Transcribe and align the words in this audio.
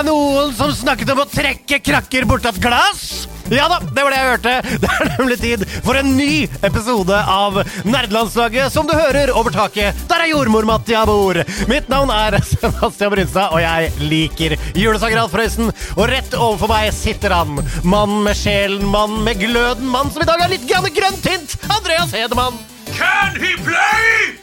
Jeg 0.00 0.08
noen 0.08 0.52
som 0.56 0.70
snakket 0.72 1.10
om 1.12 1.18
å 1.20 1.28
trekke 1.28 1.76
krakker 1.84 2.24
bort 2.28 2.46
et 2.48 2.58
glass? 2.62 3.26
Ja 3.50 3.66
da, 3.68 3.80
det 3.82 4.04
var 4.06 4.14
det 4.14 4.20
jeg 4.20 4.28
hørte. 4.30 4.52
Det 4.84 4.88
er 4.88 5.08
nemlig 5.16 5.36
tid 5.40 5.64
for 5.84 5.98
en 5.98 6.12
ny 6.16 6.46
episode 6.64 7.16
av 7.28 7.58
Nerdelandslaget, 7.84 8.70
som 8.72 8.86
du 8.88 8.94
hører 8.94 9.32
over 9.34 9.52
taket. 9.52 9.98
Der 10.08 10.22
er 10.24 10.30
jordmor 10.30 10.64
Mattia 10.68 11.02
bor. 11.08 11.40
Mitt 11.68 11.90
navn 11.92 12.12
er 12.14 12.38
Sebastian 12.52 13.12
Brynstad, 13.12 13.52
og 13.52 13.60
jeg 13.60 13.90
liker 14.06 14.54
julesanger 14.78 15.24
Alf 15.24 15.34
Prøysen. 15.34 15.74
Og 15.98 16.08
rett 16.12 16.38
overfor 16.38 16.72
meg 16.72 16.94
sitter 16.96 17.34
han. 17.34 17.60
Mann 17.82 18.20
med 18.24 18.38
sjelen, 18.38 18.86
mann 18.94 19.18
med 19.26 19.42
gløden, 19.42 19.90
mann 19.90 20.14
som 20.14 20.24
i 20.24 20.30
dag 20.30 20.46
har 20.46 20.54
litt 20.54 20.64
grann 20.70 20.88
grønt 20.96 21.28
hint. 21.28 21.58
Andreas 21.68 22.14
Hedemann. 22.16 22.56
Can 22.94 23.36
he 23.42 23.52
play? 23.66 24.40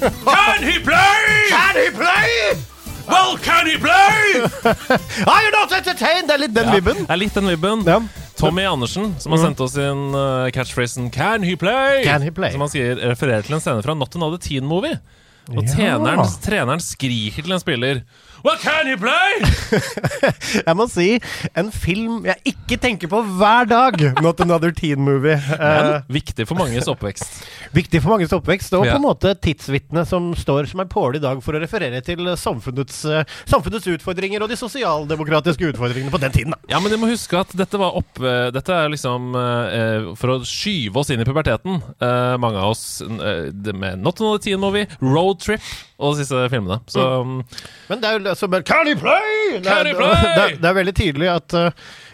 Can 0.00 0.64
he 0.64 0.80
play? 0.80 1.46
Can 1.52 1.76
he 1.82 1.90
play? 1.92 2.77
Well, 3.08 3.36
can 3.42 3.66
he 3.66 3.76
play? 3.78 4.42
Are 5.32 5.42
you 5.44 5.50
not 5.54 5.72
entertained? 5.72 6.28
Det 6.28 6.34
er 6.36 6.42
litt 6.44 6.54
den 6.56 6.70
vibben. 6.74 7.04
Det 7.06 7.14
er 7.14 7.20
litt 7.20 7.34
den 7.38 7.48
vibben. 7.48 7.84
Ja. 7.88 7.98
Tommy 8.38 8.62
Andersen, 8.68 9.14
som 9.18 9.32
har 9.34 9.40
sendt 9.42 9.60
oss 9.64 9.74
inn 9.82 10.12
uh, 10.14 10.46
catchphrasen 10.54 11.08
'Can 11.10 11.42
he 11.42 11.56
play?' 11.58 12.04
Can 12.06 12.22
he 12.22 12.30
play? 12.30 12.52
Som 12.54 12.62
han 12.62 12.70
sier 12.70 13.00
refererer 13.08 13.42
til 13.42 13.56
en 13.56 13.64
scene 13.64 13.82
fra 13.82 13.96
Not 13.98 14.14
Another 14.14 14.38
Teen 14.38 14.66
Movie. 14.68 15.00
Og 15.48 15.64
Ja. 15.64 15.72
treneren, 15.74 16.22
treneren 16.44 16.80
skriker 16.84 17.42
til 17.42 17.52
en 17.56 17.60
spiller 17.64 18.02
Well, 18.44 18.56
can 18.62 18.86
you 18.86 18.96
play? 18.96 19.40
Jeg 20.68 20.74
må 20.78 20.86
si, 20.90 21.06
en 21.58 21.70
film 21.74 22.24
jeg 22.28 22.52
ikke 22.52 22.76
tenker 22.80 23.10
på 23.10 23.18
hver 23.38 23.66
dag. 23.68 23.96
Not 24.22 24.40
another 24.44 24.70
teen 24.74 25.02
movie. 25.04 25.36
Eh, 25.58 25.58
Men 25.58 26.04
viktig 26.12 26.44
for 26.48 26.54
manges 26.58 26.86
oppvekst. 26.88 27.40
viktig 27.78 28.00
for 28.04 28.14
manges 28.14 28.32
oppvekst, 28.36 28.72
og 28.78 28.86
Ja. 28.86 28.94
på 28.94 29.00
en 29.00 29.04
måte 29.08 29.32
tidsvitne 29.42 30.04
som 30.06 30.30
står 30.38 30.68
som 30.70 30.80
en 30.84 30.88
påle 30.90 31.18
i 31.18 31.22
dag 31.22 31.40
for 31.44 31.56
å 31.58 31.60
referere 31.62 31.98
til 32.06 32.22
samfunnets, 32.38 33.00
eh, 33.10 33.24
samfunnets 33.50 33.88
utfordringer 33.90 34.44
og 34.44 34.52
de 34.52 34.56
sosialdemokratiske 34.60 35.72
utfordringene 35.72 36.12
på 36.14 36.20
den 36.22 36.32
tiden. 36.34 36.54
Da. 36.54 36.60
Ja, 36.76 36.80
men 36.80 36.92
du 36.94 36.98
må 37.02 37.10
huske 37.10 37.40
at 37.42 37.50
dette 37.58 37.80
var 37.80 37.98
opp 37.98 38.20
eh, 38.22 38.48
Dette 38.54 38.72
er 38.84 38.88
liksom 38.92 39.32
eh, 39.36 40.08
for 40.18 40.36
å 40.36 40.40
skyve 40.46 41.02
oss 41.02 41.10
inn 41.14 41.20
i 41.24 41.28
puberteten. 41.28 41.82
Eh, 41.98 42.36
mange 42.40 42.62
av 42.62 42.72
oss 42.76 42.86
eh, 43.02 43.50
med 43.74 43.98
Not 44.04 44.22
Another 44.22 44.42
Teen 44.46 44.62
Movie, 44.62 44.86
Road 45.02 45.42
Trip 45.44 45.60
og 45.98 46.18
disse 46.18 46.44
filmene. 46.52 46.78
Så 46.86 47.04
mm. 47.26 47.38
Men 47.88 48.02
det 48.02 48.08
er 48.10 48.18
jo 48.18 48.28
altså 48.30 48.48
bare 48.50 48.66
Can 48.66 48.86
he 48.86 48.94
play? 48.94 49.58
Play? 49.58 49.64
Det, 49.64 49.72
er, 49.72 50.68
er 50.70 50.76
veldig 50.76 50.94
tydelig 50.94 51.30
at 51.32 51.56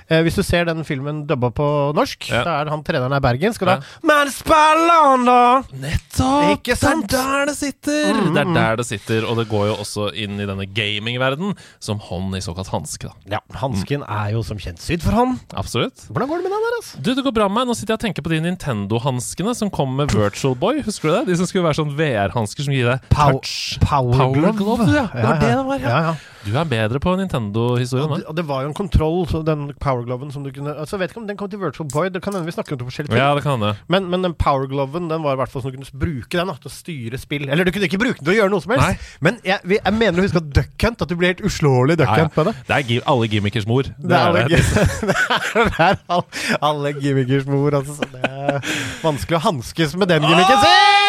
eh, 0.08 0.22
hvis 0.27 0.36
du 0.38 0.42
ser 0.47 0.64
den 0.69 0.84
filmen 0.84 1.24
dubba 1.27 1.50
på 1.55 1.66
norsk, 1.97 2.28
Ja. 2.30 2.42
da 2.44 2.56
er 2.62 2.70
han 2.72 2.83
treneren 2.84 3.12
er 3.12 3.20
bergensk, 3.24 3.62
og 3.62 3.66
da 3.69 3.74
Ja. 3.74 3.80
Men 4.02 4.28
han, 4.28 5.24
da! 5.24 5.62
Nettopp! 5.72 6.58
Ikke 6.58 6.77
sant? 6.77 7.08
Det 7.10 7.19
er 7.19 7.44
der 7.44 7.47
det 7.47 7.56
sitter! 7.56 8.12
Mm, 8.14 8.34
Det 8.34 8.41
er 8.42 8.48
mm. 8.50 8.55
der 8.55 8.77
det 8.77 8.86
sitter, 8.86 9.27
og 9.28 9.36
det 9.38 9.48
går 9.48 9.66
jo 9.70 9.75
også 9.82 10.08
inn 10.14 10.38
i 10.41 10.47
denne 10.47 10.66
gamingverden 10.66 11.55
som 11.80 11.98
hånd 11.98 12.34
i 12.36 12.41
såkalt 12.44 12.69
hanske. 12.72 13.08
da 13.28 13.36
Ja, 13.38 13.41
hansken 13.60 14.02
er 14.08 14.32
jo 14.32 14.42
som 14.42 14.58
kjent 14.58 14.80
sydd 14.80 15.02
for 15.02 15.12
han. 15.12 15.38
Absolutt. 15.55 16.06
Hvordan 16.10 16.28
går 16.28 16.36
det 16.42 16.44
med 16.48 16.52
den 16.52 16.64
der, 16.69 16.77
altså? 16.80 17.03
Du, 17.03 17.14
det 17.14 17.25
går 17.25 17.34
bra 17.34 17.48
med 17.48 17.54
meg. 17.62 17.66
Nå 17.69 17.75
sitter 17.78 17.94
jeg 17.94 18.00
og 18.00 18.04
tenker 18.06 18.22
på 18.22 18.31
de 18.34 18.41
Nintendo-hanskene 18.44 19.54
som 19.56 19.70
kom 19.70 19.97
med 19.97 20.12
Virtual 20.14 20.54
Boy. 20.54 20.82
Husker 20.84 21.09
du 21.10 21.14
det? 21.19 21.26
De 21.32 21.37
som 21.41 21.47
skulle 21.48 21.64
være 21.66 21.78
sånn 21.81 21.94
VR-hansker 21.98 22.66
som 22.66 22.75
gir 22.75 22.88
deg 22.91 23.00
Pow- 23.10 23.38
touch. 23.41 23.78
Power, 23.81 24.14
Power 24.14 24.53
Glove, 24.53 24.87
ja. 24.93 25.06
Det 25.12 25.25
var 25.25 25.41
det 25.41 25.53
det 25.54 25.66
var, 25.66 25.78
ja. 25.84 26.14
Du 26.44 26.50
er 26.60 26.66
bedre 26.69 27.00
på 27.00 27.14
Nintendo-historien 27.16 28.10
Og 28.19 28.25
og 28.28 28.34
det 28.37 28.44
var 28.44 28.62
jo 28.64 28.69
en 28.69 28.76
kontroll, 28.76 29.25
den 29.47 29.70
powergloven 29.94 30.32
som 30.34 30.44
du 30.44 30.50
kunne 30.55 30.75
Altså, 30.75 30.97
Jeg 30.97 31.05
vet 31.05 31.15
ikke 31.15 31.21
om 31.22 31.28
den 31.28 31.38
kom 31.38 31.50
til 31.50 31.60
Virtual 31.62 31.88
Boy, 31.93 32.09
det 32.12 32.22
kan 32.25 32.34
hende 32.34 32.47
vi 32.49 32.55
snakker 32.55 32.75
om 32.75 32.81
to 32.82 32.88
forskjellige 32.88 33.15
ting. 33.15 33.21
Ja, 33.21 33.34
det 33.34 33.44
kan 33.44 33.62
det. 33.62 33.75
Men, 33.88 34.09
men 34.10 34.27
den 34.27 34.34
powergloven 34.34 35.09
den 35.10 35.22
var 35.25 35.37
i 35.37 35.41
hvert 35.41 35.53
fall 35.53 35.65
sånn 35.65 35.75
du 35.75 35.78
kunne 35.78 36.03
bruke 36.05 36.34
den 36.34 36.50
da, 36.50 36.56
til 36.60 36.71
å 36.71 36.75
styre 36.75 37.21
spill. 37.21 37.47
Eller 37.49 37.69
du 37.69 37.72
kunne 37.75 37.88
ikke 37.88 38.00
bruke 38.00 38.19
den 38.19 38.28
til 38.28 38.34
å 38.34 38.38
gjøre 38.41 38.55
noe 38.55 38.65
som 38.65 38.75
helst. 38.75 38.88
Nei. 38.91 39.21
Men 39.28 39.38
jeg, 39.47 39.60
jeg 39.77 39.97
mener 40.00 40.21
å 40.21 40.27
huske 40.27 40.43
at 40.43 40.50
Duck 40.59 40.87
Hunt, 40.87 41.06
at 41.06 41.12
du 41.12 41.16
blir 41.21 41.32
helt 41.32 41.44
uslåelig 41.47 41.99
Duck. 42.00 42.12
Hunt 42.15 42.41
med 42.41 42.50
det. 42.50 42.56
Det 42.69 42.77
er 42.78 42.88
gi 42.91 43.00
alle 43.15 43.31
gimmickers 43.32 43.69
mor. 43.71 43.88
Det 43.94 44.19
er 44.19 44.28
alle, 44.28 44.44
det 45.71 45.87
er 45.88 46.03
all, 46.12 46.26
alle 46.72 46.94
gimmickers 46.99 47.49
mor, 47.50 47.81
altså. 47.81 48.11
Det 48.15 48.34
er 48.34 48.76
vanskelig 49.05 49.41
å 49.41 49.44
hanskes 49.50 49.97
med 49.99 50.12
den 50.12 50.28
gimmicken. 50.28 50.62
Se! 50.65 51.03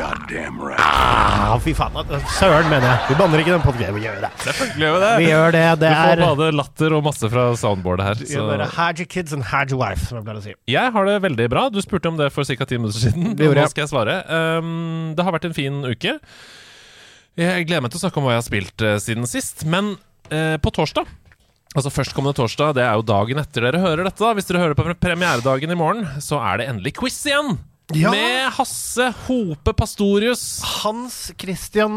Right. 0.00 0.80
ah, 0.80 1.58
Fy 1.60 1.74
faen. 1.76 1.92
Søren, 2.38 2.68
mener 2.70 2.86
jeg. 2.86 3.00
Vi 3.10 3.16
banner 3.18 3.42
ikke 3.42 3.52
den 3.52 3.64
podkasten. 3.64 3.96
Vi 3.98 4.04
gjør 4.06 4.22
det. 4.22 4.30
Selvfølgelig 4.46 4.86
gjør 4.86 4.94
vi 4.94 5.00
det. 5.02 5.10
Vi 5.20 5.26
gjør 5.28 5.54
det. 5.56 5.64
Det 5.82 5.90
Du 5.90 5.98
får 6.00 6.22
både 6.24 6.48
latter 6.56 6.94
og 6.96 7.02
masse 7.04 7.30
fra 7.32 7.44
soundboardet 7.60 8.06
her. 8.06 8.22
Vi 8.22 8.38
bare 8.38 8.68
Så. 8.70 8.76
Had 8.78 9.02
your 9.02 9.10
kids 9.12 9.36
and 9.36 9.44
had 9.50 9.74
your 9.74 9.80
wife, 9.82 10.06
som 10.08 10.18
jeg 10.18 10.24
pleier 10.24 10.40
å 10.40 10.44
si. 10.46 10.54
Jeg 10.72 10.94
har 10.96 11.10
det 11.10 11.18
veldig 11.26 11.48
bra. 11.52 11.66
Du 11.68 11.80
spurte 11.84 12.08
om 12.08 12.16
det 12.16 12.30
for 12.32 12.48
ca. 12.48 12.64
ti 12.64 12.80
minutter 12.80 13.02
siden. 13.02 13.34
Det. 13.36 13.50
Nå 13.52 13.68
skal 13.68 13.84
jeg 13.84 13.92
svare. 13.92 14.16
Um, 14.30 15.12
det 15.16 15.26
har 15.26 15.36
vært 15.36 15.50
en 15.50 15.56
fin 15.56 15.82
uke. 15.84 16.16
Jeg 17.40 17.66
gleder 17.68 17.84
meg 17.84 17.92
til 17.92 18.00
å 18.00 18.04
snakke 18.06 18.20
om 18.20 18.28
hva 18.28 18.38
jeg 18.38 18.42
har 18.42 18.48
spilt 18.48 18.86
uh, 18.86 18.96
siden 19.02 19.28
sist. 19.28 19.66
Men 19.68 19.98
uh, 20.32 20.56
på 20.62 20.72
torsdag 20.72 21.08
Altså 21.70 21.86
Førstkommende 21.94 22.34
torsdag, 22.34 22.72
det 22.74 22.82
er 22.82 22.96
jo 22.98 23.04
dagen 23.06 23.38
etter 23.38 23.62
dere 23.62 23.78
hører 23.78 24.08
dette. 24.08 24.18
da 24.18 24.32
Hvis 24.34 24.48
dere 24.48 24.58
hører 24.64 24.74
på 24.74 24.88
premieredagen 24.98 25.70
i 25.70 25.76
morgen, 25.78 26.08
så 26.18 26.40
er 26.42 26.58
det 26.58 26.66
endelig 26.72 26.96
quiz 26.98 27.20
igjen! 27.30 27.60
Ja. 27.96 28.10
Med 28.14 28.52
Hasse 28.54 29.08
Hope 29.26 29.72
Pastorius. 29.74 30.60
Hans 30.82 31.32
Christian 31.40 31.92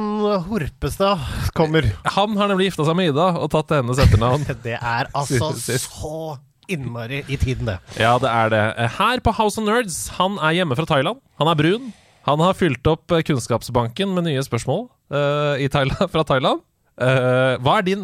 Horpestad 0.47 1.21
kommer. 1.53 1.85
Han 2.15 2.37
har 2.39 2.49
nemlig 2.49 2.71
gifta 2.71 2.87
seg 2.87 2.97
med 2.97 3.11
Ida 3.11 3.27
og 3.37 3.51
tatt 3.53 3.75
hennes 3.75 4.01
etternavn. 4.01 4.47
Det 4.65 4.77
er 4.79 5.11
altså 5.13 5.51
så 5.53 6.37
innmari 6.71 7.21
i 7.27 7.37
tiden, 7.37 7.67
det. 7.67 7.77
Ja, 7.99 8.15
det 8.21 8.29
er 8.31 8.49
det. 8.53 8.63
Her 8.97 9.21
på 9.21 9.33
House 9.35 9.59
of 9.59 9.67
Nerds, 9.67 10.07
han 10.17 10.39
er 10.39 10.55
hjemme 10.57 10.77
fra 10.79 10.87
Thailand. 10.89 11.19
Han 11.41 11.51
er 11.51 11.59
brun. 11.59 11.89
Han 12.23 12.39
har 12.39 12.55
fylt 12.55 12.87
opp 12.87 13.11
eh, 13.11 13.21
Kunnskapsbanken 13.27 14.13
med 14.15 14.29
nye 14.29 14.43
spørsmål 14.45 14.85
uh, 15.11 15.59
i 15.59 15.67
Thailand, 15.67 16.07
fra 16.13 16.23
Thailand. 16.23 16.63
Eh, 17.01 17.55
hva 17.65 17.79
er 17.79 17.85
din 17.87 18.03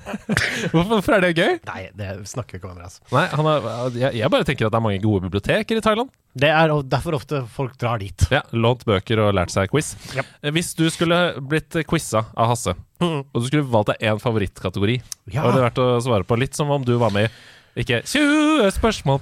hvorfor, 0.72 1.14
er 1.16 1.22
det 1.26 1.34
gøy? 1.38 1.58
Nei, 1.68 1.82
det 1.96 2.08
snakker 2.26 2.56
vi 2.56 2.60
ikke 2.60 2.70
om. 2.72 2.80
Altså. 2.82 3.02
Nei, 3.14 3.26
han 3.30 3.50
er, 3.52 3.68
jeg, 4.00 4.18
jeg 4.20 4.32
bare 4.34 4.46
tenker 4.48 4.66
at 4.68 4.74
det 4.74 4.80
er 4.80 4.86
mange 4.88 5.02
gode 5.04 5.26
biblioteker 5.28 5.78
i 5.78 5.84
Thailand. 5.84 6.10
Det 6.36 6.50
er 6.52 6.72
derfor 6.90 7.16
ofte 7.16 7.44
folk 7.54 7.78
drar 7.80 8.02
dit. 8.02 8.26
Ja, 8.34 8.42
Lånt 8.52 8.82
bøker 8.88 9.22
og 9.24 9.32
lært 9.38 9.54
seg 9.54 9.70
quiz. 9.72 9.94
Ja. 10.16 10.24
Eh, 10.42 10.52
Hvis 10.56 10.74
du 10.76 10.84
skulle 10.92 11.20
blitt 11.40 11.78
quiza 11.88 12.26
av 12.34 12.50
Hasse, 12.52 12.74
mm. 13.00 13.20
og 13.30 13.38
du 13.40 13.46
skulle 13.48 13.68
valgt 13.72 13.94
deg 13.94 14.08
én 14.10 14.20
favorittkategori, 14.22 14.98
Ja. 15.32 15.44
hadde 15.46 15.60
det 15.60 15.66
vært 15.70 15.80
å 15.84 15.88
svare 16.04 16.26
på? 16.28 16.38
Litt 16.42 16.58
som 16.58 16.70
om 16.74 16.84
du 16.84 16.96
var 17.00 17.14
med 17.14 17.30
i 17.30 17.34
ikke 17.76 17.98
20 18.08 18.70
spørsmål 18.72 19.18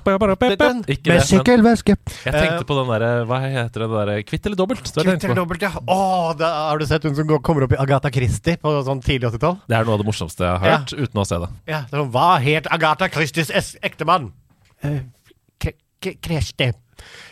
Ikke 0.87 1.10
Med 1.10 1.25
sykkelveske. 1.26 1.97
jeg 2.25 2.32
tenkte 2.34 2.66
på 2.69 2.76
den 2.78 2.92
derre 2.92 3.25
Hva 3.26 3.41
heter 3.42 3.84
det 3.84 3.88
der 3.91 4.22
Kvitt 4.28 4.47
eller 4.47 4.56
dobbelt? 4.60 4.84
Kvitt 4.87 5.25
eller 5.26 5.41
dobbelt, 5.41 5.62
ja. 5.66 5.72
Å, 5.75 5.98
da 6.38 6.50
har 6.70 6.78
du 6.78 6.87
sett 6.87 7.03
hun 7.03 7.16
som 7.19 7.26
går, 7.26 7.43
kommer 7.43 7.66
opp 7.66 7.75
i 7.75 7.81
Agatha 7.82 8.12
Christie 8.14 8.56
på 8.62 8.76
sånn 8.87 9.03
tidlig 9.03 9.32
80-tall? 9.32 9.59
det 9.66 9.76
er 9.78 9.88
noe 9.88 9.97
av 9.98 10.04
det 10.04 10.06
morsomste 10.06 10.47
jeg 10.47 10.62
har 10.62 10.70
Ja. 10.70 10.78
hørt, 10.78 10.94
uten 10.94 11.20
å 11.20 11.26
se 11.26 11.41
det. 11.43 11.50
Ja, 11.66 11.82
det 11.91 11.98
var, 11.98 12.09
Hva 12.14 12.28
het 12.44 12.70
Agatha 12.70 13.09
Christies 13.10 13.50
ektemann? 13.82 14.31
Uh, 14.84 15.00
Christie. 16.22 16.75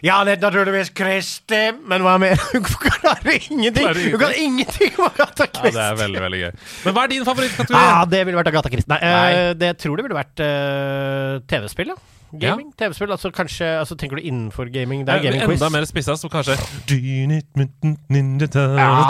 Ja, 0.05 0.25
det 0.27 0.33
er 0.37 0.41
naturligvis 0.45 0.91
Kristi, 0.97 1.62
men 1.89 2.00
hva 2.06 2.15
mer? 2.23 2.37
Hun 2.53 2.62
klarer 2.67 3.33
ingenting! 3.39 3.89
Hun 4.12 4.21
kan 4.21 4.33
ingenting 4.39 4.93
om 4.99 5.05
Agatha 5.11 5.44
Ja, 5.49 5.53
det 5.69 5.85
er 5.85 5.94
veldig, 6.00 6.20
veldig 6.26 6.41
gøy. 6.44 6.53
Men 6.87 6.91
hva 6.97 7.00
er 7.05 7.09
din 7.14 7.29
favorittkategori? 7.29 7.79
Ah, 7.79 8.03
det 8.09 8.20
ville 8.26 8.38
vært 8.41 8.50
Agatha 8.53 8.69
Christie. 8.73 8.93
Nei, 8.94 9.00
Nei. 9.03 9.32
Uh, 9.37 9.53
det 9.61 9.70
tror 9.82 9.94
det 9.99 10.05
ville 10.09 10.19
vært 10.19 10.38
uh, 10.44 11.32
TV-spill, 11.50 11.88
ja. 11.94 11.99
Gaming. 12.32 12.70
TV-spill, 12.81 13.11
altså 13.12 13.29
kanskje 13.29 13.67
altså, 13.76 13.93
Tenker 14.00 14.17
du 14.17 14.23
innenfor 14.25 14.64
gaming? 14.73 15.05
Det 15.05 15.12
er 15.12 15.20
ja, 15.20 15.25
gaming-quiz. 15.31 15.61
Enda 15.61 15.69
mer 15.75 15.85
spissa, 15.85 16.17
så 16.17 16.29
kanskje 16.32 16.56
Ja, 16.56 16.62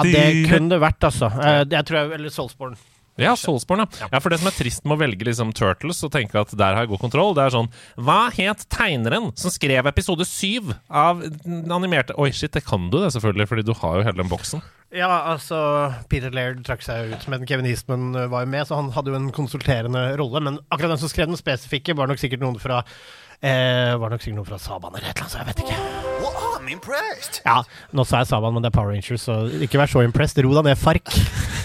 det 0.02 0.26
kunne 0.50 0.68
det 0.74 0.80
vært, 0.82 1.02
altså. 1.06 1.30
Uh, 1.30 1.62
det 1.68 1.78
tror 1.86 1.96
jeg, 2.00 2.06
Eller 2.18 2.30
Soulsborne. 2.34 2.76
Ja, 3.20 3.34
Soulsborne, 3.36 3.84
ja. 4.00 4.08
ja. 4.12 4.20
For 4.22 4.32
det 4.32 4.38
som 4.40 4.48
er 4.48 4.56
trist 4.56 4.86
med 4.86 4.96
å 4.96 5.00
velge 5.02 5.26
liksom 5.28 5.52
Turtles 5.56 6.00
og 6.06 6.12
tenke 6.14 6.40
at 6.40 6.54
der 6.56 6.76
har 6.76 6.86
jeg 6.86 6.92
god 6.94 7.02
kontroll, 7.02 7.34
det 7.36 7.44
er 7.44 7.54
sånn 7.54 7.68
Hva 8.00 8.20
het 8.32 8.64
tegneren 8.72 9.30
som 9.38 9.52
skrev 9.52 9.88
episode 9.90 10.24
syv 10.28 10.72
av 10.88 11.20
den 11.44 11.72
animerte 11.74 12.16
Oi, 12.20 12.30
shit, 12.32 12.54
det 12.56 12.64
kan 12.64 12.88
du 12.92 12.98
det, 13.02 13.10
selvfølgelig, 13.16 13.48
fordi 13.50 13.66
du 13.68 13.74
har 13.82 13.98
jo 13.98 14.06
hele 14.06 14.22
den 14.22 14.32
boksen. 14.32 14.64
Ja, 14.92 15.10
altså 15.32 15.58
Peter 16.12 16.32
Laird 16.34 16.60
trakk 16.66 16.84
seg 16.84 17.14
ut, 17.14 17.28
men 17.32 17.46
Kevin 17.48 17.68
Eastman 17.68 18.10
eh, 18.12 18.28
var 18.32 18.44
jo 18.44 18.52
med, 18.52 18.66
så 18.68 18.76
han 18.80 18.92
hadde 18.96 19.12
jo 19.12 19.18
en 19.20 19.30
konsulterende 19.32 20.04
rolle. 20.20 20.44
Men 20.44 20.60
akkurat 20.68 20.94
den 20.96 21.04
som 21.04 21.12
skrev 21.12 21.30
den 21.32 21.40
spesifikke, 21.40 21.96
var 21.96 22.12
nok 22.12 22.20
sikkert 22.20 22.44
noen 22.44 22.60
fra 22.60 22.82
eh, 23.40 23.92
Var 23.96 24.12
nok 24.12 24.24
sikkert 24.24 24.42
noen 24.42 24.52
fra 24.52 24.60
Saban 24.60 24.96
eller 24.96 25.08
et 25.08 25.16
eller 25.16 25.28
annet, 25.28 25.36
så 25.36 25.40
jeg 25.40 25.52
vet 25.52 25.64
ikke. 25.64 26.11
I'm 26.62 26.68
impressed. 26.70 27.40
Ja, 27.42 27.62
nå 27.90 28.04
sa 28.06 28.20
jeg 28.22 28.28
Saban, 28.30 28.54
men 28.54 28.62
det 28.62 28.68
er 28.70 28.74
Power 28.76 28.92
Rangers, 28.94 29.24
så 29.26 29.34
ikke 29.66 29.80
vær 29.80 29.90
så 29.90 30.02
impressed. 30.06 30.38
Ro 30.46 30.52
deg 30.54 30.68
ned, 30.68 30.78
Fark. 30.78 31.10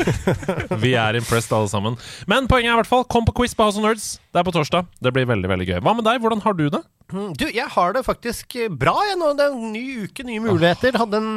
Vi 0.84 0.96
er 0.98 1.18
impressed 1.20 1.54
alle 1.54 1.70
sammen. 1.70 1.98
Men 2.30 2.48
poenget 2.50 2.72
er 2.72 2.78
i 2.78 2.80
hvert 2.82 2.90
fall 2.90 3.06
kom 3.06 3.28
på 3.28 3.36
quiz 3.38 3.54
på 3.58 3.68
House 3.68 3.78
of 3.78 3.86
Nerds. 3.86 4.08
Det 4.34 4.42
er 4.42 4.48
på 4.48 4.54
torsdag. 4.56 4.90
Det 5.06 5.14
blir 5.14 5.30
veldig 5.30 5.52
veldig 5.54 5.68
gøy. 5.70 5.78
Hva 5.86 5.94
med 6.00 6.08
deg? 6.08 6.18
Hvordan 6.24 6.42
har 6.48 6.58
du 6.58 6.66
det? 6.74 6.82
Mm, 7.14 7.30
Du, 7.38 7.46
jeg 7.46 7.70
har 7.78 7.94
det 7.94 8.04
faktisk 8.08 8.58
bra, 8.74 8.96
jeg 9.12 9.20
nå. 9.22 9.30
Det 9.38 9.46
er 9.46 9.54
en 9.60 9.72
ny 9.76 9.86
uke, 10.08 10.26
nye 10.26 10.42
muligheter. 10.48 10.98
Hadde 10.98 11.22
en, 11.22 11.32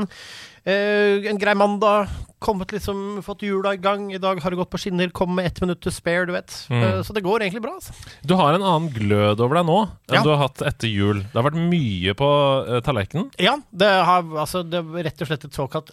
eh, 0.65 1.29
en 1.29 1.41
grei 1.45 1.57
mandag. 1.61 2.09
Kommet 2.41 2.73
liksom, 2.73 3.21
fått 3.23 3.43
jula 3.45 3.75
i 3.75 3.77
gang. 3.77 4.07
I 4.15 4.19
dag 4.19 4.39
har 4.41 4.51
det 4.51 4.57
gått 4.57 4.71
på 4.73 4.79
skinner. 4.81 5.11
Kom 5.13 5.35
med 5.37 5.47
ett 5.51 5.61
minutt 5.61 5.83
to 5.85 5.91
spare, 5.93 6.25
du 6.25 6.33
vet. 6.33 6.55
Eh, 6.73 7.03
så 7.05 7.13
det 7.13 7.21
går 7.21 7.43
egentlig 7.45 7.61
bra. 7.63 7.75
Altså. 7.77 7.93
Du 8.25 8.33
har 8.39 8.57
en 8.57 8.65
annen 8.65 8.89
glød 8.95 9.43
over 9.45 9.61
deg 9.61 9.67
nå 9.69 9.81
enn 9.83 10.17
Ja. 10.17 10.23
du 10.25 10.31
har 10.33 10.41
hatt 10.47 10.63
etter 10.65 10.89
jul. 10.89 11.21
Det 11.21 11.37
har 11.37 11.45
vært 11.45 11.59
mye 11.61 12.15
på 12.17 12.29
uh, 12.65 12.79
tallerkenen. 12.87 13.29
Ja, 13.37 13.59
det 13.71 13.91
har 13.93 14.25
altså, 14.25 14.63
det 14.65 14.81
er 14.81 15.05
rett 15.11 15.21
og 15.21 15.29
slett 15.29 15.45
et 15.51 15.59
såkalt 15.59 15.93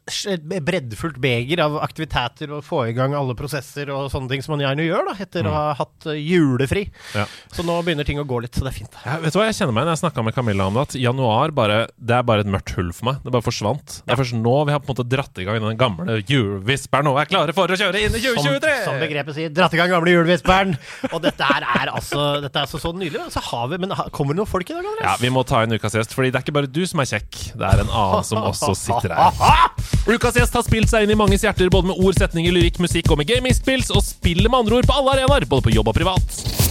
breddfullt 0.63 1.19
beger 1.21 1.61
av 1.65 1.75
aktiviteter 1.83 2.55
og 2.55 2.63
få 2.63 2.85
i 2.87 2.95
gang 2.95 3.15
alle 3.17 3.35
prosesser 3.35 3.91
og 3.91 4.07
sånne 4.13 4.31
ting 4.31 4.45
som 4.45 4.55
man 4.55 4.63
gjerne 4.63 4.87
gjør 4.87 5.11
da, 5.11 5.17
etter 5.27 5.51
å 5.51 5.53
ha 5.53 5.65
hatt 5.81 6.07
eh, 6.13 6.21
julefri. 6.23 6.85
Ja. 7.11 7.27
Så 7.51 7.67
nå 7.67 7.75
begynner 7.83 8.07
ting 8.07 8.23
å 8.23 8.27
gå 8.27 8.39
litt, 8.45 8.55
så 8.55 8.63
det 8.63 8.71
er 8.71 8.77
fint. 8.79 8.97
Ja, 9.03 9.17
vet 9.19 9.35
du 9.35 9.41
hva 9.41 9.49
jeg 9.49 9.59
kjenner 9.59 9.75
meg 9.75 9.87
når 9.89 9.97
jeg 9.97 10.03
snakka 10.05 10.23
med 10.29 10.37
Camilla 10.39 10.69
om 10.71 10.79
det? 10.79 10.87
At 10.87 10.97
januar 11.01 11.51
bare, 11.59 11.83
det 11.99 12.17
er 12.21 12.25
bare 12.27 12.47
et 12.47 12.51
mørkt 12.55 12.71
hull 12.79 12.95
for 12.95 13.11
meg. 13.11 13.21
Det 13.25 13.35
bare 13.35 13.45
forsvant. 13.45 13.99
Det 14.07 14.15
er 14.15 14.23
først 14.23 14.39
nå 14.39 14.55
vi 14.67 14.75
har 14.75 14.79
på 14.79 14.87
en 14.87 14.95
måte 14.95 15.09
dratt 15.11 15.43
i 15.43 15.47
gang 15.47 15.59
den 15.59 15.79
gamle 15.79 16.19
julevisperen 16.37 17.09
og 17.11 17.19
er 17.21 17.29
klare 17.29 17.55
for 17.57 17.73
å 17.73 17.77
kjøre 17.79 18.03
inn 18.05 18.15
i 18.15 18.21
2023! 18.23 18.75
som 18.85 18.99
begrepet 19.01 19.37
sier, 19.37 19.51
dratt 19.53 19.73
i 19.75 19.79
gang 19.79 19.91
gamle 19.91 20.13
julevisperen. 20.13 20.75
Og 21.11 21.19
dette 21.23 21.49
er 21.57 21.91
altså 21.91 22.27
Dette 22.43 22.63
er 22.63 22.69
så, 22.69 22.79
så 22.81 22.93
nydelig. 22.95 23.27
Så 23.33 23.43
har 23.49 23.67
vi, 23.71 23.79
men 23.81 23.93
kommer 24.15 24.35
det 24.35 24.41
noen 24.41 24.49
folk 24.49 24.69
i 24.69 24.75
dag, 24.77 24.85
Andreas? 24.85 25.07
Ja, 25.09 25.15
Vi 25.21 25.33
må 25.33 25.43
ta 25.47 25.63
inn 25.65 25.75
ukas 25.75 25.97
gjest, 25.97 26.15
Fordi 26.17 26.31
det 26.31 26.41
er 26.41 26.45
ikke 26.45 26.57
bare 26.59 26.71
du 26.71 26.83
som 26.89 27.03
er 27.03 27.09
kjekk. 27.11 27.41
Det 27.57 27.67
er 27.67 27.83
en 27.83 27.91
annen 27.91 28.27
som 28.27 28.43
også 28.51 28.73
sitter 28.77 29.15
her. 29.17 29.73
Ukas 30.15 30.39
gjest 30.39 30.55
har 30.55 30.63
spilt 30.67 30.91
seg 30.91 31.05
inn 31.05 31.13
i 31.15 31.19
manges 31.19 31.43
hjerter 31.43 31.71
både 31.73 31.91
med 31.91 31.99
ord, 31.99 32.15
setninger, 32.17 32.55
lyrikk, 32.55 32.79
musikk 32.83 33.11
og 33.11 33.21
med 33.21 33.29
gamingspills, 33.31 33.91
og 33.91 34.05
spiller 34.05 34.51
med 34.51 34.63
andre 34.65 34.81
ord 34.81 34.89
på 34.89 35.01
alle 35.01 35.17
arenaer, 35.17 35.49
både 35.49 35.67
på 35.67 35.75
jobb 35.75 35.91
og 35.91 35.99
privat. 35.99 36.66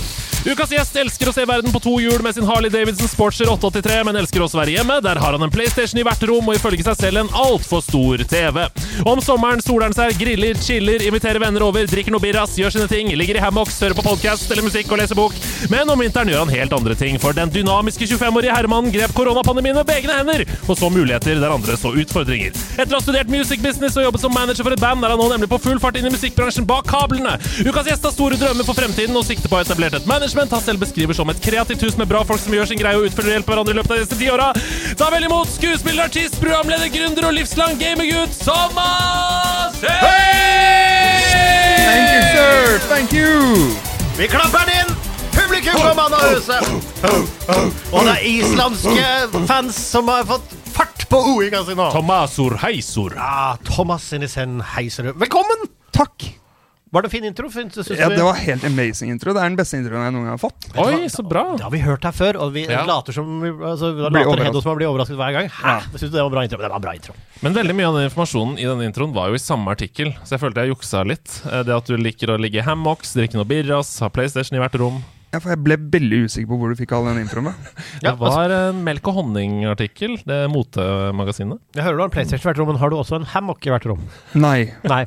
Ukas 0.47 0.71
gjest 0.71 0.95
elsker 0.95 1.27
å 1.27 1.33
se 1.35 1.43
verden 1.43 1.73
på 1.75 1.81
to 1.83 1.93
hjul 1.99 2.23
med 2.23 2.37
sin 2.37 2.45
Harley 2.47 2.71
Davidson 2.71 3.09
Sportser 3.11 3.49
883, 3.51 3.97
men 4.07 4.19
elsker 4.21 4.45
også 4.45 4.55
å 4.55 4.61
være 4.61 4.77
hjemme. 4.77 5.01
Der 5.03 5.19
har 5.19 5.35
han 5.35 5.43
en 5.43 5.51
PlayStation 5.51 5.99
i 5.99 6.05
hvert 6.07 6.21
rom 6.31 6.47
og 6.47 6.55
ifølge 6.55 6.85
seg 6.87 7.01
selv 7.01 7.19
en 7.19 7.33
altfor 7.35 7.83
stor 7.83 8.23
TV. 8.31 8.61
Om 9.03 9.19
sommeren 9.27 9.59
soler 9.65 9.89
han 9.89 9.97
seg, 9.97 10.15
griller, 10.21 10.55
chiller, 10.63 11.03
inviterer 11.03 11.43
venner 11.43 11.65
over, 11.67 11.89
drikker 11.91 12.15
noe 12.15 12.23
birras, 12.23 12.55
gjør 12.61 12.77
sine 12.77 12.87
ting, 12.87 13.11
ligger 13.19 13.41
i 13.41 13.43
hammocks, 13.43 13.81
hører 13.83 13.99
på 13.99 14.05
podkast 14.07 14.53
eller 14.55 14.69
musikk 14.69 14.93
og 14.95 15.01
leser 15.01 15.19
bok. 15.19 15.35
Men 15.73 15.91
om 15.91 15.99
vinteren 15.99 16.31
gjør 16.31 16.45
han 16.45 16.55
helt 16.55 16.79
andre 16.79 16.95
ting, 17.03 17.19
for 17.19 17.35
den 17.35 17.51
dynamiske 17.51 18.07
25-årige 18.13 18.55
Herman 18.55 18.93
grep 18.95 19.19
koronapandemien 19.19 19.75
med 19.81 19.91
begge 19.91 20.15
hender, 20.15 20.47
og 20.69 20.79
så 20.79 20.93
muligheter 20.95 21.43
der 21.43 21.57
andre 21.57 21.75
så 21.75 21.91
utfordringer. 21.91 22.55
Etter 22.77 22.95
å 22.95 23.01
ha 23.01 23.03
studert 23.03 23.35
music 23.35 23.67
business 23.67 23.99
og 23.99 24.07
jobbet 24.07 24.23
som 24.23 24.39
manager 24.39 24.63
for 24.63 24.79
et 24.79 24.87
band, 24.87 25.03
er 25.03 25.17
han 25.17 25.25
nå 25.25 25.27
nemlig 25.35 25.51
på 25.51 25.59
full 25.67 25.83
fart 25.83 25.99
inn 25.99 26.07
i 26.07 26.15
musikkbransjen 26.15 26.71
bak 26.71 26.87
kablene. 26.87 27.35
Ukas 27.67 27.91
gjest 27.91 28.07
har 28.07 28.15
store 28.15 28.39
drømmer 28.39 28.71
for 28.71 28.79
fremtiden 28.79 29.19
og 29.19 29.27
sikter 29.27 29.51
på 29.51 29.59
å 29.59 29.65
ha 29.65 29.67
et 29.67 30.07
management 30.07 30.36
han 30.45 30.61
selv 30.61 30.79
beskriver 30.83 31.17
som 31.17 31.31
et 31.33 31.41
kreativt 31.43 31.83
hus 31.87 31.97
med 31.97 32.09
bra 32.11 32.21
folk 32.29 32.41
som 32.43 32.53
gjør 32.55 32.69
sin 32.69 32.81
greie 32.81 32.99
og 32.99 33.09
utfører 33.09 33.37
hjelp 33.37 33.49
hverandre 33.49 33.73
i 33.73 33.79
løpet 33.79 33.91
av 33.91 33.97
de 33.97 34.05
neste 34.05 34.19
ti 34.21 34.29
åra. 34.31 34.53
Ta 34.99 35.09
vel 35.15 35.25
imot 35.29 35.49
skuespiller, 35.49 36.05
artist, 36.11 36.37
programleder, 36.43 36.93
gründer 36.93 37.29
og 37.31 37.35
livslang 37.39 37.79
gamergud 37.81 38.37
Thomas 38.43 39.81
Hey! 39.87 41.17
Thank 41.87 42.13
you, 42.13 42.23
sir. 42.33 42.79
Thank 42.89 43.13
you. 43.13 43.33
Vi 44.19 44.29
klapper 44.29 44.65
den 44.67 44.81
inn! 44.83 44.95
Publikum 45.37 45.77
fra 45.81 45.93
mann 45.95 46.15
av 46.17 46.23
huset! 46.33 46.65
Og 47.93 48.07
det 48.07 48.15
er 48.15 48.23
islandske 48.25 49.45
fans 49.49 49.77
som 49.93 50.09
har 50.09 50.25
fått 50.29 50.55
fart 50.77 51.05
på 51.11 51.21
OI-ga 51.35 51.63
si 51.67 51.77
nå. 51.77 51.91
Thomasur 51.93 52.57
Heisur. 52.65 53.17
Ja, 53.17 53.57
Thomas 53.69 54.09
Sinisen 54.09 54.61
Heiserud. 54.75 55.17
Velkommen! 55.21 55.69
Takk. 55.97 56.31
Var 56.97 57.05
det 57.05 57.11
en 57.11 57.15
fin 57.15 57.27
intro? 57.29 57.51
Synes, 57.53 57.75
synes 57.77 58.01
Ja, 58.01 58.09
det 58.09 58.25
var 58.25 58.39
helt 58.41 58.65
amazing 58.65 59.11
intro. 59.13 59.35
Det 59.37 59.43
er 59.43 59.51
den 59.51 59.59
beste 59.61 59.77
introen 59.77 60.01
jeg 60.07 60.15
noen 60.17 60.25
gang 60.25 60.33
har 60.39 60.41
fått. 60.41 60.69
Oi, 60.81 61.07
så 61.13 61.21
bra. 61.29 61.43
Det 61.61 61.67
har 61.67 61.75
vi 61.75 61.83
hørt 61.85 62.07
her 62.09 62.15
før, 62.17 62.39
og 62.41 62.55
vi 62.57 62.65
Ja. 62.67 62.85
later 62.89 63.13
som 63.13 63.29
vi, 63.43 63.51
altså, 63.53 63.93
vi 63.95 64.07
later. 64.09 64.45
Heddo 64.47 64.63
som 64.65 64.71
man 64.73 64.79
blir 64.81 64.89
overrasket 64.89 65.19
hver 65.21 65.33
gang. 65.37 65.51
Hæ? 65.53 65.67
Ja. 65.67 65.81
synes 65.93 66.01
synes 66.07 66.13
det 66.17 66.23
var 66.25 66.31
bra 66.33 66.45
intro. 66.49 66.57
Men 66.59 66.65
det 66.71 66.73
var 66.73 66.81
bra 66.89 66.95
intro. 66.97 67.15
Men 67.43 67.53
veldig 67.55 67.75
mye 67.77 67.87
av 67.91 67.95
den 68.01 68.09
informasjonen 68.09 68.57
i 68.59 68.65
denne 68.65 68.89
introen 68.89 69.13
var 69.13 69.29
jo 69.29 69.35
i 69.37 69.43
samme 69.45 69.69
artikkel, 69.77 70.15
så 70.25 70.39
jeg 70.39 70.41
følte 70.41 70.65
jeg 70.65 70.73
juksa 70.73 71.05
litt. 71.07 71.43
Eh, 71.53 71.63
Det 71.67 71.75
at 71.77 71.85
du 71.87 71.97
liker 72.01 72.33
å 72.33 72.41
ligge 72.41 72.63
i 72.63 72.65
hammocks, 72.65 73.13
drikke 73.13 73.35
noe 73.37 73.45
birras, 73.45 73.99
ha 74.01 74.09
PlayStation 74.09 74.57
i 74.57 74.63
hvert 74.63 74.79
rom. 74.81 75.03
Ja, 75.35 75.41
for 75.41 75.51
jeg 75.51 75.59
ble 75.65 75.77
veldig 75.77 76.25
usikker 76.31 76.49
på 76.49 76.57
hvor 76.57 76.71
du 76.73 76.77
fikk 76.79 76.93
all 76.97 77.05
den 77.11 77.19
introen. 77.27 77.53
Ja, 78.03 78.13
det 78.13 78.19
var 78.21 78.49
en 78.49 78.85
melk 78.87 79.07
og 79.11 79.17
honning-artikkel, 79.19 80.17
det 80.25 80.49
motemagasinet. 80.49 81.59
Jeg 81.75 81.85
hører 81.85 81.97
du 81.97 82.03
har 82.05 82.09
en 82.09 82.15
PlayStation 82.15 82.47
i 82.47 82.49
hvert 82.55 82.59
rom, 82.63 82.69
men 82.73 82.79
har 82.81 82.91
du 82.91 82.97
også 82.97 83.17
en 83.21 83.25
hammock 83.35 83.67
i 83.67 83.71
hvert 83.75 83.85
rom? 83.91 84.01
Nei, 84.35 84.73
Nei. 84.85 85.05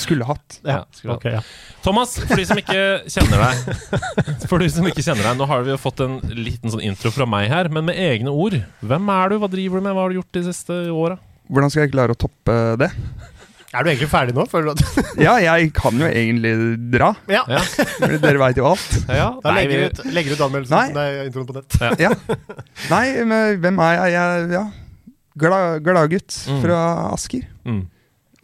Skulle 0.00 0.24
hatt. 0.24 0.60
Ja, 0.64 0.78
skulle 0.96 1.14
okay, 1.18 1.34
hatt. 1.36 1.44
ja. 1.44 1.80
Thomas, 1.84 2.14
for 2.24 2.36
de 2.40 2.44
som 2.48 2.56
ikke 2.56 2.78
kjenner 3.12 3.42
deg 3.44 3.56
For 4.48 4.58
de 4.62 4.68
som 4.72 4.86
ikke 4.88 5.02
kjenner 5.04 5.26
deg 5.28 5.36
Nå 5.36 5.44
har 5.50 5.62
vi 5.66 5.74
jo 5.74 5.76
fått 5.82 6.00
en 6.00 6.14
liten 6.32 6.72
sånn 6.72 6.80
intro 6.88 7.12
fra 7.12 7.26
meg 7.28 7.50
her, 7.52 7.68
men 7.68 7.84
med 7.90 7.98
egne 8.00 8.32
ord. 8.32 8.56
Hvem 8.80 9.10
er 9.12 9.28
du, 9.34 9.38
hva 9.42 9.50
driver 9.52 9.78
du 9.82 9.84
med, 9.84 9.92
hva 9.98 10.06
har 10.06 10.14
du 10.14 10.18
gjort 10.22 10.32
de 10.38 10.42
siste 10.48 10.78
åra? 10.94 11.18
Hvordan 11.52 11.70
skal 11.74 11.84
jeg 11.84 11.92
klare 11.92 12.16
å 12.16 12.20
toppe 12.24 12.56
det? 12.80 12.88
Er 13.74 13.82
du 13.84 13.90
egentlig 13.90 14.06
ferdig 14.08 14.34
nå? 14.36 14.44
Føler 14.48 14.70
du 14.70 14.80
at 14.80 15.14
Ja, 15.26 15.32
jeg 15.42 15.72
kan 15.76 15.98
jo 15.98 16.06
egentlig 16.08 16.52
dra. 16.94 17.10
Ja. 17.28 17.42
Ja, 17.50 17.60
Dere 18.22 18.38
veit 18.40 18.56
jo 18.60 18.68
alt. 18.70 18.92
ja 19.10 19.28
Da 19.42 19.50
nei, 19.52 19.64
legger 19.66 19.80
vi- 19.82 19.88
ut, 19.90 20.02
legger 20.14 20.36
ut 20.38 20.44
anmeldelsen 20.46 20.76
Nei. 20.78 20.92
nei, 20.94 21.26
introen 21.28 21.48
på 21.50 21.56
nett. 21.58 21.76
Ja. 22.00 22.12
Nei, 22.88 23.04
men 23.26 23.58
hvem 23.60 23.82
er 23.84 23.96
jeg? 23.98 24.14
Jeg 24.14 24.46
ja, 24.54 24.64
glad- 25.44 25.82
gladgutt 25.84 26.38
Mm. 26.48 26.60
fra 26.62 26.78
Asker. 27.12 27.44
mm. 27.66 27.82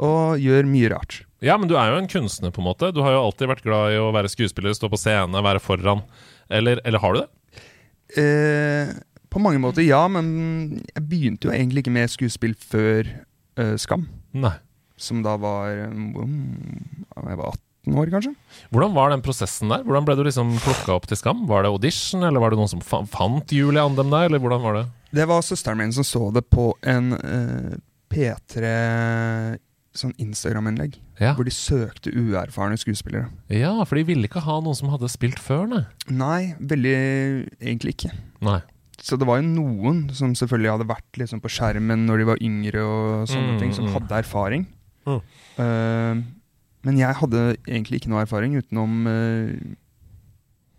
Og 0.00 0.40
gjør 0.40 0.68
mye 0.68 0.90
rart. 0.94 1.20
Ja, 1.44 1.56
men 1.60 1.68
du 1.70 1.76
er 1.80 1.92
jo 1.92 2.00
en 2.00 2.08
kunstner, 2.10 2.52
på 2.52 2.60
en 2.60 2.68
måte. 2.68 2.90
Du 2.92 3.00
har 3.04 3.14
jo 3.14 3.22
alltid 3.24 3.48
vært 3.48 3.64
glad 3.64 3.94
i 3.94 4.00
å 4.00 4.10
være 4.12 4.30
skuespiller, 4.32 4.74
stå 4.76 4.90
på 4.92 4.98
scene, 5.00 5.44
være 5.44 5.62
foran. 5.64 6.02
Eller, 6.52 6.82
eller 6.84 7.00
har 7.00 7.16
du 7.16 7.22
det? 7.22 7.28
Eh, 8.20 8.90
på 9.30 9.40
mange 9.42 9.60
måter 9.62 9.86
ja, 9.86 10.02
men 10.10 10.82
jeg 10.90 11.06
begynte 11.06 11.48
jo 11.48 11.54
egentlig 11.54 11.84
ikke 11.84 11.94
med 11.94 12.12
skuespill 12.12 12.56
før 12.58 13.08
uh, 13.60 13.76
Skam. 13.80 14.08
Nei. 14.34 14.56
Som 15.00 15.22
da 15.24 15.36
var 15.40 15.86
um, 15.88 16.10
Jeg 17.14 17.38
var 17.38 17.54
18 17.54 18.00
år, 18.02 18.10
kanskje. 18.12 18.34
Hvordan 18.74 18.96
var 18.96 19.14
den 19.14 19.22
prosessen 19.24 19.72
der? 19.72 19.84
Hvordan 19.86 20.08
ble 20.08 20.18
du 20.18 20.24
liksom 20.26 20.52
plukka 20.60 20.98
opp 20.98 21.06
til 21.08 21.20
Skam? 21.20 21.46
Var 21.48 21.64
det 21.64 21.70
audition, 21.72 22.26
eller 22.26 22.42
var 22.42 22.52
det 22.52 22.60
noen 22.60 22.72
som 22.72 22.82
fa 22.84 23.00
fant 23.08 23.54
Julie 23.54 23.80
Andem 23.80 24.12
der, 24.12 24.28
eller 24.28 24.42
hvordan 24.42 24.64
var 24.66 24.80
det? 24.80 24.84
Det 25.14 25.26
var 25.30 25.46
søsteren 25.46 25.80
min 25.80 25.94
som 25.94 26.06
så 26.06 26.26
det 26.34 26.44
på 26.52 26.68
en 26.86 27.14
uh, 27.16 27.78
P3 28.10 28.74
sånn 29.96 30.12
Instagram-innlegg. 30.22 30.98
Ja. 31.20 31.32
Hvor 31.34 31.44
de 31.46 31.52
søkte 31.54 32.12
uerfarne 32.14 32.78
skuespillere. 32.78 33.28
ja, 33.50 33.72
for 33.84 33.98
de 33.98 34.04
ville 34.06 34.28
ikke 34.28 34.42
ha 34.44 34.60
noen 34.62 34.76
som 34.78 34.92
hadde 34.92 35.08
spilt 35.10 35.40
før, 35.42 35.66
nei. 35.70 35.82
Nei, 36.08 36.54
veldig 36.60 36.94
egentlig 37.58 37.96
ikke. 37.96 38.12
Nei. 38.46 38.60
Så 39.00 39.16
det 39.16 39.26
var 39.26 39.40
jo 39.40 39.48
noen 39.48 40.02
som 40.14 40.34
selvfølgelig 40.36 40.74
hadde 40.74 40.86
vært 40.90 41.18
liksom 41.18 41.40
på 41.40 41.48
skjermen 41.48 42.02
når 42.06 42.20
de 42.20 42.28
var 42.28 42.42
yngre, 42.44 42.82
og 42.84 43.28
sånne 43.30 43.54
Mm, 43.56 43.60
ting, 43.62 43.72
som 43.72 43.86
mm. 43.88 43.92
hadde 43.96 44.18
erfaring. 44.22 44.66
Mm. 45.08 45.20
Uh, 45.56 46.20
men 46.84 46.98
jeg 47.00 47.16
hadde 47.16 47.40
egentlig 47.66 48.00
ikke 48.00 48.10
noe 48.12 48.22
erfaring 48.26 48.54
utenom 48.60 49.06
uh, 49.08 49.56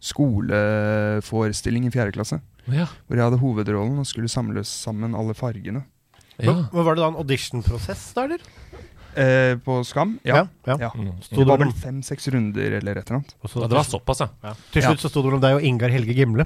skoleforestilling 0.01 1.85
i 1.87 1.91
fjerde 1.93 2.13
klasse. 2.15 2.39
Ja. 2.69 2.87
Hvor 3.07 3.17
jeg 3.17 3.25
hadde 3.25 3.41
hovedrollen 3.41 3.99
og 4.01 4.07
skulle 4.09 4.29
samle 4.31 4.63
sammen 4.67 5.15
alle 5.17 5.33
fargene. 5.37 5.83
ja. 6.37 6.45
Men, 6.53 6.67
men 6.71 6.85
Var 6.85 6.95
det 6.95 7.01
da 7.03 7.09
en 7.11 7.19
auditionprosess, 7.21 8.13
da, 8.17 8.23
eller? 8.29 8.45
Eh, 9.15 9.57
på 9.63 9.81
Skam? 9.87 10.13
Ja. 10.23 10.45
ja. 10.65 10.77
ja. 10.79 10.91
Mm. 10.95 11.11
Det 11.29 11.45
var 11.47 11.59
vel 11.61 11.71
fem-seks 11.75 12.29
runder 12.31 12.77
eller 12.79 12.99
et 13.01 13.09
eller 13.09 13.19
annet. 13.19 13.33
Og 13.41 13.51
så 13.51 13.63
Ja, 13.63 13.69
det 13.71 13.77
var 13.77 13.87
såpass, 13.87 14.23
ja. 14.23 14.53
Til 14.71 14.85
slutt 14.85 15.03
så 15.03 15.11
sto 15.11 15.23
det 15.23 15.31
mellom 15.31 15.43
deg 15.43 15.57
og 15.57 15.65
Ingar 15.67 15.91
Helge 15.93 16.15
Gimle. 16.15 16.45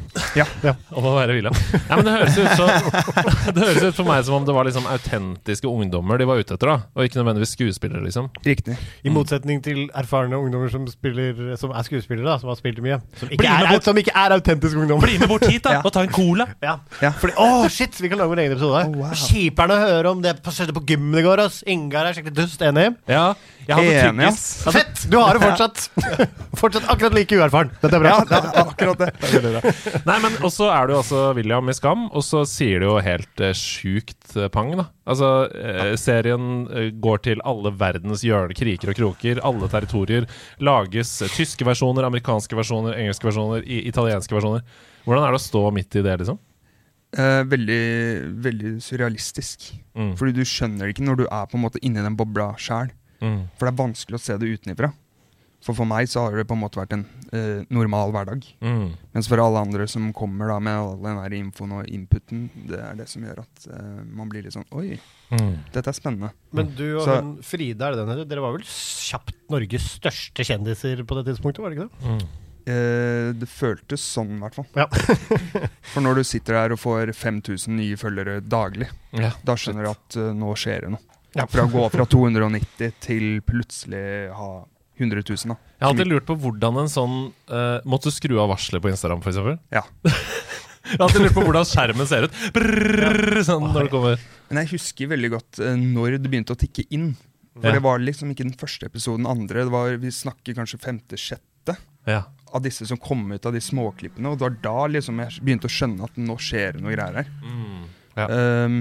Om 0.96 1.10
å 1.12 1.16
være 1.20 1.38
William. 1.38 1.56
Ja, 1.86 2.00
men 2.00 2.08
det 2.08 2.14
høres, 2.16 2.38
ut 2.40 2.58
så, 2.58 2.66
det 3.56 3.62
høres 3.62 3.84
ut 3.84 3.98
for 4.00 4.08
meg 4.08 4.24
som 4.26 4.40
om 4.40 4.46
det 4.48 4.56
var 4.56 4.66
liksom 4.68 4.88
autentiske 4.90 5.70
ungdommer 5.70 6.18
de 6.20 6.26
var 6.28 6.40
ute 6.42 6.56
etter, 6.56 6.72
da. 6.72 6.90
Og 6.98 7.06
ikke 7.06 7.20
nødvendigvis 7.20 7.54
skuespillere, 7.56 8.02
liksom. 8.06 8.32
Riktig. 8.46 8.78
I 9.06 9.14
motsetning 9.14 9.62
til 9.66 9.86
erfarne 9.96 10.40
ungdommer 10.40 10.72
som, 10.74 10.88
spiller, 10.90 11.54
som 11.62 11.74
er 11.76 11.86
skuespillere, 11.88 12.26
da, 12.26 12.40
som 12.42 12.50
har 12.52 12.58
spilt 12.60 12.82
mye. 12.84 12.98
Som 13.20 13.30
ikke, 13.30 13.52
er, 13.52 13.70
bort. 13.70 13.86
som 13.86 14.02
ikke 14.02 14.16
er 14.18 14.36
autentiske 14.40 14.82
ungdommer. 14.82 15.06
Bli 15.06 15.20
med 15.22 15.32
bort 15.32 15.46
hit, 15.46 15.62
da, 15.68 15.76
Ja. 15.78 15.82
og 15.86 15.92
ta 15.94 16.06
en 16.06 16.14
cola! 16.16 16.48
Ja. 16.64 16.78
Ja. 17.04 17.12
Fordi, 17.20 17.36
oh, 17.42 17.68
shit, 17.72 17.96
vi 18.02 18.10
kan 18.12 18.22
lage 18.22 18.32
vår 18.32 18.44
egen 18.46 18.56
episode. 18.56 18.84
Oh, 18.88 19.00
wow. 19.04 19.16
Kjiperne 19.26 19.78
hører 19.84 20.10
om 20.12 20.24
det 20.24 20.38
på, 20.46 20.54
på 20.80 20.86
gymmen 20.94 21.20
i 21.20 21.26
går. 21.26 21.44
Ass. 21.46 21.62
Ingar 21.70 22.10
er 22.10 22.18
skikkelig 22.18 22.38
dust. 22.40 22.55
Enig? 22.64 22.94
Ja, 23.10 23.34
jeg 23.66 23.76
hadde 23.76 23.94
Enig, 24.10 24.28
tyggis. 24.30 24.46
ass. 24.68 24.76
Fett! 24.76 25.02
Du 25.12 25.18
har 25.18 25.36
det 25.36 25.42
fortsatt. 25.44 25.82
fortsatt 26.62 26.88
akkurat 26.94 27.16
like 27.18 27.36
uerfaren. 27.36 27.72
Dette 27.82 27.98
er 27.98 28.04
bra. 28.04 28.14
Ja, 28.14 28.24
det 28.30 28.40
er 28.40 28.60
akkurat 28.62 29.02
det. 29.02 29.74
Nei, 30.06 30.18
men 30.24 30.38
Og 30.46 30.52
så 30.54 30.70
er 30.74 30.88
du 30.90 30.96
altså 31.00 31.24
William 31.38 31.70
i 31.70 31.76
Skam, 31.76 32.08
og 32.12 32.24
så 32.26 32.44
sier 32.50 32.80
du 32.84 32.88
jo 32.90 32.96
helt 33.04 33.44
eh, 33.44 33.56
sjukt 33.58 34.36
eh, 34.38 34.48
pang, 34.54 34.72
da. 34.80 34.88
Altså, 35.10 35.32
eh, 35.52 35.94
serien 36.02 36.66
eh, 36.72 36.90
går 37.04 37.24
til 37.28 37.44
alle 37.46 37.74
verdens 37.78 38.24
hjørner, 38.26 38.56
kriker 38.58 38.94
og 38.94 39.00
kroker, 39.02 39.42
alle 39.46 39.70
territorier. 39.74 40.30
Lages 40.64 41.18
eh, 41.26 41.34
tyske 41.36 41.68
versjoner, 41.68 42.08
amerikanske 42.08 42.58
versjoner, 42.58 42.96
engelske 43.02 43.28
versjoner, 43.30 43.66
i, 43.66 43.84
italienske 43.90 44.38
versjoner. 44.38 44.66
Hvordan 45.06 45.26
er 45.28 45.36
det 45.36 45.42
å 45.42 45.48
stå 45.50 45.66
midt 45.76 46.00
i 46.00 46.06
det, 46.06 46.20
liksom? 46.24 46.40
Eh, 47.16 47.44
veldig, 47.48 47.82
veldig 48.44 48.74
surrealistisk. 48.84 49.70
Mm. 49.96 50.14
Fordi 50.20 50.34
du 50.36 50.44
skjønner 50.44 50.86
det 50.90 50.96
ikke 50.98 51.06
når 51.08 51.22
du 51.24 51.26
er 51.30 51.46
på 51.48 51.56
en 51.60 51.64
måte 51.64 51.80
inni 51.82 52.04
den 52.04 52.18
bobla 52.20 52.52
sjæl. 52.60 52.92
Mm. 53.24 53.46
For 53.56 53.66
det 53.66 53.72
er 53.74 53.82
vanskelig 53.86 54.20
å 54.20 54.24
se 54.26 54.38
det 54.42 54.52
utenifra. 54.60 54.92
For 55.66 55.74
for 55.74 55.88
meg 55.90 56.06
så 56.12 56.22
har 56.28 56.36
det 56.38 56.44
på 56.46 56.54
en 56.54 56.62
måte 56.62 56.78
vært 56.78 56.92
en 56.94 57.06
eh, 57.34 57.64
normal 57.74 58.12
hverdag. 58.14 58.44
Mm. 58.62 58.92
Mens 59.16 59.30
for 59.32 59.42
alle 59.42 59.64
andre 59.64 59.88
som 59.90 60.12
kommer 60.14 60.52
da 60.52 60.60
med 60.62 60.76
all 60.78 61.00
den 61.02 61.18
der 61.24 61.34
infoen 61.40 61.72
og 61.80 61.88
inputen, 61.90 62.50
det 62.70 62.78
er 62.84 63.00
det 63.00 63.08
som 63.10 63.24
gjør 63.26 63.40
at 63.42 63.66
eh, 63.74 64.04
man 64.06 64.30
blir 64.30 64.44
litt 64.46 64.54
sånn 64.54 64.68
Oi, 64.78 65.00
Mm. 65.34 65.56
dette 65.74 65.90
er 65.90 65.96
spennende. 65.98 66.30
Men 66.54 66.68
du 66.78 67.00
og 67.00 67.06
Så- 67.08 67.16
hun 67.22 67.32
Frida, 67.42 67.88
er 67.88 67.96
det 67.96 67.98
den 68.06 68.10
heter? 68.14 68.28
Dere 68.30 68.42
var 68.44 68.52
vel 68.54 68.62
kjapt 68.62 69.34
Norges 69.50 69.88
største 69.98 70.46
kjendiser 70.46 71.02
på 71.04 71.16
det 71.18 71.26
tidspunktet, 71.34 71.64
var 71.64 71.72
det 71.74 71.80
ikke 71.80 71.90
det? 71.90 72.06
Mm. 72.06 72.28
Eh, 72.66 73.30
det 73.38 73.46
føltes 73.52 74.02
sånn, 74.02 74.38
i 74.38 74.42
hvert 74.42 74.56
fall. 74.58 74.66
Ja. 74.74 74.88
For 75.94 76.02
når 76.02 76.22
du 76.22 76.24
sitter 76.26 76.58
der 76.58 76.74
og 76.74 76.80
får 76.82 77.12
5000 77.14 77.76
nye 77.78 77.98
følgere 78.02 78.40
daglig, 78.42 78.88
Ja. 79.14 79.34
da 79.46 79.54
skjønner 79.60 79.86
du 79.86 79.92
at 79.92 80.18
uh, 80.18 80.32
nå 80.34 80.54
skjer 80.58 80.88
det 80.88 80.96
noe. 80.96 81.04
Ja. 81.36 81.46
Fra 81.52 81.66
å 81.68 81.70
gå 81.70 81.84
fra 81.92 82.06
290 82.10 82.96
til 83.04 83.26
plutselig 83.46 84.32
ha 84.34 84.50
100 84.98 85.22
000, 85.28 85.52
da. 85.52 85.58
Jeg 85.76 85.84
har 85.84 85.92
alltid 85.92 86.08
lurt 86.10 86.26
på 86.30 86.38
hvordan 86.40 86.78
en 86.86 86.90
sånn 86.90 87.16
uh, 87.52 87.84
Måtte 87.84 88.08
du 88.08 88.16
skru 88.16 88.38
av 88.40 88.48
varselet 88.54 88.82
på 88.82 88.90
Instagram, 88.94 89.22
f.eks.? 89.22 89.60
Ja. 89.76 89.84
Jeg 90.86 91.00
har 91.00 91.08
alltid 91.08 91.24
lurt 91.26 91.34
på 91.36 91.44
hvordan 91.48 91.66
skjermen 91.66 92.06
ser 92.10 92.28
ut. 92.28 92.36
Brrrr, 92.54 93.40
sånn 93.46 93.64
når 93.74 93.88
det 93.88 93.92
kommer. 93.94 94.26
Men 94.52 94.60
jeg 94.62 94.70
husker 94.76 95.10
veldig 95.10 95.32
godt 95.34 95.58
uh, 95.66 95.72
når 95.82 96.20
det 96.22 96.30
begynte 96.30 96.54
å 96.54 96.60
tikke 96.62 96.86
inn. 96.94 97.08
For 97.56 97.72
det 97.74 97.82
var 97.82 98.02
liksom 98.04 98.30
ikke 98.34 98.46
den 98.46 98.58
første 98.60 98.86
episoden, 98.90 99.26
andre. 99.30 99.64
Det 99.66 99.74
var, 99.74 99.96
vi 100.02 100.12
snakker 100.14 100.58
kanskje 100.58 100.78
femte-sjette 100.86 101.78
Ja. 102.06 102.22
Av 102.56 102.64
disse 102.64 102.88
som 102.88 103.00
kom 103.02 103.28
ut 103.32 103.46
av 103.46 103.56
de 103.56 103.62
småklippene. 103.64 104.32
Og 104.32 104.40
det 104.40 104.48
var 104.48 104.60
da 104.64 104.86
liksom 104.96 105.20
jeg 105.24 105.42
begynte 105.44 105.70
å 105.70 105.76
skjønne 105.76 106.08
at 106.08 106.20
nå 106.20 106.38
skjer 106.42 106.78
det 106.78 106.86
noe 106.86 106.96
greier 106.96 107.20
her. 107.22 107.34
Mm. 107.44 107.82
Ja. 108.16 108.28
Um, 108.32 108.80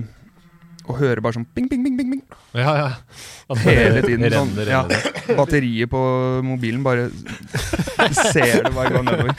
og 0.85 0.99
hører 1.01 1.23
bare 1.25 1.39
sånn 1.39 1.47
ping, 1.57 1.65
ping, 1.71 1.81
ping, 1.85 1.95
ping, 1.97 2.11
ping. 2.13 2.23
ja, 2.59 2.73
ja. 2.77 2.89
At 3.51 3.61
Hele 3.65 4.01
tiden. 4.05 4.25
Sånn, 4.33 4.51
renner, 4.57 4.69
ja. 4.73 4.83
renner. 4.89 5.37
Batteriet 5.39 5.91
på 5.93 6.01
mobilen 6.45 6.83
bare 6.85 7.07
ser 8.33 8.63
det 8.65 8.73
bare 8.75 8.93
gå 8.93 9.03
nedover. 9.05 9.33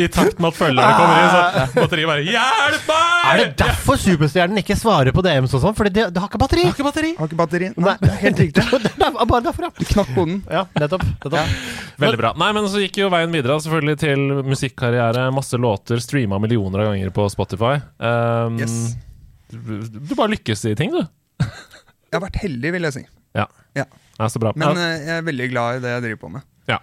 I 0.00 0.08
takt 0.12 0.40
med 0.40 0.50
at 0.50 0.58
følgerne 0.58 0.96
kommer 0.96 1.20
inn, 1.20 1.30
så 1.32 1.80
batteriet 1.80 2.10
bare 2.10 2.24
Hjelp 2.26 2.90
meg! 2.90 3.26
Er 3.26 3.40
det 3.42 3.46
derfor 3.60 4.00
Superstjernen 4.00 4.60
ikke 4.62 4.76
svarer 4.78 5.12
på 5.16 5.24
DMs 5.24 5.54
og 5.56 5.64
sånn? 5.64 5.76
Fordi 5.76 5.92
det, 5.96 6.08
det 6.14 6.22
har 6.22 6.30
ikke 6.30 6.40
batteri! 6.40 6.64
Det 6.66 6.72
har 6.72 6.76
ikke 6.78 6.88
batteri! 6.88 7.12
Har 7.20 7.30
ikke 7.30 7.40
batteri? 7.40 7.70
Nei, 7.76 7.96
det 8.02 8.12
er 8.12 8.20
helt 8.24 8.42
riktig. 8.44 8.66
det 9.00 9.10
bare 9.16 9.42
derfor, 9.48 9.68
ja. 9.68 9.72
Du 9.76 9.88
knakk 9.92 10.12
koden. 10.16 10.36
Ja, 10.52 10.66
nettopp. 10.80 11.06
nettopp. 11.24 11.56
Veldig 12.04 12.20
bra. 12.20 12.34
Nei, 12.40 12.50
men 12.56 12.68
så 12.72 12.84
gikk 12.84 13.00
jo 13.00 13.10
veien 13.12 13.32
videre 13.34 13.56
selvfølgelig 13.64 13.98
til 14.04 14.26
musikkarriere. 14.46 15.28
Masse 15.36 15.60
låter, 15.60 16.00
streama 16.04 16.40
millioner 16.42 16.84
av 16.84 16.92
ganger 16.92 17.12
på 17.16 17.28
Spotify. 17.32 17.76
Um, 18.00 18.60
Yes. 18.60 18.96
Du, 19.52 20.14
bare 20.16 20.32
lykkes 20.34 20.64
i 20.70 20.74
ting, 20.78 20.90
du. 20.94 21.02
Jeg 21.40 22.16
har 22.20 22.22
vært 22.28 22.40
heldig, 22.42 22.72
vil 22.76 22.86
jeg 22.88 22.94
si. 23.00 23.06
Ja. 23.36 23.46
Ja. 23.76 23.84
Ja, 24.16 24.28
så 24.32 24.40
bra. 24.40 24.52
Men 24.56 24.78
ja. 24.78 24.84
eh, 24.96 25.00
jeg 25.04 25.16
er 25.20 25.24
veldig 25.26 25.48
glad 25.52 25.78
i 25.78 25.80
det 25.84 25.90
jeg 25.96 26.04
driver 26.06 26.20
på 26.22 26.30
med. 26.38 26.46
Ja. 26.66 26.80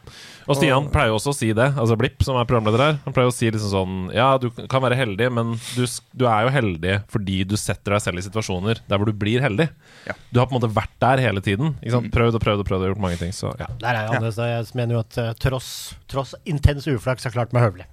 Og 0.47 0.55
Stian 0.55 0.85
Og- 0.85 0.91
pleier 0.93 1.09
jo 1.11 1.17
også 1.17 1.33
å 1.33 1.35
si 1.35 1.49
det, 1.51 1.65
altså 1.75 1.97
Blipp, 1.99 2.21
som 2.23 2.37
er 2.39 2.45
programleder 2.47 2.79
her. 2.79 2.99
Han 3.03 3.15
pleier 3.15 3.27
å 3.27 3.33
si 3.35 3.49
liksom 3.51 3.71
sånn 3.73 3.95
Ja, 4.15 4.37
du 4.39 4.45
kan 4.71 4.79
være 4.83 4.95
heldig, 4.95 5.27
men 5.35 5.57
du, 5.75 5.81
du 6.15 6.23
er 6.29 6.45
jo 6.45 6.53
heldig 6.55 6.93
fordi 7.11 7.41
du 7.49 7.57
setter 7.59 7.97
deg 7.97 8.03
selv 8.05 8.21
i 8.21 8.23
situasjoner 8.23 8.79
der 8.87 9.01
hvor 9.01 9.09
du 9.09 9.11
blir 9.17 9.43
heldig. 9.43 9.67
Ja. 10.07 10.15
Du 10.31 10.39
har 10.39 10.47
på 10.47 10.55
en 10.55 10.61
måte 10.61 10.71
vært 10.71 10.93
der 11.03 11.19
hele 11.25 11.43
tiden. 11.43 11.73
Ikke 11.81 11.97
sant? 11.97 12.11
Prøvd 12.15 12.39
og 12.39 12.45
prøvd 12.45 12.63
og 12.63 12.69
prøvd 12.69 12.85
og 12.87 12.93
gjort 12.93 13.03
mange 13.09 13.19
ting. 13.19 13.33
Så 13.35 13.51
ja. 13.59 13.67
Der 13.81 13.89
er 13.91 13.99
jeg 14.05 14.13
annerledes. 14.13 14.39
Jeg 14.53 14.79
mener 14.79 14.95
jo 14.99 15.03
at 15.03 15.19
eh, 15.25 15.33
tross, 15.49 15.69
tross 16.07 16.31
intens 16.47 16.87
uflaks 16.87 17.27
har 17.27 17.35
klart 17.35 17.51
meg 17.51 17.65
høvelig. 17.67 17.89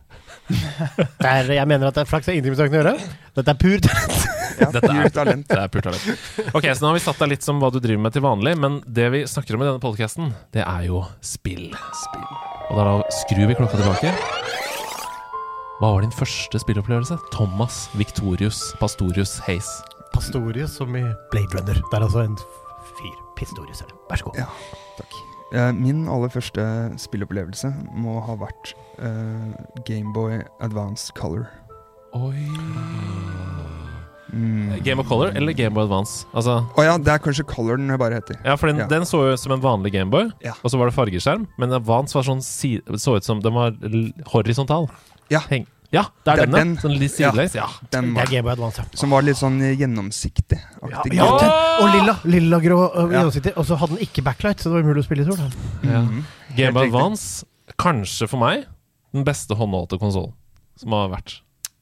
Det 0.51 1.31
er, 1.31 1.51
jeg 1.55 1.67
mener 1.71 1.87
at 1.91 1.95
det- 1.95 2.03
er 2.07 2.11
flaks 2.11 2.27
har 2.27 2.35
ingenting 2.35 2.55
med 2.57 2.61
saken 2.61 2.77
å 2.77 2.81
gjøre. 2.83 2.95
Dette 3.39 3.53
er 3.55 3.59
pur 3.61 3.79
talent. 3.87 4.27
Ja, 4.61 4.67
Dette 4.75 4.91
er- 4.93 5.13
talent. 5.15 5.47
Det 5.49 5.59
er 5.59 5.69
pur 5.73 5.81
talent. 5.87 6.09
Ok, 6.55 6.65
så 6.75 6.81
nå 6.83 6.91
har 6.91 6.97
vi 6.99 7.03
satt 7.05 7.19
deg 7.23 7.29
litt 7.33 7.43
som 7.47 7.61
hva 7.63 7.71
du 7.73 7.79
driver 7.81 8.03
med 8.03 8.13
til 8.13 8.23
vanlig, 8.25 8.57
men 8.61 8.81
det 8.87 9.07
vi 9.15 9.23
snakker 9.31 9.55
om 9.57 9.63
i 9.63 9.69
denne 9.71 9.81
podcasten, 9.83 10.33
det 10.53 10.65
er 10.67 10.85
jo 10.91 11.05
spill. 11.25 11.71
Og 12.71 12.77
da, 12.77 12.85
da 12.85 12.97
skrur 13.23 13.47
vi 13.49 13.55
klokka 13.59 13.79
tilbake. 13.81 14.13
Hva 15.81 15.95
var 15.95 16.03
din 16.05 16.13
første 16.13 16.61
spillopplevelse? 16.61 17.17
Thomas 17.33 17.87
Victorius 17.97 18.75
Pastorius 18.83 19.39
Hays. 19.47 19.71
Pastorius 20.13 20.75
som 20.77 20.93
i 20.99 21.05
Blade 21.33 21.55
Runner. 21.57 21.79
Det 21.81 21.97
er 21.97 22.05
altså 22.05 22.25
en 22.27 22.37
fyr. 22.99 23.17
Pistorius, 23.39 23.81
er 23.81 23.89
det. 23.89 23.97
Vær 24.11 24.21
så 24.21 24.29
god. 24.29 24.43
Ja, 24.43 24.49
takk. 24.99 25.21
Eh, 25.53 25.73
min 25.75 26.05
aller 26.09 26.31
første 26.31 26.63
spillopplevelse 27.03 27.73
må 27.99 28.21
ha 28.23 28.37
vært 28.39 28.75
uh, 29.03 29.51
Gameboy 29.89 30.43
Advance 30.63 31.11
Color. 31.19 31.49
Oi 32.15 32.47
Mm. 34.31 34.77
Game 34.87 35.01
of 35.03 35.09
Color 35.09 35.33
eller 35.35 35.51
Gameboy 35.59 35.83
Advance? 35.89 36.25
Altså, 36.39 36.61
oh 36.79 36.85
ja, 36.87 36.93
det 37.03 37.09
er 37.11 37.19
kanskje 37.19 37.43
Color 37.51 37.81
den 37.81 37.91
bare 37.99 38.15
heter. 38.21 38.37
ja, 38.45 38.55
for 38.55 38.69
den, 38.71 38.77
Ja. 38.79 38.87
den 38.87 39.03
så 39.03 39.25
jo 39.31 39.37
som 39.37 39.51
en 39.51 39.61
vanlig 39.61 39.91
Gameboy, 39.93 40.31
Ja. 40.41 40.53
og 40.63 40.71
så 40.71 40.79
var 40.79 40.87
det 40.87 40.95
fargeskjerm. 40.95 41.49
Men 41.59 41.73
Advance 41.73 42.15
var 42.15 42.23
sånn 42.23 42.39
så 42.41 43.17
ut 43.17 43.25
som 43.25 43.41
den 43.41 43.53
var 43.53 43.73
horisontal. 44.31 44.89
Ja. 45.31 45.41
Heng. 45.51 45.67
Ja, 45.91 46.05
det 46.25 46.33
er 46.33 46.37
Det 46.37 46.43
er 46.43 46.47
den, 46.47 46.55
ja. 46.55 46.63
den. 46.63 46.75
Sånn 46.79 46.97
litt 47.01 47.15
sidelengs. 47.15 47.55
Ja. 47.59 47.67
Den 47.91 48.13
Det 48.15 48.23
er 48.23 48.33
Gameboy 48.37 48.53
Advance, 48.55 48.83
ja. 48.85 48.99
som 49.01 49.11
var 49.11 49.25
litt 49.27 49.39
sånn 49.41 49.59
gjennomsiktig. 49.59 50.59
Ja, 50.87 51.03
ja, 51.11 51.29
den, 51.43 51.55
og 51.83 51.95
lilla. 51.97 52.17
Lilla 52.31 52.61
grå 52.63 52.81
uh, 52.95 53.07
gjennomsiktig. 53.11 53.57
Og 53.59 53.67
så 53.67 53.79
hadde 53.81 53.99
den 53.99 54.07
ikke 54.07 54.23
backlight, 54.27 54.63
så 54.63 54.71
det 54.71 54.79
var 54.79 54.87
umulig 54.87 55.03
å 55.03 55.09
spille 55.09 55.27
i 55.27 55.31
sol. 55.31 55.43
Ja. 55.83 56.05
Mhm. 56.05 56.25
Game 56.57 56.75
Boy 56.79 56.91
Advance, 56.91 57.47
kanskje 57.79 58.31
for 58.31 58.43
meg, 58.43 58.67
den 59.15 59.27
beste 59.27 59.59
håndholdte 59.59 59.99
konsollen 60.03 60.35
som 60.81 60.95
har 60.97 61.11
vært. 61.13 61.41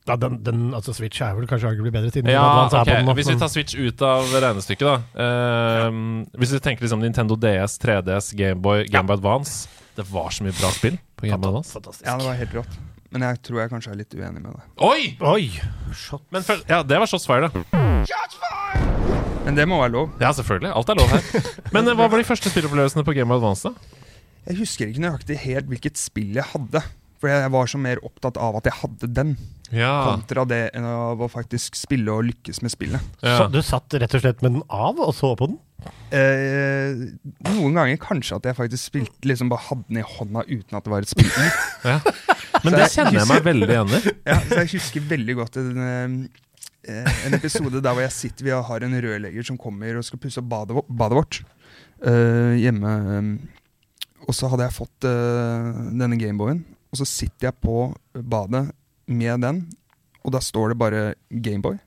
Ja, 0.08 0.16
den, 0.16 0.38
den, 0.44 0.60
altså 0.72 0.94
Switch 0.96 1.20
er 1.20 1.34
vel 1.36 1.44
kanskje 1.48 1.68
arguably 1.68 1.92
bedre, 1.92 2.10
siden 2.12 2.30
Ja, 2.32 2.44
okay. 2.64 2.80
på 2.80 2.88
den 2.88 3.08
nå. 3.10 3.14
Hvis 3.18 3.28
vi 3.28 3.36
tar 3.40 3.50
Switch 3.52 3.76
ut 3.76 4.02
av 4.04 4.30
regnestykket, 4.32 4.86
da. 4.88 5.24
Ehm, 5.24 6.22
Hvis 6.40 6.54
vi 6.56 6.60
tenker 6.64 6.86
liksom 6.86 7.02
Nintendo 7.04 7.36
DS, 7.36 7.76
3DS, 7.82 8.32
Gameboy, 8.38 8.86
Gameboy 8.88 9.18
Advance 9.18 9.68
Det 9.98 10.06
var 10.08 10.32
så 10.32 10.46
mye 10.46 10.56
bra 10.56 10.72
spill 10.72 10.96
på 11.18 11.28
Gameboy 11.28 11.50
Advance. 11.50 11.74
Fantastisk. 11.76 12.06
Ja, 12.08 12.16
det 12.16 12.24
var 12.24 12.40
helt 12.40 12.56
rått. 12.56 12.78
Men 13.14 13.24
jeg 13.24 13.38
tror 13.46 13.62
jeg 13.62 13.70
kanskje 13.72 13.92
er 13.94 13.98
litt 14.02 14.14
uenig 14.18 14.42
med 14.44 14.52
deg. 14.52 14.64
Oi! 14.84 15.04
Oi! 15.24 15.46
Men 16.34 16.44
før, 16.44 16.60
ja, 16.68 16.82
det 16.84 16.98
var 17.00 17.08
shots 17.08 17.24
fired, 17.28 17.48
da. 17.48 17.84
Men 19.46 19.56
det 19.56 19.64
må 19.70 19.78
være 19.80 19.94
lov. 19.94 20.10
Ja, 20.20 20.28
selvfølgelig. 20.36 20.74
Alt 20.76 20.90
er 20.92 20.98
lov 21.00 21.08
her. 21.14 21.28
Men 21.74 21.88
eh, 21.88 21.96
hva 21.96 22.08
var 22.12 22.20
de 22.20 22.26
første 22.28 22.52
spillopplevelsene 22.52 23.04
på 23.06 23.14
Game 23.16 23.32
of 23.32 23.40
Advance, 23.40 23.70
da? 23.72 23.94
Jeg 24.48 24.58
husker 24.60 24.90
ikke 24.90 25.02
nøyaktig 25.06 25.38
helt 25.46 25.70
hvilket 25.72 26.00
spill 26.00 26.36
jeg 26.36 26.44
hadde. 26.52 26.82
For 27.18 27.32
jeg 27.32 27.48
var 27.50 27.66
så 27.72 27.80
mer 27.82 27.98
opptatt 28.06 28.36
av 28.38 28.60
at 28.60 28.68
jeg 28.68 28.76
hadde 28.82 29.08
den, 29.16 29.32
Ja. 29.74 29.88
kontra 30.06 30.44
det 30.48 30.60
enn 30.78 30.84
av 30.88 31.20
å 31.20 31.26
faktisk 31.28 31.74
spille 31.76 32.12
og 32.14 32.22
lykkes 32.28 32.60
med 32.64 32.72
spillet. 32.72 33.00
ja. 33.24 33.34
Så 33.40 33.48
du 33.52 33.58
satt 33.64 33.92
rett 34.00 34.14
og 34.16 34.22
slett 34.22 34.44
med 34.44 34.54
den 34.54 34.62
av 34.70 35.00
og 35.02 35.10
så 35.16 35.32
på 35.36 35.48
den? 35.50 35.58
Eh, 36.14 37.02
noen 37.50 37.76
ganger 37.76 37.98
kanskje 38.00 38.36
at 38.38 38.46
jeg 38.48 38.56
faktisk 38.58 38.88
spilte 38.92 39.28
liksom 39.28 39.50
bare 39.52 39.66
hadde 39.68 39.84
den 39.90 40.00
i 40.00 40.06
hånda 40.06 40.44
uten 40.48 40.78
at 40.78 40.84
det 40.86 40.92
var 40.94 41.04
et 41.04 41.10
spill 41.10 41.28
i. 41.28 41.48
ja. 41.88 41.98
Men 42.64 42.74
det 42.76 42.88
kjenner 42.92 43.18
jeg 43.20 43.28
meg 43.30 43.44
veldig 43.46 43.68
igjen 43.74 43.94
i. 43.98 44.00
Ja, 44.30 44.38
så 44.48 44.60
jeg 44.62 44.70
husker 44.74 45.06
veldig 45.12 45.34
godt 45.38 45.58
en, 45.60 46.28
eh, 46.88 47.10
en 47.28 47.36
episode 47.38 47.82
der 47.84 47.94
hvor 47.96 48.04
jeg 48.04 48.14
sitter 48.16 48.48
Vi 48.48 48.54
har 48.70 48.86
en 48.86 48.98
rørlegger 49.04 49.46
som 49.50 49.58
kommer 49.60 49.98
og 50.00 50.06
skal 50.06 50.20
pusse 50.22 50.40
opp 50.42 50.48
badet, 50.50 50.84
badet 50.88 51.18
vårt 51.18 51.40
uh, 52.04 52.54
hjemme. 52.58 52.94
eh, 53.18 54.22
Og 54.28 54.34
så 54.36 54.50
hadde 54.52 54.66
jeg 54.68 54.76
fått 54.76 55.08
uh, 55.08 55.82
denne 55.96 56.18
Gameboyen, 56.20 56.64
og 56.92 57.00
så 57.00 57.06
sitter 57.08 57.50
jeg 57.50 57.60
på 57.64 57.90
badet 58.14 58.66
med 59.08 59.40
den, 59.44 59.62
og 60.24 60.32
da 60.34 60.40
står 60.44 60.74
det 60.74 60.78
bare 60.80 61.02
Gameboy. 61.30 61.78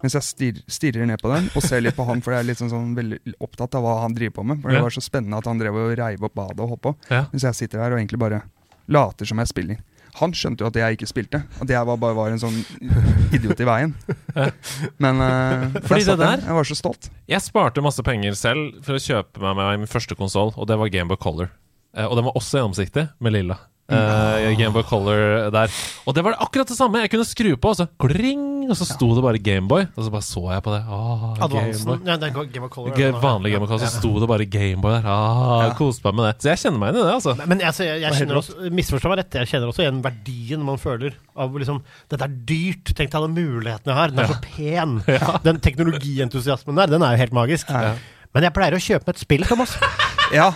Mens 0.00 0.14
jeg 0.16 0.24
stirrer, 0.24 0.62
stirrer 0.72 1.04
ned 1.04 1.20
på 1.20 1.28
den 1.28 1.50
og 1.52 1.60
ser 1.60 1.82
litt 1.84 1.92
på 1.98 2.06
han, 2.08 2.22
for 2.24 2.32
jeg 2.32 2.40
er 2.40 2.46
litt 2.48 2.60
sånn, 2.62 2.70
sånn 2.72 2.94
veldig 2.96 3.18
opptatt 3.44 3.74
av 3.76 3.84
hva 3.84 3.98
han 4.06 4.14
driver 4.16 4.38
på 4.38 4.44
med. 4.48 4.62
For. 4.62 4.72
Det 4.72 4.80
var 4.86 4.94
så 4.96 5.02
spennende 5.04 5.36
at 5.42 5.48
han 5.50 5.60
drev 5.60 5.76
og 5.76 5.90
reiv 6.00 6.24
opp 6.24 6.32
badet 6.40 6.62
og 6.64 6.70
hoppa. 6.72 6.94
Ja. 7.12 7.26
Mens 7.34 7.44
jeg 7.44 7.58
sitter 7.58 7.82
her 7.84 7.92
og 7.92 8.00
egentlig 8.00 8.20
bare 8.22 8.38
later 8.90 9.28
som 9.28 9.40
jeg 9.42 9.50
spiller. 9.52 9.80
Han 10.18 10.32
skjønte 10.34 10.64
jo 10.64 10.66
at 10.66 10.74
jeg 10.76 10.96
ikke 10.96 11.06
spilte, 11.06 11.38
at 11.62 11.70
jeg 11.70 11.86
var, 11.86 11.96
bare 12.02 12.16
var 12.18 12.32
en 12.34 12.40
sånn 12.42 12.56
idiot 13.36 13.60
i 13.62 13.66
veien. 13.68 13.92
Men 14.98 15.22
uh, 15.22 15.68
Fordi 15.86 16.02
det 16.08 16.16
der- 16.18 16.42
Jeg 16.42 16.56
var 16.56 16.66
så 16.66 16.74
stolt. 16.78 17.10
Jeg 17.30 17.40
sparte 17.44 17.84
masse 17.84 18.02
penger 18.02 18.34
selv 18.34 18.80
for 18.84 18.98
å 18.98 19.02
kjøpe 19.02 19.38
meg, 19.44 19.54
meg 19.60 19.78
min 19.84 19.90
første 19.90 20.18
konsoll, 20.18 20.50
og 20.58 20.66
det 20.66 20.76
var 20.80 20.90
Gameboy 20.90 21.20
Color. 21.22 21.52
Uh, 21.94 22.08
og 22.10 22.18
den 22.18 22.26
var 22.26 22.34
også 22.38 22.58
gjennomsiktig, 22.58 23.06
med 23.22 23.36
lilla. 23.38 23.60
Uh, 23.90 24.50
Gameboy 24.58 24.82
Color 24.86 25.48
der. 25.54 25.70
Og 26.06 26.14
det 26.14 26.22
var 26.26 26.36
akkurat 26.42 26.68
det 26.70 26.76
samme. 26.78 27.00
Jeg 27.06 27.10
kunne 27.14 27.26
skru 27.26 27.54
på, 27.58 27.72
og 27.72 27.78
så 27.78 27.86
kling, 28.02 28.59
og 28.72 28.78
så 28.78 28.86
sto 28.88 29.08
det 29.16 29.22
bare 29.24 29.40
Gameboy. 29.42 29.86
Og 29.94 30.06
så 30.06 30.12
bare 30.12 30.26
så 30.26 30.42
jeg 30.52 30.64
på 30.66 30.74
det. 30.74 30.80
Åh, 30.86 31.24
Gameboy. 31.40 31.98
Ja, 32.06 32.16
den 32.22 32.36
Game 32.54 32.66
of 32.66 32.72
Color. 32.74 32.94
G 32.96 33.08
vanlig 33.22 33.52
Gameboy 33.54 33.70
Color, 33.72 33.82
så 33.84 34.00
sto 34.00 34.12
det 34.22 34.28
bare 34.30 34.46
Gameboy 34.50 34.94
der. 34.96 35.08
Ah, 35.10 35.66
Koste 35.78 36.06
meg 36.08 36.18
med 36.20 36.28
det. 36.28 36.34
Så 36.44 36.52
jeg 36.52 36.62
kjenner 36.64 36.82
meg 36.82 36.92
igjen 36.94 37.00
i 37.00 37.08
det, 37.08 37.16
altså. 37.18 37.34
Men 37.50 37.64
altså, 37.70 37.88
jeg, 37.88 38.02
jeg 38.04 38.18
kjenner 38.20 38.40
også, 38.40 38.70
misforstå 38.80 39.12
meg 39.12 39.20
rett, 39.22 39.38
jeg 39.42 39.52
kjenner 39.52 39.72
også 39.74 39.84
igjen 39.86 40.00
verdien 40.06 40.64
man 40.70 40.80
føler 40.80 41.18
av 41.40 41.54
liksom 41.56 41.82
Dette 42.10 42.26
er 42.26 42.38
dyrt, 42.50 42.94
tenk 42.94 43.12
deg 43.12 43.18
alle 43.20 43.32
mulighetene 43.34 43.92
jeg 43.94 44.00
har. 44.00 44.14
Den 44.14 44.24
er 44.24 44.32
så 44.32 44.40
pen. 44.44 44.96
Den 45.46 45.60
teknologientusiasmen 45.64 46.80
der, 46.80 46.90
den 46.96 47.04
er 47.06 47.16
jo 47.16 47.24
helt 47.24 47.36
magisk. 47.36 47.70
Ja. 47.70 47.94
Men 48.34 48.46
jeg 48.46 48.54
pleier 48.54 48.76
å 48.76 48.82
kjøpe 48.82 49.08
meg 49.08 49.16
et 49.16 49.24
spill, 49.24 49.46
Thomas. 49.48 49.74
Ja, 50.30 50.52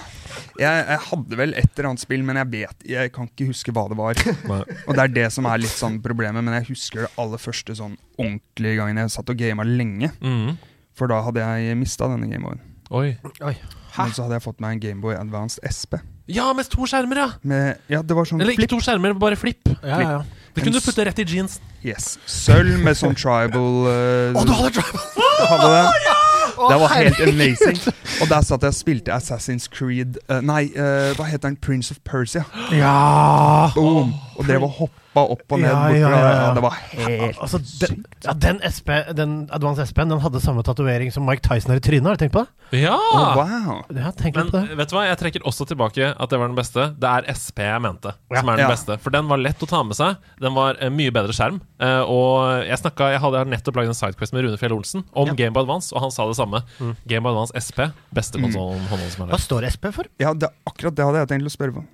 Jeg, 0.61 0.85
jeg 0.87 1.01
hadde 1.09 1.39
vel 1.41 1.55
et 1.59 1.71
eller 1.73 1.89
annet 1.91 2.03
spill, 2.05 2.23
men 2.27 2.39
jeg 2.39 2.51
vet 2.53 2.85
Jeg 2.87 3.11
kan 3.15 3.27
ikke 3.27 3.49
huske 3.49 3.73
hva 3.75 3.89
det 3.91 3.99
var. 3.99 4.21
Og 4.87 4.93
det 4.95 5.03
er 5.03 5.15
det 5.17 5.27
som 5.35 5.49
er 5.51 5.63
litt 5.63 5.75
sånn 5.75 5.99
problemet, 6.05 6.45
men 6.47 6.55
jeg 6.61 6.69
husker 6.73 7.07
det 7.07 7.13
aller 7.21 7.43
første 7.43 7.77
sånn 7.79 7.97
ordentlige 8.19 8.79
gangen 8.79 9.03
jeg 9.03 9.15
satt 9.17 9.33
og 9.33 9.41
gama 9.41 9.67
lenge. 9.67 10.13
Mm. 10.23 10.55
For 10.95 11.11
da 11.11 11.21
hadde 11.27 11.43
jeg 11.43 11.79
mista 11.81 12.07
denne 12.11 12.31
Gameboyen. 12.31 12.63
Oi. 12.95 13.17
Men 13.43 14.13
så 14.15 14.27
hadde 14.27 14.39
jeg 14.39 14.45
fått 14.45 14.61
meg 14.63 14.77
en 14.77 14.83
Gameboy 14.83 15.17
Advanced 15.19 15.65
SP. 15.67 15.99
Ja, 16.31 16.47
med 16.57 16.71
to 16.73 16.87
skjermer, 16.89 17.21
ja! 17.21 17.27
Med, 17.45 17.83
ja, 17.91 18.01
det 18.01 18.17
var 18.17 18.29
sånn 18.29 18.41
Eller 18.41 18.55
ikke 18.55 18.65
flip. 18.65 18.73
to 18.73 18.85
skjermer, 18.87 19.17
bare 19.21 19.37
flipp. 19.37 19.69
Ja, 19.83 19.99
ja, 19.99 20.11
ja. 20.19 20.45
Det 20.55 20.63
kunne 20.63 20.79
du 20.79 20.85
putte 20.87 21.05
rett 21.05 21.19
i 21.19 21.27
jeans. 21.29 21.59
Yes. 21.83 22.15
Sølv 22.31 22.79
med 22.85 22.97
sånn 22.97 23.17
tribal 23.19 23.83
uh, 23.91 24.39
oh, 24.39 24.47
du 24.47 24.55
hadde 24.55 24.79
tribal! 24.79 25.25
hadde 25.51 25.73
det. 25.75 26.34
Det 26.55 26.81
var 26.81 26.95
helt 26.95 27.21
amazing. 27.21 27.95
Og 28.23 28.29
der 28.29 28.41
satt 28.41 28.63
jeg 28.63 28.69
og 28.69 28.75
spilte 28.75 29.15
Assassin's 29.15 29.69
Creed 29.71 30.19
uh, 30.29 30.41
Nei, 30.45 30.69
uh, 30.75 31.15
hva 31.17 31.27
heter 31.29 31.49
den? 31.49 31.57
Prince 31.57 31.95
of 31.95 32.01
Persia. 32.05 32.45
Ja! 32.73 33.71
Boom! 33.75 34.15
Og 34.39 34.47
drev 34.49 34.65
og 34.67 34.71
hoppa 34.79 35.23
opp 35.35 35.53
og 35.55 35.61
ned. 35.63 35.71
Ja, 35.71 35.89
ja, 35.95 36.09
ja, 36.11 36.31
ja. 36.35 36.47
det 36.57 36.63
var 36.65 36.77
helt 36.91 37.39
Altså, 37.45 37.61
den, 37.81 38.05
ja, 38.25 38.33
den, 38.35 38.61
SP, 38.67 38.89
den 39.15 39.35
Advance 39.55 39.85
SP-en 39.87 40.11
den 40.11 40.23
hadde 40.25 40.41
samme 40.43 40.65
tatovering 40.67 41.13
som 41.15 41.27
Mike 41.29 41.45
Tyson 41.47 41.71
har 41.75 41.79
i 41.79 41.85
trynet. 41.85 42.09
Har 42.09 42.19
du 42.19 42.25
tenkt 42.25 42.35
på 42.35 42.43
det? 42.43 42.81
Ja! 42.83 42.97
oh, 42.97 43.37
Wow. 43.39 43.85
Ja, 43.95 44.11
tenk 44.17 44.37
Men 44.37 44.51
på 44.51 44.59
det. 44.59 44.77
vet 44.81 44.91
du 44.91 44.97
hva, 44.97 45.05
jeg 45.07 45.21
trekker 45.21 45.47
også 45.47 45.67
tilbake 45.71 46.11
at 46.15 46.31
det 46.33 46.41
var 46.41 46.51
den 46.51 46.59
beste. 46.59 46.89
Det 46.99 47.11
er 47.11 47.29
SP 47.31 47.63
jeg 47.63 47.83
mente, 47.85 48.15
Ja. 48.33 48.41
som 48.41 48.49
er 48.51 48.57
den 48.59 48.65
Ja. 48.67 48.73
beste. 48.75 48.99
For 48.99 49.15
den 49.15 49.29
var 49.31 49.39
lett 49.39 49.63
å 49.63 49.69
ta 49.71 49.83
med 49.87 49.97
seg. 49.97 50.17
Den 50.41 50.55
var 50.55 50.77
en 50.81 50.97
mye 50.97 51.13
bedre 51.15 51.33
skjerm. 51.37 51.61
Uh, 51.81 52.03
og 52.09 52.65
jeg 52.67 52.79
snakket, 52.81 53.13
Jeg 53.15 53.21
hadde 53.21 53.45
nettopp 53.51 53.77
lagd 53.77 53.93
en 53.93 53.95
sidequest 53.99 54.33
med 54.33 54.45
Rune 54.45 54.59
Fjell 54.59 54.73
Olsen 54.73 55.05
om 55.15 55.29
Ja. 55.29 55.35
Game 55.35 55.53
Boy 55.53 55.63
Advance, 55.63 55.93
og 55.95 56.01
han 56.03 56.11
sa 56.11 56.27
det 56.27 56.37
samme. 56.37 56.63
Game 57.07 57.23
Boy 57.23 57.31
Advance 57.35 57.53
SP, 57.55 57.91
beste 58.15 58.41
konsollen 58.41 58.81
mm. 58.81 59.11
som 59.11 59.29
er 59.29 59.35
Hva 59.35 59.39
står 59.39 59.69
SP 59.71 59.93
for? 59.95 60.05
Ja, 60.19 60.33
det, 60.35 60.49
akkurat 60.67 60.95
det 60.97 61.05
hadde 61.05 61.23
jeg 61.23 61.29
tenkt 61.29 61.47
å 61.47 61.55
spørre 61.55 61.77
på. 61.79 61.85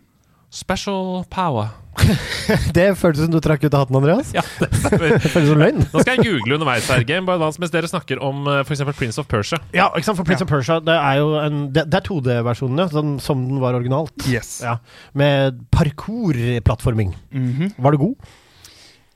Special 0.50 1.24
power. 1.30 1.68
Det 2.74 2.86
føltes 2.98 3.26
som 3.26 3.32
du 3.34 3.38
trakk 3.44 3.62
ut 3.66 3.74
av 3.76 3.84
hatten, 3.84 3.96
Andreas. 3.98 4.30
Ja, 4.34 4.42
det 4.58 4.68
føltes 4.82 5.32
som 5.34 5.58
løgn. 5.60 5.82
Nå 5.92 6.00
skal 6.02 6.16
jeg 6.16 6.24
google 6.26 6.56
underveis 6.56 6.88
her. 6.90 7.04
Game 7.06 7.26
by 7.28 7.36
Dance, 7.38 7.60
mens 7.62 7.70
dere 7.74 7.90
snakker 7.90 8.18
om 8.24 8.40
uh, 8.48 8.60
f.eks. 8.64 8.82
Prince 8.98 9.20
of 9.22 9.28
Persia. 9.30 9.60
Ja, 9.76 9.88
ikke 9.94 10.08
sant? 10.08 10.18
For 10.18 10.26
Prince 10.26 10.42
Ja. 10.42 10.48
of 10.48 10.50
Persia 10.50 10.78
det 10.82 10.96
er 10.96 11.20
jo 11.20 11.28
en 11.38 11.60
Det, 11.74 11.84
det 11.92 12.00
er 12.00 12.06
2D-versjonen, 12.08 12.82
ja, 12.82 12.88
sånn 12.90 13.12
som 13.22 13.42
den 13.46 13.60
var 13.62 13.76
originalt. 13.78 14.14
Yes. 14.30 14.56
Ja, 14.64 14.78
Med 15.14 15.60
parkour-plattforming. 15.74 17.14
Mhm. 17.30 17.74
Var 17.78 17.92
du 17.92 17.98
god? 18.06 18.30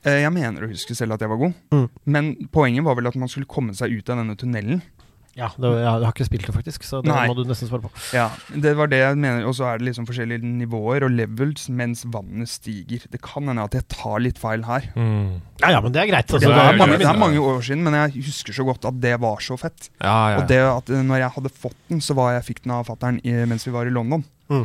Eh, 0.04 0.20
Jeg 0.20 0.32
mener 0.36 0.66
å 0.66 0.70
huske 0.70 0.94
selv 0.94 1.14
at 1.16 1.20
jeg 1.24 1.30
var 1.32 1.40
god, 1.40 1.54
Mm. 1.72 1.88
men 2.06 2.34
poenget 2.52 2.84
var 2.84 2.94
vel 2.94 3.06
at 3.08 3.16
man 3.16 3.28
skulle 3.32 3.46
komme 3.48 3.72
seg 3.74 3.90
ut 3.96 4.10
av 4.10 4.18
denne 4.20 4.36
tunnelen. 4.36 4.82
Ja, 5.34 5.48
det, 5.58 5.70
jeg 5.82 5.90
har 5.90 6.12
ikke 6.12 6.26
spilt 6.28 6.44
det, 6.46 6.52
faktisk, 6.54 6.84
så 6.86 7.00
det 7.02 7.10
Nei. 7.10 7.24
må 7.26 7.34
du 7.34 7.42
nesten 7.48 7.66
svare 7.66 7.82
på. 7.82 7.90
Ja, 8.14 8.28
Det 8.54 8.70
var 8.78 8.86
det 8.92 9.00
jeg 9.00 9.16
mener, 9.18 9.42
og 9.50 9.56
så 9.58 9.66
er 9.66 9.80
det 9.80 9.88
liksom 9.88 10.06
forskjellige 10.06 10.46
nivåer 10.46 11.02
og 11.08 11.10
levels 11.10 11.66
mens 11.74 12.04
vannet 12.06 12.48
stiger. 12.52 13.02
Det 13.10 13.18
kan 13.24 13.50
hende 13.50 13.64
at 13.66 13.74
jeg 13.74 13.88
tar 13.90 14.22
litt 14.22 14.38
feil 14.38 14.62
her. 14.68 14.86
Ja, 14.94 15.72
ja, 15.74 15.80
men 15.82 15.90
det 15.94 16.04
er 16.04 16.10
greit. 16.12 16.30
Altså, 16.30 16.46
det, 16.46 16.54
det 16.54 16.62
er 16.62 16.78
mange, 16.78 17.00
det 17.02 17.08
er 17.10 17.18
mange 17.18 17.42
år 17.42 17.60
siden, 17.66 17.82
men 17.82 17.98
jeg 17.98 18.24
husker 18.30 18.54
så 18.54 18.66
godt 18.68 18.86
at 18.86 19.02
det 19.02 19.16
var 19.26 19.42
så 19.42 19.58
fett. 19.58 19.90
Ja, 19.98 20.14
ja. 20.36 20.38
Og 20.38 20.48
det 20.54 20.62
at 20.62 20.94
eh, 20.94 21.02
når 21.02 21.24
jeg 21.24 21.34
hadde 21.40 21.54
fått 21.66 21.78
den, 21.90 22.00
så 22.04 22.14
var 22.14 22.32
jeg 22.38 22.46
fikk 22.52 22.62
den 22.64 22.76
av 22.78 22.86
fattern 22.86 23.18
mens 23.50 23.66
vi 23.66 23.74
var 23.74 23.90
i 23.90 23.94
London. 23.94 24.22
Mm. 24.52 24.64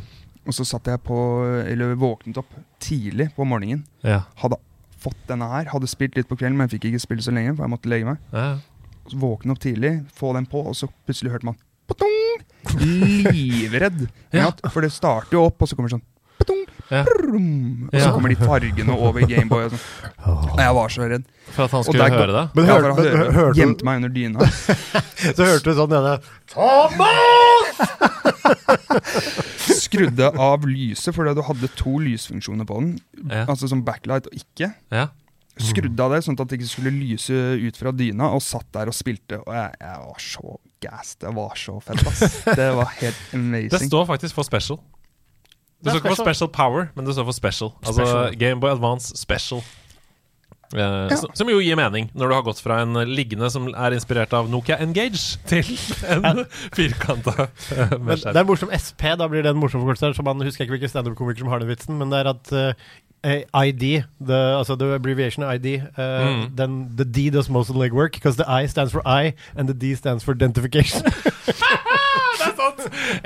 Og 0.49 0.53
så 0.55 0.63
satt 0.65 0.87
jeg 0.89 1.01
på, 1.05 1.17
eller 1.65 1.97
våknet 1.99 2.37
opp 2.41 2.53
tidlig 2.81 3.31
på 3.35 3.45
morgenen. 3.45 3.85
ja. 4.05 4.21
Hadde 4.41 4.57
fått 4.99 5.19
denne 5.29 5.47
her. 5.47 5.69
Hadde 5.71 5.87
spilt 5.87 6.17
litt 6.17 6.27
på 6.27 6.35
kvelden, 6.35 6.57
men 6.59 6.67
fikk 6.71 6.89
ikke 6.89 6.99
spille 6.99 7.23
så 7.23 7.31
lenge, 7.31 7.53
for 7.55 7.63
jeg 7.63 7.71
måtte 7.71 7.89
legge 7.91 8.13
meg. 8.13 8.17
ja. 8.35 8.57
Våkne 9.13 9.51
opp 9.55 9.59
tidlig, 9.63 10.03
få 10.15 10.33
den 10.35 10.45
på, 10.45 10.61
og 10.67 10.75
så 10.75 10.87
plutselig 11.07 11.31
hørte 11.31 11.45
man 11.49 11.55
Patong! 11.89 12.15
Livredd. 13.33 14.05
Ja. 14.31 14.51
Ja. 14.51 14.69
For 14.69 14.81
det 14.85 14.91
starter 14.93 15.33
jo 15.39 15.45
opp, 15.49 15.61
og 15.61 15.67
så 15.71 15.75
kommer 15.75 15.89
det 15.89 15.95
sånn 15.97 16.05
Patong! 16.39 16.61
Ja. 16.89 17.03
Brum, 17.05 17.89
og 17.91 17.93
så 17.93 17.97
Ja. 18.05 18.11
kommer 18.15 18.29
de 18.29 18.35
fargene 18.39 18.93
over 18.95 19.21
Gameboy. 19.27 19.63
Og, 19.67 19.71
sånn. 19.73 19.79
og 20.25 20.59
jeg 20.61 20.73
var 20.77 20.87
så 20.93 21.01
redd. 21.11 21.23
For 21.53 21.63
at 21.65 21.71
han 21.75 21.83
skulle 21.83 22.07
der- 22.09 22.17
høre 22.17 22.33
det? 22.33 22.45
Men 22.55 22.65
Ja, 22.65 22.71
hør- 22.73 22.81
for 22.81 22.89
han 22.93 23.03
men 23.33 23.53
Gjemte 23.59 23.83
meg 23.85 23.95
under 23.95 24.09
dyna. 24.09 24.39
Så 25.35 25.43
hørte 25.43 25.63
du 25.65 25.73
sånn 25.75 25.89
denne 25.91 26.19
Skrudde 29.79 30.29
av 30.39 30.65
lyset, 30.67 31.13
fordi 31.15 31.33
du 31.37 31.41
hadde 31.45 31.69
to 31.79 31.95
lysfunksjoner 32.03 32.67
på 32.69 32.79
den. 32.79 32.91
Ja. 33.29 33.45
Altså 33.49 33.69
som 33.71 33.83
backlight 33.85 34.27
og 34.29 34.33
ikke. 34.37 34.71
Ja. 34.93 35.07
Skrudde 35.59 36.05
av 36.05 36.13
det, 36.15 36.21
sånn 36.23 36.37
at 36.39 36.47
det 36.47 36.59
ikke 36.59 36.69
skulle 36.71 36.93
lyse 36.95 37.35
ut 37.59 37.75
fra 37.79 37.91
dyna, 37.91 38.29
og 38.35 38.41
satt 38.45 38.67
der 38.75 38.91
og 38.91 38.95
spilte. 38.95 39.41
Og 39.43 39.51
jeg, 39.55 39.73
jeg 39.81 40.05
var 40.05 40.21
så 40.23 40.53
gassed. 40.85 41.19
Det 41.25 41.33
var 41.35 41.57
så 41.59 41.75
fett, 41.83 42.05
ass. 42.07 42.37
Det 42.47 42.69
var 42.77 42.93
helt 43.01 43.19
amazing. 43.35 43.73
Det 43.73 43.81
står 43.89 44.07
faktisk 44.07 44.39
for 44.39 44.47
special. 44.47 44.79
Det 44.79 45.87
det 45.87 45.91
står 45.93 45.99
ikke 46.01 46.15
for 46.15 46.23
special. 46.27 46.49
power, 46.55 46.87
men 46.95 47.05
det 47.07 47.13
står 47.15 47.27
for 47.29 47.35
special. 47.35 47.69
Altså. 47.87 48.07
Gameboy 48.39 48.71
Advance 48.71 49.15
Special. 49.15 49.61
Eh, 50.75 51.15
som, 51.17 51.31
som 51.33 51.49
jo 51.49 51.57
gir 51.63 51.77
mening, 51.79 52.11
når 52.13 52.29
du 52.29 52.33
har 52.35 52.43
gått 52.45 52.59
fra 52.61 52.81
en 52.83 52.93
liggende 53.09 53.47
som 53.49 53.65
er 53.73 53.95
inspirert 53.97 54.33
av 54.37 54.51
Nokia 54.51 54.77
Engage, 54.83 55.39
til 55.49 55.65
en 56.13 56.43
firkanta 56.77 57.47
eh, 57.47 57.95
Men 57.97 58.11
med 58.11 58.25
det 58.27 58.37
er 58.37 58.45
morsom 58.45 58.69
SP, 58.75 59.07
da 59.17 59.25
blir 59.31 59.41
det 59.45 59.55
en 59.55 59.61
morsom 59.61 59.81
forkortelse. 59.81 60.13
Så 60.19 60.25
man 60.25 60.41
husker 60.45 60.67
ikke 60.67 60.77
hvilken 60.77 60.93
standup-komiker 60.93 61.41
som 61.41 61.49
har 61.53 61.63
den 61.63 61.71
vitsen, 61.71 61.97
men 61.97 62.13
det 62.13 62.21
er 62.21 62.29
at 62.35 62.53
uh, 62.53 63.65
ID, 63.65 64.03
the, 64.21 64.37
altså 64.59 64.77
the 64.79 64.93
abbreviation 64.95 65.43
ID, 65.43 65.65
eh, 65.97 66.27
Mm. 66.29 66.55
then 66.55 66.77
the 66.97 67.03
D 67.05 67.29
does 67.29 67.49
most 67.49 67.69
of 67.69 67.75
the 67.75 67.81
legwork, 67.81 68.13
because 68.13 68.37
the 68.37 68.45
I 68.47 68.67
stands 68.67 68.91
for 68.93 69.01
I, 69.07 69.33
and 69.57 69.67
the 69.67 69.73
D 69.73 69.95
stands 69.95 70.23
for 70.23 70.33
identification. 70.33 71.01
Sant! 72.59 72.81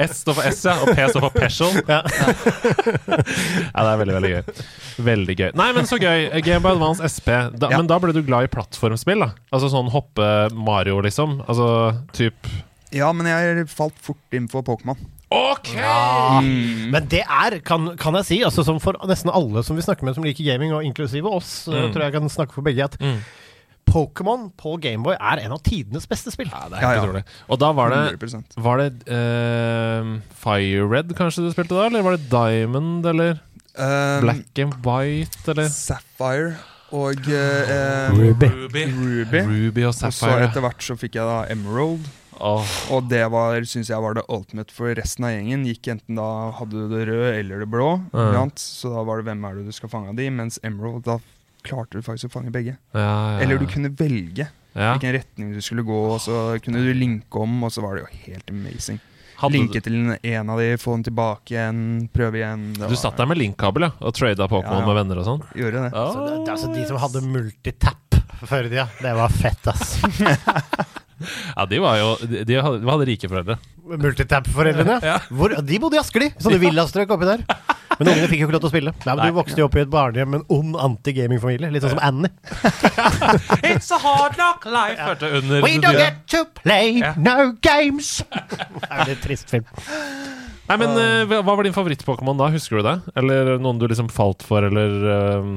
S 0.05 0.19
står 0.21 0.37
for 0.37 0.47
S, 0.49 0.61
ja, 0.67 0.75
og 0.83 0.93
P 0.93 1.07
står 1.09 1.23
for 1.25 1.33
Special. 1.33 1.79
Ja. 1.89 2.01
ja, 3.73 3.79
det 3.83 3.89
er 3.93 4.01
veldig, 4.01 4.15
veldig 4.17 4.31
gøy. 4.33 4.59
Veldig 5.07 5.35
gøy. 5.39 5.49
Nei, 5.59 5.69
men 5.75 5.89
så 5.89 5.97
gøy. 6.01 6.27
Game 6.45 6.61
by 6.63 6.73
Advance 6.75 7.03
SP. 7.09 7.31
Da, 7.57 7.71
Ja. 7.73 7.79
Men 7.81 7.89
da 7.89 7.97
ble 8.03 8.13
du 8.15 8.21
glad 8.25 8.47
i 8.47 8.51
plattformspill, 8.53 9.23
da? 9.25 9.31
Altså 9.55 9.71
sånn 9.73 9.89
hoppe 9.93 10.27
Mario, 10.53 10.99
liksom? 11.05 11.39
Altså 11.49 11.67
typ 12.13 12.49
Ja, 12.93 13.09
men 13.15 13.25
jeg 13.29 13.65
falt 13.73 13.97
fort 14.05 14.37
inn 14.37 14.45
for 14.51 14.61
Pokémon. 14.67 14.99
OK! 15.33 15.71
Mm. 16.45 16.91
Men 16.93 17.07
det 17.09 17.23
er, 17.25 17.55
kan, 17.65 17.87
kan 17.97 18.13
jeg 18.19 18.27
si, 18.27 18.37
altså 18.45 18.61
som 18.67 18.77
for 18.83 18.93
nesten 19.09 19.31
alle 19.33 19.63
som 19.65 19.73
vi 19.79 19.81
snakker 19.81 20.05
med 20.05 20.13
som 20.13 20.25
liker 20.27 20.45
gaming, 20.45 20.75
og 20.77 20.85
inklusive 20.85 21.25
oss, 21.25 21.63
Mm. 21.65 21.89
tror 21.95 22.03
jeg 22.05 22.13
kan 22.13 22.29
snakke 22.29 22.53
for 22.53 22.61
begge, 22.61 22.85
at 22.85 22.99
Mm. 23.01 23.17
Pokémon 23.93 24.49
på 24.57 24.75
Gameboy 24.81 25.15
er 25.19 25.43
en 25.45 25.53
av 25.53 25.61
tidenes 25.65 26.09
beste 26.09 26.33
spill. 26.33 26.49
Ja, 26.49 26.65
det 26.71 26.79
er 26.79 26.87
helt 26.87 26.97
ja. 26.97 27.05
utrolig. 27.05 27.23
Og 27.53 27.61
da 27.61 27.71
var 27.77 27.93
det 27.93 28.33
Var 28.67 28.81
det 28.81 28.91
uh, 29.07 30.13
Fire 30.43 30.85
Red 30.89 31.13
kanskje 31.17 31.45
du 31.45 31.53
spilte 31.53 31.77
da, 31.77 31.87
eller 31.91 32.05
var 32.05 32.17
det 32.17 32.29
Diamond, 32.33 33.05
eller 33.13 33.41
Um, 33.73 34.21
Black 34.21 34.59
and 34.61 34.73
White, 34.85 35.49
eller 35.49 35.65
Sapphire 35.73 36.59
og 36.93 37.25
eh, 37.25 38.11
um, 38.11 38.19
Ruby. 38.19 38.45
Ruby. 38.45 38.83
Ruby. 38.85 39.39
Ruby 39.49 39.85
og 39.87 39.95
Og 39.97 40.13
så 40.13 40.29
etter 40.43 40.61
hvert 40.61 40.83
så 40.85 40.93
fikk 40.93 41.17
jeg 41.17 41.25
da 41.25 41.39
Emerald. 41.49 42.05
Oh. 42.37 42.69
Og 42.93 43.07
det 43.09 43.23
var, 43.33 43.57
synes 43.65 43.89
jeg 43.89 44.03
var 44.03 44.13
det 44.17 44.25
ultimate 44.29 44.73
for 44.73 44.93
resten 44.97 45.25
av 45.25 45.33
gjengen. 45.33 45.65
Gikk 45.69 45.89
enten 45.95 46.19
da 46.19 46.27
hadde 46.59 46.83
du 46.83 46.93
det 46.93 47.07
røde 47.09 47.31
eller 47.39 47.63
det 47.63 47.69
blå. 47.71 47.95
Mm. 48.13 48.53
Så 48.61 48.93
da 48.93 49.01
var 49.07 49.17
det 49.17 49.25
hvem 49.31 49.41
er 49.49 49.57
det 49.57 49.71
du 49.71 49.73
skal 49.73 49.89
fange 49.89 50.13
av 50.13 50.21
de, 50.21 50.29
mens 50.33 50.59
Emerald, 50.61 51.01
da 51.07 51.17
klarte 51.63 51.97
du 51.99 52.05
faktisk 52.05 52.29
å 52.29 52.35
fange 52.39 52.51
begge. 52.53 52.77
ja, 52.93 52.99
ja. 53.37 53.39
Eller 53.43 53.57
du 53.61 53.65
kunne 53.71 53.89
velge 53.89 54.45
ja. 54.73 54.91
hvilken 54.93 55.13
retning 55.17 55.53
du 55.55 55.61
skulle 55.63 55.83
gå, 55.87 55.97
og 56.15 56.21
så 56.21 56.59
kunne 56.63 56.83
du 56.83 56.93
linke 56.97 57.41
om, 57.41 57.63
og 57.63 57.71
så 57.73 57.83
var 57.85 57.95
det 57.97 58.05
jo 58.05 58.13
helt 58.27 58.53
amazing. 58.53 58.99
Hadde 59.43 59.57
Linke 59.57 59.81
til 59.83 59.95
en- 60.13 60.49
av 60.53 60.59
de, 60.61 60.77
få 60.79 60.93
den 60.95 61.03
tilbake 61.09 61.51
igjen, 61.55 61.79
prøve 62.13 62.37
igjen. 62.39 62.61
Du 62.79 62.95
satt 62.95 63.17
der 63.17 63.27
med 63.27 63.37
linkkabel 63.41 63.87
ja, 63.89 63.91
og 63.99 64.13
trada 64.15 64.45
Pokémon 64.47 64.77
Ja, 64.77 64.83
ja. 64.83 64.87
med 64.87 64.95
venner 65.01 65.19
og 65.19 65.25
sånn? 65.27 65.41
Gjorde 65.57 65.81
det. 65.83 65.89
Så 65.91 66.21
det, 66.27 66.35
det, 66.45 66.51
altså 66.53 66.69
de 66.71 66.85
som 66.87 66.99
hadde 67.01 67.23
multitap 67.27 68.19
før 68.47 68.67
i 68.67 68.71
tida, 68.71 68.85
det 69.01 69.13
var 69.17 69.33
fett, 69.33 69.67
ass. 69.73 69.97
Ja, 71.57 71.65
de 71.69 71.79
var 71.83 71.97
jo 71.99 72.09
De, 72.23 72.43
de 72.49 72.57
hadde, 72.59 72.79
de 72.83 72.89
hadde 72.91 73.07
rike 73.09 73.29
foreldre. 73.31 73.57
Multitap-foreldrene. 73.83 74.97
Ja. 75.03 75.17
Hvor, 75.33 75.53
de 75.59 75.79
bodde 75.83 75.97
i 75.97 76.01
Askeli, 76.01 76.29
sånne 76.41 76.59
villastrøk 76.67 77.11
oppi 77.15 77.27
der. 77.27 77.43
Men 77.99 78.09
ungene 78.09 78.29
fikk 78.31 78.39
jo 78.41 78.47
ikke 78.47 78.55
lov 78.55 78.61
til 78.63 78.69
å 78.69 78.73
spille. 78.73 78.93
Nei, 79.03 79.09
men 79.13 79.19
Nei. 79.21 79.27
Du 79.29 79.35
vokste 79.37 79.59
jo 79.61 79.65
opp 79.67 79.75
i 79.77 79.81
et 79.83 79.91
barnehjem 79.93 80.31
med 80.33 80.41
en 80.41 80.55
ond 80.55 80.77
anti-gaming-familie, 80.87 81.69
litt 81.75 81.83
sånn 81.85 81.93
som 81.93 82.01
Annie. 82.01 82.31
It's 83.73 83.91
a 83.93 83.99
hard 84.01 84.37
knock 84.39 84.65
life 84.65 84.97
Hørte 84.97 85.29
under 85.37 85.61
We 85.65 85.75
don't 85.83 85.99
get 85.99 86.23
to 86.33 86.45
play 86.57 87.01
Ja. 87.03 87.11
no 87.19 87.51
games! 87.61 88.15
Det 88.31 88.87
er 88.89 89.03
jo 89.03 89.09
litt 89.11 89.21
trist 89.27 89.51
film. 89.53 89.67
Nei, 90.69 90.77
men 90.79 90.95
eh, 90.95 91.21
hva 91.29 91.41
hva 91.43 91.57
var 91.59 91.67
din 91.67 91.75
favoritt-Pokémon 91.75 92.39
da? 92.39 92.47
Husker 92.55 92.79
du 92.79 92.87
det? 92.87 92.95
Eller 93.19 93.57
noen 93.61 93.81
du 93.81 93.85
liksom 93.91 94.07
falt 94.11 94.45
for, 94.47 94.63
eller 94.63 94.95
eh, 95.17 95.51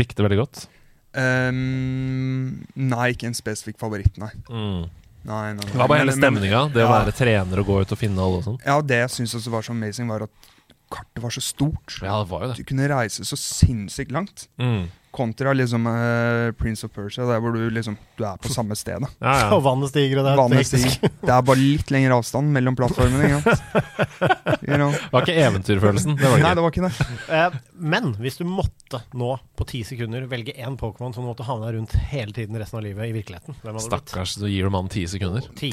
likte 0.00 0.24
veldig 0.24 0.40
godt? 0.40 0.64
Ehm, 1.16 2.66
nei, 2.76 3.08
ikke 3.14 3.30
en 3.30 3.36
spesifikk 3.36 3.78
favoritt, 3.80 4.18
nei. 4.20 4.32
Mm. 4.50 4.82
nei, 5.26 5.46
nei, 5.56 5.62
nei. 5.62 5.72
Hva 5.72 5.88
var 5.88 6.02
hele 6.02 6.14
stemninga? 6.16 6.66
Det 6.74 6.84
å 6.84 6.88
ja. 6.88 6.92
være 6.98 7.16
trener 7.16 7.62
og 7.62 7.70
gå 7.70 7.80
ut 7.82 7.96
og 7.96 8.00
finne 8.00 8.22
alle 8.22 8.42
og 8.42 8.46
sånn? 8.50 8.60
Ja, 8.66 8.76
det 8.84 9.00
jeg 9.04 9.14
syns 9.16 9.34
også 9.40 9.54
var 9.54 9.66
så 9.66 9.74
amazing, 9.76 10.10
var 10.12 10.26
at 10.28 10.52
kartet 10.92 11.22
var 11.24 11.34
så 11.34 11.42
stort. 11.42 11.96
Ja, 11.98 12.20
det 12.20 12.30
var 12.30 12.44
jo 12.44 12.52
det. 12.52 12.60
Du 12.60 12.68
kunne 12.68 12.86
reise 12.92 13.26
så 13.26 13.38
sinnssykt 13.40 14.14
langt. 14.14 14.46
Mm. 14.60 14.86
Kontra 15.16 15.52
liksom 15.56 15.86
uh, 15.88 16.50
Prince 16.60 16.84
of 16.86 16.92
Persia, 16.94 17.24
der 17.28 17.40
hvor 17.40 17.54
du 17.56 17.62
liksom 17.72 17.96
Du 18.18 18.24
er 18.28 18.36
på 18.42 18.50
samme 18.52 18.76
sted. 18.76 19.00
da 19.00 19.08
Ja, 19.24 19.34
ja. 19.40 19.48
Og 19.56 19.62
vannet 19.64 19.90
stiger, 19.92 20.20
og 20.20 20.26
det 20.28 20.32
er 20.34 20.40
Vannet 20.42 20.68
stiger. 20.68 21.10
Det 21.22 21.32
er 21.32 21.46
bare 21.48 21.60
litt 21.62 21.92
lengre 21.94 22.18
avstand 22.20 22.52
mellom 22.54 22.76
plattformene. 22.78 23.40
You 24.66 24.76
know. 24.78 24.90
Det 24.90 25.12
var 25.12 25.24
ikke 25.26 25.36
eventyrfølelsen. 25.46 26.16
Det 26.18 26.26
var 26.30 26.40
Nei, 26.40 26.48
det 26.50 26.56
det 26.58 26.64
var 26.64 26.72
ikke 26.74 26.88
det. 26.88 27.08
Uh, 27.28 27.58
men 27.94 28.08
hvis 28.22 28.38
du 28.40 28.44
måtte 28.48 29.00
nå, 29.16 29.32
på 29.58 29.66
ti 29.68 29.82
sekunder, 29.86 30.24
velge 30.30 30.54
én 30.56 30.76
Pokémon 30.80 31.14
som 31.14 31.24
du 31.26 31.30
måtte 31.30 31.46
havne 31.46 31.70
rundt 31.76 31.94
hele 32.10 32.34
tiden 32.36 32.58
resten 32.60 32.80
av 32.80 32.86
livet 32.86 33.10
i 33.10 33.14
virkeligheten, 33.16 33.58
hvem 33.62 33.76
hadde? 33.76 33.86
Stakkars, 33.86 34.36
så 34.40 34.50
gir 34.50 34.66
du 34.66 34.72
mannen 34.74 34.90
ti 34.92 35.04
sekunder. 35.10 35.46
Ti, 35.58 35.70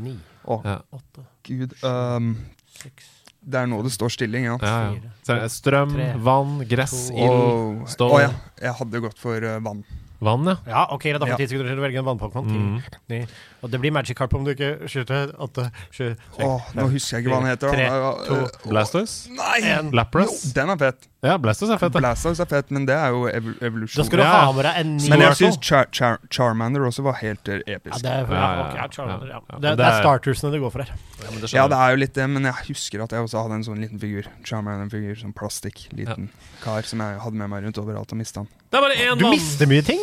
ni, 0.00 0.16
Å, 0.46 0.60
Ja. 0.64 0.78
åtte, 0.94 1.26
gud. 1.48 1.74
Um, 1.82 2.32
seks 2.78 3.15
det 3.46 3.60
er 3.62 3.68
nå 3.70 3.78
det 3.86 3.92
står 3.94 4.10
stilling, 4.10 4.44
ja. 4.48 4.56
Ja, 4.60 4.78
ja. 4.96 5.12
Så 5.26 5.36
er 5.36 5.46
Strøm, 5.52 5.92
Tre, 5.94 6.08
vann, 6.26 6.56
gress, 6.68 6.96
ild, 7.14 7.84
stål. 7.92 8.10
Å 8.16 8.20
ja. 8.24 8.32
Jeg 8.62 8.74
hadde 8.80 9.00
gått 9.06 9.18
for 9.22 9.36
eh, 9.46 9.60
vann. 9.62 9.84
vann, 10.20 10.46
ja. 10.50 10.56
Ja, 10.66 10.82
ok, 10.96 11.04
da 11.14 11.20
får 11.22 11.28
Ja. 11.28 11.36
du 11.36 11.42
ti 11.44 11.48
sekunder 11.52 11.70
til 11.74 11.78
å 11.78 11.84
velge 11.86 12.00
en 12.02 12.08
vannpokémon. 12.08 12.80
Mm. 13.06 13.26
Og 13.66 13.72
det 13.72 13.80
blir 13.82 13.90
Magic 13.94 14.14
Carp 14.18 14.34
om 14.38 14.44
du 14.46 14.52
ikke 14.54 14.86
skyter 14.86 15.32
åtte, 15.42 15.66
sju, 15.90 16.12
Åh, 16.38 16.70
nå 16.78 16.86
husker 16.92 17.18
jeg 17.18 17.24
ikke 17.26 17.34
hva 17.34 17.42
den 17.42 17.50
heter. 17.50 17.74
Tre, 17.74 17.90
to, 18.28 18.70
Blastoise? 18.70 19.26
Nei! 19.34 19.58
en. 19.74 19.90
Lapras? 19.96 20.38
Jo, 20.46 20.52
den 20.60 20.70
er 20.76 20.78
fett. 20.86 21.08
Ja, 21.26 21.34
Blastos 21.42 21.70
er 21.72 21.78
fett, 21.80 21.90
Da. 21.90 21.98
Blastoise 21.98 22.44
er 22.44 22.46
fett, 22.46 22.68
men 22.70 22.84
det 22.86 22.94
er 22.94 23.08
jo 23.10 23.24
ev 23.26 23.46
Da 23.58 24.04
skal 24.04 24.20
du 24.20 24.22
Ja. 24.22 24.44
ha 24.46 24.52
med 24.54 24.62
deg 24.68 24.76
en 24.78 24.90
ny 25.00 25.08
Men 25.10 25.22
jeg 25.24 25.38
syns 25.40 25.56
Char 25.64 25.86
Char 25.90 26.18
Charmander 26.30 26.84
også 26.86 27.02
var 27.02 27.16
helt 27.18 27.42
episk. 27.48 27.96
ja, 27.96 27.98
det 27.98 28.12
er, 28.12 28.28
ja, 28.30 28.66
okay, 28.68 28.76
ja. 28.78 28.86
Charmander, 28.92 29.26
ja. 29.32 29.40
Det, 29.58 29.72
er 29.72 29.82
er- 29.88 30.02
startersene 30.04 30.52
du 30.52 30.60
går 30.60 30.70
for 30.70 30.82
her. 30.84 30.92
Ja, 31.24 31.30
det 31.40 31.52
Ja, 31.52 31.66
det 31.66 31.76
er 31.80 31.90
jo 31.90 31.96
litt 31.96 32.12
det, 32.14 32.28
men 32.30 32.44
jeg 32.44 32.54
husker 32.68 33.02
at 33.02 33.10
jeg 33.10 33.20
også 33.26 33.42
hadde 33.42 33.54
en 33.58 33.64
sånn 33.64 33.80
liten 33.82 33.98
figur. 33.98 34.28
Charmander-figur, 34.44 35.16
sånn 35.18 35.34
plastikk, 35.34 35.88
liten 35.96 36.28
kar 36.62 36.82
som 36.82 37.00
jeg 37.00 37.18
hadde 37.18 37.34
med 37.34 37.50
meg 37.50 37.64
rundt 37.64 37.78
overalt 37.78 38.12
og 38.12 38.18
mista 38.18 38.40
den. 38.44 38.48
Det 38.70 38.78
er 38.78 38.82
bare 38.82 38.94
én 38.94 39.18
Du 39.18 39.24
mann! 39.24 39.30
mister 39.32 39.66
mye 39.66 39.82
ting. 39.82 40.00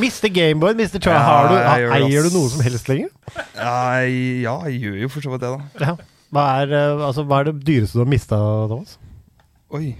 Mister 0.00 0.28
Gameboy, 0.28 0.74
mister 0.74 0.98
Char. 0.98 1.12
Ja, 1.12 1.20
har 1.20 1.48
du, 1.48 1.54
eier 2.08 2.22
du 2.22 2.30
noe 2.30 2.48
som 2.48 2.60
helst 2.62 2.88
lenger? 2.88 2.95
Jeg, 3.04 4.16
ja, 4.42 4.56
jeg 4.66 4.80
gjør 4.82 4.98
jo 5.04 5.10
for 5.12 5.26
så 5.26 5.34
vidt 5.34 5.44
det, 5.44 5.52
da. 5.52 5.86
Ja. 5.86 5.94
Hva, 6.34 6.44
er, 6.62 6.74
eh, 6.74 7.04
altså, 7.06 7.24
hva 7.28 7.42
er 7.42 7.50
det 7.50 7.60
dyreste 7.66 7.98
du 7.98 8.02
har 8.02 8.10
mista, 8.10 8.40
Thomas? 8.70 8.96
Oi. 9.76 9.96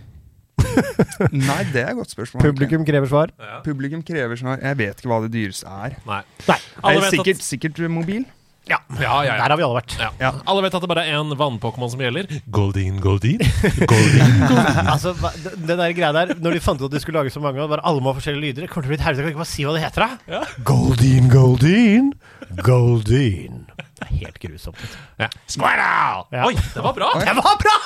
Nei, 1.33 1.63
det 1.73 1.83
er 1.83 1.93
et 1.93 1.99
godt 1.99 2.13
spørsmål. 2.13 2.41
egentlig. 2.43 2.67
Publikum 2.67 2.87
krever 2.89 3.11
svar. 3.11 3.33
Ja. 3.41 3.61
Publikum 3.65 4.03
krever 4.07 4.41
svar. 4.41 4.59
Jeg 4.63 4.79
vet 4.81 5.01
ikke 5.01 5.13
hva 5.13 5.21
det 5.25 5.33
dyreste 5.35 5.71
er. 5.71 5.97
Nei. 6.09 6.23
Nei. 6.49 6.59
Alle 6.83 7.05
vet 7.05 7.17
sikkert, 7.17 7.41
at, 7.41 7.47
sikkert 7.47 7.81
mobil. 7.93 8.27
Ja, 8.67 8.81
ja, 8.99 9.11
ja, 9.23 9.35
der 9.39 9.53
har 9.53 9.57
vi 9.61 9.63
alle 9.63 9.77
vært. 9.79 9.93
Ja. 10.01 10.09
Ja. 10.19 10.31
Alle 10.51 10.63
vet 10.65 10.75
at 10.75 10.83
det 10.83 10.89
bare 10.91 11.05
er 11.07 11.21
én 11.21 11.29
vannpokémon 11.39 11.91
som 11.93 12.01
gjelder. 12.03 12.27
Goldin, 12.51 12.97
Goldin, 13.01 13.39
Goldin. 13.93 14.43
altså, 14.95 15.13
hva- 15.21 15.31
det, 15.39 15.53
det 15.69 15.77
der 15.79 15.95
greia 15.95 16.11
der 16.17 16.33
Når 16.43 16.57
de 16.59 16.63
fant 16.65 16.81
ut 16.83 16.89
at 16.91 16.97
de 16.97 17.03
skulle 17.05 17.21
lage 17.23 17.31
så 17.31 17.39
mange, 17.45 17.63
og 17.63 17.71
bare 17.71 17.85
alle 17.87 18.03
må 18.03 18.11
ha 18.11 18.19
forskjellige 18.19 18.43
lyder 18.49 18.67
Det 18.67 18.71
kommer 18.73 18.89
til 18.89 18.91
å 18.91 18.95
bli 18.97 18.99
et 18.99 19.07
helvete. 19.07 19.23
Kan 19.23 19.35
ikke 19.37 19.45
bare 19.45 19.53
si 19.53 19.67
hva 19.69 19.77
det 19.77 19.85
heter, 19.87 20.03
da? 20.03 20.35
Ja. 20.35 20.43
Goldin, 20.67 21.31
Goldin, 21.31 22.11
Goldin. 22.67 23.63
Det 23.97 24.05
er 24.05 24.13
helt 24.21 24.37
grusomt. 24.43 24.81
Ja. 25.17 25.31
Squirrel! 25.49 26.27
Ja. 26.35 26.45
Oi, 26.45 26.53
det 26.53 26.83
var 26.85 26.93
bra! 26.93 27.09
Det 27.17 27.33
var 27.39 27.55
bra! 27.63 27.77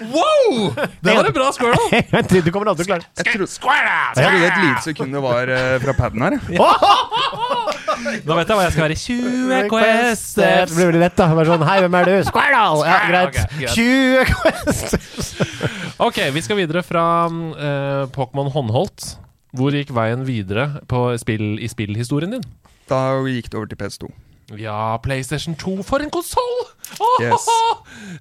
Wow! 0.00 0.70
Det 1.00 1.16
var 1.16 1.26
en 1.28 1.34
bra 1.34 1.48
squirrel. 1.52 1.88
jeg 1.92 2.24
trodde 2.30 2.40
du 2.46 2.52
kommer 2.54 2.70
aldri 2.72 2.86
til 2.86 2.88
å 2.88 2.94
klare 2.94 3.04
det. 3.04 3.10
Jeg, 3.18 3.34
trodde 3.34 4.46
et 4.46 4.60
lite 4.62 4.84
sekund 4.86 5.16
det 5.16 5.20
var 5.20 5.50
eh, 5.52 5.74
fra 5.82 5.94
paden 5.98 6.24
her. 6.24 6.36
jeg. 6.38 6.56
Nå 8.24 8.36
vet 8.38 8.48
jeg 8.48 8.56
hva 8.56 8.64
jeg 8.64 8.74
skal 8.76 8.84
være. 8.86 8.96
20 9.02 9.50
Det 9.50 9.60
Quests. 9.72 10.36
blir 10.72 10.88
veldig 10.88 11.02
lett, 11.02 11.16
da. 11.18 11.26
Bare 11.36 11.50
sånn, 11.50 11.64
Hei, 11.68 11.76
hvem 11.84 11.98
er 11.98 12.08
du? 12.08 12.14
Squirrel! 12.30 12.84
Ja, 12.88 13.00
greit. 13.10 13.28
Ok, 13.28 13.42
greit. 13.58 13.74
20 13.76 14.24
Quest 14.38 14.96
Ok, 16.08 16.22
vi 16.36 16.44
skal 16.46 16.60
videre 16.62 16.84
fra 16.86 17.04
uh, 17.28 18.06
Pokémon 18.14 18.48
håndholdt. 18.54 19.10
Hvor 19.58 19.74
gikk 19.74 19.92
veien 19.96 20.24
videre 20.28 20.70
på 20.88 21.10
spill, 21.20 21.58
i 21.60 21.68
spillhistorien 21.68 22.38
din? 22.38 22.48
Da 22.88 23.18
gikk 23.28 23.50
det 23.52 23.60
over 23.60 23.68
til 23.68 23.80
PS2. 23.82 24.12
Ja, 24.56 24.96
PlayStation 25.04 25.56
2, 25.60 25.82
for 25.84 26.00
en 26.00 26.10
konsoll! 26.12 26.54
Yes. 27.20 27.44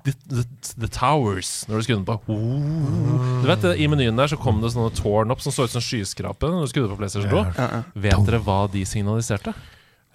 The, 0.03 0.11
the, 0.27 0.43
the 0.75 0.89
Towers, 0.91 1.63
når 1.69 1.79
du 1.79 1.85
skrudde 1.85 2.01
den 2.01 2.07
på. 2.09 2.17
Oh. 2.33 3.41
Du 3.43 3.47
vet, 3.47 3.63
I 3.79 3.87
menyen 3.87 4.19
der 4.19 4.27
så 4.27 4.39
kom 4.39 4.59
det 4.59 4.73
sånne 4.73 4.91
tårn 4.97 5.31
opp 5.31 5.43
som 5.45 5.55
så 5.55 5.69
ut 5.69 5.75
som 5.75 5.83
skyskrape. 5.83 6.49
Når 6.51 6.67
du 6.67 6.73
skrudde 6.73 6.91
på 6.91 6.99
PlayStation 6.99 7.31
2 7.31 7.43
Ja, 7.45 7.67
ja. 7.77 7.81
Vet 8.07 8.27
dere 8.27 8.41
hva 8.43 8.59
de 8.73 8.83
signaliserte? 8.89 9.55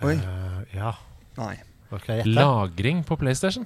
Oi. 0.04 0.18
Uh, 0.18 0.60
ja. 0.76 0.92
Nei. 1.40 1.54
Gjette? 1.92 2.28
Lagring 2.28 3.00
på 3.08 3.16
PlayStation. 3.20 3.64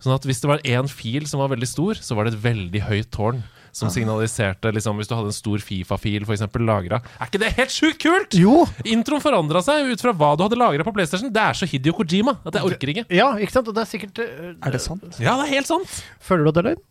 Sånn 0.00 0.14
at 0.14 0.24
hvis 0.26 0.40
det 0.42 0.50
var 0.50 0.62
én 0.64 0.88
fil 0.90 1.26
som 1.28 1.42
var 1.42 1.50
veldig 1.52 1.68
stor, 1.68 1.98
så 1.98 2.16
var 2.16 2.26
det 2.26 2.36
et 2.36 2.44
veldig 2.44 2.84
høyt 2.86 3.10
tårn. 3.14 3.42
Som 3.72 3.90
signaliserte 3.92 4.72
liksom, 4.74 4.98
Hvis 4.98 5.10
du 5.10 5.14
hadde 5.14 5.30
en 5.30 5.36
stor 5.36 5.62
Fifa-fil 5.62 6.26
eksempel, 6.26 6.64
lagra. 6.66 7.00
Er 7.20 7.30
ikke 7.30 7.42
det 7.42 7.52
helt 7.58 7.74
sjukt 7.74 8.00
kult?! 8.02 8.36
Jo. 8.38 8.64
Introen 8.84 9.22
forandra 9.22 9.62
seg 9.64 9.90
ut 9.92 10.02
fra 10.02 10.14
hva 10.16 10.32
du 10.36 10.44
hadde 10.46 10.58
lagra 10.60 10.86
på 10.86 10.94
PlayStation. 10.96 11.32
Det 11.32 11.42
er 11.42 11.58
så 11.58 11.68
Hidio 11.70 11.94
Kojima 11.96 12.36
at 12.44 12.58
jeg 12.58 12.66
orker 12.66 12.94
ikke. 12.94 13.06
Ja, 13.14 13.32
ikke 13.38 13.56
sant? 13.56 13.70
Og 13.70 13.76
det 13.76 13.84
er 13.84 13.90
sikkert 13.90 14.22
eh, 14.24 14.52
Er 14.54 14.74
det 14.74 14.82
sant? 14.84 15.06
Ja, 15.22 15.36
det 15.40 15.48
er 15.48 15.54
helt 15.56 15.70
sant! 15.70 16.00
Føler 16.24 16.46
du 16.46 16.52
at 16.52 16.58
det 16.58 16.64
er 16.64 16.68
løgn? 16.72 16.86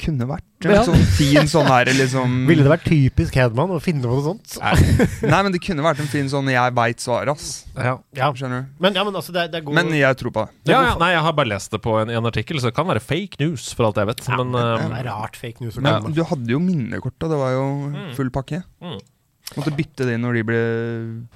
Kunne 0.00 0.26
vært 0.28 0.46
Ja. 0.64 0.80
en 0.82 0.90
sånn 0.90 1.04
fin 1.16 1.48
sånn 1.48 1.68
her, 1.68 1.88
liksom 1.96 2.46
Ville 2.48 2.64
det 2.64 2.72
vært 2.72 2.86
typisk 2.88 3.36
Hedman 3.36 3.72
å 3.72 3.78
finne 3.80 4.02
på 4.04 4.12
noe 4.12 4.24
sånt? 4.24 4.56
Nei, 5.22 5.42
men 5.44 5.52
det 5.52 5.60
kunne 5.64 5.84
vært 5.84 6.00
en 6.00 6.08
fin 6.10 6.28
sånn 6.28 6.48
'jeg 6.48 6.74
veit 6.76 7.00
svaret', 7.04 7.32
ass. 7.32 7.64
Ja. 7.76 7.98
Ja. 8.16 8.32
Skjønner 8.32 8.64
du? 8.64 8.66
Men, 8.80 8.94
ja, 8.94 9.04
men 9.04 9.14
altså, 9.14 9.32
det 9.32 9.50
det 9.52 9.60
er 9.60 9.64
god 9.66 9.74
Men 9.74 9.88
jeg 9.92 10.16
tror 10.16 10.32
på 10.32 10.46
det. 10.46 10.72
Ja, 10.72 10.82
ja, 10.82 10.94
nei, 10.98 11.12
jeg 11.12 11.22
har 11.22 11.32
bare 11.32 11.48
lest 11.48 11.70
det 11.70 11.80
på 11.82 12.00
en, 12.00 12.10
en 12.10 12.24
artikkel, 12.26 12.56
så 12.60 12.68
det 12.70 12.74
kan 12.74 12.86
være 12.86 13.00
fake 13.00 13.40
news, 13.40 13.72
for 13.74 13.86
alt 13.86 13.96
jeg 13.96 14.06
vet. 14.06 14.28
Men 14.28 14.52
Det 14.52 14.80
eh, 14.80 14.98
er 15.00 15.04
rart 15.04 15.36
fake 15.36 15.60
news 15.60 15.76
Men 15.78 16.12
du 16.12 16.24
hadde 16.24 16.48
jo 16.48 16.58
minnekort, 16.58 17.16
og 17.20 17.30
det 17.30 17.38
var 17.38 17.52
jo 17.52 18.14
full 18.16 18.30
pakke. 18.30 18.62
Mm. 18.82 19.00
Måtte 19.56 19.72
bytte 19.74 20.06
det 20.06 20.14
når 20.22 20.36
de 20.38 20.42
ble 20.46 20.58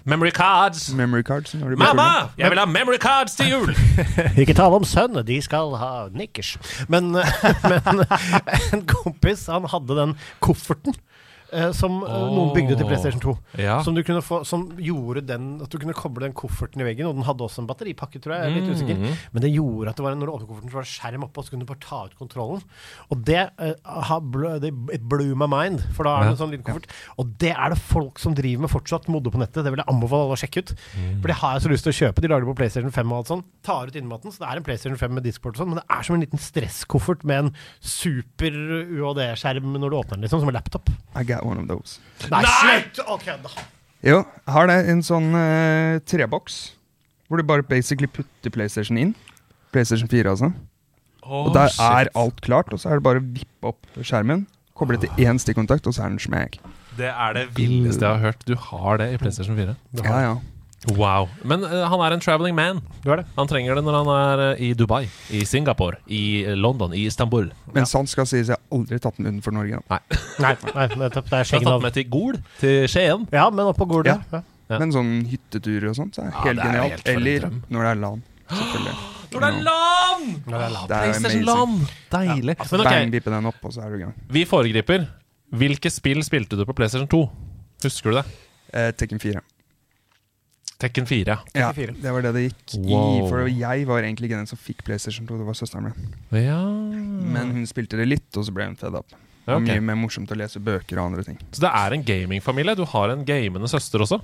memory 0.07 0.31
cards! 0.35 0.87
memory 0.95 1.25
cards. 1.27 1.55
Når 1.55 1.75
de 1.75 1.79
ble 1.79 1.89
fulle. 1.89 1.97
Mamma! 1.99 2.29
Jeg 2.39 2.53
vil 2.53 2.61
ha 2.63 2.67
memory 2.71 3.01
cards 3.03 3.35
til 3.35 3.51
jul! 3.51 3.75
Ikke 4.41 4.55
tale 4.55 4.79
om 4.79 4.87
sønn, 4.87 5.19
de 5.27 5.41
skal 5.43 5.75
ha 5.81 5.93
nikkers. 6.15 6.55
Men, 6.89 7.11
men 7.71 8.05
en 8.71 8.85
kompis, 8.87 9.49
han 9.51 9.67
hadde 9.73 9.99
den 9.99 10.15
kofferten. 10.45 10.95
Eh, 11.55 11.71
Som 11.77 12.03
oh. 12.03 12.27
noen 12.35 12.53
bygde 12.57 12.79
til 12.79 12.89
PlayStation 12.89 13.23
2. 13.23 13.35
Ja. 13.63 13.79
Som, 13.87 13.97
du 13.97 14.03
kunne 14.07 14.23
få, 14.25 14.43
som 14.49 14.67
gjorde 14.83 15.25
den 15.29 15.55
At 15.65 15.73
du 15.73 15.79
kunne 15.81 15.97
koble 15.97 16.27
den 16.27 16.37
kofferten 16.37 16.83
i 16.83 16.89
veggen. 16.89 17.09
Og 17.11 17.19
den 17.19 17.27
hadde 17.29 17.47
også 17.47 17.63
en 17.63 17.71
batteripakke, 17.71 18.21
tror 18.23 18.37
jeg. 18.37 18.45
jeg 18.45 18.53
er 18.53 18.61
litt 18.61 18.75
usikker 18.75 18.93
Mm. 18.95 19.15
Men 19.35 19.43
det 19.43 19.51
gjorde 19.51 19.91
at 19.91 19.99
det 19.99 20.05
var 20.05 20.15
en, 20.15 20.21
når 20.23 20.29
du 20.29 20.33
åpnet 20.35 20.49
kofferten, 20.49 20.71
så 20.71 20.77
var 20.79 20.85
det 20.85 20.93
skjerm 20.93 21.25
oppe, 21.27 21.41
og 21.41 21.45
så 21.45 21.53
kunne 21.53 21.65
du 21.65 21.69
bare 21.69 21.83
ta 21.83 21.99
ut 22.07 22.15
kontrollen. 22.19 22.61
Og 23.11 23.25
det, 23.27 23.43
eh, 23.59 23.73
har 23.85 24.21
det 24.63 24.71
It 24.95 25.09
blew 25.11 25.35
my 25.35 25.49
mind, 25.51 25.83
for 25.97 26.07
da 26.07 26.15
er 26.15 26.29
det 26.29 26.35
en 26.35 26.41
sånn 26.45 26.53
liten 26.55 26.67
koffert. 26.67 26.87
Og 27.19 27.33
det 27.43 27.53
er 27.53 27.75
det 27.75 27.81
folk 27.81 28.21
som 28.23 28.37
driver 28.37 28.65
med 28.65 28.73
fortsatt, 28.73 29.09
modder 29.13 29.35
på 29.35 29.41
nettet. 29.43 29.65
Det 29.65 29.73
vil 29.73 29.83
jeg 29.83 29.91
anbefale 29.91 30.29
alle 30.29 30.39
å 30.39 30.41
sjekke 30.41 30.63
ut. 30.63 30.75
Mm. 30.95 31.21
For 31.21 31.33
det 31.33 31.39
har 31.41 31.57
jeg 31.57 31.65
så 31.67 31.73
lyst 31.75 31.89
til 31.89 31.95
å 31.95 31.99
kjøpe. 32.01 32.25
De 32.25 32.31
lager 32.31 32.47
det 32.47 32.53
på 32.53 32.59
PlayStation 32.63 32.95
5 32.95 33.13
og 33.13 33.19
alt 33.19 33.33
sånn. 33.33 33.45
Tar 33.67 33.91
ut 33.91 33.99
innmaten, 33.99 34.35
så 34.35 34.45
det 34.45 34.51
er 34.51 34.61
en 34.61 34.67
PlayStation 34.67 35.01
5 35.01 35.15
med 35.19 35.27
diskport 35.27 35.57
og 35.57 35.63
sånn, 35.63 35.73
men 35.75 35.81
det 35.81 35.87
er 35.91 36.07
som 36.07 36.17
en 36.17 36.25
liten 36.25 36.43
stresskoffert 36.43 37.25
med 37.29 37.45
en 37.45 37.53
super 37.81 38.55
UAD-skjerm 38.55 39.77
når 39.79 39.93
du 39.93 39.99
åpner 40.01 40.19
den, 40.19 40.27
liksom, 40.27 40.43
som 40.45 40.51
en 40.51 40.59
laptop. 40.59 40.91
I 41.15 41.25
got 41.27 41.44
one 41.45 41.61
of 41.63 41.69
those. 41.71 42.01
Nei, 42.33 42.43
slutt! 42.49 43.03
Ok, 43.07 43.29
da. 43.45 43.67
Jo, 44.05 44.23
har 44.51 44.69
det 44.69 44.79
en 44.93 45.03
sånn 45.05 45.31
uh, 45.33 46.01
treboks. 46.09 46.75
Hvor 47.29 47.41
du 47.41 47.47
bare 47.49 47.65
basically 47.65 48.09
putter 48.11 48.53
PlayStation 48.53 49.01
inn. 49.01 49.15
PlayStation 49.73 50.11
4, 50.11 50.29
altså. 50.31 50.53
Og 51.25 51.55
der 51.55 51.73
er 51.81 52.11
alt 52.21 52.41
klart, 52.45 52.73
og 52.73 52.81
så 52.81 52.93
er 52.93 53.01
det 53.01 53.07
bare 53.07 53.23
å 53.23 53.25
vippe 53.25 53.71
opp 53.73 54.01
skjermen. 54.05 54.45
Koble 54.77 54.99
til 55.01 55.25
én 55.25 55.41
stikkontakt, 55.41 55.87
og 55.89 55.97
så 55.97 56.05
er 56.05 56.13
den 56.13 56.21
smack. 56.21 56.59
Det 56.99 57.09
er 57.11 57.37
det 57.37 57.47
villeste 57.57 58.05
jeg 58.05 58.19
har 58.19 58.23
hørt. 58.23 58.45
Du 58.47 58.55
har 58.69 59.01
det 59.01 59.09
i 59.15 59.17
PlayStation 59.19 59.57
4. 59.57 59.75
Ja, 60.05 60.19
ja. 60.21 60.35
Wow. 60.93 61.31
Men 61.49 61.63
uh, 61.65 61.87
han 61.89 62.01
er 62.05 62.13
en 62.13 62.21
traveling 62.21 62.55
man. 62.57 62.81
Du 63.05 63.11
er 63.15 63.23
det. 63.23 63.27
Han 63.39 63.49
trenger 63.49 63.79
det 63.79 63.85
når 63.87 63.95
han 64.03 64.11
er 64.15 64.43
uh, 64.53 64.61
i 64.61 64.73
Dubai, 64.77 65.07
i 65.33 65.41
Singapore, 65.49 65.97
i 66.13 66.45
eh, 66.45 66.57
London, 66.61 66.93
i 66.93 67.07
Istanbul. 67.09 67.49
Men 67.73 67.87
sant 67.89 68.11
skal 68.13 68.27
sies, 68.29 68.51
jeg 68.53 68.59
har 68.59 68.77
aldri 68.77 68.99
tatt 69.01 69.17
den 69.17 69.31
utenfor 69.33 69.57
Norge. 69.57 69.81
Da. 69.89 70.01
Nei, 70.45 70.53
nei, 70.77 70.87
nettopp. 71.01 71.31
Det 71.31 71.39
er 71.41 71.49
Jeg 71.55 71.63
har 71.65 71.71
tatt 71.73 71.87
med 71.87 71.97
til 71.97 72.09
Gol, 72.13 72.37
til 72.61 72.85
Skien. 72.93 73.25
Ja, 73.33 73.47
men 73.51 73.71
oppå 73.73 73.89
Gol 73.89 74.05
Ja. 74.11 74.19
Ja. 74.33 74.43
Ja. 74.71 74.79
Men 74.81 74.93
sånn 74.95 75.11
hytteturer 75.29 75.91
og 75.91 75.97
sånt, 75.99 76.17
så 76.17 76.23
er 76.25 76.31
Ja, 76.33 76.41
helt 76.47 76.57
det 76.61 76.65
er 76.65 76.71
genialt. 76.73 76.93
helt 76.95 77.09
Eller 77.13 77.43
drøm. 77.43 77.57
når 77.69 77.83
det 77.85 77.91
er 77.91 77.99
LAN. 78.01 78.23
Selvfølgelig. 78.49 78.95
Når 79.35 79.43
det 79.43 79.49
er 79.51 79.63
land! 79.67 80.27
Når 80.47 80.55
det 80.63 80.67
er 80.69 80.85
PlayStation 80.87 81.45
land! 81.49 81.79
Deilig. 82.13 82.55
Men 82.61 82.81
ok, 82.85 82.87
Bang, 82.87 83.11
vippe 83.17 83.33
den 83.35 83.49
opp, 83.51 83.57
og 83.67 83.73
så 83.75 83.83
er 83.83 83.89
du 83.91 83.97
i 83.97 84.03
gang. 84.05 84.13
vi 84.31 84.45
foregriper. 84.47 85.09
Hvilke 85.59 85.91
spill 85.91 86.23
spilte 86.23 86.57
du 86.61 86.63
på 86.69 86.77
PlayStation 86.79 87.09
2? 87.11 87.21
Husker 87.83 88.15
du 88.15 88.19
det? 88.21 88.25
Eh, 88.73 88.93
Tekken 88.95 89.19
4. 89.21 89.43
Tekken 90.83 91.07
4. 91.07 91.25
ja. 91.27 91.39
Ja, 91.55 91.69
det 91.73 92.13
var 92.13 92.23
det 92.27 92.33
det 92.35 92.43
gikk 92.49 92.75
Wow. 92.85 93.05
i. 93.25 93.29
For 93.31 93.47
jeg 93.49 93.87
var 93.87 94.03
egentlig 94.03 94.29
ikke 94.31 94.41
den 94.43 94.49
som 94.51 94.59
fikk 94.59 94.83
PlayStation 94.85 95.27
2, 95.29 95.39
det 95.41 95.47
var 95.47 95.55
søsteren 95.55 95.85
min. 95.91 96.15
Ja 96.45 96.59
Men 96.65 97.53
hun 97.55 97.67
spilte 97.71 97.97
det 98.01 98.09
litt, 98.11 98.31
og 98.37 98.45
så 98.49 98.53
ble 98.53 98.67
hun 98.67 98.77
fed 98.77 98.95
up. 98.99 99.07
Ja, 99.47 99.59
okay. 99.59 99.77
mye 99.77 99.85
mer 99.93 99.99
morsomt 100.01 100.31
å 100.33 100.37
lese 100.41 100.59
bøker 100.65 100.99
og 100.99 101.11
andre 101.13 101.23
ting. 101.27 101.37
Så 101.53 101.61
det 101.61 101.71
er 101.71 101.93
en 101.93 102.03
gamingfamilie? 102.03 102.75
Du 102.77 102.85
har 102.89 103.13
en 103.13 103.25
gamende 103.29 103.69
søster 103.69 104.01
også? 104.01 104.19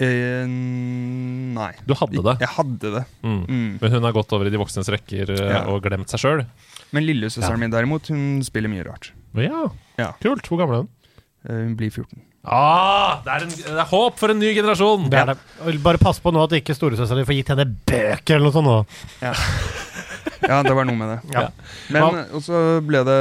Eh, 0.00 0.46
nei. 0.48 1.70
Du 1.86 1.92
hadde 1.98 2.22
det. 2.24 2.34
Jeg 2.40 2.50
hadde 2.56 2.92
det. 2.96 3.02
Mm. 3.22 3.42
Mm. 3.46 3.70
Men 3.82 3.92
hun 3.96 4.06
har 4.08 4.14
gått 4.16 4.32
over 4.32 4.48
i 4.48 4.52
de 4.52 4.58
voksnes 4.60 4.88
rekker 4.92 5.30
eh, 5.36 5.42
Ja. 5.52 5.62
og 5.70 5.82
glemt 5.84 6.08
seg 6.12 6.22
sjøl. 6.24 6.44
Men 6.92 7.06
lillesøsteren 7.06 7.60
min 7.60 7.70
derimot, 7.72 8.08
hun 8.12 8.42
spiller 8.46 8.72
mye 8.72 8.84
rart. 8.88 9.12
Ja. 9.38 9.66
Ja. 10.00 10.10
Kult. 10.24 10.48
Hvor 10.48 10.58
gammel 10.60 10.74
er 10.80 10.84
hun? 10.84 10.90
Eh, 11.48 11.62
hun 11.68 11.76
blir 11.78 11.90
14. 11.92 12.20
Ah, 12.44 13.20
det, 13.22 13.30
er 13.36 13.44
en, 13.46 13.52
det 13.54 13.78
er 13.78 13.86
håp 13.86 14.16
for 14.18 14.32
en 14.34 14.40
ny 14.42 14.48
generasjon! 14.56 15.04
Det 15.12 15.18
er 15.20 15.28
det. 15.30 15.76
Bare 15.84 16.00
pass 16.02 16.18
på 16.18 16.32
nå 16.34 16.42
at 16.42 16.56
ikke 16.58 16.74
storesøstera 16.74 17.20
di 17.22 17.26
får 17.28 17.36
gitt 17.38 17.52
henne 17.54 17.66
bøker 17.86 18.34
eller 18.40 18.48
noe 18.48 18.56
sånt. 18.56 18.66
nå. 18.66 19.30
Ja, 20.42 20.58
det 20.66 20.74
var 20.74 20.88
noe 20.88 20.98
med 20.98 21.12
det. 21.12 21.18
Ja. 21.36 21.44
Men 21.94 22.18
og 22.34 22.42
så 22.42 22.80
ble 22.82 23.04
det 23.06 23.20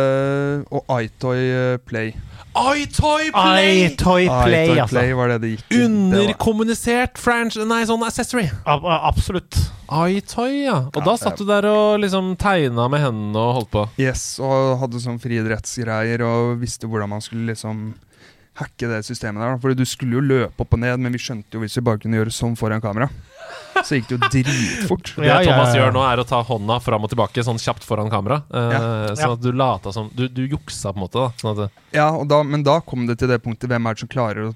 Og 0.73 0.89
iToy 1.03 1.37
eh, 1.37 1.77
Play. 1.85 2.15
iToy 2.57 3.29
Play! 3.29 3.85
iToy 3.91 4.25
Play, 4.25 4.73
altså. 4.73 4.95
Play 4.97 5.13
var 5.15 5.29
det 5.35 5.37
det 5.45 5.51
gikk 5.53 5.77
Underkommunisert 5.85 7.21
French 7.21 7.61
Nei, 7.61 7.83
sånn 7.87 8.01
accessory. 8.07 8.47
Ab 8.65 8.85
absolutt. 8.89 9.59
iToy, 9.91 10.63
ja. 10.65 10.79
Og 10.89 10.97
Ja, 10.97 11.05
da 11.11 11.17
satt 11.21 11.37
du 11.37 11.45
der 11.45 11.69
og 11.69 12.01
liksom 12.01 12.33
tegna 12.41 12.89
med 12.89 13.05
hendene 13.05 13.37
og 13.37 13.53
holdt 13.61 13.71
på. 13.77 13.85
Yes, 14.01 14.25
og 14.41 14.79
hadde 14.81 15.01
sånn 15.03 15.21
friidrettsgreier 15.21 16.25
og 16.25 16.57
visste 16.63 16.89
hvordan 16.89 17.13
man 17.13 17.21
skulle 17.21 17.53
liksom 17.53 17.91
hacke 18.59 18.87
det 18.91 19.03
systemet 19.07 19.41
der. 19.41 19.57
Fordi 19.63 19.75
du 19.79 19.85
skulle 19.87 20.17
jo 20.19 20.21
løpe 20.21 20.59
opp 20.65 20.73
og 20.73 20.79
ned, 20.79 20.99
men 20.99 21.11
vi 21.15 21.19
skjønte 21.21 21.55
jo 21.55 21.61
hvis 21.63 21.77
vi 21.79 21.81
bare 21.87 21.97
kunne 22.03 22.17
gjøre 22.19 22.33
sånn 22.35 22.57
foran 22.59 22.81
kamera, 22.83 23.07
så 23.81 23.95
gikk 23.97 24.09
det 24.09 24.17
jo 24.17 24.29
dritfort. 24.29 25.13
Det 25.15 25.25
Ja, 25.27 25.37
ja, 25.41 25.51
Thomas 25.51 25.73
ja. 25.75 25.81
gjør 25.81 25.93
nå, 25.95 26.01
er 26.11 26.21
å 26.21 26.27
ta 26.27 26.41
hånda 26.43 26.79
fram 26.83 27.03
og 27.07 27.09
tilbake 27.13 27.43
sånn 27.47 27.59
kjapt 27.61 27.83
foran 27.87 28.09
kamera. 28.11 28.41
Uh, 28.51 28.71
Ja. 28.71 28.81
Sånn 29.15 29.33
at 29.37 29.41
du 29.41 29.51
lata 29.51 29.91
som 29.95 30.09
Du, 30.13 30.27
du 30.27 30.43
juksa, 30.47 30.91
på 30.93 30.99
en 30.99 31.05
måte. 31.07 31.13
da 31.19 31.31
sånn 31.41 31.51
at, 31.51 31.57
det- 31.69 31.97
Ja, 31.97 32.09
og 32.11 32.27
da, 32.27 32.43
Men 32.43 32.63
da 32.63 32.79
kom 32.81 33.07
det 33.07 33.17
til 33.19 33.27
det 33.29 33.41
punktet 33.43 33.69
hvem 33.69 33.87
er 33.87 33.93
det 33.93 33.99
som 33.99 34.09
klarer 34.09 34.49
å 34.51 34.55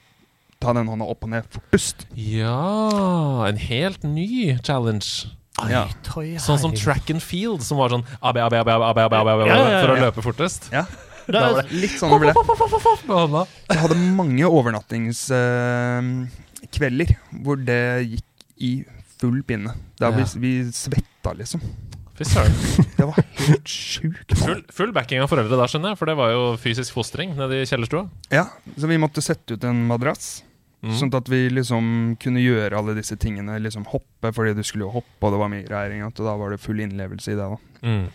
ta 0.59 0.73
den 0.73 0.87
hånda 0.87 1.07
opp 1.09 1.23
og 1.23 1.29
ned 1.29 1.43
fortest. 1.51 2.05
Ja 2.15 3.45
En 3.47 3.57
helt 3.57 4.03
ny 4.03 4.57
challenge. 4.63 5.27
Ja. 5.69 5.85
Sånn 6.03 6.59
som 6.59 6.73
track 6.75 7.09
and 7.09 7.21
field, 7.23 7.61
som 7.63 7.77
var 7.77 7.87
sånn 7.89 8.03
AB, 8.21 8.37
AB, 8.43 8.53
AB, 8.59 8.67
AB, 8.67 8.97
AB, 8.99 9.13
AB, 9.13 9.83
for 9.85 9.93
å 9.95 9.99
løpe 10.01 10.21
fortest. 10.21 10.69
Ja, 10.73 10.83
Det 11.27 11.35
er- 11.41 11.69
Litt 11.73 11.91
sånn 11.99 12.09
det. 12.21 12.33
Med. 12.35 12.43
Jeg 13.69 13.77
hadde 13.81 13.95
mange 14.17 14.45
overnattingskvelder 14.49 17.15
hvor 17.43 17.55
det 17.65 17.81
gikk 18.15 18.23
i 18.61 18.85
full 19.19 19.41
pinne. 19.47 19.71
Da 19.99 20.09
vi, 20.11 20.23
vi 20.39 20.51
svetta, 20.75 21.33
liksom. 21.37 21.61
Fy 22.15 22.23
søren. 22.23 22.53
Det 22.95 23.05
var 23.09 23.15
helt 23.47 23.67
sjukt. 23.67 24.37
Full, 24.39 24.61
full 24.71 24.91
backing 24.95 25.19
av 25.23 25.27
foreldre 25.31 25.57
da, 25.59 25.65
skjønner 25.67 25.89
jeg, 25.91 25.97
for 25.99 26.05
det 26.07 26.15
var 26.15 26.29
jo 26.31 26.43
fysisk 26.61 26.93
fostring 26.95 27.33
nede 27.35 27.53
i 27.59 27.65
kjellerstua. 27.67 28.05
Ja, 28.31 28.45
så 28.79 28.87
vi 28.87 28.97
måtte 29.01 29.21
sette 29.23 29.53
ut 29.57 29.63
en 29.67 29.81
madrass. 29.89 30.43
Mm. 30.85 30.93
Sånn 30.99 31.13
at 31.17 31.27
vi 31.31 31.41
liksom 31.49 32.15
kunne 32.21 32.39
gjøre 32.43 32.77
alle 32.77 32.93
disse 32.95 33.15
tingene. 33.19 33.57
Liksom 33.63 33.85
hoppe, 33.89 34.31
fordi 34.35 34.53
du 34.55 34.63
skulle 34.63 34.85
jo 34.87 34.93
hoppe, 34.99 35.21
og 35.25 35.31
det 35.35 35.39
var 35.41 35.49
mye 35.51 35.65
greier. 35.67 36.05
Og 36.07 36.13
da 36.21 36.35
var 36.39 36.49
det 36.55 36.61
full 36.63 36.79
innlevelse 36.85 37.29
i 37.33 37.37
det. 37.39 37.47
da 37.49 37.57
Mm. 37.83 38.05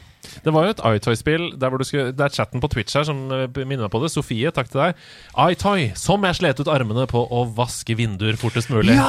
Det 0.44 0.52
var 0.52 0.66
jo 0.66 0.72
et 0.74 0.82
iToy-spill 0.84 1.46
der 1.60 1.72
hvor 1.72 1.80
du 1.80 1.86
skulle, 1.88 2.12
Det 2.16 2.24
er 2.26 2.34
chatten 2.34 2.62
på 2.62 2.68
Twitch 2.72 2.96
her 2.98 3.06
som 3.08 3.22
eh, 3.34 3.46
minner 3.64 3.86
meg 3.86 3.92
på 3.92 4.02
det. 4.02 4.12
Sofie, 4.12 4.52
takk 4.54 4.70
til 4.72 4.82
deg. 4.82 5.00
iToy, 5.36 5.90
som 5.98 6.24
jeg 6.28 6.40
slet 6.40 6.60
ut 6.60 6.70
armene 6.72 7.06
på 7.10 7.22
å 7.24 7.44
vaske 7.56 7.96
vinduer 7.98 8.38
fortest 8.40 8.72
mulig. 8.72 8.96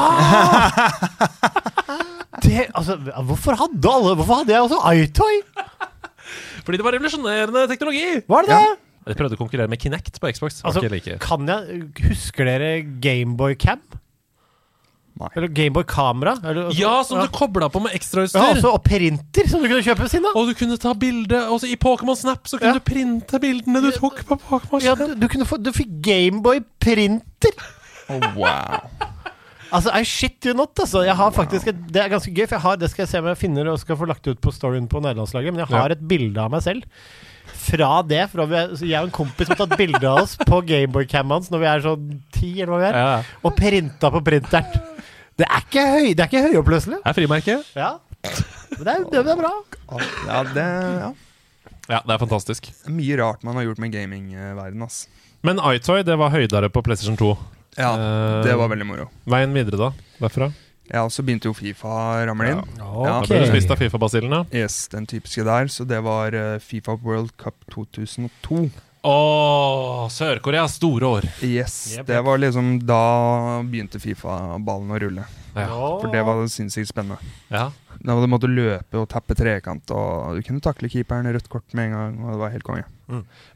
Det, 2.42 2.64
altså, 2.74 2.96
hvorfor 3.28 3.54
hadde 3.60 3.90
alle 3.92 4.16
Hvorfor 4.18 4.40
hadde 4.40 4.54
jeg 4.56 4.64
også 4.66 4.80
iToy? 4.98 5.36
Fordi 6.66 6.80
det 6.80 6.86
var 6.88 6.96
revolusjonerende 6.96 7.68
teknologi! 7.70 8.22
Var 8.26 8.48
det 8.48 8.56
det? 8.56 8.72
Jeg 9.12 9.18
prøvde 9.18 9.38
å 9.38 9.42
konkurrere 9.42 9.70
med 9.70 9.82
Kinect 9.82 10.20
på 10.22 10.30
Xbox. 10.30 10.62
Altså, 10.66 10.84
like. 10.90 11.18
kan 11.22 11.50
jeg 11.50 11.82
Husker 12.06 12.48
dere 12.48 12.72
Gameboy 13.04 13.58
Cam? 13.62 13.82
Nei. 15.22 15.28
Eller 15.38 15.52
Gameboy 15.54 15.84
Kamera? 15.86 16.34
Altså- 16.42 16.74
Ja, 16.80 16.94
som 17.06 17.20
ja. 17.20 17.26
du 17.28 17.32
kobla 17.36 17.70
på 17.70 17.82
med 17.84 17.92
Ja, 17.94 18.00
ekstrautstyr! 18.00 18.40
også, 18.56 18.72
og 18.74 18.84
printer 18.84 19.48
som 19.52 19.62
du 19.62 19.68
kunne 19.70 19.84
kjøpe 19.86 20.02
ved 20.06 20.10
siden 20.16 20.26
av. 20.32 20.36
og 20.42 20.48
du 20.50 20.54
kunne 20.58 20.78
ta 20.82 20.94
bilde 20.98 21.38
I 21.70 21.76
Pokémon 21.78 22.18
Snap 22.18 22.48
så 22.50 22.58
kunne 22.58 22.74
Ja. 22.74 22.80
du 22.80 22.86
printe 22.92 23.40
bildene 23.40 23.82
du 23.86 23.92
tok 23.92 24.24
på 24.26 24.40
Pokémon 24.50 24.82
Ja, 24.82 24.96
Snap. 24.96 25.08
du, 25.14 25.16
du, 25.22 25.28
kunne 25.28 25.46
få, 25.46 25.62
du 25.62 25.72
fikk 25.72 26.02
Gameboy 26.02 26.62
printer! 26.80 27.54
wow. 28.36 28.82
Altså, 29.72 29.90
I 29.96 30.04
shit 30.04 30.44
you 30.46 30.54
not, 30.54 30.76
altså. 30.76 31.06
Jeg 31.06 31.16
har 31.16 31.32
faktisk 31.32 31.68
et, 31.72 31.78
Det 31.88 32.02
er 32.04 32.10
ganske 32.12 32.34
gøy, 32.36 32.44
for 32.48 32.56
jeg 32.58 32.62
har, 32.66 32.76
det 32.82 32.90
skal 32.92 33.04
jeg 33.06 33.10
se 33.14 33.20
om 33.22 33.28
jeg 33.32 33.38
finner 33.40 33.70
og 33.72 33.80
skal 33.80 33.96
få 33.96 34.08
lagt 34.10 34.28
ut 34.28 34.42
på 34.44 34.52
storyen 34.52 34.90
på 34.92 35.00
nederlandslaget, 35.00 35.54
men 35.54 35.62
jeg 35.64 35.68
har 35.72 35.88
Ja. 35.90 35.96
et 35.96 36.08
bilde 36.08 36.38
av 36.44 36.52
meg 36.52 36.62
selv. 36.62 36.84
Fra 37.62 38.02
det, 38.02 38.30
fra 38.32 38.46
vi 38.46 38.56
er, 38.56 38.68
jeg 38.76 39.00
og 39.00 39.06
en 39.08 39.12
kompis 39.12 39.48
har 39.48 39.56
tatt 39.56 39.78
bilde 39.78 40.04
av 40.04 40.24
oss 40.24 40.36
på 40.36 40.60
Gameboy-cam 40.66 41.30
hans 41.32 41.50
når 41.50 41.60
vi 41.60 41.66
er 41.72 41.80
sånn 41.86 42.22
ti, 42.34 42.62
eller 42.62 42.74
hva 42.74 42.80
vi 42.80 42.86
er, 42.90 42.94
Ja. 43.00 43.24
og 43.46 43.56
printa 43.56 44.12
på 44.12 44.22
printeren. 44.24 44.82
Det 45.40 45.48
er 45.48 45.64
ikke 45.64 45.84
høy, 45.88 46.08
det 46.14 46.20
er 46.20 46.30
ikke 46.30 46.44
høyoppløselig. 46.50 47.00
Er 47.06 47.14
frimerke? 47.18 47.56
Ja. 47.76 47.92
Men 48.78 48.84
det 48.86 48.94
er, 48.94 49.06
det 49.12 49.32
er 49.34 49.40
bra. 49.40 49.52
Ja, 50.28 50.42
det 50.44 50.66
ja. 50.66 51.12
Ja, 51.90 52.00
det 52.08 52.14
er 52.14 52.20
fantastisk. 52.22 52.68
Det 52.86 52.94
mye 52.94 53.18
rart 53.20 53.42
man 53.44 53.56
har 53.58 53.66
gjort 53.66 53.80
med 53.84 53.92
gamingverden, 53.96 54.84
ass. 54.86 55.08
Men 55.44 55.58
iToy, 55.72 56.04
det 56.06 56.16
var 56.22 56.30
høydere 56.32 56.70
på 56.72 56.84
PlayStation 56.86 57.18
2. 57.20 57.32
Ja, 57.80 57.94
Eh, 57.96 58.44
det 58.44 58.54
var 58.60 58.68
veldig 58.70 58.86
moro. 58.86 59.08
Veien 59.32 59.54
videre, 59.56 59.78
da? 59.80 59.90
Derfra? 60.20 60.52
Ja, 60.92 61.06
og 61.06 61.12
så 61.16 61.24
begynte 61.24 61.48
jo 61.48 61.54
Fifa 61.56 61.88
å 61.88 62.26
ramle 62.28 62.50
inn. 62.52 62.62
Da 62.78 63.20
Ok. 63.22 63.30
ble 63.32 63.40
du 63.40 63.48
spist 63.48 63.72
av 63.72 63.80
Fifa-basillen, 63.80 64.32
ja. 64.36 64.44
Yes, 64.64 64.88
den 64.92 65.08
typiske 65.08 65.44
der. 65.48 65.68
Så 65.72 65.86
det 65.88 66.02
var 66.04 66.36
eh, 66.36 66.60
Fifa 66.60 66.98
World 67.02 67.32
Cup 67.40 67.56
2002. 67.72 68.70
Åh, 69.04 70.08
Sør-Koreas 70.14 70.76
store 70.78 71.08
år. 71.18 71.26
Yes, 71.42 71.78
Jep, 71.98 72.06
det 72.08 72.20
var 72.22 72.38
liksom 72.38 72.76
Da 72.86 73.02
begynte 73.66 73.98
Fifa-ballen 74.02 74.92
å 74.94 75.00
rulle. 75.02 75.24
Ja. 75.56 75.68
For 75.74 76.08
det 76.14 76.22
var 76.24 76.44
sinnssykt 76.48 76.92
spennende. 76.94 77.18
ja. 77.52 77.72
Da 78.02 78.16
du 78.18 78.24
måtte 78.26 78.48
løpe 78.50 78.98
og 78.98 79.04
tappe 79.12 79.36
trekant, 79.38 79.92
og 79.94 80.34
du 80.34 80.42
kunne 80.48 80.62
takle 80.64 80.88
keeperen 80.90 81.28
rødt 81.36 81.46
kort 81.54 81.76
med 81.78 81.92
en 81.92 81.94
gang. 81.94 82.16
Og 82.24 82.32
det 82.32 82.40
var 82.42 82.50
helt 82.56 82.66
konge. 82.66 82.88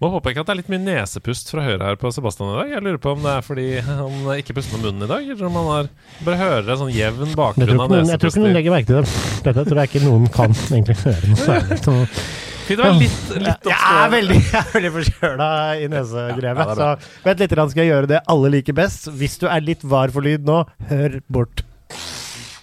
Må 0.04 0.10
påpeke 0.14 0.44
at 0.44 0.46
det 0.46 0.54
er 0.54 0.60
litt 0.60 0.70
mye 0.70 0.84
nesepust 0.84 1.50
fra 1.50 1.64
høyre 1.66 1.88
her 1.88 1.98
på 1.98 2.12
Sebastian 2.14 2.52
i 2.52 2.58
dag. 2.60 2.74
Jeg 2.76 2.84
lurer 2.86 3.00
på 3.02 3.16
om 3.16 3.24
det 3.26 3.32
er 3.32 3.42
fordi 3.48 3.66
han 3.88 4.20
ikke 4.36 4.54
puster 4.60 4.78
med 4.78 4.86
munnen 4.92 5.08
i 5.08 5.10
dag, 5.10 5.26
eller 5.34 5.48
om 5.50 5.58
han 5.64 5.70
har 5.72 5.90
Bare 6.28 6.38
hører 6.44 6.70
en 6.76 6.82
sånn 6.84 6.94
jevn 6.94 7.34
bakgrunn 7.40 7.74
av 7.88 7.90
nesepust. 7.96 8.12
jeg 8.14 8.22
tror 8.22 8.34
ikke 8.36 8.44
noen 8.46 8.58
legger 8.60 8.76
merke 8.76 8.92
til 8.92 9.00
det. 9.02 9.16
Dette 9.48 9.66
tror 9.72 9.82
jeg 9.82 9.90
ikke 9.94 10.06
noen 10.06 10.30
kan 10.36 10.54
egentlig 10.68 10.98
høre 11.02 11.32
noe 11.32 11.42
særlig. 11.48 11.80
Fint 12.66 12.82
å 12.82 12.88
være 12.88 12.98
litt, 13.04 13.30
litt 13.46 13.70
Jeg 13.70 13.78
er 13.92 14.12
veldig, 14.14 14.40
jeg 14.54 14.60
er 14.62 14.74
veldig 14.74 14.92
forkjøla 14.98 15.50
i 15.78 15.88
nesegrevet. 15.94 16.66
Ja, 16.66 16.66
ja, 16.66 16.90
det 16.98 17.06
så 17.06 17.24
vent 17.28 17.46
litt, 17.46 17.56
skal 17.72 17.84
jeg 17.84 17.92
gjøre 17.94 18.12
det 18.16 18.22
alle 18.36 18.52
liker 18.58 18.78
best. 18.78 19.10
Hvis 19.14 19.40
du 19.42 19.48
er 19.52 19.66
litt 19.66 19.86
var 19.86 20.14
for 20.16 20.26
lyd 20.26 20.48
nå, 20.48 20.64
hør 20.90 21.20
bort. 21.32 21.66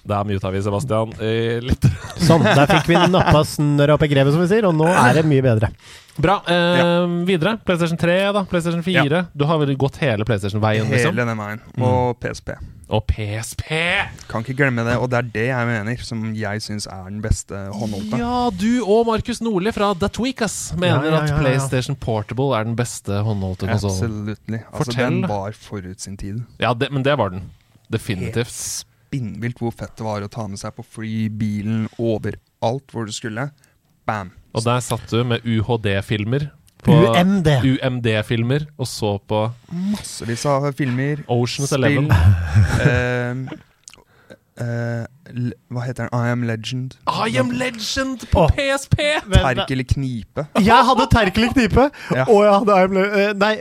Der 0.03 0.25
muta 0.27 0.51
vi 0.51 0.61
Sebastian 0.65 1.13
litt. 1.63 1.87
Sånn, 2.27 2.43
der 2.43 2.67
fikk 2.67 2.91
vi 2.91 2.99
nappa 3.13 3.45
snørra 3.47 3.95
opp 3.95 4.03
i 4.03 4.11
grevet, 4.11 4.35
som 4.35 4.43
vi 4.43 4.49
sier, 4.51 4.67
og 4.67 4.75
nå 4.75 4.89
er 4.91 5.21
det 5.21 5.27
mye 5.31 5.45
bedre. 5.45 5.71
Bra. 6.19 6.41
Eh, 6.51 7.07
Videre. 7.29 7.55
PlayStation 7.63 8.01
3, 8.01 8.19
da. 8.35 8.43
PlayStation 8.51 8.83
4. 8.85 9.25
Du 9.33 9.47
har 9.49 9.63
vel 9.63 9.77
gått 9.79 10.01
hele 10.03 10.27
PlayStation-veien, 10.29 10.91
liksom? 10.91 11.15
Den 11.17 11.37
veien. 11.39 11.63
Og 11.79 12.19
PSP. 12.21 12.57
Og 12.93 13.05
PSP! 13.09 13.63
Kan 14.29 14.43
ikke 14.45 14.57
glemme 14.59 14.85
det. 14.87 14.97
Og 15.01 15.09
det 15.13 15.19
er 15.21 15.29
det 15.35 15.47
jeg 15.49 15.69
mener, 15.69 16.03
som 16.05 16.25
jeg 16.37 16.63
syns 16.65 16.87
er 16.91 17.07
den 17.09 17.23
beste 17.25 17.57
håndholdte. 17.73 18.19
Ja, 18.21 18.51
du 18.51 18.83
og 18.85 19.07
Markus 19.09 19.41
Nordli 19.45 19.73
fra 19.73 19.93
The 19.97 20.11
Tweakers 20.13 20.59
mener 20.77 21.07
Ja, 21.07 21.11
ja, 21.11 21.17
ja, 21.17 21.23
at. 21.25 21.41
PlayStation 21.41 21.97
Portable 21.97 22.51
er 22.59 22.67
den 22.69 22.77
beste 22.77 23.23
håndholdte 23.25 23.71
konsollen. 23.71 24.33
Absolutt. 24.35 24.45
Altså, 24.53 24.79
Fortell. 24.85 25.03
den 25.23 25.29
var 25.31 25.57
forut 25.57 26.01
sin 26.05 26.17
tid. 26.21 26.43
Ja, 26.61 26.75
det, 26.75 26.91
men 26.93 27.05
det 27.07 27.17
var 27.19 27.33
den. 27.33 27.47
Definitivt. 27.93 28.49
Helt 28.53 28.57
spinnvilt 29.13 29.61
hvor 29.61 29.73
fett 29.77 29.97
det 29.99 30.05
var 30.07 30.25
å 30.25 30.31
ta 30.33 30.47
med 30.49 30.61
seg 30.61 30.75
på 30.77 30.85
fly, 30.85 31.29
bilen, 31.29 31.87
overalt 32.01 32.93
hvor 32.93 33.09
du 33.09 33.13
skulle. 33.13 33.51
Bam. 34.09 34.33
Og 34.53 34.65
der 34.67 34.81
satt 34.85 35.09
du 35.13 35.23
med 35.25 35.45
UHD-filmer. 35.47 36.51
På- 36.83 36.97
UMD. 37.15 37.49
UMD-filmer, 37.65 38.67
og 38.79 38.87
så 38.91 39.17
på 39.29 39.45
Massevis 39.93 40.45
av 40.51 40.71
filmer. 40.79 41.23
Oceans 41.31 41.71
spill. 41.71 41.85
Eleven. 41.85 42.11
eh, 42.83 43.59
eh, 44.61 45.05
l- 45.33 45.55
hva 45.73 45.85
heter 45.87 46.09
den? 46.09 46.19
I 46.19 46.33
Am 46.33 46.43
Legend. 46.49 46.97
I 47.09 47.37
am 47.39 47.51
legend 47.51 48.27
på 48.33 48.45
oh. 48.47 48.51
PSP! 48.57 48.99
Terk 49.33 49.71
eller 49.71 49.85
knipe. 49.95 50.47
Jeg 50.61 50.85
hadde 50.91 51.07
Terkel 51.13 51.45
i 51.49 51.53
knipe, 51.55 51.89
Ja. 52.15 52.25
og 52.29 52.43
jeg 52.45 52.53
hadde 52.59 52.77
I 52.81 52.85
Am 52.89 52.93
Legend 52.99 53.39
Nei, 53.39 53.55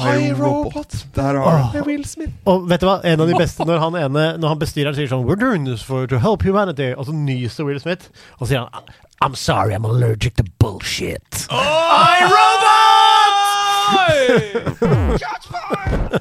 iRobot. 0.00 0.98
Der 1.16 1.40
har 1.40 1.72
du 1.72 1.80
Will 1.86 2.04
Smith. 2.04 2.32
Og 2.46 2.68
vet 2.70 2.80
du 2.82 2.86
hva? 2.88 2.98
En 3.04 3.20
av 3.20 3.30
de 3.30 3.38
beste 3.38 3.64
når 3.66 3.78
han 3.82 3.98
ene 4.00 4.26
Når 4.40 4.48
han 4.54 4.60
bestyreren 4.60 4.96
sier 4.96 5.10
sånn 5.10 5.26
We're 5.28 5.40
doing 5.40 5.66
this 5.68 5.82
for 5.86 6.06
to 6.10 6.18
help 6.22 6.46
humanity. 6.46 6.92
Og 6.96 7.08
så 7.08 7.16
nyser 7.16 7.68
Will 7.68 7.80
Smith, 7.82 8.10
og 8.38 8.46
så 8.46 8.52
sier 8.54 8.66
han 8.66 8.94
I'm 9.24 9.34
sorry, 9.34 9.72
I'm 9.72 9.86
allergic 9.86 10.36
to 10.36 10.44
bullshit. 10.58 11.46
iRobot! 13.94 15.26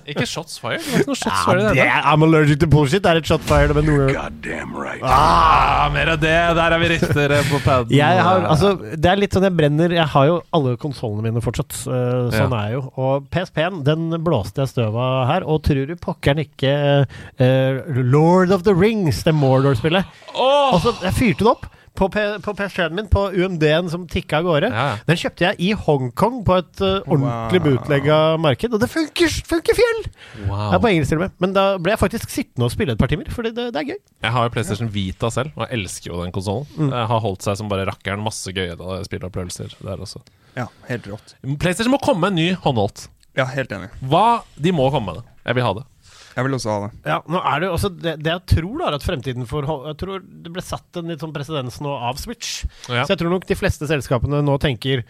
Ikke 0.06 0.26
shots 0.30 0.60
fired? 0.62 0.82
Det 0.84 0.92
var 0.92 1.00
ikke 1.02 1.10
noe 1.12 1.18
shots 1.18 1.36
Ja, 1.36 1.44
fired 1.48 1.76
det 1.78 1.86
I'm 2.12 2.24
allergic 2.26 2.60
to 2.62 2.68
bullshit. 2.70 3.04
Det 3.04 3.12
er 3.12 3.20
et 3.22 3.30
shot 3.30 3.44
fired 3.48 3.74
med 3.78 3.88
noe 3.88 4.08
Goddamn 4.14 4.76
right. 4.78 5.02
Ah, 5.06 5.88
mer 5.94 6.12
av 6.14 6.20
det! 6.22 6.34
Der 6.60 6.76
er 6.76 6.82
vi 6.82 6.90
riktigere 6.94 7.40
på 7.50 7.60
paden. 7.66 7.94
jeg 7.96 8.24
har, 8.28 8.46
altså, 8.52 8.74
det 8.96 9.12
er 9.12 9.22
litt 9.22 9.36
sånn 9.36 9.48
jeg 9.48 9.56
brenner 9.58 9.96
Jeg 9.98 10.08
har 10.14 10.30
jo 10.30 10.38
alle 10.56 10.76
konsollene 10.82 11.26
mine 11.26 11.44
fortsatt. 11.44 11.74
øh, 11.88 12.32
sånn 12.34 12.54
Ja. 12.54 12.62
er 12.62 12.70
jeg 12.70 12.78
jo. 12.80 12.84
Og 13.02 13.30
PSP-en 13.34 13.82
den 13.88 14.10
blåste 14.26 14.64
jeg 14.66 14.74
støv 14.74 14.96
av 15.00 15.28
her. 15.32 15.48
Og 15.50 15.64
tror 15.66 15.86
du 15.90 15.96
pokkeren 16.00 16.44
ikke 16.46 16.74
uh, 17.06 17.96
Lord 18.02 18.52
of 18.56 18.64
the 18.68 18.74
Rings, 18.76 19.24
det 19.26 19.34
Mordor-spillet. 19.36 20.06
Oh. 20.36 20.76
Og 20.76 20.82
så 20.86 20.96
jeg 21.04 21.14
fyrte 21.18 21.46
det 21.46 21.52
opp 21.56 21.66
på, 21.98 22.10
på 22.12 22.54
PS3-en 22.60 22.96
min, 22.98 23.08
på 23.12 23.28
UMD-en 23.34 23.90
som 23.92 24.06
tikka 24.12 24.42
av 24.42 24.48
gårde. 24.48 24.70
Ja. 24.74 24.86
Den 25.08 25.20
kjøpte 25.20 25.48
jeg 25.48 25.60
i 25.64 25.72
Hongkong 25.86 26.42
på 26.48 26.60
et 26.62 26.84
uh, 26.84 27.00
ordentlig 27.04 27.62
Wow. 27.62 27.66
bootlegga 27.66 28.18
marked, 28.42 28.76
og 28.76 28.82
det 28.82 28.90
funker, 28.92 29.32
funker 29.48 29.78
fjell! 29.78 30.02
Det 30.36 30.76
er 30.78 30.82
på 30.84 30.92
engelsk 30.92 31.14
til 31.14 31.20
og 31.20 31.26
med. 31.26 31.36
Men 31.44 31.56
da 31.56 31.66
ble 31.82 31.96
jeg 31.96 32.02
faktisk 32.02 32.34
sittende 32.34 32.68
og 32.68 32.74
spille 32.74 32.96
et 32.96 33.02
par 33.02 33.12
timer, 33.12 33.30
for 33.34 33.48
det, 33.48 33.56
det, 33.58 33.72
er 33.72 33.94
gøy. 33.94 34.00
Jeg 34.26 34.36
har 34.36 34.48
jo 34.48 34.54
PlayStation 34.54 34.92
Vita 34.94 35.32
selv, 35.34 35.56
og 35.56 35.66
jeg 35.66 35.80
elsker 35.80 36.12
jo 36.12 36.22
den 36.24 36.36
konsollen. 36.36 36.70
Mm. 36.78 36.94
Har 36.94 37.24
holdt 37.24 37.46
seg 37.48 37.60
som 37.60 37.72
bare 37.72 37.88
rakkeren. 37.90 38.24
Masse 38.26 38.54
gøye 38.56 38.78
spilleopplevelser 39.08 39.78
der 39.82 40.06
også. 40.06 40.22
Ja, 40.56 40.70
helt 40.90 41.10
rått. 41.12 41.36
PlayStation 41.60 41.94
må 41.94 42.00
komme 42.04 42.26
med 42.26 42.36
en 42.36 42.42
ny 42.42 42.48
håndholdt. 42.64 43.08
Ja, 43.36 43.48
helt 43.52 43.74
enig. 43.76 43.92
Hva? 44.08 44.46
De 44.56 44.72
må 44.76 44.88
komme 44.94 45.12
med 45.12 45.22
det. 45.22 45.36
Jeg 45.46 45.58
vil 45.58 45.68
ha 45.68 45.74
det. 45.80 45.86
Jeg 46.36 46.48
vil 46.48 46.58
også 46.58 46.74
ha 46.74 46.80
det. 46.84 46.90
Ja, 47.08 47.20
nå 47.32 47.40
er 47.40 47.62
det 47.62 47.70
jo 47.70 47.76
også 47.78 47.92
det, 47.96 48.18
det 48.24 48.34
jeg 48.34 48.44
tror 48.58 48.82
da 48.82 48.90
er 48.90 48.98
at 48.98 49.06
fremtiden 49.06 49.48
for 49.48 49.68
Jeg 49.88 49.98
tror 50.02 50.24
det 50.26 50.52
ble 50.52 50.64
satt 50.66 51.00
en 51.00 51.14
litt 51.14 51.24
sånn 51.24 51.36
presedens 51.36 51.80
nå 51.84 51.96
av 51.96 52.20
Switch. 52.20 52.66
Ja. 52.90 53.06
Så 53.06 53.16
jeg 53.16 53.24
tror 53.24 53.32
nok 53.36 53.48
de 53.48 53.58
fleste 53.60 53.88
selskapene 53.90 54.44
nå 54.44 54.58
tenker 54.64 55.06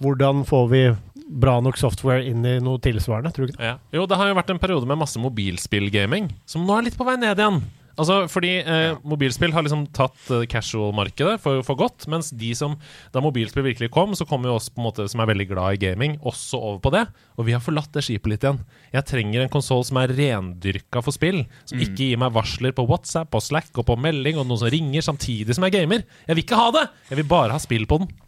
hvordan 0.00 0.46
får 0.48 0.70
vi 0.72 0.84
bra 1.40 1.58
nok 1.62 1.76
software 1.78 2.24
inn 2.26 2.46
i 2.48 2.56
noe 2.64 2.80
tilsvarende? 2.82 3.32
Tror 3.36 3.46
du 3.46 3.52
ikke 3.52 3.60
det? 3.60 3.74
Ja. 3.74 3.76
Jo, 4.00 4.06
det 4.08 4.16
har 4.18 4.30
jo 4.30 4.38
vært 4.38 4.54
en 4.54 4.62
periode 4.62 4.88
med 4.88 4.98
masse 5.02 5.20
mobilspillgaming, 5.20 6.32
som 6.48 6.64
nå 6.66 6.78
er 6.78 6.88
litt 6.88 6.96
på 6.98 7.06
vei 7.06 7.18
ned 7.20 7.38
igjen. 7.38 7.60
Altså, 8.00 8.22
fordi 8.32 8.52
eh, 8.62 8.94
mobilspill 9.04 9.52
har 9.52 9.64
liksom 9.66 9.82
tatt 9.96 10.30
eh, 10.32 10.46
casual-markedet 10.48 11.34
for, 11.42 11.60
for 11.66 11.76
godt, 11.76 12.06
mens 12.08 12.30
de 12.32 12.52
som 12.56 12.78
Da 13.12 13.20
mobilspill 13.20 13.66
virkelig 13.66 13.90
kom, 13.92 14.14
så 14.16 14.24
kom 14.28 14.46
jo 14.46 14.54
oss 14.56 14.70
på 14.72 14.80
en 14.80 14.86
måte 14.86 15.04
som 15.10 15.20
er 15.20 15.28
veldig 15.28 15.48
glad 15.50 15.76
i 15.76 15.82
gaming, 15.82 16.16
også 16.24 16.60
over 16.60 16.80
på 16.86 16.94
det. 16.94 17.04
Og 17.40 17.46
vi 17.48 17.54
har 17.56 17.62
forlatt 17.64 17.88
det 17.96 18.02
skipet 18.04 18.28
litt 18.34 18.42
igjen. 18.44 18.58
Jeg 18.92 19.06
trenger 19.08 19.40
en 19.46 19.52
konsoll 19.52 19.80
som 19.88 19.96
er 20.02 20.12
rendyrka 20.12 21.00
for 21.00 21.14
spill, 21.16 21.38
som 21.64 21.80
ikke 21.80 22.10
gir 22.10 22.18
meg 22.20 22.34
varsler 22.36 22.74
på 22.76 22.84
WhatsApp 22.90 23.32
og 23.38 23.40
Slack 23.44 23.72
og 23.80 23.86
på 23.88 23.96
melding, 23.96 24.36
og 24.36 24.44
noen 24.44 24.60
som 24.60 24.68
ringer 24.72 25.04
samtidig 25.06 25.56
som 25.56 25.64
jeg 25.64 25.72
gamer. 25.78 26.04
Jeg 26.28 26.36
vil 26.36 26.44
ikke 26.44 26.58
ha 26.60 26.66
det! 26.76 26.82
Jeg 27.08 27.20
vil 27.22 27.28
bare 27.30 27.54
ha 27.56 27.60
spill 27.62 27.86
på 27.88 28.02
den. 28.02 28.10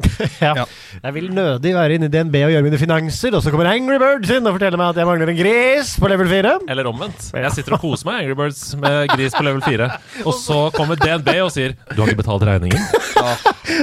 Ja. 0.42 0.53
Ja. 0.57 0.64
Jeg 1.03 1.14
vil 1.16 1.29
nødig 1.35 1.72
være 1.75 1.96
inne 1.96 2.07
i 2.09 2.11
DNB 2.12 2.35
og 2.46 2.53
gjøre 2.55 2.64
mine 2.66 2.79
finanser, 2.79 3.35
og 3.35 3.42
så 3.44 3.51
kommer 3.53 3.68
Angry 3.70 3.98
Birds 4.01 4.31
inn 4.33 4.46
og 4.46 4.55
forteller 4.57 4.79
meg 4.81 4.92
at 4.92 5.01
jeg 5.01 5.09
mangler 5.09 5.31
en 5.33 5.38
gris 5.38 5.92
på 6.01 6.11
level 6.11 6.31
4. 6.31 6.53
Eller 6.72 6.88
omvendt. 6.90 7.29
Jeg 7.35 7.53
sitter 7.57 7.77
og 7.77 7.83
koser 7.83 8.09
meg 8.09 8.22
Angry 8.22 8.37
Birds 8.38 8.62
med 8.81 9.11
gris 9.12 9.35
på 9.37 9.44
level 9.46 9.62
4, 9.66 9.88
og 10.29 10.35
så 10.38 10.59
kommer 10.77 10.98
DNB 11.01 11.31
og 11.42 11.51
sier 11.55 11.75
'Du 11.90 12.01
har 12.01 12.11
ikke 12.11 12.22
betalt 12.22 12.46
regningen'. 12.48 12.87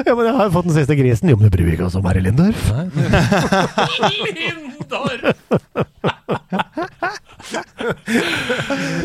Ja, 0.06 0.15
men 0.15 0.26
jeg 0.28 0.36
har 0.36 0.50
fått 0.52 0.68
den 0.68 0.76
siste 0.76 0.96
grisen. 1.00 1.30
Jo, 1.32 1.38
men 1.39 1.48
det 1.48 1.54
bryr 1.56 1.68
vi 1.70 1.78
ikke 1.78 1.88
oss 1.88 1.96
om 2.00 2.06
her 2.08 2.20
i 2.20 2.26
Lindorf. 2.26 2.72
Lindor! 4.89 5.34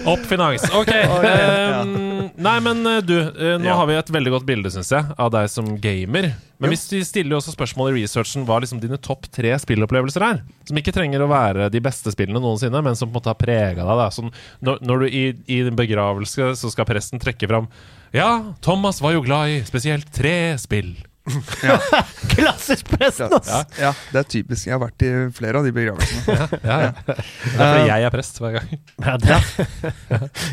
Oppfinans. 0.05 0.63
Ok. 0.75 0.91
Um, 0.91 2.31
nei, 2.37 2.61
men 2.61 2.87
eh, 2.87 3.03
du, 3.05 3.21
eh, 3.21 3.59
nå 3.61 3.77
har 3.77 3.87
vi 3.89 3.97
et 3.99 4.11
veldig 4.17 4.33
godt 4.35 4.47
bilde, 4.49 4.73
syns 4.73 4.93
jeg, 4.93 5.15
av 5.21 5.31
deg 5.35 5.49
som 5.53 5.69
gamer. 5.81 6.31
Men 6.63 6.73
vi 6.73 7.03
stiller 7.05 7.35
jo 7.35 7.41
også 7.41 7.55
spørsmål 7.55 7.93
i 7.93 8.03
researchen 8.03 8.47
hva 8.49 8.61
liksom 8.63 8.81
dine 8.83 8.99
topp 9.03 9.29
tre 9.35 9.53
spillopplevelser 9.61 10.25
er. 10.25 10.43
Som 10.69 10.81
ikke 10.81 10.95
trenger 10.97 11.25
å 11.25 11.31
være 11.31 11.71
de 11.73 11.83
beste 11.85 12.13
spillene 12.15 12.43
noensinne, 12.43 12.83
men 12.85 12.99
som 12.99 13.11
på 13.11 13.15
en 13.15 13.21
måte 13.21 13.33
har 13.33 13.41
prega 13.41 13.89
deg. 13.89 14.05
Sånn, 14.17 14.35
når, 14.65 14.81
når 14.85 15.05
du 15.05 15.09
i, 15.09 15.25
i 15.47 15.63
din 15.67 15.79
begravelse 15.79 16.55
så 16.61 16.73
skal 16.73 16.89
presten 16.89 17.23
trekke 17.23 17.51
fram 17.51 17.69
Ja, 18.15 18.55
Thomas 18.65 19.03
var 19.05 19.17
jo 19.17 19.25
glad 19.27 19.53
i 19.53 19.61
spesielt 19.69 20.09
tre 20.15 20.55
spill. 20.63 20.95
Klassisk 22.35 22.89
presten, 22.93 23.33
ass! 23.33 23.49
Ja. 23.49 23.63
ja, 23.81 23.93
det 24.13 24.21
er 24.21 24.27
typisk. 24.29 24.67
Jeg 24.69 24.75
har 24.75 24.83
vært 24.83 25.05
i 25.07 25.13
flere 25.37 25.61
av 25.61 25.65
de 25.69 25.73
begravelsene. 25.73 26.49
Ja, 26.61 26.77
ja. 26.83 26.91
Det 27.07 27.17
er 27.17 27.57
fordi 27.57 27.89
jeg 27.89 28.07
er 28.09 28.13
prest 28.13 28.41
hver 28.43 28.59
gang. 28.59 28.75
Ja, 29.07 29.17
det, 29.23 29.39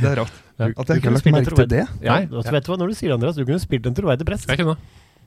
Det 0.02 0.08
er 0.14 0.18
rart. 0.22 0.40
At 0.62 0.64
jeg 0.64 0.74
ikke 0.76 0.86
kunne 0.86 0.96
har 1.04 1.16
lagt 1.18 1.30
merke 1.34 1.44
til 1.44 1.54
troverdig. 1.56 1.84
det. 1.84 2.06
ja, 2.06 2.18
Nei. 2.22 2.28
og 2.32 2.44
så 2.46 2.54
vet 2.54 2.68
du 2.68 2.70
hva, 2.72 2.78
Når 2.84 2.92
du 2.92 2.98
sier 3.00 3.10
det, 3.10 3.16
Andreas, 3.18 3.38
du 3.40 3.46
kunne 3.48 3.62
spilt 3.64 3.88
en 3.90 3.96
troverdig 3.98 4.28
prest. 4.30 4.46
Jeg 4.52 4.60
kunne 4.62 4.76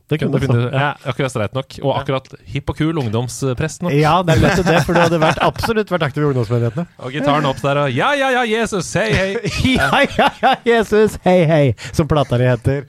Det 0.09 0.19
kunne 0.21 0.39
Kunne 0.41 0.57
du. 0.61 0.67
Ja. 0.69 0.81
ja, 0.85 0.91
akkurat 1.13 1.33
streit 1.35 1.57
nok. 1.57 1.77
Og 1.83 1.93
akkurat 1.99 2.29
hipp 2.55 2.71
og 2.71 2.79
kul 2.79 3.01
ungdomsprest 3.03 3.83
nok. 3.85 3.95
Ja, 3.97 4.15
det 4.25 4.37
er 4.37 4.43
lett 4.45 4.63
det, 4.69 4.79
for 4.87 4.97
du 4.97 5.01
hadde 5.03 5.19
vært, 5.23 5.41
absolutt 5.45 5.91
vært 5.93 6.07
aktiv 6.09 6.23
i 6.25 6.29
ungdomsmenighetene. 6.31 6.87
Og 7.05 7.17
gitaren 7.19 7.49
opp 7.51 7.61
der 7.65 7.83
og 7.85 7.93
Ja, 7.97 8.13
ja, 8.17 8.31
ja, 8.39 8.45
Jesus, 8.49 8.89
hei, 9.01 9.11
hei. 9.17 9.29
Ja, 9.77 10.05
ja, 10.17 10.31
ja, 10.45 10.55
Jesus, 10.69 11.19
hei, 11.27 11.41
hei, 11.51 11.65
som 11.97 12.09
plata 12.09 12.39
di 12.41 12.49
heter. 12.49 12.87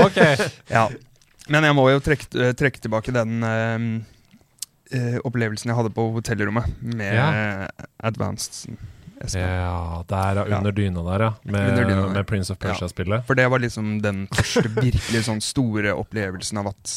Ok. 0.00 0.20
Ja. 0.72 0.88
Men 1.52 1.68
jeg 1.68 1.76
må 1.76 1.86
jo 1.92 2.00
trekke, 2.02 2.30
eh, 2.38 2.54
trekke 2.56 2.80
tilbake 2.82 3.14
den 3.14 3.44
eh, 3.44 3.84
eh, 4.96 5.18
opplevelsen 5.26 5.72
jeg 5.72 5.78
hadde 5.78 5.92
på 5.94 6.08
hotellrommet 6.16 6.80
med 6.80 7.14
Ja. 7.14 7.68
Advanced 8.02 8.72
Ja, 9.36 10.02
der 10.08 10.40
ja, 10.40 10.58
under 10.58 10.72
dyna 10.74 11.02
der, 11.06 11.22
ja. 11.28 11.32
Med, 11.44 11.76
dyna 11.78 12.08
med 12.10 12.26
Prince 12.26 12.50
of 12.50 12.58
Persia-spillet. 12.58 13.22
For 13.28 13.38
det 13.38 13.46
var 13.52 13.62
liksom 13.62 14.00
den 14.02 14.24
første 14.34 14.66
virkelig 14.80 15.26
sånn 15.28 15.42
store 15.44 15.94
opplevelsen 15.94 16.58
av 16.58 16.72
at 16.72 16.94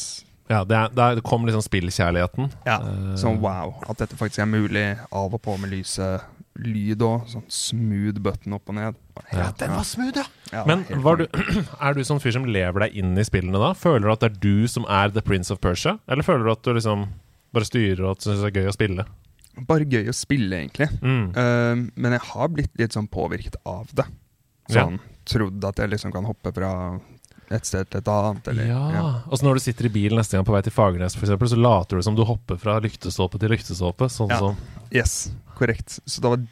Ja, 0.50 0.64
det, 0.64 0.74
er, 0.74 0.90
der 0.94 1.20
kom 1.26 1.46
liksom 1.46 1.62
spillkjærligheten. 1.62 2.50
Ja, 2.66 2.80
uh, 2.82 3.14
sånn 3.18 3.38
wow. 3.42 3.76
At 3.86 4.02
dette 4.02 4.18
faktisk 4.18 4.42
er 4.42 4.50
mulig. 4.50 4.88
Av 5.10 5.34
og 5.34 5.42
på 5.42 5.54
med 5.58 5.70
lyset. 5.74 6.22
Lyd 6.62 7.02
òg. 7.04 7.26
Sånn 7.30 7.44
smooth 7.52 8.20
button 8.24 8.56
opp 8.56 8.70
og 8.72 8.78
ned. 8.78 8.98
Ja, 9.32 9.50
Den 9.58 9.74
var 9.76 9.84
smooth, 9.88 10.16
ja. 10.20 10.26
Ja, 10.52 10.64
Men 10.68 10.84
var 11.04 11.20
du, 11.20 11.26
er 11.84 11.96
du 11.96 12.02
sånn 12.06 12.20
fyr 12.22 12.36
som 12.36 12.46
lever 12.48 12.86
deg 12.86 12.96
inn 13.02 13.16
i 13.18 13.24
spillene 13.26 13.60
da? 13.62 13.72
Føler 13.76 14.06
du 14.08 14.12
at 14.14 14.24
det 14.24 14.30
er 14.32 14.40
du 14.44 14.66
som 14.70 14.86
er 14.88 15.12
The 15.14 15.24
Prince 15.26 15.52
of 15.54 15.60
Persia? 15.64 15.96
Eller 16.08 16.26
føler 16.26 16.46
du 16.46 16.52
at 16.54 16.62
du 16.66 16.72
liksom 16.76 17.06
bare 17.56 17.68
styrer 17.68 18.04
og 18.04 18.16
at 18.16 18.26
syns 18.26 18.42
det 18.44 18.50
er 18.52 18.60
gøy 18.62 18.70
å 18.70 18.76
spille? 18.76 19.06
Bare 19.66 19.86
gøy 19.88 20.10
å 20.12 20.16
spille, 20.16 20.58
egentlig. 20.60 20.90
Mm. 21.00 21.26
Uh, 21.32 21.84
men 21.96 22.16
jeg 22.18 22.24
har 22.28 22.48
blitt 22.52 22.74
litt 22.80 22.92
sånn 22.96 23.08
påvirket 23.08 23.56
av 23.64 23.88
det. 23.96 24.04
Sånn 24.72 24.98
trodd 25.26 25.64
at 25.66 25.78
jeg 25.80 25.90
liksom 25.94 26.12
kan 26.14 26.26
hoppe 26.28 26.52
fra 26.54 26.70
et 27.54 27.66
sted 27.66 27.86
til 27.90 28.00
et 28.02 28.08
annet. 28.10 28.48
Eller, 28.50 28.68
ja. 28.68 29.02
Og 29.30 29.38
så 29.38 29.46
når 29.46 29.58
du 29.58 29.62
sitter 29.64 29.86
i 29.88 29.92
bilen 29.94 30.18
neste 30.18 30.36
gang 30.36 30.46
på 30.46 30.54
vei 30.54 30.60
til 30.66 30.74
Fagernes, 30.74 31.14
eksempel, 31.18 31.50
så 31.50 31.58
later 31.58 32.00
du 32.00 32.06
som 32.06 32.16
du 32.18 32.24
hopper 32.26 32.58
fra 32.60 32.76
lyktestolpe 32.82 33.38
til 33.42 33.52
lyktestolpe. 33.54 34.08
Sånn 34.12 34.32
Ja. 34.34 34.38
som 34.42 34.56
Yes, 34.94 35.30
korrekt. 35.56 35.98
Så 36.04 36.22
det 36.22 36.32
var 36.32 36.44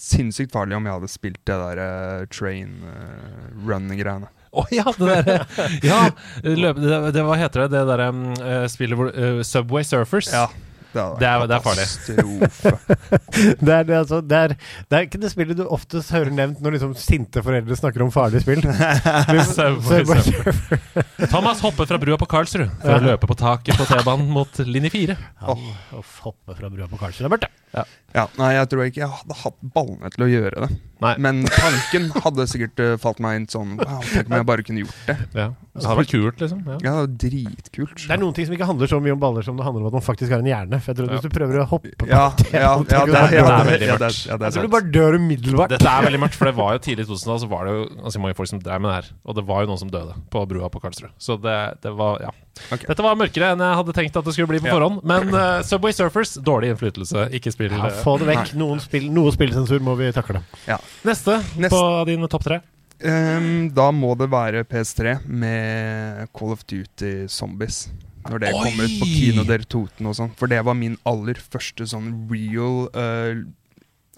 sinnssykt 0.00 0.54
farlig 0.54 0.78
om 0.78 0.86
jeg 0.88 0.96
hadde 0.96 1.12
spilt 1.12 1.40
det 1.48 1.56
der 1.60 1.80
uh, 1.82 2.28
train 2.32 2.78
uh, 2.86 3.50
run-greiene. 3.66 4.30
Å 4.50 4.64
ja, 4.74 4.86
det 4.96 5.06
derre 5.06 5.66
Ja! 5.86 6.00
Løp, 6.62 6.80
det, 6.82 6.96
det, 7.14 7.22
hva 7.22 7.36
heter 7.38 7.66
det? 7.66 7.68
Det 7.76 7.84
derre 7.92 8.08
um, 8.10 8.24
spillet 8.72 8.98
hvor 8.98 9.12
uh, 9.14 9.44
Subway 9.46 9.86
Surfers. 9.86 10.32
hadde 10.34 10.48
Det 10.92 11.26
er- 11.28 11.38
vært 11.40 11.48
det 11.50 11.56
er 11.56 11.64
farlig. 11.64 11.86
Det 13.60 13.74
er, 13.74 13.84
det, 13.84 13.94
er 13.94 13.98
altså, 14.02 14.20
det, 14.20 14.36
er, 14.38 14.48
det 14.90 14.96
er 14.98 15.02
ikke 15.06 15.20
det 15.22 15.30
spillet 15.32 15.56
du 15.60 15.64
oftest 15.66 16.10
hører 16.14 16.30
nevnt 16.34 16.60
når 16.64 16.70
liksom 16.76 16.92
sinte 16.98 17.42
foreldre 17.46 17.76
snakker 17.78 18.00
om 18.04 18.10
farlige 18.14 18.42
spill. 18.44 18.62
Thomas 21.30 21.60
hoppet 21.62 21.88
fra 21.88 21.98
brua 22.02 22.16
på 22.20 22.26
Karlsrud 22.30 22.68
for 22.82 22.96
å 22.96 23.00
løpe 23.04 23.26
på 23.30 23.36
taket 23.38 23.78
på 23.78 23.84
T-banen 23.88 24.28
mot 24.32 24.52
linje 24.66 24.90
4. 24.94 25.16
Han, 25.46 25.60
hoppe 26.24 26.50
fra 26.58 26.70
brua 26.72 26.86
på 26.90 26.98
Karlsrud 27.00 27.26
er 27.28 27.32
mørkt, 27.34 27.46
ja. 27.74 27.84
ja, 28.16 28.24
nei, 28.40 28.50
jeg 28.56 28.66
tror 28.72 28.82
ikke 28.88 29.02
jeg 29.04 29.12
hadde 29.20 29.34
hatt 29.44 29.58
ballene 29.76 30.08
til 30.14 30.22
å 30.26 30.30
gjøre 30.30 30.56
det. 30.66 30.70
Nei. 31.04 31.14
Men 31.22 31.34
tanken 31.48 32.04
hadde 32.24 32.42
sikkert 32.50 32.76
uh, 32.82 32.94
falt 33.00 33.20
meg 33.24 33.32
inn 33.38 33.46
sånn 33.48 33.70
Wow, 33.80 34.02
tenk 34.04 34.26
om 34.28 34.34
jeg 34.36 34.46
bare 34.50 34.64
kunne 34.66 34.82
gjort 34.84 35.00
det. 35.08 35.16
Ja. 35.38 35.46
Det 35.70 35.86
hadde 35.86 36.00
vært 36.02 36.10
kult, 36.10 36.40
liksom. 36.42 36.60
Ja. 36.66 36.76
Ja, 36.82 37.06
dritkult. 37.06 37.94
Det 38.02 38.10
er 38.10 38.18
noen 38.18 38.34
ting 38.34 38.46
som 38.48 38.54
ikke 38.56 38.66
handler 38.66 38.90
så 38.90 38.98
mye 39.00 39.12
om 39.14 39.20
baller 39.22 39.44
som 39.46 39.56
det 39.56 39.62
handler 39.64 39.84
om 39.84 39.90
at 39.92 39.96
man 40.00 40.02
faktisk 40.02 40.32
har 40.34 40.42
en 40.42 40.48
hjerne. 40.50 40.80
For 40.82 40.90
jeg 40.90 40.96
tror 40.98 41.06
Ja. 41.06 41.14
Hvis 41.20 41.22
du 41.22 41.28
prøver 41.38 41.60
å 41.62 41.66
hoppe 41.70 41.92
på 41.96 42.08
Ja, 42.10 42.32
ja, 42.50 42.58
ja, 42.60 42.78
det, 42.78 42.88
Det 42.88 42.96
er- 42.96 42.98
ja, 42.98 43.06
det 43.06 43.14
er 43.14 43.28
det- 43.30 43.70
veldig 43.70 43.86
ja, 43.86 43.96
det- 43.96 44.10
mørkt. 44.10 44.26
ja, 44.26 44.36
det 44.36 44.42
er 44.42 44.50
Jeg 44.50 44.52
tror 44.52 44.62
du 44.62 44.68
bare 44.74 44.90
dør 44.90 45.14
umiddelbart. 45.14 45.68
Dette 45.70 45.86
er 45.86 46.02
veldig 46.02 46.20
mørkt, 46.20 46.34
for 46.34 46.44
det 46.46 46.54
var 46.56 46.72
jo 46.72 46.78
tidlig 46.78 47.00
i 47.06 47.08
2000-tallet, 47.10 47.40
så 47.40 47.48
var 47.48 47.64
det 47.64 47.72
jo 47.74 48.02
ganske 48.02 48.20
mange 48.20 48.34
folk 48.36 48.48
som 48.48 48.58
drev 48.58 48.80
med 48.80 48.88
det 48.90 48.96
her. 49.04 49.12
Og 49.26 49.34
det 49.36 49.46
var 49.46 49.60
jo 49.62 49.66
noen 49.70 49.78
som 49.78 49.90
døde 49.90 50.14
på 50.30 50.48
brua 50.48 50.68
på 50.70 50.80
Karlsrud. 50.82 51.10
Så 51.18 51.40
det, 51.40 51.80
det 51.82 51.92
var 51.96 52.18
Ja. 52.20 52.30
Okay. 52.72 52.86
Dette 52.88 53.02
var 53.02 53.14
mørkere 53.14 53.52
enn 53.54 53.58
jeg 53.62 53.76
hadde 53.78 53.92
tenkt 53.94 54.16
at 54.16 54.24
det 54.24 54.34
skulle 54.34 54.48
bli 54.48 54.58
på 54.58 54.66
Ja. 54.66 54.74
forhånd. 54.74 55.04
Men 55.04 55.32
uh, 55.32 55.62
Subway 55.62 55.92
Surfers, 55.92 56.34
dårlig 56.42 56.74
innflytelse. 56.76 57.30
Ikke 57.32 57.52
spill. 57.52 57.70
Ja, 57.70 57.86
eh. 57.86 58.02
få 58.02 58.18
det 58.18 58.26
vekk. 58.26 58.54
Noen 58.58 58.80
spill, 58.80 59.08
noe 59.10 59.30
spillsensur 59.30 59.78
må 59.80 59.96
vi 59.96 60.10
takle. 60.12 60.42
Neste, 61.06 61.38
Neste. 61.56 61.70
på 61.70 62.04
din 62.06 62.26
topp 62.28 62.42
tre. 62.44 62.60
Ehm, 63.00 63.70
da 63.72 63.88
må 63.94 64.12
det 64.18 64.28
være 64.32 64.66
PS3 64.68 65.20
med 65.24 66.28
Call 66.36 66.52
of 66.54 66.64
Duty 66.68 67.26
Zombies. 67.32 67.88
Når 68.28 68.42
det 68.42 68.50
Oi! 68.52 68.60
kom 68.60 68.82
ut 68.84 68.96
på 69.00 69.08
Kino 69.08 69.44
der 69.48 69.64
Toten 69.64 70.10
og 70.10 70.18
sånn. 70.18 70.34
For 70.36 70.50
det 70.50 70.60
var 70.66 70.76
min 70.76 70.98
aller 71.08 71.40
første 71.40 71.88
sånn 71.88 72.12
real 72.32 72.84
uh, 72.92 73.40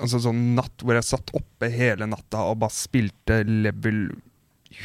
Altså 0.03 0.18
sånn 0.25 0.57
natt 0.57 0.83
hvor 0.83 0.97
jeg 0.97 1.07
satt 1.07 1.29
oppe 1.37 1.68
hele 1.71 2.09
natta 2.11 2.40
og 2.49 2.57
bare 2.64 2.75
spilte 2.75 3.42
level 3.47 4.09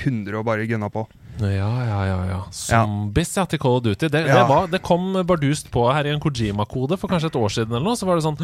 100 0.04 0.36
og 0.36 0.44
bare 0.46 0.68
gunna 0.70 0.92
på. 0.94 1.08
Ja, 1.40 1.70
ja, 1.88 2.02
ja. 2.06 2.18
ja. 2.28 2.40
Zombies 2.54 3.32
ja, 3.38 3.48
til 3.50 3.62
Call 3.64 3.80
of 3.80 3.86
Duty. 3.88 4.12
Det, 4.12 4.26
det, 4.28 4.44
var, 4.52 4.68
det 4.70 4.84
kom 4.86 5.16
bardust 5.26 5.72
på 5.74 5.88
her 5.90 6.06
i 6.06 6.14
en 6.14 6.22
Kojima-kode 6.22 7.00
for 7.02 7.10
kanskje 7.10 7.32
et 7.32 7.40
år 7.40 7.56
siden. 7.56 7.74
eller 7.74 7.88
noe 7.88 7.98
Så 7.98 8.06
var 8.10 8.20
det 8.20 8.28
sånn 8.28 8.38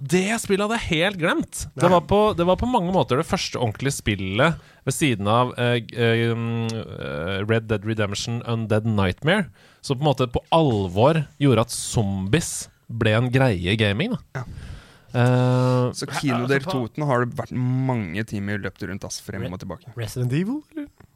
Det 0.00 0.28
spillet 0.42 0.64
hadde 0.66 0.78
jeg 0.80 1.02
helt 1.02 1.18
glemt! 1.20 1.64
Det 1.74 1.90
var, 1.90 2.02
på, 2.08 2.20
det 2.36 2.46
var 2.48 2.58
på 2.60 2.68
mange 2.68 2.92
måter 2.94 3.20
det 3.20 3.26
første 3.28 3.58
ordentlige 3.58 3.96
spillet 3.96 4.62
ved 4.86 4.94
siden 4.94 5.28
av 5.30 5.52
uh, 5.56 5.76
eh, 5.80 7.42
Red 7.46 7.68
Dead 7.70 7.86
Redemption 7.86 8.42
Undead 8.44 8.86
Nightmare. 8.88 9.48
Som 9.80 10.00
på 10.00 10.04
en 10.04 10.10
måte 10.10 10.28
på 10.30 10.42
alvor 10.54 11.24
gjorde 11.42 11.66
at 11.66 11.74
zombies 11.74 12.68
ble 12.86 13.14
en 13.18 13.30
greie 13.34 13.74
i 13.74 13.78
gaming. 13.80 14.14
Da. 14.16 14.42
Ja. 14.42 14.72
Uh, 15.16 15.92
Så 15.96 16.08
Kino 16.18 16.42
altså, 16.42 16.50
del 16.50 16.64
Toten 16.66 17.06
har 17.08 17.24
det 17.24 17.38
vært 17.38 17.54
mange 17.56 18.24
timer 18.28 18.60
løpt 18.60 18.82
rundt 18.84 19.06
ass, 19.08 19.22
frem 19.24 19.46
og 19.48 19.60
tilbake. 19.62 19.94
Resident 19.96 20.34
Evil? 20.34 20.60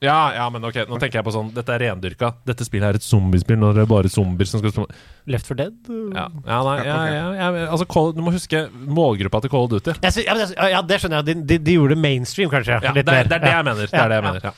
Ja, 0.01 0.19
ja, 0.35 0.47
men 0.51 0.65
ok, 0.65 0.79
nå 0.89 0.97
tenker 1.01 1.19
jeg 1.21 1.27
på 1.27 1.33
sånn 1.35 1.51
Dette 1.53 1.75
er 1.75 1.83
rendyrka. 1.85 2.31
Dette 2.49 2.65
spillet 2.65 2.89
er 2.89 2.99
et 3.01 3.05
zombiespill. 3.05 3.59
Når 3.61 3.75
det 3.77 3.83
er 3.85 3.91
bare 3.91 4.09
zombier 4.13 4.49
som 4.49 4.63
skal 4.63 4.87
Left 5.29 5.47
for 5.51 5.59
Dead? 5.61 5.77
Ja, 6.17 6.25
ja 6.47 6.61
nei, 6.65 6.77
ja, 6.87 6.97
Ja, 7.37 7.51
altså 7.69 7.85
Call, 7.91 8.15
Du 8.17 8.23
må 8.25 8.33
huske 8.33 8.65
målgruppa 8.73 9.43
til 9.45 9.53
Call 9.53 9.69
of 9.69 9.75
Duty. 9.75 9.99
Jeg 10.01 10.17
sy- 10.17 10.25
ja, 10.25 10.81
det 10.83 11.01
skjønner 11.03 11.21
jeg. 11.21 11.29
De, 11.29 11.35
de, 11.53 11.59
de 11.69 11.77
gjorde 11.77 11.99
mainstream, 12.01 12.49
kanskje. 12.53 12.81
Ja, 12.81 12.95
litt 12.97 13.05
det, 13.05 13.13
mer. 13.13 13.29
det 13.29 13.37
er 13.41 13.45
det 13.45 13.53
jeg 13.55 13.69
mener. 13.69 13.93
Det 13.93 14.01
er 14.01 14.09
det 14.15 14.21
jeg 14.21 14.29
mener 14.31 14.49
ja. 14.51 14.55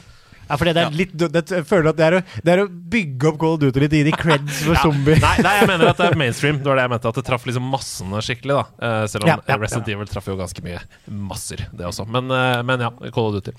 Ja, 0.53 0.59
fordi 0.61 0.75
det 0.77 0.83
er 0.85 0.93
litt 1.01 1.13
det, 1.17 1.43
Jeg 1.49 1.65
føler 1.65 1.89
at 1.95 1.97
det 1.97 2.05
er, 2.11 2.17
å, 2.19 2.23
det 2.45 2.53
er 2.53 2.61
å 2.61 2.67
bygge 2.69 3.31
opp 3.33 3.39
Call 3.41 3.55
of 3.57 3.61
Duty 3.63 3.81
litt, 3.87 3.95
gi 3.97 4.03
de 4.05 4.13
creds 4.23 4.59
for 4.67 4.77
Ja. 4.77 4.83
zombie. 4.85 5.17
Nei, 5.23 5.33
nei, 5.47 5.55
jeg 5.63 5.69
mener 5.73 5.89
at 5.89 5.97
det 6.03 6.11
er 6.11 6.19
mainstream. 6.27 6.61
Det 6.61 6.69
var 6.69 6.77
det 6.77 6.85
jeg 6.85 6.93
mente. 6.93 7.09
At 7.15 7.19
det 7.23 7.25
traff 7.31 7.47
liksom 7.49 7.71
massene 7.73 8.21
skikkelig. 8.27 8.59
da 8.61 8.65
Uh, 8.83 9.07
Selv 9.09 9.25
om 9.25 9.33
Ja, 9.33 9.37
ja, 9.49 9.57
Resident 9.63 9.89
Evil 9.89 10.11
traff 10.13 10.29
jo 10.29 10.37
ganske 10.37 10.63
mye 10.65 10.81
masser, 11.09 11.65
det 11.73 11.87
også. 11.89 12.05
Men, 12.13 12.29
uh, 12.31 12.61
men 12.69 12.85
ja, 12.85 12.93
Call 13.15 13.31
of 13.33 13.39
Duty. 13.41 13.57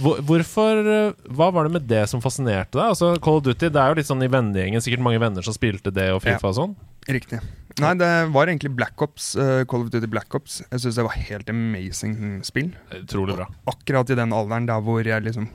Hvor, 0.00 0.20
hvorfor 0.24 0.80
eh, 0.80 1.12
Hva 1.36 1.50
var 1.52 1.68
det 1.68 1.74
med 1.76 1.84
det 1.90 2.06
som 2.08 2.22
fascinerte 2.24 2.78
deg? 2.78 2.86
Altså 2.94 3.12
Call 3.20 3.42
of 3.42 3.44
Duty, 3.46 3.68
Det 3.68 3.76
er 3.82 3.92
jo 3.92 3.98
litt 4.00 4.08
sånn 4.08 4.24
i 4.24 4.30
vennegjengen, 4.32 4.80
sikkert 4.80 5.04
mange 5.04 5.20
venner 5.20 5.44
som 5.44 5.52
spilte 5.56 5.92
det 5.92 6.08
og 6.14 6.22
Fifa 6.24 6.48
og 6.54 6.56
sånn. 6.56 6.72
Riktig. 7.10 7.40
Nei, 7.80 7.92
det 8.00 8.08
var 8.34 8.48
egentlig 8.50 8.72
Black 8.76 9.00
Ops. 9.04 9.34
uh, 9.38 9.62
Call 9.68 9.84
of 9.86 9.90
Duty 9.92 10.08
Black 10.10 10.32
Ops. 10.36 10.60
Jeg 10.70 10.82
syns 10.84 10.96
det 11.00 11.04
var 11.06 11.16
helt 11.16 11.50
amazing 11.52 12.16
spill. 12.46 12.70
Utrolig 12.96 13.36
bra. 13.38 13.46
Akkurat 13.72 14.10
i 14.12 14.18
den 14.18 14.32
alderen 14.36 14.66
der 14.68 14.80
hvor 14.84 15.04
jeg 15.04 15.24
liksom 15.28 15.48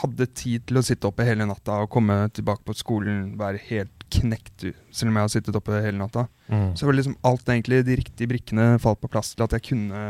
hadde 0.00 0.26
tid 0.36 0.64
til 0.68 0.78
å 0.80 0.84
sitte 0.86 1.08
oppe 1.10 1.26
hele 1.26 1.46
natta 1.48 1.80
og 1.84 1.90
komme 1.92 2.16
tilbake 2.36 2.64
på 2.66 2.74
skolen, 2.78 3.36
være 3.40 3.60
helt 3.68 4.06
knekt 4.14 4.64
selv 4.94 5.10
om 5.10 5.18
jeg 5.18 5.26
har 5.26 5.32
sittet 5.34 5.56
oppe 5.58 5.82
hele 5.84 5.98
natta. 6.00 6.26
Mm. 6.48 6.70
Så 6.78 6.86
var 6.86 6.94
det 6.94 7.02
liksom 7.02 7.16
alt 7.28 7.50
egentlig 7.52 7.82
de 7.84 7.96
riktige 8.00 8.30
brikkene 8.30 8.70
falt 8.82 9.00
på 9.02 9.10
plass 9.12 9.34
til 9.34 9.44
at 9.44 9.56
jeg 9.58 9.66
kunne 9.68 10.02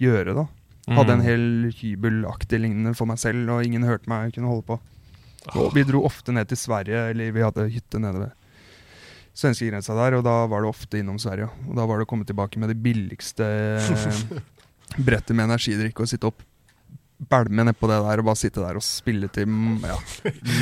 gjøre 0.00 0.36
da. 0.38 0.46
Hadde 0.90 1.12
en 1.12 1.20
Mm. 1.20 1.26
hel 1.26 1.72
hybelaktig 1.76 2.58
lignende 2.60 2.94
for 2.96 3.06
meg 3.06 3.18
selv, 3.22 3.48
og 3.52 3.64
ingen 3.66 3.84
hørte 3.86 4.08
meg 4.10 4.32
kunne 4.34 4.48
holde 4.50 4.66
på. 4.66 4.78
Og 5.54 5.72
vi 5.74 5.84
dro 5.84 6.02
ofte 6.04 6.32
ned 6.32 6.48
til 6.48 6.58
Sverige, 6.58 7.10
eller 7.10 7.32
vi 7.32 7.42
hadde 7.44 7.68
hytte 7.70 8.00
nede 8.00 8.18
ved 8.26 8.32
svenskegrensa 9.40 9.94
der, 9.94 10.18
og 10.18 10.24
da 10.26 10.34
var 10.50 10.62
det 10.64 10.70
ofte 10.72 10.98
innom 11.00 11.18
Sverige. 11.22 11.48
Og 11.68 11.76
da 11.78 11.86
var 11.86 11.98
det 12.00 12.06
å 12.06 12.10
komme 12.10 12.26
tilbake 12.28 12.58
med 12.58 12.72
det 12.72 12.80
billigste 12.82 13.46
eh, 13.46 14.40
brettet 14.98 15.36
med 15.36 15.46
energidrikk 15.48 16.02
og 16.02 16.10
sitte 16.10 16.28
opp 16.30 16.42
bælme 17.28 17.66
nedpå 17.68 17.90
det 17.90 17.98
der 18.00 18.22
og 18.22 18.28
bare 18.30 18.38
sitte 18.40 18.62
der 18.62 18.78
og 18.78 18.84
spille 18.84 19.28
til 19.32 19.48
mm, 19.48 19.84
ja, 19.84 19.98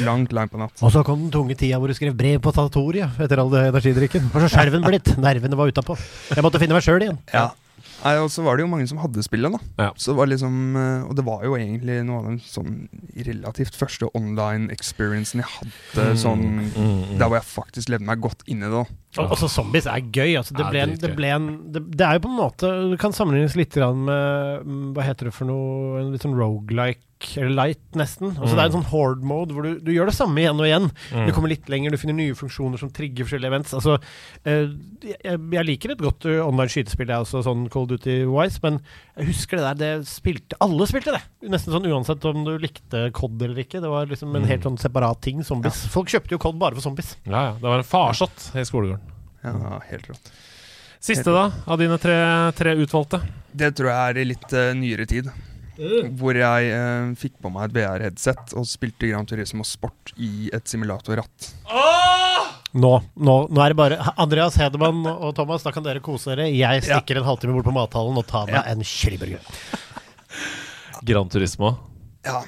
langt, 0.08 0.34
langt 0.34 0.52
på 0.52 0.60
natt. 0.60 0.82
Og 0.82 0.92
så 0.94 1.04
kom 1.06 1.22
den 1.26 1.30
tunge 1.34 1.54
tida 1.58 1.78
hvor 1.78 1.90
du 1.90 1.96
skrev 1.96 2.16
brev 2.18 2.42
på 2.42 2.52
Tatoria 2.56 3.10
etter 3.20 3.42
all 3.42 3.54
energidrikken. 3.68 4.30
Og 4.32 4.42
så 4.44 4.50
skjelven 4.56 4.86
blitt? 4.86 5.14
Nervene 5.20 5.58
var 5.58 5.70
utapå. 5.70 5.96
Jeg 6.34 6.46
måtte 6.46 6.60
finne 6.62 6.76
meg 6.78 6.86
sjøl 6.86 7.06
igjen. 7.06 7.20
Ja. 7.34 7.48
Nei, 8.04 8.14
og 8.22 8.28
så 8.30 8.44
var 8.46 8.56
det 8.56 8.62
jo 8.62 8.70
mange 8.70 8.86
som 8.90 9.00
hadde 9.02 9.22
spillet, 9.26 9.54
da. 9.54 9.58
Ja. 9.80 9.88
Så 9.98 10.12
det 10.12 10.18
var 10.20 10.30
liksom, 10.30 10.76
eh, 10.78 11.06
og 11.08 11.16
det 11.18 11.24
var 11.26 11.42
jo 11.46 11.56
egentlig 11.58 11.98
noe 12.06 12.20
av 12.20 12.28
den 12.28 12.38
sånn 12.44 12.76
relativt 13.26 13.78
første 13.78 14.10
online 14.18 14.70
experiencen 14.74 15.42
jeg 15.42 15.50
hadde. 15.56 16.06
sånn, 16.20 16.44
mm. 16.70 17.18
Der 17.18 17.26
hvor 17.26 17.38
jeg 17.40 17.48
faktisk 17.48 17.90
levde 17.92 18.06
meg 18.06 18.22
godt 18.22 18.46
inn 18.46 18.62
i 18.62 18.70
det. 18.70 18.84
Og 19.18 19.34
også 19.34 19.50
zombies 19.50 19.88
er 19.90 20.04
gøy. 20.04 20.36
Altså, 20.38 20.54
det, 20.54 20.68
Ja, 20.68 20.70
ble 20.70 20.84
en, 20.84 20.94
det, 21.00 21.12
ble 21.16 21.32
en, 21.34 21.48
det, 21.74 21.82
det 21.96 22.06
er 22.06 22.18
jo 22.18 22.24
på 22.26 22.30
en 22.30 22.38
måte 22.38 22.70
Du 22.92 22.96
kan 23.00 23.14
sammenlignes 23.16 23.56
litt 23.56 23.76
med 23.78 24.66
mm, 24.68 24.90
Hva 24.96 25.06
heter 25.06 25.30
det 25.30 25.34
for 25.34 25.48
noe 25.48 26.02
En 26.02 26.12
litt 26.12 26.26
sånn 26.26 26.36
rogelike, 26.36 27.00
eller 27.36 27.50
light, 27.50 27.80
nesten. 27.98 28.30
Altså, 28.38 28.54
Det 28.54 28.62
er 28.62 28.68
en 28.68 28.74
sånn 28.76 28.90
horde 28.92 29.26
mode 29.26 29.54
hvor 29.56 29.64
du, 29.66 29.80
du 29.82 29.90
gjør 29.90 30.06
det 30.10 30.14
samme 30.14 30.38
igjen 30.38 30.60
og 30.60 30.66
igjen. 30.68 30.86
Mm. 31.12 31.24
Du 31.26 31.32
kommer 31.34 31.50
litt 31.52 31.68
lenger, 31.72 31.90
du 31.90 31.98
finner 31.98 32.14
nye 32.18 32.36
funksjoner 32.38 32.78
som 32.78 32.90
trigger 32.94 33.26
forskjellige 33.26 33.50
events. 33.50 33.74
Altså, 33.74 33.96
eh, 34.44 34.68
jeg, 35.02 35.40
jeg 35.58 35.66
liker 35.66 35.94
et 35.96 36.02
godt 36.04 36.28
eh, 36.30 36.38
online 36.44 36.70
skytespill, 36.72 37.10
jeg 37.10 37.26
også, 37.26 37.42
sånn 37.46 37.64
Cold 37.74 37.90
Duty-wise, 37.94 38.60
men 38.62 38.78
jeg 39.18 39.30
husker 39.32 39.58
det 39.58 39.64
der 39.66 39.80
det 39.98 40.08
spilte 40.12 40.56
Alle 40.62 40.86
spilte 40.90 41.16
det! 41.16 41.22
Nesten 41.50 41.74
sånn 41.74 41.88
uansett 41.90 42.24
om 42.30 42.44
du 42.46 42.52
likte 42.62 43.08
COD 43.18 43.42
eller 43.48 43.64
ikke. 43.64 43.80
Det 43.82 43.90
var 43.90 44.06
liksom 44.10 44.30
en 44.36 44.42
Mm. 44.44 44.48
helt 44.52 44.62
sånn 44.68 44.78
separat 44.78 45.20
ting. 45.24 45.42
Zombies. 45.42 45.80
Folk 45.90 46.08
kjøpte 46.08 46.36
jo 46.36 46.38
COD 46.38 46.58
bare 46.58 46.74
for 46.78 46.82
zombies. 46.86 47.16
Ja, 47.26 47.48
ja. 47.50 47.52
Det 47.58 47.66
var 47.66 47.78
en 47.82 47.88
farsott 47.88 48.50
i 48.54 48.62
skolegården. 48.68 49.00
Ja, 49.44 49.80
helt 49.90 50.06
rått. 50.10 50.30
Siste, 51.00 51.30
da, 51.30 51.44
av 51.70 51.78
dine 51.78 51.94
tre, 52.02 52.16
tre 52.58 52.72
utvalgte? 52.74 53.20
Det 53.54 53.68
tror 53.78 53.86
jeg 53.92 54.10
er 54.10 54.18
i 54.18 54.24
litt 54.26 54.52
uh, 54.52 54.72
nyere 54.74 55.06
tid. 55.06 55.28
Hvor 56.18 56.34
jeg 56.34 56.70
eh, 56.74 57.10
fikk 57.20 57.36
på 57.42 57.50
meg 57.54 57.68
et 57.68 57.76
VR-headset 57.78 58.54
og 58.58 58.66
spilte 58.66 59.06
Gran 59.10 59.26
Turismo 59.30 59.62
Sport 59.64 60.12
i 60.18 60.48
et 60.52 60.66
simulatorratt. 60.66 61.52
Nå, 62.78 62.90
nå, 63.16 63.34
nå 63.48 63.62
er 63.64 63.72
det 63.72 63.78
bare 63.78 63.96
Andreas 64.20 64.58
Hedemann 64.60 65.06
og 65.08 65.30
Thomas, 65.38 65.62
da 65.64 65.70
kan 65.72 65.86
dere 65.86 66.02
kose 66.04 66.34
dere. 66.34 66.50
Jeg 66.52 66.82
stikker 66.84 67.20
en 67.22 67.24
halvtime 67.30 67.54
bort 67.56 67.64
på 67.70 67.72
mathallen 67.76 68.18
og 68.20 68.26
tar 68.28 68.46
meg 68.50 68.58
Ja. 68.58 68.64
en 68.74 68.82
chiliburger. 68.84 69.40
Gran 71.08 71.28
Turismo. 71.32 71.76
Ja, 72.26 72.42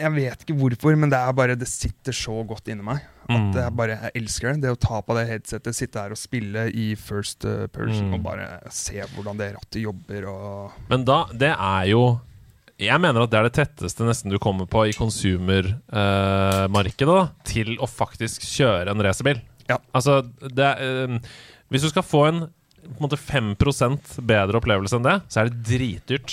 jeg 0.00 0.12
vet 0.16 0.42
ikke 0.46 0.56
hvorfor, 0.58 0.96
men 0.98 1.10
det 1.12 1.18
er 1.20 1.32
bare 1.36 1.54
Det 1.60 1.68
sitter 1.68 2.12
så 2.16 2.40
godt 2.48 2.68
inni 2.72 2.82
meg. 2.82 3.04
At 3.30 3.36
Mm. 3.38 3.52
jeg 3.54 3.76
bare 3.76 3.94
jeg 4.00 4.10
elsker 4.24 4.52
det. 4.54 4.62
Det 4.62 4.70
å 4.72 4.78
ta 4.80 5.00
på 5.02 5.14
det 5.14 5.28
headsetet, 5.28 5.74
sitte 5.76 6.00
her 6.02 6.10
og 6.10 6.18
spille 6.18 6.64
i 6.74 6.94
first 6.96 7.44
uh, 7.44 7.68
person 7.68 8.08
Mm. 8.10 8.14
og 8.14 8.22
bare 8.24 8.60
se 8.70 8.98
hvordan 9.14 9.36
det 9.38 9.54
rattet 9.54 9.82
jobber 9.82 10.26
og 10.26 10.72
Men 10.88 11.04
da, 11.04 11.26
det 11.32 11.54
er 11.54 11.84
jo 11.92 12.20
Jeg 12.80 12.96
mener 13.02 13.20
at 13.22 13.30
det 13.32 13.38
er 13.38 13.44
det 13.48 13.56
tetteste 13.58 14.06
nesten 14.08 14.32
du 14.32 14.38
kommer 14.40 14.66
på 14.70 14.80
i 14.88 14.96
konsumermarkedet 14.96 17.12
da, 17.12 17.24
til 17.44 17.68
å 17.76 17.86
faktisk 17.90 18.42
kjøre 18.46 18.90
en 18.94 19.02
racerbil. 19.04 19.38
Ja. 19.68 19.76
Altså, 19.94 20.22
det 20.40 20.70
eh, 20.82 21.18
Hvis 21.70 21.84
du 21.84 21.88
skal 21.92 22.06
få 22.06 22.24
en 22.30 22.40
på 22.80 22.96
en 22.96 23.04
måte 23.04 23.20
5 23.20 23.54
bedre 24.26 24.58
opplevelse 24.58 24.96
enn 24.96 25.04
det, 25.04 25.18
så 25.28 25.40
er 25.40 25.44
det 25.50 25.64
dritdyrt. 25.68 26.30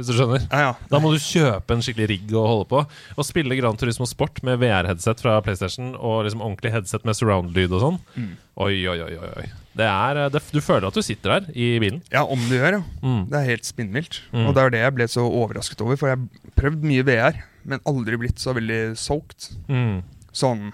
Hvis 0.00 0.08
du 0.08 0.16
skjønner. 0.16 0.44
Ja, 0.48 0.60
ja. 0.64 0.74
Da 0.88 0.98
må 1.02 1.12
du 1.12 1.18
kjøpe 1.20 1.76
en 1.76 1.82
skikkelig 1.84 2.06
rigg 2.08 2.30
og 2.32 2.46
holde 2.48 2.68
på. 2.70 2.80
Å 3.20 3.26
spille 3.26 3.58
Gran 3.58 3.76
Turismo 3.76 4.08
Sport 4.08 4.40
med 4.46 4.62
VR-headset 4.62 5.20
fra 5.20 5.36
PlayStation 5.44 5.92
og 5.98 6.24
liksom 6.24 6.44
ordentlig 6.46 6.72
headset 6.72 7.04
med 7.04 7.18
surround-lyd 7.18 7.74
og 7.76 7.84
sånn. 7.84 7.98
Mm. 8.16 8.30
Oi, 8.64 8.74
oi, 8.88 8.96
oi. 9.04 9.18
oi. 9.42 9.46
Det 9.76 9.86
er, 9.86 10.22
eh, 10.24 10.30
det, 10.32 10.42
du 10.50 10.60
føler 10.64 10.88
at 10.88 10.96
du 10.96 11.04
sitter 11.04 11.36
der 11.36 11.52
i 11.52 11.68
bilen. 11.82 12.00
ja, 12.12 12.24
om 12.24 12.40
du 12.48 12.56
gjør, 12.56 12.80
ja. 12.80 12.82
Mm. 13.04 13.22
Det 13.30 13.38
er 13.38 13.50
helt 13.52 13.68
spinnvilt. 13.68 14.20
Mm. 14.32 14.46
Og 14.46 14.56
det 14.56 14.64
er 14.64 14.74
det 14.74 14.84
jeg 14.84 14.96
ble 14.96 15.08
så 15.12 15.26
overrasket 15.28 15.84
over, 15.84 16.00
for 16.00 16.10
jeg 16.10 16.18
har 16.18 16.54
prøvd 16.58 16.86
mye 16.90 17.06
VR, 17.06 17.42
men 17.68 17.84
aldri 17.88 18.18
blitt 18.20 18.42
så 18.42 18.56
veldig 18.56 18.82
solgt. 18.98 19.52
Mm. 19.68 20.00
Sånn 20.32 20.70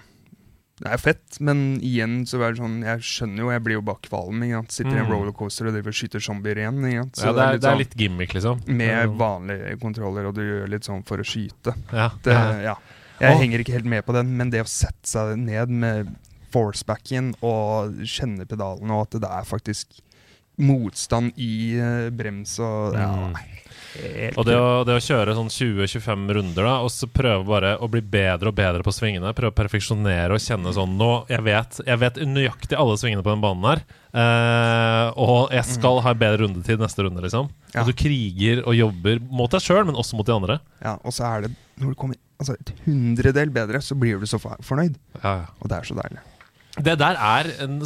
Det 0.77 0.91
er 0.93 0.97
fett, 1.01 1.39
men 1.41 1.79
igjen 1.81 2.19
så 2.29 2.37
er 2.45 2.53
det 2.53 2.59
sånn 2.61 2.83
Jeg 2.85 2.99
skjønner 3.01 3.37
jo, 3.41 3.49
jeg 3.49 3.63
blir 3.65 3.73
jo 3.79 3.81
bare 3.81 4.01
kvalm. 4.05 4.43
Sitter 4.69 4.91
i 4.93 4.99
en 4.99 5.05
Mm. 5.07 5.11
rollercoaster 5.11 5.65
og 5.67 5.73
driver 5.73 5.89
og 5.89 5.97
skyter 5.97 6.21
zombier 6.21 6.55
igjen. 6.61 6.77
Ja, 6.93 7.03
det 7.03 7.25
er, 7.25 7.57
det 7.57 7.63
er 7.65 7.71
sånn 7.71 7.77
litt 7.79 7.95
gimmick, 7.97 8.33
liksom. 8.37 8.61
Med 8.67 9.09
Mm. 9.09 9.17
vanlige 9.17 9.79
kontroller, 9.81 10.27
og 10.27 10.35
du 10.35 10.41
gjør 10.41 10.69
litt 10.69 10.83
sånn 10.85 11.03
for 11.03 11.17
å 11.17 11.25
skyte. 11.25 11.73
Ja. 11.91 12.09
Det, 12.21 12.33
ja. 12.63 12.75
Jeg 13.19 13.33
Og- 13.33 13.41
henger 13.41 13.59
ikke 13.63 13.73
helt 13.73 13.85
med 13.85 14.05
på 14.05 14.13
den, 14.13 14.37
men 14.37 14.51
det 14.51 14.61
å 14.61 14.67
sette 14.69 15.01
seg 15.05 15.35
ned 15.39 15.69
med 15.69 16.15
forcebacken 16.53 17.33
og 17.41 17.95
kjenne 18.05 18.45
pedalen, 18.47 18.91
og 18.91 19.07
at 19.07 19.19
det 19.19 19.29
er 19.29 19.43
faktisk 19.43 19.87
motstand 20.59 21.33
i 21.37 21.77
eh, 21.77 22.09
brems 22.11 22.59
og 22.59 22.93
ja, 22.93 23.07
Mm. 23.33 23.35
Og 24.37 24.43
det 24.45 24.55
å, 24.59 24.83
det 24.87 24.97
å 24.97 25.03
kjøre 25.03 25.33
sånn 25.37 25.49
20-25 25.53 26.25
runder, 26.37 26.67
da 26.67 26.75
og 26.85 26.91
så 26.93 27.07
prøve 27.09 27.45
bare 27.47 27.75
å 27.81 27.87
bli 27.91 28.01
bedre 28.03 28.51
og 28.51 28.57
bedre 28.57 28.83
på 28.85 28.93
svingene, 28.93 29.31
prøve 29.37 29.53
å 29.53 29.57
perfeksjonere 29.57 30.35
og 30.35 30.43
kjenne 30.43 30.73
sånn 30.75 30.97
Nå, 30.97 31.11
jeg 31.31 31.45
vet, 31.45 31.79
jeg 31.87 32.01
vet 32.03 32.19
nøyaktig 32.27 32.77
alle 32.77 32.97
svingene 32.99 33.25
på 33.25 33.33
den 33.33 33.43
banen 33.45 33.71
her, 33.71 33.85
Uh, 34.17 35.11
og 35.19 35.51
jeg 35.53 35.67
skal 35.67 35.99
ha 36.01 36.09
en 36.15 36.17
bedre 36.17 36.39
rundetid 36.41 36.79
neste 36.81 37.03
runde, 37.05 37.21
liksom. 37.21 37.51
Ja. 37.75 37.83
Og 37.83 37.91
du 37.91 37.97
kriger 37.99 38.63
og 38.63 38.73
jobber 38.73 39.19
mot 39.29 39.51
deg 39.53 39.61
sjøl, 39.61 39.83
men 39.85 39.99
også 39.99 40.17
mot 40.17 40.25
de 40.25 40.33
andre. 40.33 40.55
Ja, 40.81 40.95
og 41.03 41.13
så 41.13 41.27
er 41.27 41.45
det 41.45 41.51
Når 41.77 41.91
du 41.93 41.97
kommer 41.99 42.17
altså, 42.41 42.55
et 42.57 42.71
hundredel 42.87 43.51
bedre, 43.53 43.81
så 43.83 43.93
blir 43.99 44.17
du 44.17 44.25
så 44.25 44.39
for- 44.41 44.57
fornøyd. 44.65 44.95
Og 45.21 45.69
det 45.69 45.77
er 45.77 45.89
så 45.91 45.99
deilig. 45.99 46.23
Det 46.77 46.93
der 47.01 47.17
er 47.17 47.47
en, 47.65 47.79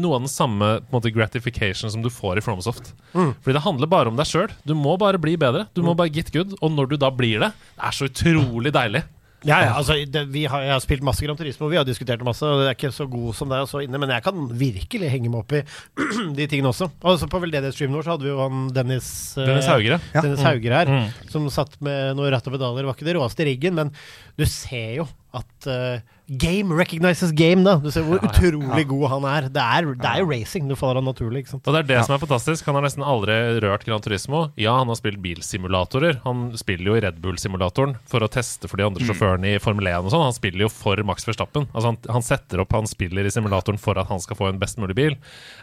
noe 0.00 0.14
av 0.16 0.22
den 0.24 0.30
samme 0.32 0.68
på 0.86 0.96
måte, 0.96 1.12
gratification 1.12 1.90
som 1.92 2.00
du 2.04 2.08
får 2.12 2.40
i 2.40 2.44
Fromsoft. 2.44 2.94
Mm. 3.12 3.34
Fordi 3.44 3.56
det 3.58 3.64
handler 3.66 3.90
bare 3.92 4.08
om 4.08 4.16
deg 4.16 4.26
sjøl. 4.30 4.48
Du 4.64 4.72
må 4.78 4.96
bare 5.00 5.20
bli 5.20 5.36
bedre. 5.40 5.66
Du 5.76 5.82
må 5.84 5.92
bare 5.98 6.08
get 6.14 6.32
good. 6.32 6.56
Og 6.62 6.72
når 6.72 6.94
du 6.94 6.96
da 7.02 7.10
blir 7.12 7.42
det, 7.44 7.52
det 7.76 7.84
er 7.90 7.96
så 7.98 8.08
utrolig 8.08 8.72
deilig. 8.72 9.04
Ja, 9.46 9.60
ja, 9.62 9.74
altså, 9.78 9.94
det, 10.10 10.24
vi 10.34 10.40
har, 10.50 10.64
jeg 10.66 10.72
har 10.74 10.80
spilt 10.82 11.04
masse 11.06 11.22
Grand 11.22 11.38
Turismo, 11.38 11.68
vi 11.70 11.76
har 11.78 11.84
diskutert 11.86 12.18
det 12.18 12.26
masse. 12.26 12.42
Og 12.42 12.58
det 12.58 12.72
er 12.72 12.74
ikke 12.74 12.90
så 12.90 13.04
god 13.06 13.36
som 13.38 13.52
deg 13.52 13.60
er 13.62 13.68
så 13.70 13.84
inne, 13.84 14.00
men 14.02 14.10
jeg 14.10 14.24
kan 14.26 14.48
virkelig 14.58 15.12
henge 15.12 15.30
meg 15.30 15.44
opp 15.44 15.54
i 15.54 15.60
de 16.40 16.48
tingene 16.50 16.72
også. 16.72 16.88
Og 17.06 17.20
så 17.20 17.28
på 17.30 17.38
veldedighetsstreamen 17.44 17.94
vår 18.00 18.08
så 18.08 18.16
hadde 18.16 18.26
vi 18.26 18.32
jo 18.32 18.40
han 18.42 18.64
Dennis, 18.74 19.10
eh, 19.38 19.46
Dennis 19.46 19.68
Haugere. 19.70 20.00
Ja. 20.16 20.24
Dennis 20.26 20.42
Haugere 20.42 20.80
her, 20.82 20.90
Mm. 20.96 21.30
som 21.30 21.46
satt 21.54 21.76
med 21.84 22.16
noen 22.18 22.32
ratt 22.34 22.48
og 22.50 22.56
pedaler. 22.56 22.82
Det 22.82 22.90
var 22.90 22.98
ikke 22.98 23.06
det 23.12 23.14
råeste 23.20 23.44
i 23.44 23.50
riggen, 23.52 23.78
men 23.78 23.92
du 24.40 24.46
ser 24.50 24.96
jo 25.02 25.06
at 25.38 25.70
eh, 25.70 26.00
game 26.28 26.74
recognizes 26.76 27.32
game, 27.32 27.64
da. 27.64 27.76
Du 27.80 27.90
ser 27.90 28.02
hvor 28.04 28.18
Ja, 28.20 28.28
ja. 28.28 28.30
utrolig 28.30 28.86
god 28.90 29.08
han 29.10 29.24
er. 29.24 29.48
Det 29.48 29.62
er, 29.64 29.88
det 29.94 30.04
er 30.10 30.18
jo 30.20 30.26
racing. 30.30 30.68
Du 30.68 30.74
faller 30.76 30.98
av 31.00 31.04
naturlig, 31.06 31.44
ikke 31.46 31.54
sant. 31.54 31.66
Og 31.66 31.72
det 31.74 31.80
er 31.80 31.88
det 31.88 31.96
Ja. 31.96 32.02
som 32.04 32.14
er 32.14 32.20
fantastisk. 32.26 32.66
Han 32.66 32.74
har 32.76 32.82
nesten 32.84 33.02
aldri 33.06 33.60
rørt 33.64 33.84
Gran 33.86 34.00
Turismo. 34.04 34.52
Ja, 34.56 34.76
han 34.78 34.88
har 34.88 34.96
spilt 34.96 35.22
bilsimulatorer. 35.22 36.20
Han 36.24 36.52
spiller 36.58 36.84
jo 36.92 36.96
i 36.96 37.00
Red 37.00 37.20
Bull-simulatoren 37.22 37.96
for 38.06 38.20
å 38.20 38.28
teste 38.28 38.68
for 38.68 38.76
de 38.76 38.84
andre 38.84 39.04
sjåførene 39.08 39.54
i 39.54 39.58
Formel 39.58 39.86
1 39.88 40.04
og 40.04 40.10
sånn. 40.12 40.22
Han 40.28 40.36
spiller 40.36 40.66
jo 40.66 40.68
for 40.68 40.96
Max 41.02 41.24
Verstappen. 41.24 41.66
Altså 41.72 41.92
han, 41.94 41.98
han 42.12 42.22
setter 42.22 42.60
opp, 42.60 42.72
han 42.76 42.86
spiller 42.86 43.24
i 43.24 43.30
simulatoren 43.32 43.78
for 43.80 43.98
at 43.98 44.08
han 44.08 44.20
skal 44.20 44.36
få 44.36 44.48
en 44.52 44.58
best 44.60 44.76
mulig 44.78 44.94
bil. 44.98 45.16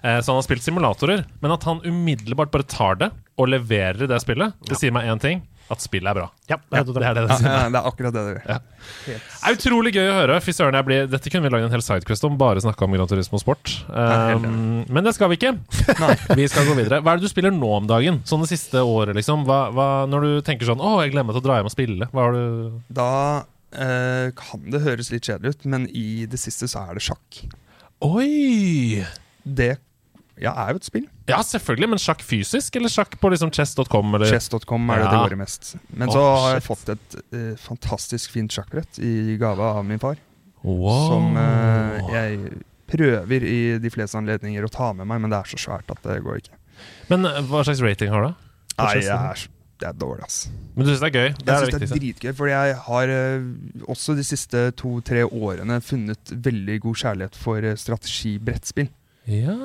Eh, 0.04 0.20
så 0.22 0.34
han 0.34 0.42
har 0.42 0.48
spilt 0.48 0.64
simulatorer. 0.66 1.26
Men 1.42 1.52
at 1.52 1.64
han 1.70 1.82
umiddelbart 1.86 2.52
bare 2.52 2.64
tar 2.64 2.96
det 2.96 3.12
og 3.38 3.50
leverer 3.52 4.04
i 4.04 4.08
det 4.08 4.22
spillet, 4.24 4.54
det 4.66 4.78
sier 4.80 4.92
meg 4.96 5.06
én 5.12 5.20
ting. 5.22 5.42
At 5.66 5.82
spillet 5.82 6.12
er 6.12 6.18
bra. 6.20 6.26
Ja, 6.46 6.60
Det 6.70 6.78
er 6.78 6.84
det 6.86 6.94
det 6.94 7.04
Ja, 7.26 7.38
ja, 7.42 7.70
det 7.74 7.80
er 7.80 7.88
akkurat 7.90 8.14
det 8.14 8.22
det 8.22 8.34
gjør. 8.36 8.50
Ja. 8.52 8.58
Det 9.08 9.16
er 9.18 9.56
utrolig 9.56 9.94
gøy 9.96 10.10
å 10.12 10.18
høre. 10.20 10.36
Fy 10.46 10.54
søren, 10.54 10.78
jeg 10.78 10.86
blir, 10.86 11.08
Dette 11.10 11.32
kunne 11.34 11.48
vi 11.48 11.52
lagd 11.56 11.66
en 11.66 11.74
hel 11.74 11.82
sidequest 11.82 12.28
om. 12.28 12.36
Bare 12.38 12.62
snakka 12.62 12.86
om 12.86 12.94
Gran 12.94 13.10
Turismo 13.10 13.40
Sport. 13.42 13.72
Um, 13.90 14.86
men 14.86 15.08
det 15.08 15.16
skal 15.18 15.32
vi 15.32 15.40
ikke. 15.40 15.56
vi 16.38 16.46
skal 16.52 16.70
gå 16.70 16.78
videre. 16.78 17.02
Hva 17.02 17.16
er 17.16 17.22
det 17.22 17.26
du 17.26 17.34
spiller 17.34 17.56
nå 17.56 17.72
om 17.80 17.90
dagen? 17.90 18.22
Sånn 18.30 18.46
det 18.46 18.52
siste 18.54 18.84
året, 18.86 19.18
liksom? 19.18 19.48
Hva, 19.50 19.60
hva, 19.74 19.88
når 20.12 20.28
du 20.28 20.32
tenker 20.46 20.70
sånn 20.70 20.84
Å, 20.84 21.00
jeg 21.02 21.16
glemmer 21.16 21.34
til 21.34 21.42
å 21.42 21.48
dra 21.48 21.58
hjem 21.58 21.72
og 21.72 21.74
spille. 21.74 22.10
Hva 22.14 22.28
har 22.28 22.38
du 22.38 22.78
Da 23.02 23.10
eh, 23.74 24.30
kan 24.38 24.70
det 24.70 24.86
høres 24.86 25.10
litt 25.14 25.26
kjedelig 25.26 25.58
ut, 25.58 25.68
men 25.74 25.90
i 25.90 26.28
det 26.30 26.42
siste 26.42 26.70
så 26.70 26.86
er 26.86 27.00
det 27.00 27.08
sjakk. 27.10 27.42
Oi! 28.06 29.02
Det 29.42 29.74
ja, 30.42 30.52
er 30.52 30.76
jo 30.76 30.82
et 30.82 30.88
spill. 30.88 31.10
Ja, 31.26 31.40
selvfølgelig, 31.42 31.88
men 31.90 32.02
sjakk 32.02 32.22
fysisk, 32.22 32.76
eller 32.78 32.92
sjakk 32.94 33.16
på 33.18 33.30
liksom 33.34 33.50
chess.com? 33.54 34.14
Chess.com 34.30 34.92
er 34.94 35.02
det 35.02 35.08
Ja. 35.08 35.12
det 35.12 35.22
går 35.24 35.34
i 35.34 35.40
mest. 35.40 35.72
Men 35.90 36.10
oh, 36.10 36.14
så 36.14 36.24
har 36.44 36.54
jeg 36.54 36.66
fått 36.68 36.92
et 36.94 37.16
uh, 37.34 37.56
fantastisk 37.58 38.36
fint 38.36 38.54
sjakkbrett 38.54 39.00
i 39.02 39.38
gave 39.42 39.66
av 39.66 39.82
min 39.86 40.02
far. 40.02 40.20
Wow. 40.62 41.08
Som 41.10 41.40
uh, 41.40 42.12
jeg 42.14 42.62
prøver 42.92 43.42
i 43.42 43.58
de 43.82 43.90
fleste 43.90 44.20
anledninger 44.20 44.68
å 44.68 44.70
ta 44.70 44.92
med 44.94 45.10
meg, 45.10 45.24
men 45.24 45.34
det 45.34 45.40
er 45.40 45.50
så 45.50 45.58
svært 45.58 45.90
at 45.90 46.06
det 46.06 46.20
går 46.26 46.44
ikke. 46.44 46.60
Men 47.10 47.26
uh, 47.26 47.42
hva 47.50 47.64
slags 47.66 47.82
rating 47.82 48.14
har 48.14 48.28
du? 48.28 48.46
Nei, 48.76 48.92
jeg 49.00 49.10
er, 49.10 49.46
det 49.82 49.88
er 49.90 49.98
dårlig, 49.98 50.28
ass. 50.28 50.38
Men 50.76 50.86
du 50.86 50.92
syns 50.92 51.02
det 51.02 51.10
er 51.10 51.16
gøy? 51.16 51.32
Det 51.40 51.56
Jeg 51.56 51.72
syns 51.72 51.74
det 51.74 51.88
er 51.90 52.04
dritgøy, 52.04 52.36
for 52.38 52.52
jeg 52.52 52.78
har 52.86 53.16
også 53.90 54.14
de 54.20 54.28
siste 54.28 54.62
to-tre 54.78 55.26
årene 55.26 55.80
funnet 55.82 56.36
veldig 56.38 56.78
god 56.86 57.02
kjærlighet 57.02 57.40
for 57.40 57.66
strategibrettspill. 57.82 58.92
Ja. 59.26 59.56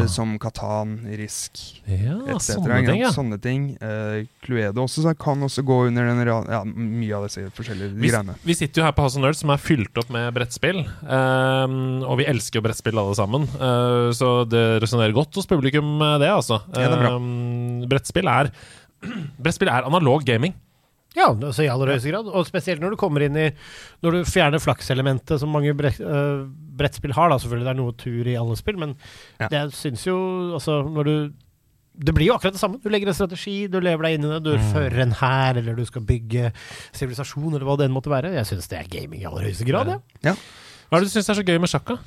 eh, 0.00 0.06
Som 0.08 0.38
Katan, 0.40 0.94
Risk 1.18 1.58
ja, 1.84 2.16
etc. 2.32 2.54
sånne 2.56 2.78
ting, 2.86 3.00
ja. 3.02 3.10
Sånne 3.12 3.38
ting. 3.42 3.66
Uh, 3.82 4.24
Cluedo 4.44 4.84
også, 4.86 5.04
så 5.04 5.12
kan 5.18 5.42
også 5.44 5.64
gå 5.66 5.78
under 5.90 6.08
den 6.08 6.22
ja, 6.24 6.62
mye 6.64 7.18
av 7.18 7.26
disse 7.26 7.44
forskjellige 7.56 7.92
Vi, 7.98 8.08
greiene. 8.12 8.36
vi 8.44 8.56
sitter 8.56 8.80
jo 8.80 8.86
her 8.86 8.96
på 8.96 9.04
House 9.04 9.18
of 9.20 9.24
Nerds 9.26 9.42
som 9.44 9.52
er 9.52 9.60
fylt 9.60 10.00
opp 10.00 10.12
med 10.14 10.32
brettspill. 10.36 10.84
Um, 11.04 11.76
og 12.06 12.16
vi 12.22 12.28
elsker 12.32 12.60
jo 12.60 12.64
brettspill 12.64 13.00
alle 13.02 13.16
sammen, 13.18 13.48
uh, 13.60 14.08
så 14.16 14.32
det 14.48 14.64
resonnerer 14.84 15.16
godt 15.16 15.36
hos 15.36 15.50
publikum, 15.50 15.98
det, 16.22 16.30
altså. 16.32 16.62
Ja, 16.72 16.88
det 16.88 16.96
er 16.96 17.04
bra. 17.04 17.16
Um, 17.18 17.84
brettspill 17.90 18.30
er 18.30 18.52
Brettspill 19.44 19.68
er 19.68 19.84
analog 19.84 20.24
gaming. 20.24 20.54
Ja, 21.14 21.28
altså 21.30 21.62
i 21.62 21.68
aller 21.70 21.92
høyeste 21.92 22.10
grad. 22.10 22.26
Og 22.26 22.46
spesielt 22.48 22.80
når 22.82 22.90
du 22.94 22.96
kommer 22.98 23.22
inn 23.22 23.36
i 23.38 23.50
Når 24.02 24.10
du 24.16 24.24
fjerner 24.26 24.58
flakselementet, 24.62 25.38
som 25.38 25.52
mange 25.54 25.70
brett, 25.78 26.00
øh, 26.02 26.44
brettspill 26.50 27.14
har. 27.14 27.28
da 27.30 27.36
Selvfølgelig 27.38 27.68
det 27.68 27.74
er 27.74 27.78
noe 27.82 27.94
tur 28.00 28.26
i 28.32 28.34
alle 28.40 28.56
spill, 28.58 28.76
men 28.82 28.96
Ja. 29.40 29.48
det 29.48 29.72
syns 29.78 30.04
jo 30.06 30.16
Altså, 30.58 30.82
når 30.90 31.04
du 31.04 31.32
Det 31.96 32.12
blir 32.14 32.26
jo 32.26 32.34
akkurat 32.34 32.52
det 32.56 32.60
samme. 32.60 32.80
Du 32.82 32.88
legger 32.90 33.06
en 33.06 33.14
strategi, 33.14 33.68
du 33.70 33.78
lever 33.78 34.02
deg 34.02 34.14
inn 34.18 34.24
i 34.26 34.32
det. 34.34 34.42
Du 34.42 34.58
fører 34.74 34.98
en 35.04 35.12
hær, 35.12 35.56
eller 35.60 35.76
du 35.78 35.84
skal 35.86 36.02
bygge 36.02 36.52
sivilisasjon, 36.92 37.54
eller 37.54 37.64
hva 37.64 37.76
det 37.78 37.86
enn 37.86 37.94
måtte 37.94 38.10
være. 38.10 38.32
Jeg 38.34 38.44
syns 38.50 38.66
det 38.68 38.80
er 38.80 38.88
gaming 38.90 39.22
i 39.22 39.26
aller 39.30 39.46
høyeste 39.46 39.64
grad, 39.68 39.86
ja. 40.24 40.34
Hva 40.34 40.98
er 40.98 41.04
det 41.04 41.06
du 41.06 41.14
syns 41.14 41.30
er 41.30 41.38
så 41.38 41.44
gøy 41.46 41.60
med 41.62 41.70
sjakka? 41.70 41.98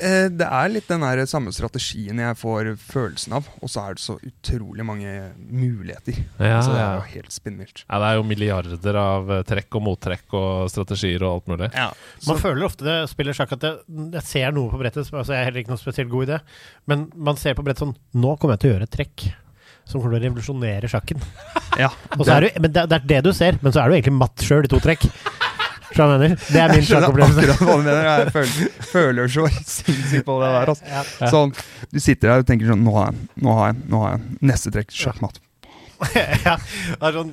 Eh, 0.00 0.28
det 0.32 0.46
er 0.46 0.70
litt 0.72 0.88
den 0.88 1.02
der 1.04 1.20
samme 1.28 1.52
strategien 1.54 2.20
jeg 2.22 2.38
får 2.40 2.70
følelsen 2.80 3.34
av, 3.36 3.48
og 3.60 3.70
så 3.70 3.84
er 3.84 3.98
det 3.98 4.02
så 4.04 4.16
utrolig 4.24 4.86
mange 4.88 5.10
muligheter. 5.38 6.16
Ja, 6.40 6.62
så 6.64 6.72
det 6.72 6.80
er 6.80 6.96
jo 6.96 7.04
helt 7.12 7.34
spinnvilt. 7.34 7.84
Ja, 7.84 8.00
det 8.00 8.08
er 8.08 8.18
jo 8.18 8.24
milliarder 8.26 8.98
av 9.02 9.34
eh, 9.36 9.44
trekk 9.48 9.78
og 9.78 9.86
mottrekk 9.90 10.38
og 10.38 10.72
strategier 10.72 11.26
og 11.26 11.36
alt 11.36 11.52
mulig. 11.52 11.70
Man 12.28 12.40
føler 12.40 12.66
ofte 12.68 12.88
det 12.88 12.96
spiller 13.12 13.36
sjakk 13.36 13.52
at 13.58 13.68
jeg, 13.68 13.82
jeg 14.16 14.26
ser 14.30 14.56
noe 14.56 14.72
på 14.72 14.80
brettet 14.80 15.08
som 15.08 15.20
altså 15.20 15.36
jeg 15.36 15.42
er 15.44 15.50
heller 15.50 15.64
ikke 15.64 15.74
noe 15.74 15.84
spesielt 15.84 16.12
god 16.12 16.26
i 16.28 16.32
det, 16.34 16.40
men 16.90 17.06
man 17.28 17.38
ser 17.40 17.58
på 17.58 17.64
brettet 17.66 17.84
sånn 17.84 17.96
Nå 18.22 18.36
kommer 18.40 18.56
jeg 18.56 18.62
til 18.64 18.70
å 18.70 18.74
gjøre 18.76 18.88
et 18.88 18.96
trekk 18.96 19.28
som 19.88 19.98
kommer 20.00 20.14
til 20.14 20.22
å 20.22 20.28
revolusjonere 20.28 20.88
sjakken. 20.90 21.22
Ja, 21.80 21.88
Og 22.14 22.26
så 22.26 22.36
er 22.36 22.44
du, 22.46 22.60
men 22.62 22.72
det, 22.74 22.84
det 22.90 22.98
er 23.00 23.06
det 23.10 23.20
du 23.26 23.32
ser, 23.34 23.56
men 23.64 23.74
så 23.74 23.82
er 23.82 23.90
du 23.90 23.96
egentlig 23.96 24.14
matt 24.14 24.44
sjøl 24.46 24.66
i 24.66 24.70
to 24.70 24.78
trekk. 24.82 25.06
Skjønner 25.92 26.18
du? 26.22 26.34
Det 26.48 26.60
er 26.62 26.72
min 26.72 26.80
Jeg 26.80 26.88
skjønner 26.88 27.06
sjakkopplevelse. 27.06 27.44
akkurat 27.44 27.68
hva 27.68 27.76
du 27.76 27.84
mener. 27.86 28.08
Jeg 28.08 28.32
føler, 28.36 28.74
føler 28.92 29.32
så 29.36 29.46
sinnssykt 29.52 30.26
på 30.28 30.36
det 30.42 30.50
der. 30.56 30.72
Altså. 30.72 30.90
Ja. 30.92 31.30
Sånn, 31.32 31.54
du 31.92 31.98
sitter 32.00 32.32
der 32.32 32.42
og 32.44 32.48
tenker 32.48 32.72
sånn 32.72 32.82
Nå 32.86 32.94
har 32.96 33.10
jeg 33.12 33.44
nå 33.44 33.56
har 33.58 33.70
jeg 33.72 33.80
nå 33.92 34.02
har 34.04 34.16
jeg. 34.16 34.24
Neste 34.52 34.72
trekk, 34.74 34.90
sjakkmatt. 34.96 35.40
ja, 36.46 36.56
sånn, 37.14 37.30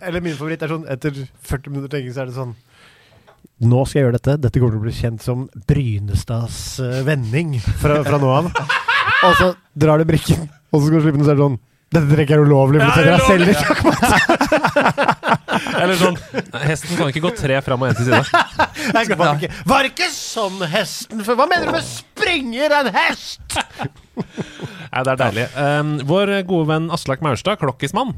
eller 0.00 0.22
min 0.24 0.36
favoritt 0.38 0.62
er 0.64 0.70
sånn 0.72 0.86
etter 0.88 1.12
40 1.50 1.74
minutter 1.74 1.92
tenking 1.92 2.14
så 2.16 2.22
er 2.24 2.30
det 2.30 2.38
sånn 2.38 2.54
Nå 3.68 3.82
skal 3.84 3.98
jeg 3.98 4.04
gjøre 4.06 4.16
dette. 4.20 4.36
Dette 4.38 4.60
kommer 4.62 4.76
til 4.76 4.80
å 4.80 4.84
bli 4.86 4.94
kjent 4.94 5.24
som 5.24 5.40
Brynestads 5.68 6.58
eh, 6.84 7.00
vending 7.06 7.56
fra, 7.82 7.96
fra 8.06 8.20
nå 8.22 8.28
av. 8.30 8.48
Og 9.26 9.32
så 9.34 9.48
drar 9.74 9.98
du 9.98 10.06
brikken, 10.06 10.44
og 10.70 10.78
så 10.78 10.84
skal 10.86 11.00
du 11.00 11.02
slippe 11.08 11.18
den, 11.18 11.26
så 11.26 11.32
er 11.34 11.40
det 11.40 11.42
sånn 11.48 11.58
Dette 11.88 12.08
trekket 12.12 12.36
er 12.36 12.42
ulovlig, 12.44 12.78
for 12.84 13.02
Ja, 13.02 13.02
det 13.02 13.14
er 13.16 13.22
selv 13.26 13.48
i 13.48 13.56
sjakkmatt. 13.58 15.17
Eller 15.48 15.96
sånn 15.98 16.16
Hesten 16.68 16.98
kan 16.98 17.10
ikke 17.10 17.22
gå 17.24 17.32
tre 17.38 17.58
fram 17.64 17.84
og 17.84 17.90
én 17.90 17.98
til 17.98 18.08
side. 18.08 18.44
Nei, 18.94 19.04
det 19.08 19.18
Var 19.18 19.38
ikke, 19.40 19.52
var 19.68 19.88
ikke 19.88 20.08
sånn 20.12 20.62
hesten 20.70 21.24
før? 21.26 21.40
Hva 21.40 21.48
mener 21.50 21.70
du 21.70 21.76
med 21.76 21.86
springer 21.86 22.74
en 22.80 22.90
hest? 22.94 23.58
Nei, 24.18 25.02
det 25.04 25.12
er 25.12 25.20
deilig. 25.20 25.46
Um, 25.56 25.94
vår 26.08 26.34
gode 26.48 26.68
venn 26.72 26.90
Aslak 26.94 27.24
Maurstad, 27.24 27.60
klokkismann, 27.60 28.16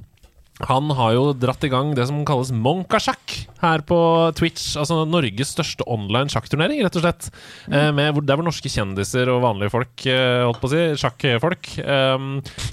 han 0.68 0.90
har 0.92 1.14
jo 1.14 1.22
dratt 1.32 1.62
i 1.64 1.70
gang 1.72 1.94
det 1.96 2.04
som 2.10 2.20
kalles 2.28 2.50
Monkasjakk 2.52 3.36
her 3.62 3.84
på 3.86 3.98
Twitch. 4.36 4.74
Altså 4.80 5.02
Norges 5.08 5.54
største 5.54 5.86
online 5.88 6.32
sjakkturnering, 6.32 6.82
rett 6.84 6.98
og 7.00 7.04
slett. 7.06 7.30
Eh, 7.70 7.88
med, 7.96 8.18
der 8.28 8.36
hvor 8.36 8.46
norske 8.46 8.72
kjendiser 8.72 9.30
og 9.32 9.40
vanlige 9.46 9.72
folk, 9.72 9.94
eh, 10.04 10.42
holdt 10.44 10.60
på 10.60 10.68
å 10.68 10.72
si, 10.74 10.82
sjakkfolk, 11.00 11.72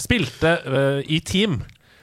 spilte 0.04 0.54
eh, 0.68 1.02
i 1.16 1.22
team. 1.24 1.62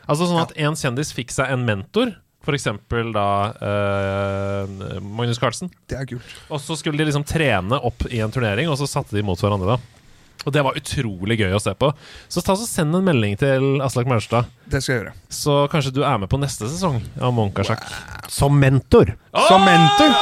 Altså 0.09 0.29
sånn 0.29 0.43
at 0.43 0.57
en 0.61 0.77
kjendis 0.79 1.13
fikk 1.17 1.33
seg 1.35 1.53
en 1.53 1.65
mentor. 1.69 2.15
Eksempel 2.53 3.09
da 3.16 3.24
eh, 3.57 5.01
Magnus 5.01 5.40
Carlsen. 5.40 5.70
Det 5.88 5.97
er 5.97 6.05
kult. 6.12 6.36
Og 6.53 6.61
så 6.61 6.76
skulle 6.76 7.01
de 7.01 7.07
liksom 7.09 7.24
trene 7.24 7.80
opp 7.80 8.05
i 8.12 8.20
en 8.20 8.30
turnering, 8.30 8.68
og 8.68 8.76
så 8.76 8.84
satte 8.86 9.16
de 9.16 9.22
mot 9.24 9.40
hverandre. 9.40 9.78
da 9.78 10.45
Og 10.45 10.53
det 10.53 10.61
var 10.66 10.76
utrolig 10.76 11.38
gøy 11.40 11.55
å 11.57 11.61
se 11.62 11.72
på. 11.80 11.88
Så 12.28 12.42
ta 12.45 12.53
så 12.61 12.66
send 12.68 12.92
en 12.95 13.05
melding 13.07 13.38
til 13.40 13.80
Aslak 13.80 14.05
Maurstad, 14.11 14.45
Det 14.68 14.82
skal 14.84 14.92
jeg 14.95 15.01
gjøre. 15.07 15.14
så 15.32 15.55
kanskje 15.72 15.95
du 15.97 16.03
er 16.05 16.18
med 16.20 16.28
på 16.28 16.36
neste 16.42 16.68
sesong 16.68 17.01
av 17.18 17.32
Monkasjakk. 17.32 17.80
Som 18.28 18.61
mentor. 18.61 19.14
Som 19.49 19.64
mentor! 19.64 20.12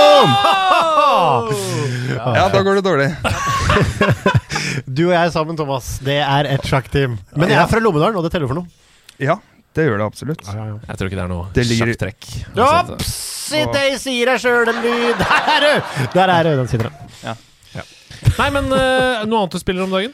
Boom! 0.00 0.32
Ja, 2.16 2.48
da 2.48 2.62
går 2.64 2.80
det 2.80 2.84
dårlig. 2.88 3.10
Du 4.86 5.04
og 5.08 5.12
jeg 5.14 5.30
sammen, 5.32 5.56
Thomas. 5.58 5.98
Det 6.04 6.18
er 6.22 6.46
et 6.50 6.64
sjakkteam. 6.66 7.16
Men 7.36 7.50
jeg 7.52 7.58
er 7.58 7.68
fra 7.70 7.80
Lommedalen, 7.82 8.16
og 8.18 8.24
det 8.26 8.30
teller 8.32 8.48
for 8.50 8.58
noe. 8.60 8.68
Ja, 9.20 9.36
det 9.76 9.84
gjør 9.86 9.98
det 10.02 10.06
absolutt. 10.06 10.42
Jeg 10.46 10.96
tror 10.98 11.06
ikke 11.10 11.18
det 11.18 11.24
er 11.24 11.30
noe 11.30 11.46
Det 11.54 11.64
ligger 11.66 11.90
i- 11.92 11.94
sjakktrekk. 11.94 12.30
Ops! 12.58 13.12
Sitt 13.50 13.76
sier 14.02 14.26
deg 14.30 14.40
sjøl 14.42 14.68
en 14.70 14.80
lyd. 14.84 15.18
Der 15.24 15.54
er 15.54 15.60
du! 15.66 16.08
Der 16.14 16.32
er 16.36 16.42
du. 16.48 16.50
Den 16.62 16.68
sitter. 16.70 16.90
Nei, 18.38 18.50
men 18.52 18.66
uh, 18.72 19.22
noe 19.28 19.38
annet 19.44 19.54
du 19.54 19.60
spiller 19.62 19.86
om 19.86 19.94
dagen? 19.94 20.12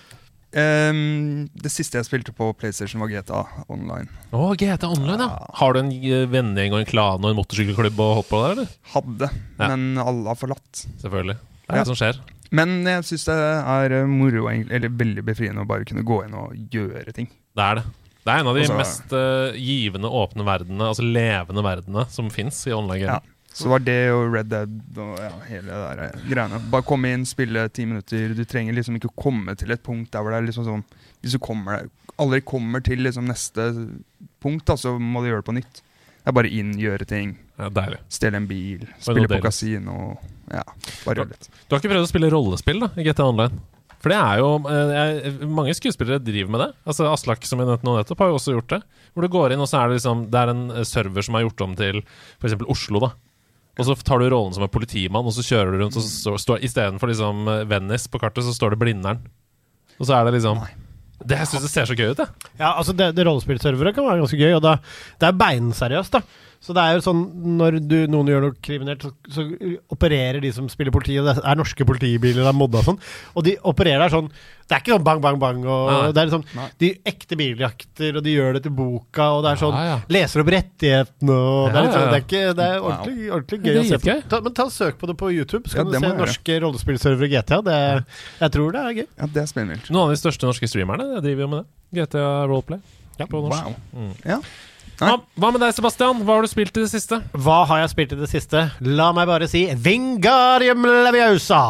Um, 0.56 1.48
det 1.58 1.68
siste 1.74 1.98
jeg 1.98 2.06
spilte 2.06 2.32
på 2.36 2.46
PlayStation, 2.56 3.00
var 3.02 3.10
GTA 3.10 3.42
Online. 3.72 4.06
Oh, 4.32 4.52
GTA 4.56 4.88
Online, 4.88 5.26
ja. 5.26 5.48
Har 5.58 5.74
du 5.74 5.80
en 5.82 5.90
eh, 5.92 6.22
vennegjeng 6.32 6.72
og 6.76 6.80
en 6.80 6.88
klan 6.88 7.18
og 7.26 7.32
en 7.32 7.36
motorsykkelklubb 7.40 7.98
og 8.00 8.12
holdt 8.20 8.30
på 8.30 8.40
der, 8.44 8.54
eller? 8.54 8.70
Hadde, 8.94 9.28
Ja. 9.58 9.68
men 9.74 9.98
alle 10.00 10.30
har 10.30 10.38
forlatt. 10.40 10.84
Selvfølgelig. 11.02 11.36
Det 11.36 11.74
er 11.74 11.76
Ja. 11.76 11.82
det 11.82 11.90
som 11.90 11.98
skjer. 11.98 12.22
Men 12.56 12.76
jeg 12.86 13.04
syns 13.10 13.26
det 13.26 13.36
er 13.36 14.06
moro, 14.08 14.46
eller 14.48 14.88
veldig 15.02 15.24
befriende 15.26 15.64
å 15.66 15.68
bare 15.68 15.84
kunne 15.84 16.06
gå 16.06 16.22
inn 16.24 16.34
og 16.38 16.54
gjøre 16.72 17.12
ting. 17.12 17.28
Det 17.58 17.66
er 17.66 17.80
det. 17.82 17.84
Det 18.26 18.34
er 18.34 18.42
en 18.42 18.50
av 18.50 18.58
de 18.58 18.66
Også, 18.66 18.76
mest 18.80 19.14
uh, 19.14 19.54
givende, 19.54 20.10
åpne 20.10 20.46
verdenene, 20.46 20.90
altså 20.90 21.06
levende 21.06 21.62
verdenene, 21.62 22.06
som 22.10 22.30
fins 22.34 22.58
i 22.66 22.74
online 22.76 23.06
Ja. 23.06 23.22
Så 23.56 23.70
var 23.70 23.80
det 23.80 24.10
og 24.12 24.34
Red 24.34 24.50
Dead 24.52 24.98
og 25.00 25.14
ja, 25.16 25.30
hele 25.48 25.70
det 25.70 25.76
der 25.80 26.00
eh, 26.04 26.24
greiene. 26.28 26.58
Bare 26.68 26.84
komme 26.84 27.08
inn, 27.14 27.22
spille 27.24 27.62
ti 27.72 27.86
minutter. 27.88 28.34
Du 28.36 28.42
trenger 28.44 28.76
liksom 28.76 28.98
ikke 28.98 29.08
komme 29.16 29.54
til 29.56 29.72
et 29.72 29.80
punkt 29.80 30.10
der 30.12 30.20
hvor 30.20 30.34
det 30.34 30.42
er 30.42 30.48
liksom 30.50 30.66
sånn 30.66 30.82
Hvis 31.24 31.38
du 31.38 31.40
kommer 31.40 31.78
deg 31.78 31.94
aldri 32.20 32.40
kommer 32.46 32.84
til 32.84 33.02
liksom 33.04 33.28
neste 33.28 33.68
punkt, 34.42 34.66
da, 34.68 34.76
så 34.80 34.96
må 34.98 35.22
du 35.22 35.30
gjøre 35.30 35.44
det 35.44 35.48
på 35.48 35.56
nytt. 35.56 35.82
Det 36.16 36.32
er 36.32 36.36
bare 36.36 36.50
inn, 36.50 36.72
gjøre 36.80 37.06
ting. 37.08 37.36
Ja. 37.60 37.70
Stjele 38.12 38.40
en 38.40 38.48
bil, 38.50 38.86
spille 39.00 39.28
på 39.30 39.40
kasino. 39.44 40.16
Ja, 40.50 40.64
bare 41.04 41.22
gjøre 41.22 41.32
litt. 41.34 41.48
Du 41.66 41.76
har 41.76 41.82
ikke 41.82 41.92
prøvd 41.92 42.08
å 42.08 42.10
spille 42.10 42.30
rollespill 42.32 42.82
da, 42.82 42.90
i 42.98 43.06
GTA 43.06 43.28
Online? 43.30 43.60
For 44.06 44.14
det 44.14 44.18
er 44.22 44.38
jo 44.38 44.50
eh, 44.70 44.90
jeg, 44.94 45.36
Mange 45.50 45.72
skuespillere 45.74 46.22
driver 46.22 46.52
med 46.54 46.60
det. 46.62 46.68
Altså 46.86 47.08
Aslak 47.10 47.42
som 47.48 47.58
jeg 47.58 47.66
nevnte 47.66 47.88
nå 47.88 47.96
nettopp, 47.96 48.20
har 48.22 48.30
jo 48.30 48.36
også 48.38 48.54
gjort 48.54 48.74
det. 48.76 48.78
Hvor 49.10 49.26
du 49.26 49.32
går 49.34 49.54
inn, 49.54 49.62
og 49.64 49.66
så 49.66 49.80
er 49.80 49.90
det 49.90 49.98
liksom 49.98 50.28
Det 50.30 50.38
er 50.38 50.52
en 50.52 50.60
eh, 50.70 50.86
server 50.86 51.26
som 51.26 51.34
er 51.34 51.42
gjort 51.48 51.64
om 51.66 51.74
til 51.80 51.98
f.eks. 52.38 52.54
Oslo, 52.70 53.02
da. 53.02 53.10
Og 53.76 53.88
så 53.88 53.96
tar 54.06 54.22
du 54.22 54.28
rollen 54.30 54.54
som 54.54 54.64
en 54.64 54.72
politimann, 54.72 55.26
og 55.26 55.34
så 55.34 55.42
kjører 55.44 55.74
du 55.74 55.82
rundt, 55.82 55.98
og 55.98 56.04
så 56.06 56.12
står, 56.22 56.38
står 56.40 56.62
istedenfor 56.68 57.10
liksom 57.10 57.50
eh, 57.50 57.64
Venice 57.68 58.08
på 58.12 58.22
kartet, 58.22 58.46
så 58.46 58.54
står 58.54 58.72
det 58.76 58.80
Blindern. 58.84 59.26
Og 59.98 60.06
så 60.06 60.14
er 60.20 60.28
det 60.28 60.36
liksom 60.36 60.62
Det 61.26 61.40
Jeg 61.40 61.48
syns 61.50 61.66
det 61.66 61.72
ser 61.72 61.90
så 61.90 61.98
gøy 61.98 62.14
ut, 62.14 62.22
jeg. 62.22 62.52
Ja, 62.60 62.76
altså 62.76 62.94
det, 62.94 63.10
det 63.18 63.26
rollespillservere 63.26 63.96
kan 63.96 64.06
være 64.06 64.22
ganske 64.22 64.38
gøy, 64.38 64.54
og 64.60 64.62
da, 64.64 64.78
det 65.18 65.32
er 65.32 65.40
beinseriøst, 65.42 66.14
da. 66.14 66.22
Så 66.66 66.74
det 66.74 66.82
er 66.82 66.96
jo 66.96 67.02
sånn 67.04 67.20
når 67.60 67.76
du, 67.86 67.94
noen 68.10 68.26
gjør 68.26 68.40
noe 68.48 68.54
kriminelt, 68.58 69.04
så, 69.06 69.12
så 69.30 69.44
opererer 69.94 70.40
de 70.42 70.50
som 70.54 70.66
spiller 70.70 70.90
politi, 70.94 71.14
og 71.20 71.28
det 71.28 71.36
er 71.38 71.58
norske 71.58 71.86
politibiler, 71.86 72.42
det 72.42 72.50
er 72.50 72.56
modda 72.58 72.80
og 72.80 72.88
sånn, 72.88 72.98
og 73.38 73.44
de 73.46 73.54
opererer 73.70 74.02
der 74.02 74.14
sånn 74.16 74.30
Det 74.66 74.74
er 74.74 74.82
ikke 74.82 74.96
sånn 74.96 75.04
bang, 75.06 75.20
bang, 75.22 75.38
bang, 75.38 75.60
og 75.62 75.90
Nei. 75.92 76.08
det 76.10 76.22
er 76.24 76.26
liksom 76.26 76.42
Nei. 76.58 76.66
De 76.82 76.88
ekte 77.06 77.38
biljakter, 77.38 78.18
og 78.18 78.26
de 78.26 78.34
gjør 78.34 78.58
det 78.58 78.64
til 78.64 78.74
boka, 78.74 79.28
og 79.36 79.44
det 79.46 79.52
er 79.52 79.62
sånn 79.62 79.78
Ja, 79.78 79.84
ja. 79.92 80.00
Leser 80.16 80.42
opp 80.42 80.50
rettighetene, 80.56 81.38
og 81.38 81.70
det 81.70 81.78
er, 81.78 81.86
litt 81.86 81.86
liksom, 81.86 82.02
ja, 82.02 82.02
ja. 82.02 82.10
det 82.10 82.18
er 82.18 82.26
ikke 82.26 82.42
Det 82.58 82.66
er 82.66 82.82
ordentlig, 82.82 83.30
ordentlig 83.30 83.60
gøy 83.62 83.72
er 83.76 83.80
å 83.80 83.86
se 83.92 84.02
på. 84.02 84.18
Ta, 84.34 84.42
men 84.42 84.58
ta 84.58 84.66
og 84.66 84.74
Søk 84.76 84.98
på 84.98 85.12
det 85.12 85.18
på 85.22 85.30
YouTube, 85.36 85.70
så 85.70 85.80
kan 85.80 85.92
du 85.92 86.00
se 86.00 86.12
norske 86.18 86.58
rollespillservere 86.66 87.30
i 87.30 87.34
GTA. 87.36 87.62
Det, 87.70 87.80
jeg 88.42 88.56
tror 88.58 88.74
det 88.74 88.82
er 88.82 88.98
gøy. 88.98 89.06
Ja, 89.06 89.30
det 89.38 89.44
er 89.44 89.50
spennende. 89.54 89.86
Noen 89.86 90.08
av 90.10 90.16
de 90.16 90.20
største 90.20 90.50
norske 90.50 90.68
streamerne 90.74 91.22
driver 91.22 91.46
jo 91.46 91.52
med 91.54 91.62
det. 91.62 91.68
GTA 92.02 92.26
Roleplay. 92.50 92.82
på 93.30 93.40
norsk. 93.46 93.70
Wow. 93.70 93.76
Mm. 93.94 94.16
Ja. 94.26 94.40
Hva, 94.96 95.18
hva 95.36 95.50
med 95.52 95.60
deg, 95.60 95.74
Sebastian? 95.76 96.22
Hva 96.24 96.38
har 96.38 96.46
du 96.46 96.48
spilt 96.48 96.72
i 96.78 96.82
det 96.86 96.88
siste? 96.88 97.18
Hva 97.36 97.58
har 97.68 97.82
jeg 97.82 97.92
spilt 97.92 98.14
i 98.14 98.18
det 98.20 98.28
siste? 98.30 98.62
La 98.80 99.10
meg 99.16 99.28
bare 99.28 99.48
si 99.50 99.66
Vingarium 99.76 100.86
Leviosa. 101.04 101.60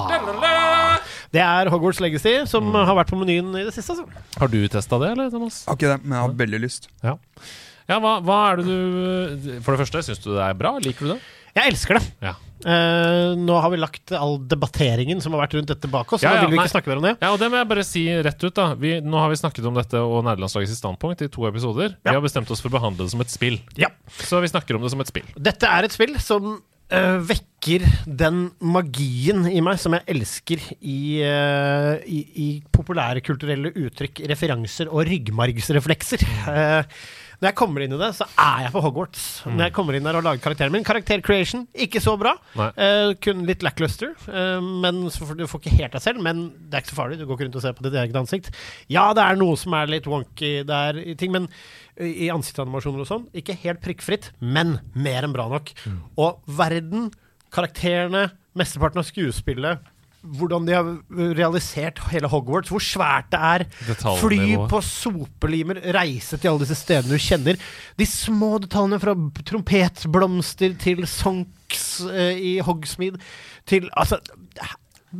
Det 1.34 1.42
er 1.42 1.70
Hogwarts 1.72 1.98
Legacy 2.04 2.36
som 2.46 2.70
har 2.76 2.94
vært 2.94 3.10
på 3.10 3.18
menyen 3.18 3.50
i 3.58 3.64
det 3.66 3.74
siste. 3.74 3.96
Altså. 3.96 4.26
Har 4.38 4.52
du 4.52 4.60
testa 4.70 5.00
det, 5.02 5.10
eller, 5.16 5.32
Thomas? 5.34 5.64
Har 5.66 5.74
ikke 5.78 5.90
det, 5.96 5.98
men 6.04 6.14
jeg 6.14 6.22
har 6.28 6.36
veldig 6.44 6.62
lyst. 6.62 6.86
Ja, 7.02 7.98
hva, 8.02 8.16
hva 8.22 8.38
er 8.50 8.62
det 8.62 8.66
du 8.66 9.50
For 9.62 9.74
det 9.74 9.82
første, 9.84 10.06
syns 10.06 10.22
du 10.22 10.32
det 10.32 10.42
er 10.46 10.56
bra? 10.58 10.76
Liker 10.82 11.06
du 11.06 11.12
det? 11.16 11.20
Jeg 11.58 11.72
elsker 11.72 11.98
det. 11.98 12.06
Ja. 12.22 12.36
Eh, 12.64 13.34
nå 13.36 13.56
har 13.60 13.70
vi 13.74 13.76
lagt 13.82 14.12
all 14.16 14.38
debatteringen 14.48 15.20
som 15.20 15.34
har 15.36 15.42
vært 15.44 15.58
rundt 15.58 15.68
dette 15.74 15.90
bak 15.92 16.14
oss. 16.16 16.22
Ja, 16.24 16.32
Ja, 16.36 16.42
nå 16.42 16.46
vil 16.48 16.54
vi 16.56 16.60
nei. 16.62 16.64
ikke 16.64 16.74
snakke 16.76 16.92
mer 16.92 17.02
om 17.02 17.08
det. 17.08 17.14
Ja, 17.20 17.32
og 17.34 17.38
det 17.42 17.50
må 17.52 17.58
jeg 17.60 17.68
bare 17.68 17.84
si 17.84 18.04
rett 18.24 18.46
ut, 18.46 18.54
da. 18.56 18.70
Vi, 18.80 18.94
nå 19.04 19.18
har 19.20 19.28
vi 19.32 19.40
snakket 19.42 19.66
om 19.68 19.76
dette 19.76 20.00
og 20.00 20.24
nederlandslagets 20.24 20.78
standpunkt 20.80 21.20
i 21.26 21.28
to 21.28 21.44
episoder. 21.50 21.98
Ja. 22.00 22.14
Vi 22.14 22.16
har 22.20 22.24
bestemt 22.24 22.50
oss 22.50 22.62
for 22.64 22.72
å 22.72 22.78
behandle 22.78 23.04
det 23.04 23.12
som 23.12 23.20
et 23.20 23.34
spill. 23.34 23.60
Ja. 23.76 23.92
Så 24.22 24.40
vi 24.40 24.48
snakker 24.48 24.78
om 24.78 24.86
det 24.86 24.94
som 24.94 25.04
et 25.04 25.12
spill. 25.12 25.28
Dette 25.36 25.68
er 25.68 25.84
et 25.84 25.92
spill 25.94 26.16
som 26.22 26.56
uh, 26.56 27.18
vekker 27.28 27.84
den 28.06 28.50
magien 28.62 29.44
i 29.50 29.60
meg 29.64 29.78
som 29.82 29.92
jeg 29.96 30.06
elsker 30.14 30.62
i, 30.80 30.98
uh, 31.26 31.98
i, 32.06 32.20
i 32.40 32.48
populære 32.72 33.20
kulturelle 33.26 33.72
uttrykk, 33.74 34.24
referanser 34.32 34.88
og 34.92 35.04
ryggmargsreflekser. 35.10 36.22
Eh, 36.46 36.84
når 37.36 37.50
jeg 37.50 37.56
kommer 37.58 37.84
inn 37.84 37.92
i 37.92 37.98
det, 38.00 38.08
så 38.16 38.26
er 38.40 38.62
jeg 38.64 38.72
på 38.72 38.80
Hogwarts. 38.84 39.24
Når 39.44 39.66
jeg 39.66 39.74
kommer 39.76 39.96
inn 39.98 40.06
der 40.08 40.16
og 40.16 40.24
lager 40.24 40.40
karakteren 40.44 40.72
min. 40.72 40.84
Karakter 40.86 41.20
creation, 41.24 41.66
ikke 41.76 42.00
så 42.00 42.14
bra. 42.20 42.32
Eh, 42.56 43.12
kun 43.20 43.42
litt 43.48 43.64
lackluster. 43.66 44.14
Eh, 44.30 44.68
men 44.84 45.02
så 45.12 45.28
får, 45.28 45.36
du 45.36 45.44
får 45.50 45.62
ikke 45.62 45.74
helt 45.82 45.96
deg 45.98 46.04
selv. 46.06 46.22
Men 46.24 46.46
det 46.56 46.78
er 46.78 46.84
ikke 46.84 46.94
så 46.94 47.00
farlig. 47.02 47.18
Du 47.20 47.26
går 47.26 47.36
ikke 47.36 47.48
rundt 47.50 47.58
og 47.60 47.66
ser 47.66 47.76
på 47.76 47.84
ditt 47.84 47.98
eget 48.00 48.16
ansikt. 48.22 48.48
Ja, 48.92 49.10
det 49.16 49.26
er 49.26 49.36
noe 49.40 49.58
som 49.60 49.76
er 49.76 49.92
litt 49.92 50.08
wonky 50.08 50.54
der 50.68 51.02
i 51.02 51.16
ting, 51.20 51.34
men 51.36 51.50
i 51.96 52.30
ansiktsanimasjoner 52.32 53.04
og 53.04 53.08
sånn, 53.08 53.28
ikke 53.36 53.56
helt 53.62 53.80
prikkfritt, 53.84 54.30
men 54.40 54.78
mer 54.92 55.24
enn 55.24 55.32
bra 55.36 55.46
nok. 55.48 55.72
Og 56.20 56.42
verden, 56.58 57.10
karakterene, 57.54 58.26
mesteparten 58.56 59.00
av 59.00 59.06
skuespillet, 59.08 59.84
hvordan 60.38 60.66
de 60.68 60.74
har 60.76 60.88
realisert 61.38 62.00
hele 62.10 62.30
Hogwarts, 62.30 62.72
hvor 62.72 62.82
svært 62.82 63.30
det 63.32 63.40
er. 63.40 63.66
Fly 64.20 64.56
på 64.70 64.80
sopelimer, 64.84 65.80
reise 65.96 66.38
til 66.38 66.52
alle 66.52 66.64
disse 66.64 66.78
stedene 66.80 67.14
du 67.14 67.22
kjenner. 67.22 67.60
De 67.98 68.08
små 68.08 68.56
detaljene 68.64 69.00
fra 69.02 69.16
trompetblomster 69.46 70.76
til 70.82 71.06
sonks 71.10 71.86
eh, 72.10 72.34
i 72.36 72.56
Hogsmeade 72.64 73.20
til 73.66 73.88
Altså 73.96 74.20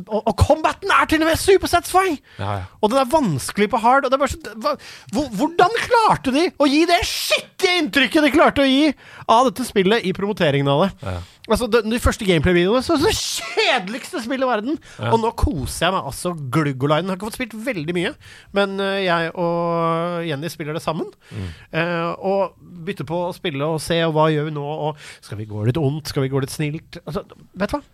og, 0.05 0.19
og 0.21 0.33
combaten 0.39 0.91
er 0.93 1.09
til 1.09 1.23
og 1.23 1.29
med 1.31 1.39
supersatisfying! 1.41 2.19
Ja, 2.37 2.51
ja. 2.59 2.65
Og 2.81 2.91
den 2.93 3.01
er 3.01 3.09
vanskelig 3.11 3.69
på 3.71 3.81
hard. 3.81 4.07
Så, 4.29 4.39
hva, 4.61 4.75
hvordan 5.13 5.79
klarte 5.83 6.33
de 6.35 6.47
å 6.57 6.67
gi 6.69 6.83
det 6.89 6.99
skittige 7.07 7.81
inntrykket 7.81 8.27
de 8.27 8.33
klarte 8.33 8.65
å 8.65 8.69
gi 8.69 8.91
av 9.27 9.49
dette 9.49 9.65
spillet 9.67 10.05
i 10.07 10.13
promoteringen 10.15 10.69
av 10.71 10.85
det? 10.85 10.91
Ja. 11.07 11.17
Altså, 11.47 11.69
de, 11.71 11.79
de 11.87 11.99
første 12.03 12.27
gameplay-videoene 12.27 12.83
så 12.83 12.97
så 12.99 13.11
kjedeligste 13.13 14.19
spill 14.23 14.43
i 14.43 14.49
verden! 14.49 14.79
Og 15.11 15.19
nå 15.23 15.31
koser 15.39 15.87
jeg 15.87 15.95
meg 15.95 16.09
altså 16.11 16.33
glugg. 16.35 16.83
Jeg 16.87 17.07
har 17.07 17.15
ikke 17.15 17.29
fått 17.29 17.39
spilt 17.39 17.55
veldig 17.67 17.95
mye, 17.95 18.13
men 18.57 18.75
eh, 18.83 19.05
jeg 19.05 19.31
og 19.39 20.27
Jenny 20.27 20.51
spiller 20.51 20.75
det 20.75 20.83
sammen. 20.83 21.07
Mm. 21.31 21.47
Eh, 21.79 22.09
og 22.27 22.57
bytter 22.87 23.07
på 23.07 23.21
å 23.29 23.35
spille 23.35 23.69
og 23.75 23.79
se, 23.83 24.01
og 24.07 24.15
hva 24.17 24.27
gjør 24.33 24.49
vi 24.49 24.57
nå? 24.57 24.65
Og 24.89 25.07
skal 25.23 25.39
vi 25.39 25.47
gå 25.49 25.63
litt 25.67 25.79
ondt? 25.79 26.11
Skal 26.11 26.25
vi 26.25 26.33
gå 26.33 26.43
litt 26.43 26.53
snilt? 26.53 26.99
Altså, 27.05 27.23
vet 27.55 27.71
du 27.71 27.77
hva? 27.79 27.85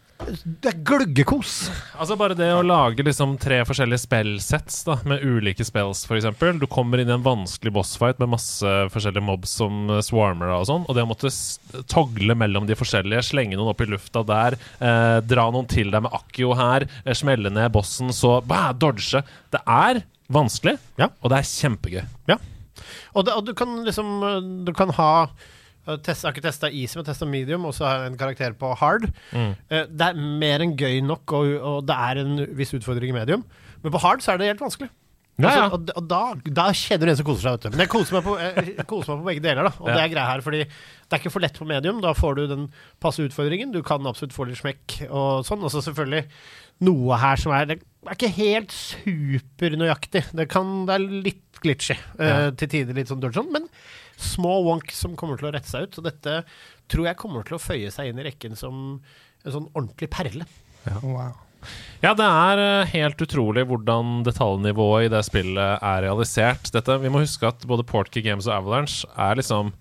Det 0.44 0.70
er 0.72 0.78
gløggekos. 0.88 1.54
Altså 2.00 2.16
Bare 2.20 2.36
det 2.38 2.48
å 2.56 2.62
lage 2.66 3.04
liksom 3.06 3.36
tre 3.42 3.60
forskjellige 3.68 4.04
spillsets 4.06 4.82
da 4.88 4.96
med 5.10 5.24
ulike 5.26 5.66
spells, 5.68 6.04
f.eks. 6.08 6.28
Du 6.62 6.66
kommer 6.72 7.02
inn 7.04 7.12
i 7.12 7.16
en 7.16 7.26
vanskelig 7.26 7.74
bossfight 7.76 8.22
med 8.22 8.32
masse 8.36 8.74
forskjellige 8.94 9.26
mobs 9.28 9.56
som 9.60 9.92
eh, 9.92 10.02
swarmer 10.06 10.54
og 10.56 10.66
sånn, 10.70 10.86
og 10.88 10.96
det 10.98 11.04
å 11.06 11.10
måtte 11.10 11.32
togle 11.92 12.38
mellom 12.40 12.68
de 12.70 12.78
forskjellige, 12.80 13.26
slenge 13.34 13.58
noen 13.60 13.74
opp 13.74 13.84
i 13.84 13.90
lufta 13.92 14.24
der, 14.28 14.58
eh, 14.80 15.18
dra 15.28 15.48
noen 15.54 15.68
til 15.72 15.92
deg 15.94 16.06
med 16.06 16.16
akkio 16.16 16.54
her, 16.60 16.88
eh, 17.04 17.18
smelle 17.18 17.52
ned 17.54 17.74
bossen, 17.76 18.14
så 18.16 18.38
bah, 18.46 18.72
dodge 18.74 19.24
Det 19.54 19.62
er 19.68 20.04
vanskelig, 20.34 20.78
Ja. 21.00 21.10
og 21.22 21.30
det 21.34 21.42
er 21.42 21.50
kjempegøy. 21.52 22.06
Ja. 22.32 22.40
Og, 23.14 23.26
det, 23.28 23.34
og 23.38 23.46
du 23.46 23.54
kan 23.54 23.84
liksom 23.86 24.08
øh, 24.26 24.40
Du 24.66 24.72
kan 24.76 24.90
ha 24.98 25.28
Jeg 25.86 26.00
har 26.16 26.32
ikke 26.32 26.46
testa 26.46 26.70
easy, 26.72 26.96
men 26.96 27.06
testa 27.06 27.26
medium, 27.28 27.66
og 27.68 27.74
så 27.76 27.84
har 27.90 27.98
jeg 28.06 28.12
en 28.14 28.18
karakter 28.18 28.54
på 28.56 28.70
hard. 28.80 29.10
Mm. 29.36 29.54
Eh, 29.70 29.86
Det 29.92 30.02
er 30.14 30.14
mer 30.40 30.60
enn 30.64 30.78
gøy 30.80 31.02
nok, 31.04 31.32
og, 31.36 31.54
og 31.60 31.86
det 31.90 31.96
er 31.96 32.22
en 32.24 32.38
viss 32.56 32.72
utfordring 32.74 33.10
i 33.12 33.18
medium. 33.20 33.44
Men 33.84 33.92
på 33.92 34.00
hard 34.00 34.22
så 34.24 34.32
er 34.34 34.38
det 34.40 34.48
helt 34.54 34.64
vanskelig. 34.64 34.90
Ja, 35.42 35.50
Altså, 35.50 35.64
og 35.74 35.90
og 35.98 36.08
da, 36.08 36.18
da 36.46 36.68
kjenner 36.78 37.10
du 37.10 37.12
en 37.12 37.18
som 37.18 37.26
koser 37.26 37.42
seg. 37.48 37.54
Vet 37.58 37.64
du. 37.66 37.70
Men 37.74 37.82
jeg 37.84 37.90
koser 37.90 38.14
meg 38.14 38.24
på, 38.24 38.34
koser 38.86 39.12
meg 39.16 39.24
på 39.24 39.28
begge 39.32 39.42
deler. 39.42 39.64
Da. 39.66 39.72
Og 39.82 39.88
Ja. 39.90 39.96
det 39.98 40.04
er 40.04 40.12
greia 40.14 40.26
her, 40.30 40.42
fordi 40.46 40.60
det 40.64 41.16
er 41.18 41.18
ikke 41.24 41.32
for 41.34 41.42
lett 41.42 41.58
på 41.58 41.66
medium. 41.66 42.02
Da 42.06 42.12
får 42.14 42.36
du 42.38 42.44
den 42.52 42.68
passe 43.02 43.26
utfordringen. 43.26 43.72
Du 43.74 43.82
kan 43.82 44.06
absolutt 44.06 44.32
få 44.38 44.46
litt 44.48 44.62
smekk 44.62 45.00
og 45.10 45.42
sånn. 45.48 45.64
Og 45.66 45.74
så 45.74 45.82
selvfølgelig 45.82 46.28
noe 46.86 47.18
her 47.18 47.36
som 47.42 47.52
er 47.52 47.66
Det 47.74 47.80
er 48.06 48.14
ikke 48.14 48.32
helt 48.38 48.72
supernøyaktig. 48.72 50.24
Det, 50.38 50.48
kan, 50.52 50.86
det 50.88 50.96
er 51.00 51.06
litt 51.28 51.62
glitchy. 51.64 51.96
uh, 52.20 52.24
Ja. 52.28 52.52
til 52.52 52.68
tider 52.70 52.94
litt 52.98 53.10
sånn 53.12 53.22
dodge 53.24 53.40
sånn. 53.42 53.52
Men 53.52 53.68
små 54.20 54.60
wonk 54.68 54.92
som 54.96 55.18
kommer 55.20 55.40
til 55.40 55.50
å 55.50 55.54
rette 55.56 55.70
seg 55.70 55.88
ut. 55.88 56.00
Og 56.00 56.08
dette 56.10 56.42
tror 56.92 57.10
jeg 57.10 57.20
kommer 57.20 57.48
til 57.48 57.58
å 57.58 57.62
føye 57.62 57.92
seg 57.94 58.12
inn 58.12 58.22
i 58.22 58.28
rekken 58.28 58.58
som 58.60 58.76
en 59.44 59.56
sånn 59.56 59.72
ordentlig 59.74 60.12
perle. 60.14 60.48
Wow. 61.02 61.40
Ja, 62.04 62.12
det 62.18 62.26
er 62.28 62.60
eh, 62.60 62.92
helt 62.98 63.22
utrolig 63.24 63.64
hvordan 63.70 64.22
detaljnivået 64.28 65.08
i 65.08 65.14
det 65.14 65.24
spillet 65.28 65.80
er 65.80 66.04
realisert. 66.04 66.68
Dette, 66.76 66.98
vi 67.00 67.12
må 67.12 67.24
huske 67.24 67.48
at 67.48 67.64
både 67.70 67.86
Portkey 67.88 68.26
Games 68.26 68.50
og 68.50 68.58
Avalanche 68.58 69.08
er 69.16 69.40
liksom 69.40 69.72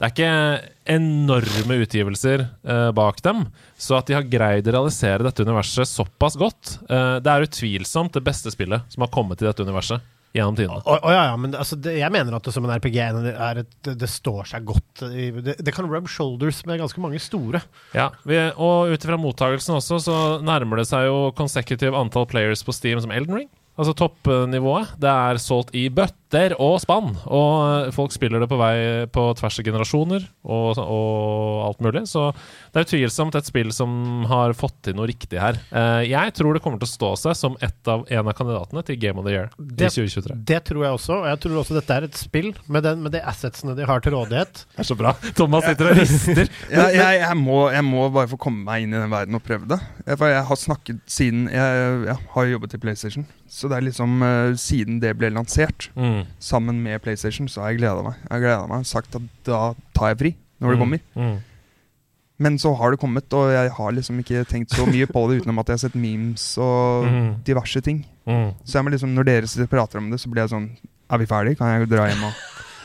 Det 0.00 0.08
er 0.08 0.14
ikke 0.14 0.94
enorme 0.96 1.76
utgivelser 1.84 2.46
eh, 2.48 2.90
bak 2.96 3.22
dem. 3.22 3.44
Så 3.78 3.98
at 3.98 4.10
de 4.10 4.16
har 4.18 4.26
greid 4.26 4.66
å 4.66 4.74
realisere 4.78 5.26
dette 5.26 5.46
universet 5.46 5.88
såpass 5.88 6.38
godt 6.40 6.78
eh, 6.88 7.20
Det 7.22 7.30
er 7.30 7.46
utvilsomt 7.46 8.16
det 8.16 8.24
beste 8.26 8.50
spillet 8.50 8.90
som 8.90 9.06
har 9.06 9.14
kommet 9.14 9.42
i 9.42 9.46
dette 9.46 9.62
universet 9.66 10.02
gjennom 10.36 10.56
tidene. 10.58 10.80
Å 10.86 10.96
å 11.02 11.10
ja, 11.12 11.22
ja, 11.30 11.36
men 11.40 11.54
altså, 11.58 11.76
det, 11.82 11.96
jeg 11.98 12.12
mener 12.14 12.36
at 12.36 12.44
det 12.46 12.52
som 12.54 12.64
en 12.68 12.74
RPG 12.76 12.96
er 13.00 13.60
et, 13.64 13.70
det, 13.86 13.96
det 13.98 14.08
står 14.10 14.46
seg 14.52 14.64
godt. 14.68 15.02
i- 15.10 15.30
Det, 15.42 15.56
det 15.58 15.74
kan 15.74 15.88
rub 15.90 16.06
shoulders 16.08 16.62
med 16.66 16.78
ganske 16.82 17.00
mange 17.02 17.18
store. 17.22 17.62
Ja, 17.96 18.10
vi, 18.24 18.38
Og 18.56 18.92
ut 18.94 19.04
ifra 19.06 19.18
mottagelsen 19.18 19.74
også, 19.78 19.98
så 20.06 20.18
nærmer 20.46 20.82
det 20.82 20.86
seg 20.90 21.08
jo 21.08 21.32
consecutive 21.38 21.96
antall 21.98 22.26
players 22.30 22.62
på 22.62 22.72
Steam 22.76 23.00
som 23.02 23.10
Elden 23.10 23.34
Ring. 23.42 23.48
Altså 23.80 23.94
toppnivået. 23.96 24.94
Det 25.00 25.08
er 25.10 25.38
solgt 25.40 25.74
i 25.74 25.88
bøtter 26.30 26.54
og 26.62 26.78
spann. 26.82 27.10
Og 27.26 27.86
eh, 27.86 27.90
folk 27.94 28.12
spiller 28.14 28.40
det 28.42 28.48
på 28.50 28.58
vei 28.60 29.06
på 29.10 29.24
tvers 29.38 29.58
av 29.60 29.64
generasjoner 29.66 30.26
og, 30.46 30.78
og 30.78 31.66
alt 31.66 31.80
mulig. 31.82 32.04
Så 32.10 32.28
det 32.72 32.80
er 32.80 32.86
utvilsomt 32.86 33.34
et 33.38 33.46
spill 33.48 33.72
som 33.74 34.24
har 34.30 34.52
fått 34.54 34.76
til 34.86 34.94
noe 34.98 35.08
riktig 35.10 35.40
her. 35.40 35.58
Eh, 35.70 36.06
Jeg 36.10 36.34
tror 36.38 36.54
det 36.56 36.62
kommer 36.62 36.78
til 36.80 36.86
å 36.88 36.92
stå 36.92 37.10
seg 37.18 37.36
som 37.38 37.56
et 37.60 37.90
av, 37.90 38.04
en 38.08 38.28
av 38.30 38.34
kandidatene 38.38 38.84
til 38.86 38.98
Game 39.02 39.18
of 39.20 39.26
the 39.26 39.32
Year 39.34 39.50
Det- 39.58 39.90
i 39.90 40.06
2023. 40.06 40.36
Det 40.46 40.60
tror 40.70 40.84
jeg 40.86 40.92
også. 40.98 41.18
Og 41.20 41.26
jeg 41.32 41.40
tror 41.42 41.58
også 41.64 41.78
dette 41.80 41.96
er 41.98 42.06
et 42.08 42.14
spill 42.20 42.52
med, 42.68 42.82
den, 42.86 43.02
med 43.02 43.12
de 43.16 43.22
assetsene 43.26 43.74
de 43.78 43.86
har 43.88 44.00
til 44.04 44.14
rådighet. 44.14 44.64
Det 44.76 44.84
er 44.84 44.90
så 44.90 44.96
bra. 44.98 45.14
Thomas 45.36 45.64
sitter 45.66 45.90
og 45.90 45.98
rister. 45.98 46.46
Jeg, 46.70 46.94
jeg, 46.94 47.20
jeg, 47.20 47.36
må, 47.36 47.64
jeg 47.72 47.84
må 47.84 48.06
bare 48.14 48.28
få 48.30 48.38
komme 48.40 48.62
meg 48.64 48.84
inn 48.84 48.94
i 48.94 49.00
den 49.00 49.10
verden 49.12 49.36
og 49.36 49.42
prøve 49.44 49.66
det. 49.70 49.78
For 50.16 50.30
jeg 50.30 50.44
har 50.46 50.58
snakket 50.58 51.00
siden 51.10 51.46
Jeg, 51.50 51.80
jeg 52.06 52.16
har 52.34 52.48
jobbet 52.52 52.74
i 52.76 52.80
PlayStation. 52.82 53.26
Så 53.50 53.68
det 53.70 53.80
er 53.80 53.84
liksom 53.88 54.20
uh, 54.22 54.52
siden 54.60 55.00
det 55.02 55.16
ble 55.18 55.32
lansert, 55.34 55.88
Mm. 55.98 56.19
Sammen 56.40 56.82
med 56.82 57.00
PlayStation, 57.02 57.48
så 57.48 57.60
har 57.62 57.70
jeg 57.70 57.78
gleda 57.82 58.02
meg. 58.02 58.14
Jeg 58.22 58.30
har 58.30 58.40
gledet 58.46 58.68
meg 58.68 58.86
sagt 58.86 59.14
at 59.16 59.22
da 59.44 59.74
tar 59.94 60.08
jeg 60.14 60.18
fri. 60.18 60.36
når 60.60 60.70
det 60.74 60.78
Mm. 60.78 60.82
kommer. 60.82 61.00
Mm. 61.16 61.38
Men 62.38 62.58
så 62.58 62.74
har 62.76 62.90
det 62.90 63.00
kommet, 63.00 63.32
og 63.32 63.50
jeg 63.52 63.70
har 63.70 63.92
liksom 63.92 64.18
ikke 64.20 64.44
tenkt 64.48 64.70
så 64.76 64.84
mye 64.86 65.06
på 65.06 65.22
det 65.30 65.40
utenom 65.42 65.58
at 65.60 65.66
jeg 65.68 65.72
har 65.74 65.78
sett 65.88 65.94
memes 65.94 66.58
og 66.58 67.04
Mm. 67.06 67.34
diverse 67.44 67.80
ting. 67.80 68.04
Mm. 68.26 68.54
Så 68.64 68.72
jeg 68.78 68.84
må 68.84 68.90
liksom, 68.90 69.14
når 69.14 69.24
dere 69.24 69.66
prater 69.66 69.98
om 69.98 70.10
det, 70.10 70.20
så 70.20 70.28
blir 70.30 70.42
jeg 70.42 70.50
sånn 70.50 70.70
Er 71.10 71.18
vi 71.18 71.26
ferdige? 71.26 71.56
Kan 71.58 71.80
jeg 71.80 71.88
dra 71.90 72.06
hjem 72.06 72.22
og 72.22 72.32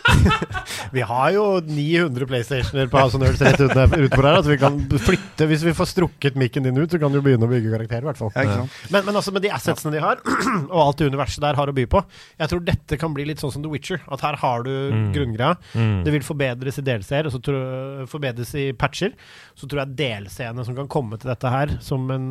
Vi 0.95 1.01
har 1.03 1.32
jo 1.36 1.43
900 1.66 2.28
PlayStationer 2.30 2.88
på 2.91 2.99
House 3.01 3.18
Nerds 3.20 3.41
rett 3.43 3.60
ute- 3.60 3.86
utenfor 3.97 4.28
her. 4.28 4.38
så 4.45 4.51
vi 4.53 4.58
kan 4.62 4.78
flytte 5.01 5.47
Hvis 5.49 5.64
vi 5.66 5.74
får 5.76 5.89
strukket 5.91 6.38
mikken 6.39 6.64
din 6.68 6.78
ut, 6.78 6.91
så 6.93 6.99
kan 7.01 7.12
du 7.12 7.20
begynne 7.26 7.47
å 7.47 7.51
bygge 7.51 7.72
karakterer, 7.74 8.06
i 8.06 8.10
hvert 8.12 8.20
fall 8.22 8.32
Ja. 8.36 8.66
Men, 8.93 9.06
men 9.08 9.16
altså 9.20 9.34
med 9.36 9.43
de 9.45 9.51
assetsene 9.56 9.91
de 9.95 10.03
har, 10.03 10.22
og 10.74 10.78
alt 10.86 11.01
det 11.01 11.10
universet 11.12 11.41
der 11.43 11.58
har 11.60 11.72
å 11.72 11.76
by 11.76 11.86
på 11.91 12.03
Jeg 12.39 12.51
tror 12.51 12.64
dette 12.68 12.99
kan 13.01 13.16
bli 13.18 13.26
litt 13.32 13.41
sånn 13.43 13.51
som 13.56 13.66
The 13.66 13.72
Witcher. 13.74 14.01
At 14.12 14.22
her 14.26 14.39
har 14.43 14.64
du 14.68 14.72
Mm. 14.86 15.10
grunngreia. 15.16 15.56
Mm. 15.74 16.03
Det 16.06 16.12
vil 16.14 16.24
forbedres 16.26 16.78
i 16.80 16.84
delseer, 16.86 17.26
og 17.28 17.34
så 17.34 17.39
tror, 17.43 18.06
forbedres 18.12 18.51
i 18.60 18.68
patcher. 18.78 19.14
Så 19.58 19.68
tror 19.68 19.82
jeg 19.86 19.95
delseerne 19.97 20.66
som 20.68 20.76
kan 20.78 20.88
komme 20.91 21.18
til 21.20 21.32
dette 21.32 21.49
her, 21.51 21.78
som 21.82 22.06
en 22.12 22.26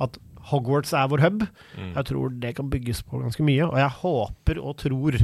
At 0.00 0.18
Hogwarts 0.46 0.92
er 0.94 1.08
vår 1.10 1.20
hub, 1.24 1.40
Mm. 1.76 1.88
jeg 1.96 2.04
tror 2.06 2.30
det 2.40 2.52
kan 2.54 2.68
bygges 2.70 3.00
på 3.02 3.18
ganske 3.18 3.42
mye. 3.42 3.66
Og 3.66 3.74
jeg 3.80 3.90
håper 4.02 4.60
og 4.62 4.76
tror 4.78 5.16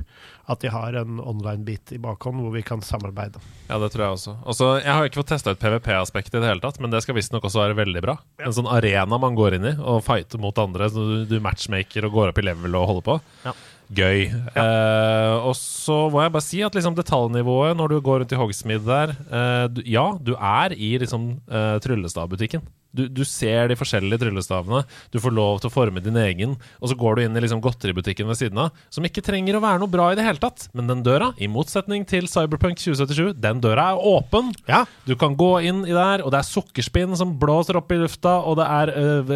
at 0.51 0.63
de 0.63 0.71
har 0.73 0.97
en 0.99 1.21
online-bit 1.21 1.95
i 1.95 2.01
bakhånd 2.03 2.41
hvor 2.43 2.55
vi 2.55 2.65
kan 2.67 2.83
samarbeide. 2.83 3.43
Ja, 3.69 3.79
det 3.83 3.93
tror 3.95 4.05
jeg 4.07 4.17
også. 4.17 4.37
Også, 4.43 4.71
jeg 4.83 4.91
har 4.91 5.09
ikke 5.09 5.21
fått 5.23 5.33
testa 5.35 5.55
ut 5.55 5.63
PVP-aspektet 5.63 6.39
i 6.39 6.43
det 6.43 6.51
hele 6.51 6.65
tatt, 6.65 6.81
men 6.83 6.93
det 6.93 7.03
skal 7.05 7.17
visstnok 7.19 7.47
også 7.47 7.63
være 7.63 7.79
veldig 7.79 8.03
bra. 8.05 8.17
En 8.43 8.57
sånn 8.57 8.71
arena 8.71 9.21
man 9.23 9.39
går 9.39 9.59
inn 9.59 9.71
i 9.73 9.77
og 9.79 10.03
fighter 10.07 10.43
mot 10.43 10.59
andre. 10.59 10.91
Så 10.91 11.07
du, 11.07 11.15
du 11.31 11.39
matchmaker 11.45 12.09
og 12.09 12.19
går 12.19 12.33
opp 12.33 12.43
i 12.43 12.47
level 12.49 12.81
og 12.81 12.91
holder 12.91 13.09
på. 13.11 13.21
Ja. 13.47 13.55
Gøy. 13.93 14.23
Eh, 14.57 15.35
og 15.45 15.53
så 15.59 16.07
må 16.13 16.23
jeg 16.23 16.33
bare 16.33 16.45
si 16.45 16.61
at 16.65 16.77
liksom 16.77 16.95
detaljnivået 16.97 17.77
når 17.77 17.93
du 17.93 17.99
går 18.05 18.23
rundt 18.23 18.33
i 18.33 18.39
Hogsmeade 18.41 18.87
der 18.89 19.13
eh, 19.13 19.65
du, 19.69 19.83
Ja, 19.85 20.07
du 20.17 20.33
er 20.39 20.73
i 20.73 20.95
liksom 21.03 21.35
eh, 21.51 21.77
tryllestavbutikken. 21.85 22.65
Du, 22.93 23.07
du 23.09 23.23
ser 23.25 23.71
de 23.71 23.77
forskjellige 23.77 24.21
tryllestavene. 24.21 24.83
Du 25.13 25.19
får 25.21 25.33
lov 25.37 25.61
til 25.61 25.71
å 25.71 25.73
forme 25.73 26.01
din 26.05 26.17
egen. 26.21 26.57
Og 26.81 26.93
så 26.93 26.97
går 26.99 27.17
du 27.17 27.25
inn 27.25 27.37
i 27.37 27.45
liksom 27.45 27.63
godteributikken 27.65 28.29
ved 28.29 28.41
siden 28.41 28.61
av, 28.65 28.73
som 28.93 29.05
ikke 29.09 29.25
trenger 29.25 29.57
å 29.57 29.65
være 29.65 29.81
noe 29.83 29.93
bra 29.93 30.11
i 30.13 30.19
det 30.19 30.27
hele 30.27 30.32
tatt. 30.41 30.69
Men 30.73 30.89
den 30.89 31.03
døra, 31.05 31.33
i 31.37 31.49
motsetning 31.51 32.07
til 32.09 32.29
Cyberpunk 32.31 32.79
2077, 32.81 33.35
den 33.43 33.61
døra 33.61 33.91
er 33.93 34.01
åpen. 34.13 34.53
Ja. 34.71 34.85
Du 35.05 35.15
kan 35.21 35.37
gå 35.37 35.51
inn 35.69 35.83
i 35.85 35.93
der, 35.93 36.23
og 36.25 36.33
det 36.33 36.41
er 36.41 36.49
sukkerspinn 36.49 37.17
som 37.19 37.35
blåser 37.41 37.77
opp 37.81 37.93
i 37.93 37.99
lufta, 38.01 38.39
og 38.47 38.57
det 38.61 38.67
er 38.69 38.93
øh, 38.97 39.33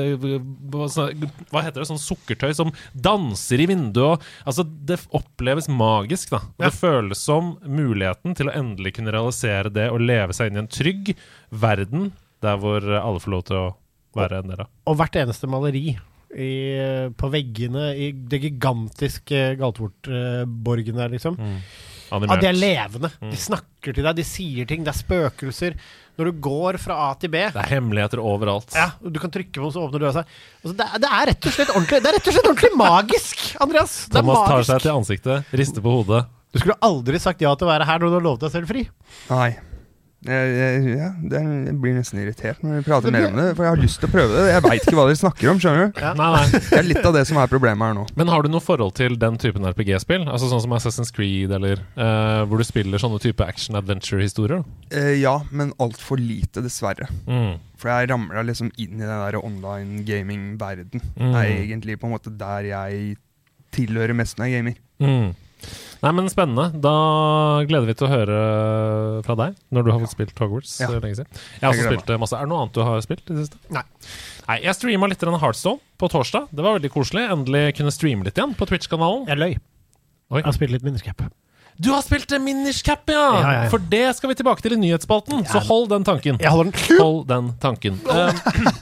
hva 1.51 1.63
heter 1.65 1.83
det? 1.83 1.89
Sånn 1.91 2.01
sukkertøy 2.03 2.55
som 2.57 2.73
danser 2.93 3.63
i 3.63 3.69
vinduet. 3.71 4.25
Altså, 4.47 4.65
det 4.65 5.01
oppleves 5.17 5.69
magisk, 5.69 6.33
da. 6.37 6.43
Og 6.57 6.67
Ja. 6.67 6.71
Det 6.71 6.81
føles 6.81 7.19
som 7.23 7.57
muligheten 7.63 8.35
til 8.37 8.49
å 8.51 8.55
endelig 8.57 8.97
kunne 8.97 9.13
realisere 9.15 9.71
det 9.73 9.91
og 9.93 10.01
leve 10.01 10.35
seg 10.37 10.51
inn 10.51 10.59
i 10.59 10.65
en 10.65 10.71
trygg 10.73 11.15
verden 11.51 12.13
der 12.45 12.59
hvor 12.61 12.85
alle 12.85 13.23
får 13.23 13.33
lov 13.33 13.45
til 13.49 13.57
å 13.57 13.67
være 14.17 14.43
en 14.43 14.51
del 14.53 14.61
av. 14.65 14.69
Og 14.87 14.99
hvert 14.99 15.17
eneste 15.21 15.49
maleri 15.51 15.97
i, 16.35 17.11
på 17.17 17.29
veggene 17.33 17.91
i 17.97 18.11
det 18.13 18.41
gigantiske 18.43 19.43
Galtvortborgen 19.61 20.97
der, 20.99 21.13
liksom. 21.13 21.37
Mm. 21.39 21.61
Animert. 22.17 22.41
de 22.41 22.47
er 22.47 22.55
levende. 22.55 23.11
De 23.19 23.39
snakker 23.39 23.95
til 23.97 24.05
deg, 24.07 24.15
de 24.19 24.25
sier 24.27 24.67
ting. 24.69 24.85
Det 24.87 24.93
er 24.93 24.99
spøkelser. 25.01 25.75
Når 26.17 26.31
du 26.31 26.39
går 26.47 26.79
fra 26.81 26.95
A 27.11 27.15
til 27.21 27.29
B 27.29 27.43
Det 27.53 27.61
er 27.61 27.73
hemmeligheter 27.75 28.23
overalt. 28.23 28.73
ja, 28.75 28.87
Du 29.03 29.19
kan 29.21 29.31
trykke 29.31 29.53
på 29.59 29.67
den, 29.67 29.73
så 29.75 29.83
åpner 29.85 30.01
døra 30.07 30.15
seg. 30.17 30.31
Altså, 30.63 30.77
det, 30.79 30.87
det 31.03 31.11
er 31.13 31.27
rett 31.33 31.49
og 31.51 31.57
slett 31.59 31.73
ordentlig 31.75 31.99
Det 32.01 32.09
er 32.09 32.17
rett 32.17 32.31
og 32.31 32.37
slett 32.39 32.49
ordentlig 32.53 32.71
magisk, 32.81 33.43
Andreas! 33.61 33.97
Det 34.07 34.17
er 34.17 34.23
Thomas 34.25 34.49
tar 34.49 34.65
seg 34.71 34.87
til 34.87 34.95
ansiktet, 34.95 35.53
rister 35.61 35.85
på 35.85 35.93
hodet. 35.99 36.23
Du 36.55 36.61
skulle 36.63 36.79
aldri 36.89 37.21
sagt 37.21 37.43
ja 37.45 37.53
til 37.59 37.69
å 37.69 37.73
være 37.75 37.85
her 37.91 38.01
når 38.01 38.09
du 38.15 38.17
har 38.17 38.25
lovet 38.31 38.47
deg 38.47 38.55
selv 38.55 38.71
fri. 38.71 38.87
Nei. 39.29 39.51
Jeg, 40.25 40.53
jeg, 40.57 40.95
ja, 40.97 41.09
det, 41.21 41.41
jeg 41.69 41.75
blir 41.79 41.93
nesten 41.95 42.19
irritert 42.23 42.63
når 42.65 42.79
vi 42.79 42.85
prater 42.89 43.13
mer 43.15 43.27
om 43.29 43.37
det, 43.37 43.51
for 43.55 43.67
jeg 43.67 43.75
har 43.75 43.83
lyst 43.83 44.01
til 44.01 44.09
å 44.09 44.13
prøve 44.15 44.33
det. 44.33 44.47
Jeg 44.49 44.63
veit 44.65 44.87
ikke 44.87 44.97
hva 44.97 45.05
dere 45.07 45.19
snakker 45.21 45.51
om, 45.53 45.61
skjønner 45.63 45.85
du. 45.85 46.01
Ja. 46.03 46.13
Nei, 46.19 46.31
nei. 46.35 46.47
Det 46.57 46.79
er 46.81 46.89
litt 46.89 47.07
av 47.07 47.15
det 47.15 47.23
som 47.29 47.39
er 47.43 47.51
problemet 47.53 47.87
her 47.87 47.95
nå. 47.99 48.07
Men 48.19 48.33
har 48.33 48.43
du 48.43 48.51
noe 48.51 48.65
forhold 48.65 48.97
til 48.99 49.19
den 49.23 49.39
typen 49.43 49.69
RPG-spill? 49.69 50.25
Altså 50.25 50.49
Sånn 50.51 50.65
som 50.65 50.75
Assassin's 50.75 51.13
Creed, 51.15 51.53
eller 51.55 51.85
uh, 52.01 52.43
hvor 52.49 52.59
du 52.59 52.67
spiller 52.67 53.03
sånne 53.03 53.21
type 53.23 53.45
action-adventure-historier? 53.45 54.65
Uh, 54.95 55.15
ja, 55.21 55.37
men 55.53 55.75
altfor 55.83 56.19
lite, 56.19 56.65
dessverre. 56.65 57.07
Mm. 57.29 57.61
For 57.79 57.93
jeg 57.93 58.11
ramla 58.11 58.43
liksom 58.49 58.73
inn 58.81 58.97
i 58.97 59.05
den 59.05 59.13
der 59.13 59.39
online 59.39 60.03
gaming-verden. 60.09 61.07
Mm. 61.15 61.29
Det 61.29 61.45
er 61.45 61.55
egentlig 61.61 62.01
på 62.01 62.09
en 62.09 62.17
måte 62.17 62.35
der 62.35 62.73
jeg 62.73 63.19
tilhører 63.77 64.17
mest 64.17 64.41
når 64.41 64.51
jeg 64.51 64.59
gamer. 64.59 64.81
Mm. 65.03 65.35
Nei, 66.03 66.13
men 66.13 66.29
Spennende. 66.33 66.69
Da 66.83 66.95
gleder 67.69 67.89
vi 67.89 67.97
til 67.97 68.07
å 68.09 68.11
høre 68.13 68.41
fra 69.27 69.37
deg 69.41 69.57
når 69.75 69.87
du 69.87 69.93
har 69.95 70.03
fått 70.05 70.15
spilt 70.15 70.43
Hogwarts. 70.43 70.77
Ja. 70.83 70.91
eh, 70.91 71.01
lenge 71.03 71.21
siden. 71.21 71.41
Jeg 71.57 71.65
har 71.65 71.73
også 71.75 71.89
spilt 71.91 72.13
eh, 72.13 72.21
masse. 72.23 72.37
Er 72.37 72.47
det 72.47 72.53
noe 72.53 72.65
annet 72.65 72.77
du 72.77 72.83
har 72.87 73.01
spilt 73.05 73.25
i 73.25 73.33
det 73.39 73.47
siste? 73.47 73.63
Nei. 73.75 73.85
Nei, 74.47 74.59
Jeg 74.67 74.79
streama 74.79 75.09
litt 75.11 75.25
Heartstone 75.27 75.83
på 75.99 76.11
torsdag. 76.13 76.53
Det 76.53 76.67
var 76.67 76.79
veldig 76.79 76.93
koselig. 76.95 77.25
Endelig 77.33 77.65
kunne 77.81 77.95
streame 77.95 78.29
litt 78.29 78.39
igjen 78.39 78.55
på 78.59 78.69
Twitch-kanalen. 78.69 79.27
Jeg 79.31 79.43
løy. 79.43 79.53
Oi. 79.57 80.41
Jeg 80.43 80.49
har 80.51 80.57
spilt 80.59 80.75
litt 80.77 80.87
Miniscap. 80.87 81.27
Du 81.77 81.91
har 81.93 82.01
spilt 82.05 82.33
eh, 82.33 82.41
Minish 82.41 82.85
Cap, 82.85 83.05
ja! 83.07 83.15
Ja, 83.15 83.41
ja, 83.41 83.65
ja. 83.65 83.71
For 83.71 83.83
det 83.93 84.07
skal 84.17 84.31
vi 84.33 84.37
tilbake 84.39 84.65
til 84.65 84.77
i 84.77 84.81
nyhetsspalten, 84.81 85.45
så 85.51 85.61
hold 85.69 85.91
den 85.93 86.07
tanken. 86.09 86.39
Jeg 86.41 86.53
holder 86.53 86.73
den 86.73 87.01
Hold 87.01 87.27
den 87.29 87.51
tanken. 87.61 87.99
Uh, 88.09 88.33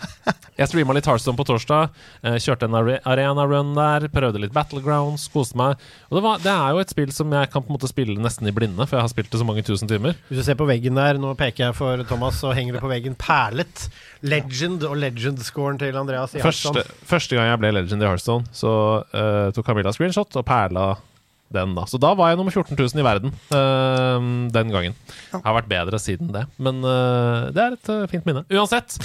jeg 0.60 0.70
streama 0.70 0.94
litt 0.94 1.08
Heartstone 1.10 1.38
på 1.38 1.46
torsdag. 1.48 1.90
Uh, 2.22 2.36
kjørte 2.38 2.68
en 2.68 2.76
arena-run 2.78 3.72
der. 3.74 4.06
Prøvde 4.14 4.42
litt 4.44 4.54
Battlegrounds. 4.54 5.26
Koste 5.34 5.58
meg. 5.58 5.80
Og 6.10 6.20
det, 6.20 6.22
var, 6.26 6.44
det 6.44 6.52
er 6.52 6.76
jo 6.76 6.84
et 6.84 6.94
spill 6.94 7.14
som 7.16 7.34
jeg 7.34 7.50
kan 7.50 7.64
på 7.64 7.72
en 7.72 7.78
måte 7.78 7.90
spille 7.90 8.14
nesten 8.22 8.50
i 8.50 8.54
blinde, 8.54 8.86
for 8.86 9.00
jeg 9.00 9.08
har 9.08 9.10
spilt 9.10 9.32
det 9.32 9.40
så 9.42 9.48
mange 9.48 9.64
tusen 9.66 9.90
timer. 9.90 10.14
Hvis 10.28 10.44
du 10.44 10.46
ser 10.46 10.58
på 10.60 10.68
veggen 10.70 11.00
der, 11.00 11.18
nå 11.18 11.32
peker 11.40 11.66
jeg 11.66 11.78
for 11.78 12.04
Thomas, 12.06 12.38
så 12.44 12.54
henger 12.54 12.78
det 12.78 12.84
på 12.84 12.92
veggen 12.92 13.18
perlet. 13.18 13.88
Legend 14.22 14.86
og 14.86 14.94
legend-scoren 15.02 15.82
til 15.82 15.98
Andreas 15.98 16.38
i 16.38 16.44
Første, 16.44 16.70
Hearthstone. 16.70 17.08
første 17.10 17.40
gang 17.40 17.50
jeg 17.50 17.62
ble 17.64 17.74
legend 17.74 18.06
i 18.06 18.08
Heartstone, 18.08 18.54
så 18.54 18.76
uh, 19.02 19.50
tok 19.56 19.66
Camilla 19.66 19.92
screenshot 19.96 20.38
og 20.38 20.46
perla 20.46 20.92
den. 21.54 21.74
da 21.76 21.86
Så 21.90 22.00
da 22.02 22.12
var 22.18 22.32
jeg 22.32 22.40
nummer 22.40 22.54
14 22.54 22.76
000 22.76 23.00
i 23.02 23.06
verden 23.06 23.34
uh, 23.54 24.48
den 24.54 24.72
gangen. 24.74 24.96
Ja. 25.32 25.40
Har 25.44 25.58
vært 25.60 25.70
bedre 25.70 26.00
siden 26.02 26.32
det, 26.34 26.46
men 26.58 26.82
uh, 26.84 27.50
det 27.54 27.62
er 27.68 27.78
et 27.78 27.92
uh, 27.92 28.04
fint 28.10 28.26
minne. 28.28 28.44
Uansett, 28.52 28.98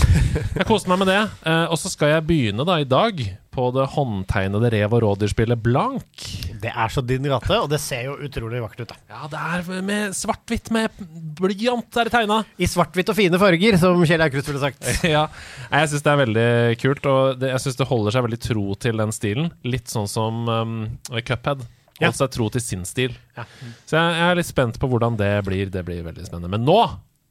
jeg 0.58 0.68
koste 0.70 0.92
meg 0.92 1.02
med 1.04 1.14
det. 1.14 1.22
eh, 1.48 1.66
og 1.70 1.78
så 1.80 1.92
skal 1.92 2.16
jeg 2.18 2.28
begynne 2.28 2.66
da 2.68 2.80
i 2.82 2.88
dag 2.88 3.22
på 3.60 3.70
det 3.74 3.86
håndtegnede 3.96 4.70
rev- 4.72 4.94
og 4.96 5.02
rådyrspillet 5.04 5.60
Blank. 5.64 6.26
Det 6.62 6.70
er 6.70 6.92
så 6.94 7.02
din 7.04 7.26
gate, 7.28 7.58
og 7.58 7.70
det 7.72 7.80
ser 7.82 8.06
jo 8.06 8.18
utrolig 8.22 8.62
vakkert 8.64 8.86
ut. 8.86 8.94
da 8.94 9.16
Ja, 9.16 9.30
det 9.32 9.40
er 9.40 9.82
med 9.86 10.14
svart-hvitt 10.16 10.70
med 10.76 11.02
blyant 11.40 11.98
er 11.98 12.08
det 12.08 12.14
tegna. 12.14 12.44
I 12.62 12.70
svart-hvitt 12.70 13.10
og 13.12 13.18
fine 13.18 13.40
farger, 13.42 13.80
som 13.82 14.06
Kjell 14.06 14.24
Aukrust 14.28 14.52
ville 14.52 14.62
sagt. 14.62 14.86
ja, 15.16 15.26
jeg 15.74 15.92
syns 15.92 16.06
det 16.06 16.14
er 16.14 16.22
veldig 16.24 16.48
kult, 16.84 17.10
og 17.10 17.42
det, 17.42 17.52
jeg 17.56 17.66
syns 17.66 17.82
det 17.82 17.90
holder 17.90 18.16
seg 18.16 18.28
veldig 18.30 18.42
tro 18.46 18.66
til 18.86 19.04
den 19.04 19.16
stilen. 19.16 19.52
Litt 19.66 19.92
sånn 19.92 20.08
som 20.10 20.46
um, 20.48 20.80
Cuphead. 21.26 21.66
Ja. 22.00 22.08
Holdt 22.10 22.20
seg 22.22 22.32
tro 22.36 22.50
til 22.54 22.64
sin 22.64 22.86
stil. 22.88 23.14
Ja. 23.38 23.46
Så 23.86 23.98
jeg, 24.00 24.18
jeg 24.20 24.26
er 24.32 24.40
litt 24.40 24.50
spent 24.50 24.80
på 24.80 24.88
hvordan 24.92 25.20
det 25.20 25.34
blir. 25.48 25.72
Det 25.74 25.84
blir 25.88 26.04
veldig 26.06 26.26
spennende. 26.26 26.52
Men 26.56 26.64
nå 26.68 26.80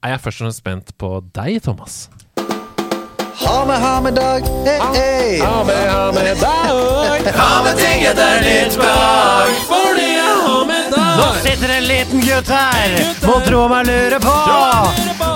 er 0.04 0.14
jeg 0.14 0.24
først 0.26 0.42
og 0.42 0.46
fremst 0.46 0.62
spent 0.62 0.94
på 1.00 1.12
deg, 1.34 1.62
Thomas. 1.64 2.06
Ha 3.38 3.64
med, 3.64 3.78
ha 3.78 4.00
med 4.02 4.16
dag, 4.18 4.42
hey, 4.66 4.80
hey. 4.98 5.40
Ha 5.40 5.64
med, 5.64 5.90
ha 5.90 6.12
med 6.12 6.40
dag. 6.42 7.28
Ha 7.38 7.50
med 7.62 7.76
ting 7.78 8.02
etter 8.10 8.42
ditt 8.42 8.74
behag. 8.80 9.52
Fordi 9.70 10.08
jeg 10.10 10.38
har 10.42 10.64
med 10.66 10.90
dag. 10.94 11.12
Nå 11.20 11.28
sitter 11.44 11.74
en 11.76 11.86
liten 11.86 12.24
gutt 12.26 12.50
her, 12.50 12.96
må 13.26 13.38
tro 13.46 13.64
meg 13.70 13.86
lurer 13.88 14.18
på 14.22 14.34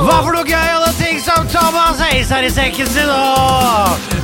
hva 0.03 0.17
for 0.25 0.33
noe 0.35 0.43
gøy 0.47 0.69
alle 0.73 0.91
ting 0.99 1.19
som 1.23 1.47
Thomas 1.51 1.92
Har 2.13 2.43
i 2.43 2.51
sekken 2.51 2.87
sin 2.87 3.07
nå. 3.07 3.25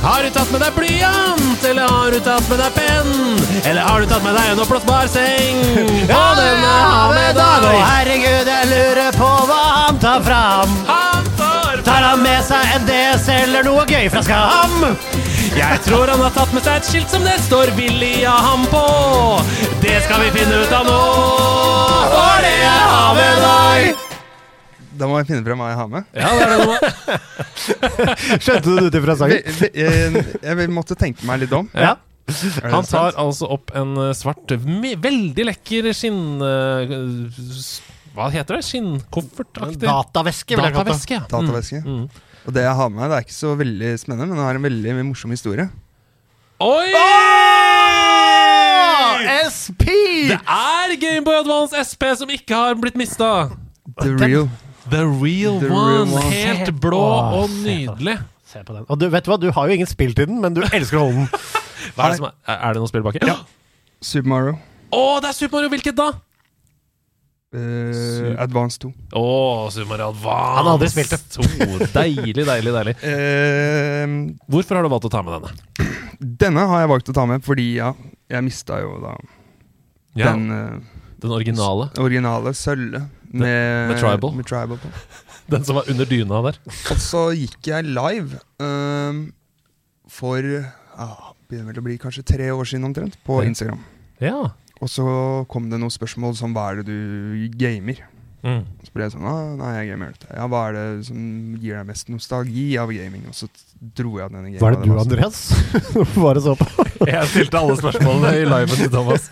Har 0.03 0.23
du 0.23 0.29
tatt 0.29 0.49
med 0.51 0.61
deg 0.61 0.73
blyant, 0.75 1.63
eller 1.65 1.87
har 1.89 2.11
du 2.11 2.19
tatt 2.25 2.45
med 2.49 2.59
deg 2.61 2.73
penn? 2.75 3.13
Eller 3.63 3.85
har 3.85 4.01
du 4.01 4.09
tatt 4.09 4.23
med 4.25 4.35
deg 4.37 4.49
en 4.51 4.59
oppblåsbar 4.63 5.07
seng? 5.09 5.61
Ja, 6.09 6.23
den 6.39 6.65
er 6.65 6.83
ha 6.85 7.05
med 7.13 7.37
dag, 7.37 7.65
Å, 7.69 7.71
herregud, 7.79 8.49
jeg 8.51 8.69
lurer 8.73 9.15
på 9.17 9.29
hva 9.49 9.61
han 9.75 10.01
tar 10.03 10.25
fram. 10.25 10.75
Han 10.89 11.29
får 11.39 11.85
Tar 11.87 12.05
han 12.09 12.25
med 12.25 12.43
seg 12.49 12.75
en 12.75 12.89
DS 12.89 13.29
eller 13.39 13.69
noe 13.69 13.85
gøy 13.89 14.09
fra 14.13 14.25
Skam? 14.27 14.83
Jeg 15.57 15.79
tror 15.87 16.11
han 16.13 16.25
har 16.25 16.35
tatt 16.35 16.53
med 16.53 16.65
seg 16.65 16.81
et 16.81 16.91
skilt 16.91 17.15
som 17.15 17.23
det 17.25 17.39
står 17.45 17.73
'Willy 17.77 18.25
av 18.25 18.43
ham' 18.49 18.67
på. 18.73 18.85
Det 19.85 19.97
skal 20.05 20.27
vi 20.27 20.35
finne 20.41 20.61
ut 20.65 20.77
av 20.81 20.85
nå. 20.91 21.01
For 22.13 22.45
det 22.45 22.59
er 22.59 23.25
i 23.29 23.33
deg. 23.47 23.98
Da 24.99 25.07
må 25.07 25.17
jeg 25.21 25.29
finne 25.29 25.45
frem 25.47 25.61
hva 25.61 25.69
jeg 25.71 25.79
har 25.79 25.89
med. 25.93 26.03
Ja, 26.13 26.29
det 26.35 26.43
er 26.43 26.49
det 26.51 26.59
nå. 26.67 26.75
Skjønte 28.43 28.65
du 28.67 28.75
det 28.75 28.89
ut 28.89 28.97
ifra 28.99 29.15
Vi- 29.31 29.41
vi- 29.59 29.71
Jeg, 29.79 30.23
jeg 30.43 30.69
måtte 30.75 30.97
tenke 30.99 31.23
meg 31.29 31.43
litt 31.45 31.53
om. 31.55 31.69
Ja. 31.73 31.95
Han 32.69 32.85
tar 32.85 33.15
altså 33.17 33.47
opp 33.55 33.71
en 33.79 33.95
eh, 33.97 34.11
svart, 34.13 34.51
veldig 34.53 35.45
lekker 35.49 35.87
skinn... 35.97 36.19
eh, 36.45 36.91
Hva 38.13 38.27
heter 38.33 38.59
det? 38.59 38.65
Skinnkoffertaktig? 38.67 39.81
Dataveske. 39.87 40.59
Dataveske. 40.59 41.17
ja. 41.17 41.23
Dataveske. 41.31 41.81
Mm. 41.85 42.03
Mm. 42.03 42.25
Og 42.45 42.53
det 42.55 42.63
jeg 42.67 42.75
har 42.77 42.89
med 42.91 42.99
meg, 43.01 43.09
det 43.11 43.17
er 43.17 43.25
ikke 43.25 43.37
så 43.39 43.55
veldig 43.59 43.89
spennende, 44.01 44.29
men 44.29 44.37
det 44.39 44.45
har 44.45 44.59
en 44.59 44.67
veldig 44.67 44.93
morsom 45.09 45.33
historie. 45.33 45.65
Oi! 46.59 46.93
SP! 49.49 49.83
Det 50.29 50.37
er 50.39 50.93
Gameboy 51.01 51.39
Advance 51.41 51.81
SP 51.87 52.03
som 52.19 52.29
ikke 52.33 52.55
har 52.55 52.77
blitt 52.79 52.97
mista. 52.99 53.49
The 54.01 54.13
real. 54.19 54.47
The 54.91 55.03
real 55.07 55.59
The 55.61 55.69
one. 55.71 55.89
real 55.93 56.13
one. 56.17 56.31
Helt 56.33 56.71
blå 56.81 56.99
Åh, 56.99 57.33
og 57.43 57.49
se 57.49 57.75
på 57.85 57.95
nydelig. 57.95 58.17
Se 58.49 58.63
på 58.65 58.73
den. 58.75 58.85
Og 58.89 58.99
du 58.99 59.07
vet 59.13 59.25
du 59.25 59.31
hva, 59.31 59.37
du 59.41 59.49
har 59.53 59.67
jo 59.69 59.77
ingen 59.77 59.89
spilt 59.89 60.19
i 60.19 60.25
den, 60.29 60.39
men 60.41 60.55
du 60.57 60.63
elsker 60.65 60.97
å 61.01 61.05
holde 61.07 61.25
den. 61.25 61.29
Hva 61.95 62.05
er, 62.05 62.11
det 62.11 62.17
som 62.19 62.25
er, 62.29 62.57
er 62.57 62.73
det 62.75 62.81
noe 62.83 62.89
spill 62.91 63.03
baki? 63.05 63.21
Ja. 63.25 63.37
Super 64.03 64.29
Mario. 64.29 64.57
Å, 64.95 65.03
det 65.23 65.29
er 65.31 65.37
Super 65.37 65.57
Mario! 65.59 65.69
Hvilket 65.73 65.95
da? 65.97 66.09
Uh, 67.49 68.35
Advance 68.43 68.77
2. 68.83 68.91
Å, 69.17 69.23
Super 69.73 69.89
Mario 69.89 70.09
Advance. 70.11 70.51
Han 70.59 70.67
har 70.67 70.75
aldri 70.75 70.89
spilt 70.93 71.13
det. 71.15 71.87
Deilig, 71.95 72.45
deilig, 72.45 72.73
deilig. 72.75 72.95
Uh, 73.01 74.13
Hvorfor 74.53 74.77
har 74.77 74.85
du 74.85 74.91
valgt 74.93 75.07
å 75.09 75.13
ta 75.13 75.23
med 75.25 75.37
denne? 75.39 75.89
denne 76.19 76.65
har 76.67 76.83
jeg 76.83 76.89
valgt 76.91 77.09
å 77.09 77.13
ta 77.15 77.23
med 77.29 77.45
fordi 77.47 77.65
ja, 77.77 77.93
jeg 78.27 78.43
mista 78.43 78.81
jo 78.83 78.97
da 78.99 79.13
Ja, 80.19 80.33
den 80.33 80.49
den, 80.51 80.81
eh, 81.23 81.31
originale. 81.31 81.85
originale 82.03 82.51
sølvet 82.59 83.07
med, 83.31 83.89
med 83.93 83.99
Tribal. 84.01 84.35
med 84.35 84.47
Tribal 84.49 84.79
på. 84.81 84.91
Den 85.53 85.65
som 85.65 85.79
var 85.79 85.89
under 85.89 86.05
dyna 86.09 86.41
der. 86.45 86.59
Og 86.93 87.01
så 87.01 87.23
gikk 87.37 87.71
jeg 87.71 87.87
live 87.89 88.39
um, 88.61 89.23
for 90.09 90.45
ah, 90.97 91.33
begynner 91.49 91.71
vel 91.73 91.81
å 91.81 91.87
bli 91.89 91.97
kanskje 92.01 92.25
tre 92.35 92.51
år 92.53 92.69
siden 92.69 92.85
omtrent, 92.89 93.17
på 93.25 93.41
Ja. 93.43 93.49
Instagram. 93.49 93.81
Ja. 94.21 94.39
Og 94.79 94.87
så 94.91 95.05
kom 95.51 95.67
det 95.71 95.79
noen 95.81 95.91
spørsmål 95.91 96.37
som 96.39 96.53
hva 96.55 96.69
er 96.71 96.81
det 96.81 96.87
du 96.93 97.49
gamer? 97.59 97.97
Mm. 98.39 98.61
Så 98.87 98.93
ble 98.95 99.03
jeg 99.03 99.11
sånn 99.11 99.25
ah, 99.27 99.49
Nei, 99.59 99.71
jeg 99.81 99.89
gamer 99.89 100.13
dette. 100.13 100.29
Ja, 100.31 100.45
hva 100.47 100.61
er 100.69 100.77
det 100.77 100.83
som 101.09 101.17
gir 101.59 101.75
deg 101.75 101.89
mest 101.89 102.07
nostalgi 102.07 102.69
av 102.79 102.93
gaming? 102.95 103.25
Og 103.27 103.35
så 103.35 103.49
dro 103.99 104.13
jeg 104.15 104.29
av 104.29 104.37
denne 104.37 104.53
Hva 104.53 104.69
Var 104.69 104.77
det 104.77 104.87
du, 104.87 104.93
Andreas? 105.01 105.41
Var 106.23 106.39
det 106.39 106.45
så 106.45 106.53
på? 106.55 106.85
Jeg 107.09 107.27
stilte 107.33 107.59
alle 107.59 107.75
spørsmålene 107.81 108.31
i 108.37 108.45
liven 108.47 108.79
til 108.79 108.93
Thomas. 108.93 109.27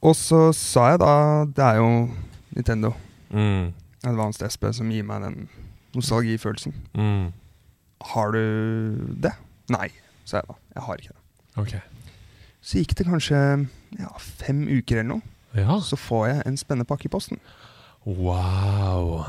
Og 0.00 0.16
så 0.16 0.46
sa 0.56 0.86
jeg 0.94 1.02
da 1.02 1.12
Det 1.52 1.66
er 1.66 1.82
jo 1.82 1.90
Nintendo 2.56 2.94
Mm. 3.30 3.72
Advanced 4.02 4.42
SP 4.42 4.64
som 4.74 4.88
gir 4.90 5.04
meg 5.06 5.22
den 5.22 5.48
nostalgifølelsen. 5.94 6.72
Mm. 6.98 7.28
Har 8.10 8.32
du 8.34 8.40
det? 9.22 9.30
Nei, 9.70 9.86
sa 10.24 10.40
jeg 10.40 10.48
da. 10.48 10.56
Jeg 10.74 10.82
har 10.86 10.96
ikke 11.02 11.12
det. 11.14 11.20
Okay. 11.62 11.80
Så 12.60 12.80
gikk 12.80 12.96
det 12.98 13.06
kanskje 13.06 13.38
ja, 14.00 14.10
fem 14.18 14.64
uker 14.66 14.98
eller 15.02 15.12
noe. 15.12 15.22
Ja. 15.54 15.78
Så 15.84 15.94
får 16.00 16.26
jeg 16.30 16.42
en 16.46 16.58
spennende 16.58 16.88
pakke 16.90 17.06
i 17.06 17.12
posten. 17.12 17.38
Wow. 18.06 19.24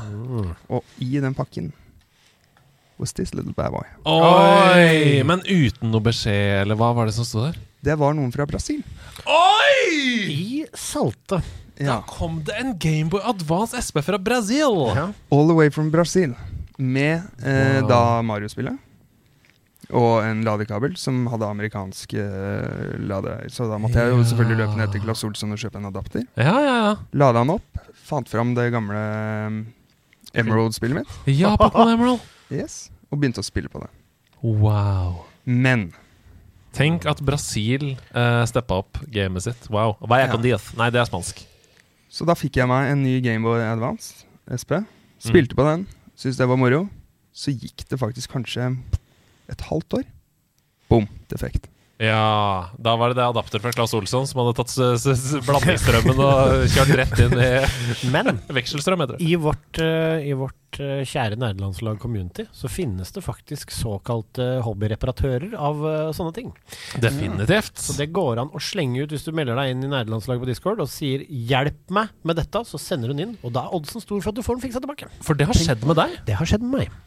Og 0.72 0.84
i 0.98 1.20
den 1.20 1.34
pakken 1.34 1.72
was 2.98 3.12
this 3.12 3.34
little 3.34 3.52
bad 3.54 3.70
boy. 3.70 3.86
Oi! 4.06 5.22
Men 5.26 5.42
uten 5.46 5.90
noe 5.92 6.02
beskjed, 6.04 6.62
eller 6.64 6.78
hva 6.78 6.92
var 6.96 7.06
det 7.06 7.14
som 7.16 7.26
sto 7.26 7.46
der? 7.46 7.58
Det 7.82 7.96
var 7.98 8.14
noen 8.14 8.32
fra 8.34 8.46
Brasil. 8.46 8.82
Oi! 9.26 10.32
I 10.32 10.64
salte. 10.74 11.42
Da 11.86 11.98
kom 12.08 12.40
det 12.46 12.56
en 12.60 12.74
Gameboy 12.78 13.20
Advance 13.24 13.78
SP 13.82 14.02
fra 14.04 14.18
Brasil. 14.18 14.78
All 15.32 15.46
the 15.48 15.56
way 15.56 15.70
from 15.70 15.90
Brasil. 15.90 16.34
Med 16.78 17.22
eh, 17.44 17.80
Wow. 17.82 17.88
da 17.88 18.00
Mario-spillet. 18.22 18.78
Og 19.92 20.22
en 20.24 20.40
ladekabel 20.46 20.94
som 20.96 21.26
hadde 21.28 21.48
amerikansk 21.48 22.14
eh, 22.16 22.94
lade... 23.02 23.34
Så 23.52 23.66
da 23.68 23.76
måtte 23.82 24.00
jeg 24.00 24.14
jo 24.14 24.22
selvfølgelig 24.24 24.60
løpe 24.62 24.78
ned 24.80 24.92
til 24.94 25.02
Claes 25.04 25.24
Olsson 25.28 25.52
og 25.52 25.60
kjøpe 25.60 25.80
en 25.82 25.90
adapter. 25.90 26.24
Ja, 26.40 26.54
ja, 26.64 26.76
ja. 26.86 26.94
Lada 27.12 27.42
den 27.42 27.52
opp. 27.58 27.82
Fant 28.08 28.30
fram 28.30 28.54
det 28.56 28.70
gamle 28.72 29.02
eh, 29.02 29.58
Emerald-spillet 30.40 31.02
mitt. 31.02 31.18
Ja, 31.28 31.56
Pokémon 31.60 31.96
Emerald. 31.96 32.22
Yes. 32.52 32.90
Og 33.08 33.16
begynte 33.16 33.40
å 33.40 33.46
spille 33.46 33.70
på 33.72 33.80
det. 33.80 33.88
Wow. 34.44 35.22
Men 35.48 35.86
Tenk 36.76 37.04
at 37.08 37.20
Brasil 37.24 37.94
uh, 38.16 38.42
steppa 38.48 38.80
opp 38.82 38.98
gamet 39.12 39.44
sitt. 39.44 39.68
Wow. 39.72 39.96
Hva 40.04 40.20
er 40.20 40.32
Ja. 40.48 40.58
Nei, 40.76 40.88
det 40.92 41.00
er 41.00 41.08
spansk. 41.08 41.44
Så 42.12 42.26
da 42.28 42.36
fikk 42.36 42.58
jeg 42.60 42.68
meg 42.68 42.90
en 42.92 43.04
ny 43.06 43.16
Gameboy 43.24 43.62
Advance 43.64 44.26
SP. 44.52 44.82
Spilte 45.22 45.56
på 45.56 45.64
den, 45.64 45.86
syntes 46.12 46.40
det 46.40 46.48
var 46.50 46.60
moro. 46.60 46.84
Så 47.32 47.54
gikk 47.56 47.86
det 47.88 47.96
faktisk 48.00 48.34
kanskje 48.34 48.74
et 49.48 49.64
halvt 49.70 50.02
år. 50.02 50.04
Boom, 50.92 51.06
defekt. 51.32 51.70
Ja, 52.02 52.70
da 52.82 52.96
var 52.98 53.12
det 53.12 53.20
det 53.20 53.26
adapter 53.30 53.62
fra 53.62 53.70
Claes 53.74 53.92
Olsson 53.94 54.24
som 54.26 54.40
hadde 54.42 54.56
tatt 54.58 54.72
blandingsstrømmen 55.46 56.18
og 56.24 56.64
kjørt 56.72 56.90
rett 56.98 57.20
inn 57.22 57.36
i 57.38 57.50
Men 58.10 58.40
vekselstrøm, 58.56 59.04
heter 59.04 59.20
det. 59.20 59.28
i 59.28 59.36
vårt, 59.38 59.78
eh, 59.78 60.24
i 60.26 60.34
vårt 60.34 60.80
eh, 60.82 61.04
kjære 61.06 61.38
nerdelandslag 61.38 62.00
community 62.02 62.48
så 62.50 62.70
finnes 62.72 63.14
det 63.14 63.22
faktisk 63.22 63.70
såkalte 63.76 64.48
hobbyreparatører 64.66 65.54
av 65.54 65.84
eh, 65.86 66.10
sånne 66.16 66.34
ting. 66.40 66.50
Definitivt. 67.02 67.78
Så 67.78 67.94
det 68.00 68.10
går 68.16 68.42
an 68.42 68.50
å 68.50 68.62
slenge 68.62 69.04
ut 69.04 69.14
hvis 69.14 69.28
du 69.28 69.30
melder 69.36 69.60
deg 69.62 69.76
inn 69.76 69.86
i 69.86 69.92
nerdelandslaget 69.92 70.42
på 70.42 70.50
Discord 70.50 70.82
og 70.82 70.90
sier 70.90 71.22
'hjelp 71.28 71.94
meg 71.94 72.10
med 72.26 72.40
dette', 72.40 72.64
så 72.66 72.82
sender 72.82 73.14
hun 73.14 73.22
inn. 73.28 73.38
Og 73.46 73.54
da 73.54 73.68
er 73.68 73.78
oddsen 73.78 74.02
stor 74.02 74.18
for 74.18 74.34
at 74.34 74.40
du 74.40 74.42
får 74.42 74.58
den 74.58 74.66
fiksa 74.66 74.82
tilbake. 74.82 75.06
For 75.22 75.38
det 75.38 75.46
har 75.46 75.54
skjedd 75.54 75.86
med 75.86 76.02
deg. 76.02 76.18
Det 76.26 76.40
har 76.40 76.50
skjedd 76.50 76.66
med 76.66 76.80
meg. 76.82 77.00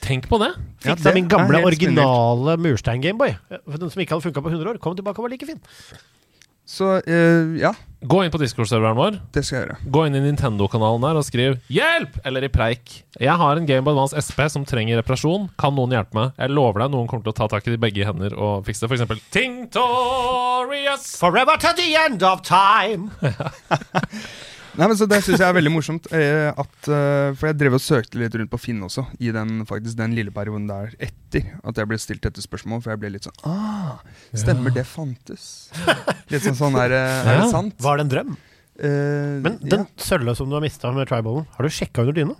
Tenk 0.00 0.28
på 0.30 0.38
det. 0.42 0.52
Ja, 0.84 0.94
Fiksa 0.94 1.10
det 1.10 1.16
min 1.18 1.28
gamle, 1.28 1.60
originale 1.66 2.56
murstein-Gameboy. 2.60 3.34
Den 3.50 3.90
som 3.92 4.00
ikke 4.00 4.16
hadde 4.16 4.26
funka 4.30 4.44
på 4.44 4.52
100 4.52 4.72
år. 4.72 4.80
Kom 4.82 4.96
tilbake 4.96 5.20
og 5.20 5.28
var 5.28 5.34
like 5.34 5.48
fin. 5.48 5.60
Så 6.70 6.86
uh, 7.02 7.56
ja, 7.58 7.72
Gå 8.00 8.20
inn 8.22 8.30
på 8.32 8.38
Discord-serveren 8.40 8.96
vår. 8.96 9.16
det 9.34 9.42
skal 9.44 9.56
jeg 9.56 9.64
gjøre. 9.64 9.78
Gå 9.92 10.04
inn 10.06 10.14
i 10.16 10.22
Nintendo-kanalen 10.24 11.02
der 11.02 11.18
og 11.18 11.24
skriv 11.26 11.56
'hjelp!' 11.68 12.20
eller 12.24 12.46
i 12.46 12.48
preik. 12.48 13.02
Jeg 13.18 13.34
har 13.42 13.58
en 13.58 13.66
Game 13.66 13.90
Advance 13.90 14.14
SP 14.16 14.46
som 14.48 14.64
trenger 14.64 15.02
reparasjon. 15.02 15.50
Kan 15.58 15.74
noen 15.74 15.92
hjelpe 15.92 16.14
meg? 16.16 16.30
Jeg 16.38 16.54
lover 16.54 16.86
deg 16.86 16.94
noen 16.94 17.10
kommer 17.10 17.26
til 17.26 17.34
å 17.34 17.38
ta 17.42 17.50
tak 17.50 17.66
i 17.68 17.76
begge 17.76 18.06
hender 18.06 18.32
og 18.38 18.64
fikse 18.64 18.86
det. 18.86 18.88
For 18.88 18.96
eksempel 18.96 19.20
Tingtorious. 19.34 21.18
Forever 21.20 21.58
to 21.58 21.74
the 21.76 21.90
end 22.06 22.22
of 22.22 22.40
time. 22.46 23.10
Nei, 24.78 24.86
men 24.86 24.96
så 24.96 25.06
Det 25.10 25.18
syns 25.24 25.40
jeg 25.40 25.48
er 25.48 25.56
veldig 25.56 25.72
morsomt. 25.74 26.06
Eh, 26.14 26.50
at, 26.50 26.76
eh, 26.88 27.30
for 27.38 27.50
jeg 27.50 27.58
drev 27.58 27.74
og 27.78 27.82
søkte 27.82 28.20
litt 28.20 28.34
rundt 28.38 28.50
på 28.52 28.60
Finn 28.62 28.82
også, 28.86 29.06
i 29.18 29.32
den, 29.34 29.64
faktisk, 29.68 29.96
den 29.98 30.14
lille 30.16 30.30
perioden 30.34 30.68
der 30.70 30.92
etter 31.02 31.48
at 31.64 31.80
jeg 31.80 31.90
ble 31.90 31.98
stilt 31.98 32.22
dette 32.26 32.44
spørsmålet. 32.44 32.84
For 32.86 32.94
jeg 32.94 33.02
ble 33.02 33.10
litt 33.16 33.26
sånn 33.26 33.40
Ah, 33.50 33.98
stemmer, 34.36 34.70
det 34.74 34.86
fantes. 34.86 35.70
Litt 36.30 36.46
sånn 36.46 36.58
sånn 36.58 36.78
der, 36.78 36.94
eh, 36.94 37.32
Er 37.34 37.42
det 37.42 37.50
sant? 37.50 37.74
Ja, 37.78 37.84
Var 37.88 37.98
det 38.00 38.06
en 38.06 38.14
drøm? 38.14 38.36
Uh, 38.80 39.36
Men 39.44 39.58
den 39.60 39.82
sølva 40.00 40.32
som 40.34 40.48
du 40.48 40.54
har 40.56 40.62
mista 40.64 40.88
med 40.94 41.04
tribalen, 41.10 41.44
har 41.52 41.66
du 41.66 41.68
sjekka 41.68 42.00
under 42.00 42.16
dyna? 42.16 42.36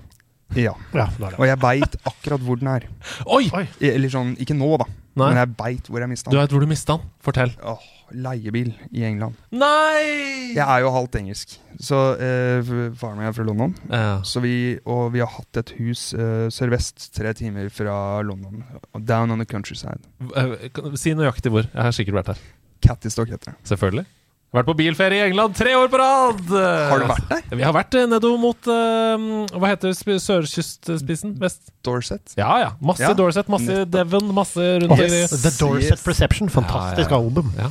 ja. 0.57 0.73
Ja, 0.97 1.05
er. 1.21 1.35
Og 1.37 1.45
jeg 1.47 1.59
veit 1.63 1.97
akkurat 2.09 2.41
hvor 2.47 2.59
den 2.59 2.71
er. 2.73 2.87
Oi! 3.27 3.45
Oi. 3.55 3.67
Eller 3.87 4.09
sånn, 4.09 4.33
ikke 4.41 4.57
nå, 4.57 4.71
da. 4.81 4.87
Nei. 5.21 5.29
Men 5.35 5.37
jeg 5.43 5.51
veit 5.59 5.91
hvor 5.91 6.01
jeg 6.01 6.09
mista 6.11 6.31
Du 6.31 6.37
den. 6.37 6.41
veit 6.47 6.55
hvor 6.55 6.65
du 6.65 6.67
mista 6.71 6.97
den. 6.97 7.11
Fortell. 7.23 7.53
Åh, 7.63 7.85
leiebil 8.15 8.73
i 8.93 9.05
England. 9.07 9.35
Nei! 9.53 10.53
Jeg 10.57 10.65
er 10.65 10.81
jo 10.85 10.91
halvt 10.95 11.19
engelsk, 11.21 11.57
så 11.81 12.01
eh, 12.19 12.71
faren 12.99 13.19
min 13.21 13.29
er 13.31 13.35
fra 13.37 13.47
London. 13.47 13.75
Ja. 13.91 14.21
Så 14.27 14.43
vi, 14.45 14.55
og 14.85 15.13
vi 15.15 15.23
har 15.25 15.31
hatt 15.37 15.61
et 15.63 15.75
hus 15.79 16.11
eh, 16.15 16.47
sørvest, 16.53 17.11
tre 17.17 17.33
timer 17.39 17.69
fra 17.75 18.21
London. 18.27 18.65
Down 18.99 19.31
on 19.35 19.39
the 19.43 19.47
countryside. 19.51 20.01
Eh, 20.35 20.69
kan- 20.75 20.97
Si 21.01 21.15
nøyaktig 21.15 21.53
hvor. 21.55 21.69
Jeg 21.71 21.83
har 21.83 21.93
sikkert 21.97 22.21
vært 22.23 22.33
her. 22.35 22.41
Cattystock 22.83 23.29
heter 23.31 23.53
det. 23.53 23.59
Selvfølgelig. 23.69 24.07
Vært 24.51 24.67
på 24.67 24.75
bilferie 24.75 25.21
i 25.23 25.29
England 25.31 25.55
tre 25.55 25.77
år 25.79 25.87
på 25.93 25.99
rad! 26.01 26.41
Har 26.51 26.99
du 26.99 27.05
vært 27.07 27.29
der? 27.31 27.45
Vi 27.55 27.63
har 27.63 27.71
vært 27.77 27.95
eh, 27.95 28.09
nedover 28.11 28.41
mot 28.43 28.67
uh, 28.67 29.45
Hva 29.55 29.69
heter 29.71 29.93
sp 29.95 30.17
sørkystspissen? 30.19 31.37
Vest? 31.39 31.69
Dorset? 31.87 32.35
Ja 32.35 32.57
ja. 32.59 32.73
Masse 32.83 33.05
Ja. 33.07 33.13
Dorset, 33.15 33.47
masse 33.53 33.69
Nettopp. 33.71 33.93
Devon, 33.95 34.33
masse 34.35 34.59
rundt 34.83 34.99
Yes. 34.99 35.31
i 35.37 35.39
The 35.45 35.53
Dorset 35.55 35.93
Yes. 35.95 36.03
Perception. 36.03 36.51
Fantastisk 36.51 37.11
Ja, 37.15 37.17
ja. 37.17 37.23
album. 37.23 37.53
Ja. 37.63 37.71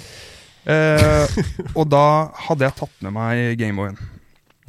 Eh, 0.70 1.38
og 1.74 1.88
da 1.90 2.04
hadde 2.48 2.68
jeg 2.68 2.76
tatt 2.78 3.04
med 3.06 3.16
meg 3.18 3.58
Gameboyen 3.60 3.98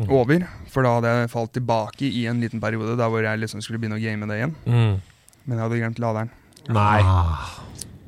Mm. 0.00 0.08
over. 0.16 0.44
For 0.72 0.80
da 0.86 0.94
hadde 0.96 1.10
jeg 1.12 1.28
falt 1.28 1.50
tilbake 1.52 2.08
i 2.08 2.22
en 2.30 2.38
liten 2.40 2.56
periode 2.62 2.94
der 2.96 3.10
hvor 3.12 3.20
jeg 3.20 3.36
liksom 3.42 3.60
skulle 3.60 3.76
begynne 3.82 3.98
å 3.98 4.00
game 4.00 4.24
det 4.30 4.38
igjen. 4.38 4.54
Mm. 4.64 4.94
Men 5.44 5.58
jeg 5.58 5.60
hadde 5.66 5.80
glemt 5.82 6.00
laderen. 6.00 6.30
Nei. 6.72 7.02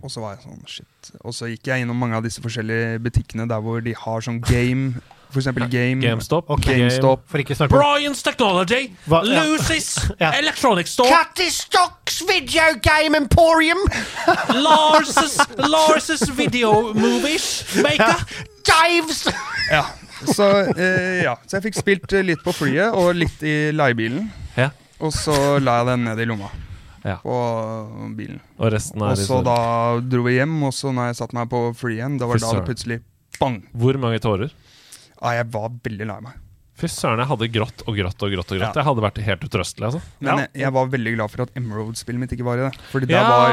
Og 0.01 0.09
så 0.09 0.22
var 0.24 0.32
jeg 0.38 0.47
sånn, 0.47 0.62
shit. 0.66 1.11
Og 1.20 1.34
så 1.36 1.51
gikk 1.53 1.68
jeg 1.68 1.84
innom 1.84 2.01
mange 2.01 2.16
av 2.16 2.24
disse 2.24 2.40
forskjellige 2.40 2.97
butikkene 3.05 3.45
der 3.51 3.61
hvor 3.61 3.84
de 3.84 3.93
har 3.93 4.24
sånn 4.24 4.40
game. 4.40 5.03
For 5.33 5.41
eksempel 5.41 5.64
Game. 5.72 6.03
GameStop. 6.05 6.51
Okay. 6.53 6.76
GameStop. 6.78 7.22
For 7.30 7.41
ikke 7.41 7.55
snakke 7.57 7.72
om 7.74 7.80
Brian's 7.83 8.20
Technology. 8.22 8.83
Hva- 9.09 9.22
ja. 9.26 9.43
Lucy's 9.47 9.95
Ja. 10.22 10.33
Electronic 10.39 10.87
Store. 10.93 11.09
Cattystocks 11.09 12.20
Video 12.28 12.66
Game 12.85 13.16
Emporium! 13.16 13.80
Lars's, 14.66 15.39
Lars's 15.57 16.28
Video 16.37 16.93
Movies 16.95 17.64
Maker. 17.83 18.20
Dives! 18.68 19.24
Ja. 19.70 19.87
Så, 20.35 20.47
eh, 20.76 21.22
ja. 21.24 21.33
så 21.47 21.57
jeg 21.59 21.64
fikk 21.70 21.78
spilt 21.80 22.12
eh, 22.14 22.22
litt 22.22 22.43
på 22.45 22.53
flyet 22.55 22.95
og 22.95 23.14
litt 23.18 23.41
i 23.43 23.72
leiebilen. 23.74 24.28
Ja. 24.55 24.68
Og 25.03 25.11
så 25.16 25.35
la 25.59 25.80
jeg 25.80 25.89
den 25.89 26.05
ned 26.07 26.20
i 26.22 26.26
lomma 26.30 26.51
Ja. 27.03 27.16
på 27.24 27.35
bilen. 28.14 28.39
Og 28.61 28.68
resten 28.70 29.03
er 29.03 29.16
Og 29.16 29.18
så 29.18 29.41
da 29.43 29.57
dro 30.07 30.22
vi 30.28 30.37
hjem, 30.37 30.61
og 30.68 30.70
så 30.76 30.93
når 30.95 31.11
jeg 31.11 31.18
satte 31.18 31.35
meg 31.41 31.49
på 31.51 31.64
flyet 31.74 31.97
igjen, 31.99 32.20
da 32.20 32.28
var 32.30 32.39
da 32.39 32.53
det 32.61 32.62
plutselig 32.68 33.01
bang! 33.41 33.57
Hvor 33.74 33.99
mange 33.99 34.20
tårer? 34.22 34.53
Ja, 35.22 35.32
jeg 35.38 35.46
var 35.54 35.68
veldig 35.84 36.06
lei 36.10 36.20
meg. 36.24 36.40
Fy 36.82 36.88
søren, 36.88 37.20
jeg 37.20 37.28
hadde 37.30 37.46
grått 37.52 37.82
og 37.86 37.94
grått 37.94 38.22
og 38.26 38.30
grått. 38.32 38.50
og 38.52 38.58
grått 38.58 38.74
Ja. 38.74 38.80
Jeg 38.80 38.86
hadde 38.88 39.02
vært 39.04 39.18
helt 39.22 39.42
utrøstelig. 39.46 39.84
altså 39.92 40.00
Men 40.20 40.28
Ja. 40.32 40.36
jeg, 40.42 40.48
jeg 40.62 40.72
var 40.72 40.86
veldig 40.88 41.14
glad 41.16 41.30
for 41.30 41.42
at 41.42 41.50
Emerald-spillet 41.54 42.18
mitt 42.18 42.32
ikke 42.32 42.44
var 42.48 42.58
i 42.58 42.68
det. 42.70 42.72
Fordi 42.90 43.06
Ja! 43.12 43.22
var 43.28 43.50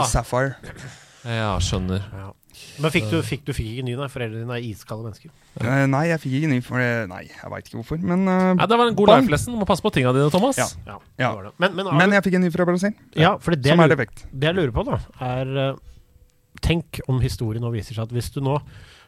uh, 0.00 0.04
Sapphire 0.06 0.54
Ja, 1.24 1.58
skjønner. 1.58 2.04
Men 2.78 2.90
fikk 2.90 3.08
du, 3.10 3.16
fikk 3.22 3.44
du 3.46 3.52
fikk 3.54 3.68
ikke 3.72 3.84
ny, 3.86 3.94
nei? 3.98 4.06
Foreldrene 4.10 4.42
dine 4.44 4.54
er 4.58 4.62
iskalde 4.66 5.04
mennesker. 5.06 5.30
Uh, 5.62 5.86
nei, 5.90 6.04
jeg 6.10 6.20
fikk 6.22 6.32
ikke 6.38 6.48
ny 6.52 6.60
for 6.62 6.78
det. 6.82 7.08
Nei, 7.10 7.20
jeg 7.30 7.50
veit 7.50 7.66
ikke 7.68 7.78
hvorfor. 7.80 7.98
Men, 8.02 8.22
uh, 8.28 8.54
Ja, 8.58 8.66
det 8.70 8.78
var 8.78 8.86
en 8.92 8.94
god 8.98 9.08
life 9.14 9.30
lesson. 9.30 9.54
Du 9.54 9.60
må 9.60 9.66
passe 9.66 9.82
på 9.82 9.92
tinga 9.94 10.12
dine, 10.14 10.30
Thomas. 10.30 10.56
Ja. 10.58 10.68
Ja, 10.86 10.98
Ja. 11.18 11.28
det 11.32 11.36
var 11.36 11.44
det. 11.48 11.52
Men, 11.58 11.74
men, 11.74 11.90
Men 11.98 12.10
jeg 12.18 12.22
fikk 12.28 12.34
en 12.38 12.42
ny 12.46 12.50
fra 12.54 12.64
Brasil, 12.68 12.94
ja, 13.16 13.36
for 13.38 13.56
det, 13.58 13.66
som 13.72 13.80
er 13.80 13.88
defekt. 13.94 14.24
det 14.32 14.50
jeg 14.52 14.54
lurer 14.58 14.72
på, 14.74 14.84
da, 14.86 15.00
er 15.24 15.56
eh, 15.70 15.74
Tenk 16.60 17.00
om 17.08 17.20
historien 17.22 17.62
nå 17.62 17.70
viser 17.70 17.94
seg 17.94 18.08
at 18.08 18.10
hvis 18.14 18.32
du 18.34 18.40
nå 18.42 18.56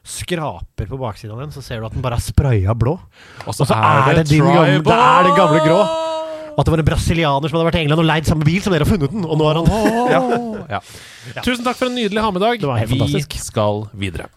skraper 0.04 0.88
på 0.88 0.98
baksiden 1.00 1.34
av 1.36 1.40
den, 1.44 1.50
så 1.54 1.62
ser 1.62 1.80
du 1.80 1.86
at 1.86 1.92
den 1.96 2.02
bare 2.04 2.16
er 2.18 2.24
spraya 2.24 2.74
blå. 2.74 2.96
Og 3.46 3.54
så 3.54 3.66
Og 3.66 3.74
er 3.76 4.14
det 4.20 4.28
din 4.30 4.42
gamle- 4.44 4.82
det 4.84 4.96
er 4.96 5.22
den 5.28 5.36
gamle 5.36 5.60
grå. 5.66 5.80
At 6.58 6.66
det 6.66 6.72
var 6.74 6.78
en 6.82 6.84
brasilianer 6.84 7.48
som 7.48 7.56
hadde 7.58 7.68
vært 7.70 7.78
i 7.78 7.82
England 7.84 8.00
og 8.02 8.08
leid 8.08 8.26
samme 8.26 8.44
bil 8.44 8.60
som 8.60 8.72
dere 8.74 8.84
har 8.84 8.90
funnet 8.90 9.12
den, 9.12 9.24
og 9.24 9.38
nå 9.38 9.44
har 9.46 9.60
han 9.60 10.68
Ja. 10.74 10.80
Tusen 11.42 11.64
takk 11.64 11.76
for 11.78 11.86
en 11.86 11.94
nydelig 11.96 12.20
var 12.68 12.78
helt 12.82 12.90
Vi 12.90 12.98
fantastisk. 12.98 13.38
skal 13.44 13.86
videre. 13.94 14.28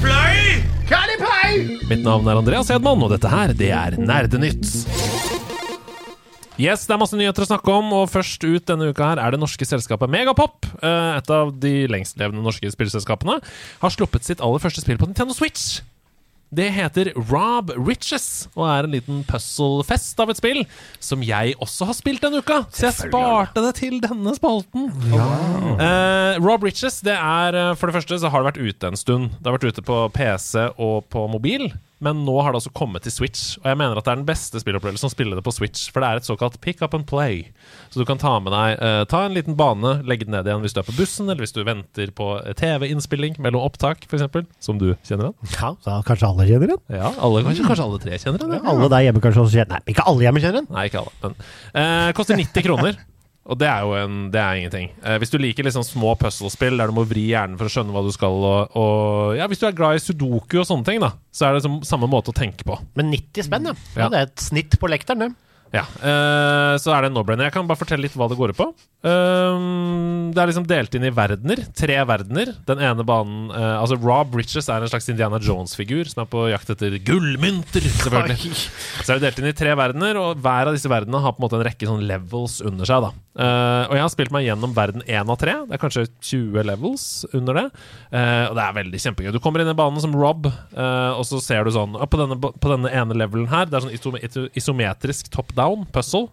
Play? 0.00 1.78
Mitt 1.88 2.02
navn 2.04 2.26
er 2.28 2.38
Andreas 2.40 2.68
Hedman, 2.72 3.02
og 3.04 3.12
dette 3.14 3.30
her, 3.30 3.52
det 3.56 3.70
er 3.74 3.96
Nerdenytt. 4.00 4.64
Yes, 6.60 6.84
det 6.86 6.94
er 6.94 7.00
masse 7.02 7.16
nyheter 7.18 7.42
å 7.42 7.48
snakke 7.48 7.72
om, 7.74 7.88
og 7.96 8.04
først 8.12 8.44
ut 8.46 8.66
denne 8.68 8.92
uka 8.94 9.08
her 9.10 9.18
er 9.24 9.34
det 9.34 9.40
norske 9.42 9.66
selskapet 9.66 10.10
Megapop. 10.12 10.68
eh, 10.82 11.16
Et 11.18 11.30
av 11.34 11.50
de 11.58 11.72
lengstlevende 11.90 12.44
norske 12.44 12.70
spillselskapene. 12.70 13.40
Har 13.82 13.90
sluppet 13.90 14.22
sitt 14.22 14.40
aller 14.40 14.62
første 14.62 14.80
spill 14.84 14.96
på 15.00 15.08
Nintendo 15.10 15.34
Switch. 15.34 15.80
Det 16.54 16.68
heter 16.70 17.08
Rob 17.32 17.72
Riches 17.74 18.46
og 18.54 18.68
er 18.70 18.86
en 18.86 18.92
liten 18.92 19.24
puzzle-fest 19.26 20.20
av 20.22 20.30
et 20.30 20.38
spill 20.38 20.60
som 21.02 21.24
jeg 21.26 21.56
også 21.58 21.88
har 21.88 21.96
spilt 21.98 22.22
denne 22.22 22.38
uka. 22.44 22.60
Så 22.70 22.86
jeg 22.86 23.10
sparte 23.10 23.64
det 23.64 23.72
til 23.80 23.96
denne 24.04 24.36
spalten. 24.36 24.86
Eh, 25.80 26.38
Rob 26.38 26.62
Riches, 26.62 27.00
det 27.02 27.16
er 27.18 27.58
eh, 27.58 27.74
For 27.74 27.90
det 27.90 27.96
første 27.98 28.20
så 28.22 28.30
har 28.30 28.44
det 28.44 28.52
vært 28.52 28.62
ute 28.62 28.92
en 28.92 29.00
stund. 29.00 29.30
Det 29.40 29.50
har 29.50 29.58
vært 29.58 29.74
ute 29.74 29.82
på 29.82 29.98
PC 30.14 30.68
og 30.78 31.08
på 31.10 31.26
mobil. 31.32 31.72
Men 32.04 32.22
nå 32.26 32.34
har 32.44 32.52
det 32.52 32.60
altså 32.60 32.72
kommet 32.76 33.04
til 33.06 33.14
Switch, 33.14 33.54
og 33.62 33.68
jeg 33.70 33.78
mener 33.80 33.96
at 33.98 34.04
det 34.06 34.12
er 34.12 34.20
den 34.20 34.26
beste 34.28 34.60
spillopplevelsen 34.60 35.08
å 35.08 35.12
spille 35.12 35.38
det 35.38 35.44
på 35.46 35.54
Switch. 35.56 35.86
For 35.94 36.04
det 36.04 36.10
er 36.10 36.20
et 36.20 36.28
såkalt 36.28 36.58
pick 36.64 36.82
up 36.84 36.94
and 36.96 37.06
play. 37.08 37.46
Så 37.92 38.02
du 38.02 38.04
kan 38.08 38.20
ta 38.20 38.34
med 38.44 38.52
deg 38.54 38.76
eh, 38.84 39.00
Ta 39.08 39.22
en 39.26 39.34
liten 39.36 39.56
bane, 39.58 39.96
legge 40.08 40.26
den 40.28 40.34
ned 40.36 40.48
igjen 40.50 40.62
hvis 40.64 40.76
du 40.76 40.82
er 40.82 40.88
på 40.88 40.96
bussen, 40.98 41.30
eller 41.30 41.44
hvis 41.46 41.54
du 41.56 41.62
venter 41.66 42.12
på 42.16 42.28
TV-innspilling 42.60 43.38
mellom 43.42 43.64
opptak, 43.64 44.04
f.eks. 44.10 44.26
Som 44.64 44.78
du 44.82 44.90
kjenner 45.06 45.30
den. 45.30 45.54
Ja, 45.56 45.72
da 45.86 45.98
kanskje 46.06 46.28
alle 46.28 46.48
kjenner 46.50 46.74
den? 46.74 46.82
Ja, 46.92 47.10
alle, 47.24 47.44
kanskje, 47.46 47.66
kanskje 47.70 47.88
alle 47.88 48.02
tre 48.04 48.20
kjenner 48.20 48.44
den. 48.44 48.54
ja. 48.58 48.62
Alle 48.74 48.90
der 48.92 49.06
hjemme 49.08 49.24
kanskje 49.24 49.44
også 49.46 49.58
kjenner 49.60 49.78
Nei, 49.78 49.82
ikke 49.94 50.06
alle 50.10 50.26
hjemme 50.26 50.42
kjenner 50.44 50.60
den. 50.62 50.70
Nei, 50.74 50.86
ikke 50.90 51.02
alle. 51.02 51.16
Men, 51.24 51.36
eh, 51.80 52.12
koster 52.18 52.38
90 52.38 52.66
kroner. 52.68 53.00
Og 53.44 53.58
det 53.60 53.68
er 53.68 53.84
jo 53.84 53.92
en, 53.98 54.18
det 54.32 54.40
er 54.40 54.58
ingenting. 54.60 54.86
Eh, 55.04 55.18
hvis 55.20 55.32
du 55.32 55.36
liker 55.40 55.66
liksom 55.66 55.84
små 55.84 56.14
puzzlespill 56.20 56.78
der 56.80 56.88
du 56.88 56.96
må 56.96 57.04
vri 57.08 57.26
hjernen 57.28 57.58
for 57.60 57.68
å 57.68 57.72
skjønne 57.74 57.92
hva 57.92 58.00
du 58.06 58.12
skal, 58.14 58.38
og, 58.40 58.76
og 58.80 59.36
ja, 59.36 59.48
hvis 59.50 59.60
du 59.60 59.66
er 59.68 59.76
glad 59.76 59.98
i 59.98 60.02
sudoku 60.02 60.62
og 60.62 60.68
sånne 60.68 60.88
ting, 60.88 61.02
da, 61.04 61.12
så 61.28 61.46
er 61.46 61.52
det 61.52 61.60
liksom 61.60 61.82
samme 61.84 62.08
måte 62.08 62.32
å 62.32 62.36
tenke 62.36 62.64
på. 62.64 62.78
Men 62.96 63.12
90 63.12 63.48
spenn, 63.50 63.68
ja. 63.68 63.76
Ja. 63.98 64.08
Det 64.08 64.20
er 64.22 64.30
et 64.30 64.46
snitt 64.46 64.78
på 64.80 64.88
lekteren, 64.88 65.26
det. 65.26 65.43
Ja, 65.74 65.82
uh, 65.82 66.74
Så 66.78 66.92
er 66.94 67.02
det 67.02 67.10
en 67.10 67.16
no-brainer. 67.16 67.48
Jeg 67.48 67.54
kan 67.56 67.66
bare 67.66 67.80
fortelle 67.80 68.06
litt 68.06 68.14
hva 68.18 68.28
det 68.30 68.38
går 68.38 68.52
ut 68.54 68.58
på. 68.60 68.68
Uh, 69.04 70.30
det 70.34 70.40
er 70.40 70.50
liksom 70.50 70.68
delt 70.70 70.94
inn 70.94 71.06
i 71.08 71.12
verdener. 71.14 71.64
Tre 71.74 71.96
verdener. 72.06 72.52
Den 72.68 72.82
ene 72.84 73.06
banen 73.06 73.50
uh, 73.50 73.80
Altså 73.80 73.98
Rob 73.98 74.30
Bridges 74.32 74.70
er 74.70 74.84
en 74.84 74.90
slags 74.90 75.10
Indiana 75.10 75.40
Jones-figur 75.42 76.06
som 76.10 76.22
er 76.22 76.30
på 76.30 76.46
jakt 76.52 76.70
etter 76.76 76.94
gullmynter, 77.04 77.88
selvfølgelig. 78.04 78.54
Så 79.02 79.08
er 79.08 79.18
det 79.18 79.26
delt 79.26 79.42
inn 79.42 79.50
i 79.50 79.56
tre 79.56 79.74
verdener, 79.78 80.20
og 80.20 80.38
hver 80.44 80.70
av 80.70 80.78
disse 80.78 80.90
verdenene 80.90 81.22
har 81.24 81.34
på 81.34 81.42
en 81.42 81.46
måte 81.48 81.58
en 81.58 81.66
rekke 81.66 81.90
sånn 81.90 82.06
levels 82.06 82.60
under 82.64 82.88
seg. 82.88 83.08
da 83.08 83.48
Og 83.88 83.96
jeg 83.98 84.04
har 84.04 84.12
spilt 84.14 84.34
meg 84.34 84.46
gjennom 84.46 84.76
verden 84.76 85.02
én 85.10 85.26
av 85.32 85.40
tre. 85.42 85.56
Det 85.66 85.74
er 85.74 85.82
kanskje 85.82 86.06
20 86.22 86.68
levels 86.70 87.06
under 87.34 87.58
det. 87.58 87.66
Og 88.14 88.54
det 88.56 88.64
er 88.64 88.78
veldig 88.78 89.02
kjempegøy. 89.02 89.32
Du 89.34 89.40
kommer 89.42 89.64
inn 89.64 89.72
i 89.72 89.76
banen 89.76 90.02
som 90.02 90.14
Rob, 90.16 90.46
og 90.46 91.24
så 91.26 91.42
ser 91.42 91.66
du 91.66 91.74
sånn 91.74 91.98
på, 91.98 92.20
denne, 92.20 92.38
på 92.38 92.72
denne 92.72 92.92
ene 92.94 93.18
levelen 93.18 93.50
her, 93.50 93.66
det 93.68 93.80
er 93.80 93.88
sånn 93.88 94.50
isometrisk 94.54 95.32
topp 95.34 95.54
down 95.56 95.63
puzzle. 95.94 96.28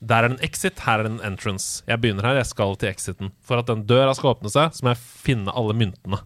Der 0.00 0.22
er 0.22 0.28
det 0.28 0.36
en 0.36 0.44
exit, 0.46 0.82
her 0.86 1.00
er 1.00 1.08
det 1.08 1.12
en 1.14 1.24
entrance. 1.32 1.82
Jeg 1.88 2.00
begynner 2.02 2.28
her, 2.28 2.40
jeg 2.40 2.50
skal 2.50 2.76
til 2.80 2.92
exiten. 2.92 3.32
For 3.44 3.60
at 3.60 3.70
den 3.70 3.86
døra 3.88 4.14
skal 4.16 4.34
åpne 4.34 4.52
seg, 4.52 4.74
så 4.76 4.84
må 4.84 4.94
jeg 4.94 5.02
finne 5.02 5.54
alle 5.54 5.76
myntene 5.76 6.20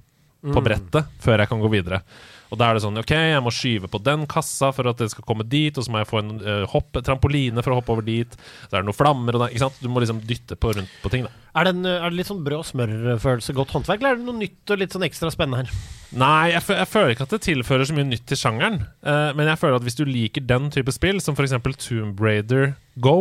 på 0.54 0.62
brettet 0.62 1.08
før 1.22 1.42
jeg 1.42 1.50
kan 1.50 1.62
gå 1.62 1.70
videre. 1.72 2.02
Og 2.48 2.56
da 2.60 2.70
er 2.70 2.78
det 2.78 2.82
sånn 2.84 2.96
OK, 3.00 3.10
jeg 3.12 3.42
må 3.44 3.52
skyve 3.52 3.90
på 3.92 4.00
den 4.00 4.22
kassa 4.30 4.70
for 4.72 4.88
at 4.88 5.00
det 5.02 5.10
skal 5.12 5.26
komme 5.28 5.44
dit, 5.44 5.76
og 5.76 5.84
så 5.84 5.92
må 5.92 6.00
jeg 6.00 6.08
få 6.08 6.22
en 6.22 6.30
uh, 6.40 6.64
hopp, 6.72 6.96
trampoline 7.04 7.60
for 7.64 7.74
å 7.74 7.80
hoppe 7.80 7.92
over 7.92 8.06
dit. 8.06 8.38
Så 8.64 8.70
er 8.72 8.80
det 8.80 8.88
noen 8.88 8.96
flammer 8.96 9.36
og 9.36 9.44
det, 9.44 9.50
Ikke 9.52 9.66
sant? 9.66 9.80
Du 9.84 9.90
må 9.92 10.00
liksom 10.04 10.22
dytte 10.24 10.56
på 10.56 10.72
rundt 10.78 10.94
på 11.02 11.12
ting, 11.12 11.26
da. 11.28 11.32
Er 11.58 11.68
det, 11.68 11.74
en, 11.76 11.88
er 11.90 12.06
det 12.08 12.18
litt 12.20 12.30
sånn 12.30 12.44
brød 12.46 12.60
og 12.62 12.68
smør-følelse, 12.68 13.54
godt 13.56 13.74
håndverk, 13.74 14.00
eller 14.00 14.14
er 14.14 14.20
det 14.20 14.28
noe 14.28 14.38
nytt 14.40 14.72
og 14.74 14.80
litt 14.80 14.94
sånn 14.94 15.06
ekstra 15.08 15.32
spennende 15.34 15.64
her? 15.64 15.72
Nei, 16.18 16.52
jeg, 16.54 16.62
jeg 16.72 16.88
føler 16.88 17.12
ikke 17.12 17.26
at 17.26 17.34
det 17.34 17.42
tilfører 17.44 17.88
så 17.90 17.96
mye 17.96 18.08
nytt 18.08 18.24
til 18.30 18.40
sjangeren. 18.40 18.78
Uh, 19.04 19.34
men 19.36 19.50
jeg 19.50 19.60
føler 19.60 19.76
at 19.80 19.84
hvis 19.84 19.98
du 19.98 20.06
liker 20.08 20.46
den 20.48 20.70
type 20.72 20.94
spill, 20.94 21.20
som 21.24 21.36
f.eks. 21.36 21.56
Tomb 21.84 22.20
Raider 22.22 22.72
Go 23.04 23.18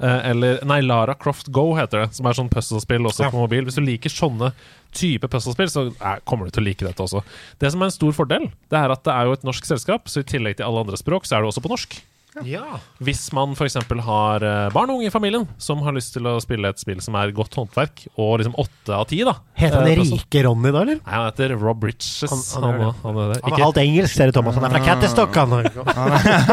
eh, 0.00 0.30
Eller 0.30 0.58
Nei, 0.66 0.80
Lara 0.84 1.14
Croft 1.14 1.50
Go 1.54 1.70
heter 1.78 2.04
det, 2.06 2.08
som 2.16 2.26
er 2.26 2.36
sånn 2.38 2.50
puzzle-spill 2.52 3.06
også 3.08 3.26
Ja. 3.28 3.30
på 3.32 3.40
mobil. 3.44 3.66
Hvis 3.68 3.78
du 3.78 3.84
liker 3.84 4.12
sånne 4.12 4.50
type 4.96 5.30
puzzlespill, 5.30 5.70
så 5.72 5.86
er, 5.96 6.22
kommer 6.28 6.48
du 6.48 6.54
til 6.54 6.64
å 6.64 6.68
like 6.68 6.86
dette 6.86 7.04
også. 7.04 7.22
Det 7.62 7.70
som 7.72 7.82
er 7.82 7.90
en 7.90 7.96
stor 7.96 8.16
fordel, 8.16 8.48
det 8.72 8.80
er 8.80 8.94
at 8.94 9.04
det 9.06 9.14
er 9.14 9.28
jo 9.28 9.36
et 9.38 9.46
norsk 9.46 9.68
selskap, 9.68 10.10
så 10.10 10.22
i 10.22 10.28
tillegg 10.28 10.58
til 10.58 10.68
alle 10.68 10.86
andre 10.86 11.00
språk, 11.00 11.28
så 11.28 11.36
er 11.36 11.44
det 11.44 11.52
også 11.52 11.64
på 11.64 11.72
norsk. 11.72 12.00
Ja. 12.46 12.78
Hvis 13.02 13.24
man 13.34 13.56
f.eks. 13.58 13.74
har 14.06 14.44
eh, 14.46 14.68
barn 14.74 14.90
og 14.92 15.00
unge 15.00 15.08
i 15.08 15.12
familien 15.12 15.48
som 15.60 15.80
har 15.82 15.92
lyst 15.96 16.12
til 16.14 16.28
å 16.30 16.36
spille 16.42 16.70
et 16.70 16.78
spill 16.78 17.00
som 17.02 17.16
er 17.18 17.32
godt 17.34 17.56
håndverk, 17.58 18.04
og 18.16 18.36
liksom 18.38 18.54
åtte 18.60 18.94
av 18.94 19.08
ti, 19.10 19.18
da 19.26 19.34
Heter 19.58 19.80
han 19.82 19.88
eh. 19.90 19.98
Rike 20.04 20.44
Ronny 20.46 20.70
da, 20.72 20.84
eller? 20.84 21.00
Nei, 21.02 21.14
han 21.16 21.26
heter 21.26 21.56
Rob 21.58 21.82
Riches. 21.84 22.30
Han- 22.30 22.44
Han, 22.62 22.80
han 22.80 22.94
han, 23.02 23.18
er 23.34 23.40
er 23.50 23.64
halvt 23.64 23.80
engelsk, 23.82 24.14
ser 24.14 24.30
du, 24.30 24.36
Thomas. 24.38 24.54
Han 24.60 24.68
er 24.68 24.76
fra 24.76 24.82
Catterstock, 24.86 25.34
han. 25.36 25.50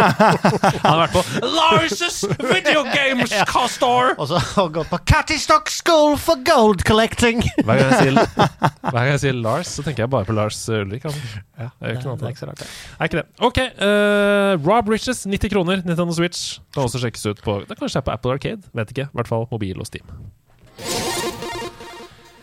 Han 0.08 0.88
har 0.88 1.00
vært 1.04 1.14
på 1.14 1.22
Lars' 1.46 2.24
Video 2.42 2.84
Games 2.94 3.34
Store! 3.78 4.14
Og 4.18 4.30
så 4.32 4.40
har 4.40 4.64
han 4.64 4.72
gått 4.76 4.90
på 4.92 5.00
Catterstock 5.10 5.70
School 5.74 6.16
for 6.22 6.40
Gold 6.48 6.84
Collecting. 6.88 7.42
Hver 7.62 7.82
gang, 7.82 7.94
sier, 8.00 8.18
hver 8.88 8.98
gang 8.98 9.10
jeg 9.14 9.22
sier 9.26 9.38
Lars, 9.38 9.70
så 9.78 9.82
tenker 9.86 10.02
jeg 10.06 10.12
bare 10.14 10.26
på 10.28 10.34
Lars 10.38 10.60
Ulrik. 10.72 11.04
Han. 11.08 11.14
Ja, 11.58 11.68
Det 11.70 11.88
er 11.88 11.94
jo 11.94 12.00
ikke 12.00 12.08
noe 12.10 12.18
det 12.18 12.24
er 12.24 12.28
annet. 12.28 12.32
ikke 12.34 12.42
så 12.44 12.50
rart, 12.50 12.60
det. 12.62 12.68
Er 12.98 13.04
ikke 13.12 13.20
det. 13.20 13.28
Ok, 13.48 13.58
uh, 13.84 14.52
Rob 14.68 14.86
Riches, 14.94 15.20
90 15.28 15.50
kroner, 15.54 15.67
Nintendo 15.68 16.14
Switch. 16.16 16.58
Kan 16.74 16.88
også 16.88 17.02
sjekkes 17.04 17.28
ut 17.28 17.44
på 17.46 17.60
Det 17.68 17.78
kanskje 17.80 18.02
er 18.02 18.08
på 18.08 18.16
Apple 18.16 18.38
Arcade, 18.38 18.64
vet 18.78 18.94
ikke. 18.94 19.10
I 19.12 19.20
hvert 19.20 19.32
fall 19.32 19.48
mobil 19.52 19.80
og 19.80 19.90
Steam. 19.90 20.08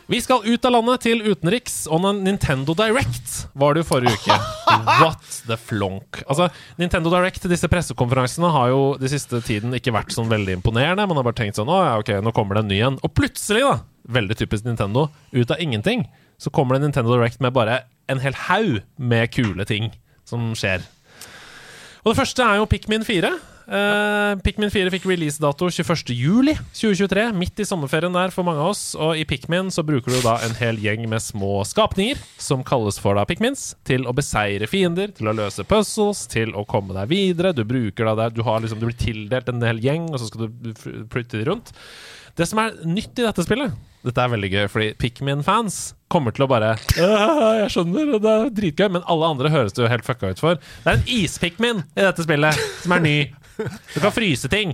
Vi 0.06 0.18
skal 0.20 0.44
ut 0.44 0.66
av 0.68 0.74
landet 0.74 1.00
til 1.06 1.22
utenriks, 1.24 1.86
On 1.88 2.04
a 2.04 2.10
Nintendo 2.12 2.74
Direct 2.76 3.46
var 3.56 3.72
det 3.72 3.80
jo 3.80 3.88
forrige 3.88 4.18
uke. 4.18 4.36
What 5.00 5.22
the 5.48 5.56
flonk. 5.56 6.20
Altså, 6.28 6.50
Nintendo 6.76 7.08
Direct, 7.14 7.46
disse 7.48 7.70
pressekonferansene, 7.72 8.50
har 8.52 8.68
jo 8.74 8.82
de 9.00 9.08
siste 9.08 9.40
tiden 9.46 9.72
ikke 9.78 9.94
vært 9.96 10.12
sånn 10.12 10.28
veldig 10.28 10.58
imponerende. 10.58 11.06
Man 11.08 11.16
har 11.16 11.24
bare 11.24 11.38
tenkt 11.40 11.56
sånn 11.56 11.72
Å 11.72 11.80
ja, 11.86 11.94
ok, 12.02 12.12
nå 12.20 12.34
kommer 12.36 12.58
det 12.58 12.66
en 12.66 12.72
ny 12.74 12.82
en. 12.84 12.98
Og 13.00 13.14
plutselig, 13.16 13.64
da, 13.64 13.78
veldig 14.12 14.36
typisk 14.42 14.68
Nintendo, 14.68 15.06
ut 15.32 15.56
av 15.56 15.64
ingenting, 15.64 16.04
så 16.36 16.52
kommer 16.52 16.76
det 16.76 16.84
Nintendo 16.84 17.16
Direct 17.16 17.40
med 17.40 17.56
bare 17.56 17.80
en 18.12 18.20
hel 18.20 18.36
haug 18.50 18.82
med 19.00 19.32
kule 19.32 19.64
ting 19.64 19.88
som 20.28 20.52
skjer. 20.58 20.84
Og 22.04 22.12
det 22.12 22.20
første 22.20 22.44
er 22.44 22.58
jo 22.60 22.68
Pikmin 22.68 23.04
4. 23.06 23.28
Uh, 23.64 24.36
Pikmin 24.44 24.68
4 24.68 24.90
fikk 24.92 25.06
releasedato 25.08 25.70
21.07.2023, 25.72 27.22
midt 27.32 27.62
i 27.62 27.64
sommerferien 27.64 28.12
der 28.12 28.34
for 28.34 28.44
mange 28.44 28.60
av 28.60 28.74
oss. 28.74 28.82
Og 29.00 29.16
i 29.16 29.24
Pikmin 29.24 29.70
så 29.72 29.80
bruker 29.88 30.12
du 30.12 30.18
da 30.20 30.34
en 30.44 30.52
hel 30.58 30.76
gjeng 30.84 31.06
med 31.08 31.24
små 31.24 31.62
skapninger, 31.64 32.20
som 32.36 32.60
kalles 32.66 33.00
for 33.00 33.16
da 33.16 33.24
Pikmins, 33.28 33.70
til 33.88 34.04
å 34.04 34.12
beseire 34.16 34.68
fiender, 34.68 35.14
til 35.16 35.32
å 35.32 35.36
løse 35.38 35.64
puzzles, 35.64 36.26
til 36.28 36.52
å 36.52 36.66
komme 36.68 36.92
deg 36.98 37.08
videre. 37.14 37.54
Du 37.56 37.64
bruker 37.64 38.10
da 38.10 38.18
det, 38.20 38.34
du, 38.36 38.44
har 38.44 38.60
liksom, 38.60 38.84
du 38.84 38.90
blir 38.90 39.00
tildelt 39.00 39.48
en 39.48 39.64
hel 39.64 39.80
gjeng, 39.80 40.10
og 40.12 40.20
så 40.20 40.28
skal 40.28 40.50
du 40.52 40.84
flytte 41.08 41.40
de 41.40 41.48
rundt. 41.48 41.72
Det 42.36 42.50
som 42.50 42.60
er 42.60 42.76
nytt 42.84 43.16
i 43.16 43.24
dette 43.24 43.44
spillet 43.46 43.76
Dette 44.04 44.20
er 44.20 44.32
veldig 44.32 44.48
gøy, 44.50 44.64
fordi 44.68 44.92
Pikmin-fans 45.00 45.94
kommer 46.14 46.34
til 46.34 46.46
å 46.46 46.50
bare 46.50 46.72
«Øh, 46.94 47.60
Jeg 47.64 47.72
skjønner, 47.74 48.14
det 48.22 48.32
er 48.38 48.52
dritgøy, 48.60 48.88
men 48.96 49.04
alle 49.10 49.32
andre 49.34 49.50
høres 49.52 49.74
det 49.76 49.82
jo 49.84 49.90
helt 49.90 50.06
fucka 50.06 50.30
ut 50.32 50.40
for. 50.42 50.60
Det 50.84 50.92
er 50.94 51.00
en 51.00 51.08
is-Pikmin 51.18 51.82
i 51.98 52.06
dette 52.06 52.24
spillet 52.26 52.64
som 52.84 52.94
er 52.96 53.04
ny. 53.04 53.16
Du 53.94 53.98
kan 54.02 54.10
fryse 54.14 54.48
ting. 54.50 54.72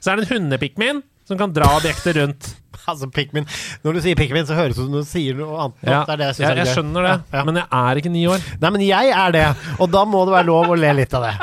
Så 0.00 0.10
er 0.10 0.18
det 0.18 0.26
en 0.26 0.32
hunde-Pikmin 0.36 1.02
som 1.28 1.36
kan 1.38 1.52
dra 1.52 1.68
objekter 1.76 2.16
rundt. 2.22 2.54
Altså, 2.88 3.04
Pikmin. 3.12 3.44
Når 3.84 3.98
du 3.98 4.00
sier 4.00 4.16
Pikmin, 4.16 4.46
så 4.48 4.56
høres 4.56 4.78
det 4.78 4.80
ut 4.80 4.88
som 4.88 4.94
du 4.96 5.04
sier 5.04 5.36
noe 5.36 5.58
annet. 5.66 5.82
Ja, 5.84 5.98
Det 6.08 6.14
det 6.22 6.28
jeg, 6.30 6.36
synes 6.38 6.48
jeg, 6.48 6.62
er 6.64 6.70
skjønner 6.72 7.04
det, 7.04 7.10
Ja, 7.28 7.36
ja. 7.36 7.42
men 7.44 7.58
jeg 7.60 7.66
er 7.82 8.00
ikke 8.00 8.12
ni 8.14 8.22
år. 8.32 8.46
Nei, 8.62 8.70
men 8.78 8.84
jeg 8.86 9.10
er 9.12 9.34
det, 9.36 9.44
og 9.76 9.90
da 9.92 10.04
må 10.08 10.22
det 10.24 10.34
være 10.38 10.48
lov 10.48 10.72
å 10.72 10.78
le 10.78 10.94
litt 11.02 11.14
av 11.18 11.26
det. 11.26 11.34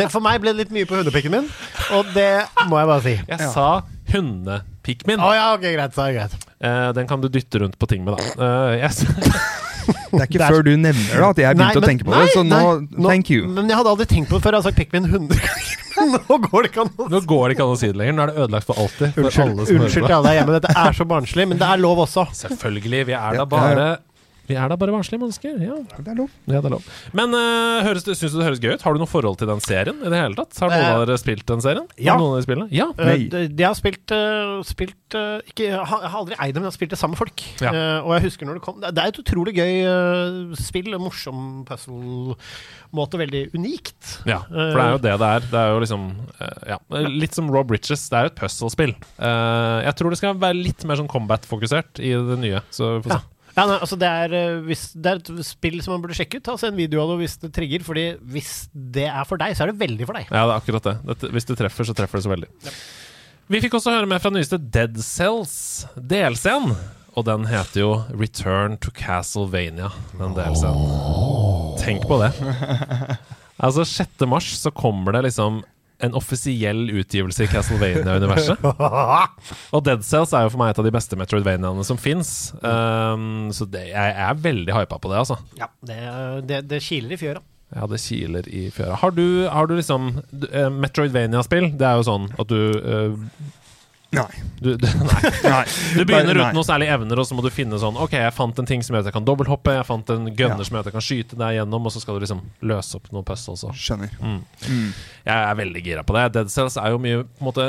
det 0.00 0.08
for 0.10 0.24
meg 0.24 0.40
ble 0.42 0.50
det 0.50 0.64
litt 0.64 0.74
mye 0.74 0.88
på 0.90 0.98
hundepikken 0.98 1.36
min, 1.36 1.46
og 1.94 2.10
det 2.16 2.32
må 2.66 2.80
jeg 2.82 2.90
bare 2.90 3.04
si. 3.06 3.14
Jeg 3.30 3.52
sa 3.54 3.68
hundepikmin. 4.10 5.22
Å 5.22 5.30
oh, 5.30 5.34
ja, 5.36 5.46
ok, 5.54 5.68
greit. 5.76 5.94
Så 5.94 6.04
er 6.08 6.10
det 6.10 6.18
greit. 6.18 6.34
Eh, 6.64 6.88
den 6.96 7.08
kan 7.10 7.20
du 7.20 7.28
dytte 7.28 7.60
rundt 7.60 7.78
på 7.78 7.88
ting 7.90 8.04
med, 8.06 8.16
da. 8.16 8.34
Uh, 8.40 8.78
yes. 8.80 9.04
Det 9.84 10.20
er 10.22 10.28
ikke 10.28 10.38
Det 10.40 10.46
er- 10.46 10.54
før 10.54 10.62
du 10.64 10.70
nevner 10.80 11.20
det 11.20 11.26
at 11.28 11.40
jeg 11.42 11.56
begynte 11.58 11.80
Nei, 11.80 11.82
å 11.82 11.88
tenke 11.90 12.06
på 12.06 12.12
nei, 12.14 12.20
det, 12.24 12.32
så 12.32 12.44
nå, 12.46 12.60
nei, 12.88 13.04
thank 13.04 13.30
you. 13.34 13.48
Men 13.50 13.68
jeg 13.68 13.76
hadde 13.80 13.92
aldri 13.92 14.06
tenkt 14.08 14.30
på 14.30 14.38
det 14.38 14.46
før. 14.46 14.56
Jeg 14.56 14.62
har 14.62 14.68
sagt 14.70 14.78
Pikmin 14.80 15.08
100 15.10 15.42
ganger. 15.44 15.80
Nå 16.14 16.38
går 16.40 16.64
det 16.64 16.70
ikke 16.72 16.82
an 17.66 17.70
å 17.70 17.74
det 17.74 17.80
si 17.82 17.90
det 17.90 17.98
lenger. 18.00 18.16
Nå 18.16 18.24
er 18.24 18.32
det 18.32 18.46
ødelagt 18.46 18.68
for 18.70 18.80
alltid. 18.80 19.12
For 19.14 19.28
Unnskyld, 19.28 19.60
alle 19.60 19.92
til 19.92 20.08
alle 20.08 20.24
der 20.26 20.38
hjemme. 20.38 20.56
Dette 20.56 20.72
er 20.84 20.96
så 20.96 21.06
barnslig, 21.10 21.46
men 21.50 21.60
det 21.60 21.68
er 21.68 21.82
lov 21.82 22.02
også. 22.06 22.26
Selvfølgelig. 22.40 23.04
Vi 23.10 23.16
er 23.18 23.38
da 23.38 23.46
bare 23.50 23.86
Vi 24.48 24.54
er 24.60 24.68
da 24.68 24.76
bare 24.76 24.92
barnslige 24.92 25.20
mennesker. 25.22 25.54
Ja, 25.62 25.76
Det 25.96 26.08
er 26.12 26.18
lov. 26.18 26.30
ja 26.46 26.60
det 26.60 26.68
er 26.68 26.74
lov. 26.74 26.88
Men 27.16 27.32
uh, 27.32 27.80
høres 27.86 28.04
syns 28.04 28.20
du 28.34 28.38
det 28.40 28.44
høres 28.48 28.60
gøy 28.60 28.74
ut? 28.74 28.82
Har 28.84 28.92
du 28.92 29.00
noe 29.00 29.08
forhold 29.08 29.38
til 29.40 29.48
den 29.48 29.62
serien 29.64 30.02
i 30.04 30.10
det 30.12 30.18
hele 30.20 30.36
tatt? 30.36 30.52
Har 30.60 30.68
noen 30.72 30.84
Eh, 30.84 30.94
av 30.98 31.06
dere 31.06 31.18
spilt 31.22 31.46
den 31.48 31.62
serien? 31.64 31.86
ja. 31.96 32.16
Noen 32.20 32.34
av 32.34 32.36
dere 32.40 32.46
spillene? 32.48 32.68
Ja. 32.74 32.88
Uh, 32.98 33.28
de- 33.32 33.48
De 33.48 33.64
har 33.64 33.74
spilt, 33.78 34.04
uh, 34.12 34.60
spilt 34.68 35.16
uh, 35.16 35.38
ikke, 35.48 35.70
Jeg 35.70 35.80
har 35.80 36.02
jeg 36.04 36.10
har 36.12 36.18
aldri 36.20 36.36
eid 36.40 36.54
dem, 36.54 36.62
men 36.62 36.68
jeg 36.68 36.74
har 36.74 36.78
spilt 36.78 36.90
det 36.94 36.98
sammen 37.00 37.16
med 37.16 37.22
folk. 37.24 37.44
Ja. 37.64 37.70
Eh, 37.72 37.98
og 38.04 38.12
jeg 38.18 38.22
husker 38.28 38.46
når 38.50 38.54
det 38.60 38.62
kom 38.66 38.80
Det 38.84 38.92
det 38.94 39.02
er 39.04 39.08
et 39.14 39.20
utrolig 39.24 39.54
gøy 39.56 39.72
eh, 39.88 40.54
spill. 40.60 40.92
en 40.94 41.00
Morsom 41.04 41.64
puzzle-måte. 41.68 43.18
Veldig 43.24 43.42
unikt. 43.54 44.18
Ja, 44.28 44.40
for 44.48 44.76
det 44.76 44.84
er 44.84 44.92
jo 44.94 45.02
det 45.04 45.14
det 45.20 45.28
er. 45.28 45.46
Det 45.50 45.60
er 45.60 45.70
jo 45.72 45.80
liksom 45.84 46.04
eh, 46.40 46.74
ja, 46.74 46.78
Litt 47.08 47.34
som 47.36 47.50
Rob 47.52 47.70
Riches. 47.70 48.08
Det 48.10 48.18
er 48.18 48.28
jo 48.28 48.32
et 48.32 48.38
puzzle-spill. 48.40 48.94
Eh, 49.18 49.78
jeg 49.88 49.94
tror 49.98 50.10
det 50.14 50.18
skal 50.20 50.36
være 50.40 50.58
litt 50.58 50.84
mer 50.88 51.00
sånn 51.00 51.10
combat-fokusert 51.10 52.00
i 52.04 52.12
det 52.14 52.38
nye. 52.42 52.62
Så 52.74 52.96
vi 52.98 53.06
får 53.08 53.14
se. 53.14 53.20
Ja, 53.20 53.22
nei, 53.54 53.76
altså 53.78 53.96
det, 54.00 54.08
er, 54.10 54.32
eh, 54.34 54.56
hvis, 54.66 54.88
det 54.98 55.10
er 55.10 55.20
et 55.20 55.46
spill 55.46 55.78
som 55.84 55.94
man 55.94 56.02
burde 56.02 56.16
sjekke 56.18 56.40
ut. 56.40 56.44
Ta 56.46 56.56
Se 56.58 56.70
en 56.72 56.78
video 56.78 57.04
av 57.04 57.12
det 57.12 57.20
hvis 57.22 57.36
det 57.44 57.52
trigger. 57.54 57.84
Fordi 57.86 58.06
hvis 58.34 58.52
det 58.74 59.06
er 59.06 59.28
for 59.28 59.40
deg, 59.40 59.54
så 59.54 59.66
er 59.66 59.72
det 59.72 59.78
veldig 59.84 60.08
for 60.08 60.18
deg. 60.18 60.26
Ja, 60.30 60.42
det 60.42 60.56
er 60.56 60.58
akkurat 60.58 60.88
det. 60.90 60.96
Dette, 61.12 61.30
hvis 61.36 61.48
det 61.50 61.58
treffer, 61.62 61.86
så 61.86 61.94
treffer 61.96 62.18
det 62.18 62.26
så 62.26 62.34
veldig. 62.34 62.50
Vi 63.54 63.60
fikk 63.60 63.76
også 63.76 63.92
høre 63.92 64.08
med 64.10 64.22
fra 64.24 64.32
nyeste 64.32 64.58
Dead 64.58 64.98
Cells 65.04 65.54
DLC-en. 65.94 66.72
Og 67.14 67.26
den 67.28 67.44
heter 67.46 67.84
jo 67.84 67.90
Return 68.18 68.74
to 68.82 68.90
Castlevania, 68.90 69.92
den 70.18 70.34
DLC-en. 70.34 71.78
Tenk 71.84 72.08
på 72.10 72.18
det. 72.24 72.34
Altså, 73.62 73.84
6. 73.86 74.24
mars 74.26 74.48
så 74.58 74.72
kommer 74.74 75.14
det 75.14 75.28
liksom 75.28 75.60
en 76.02 76.14
offisiell 76.18 76.88
utgivelse 76.90 77.44
i 77.44 77.48
Castlevania-universet. 77.52 78.64
Og 79.74 79.84
Dead 79.86 80.02
Cells 80.06 80.34
er 80.34 80.46
jo 80.46 80.52
for 80.54 80.60
meg 80.60 80.72
et 80.72 80.80
av 80.82 80.86
de 80.88 80.92
beste 80.94 81.18
Metroidvaniaene 81.18 81.86
som 81.86 82.00
fins. 82.00 82.52
Um, 82.60 83.50
så 83.54 83.68
det, 83.70 83.86
jeg 83.92 84.14
er 84.26 84.44
veldig 84.44 84.74
hypa 84.74 84.98
på 84.98 85.12
det, 85.12 85.20
altså. 85.22 85.38
Ja, 85.60 85.70
det, 85.86 85.98
det, 86.50 86.62
det 86.72 86.82
kiler 86.84 87.14
i 87.14 87.20
fjøra. 87.20 87.44
Ja, 87.74 87.88
det 87.90 87.98
kiler 88.04 88.46
i 88.50 88.68
fjøra. 88.74 88.98
Har 89.00 89.14
du, 89.16 89.24
har 89.50 89.66
du 89.70 89.76
liksom 89.78 90.12
du, 90.30 90.46
eh, 90.52 90.70
Metroidvania-spill, 90.70 91.72
det 91.78 91.88
er 91.88 91.98
jo 91.98 92.06
sånn 92.06 92.28
at 92.38 92.50
du 92.50 92.60
eh, 92.78 93.16
Nei. 94.16 94.42
du, 94.60 94.70
du, 94.80 94.86
nei. 95.10 95.30
Nei. 95.44 95.62
du 95.98 96.04
begynner 96.08 96.38
uten 96.40 96.54
noen 96.56 96.66
særlige 96.68 96.94
evner, 96.96 97.20
og 97.22 97.26
så 97.28 97.36
må 97.38 97.42
du 97.44 97.50
finne 97.54 97.78
sånn 97.82 97.96
Ok, 98.00 98.14
jeg 98.20 98.34
fant 98.36 98.58
en 98.62 98.68
ting 98.68 98.82
som 98.86 98.94
gjør 98.96 99.04
at 99.04 99.10
jeg 99.10 99.16
kan 99.18 99.26
dobbelthoppe, 99.28 99.74
jeg 99.78 99.86
fant 99.88 100.14
en 100.14 100.28
gunner 100.30 100.60
Ja. 100.62 100.68
som 100.68 100.76
gjør 100.76 100.84
at 100.86 100.90
jeg 100.92 100.96
kan 100.98 101.06
skyte 101.08 101.40
deg 101.40 101.58
gjennom, 101.58 101.88
og 101.88 101.92
så 101.94 102.02
skal 102.04 102.18
du 102.18 102.24
liksom 102.26 102.44
løse 102.62 102.98
opp 103.00 103.10
noen 103.14 103.26
puzzles. 103.28 103.64
Skjønner. 103.74 104.14
Mm. 104.20 104.38
Mm. 104.68 104.86
Jeg 105.24 105.34
er 105.50 105.58
veldig 105.62 105.82
gira 105.84 106.04
på 106.06 106.16
det. 106.18 106.26
Dead 106.38 106.52
Cells 106.52 106.76
er 106.80 106.94
jo 106.94 107.02
mye 107.02 107.24
på 107.24 107.42
en 107.44 107.48
måte 107.50 107.68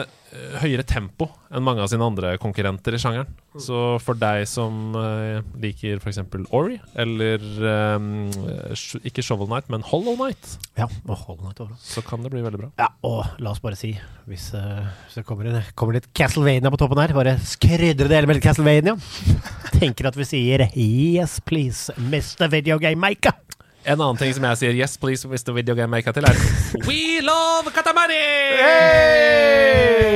høyere 0.61 0.83
tempo 0.87 1.27
enn 1.55 1.63
mange 1.63 1.83
av 1.83 1.87
sine 1.91 2.03
andre 2.03 2.33
konkurrenter 2.41 2.95
i 2.95 2.99
sjangeren. 2.99 3.29
Så 3.61 3.77
for 4.03 4.17
deg 4.19 4.43
som 4.51 4.95
uh, 4.97 5.39
liker 5.61 6.01
f.eks. 6.01 6.19
Ori, 6.55 6.75
eller 6.99 7.43
um, 7.95 8.09
sh- 8.75 8.99
ikke 9.07 9.23
Shovel 9.23 9.47
Knight, 9.47 9.69
men 9.71 9.85
Hollow 9.87 10.17
Knight, 10.19 10.57
Ja, 10.75 10.89
og 11.07 11.21
hold 11.21 11.39
meg 11.45 11.55
til 11.55 11.69
så 11.79 12.03
kan 12.03 12.25
det 12.25 12.33
bli 12.33 12.43
veldig 12.43 12.59
bra. 12.65 12.69
Ja, 12.81 12.89
og 13.07 13.39
la 13.39 13.53
oss 13.53 13.63
bare 13.63 13.79
si, 13.79 13.93
hvis, 14.27 14.49
uh, 14.57 14.83
hvis 15.05 15.21
det 15.21 15.25
kommer, 15.29 15.47
en, 15.53 15.61
kommer 15.79 15.95
litt 15.99 16.09
Castlevania 16.17 16.73
på 16.73 16.81
toppen 16.81 16.99
her, 16.99 17.15
bare 17.15 17.37
skrydre 17.47 18.09
det 18.11 18.19
hele 18.19 18.27
med 18.31 18.41
litt 18.41 18.47
Castlevania. 18.49 18.97
Tenker 19.79 20.11
at 20.11 20.19
vi 20.19 20.27
sier 20.27 20.65
yes, 20.75 21.39
please, 21.45 21.95
Mr. 21.95 22.49
Video 22.51 22.81
Game 22.83 22.99
Maker. 22.99 23.37
En 23.85 23.99
annen 24.01 24.17
ting 24.17 24.31
som 24.33 24.45
jeg 24.49 24.57
sier 24.57 24.77
yes, 24.79 24.95
please, 24.97 25.27
hvis 25.29 25.43
Mr. 25.45 25.53
Video 25.53 25.75
Game 25.77 25.91
Maker 25.93 26.13
til, 26.15 26.25
er 26.25 26.37
We 26.87 27.19
love 27.21 27.69
Katamari! 27.73 28.17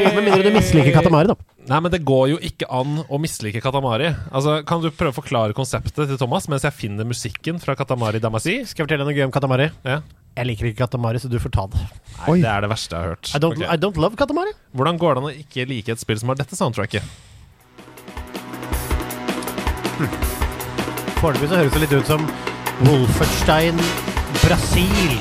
Med 0.10 0.24
mindre 0.26 0.42
du 0.48 0.56
misliker 0.56 0.96
Katamari, 0.96 1.30
da. 1.30 1.36
Nei, 1.70 1.80
men 1.86 1.94
det 1.94 2.00
går 2.08 2.32
jo 2.32 2.40
ikke 2.50 2.66
an 2.74 3.04
å 3.06 3.20
mislike 3.22 3.62
Katamari. 3.62 4.10
Altså, 4.34 4.56
Kan 4.66 4.82
du 4.82 4.90
prøve 4.90 5.14
å 5.14 5.18
forklare 5.20 5.54
konseptet 5.58 6.10
til 6.10 6.18
Thomas 6.18 6.50
mens 6.50 6.66
jeg 6.66 6.74
finner 6.80 7.06
musikken 7.06 7.62
fra 7.62 7.78
Katamari 7.78 8.22
Damacy? 8.24 8.64
Skal 8.66 8.84
jeg 8.84 8.90
fortelle 8.90 9.06
deg 9.06 9.12
noe 9.14 9.20
gøy 9.22 9.28
om 9.30 9.36
Katamari? 9.38 9.70
Ja. 9.86 10.00
Jeg 10.40 10.50
liker 10.50 10.72
ikke 10.72 10.88
Katamari, 10.88 11.22
så 11.22 11.30
du 11.30 11.38
får 11.42 11.54
ta 11.54 11.68
det. 11.70 11.86
Nei, 12.18 12.28
Oi. 12.34 12.40
det 12.42 12.50
er 12.50 12.66
det 12.66 12.74
verste 12.74 12.96
jeg 12.98 13.06
har 13.06 13.14
hørt. 13.14 13.34
I 13.38 13.44
don't, 13.44 13.60
okay. 13.62 13.70
I 13.70 13.78
don't 13.86 14.02
love 14.02 14.18
Katamari. 14.18 14.56
Hvordan 14.74 14.98
går 15.02 15.14
det 15.14 15.22
an 15.22 15.30
å 15.30 15.38
ikke 15.46 15.70
like 15.70 15.94
et 15.94 16.02
spill 16.02 16.18
som 16.22 16.34
har 16.34 16.42
dette 16.42 16.58
soundtracket? 16.58 17.06
Foreløpig 21.20 21.50
så 21.52 21.60
høres 21.60 21.76
det 21.76 21.82
litt 21.86 22.00
ut 22.00 22.10
som 22.16 22.26
Wolferstein, 22.86 23.76
Brasil. 24.44 25.20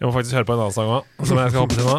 Jeg 0.00 0.08
må 0.08 0.12
faktisk 0.16 0.34
høre 0.34 0.46
på 0.48 0.54
en 0.56 0.60
annen 0.64 0.74
sang 0.74 0.88
òg, 0.90 1.08
som 1.28 1.38
jeg 1.38 1.52
skal 1.52 1.62
hoppe 1.62 1.76
til 1.78 1.86
nå. 1.86 1.96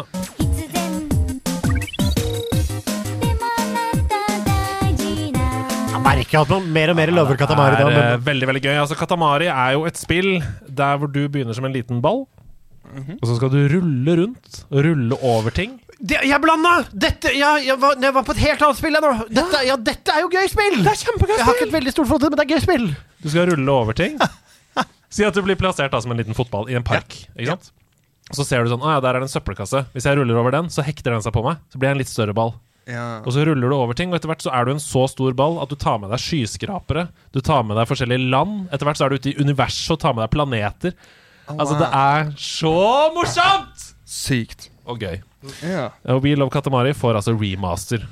Jeg 5.94 6.02
merker 6.04 6.42
at 6.42 6.52
man 6.52 6.68
mer 6.76 6.92
og 6.92 6.98
mer 7.00 7.12
lover 7.16 7.40
Katamari. 7.40 7.78
Det 7.80 7.86
er 7.88 8.12
eh, 8.12 8.20
veldig 8.28 8.50
veldig 8.50 8.62
gøy. 8.66 8.74
Altså, 8.82 8.98
Katamari 9.00 9.48
er 9.48 9.74
jo 9.78 9.86
et 9.88 9.98
spill 9.98 10.36
der 10.68 11.00
hvor 11.00 11.10
du 11.10 11.24
begynner 11.26 11.56
som 11.56 11.66
en 11.66 11.74
liten 11.74 12.02
ball. 12.04 12.26
Mhm. 12.92 13.18
Og 13.18 13.26
så 13.26 13.38
skal 13.40 13.50
du 13.50 13.58
rulle 13.72 14.18
rundt, 14.20 14.60
rulle 14.70 15.18
over 15.24 15.50
ting 15.50 15.80
det, 16.04 16.18
jeg 16.28 16.40
blanda! 16.42 16.72
Dette 16.92 17.32
ja, 17.32 17.54
jeg, 17.64 17.78
var, 17.80 17.96
jeg 18.02 18.14
var 18.16 18.24
på 18.26 18.34
et 18.34 18.42
helt 18.44 18.64
annet 18.66 18.80
spill, 18.80 18.96
jeg 18.98 19.04
nå. 19.04 19.28
Dette, 19.40 19.60
ja, 19.64 19.76
dette 19.90 20.16
er 20.16 20.24
jo 20.24 20.32
gøy 20.32 20.50
spill! 20.52 20.80
Det 20.82 20.90
er 20.92 21.00
kjempegøy 21.00 21.36
Jeg 21.38 21.46
har 21.48 21.56
ikke 21.56 21.68
et 21.70 21.76
veldig 21.78 21.94
stort 21.94 22.10
forhold 22.10 22.24
til 22.24 22.28
det, 22.28 22.34
men 22.34 22.40
det 22.42 22.44
er 22.44 22.56
gøy 22.56 22.64
spill. 22.64 22.90
Du 23.24 23.30
skal 23.32 23.48
rulle 23.52 23.78
over 23.84 23.96
ting. 23.96 24.18
Si 25.14 25.22
at 25.22 25.36
du 25.36 25.44
blir 25.46 25.54
plassert 25.54 25.92
da 25.94 26.00
som 26.02 26.10
en 26.10 26.18
liten 26.18 26.34
fotball 26.34 26.66
i 26.72 26.74
en 26.74 26.82
park. 26.82 27.14
Ikke 27.38 27.52
sant? 27.52 27.68
Så 28.34 28.42
ser 28.42 28.64
du 28.64 28.72
sånn 28.72 28.82
Å 28.82 28.96
ja, 28.96 29.02
der 29.04 29.14
er 29.14 29.22
det 29.22 29.28
en 29.28 29.30
søppelkasse. 29.30 29.84
Hvis 29.94 30.08
jeg 30.08 30.18
ruller 30.18 30.40
over 30.40 30.50
den, 30.56 30.70
så 30.74 30.82
hekter 30.82 31.14
den 31.14 31.22
seg 31.22 31.34
på 31.36 31.44
meg. 31.44 31.60
Så 31.70 31.78
blir 31.78 31.92
jeg 31.92 31.94
en 31.94 32.02
litt 32.02 32.10
større 32.10 32.34
ball. 32.34 32.50
Ja. 32.90 33.22
Og 33.22 33.30
så 33.32 33.44
ruller 33.46 33.70
du 33.70 33.76
over 33.76 33.96
ting, 33.96 34.10
og 34.10 34.18
etter 34.18 34.32
hvert 34.32 34.42
så 34.42 34.50
er 34.52 34.66
du 34.66 34.74
en 34.74 34.82
så 34.82 35.06
stor 35.08 35.36
ball 35.38 35.60
at 35.62 35.70
du 35.70 35.78
tar 35.78 36.00
med 36.02 36.10
deg 36.12 36.20
skyskrapere. 36.20 37.06
Du 37.32 37.38
tar 37.44 37.62
med 37.68 37.78
deg 37.78 37.86
forskjellige 37.88 38.26
land. 38.34 38.64
Etter 38.74 38.90
hvert 38.90 38.98
så 38.98 39.06
er 39.06 39.14
du 39.14 39.22
ute 39.22 39.32
i 39.32 39.38
universet 39.38 39.94
og 39.94 40.02
tar 40.02 40.18
med 40.18 40.26
deg 40.26 40.34
planeter. 40.34 40.98
Altså, 41.54 41.78
det 41.78 41.90
er 41.94 42.30
så 42.40 42.74
morsomt! 43.14 43.90
Sykt. 44.08 44.72
Og 44.84 45.00
gøy. 45.00 45.18
Ja. 45.64 45.88
Og 46.12 46.22
We 46.24 46.34
Love 46.36 46.52
Katamari 46.52 46.94
får 46.96 47.20
altså 47.20 47.36
remaster 47.36 48.04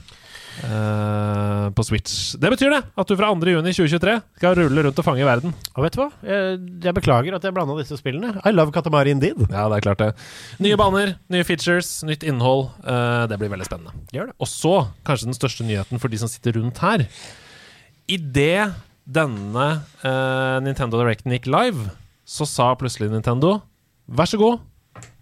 Uh, 0.61 1.71
på 1.73 1.83
Switch. 1.83 2.35
Det 2.37 2.51
betyr 2.53 2.71
det 2.75 2.81
at 2.85 3.09
du 3.09 3.15
fra 3.17 3.31
2. 3.33 3.49
juni 3.55 3.73
2023 3.73 4.17
skal 4.37 4.59
rulle 4.59 4.85
rundt 4.85 4.99
og 5.01 5.07
fange 5.07 5.25
verden. 5.25 5.55
Og 5.73 5.87
vet 5.87 5.97
du 5.97 6.03
hva? 6.03 6.09
Jeg, 6.29 6.59
jeg 6.85 6.95
beklager 6.99 7.37
at 7.39 7.47
jeg 7.47 7.55
blanda 7.57 7.77
disse 7.79 7.97
spillene. 7.99 8.35
I 8.45 8.53
love 8.53 8.75
Katamari 8.75 9.15
indeed. 9.15 9.41
Ja, 9.49 9.65
det 9.73 9.79
er 9.79 9.87
klart 9.87 10.03
det. 10.03 10.11
Nye 10.63 10.77
baner, 10.79 11.15
nye 11.33 11.47
features, 11.49 11.89
nytt 12.07 12.27
innhold. 12.29 12.69
Uh, 12.85 13.25
det 13.33 13.41
blir 13.41 13.53
veldig 13.53 13.69
spennende. 13.69 13.97
Gjør 14.13 14.29
det. 14.31 14.37
Og 14.45 14.51
så, 14.53 14.75
kanskje 15.09 15.31
den 15.31 15.39
største 15.41 15.67
nyheten 15.67 16.03
for 16.03 16.13
de 16.13 16.21
som 16.21 16.31
sitter 16.31 16.61
rundt 16.61 16.85
her. 16.85 17.07
Idet 18.13 18.75
denne 19.09 19.69
uh, 20.05 20.59
Nintendo 20.63 21.01
Directen 21.01 21.33
gikk 21.35 21.49
live, 21.51 21.89
så 22.29 22.47
sa 22.47 22.71
plutselig 22.79 23.09
Nintendo 23.11 23.57
Vær 24.13 24.29
så 24.29 24.37
god, 24.37 24.61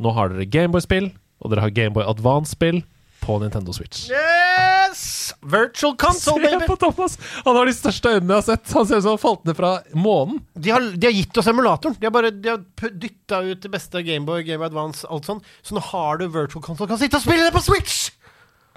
nå 0.02 0.10
har 0.16 0.32
dere 0.32 0.48
Gameboy-spill, 0.50 1.10
og 1.40 1.50
dere 1.52 1.64
har 1.66 1.72
Gameboy 1.74 2.04
Advance-spill 2.08 2.82
på 3.20 3.36
Nintendo 3.42 3.72
Switch. 3.76 4.06
Yes! 4.12 5.32
Virtual 5.44 5.92
console, 6.00 6.40
baby! 6.42 6.62
Se 6.64 6.68
på 6.70 6.76
Thomas! 6.80 7.18
Han 7.44 7.56
har 7.58 7.68
de 7.68 7.74
største 7.76 8.12
øynene 8.14 8.32
jeg 8.36 8.40
har 8.40 8.46
sett. 8.48 8.72
Han 8.76 8.86
ser 8.88 9.00
ut 9.00 9.04
som 9.04 9.12
han 9.14 9.20
falt 9.22 9.44
ned 9.48 9.56
fra 9.58 9.72
månen. 9.96 10.40
De 10.56 10.72
har, 10.72 10.86
de 10.96 11.06
har 11.10 11.14
gitt 11.16 11.40
oss 11.40 11.50
emulatoren. 11.52 11.96
De 12.00 12.08
har 12.08 12.14
bare 12.16 12.30
de 12.32 12.48
har 12.54 12.62
pu- 12.80 12.92
dytta 13.02 13.42
ut 13.50 13.60
det 13.64 13.72
beste 13.72 14.02
Gameboy, 14.06 14.42
Gameboy 14.48 14.70
Advance, 14.70 15.04
alt 15.08 15.28
sånn. 15.28 15.42
Så 15.64 15.76
nå 15.76 15.84
har 15.90 16.20
du 16.20 16.26
virtual 16.32 16.64
console. 16.64 16.88
Kan 16.92 17.00
sitte 17.00 17.20
og 17.20 17.24
spille 17.26 17.44
det 17.46 17.54
på 17.56 17.62
Switch! 17.64 18.08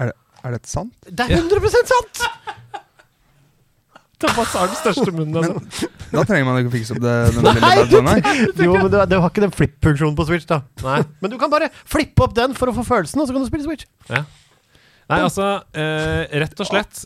Er, 0.01 0.11
det, 0.11 0.18
er 0.43 0.57
dette 0.57 0.72
sant? 0.72 0.93
Det 1.07 1.24
er 1.28 1.38
100 1.39 1.72
sant! 1.88 2.24
Thomas 4.24 4.53
har 4.57 4.71
den 4.71 4.80
største 4.80 5.13
munnen. 5.13 5.39
Altså. 5.43 5.89
Da 6.13 6.24
trenger 6.30 6.47
man 6.47 6.61
ikke 6.61 6.71
å 6.71 6.76
fikse 6.78 6.95
opp 6.95 7.01
det. 7.03 7.15
Den 7.36 7.47
lille 7.49 7.63
Nei, 7.63 7.74
badgen 7.82 8.09
her. 8.11 8.21
Jo, 8.65 8.78
men 8.78 8.88
du, 8.93 8.97
du 9.11 9.17
har 9.19 9.28
ikke 9.30 9.43
den 9.45 9.55
flip-funksjonen 9.57 10.15
på 10.19 10.28
Switch, 10.30 10.47
da. 10.49 10.61
Nei. 10.86 11.01
Men 11.24 11.34
du 11.34 11.38
kan 11.41 11.51
bare 11.53 11.69
flippe 11.84 12.26
opp 12.26 12.38
den 12.38 12.55
for 12.57 12.71
å 12.71 12.76
få 12.78 12.86
følelsen, 12.88 13.21
og 13.24 13.30
så 13.30 13.36
kan 13.36 13.43
du 13.45 13.51
spille 13.51 13.67
Switch. 13.67 13.88
Ja. 14.09 14.24
Nei, 15.11 15.19
altså 15.19 15.47
eh, 15.76 16.24
Rett 16.39 16.61
og 16.63 16.69
slett 16.69 17.03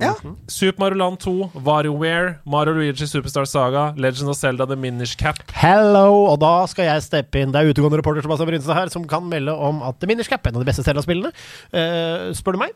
Ja. 0.00 0.14
Super 0.48 0.80
Mario 0.80 0.96
Land 0.96 1.18
2, 1.20 1.50
WarioWare, 1.54 2.38
Mario 2.46 2.72
Luigi 2.72 3.06
Superstar 3.06 3.44
Saga, 3.46 3.92
Legend 3.96 4.30
of 4.30 4.36
Zelda 4.36 4.66
The 4.66 4.76
Minish 4.76 5.16
Cap. 5.16 5.36
Hello, 5.52 6.24
og 6.30 6.38
da 6.40 6.52
skal 6.70 6.88
jeg 6.88 7.04
steppe 7.04 7.42
inn. 7.42 7.52
Det 7.52 7.60
er 7.60 7.68
utegående 7.68 8.00
reporter 8.00 8.24
Sebastian 8.24 8.48
Brynestad 8.48 8.78
her 8.78 8.92
som 8.94 9.04
kan 9.08 9.26
melde 9.28 9.52
om 9.52 9.82
at 9.84 10.00
The 10.00 10.08
Minish 10.08 10.32
Cap, 10.32 10.46
en 10.48 10.56
av 10.56 10.64
de 10.64 10.68
beste 10.70 10.84
Zelda-spillene, 10.86 11.32
uh, 11.76 12.30
spør 12.36 12.56
du 12.56 12.62
meg, 12.64 12.72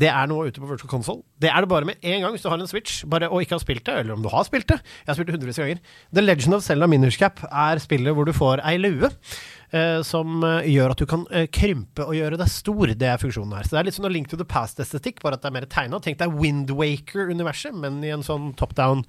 det 0.00 0.08
er 0.12 0.30
noe 0.30 0.48
ute 0.48 0.62
på 0.62 0.70
Virtual 0.70 0.90
Console. 0.90 1.22
Det 1.40 1.52
er 1.52 1.60
det 1.60 1.70
bare 1.72 1.88
med 1.88 2.00
én 2.00 2.24
gang 2.24 2.32
hvis 2.32 2.44
du 2.44 2.48
har 2.52 2.60
en 2.60 2.70
Switch 2.70 3.04
bare, 3.04 3.28
og 3.28 3.44
ikke 3.44 3.58
har 3.58 3.62
spilt 3.62 3.84
det, 3.84 4.00
eller 4.00 4.16
om 4.16 4.24
du 4.24 4.32
har 4.32 4.48
spilt 4.48 4.68
det. 4.72 4.80
Jeg 5.04 5.12
har 5.12 5.18
spilt 5.18 5.30
det 5.30 5.36
hundrevis 5.36 5.60
av 5.60 5.68
ganger. 5.68 5.84
The 6.16 6.24
Legend 6.24 6.56
of 6.56 6.64
Zelda 6.64 6.88
Minish 6.88 7.20
Cap 7.20 7.44
er 7.50 7.84
spillet 7.84 8.16
hvor 8.16 8.28
du 8.28 8.32
får 8.36 8.64
ei 8.64 8.78
lue. 8.80 9.12
Eh, 9.74 10.00
som 10.06 10.42
eh, 10.46 10.68
gjør 10.72 10.94
at 10.94 11.02
du 11.02 11.06
kan 11.08 11.24
eh, 11.30 11.46
krympe 11.52 12.06
og 12.06 12.16
gjøre 12.16 12.38
deg 12.40 12.50
stor. 12.52 12.92
Det 12.92 13.08
er 13.10 13.20
funksjonen 13.22 13.56
her. 13.56 13.66
Så 13.66 13.74
det 13.74 13.80
er 13.80 13.88
litt 13.88 13.98
sånn 13.98 14.08
Link 14.12 14.30
to 14.30 14.38
the 14.40 14.46
Past-estetikk, 14.48 15.22
bare 15.24 15.38
at 15.38 15.44
det 15.44 15.50
er 15.50 15.56
mer 15.56 15.68
tegna. 15.72 16.00
Tenk 16.02 16.18
deg 16.20 16.34
Windwaker-universet, 16.36 17.76
men 17.76 18.00
i 18.06 18.12
en 18.14 18.24
sånn 18.26 18.52
top 18.58 18.74
down, 18.78 19.04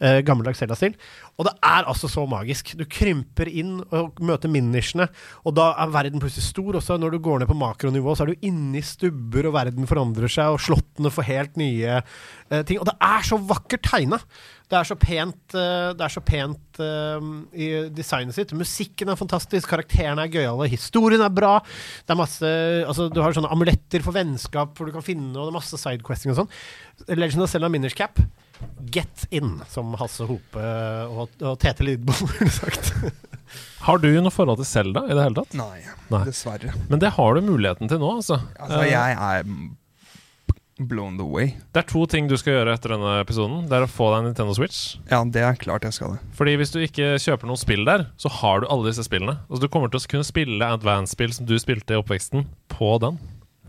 gammeldags 0.00 0.60
Zelda-stil. 0.62 0.96
Og 1.38 1.46
det 1.48 1.54
er 1.66 1.88
altså 1.88 2.10
så 2.10 2.26
magisk. 2.28 2.74
Du 2.78 2.84
krymper 2.90 3.48
inn 3.48 3.78
og 3.96 4.20
møter 4.24 4.52
minishene, 4.52 5.08
og 5.46 5.56
da 5.58 5.70
er 5.80 5.92
verden 5.94 6.22
plutselig 6.22 6.48
stor. 6.50 6.78
Også 6.80 6.98
når 7.00 7.16
du 7.16 7.20
går 7.24 7.42
ned 7.42 7.50
på 7.50 7.58
makronivå, 7.58 8.14
så 8.14 8.26
er 8.26 8.32
du 8.32 8.46
inne 8.48 8.80
i 8.80 8.86
stubber, 8.86 9.48
og 9.48 9.56
verden 9.56 9.88
forandrer 9.90 10.32
seg, 10.32 10.54
og 10.54 10.62
slottene 10.62 11.12
får 11.12 11.28
helt 11.30 11.60
nye 11.60 12.00
ting. 12.66 12.80
Og 12.80 12.88
det 12.88 12.96
er 13.10 13.28
så 13.28 13.40
vakkert 13.40 13.86
tegna! 13.88 14.20
Det 14.70 14.78
er 14.78 14.86
så 14.86 14.94
pent, 15.02 15.54
eh, 15.58 15.88
det 15.98 16.04
er 16.06 16.12
så 16.14 16.20
pent 16.22 16.78
eh, 16.84 17.24
i 17.58 17.68
designet 17.90 18.36
sitt. 18.36 18.52
Musikken 18.54 19.10
er 19.10 19.18
fantastisk, 19.18 19.66
karakterene 19.72 20.22
er 20.28 20.30
gøyale, 20.30 20.68
historien 20.70 21.24
er 21.26 21.32
bra. 21.34 21.56
Det 22.06 22.14
er 22.14 22.20
masse 22.20 22.50
Altså, 22.86 23.08
du 23.10 23.18
har 23.24 23.34
sånne 23.34 23.50
amuletter 23.50 24.04
for 24.06 24.14
vennskap 24.14 24.76
hvor 24.78 24.86
du 24.86 24.94
kan 24.94 25.02
finne, 25.06 25.32
og 25.34 25.48
det 25.48 25.50
er 25.50 25.58
masse 25.58 25.80
sidequesting 25.82 26.30
og 26.34 26.44
sånn. 26.44 26.52
Legend 27.18 27.42
of 27.46 27.50
Zelda 27.50 27.70
Minish 27.72 27.98
Cap. 27.98 28.22
Get 28.92 29.24
in, 29.34 29.56
som 29.72 29.94
Hasse 29.98 30.26
Hope 30.28 30.62
og, 31.08 31.34
og 31.40 31.58
Tete 31.62 31.86
Lidbom 31.86 32.22
ville 32.36 32.52
sagt. 32.52 32.92
Har 33.86 33.98
du 33.98 34.06
noe 34.20 34.30
forhold 34.30 34.60
til 34.60 34.68
Selda 34.68 35.02
i 35.08 35.14
det 35.16 35.22
hele 35.24 35.40
tatt? 35.40 35.54
Nei, 35.58 35.80
Nei. 36.12 36.22
dessverre. 36.28 36.74
Men 36.92 37.00
det 37.02 37.14
har 37.16 37.34
du 37.34 37.40
muligheten 37.46 37.90
til 37.90 37.98
nå, 38.02 38.10
altså. 38.20 38.36
Altså, 38.60 38.82
Eh, 38.84 38.90
jeg 38.92 39.16
er 39.16 39.48
blown 40.88 41.16
the 41.18 41.26
way. 41.26 41.52
Det 41.74 41.82
er 41.82 41.88
to 41.90 42.04
ting 42.10 42.28
du 42.30 42.36
skal 42.40 42.56
gjøre 42.58 42.74
etter 42.76 42.94
denne 42.94 43.16
episoden. 43.20 43.66
Det 43.68 43.76
er 43.76 43.84
å 43.86 43.90
få 43.90 44.08
deg 44.12 44.22
en 44.22 44.28
Nintendo 44.30 44.54
Switch. 44.56 44.96
Ja, 45.10 45.20
det 45.24 45.42
er 45.44 45.58
klart 45.60 45.84
jeg 45.86 45.96
skal 45.96 46.14
det. 46.16 46.20
Fordi 46.38 46.54
hvis 46.60 46.72
du 46.74 46.78
ikke 46.82 47.12
kjøper 47.20 47.50
noen 47.50 47.60
spill 47.60 47.84
der, 47.88 48.06
så 48.20 48.32
har 48.40 48.62
du 48.62 48.68
alle 48.70 48.88
disse 48.88 49.04
spillene. 49.06 49.38
Altså 49.48 49.64
Du 49.66 49.68
kommer 49.72 49.92
til 49.92 50.00
å 50.00 50.10
kunne 50.14 50.28
spille 50.28 50.70
advance-spill 50.78 51.34
som 51.36 51.48
du 51.48 51.56
spilte 51.60 51.96
i 51.96 52.00
oppveksten, 52.00 52.46
på 52.72 52.94
den. 53.04 53.20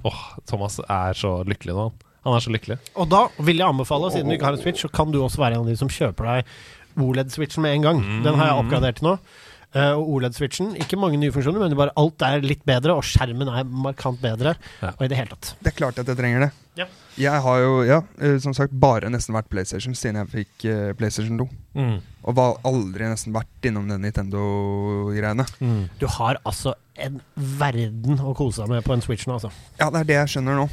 Åh, 0.08 0.22
Thomas 0.50 0.80
er 0.88 1.18
så 1.18 1.42
lykkelig 1.48 1.76
nå. 1.78 1.90
han. 1.90 2.08
Han 2.26 2.38
er 2.38 2.44
så 2.46 2.54
lykkelig. 2.54 2.78
Og 3.02 3.10
da 3.10 3.26
vil 3.42 3.58
jeg 3.62 3.68
anbefale, 3.68 4.12
siden 4.14 4.30
du 4.30 4.36
ikke 4.38 4.50
har 4.50 4.58
en 4.58 4.62
Switch, 4.62 4.84
så 4.86 4.92
kan 4.94 5.12
du 5.14 5.20
også 5.24 5.42
være 5.42 5.58
en 5.58 5.66
av 5.66 5.72
de 5.72 5.78
som 5.80 5.90
kjøper 5.92 6.30
deg 6.32 6.54
OLED-switchen 7.02 7.64
med 7.64 7.78
en 7.80 7.86
gang. 7.88 8.02
Den 8.26 8.38
har 8.38 8.52
jeg 8.52 8.62
oppgradert 8.66 9.00
til 9.00 9.08
nå. 9.12 9.16
Eh, 9.72 9.94
og 9.96 10.10
OLED-switchen, 10.18 10.74
ikke 10.84 10.98
mange 11.00 11.20
nye 11.20 11.32
funksjoner, 11.32 11.62
men 11.64 11.78
bare 11.80 11.94
alt 12.00 12.24
er 12.28 12.44
litt 12.44 12.66
bedre, 12.68 12.98
og 12.98 13.06
skjermen 13.08 13.48
er 13.48 13.64
markant 13.64 14.20
bedre. 14.20 14.58
Ja. 14.82 14.92
Og 14.98 15.06
i 15.06 15.12
det 15.12 15.20
hele 15.20 15.32
tatt. 15.32 15.54
Det 15.64 15.72
er 15.72 15.78
klart 15.78 16.02
at 16.02 16.12
jeg 16.12 16.20
trenger 16.20 16.44
det. 16.44 16.50
Ja. 16.82 16.88
Jeg 17.20 17.44
har 17.46 17.62
jo, 17.64 17.72
ja, 17.88 18.02
eh, 18.20 18.36
som 18.44 18.56
sagt, 18.56 18.76
bare 18.84 19.12
nesten 19.12 19.36
vært 19.36 19.48
PlayStation 19.52 19.96
siden 19.96 20.20
jeg 20.20 20.32
fikk 20.34 20.68
eh, 20.68 20.92
PlayStation 21.00 21.40
2. 21.40 21.48
Mm. 21.80 21.98
Og 22.28 22.36
var 22.36 22.60
aldri 22.68 23.08
nesten 23.08 23.36
vært 23.36 23.68
innom 23.68 23.88
den 23.92 24.04
Nintendo-greiene. 24.04 25.48
Mm. 25.64 25.84
Du 26.04 26.08
har 26.20 26.40
altså 26.44 26.76
en 27.00 27.22
verden 27.36 28.20
å 28.20 28.36
kose 28.36 28.66
deg 28.66 28.76
med 28.76 28.88
på 28.88 28.96
en 28.96 29.04
Switch 29.04 29.28
nå, 29.28 29.40
altså. 29.40 29.54
Ja, 29.80 29.88
det 29.88 30.04
er 30.04 30.12
det 30.12 30.20
jeg 30.20 30.36
skjønner 30.36 30.60
nå. 30.66 30.68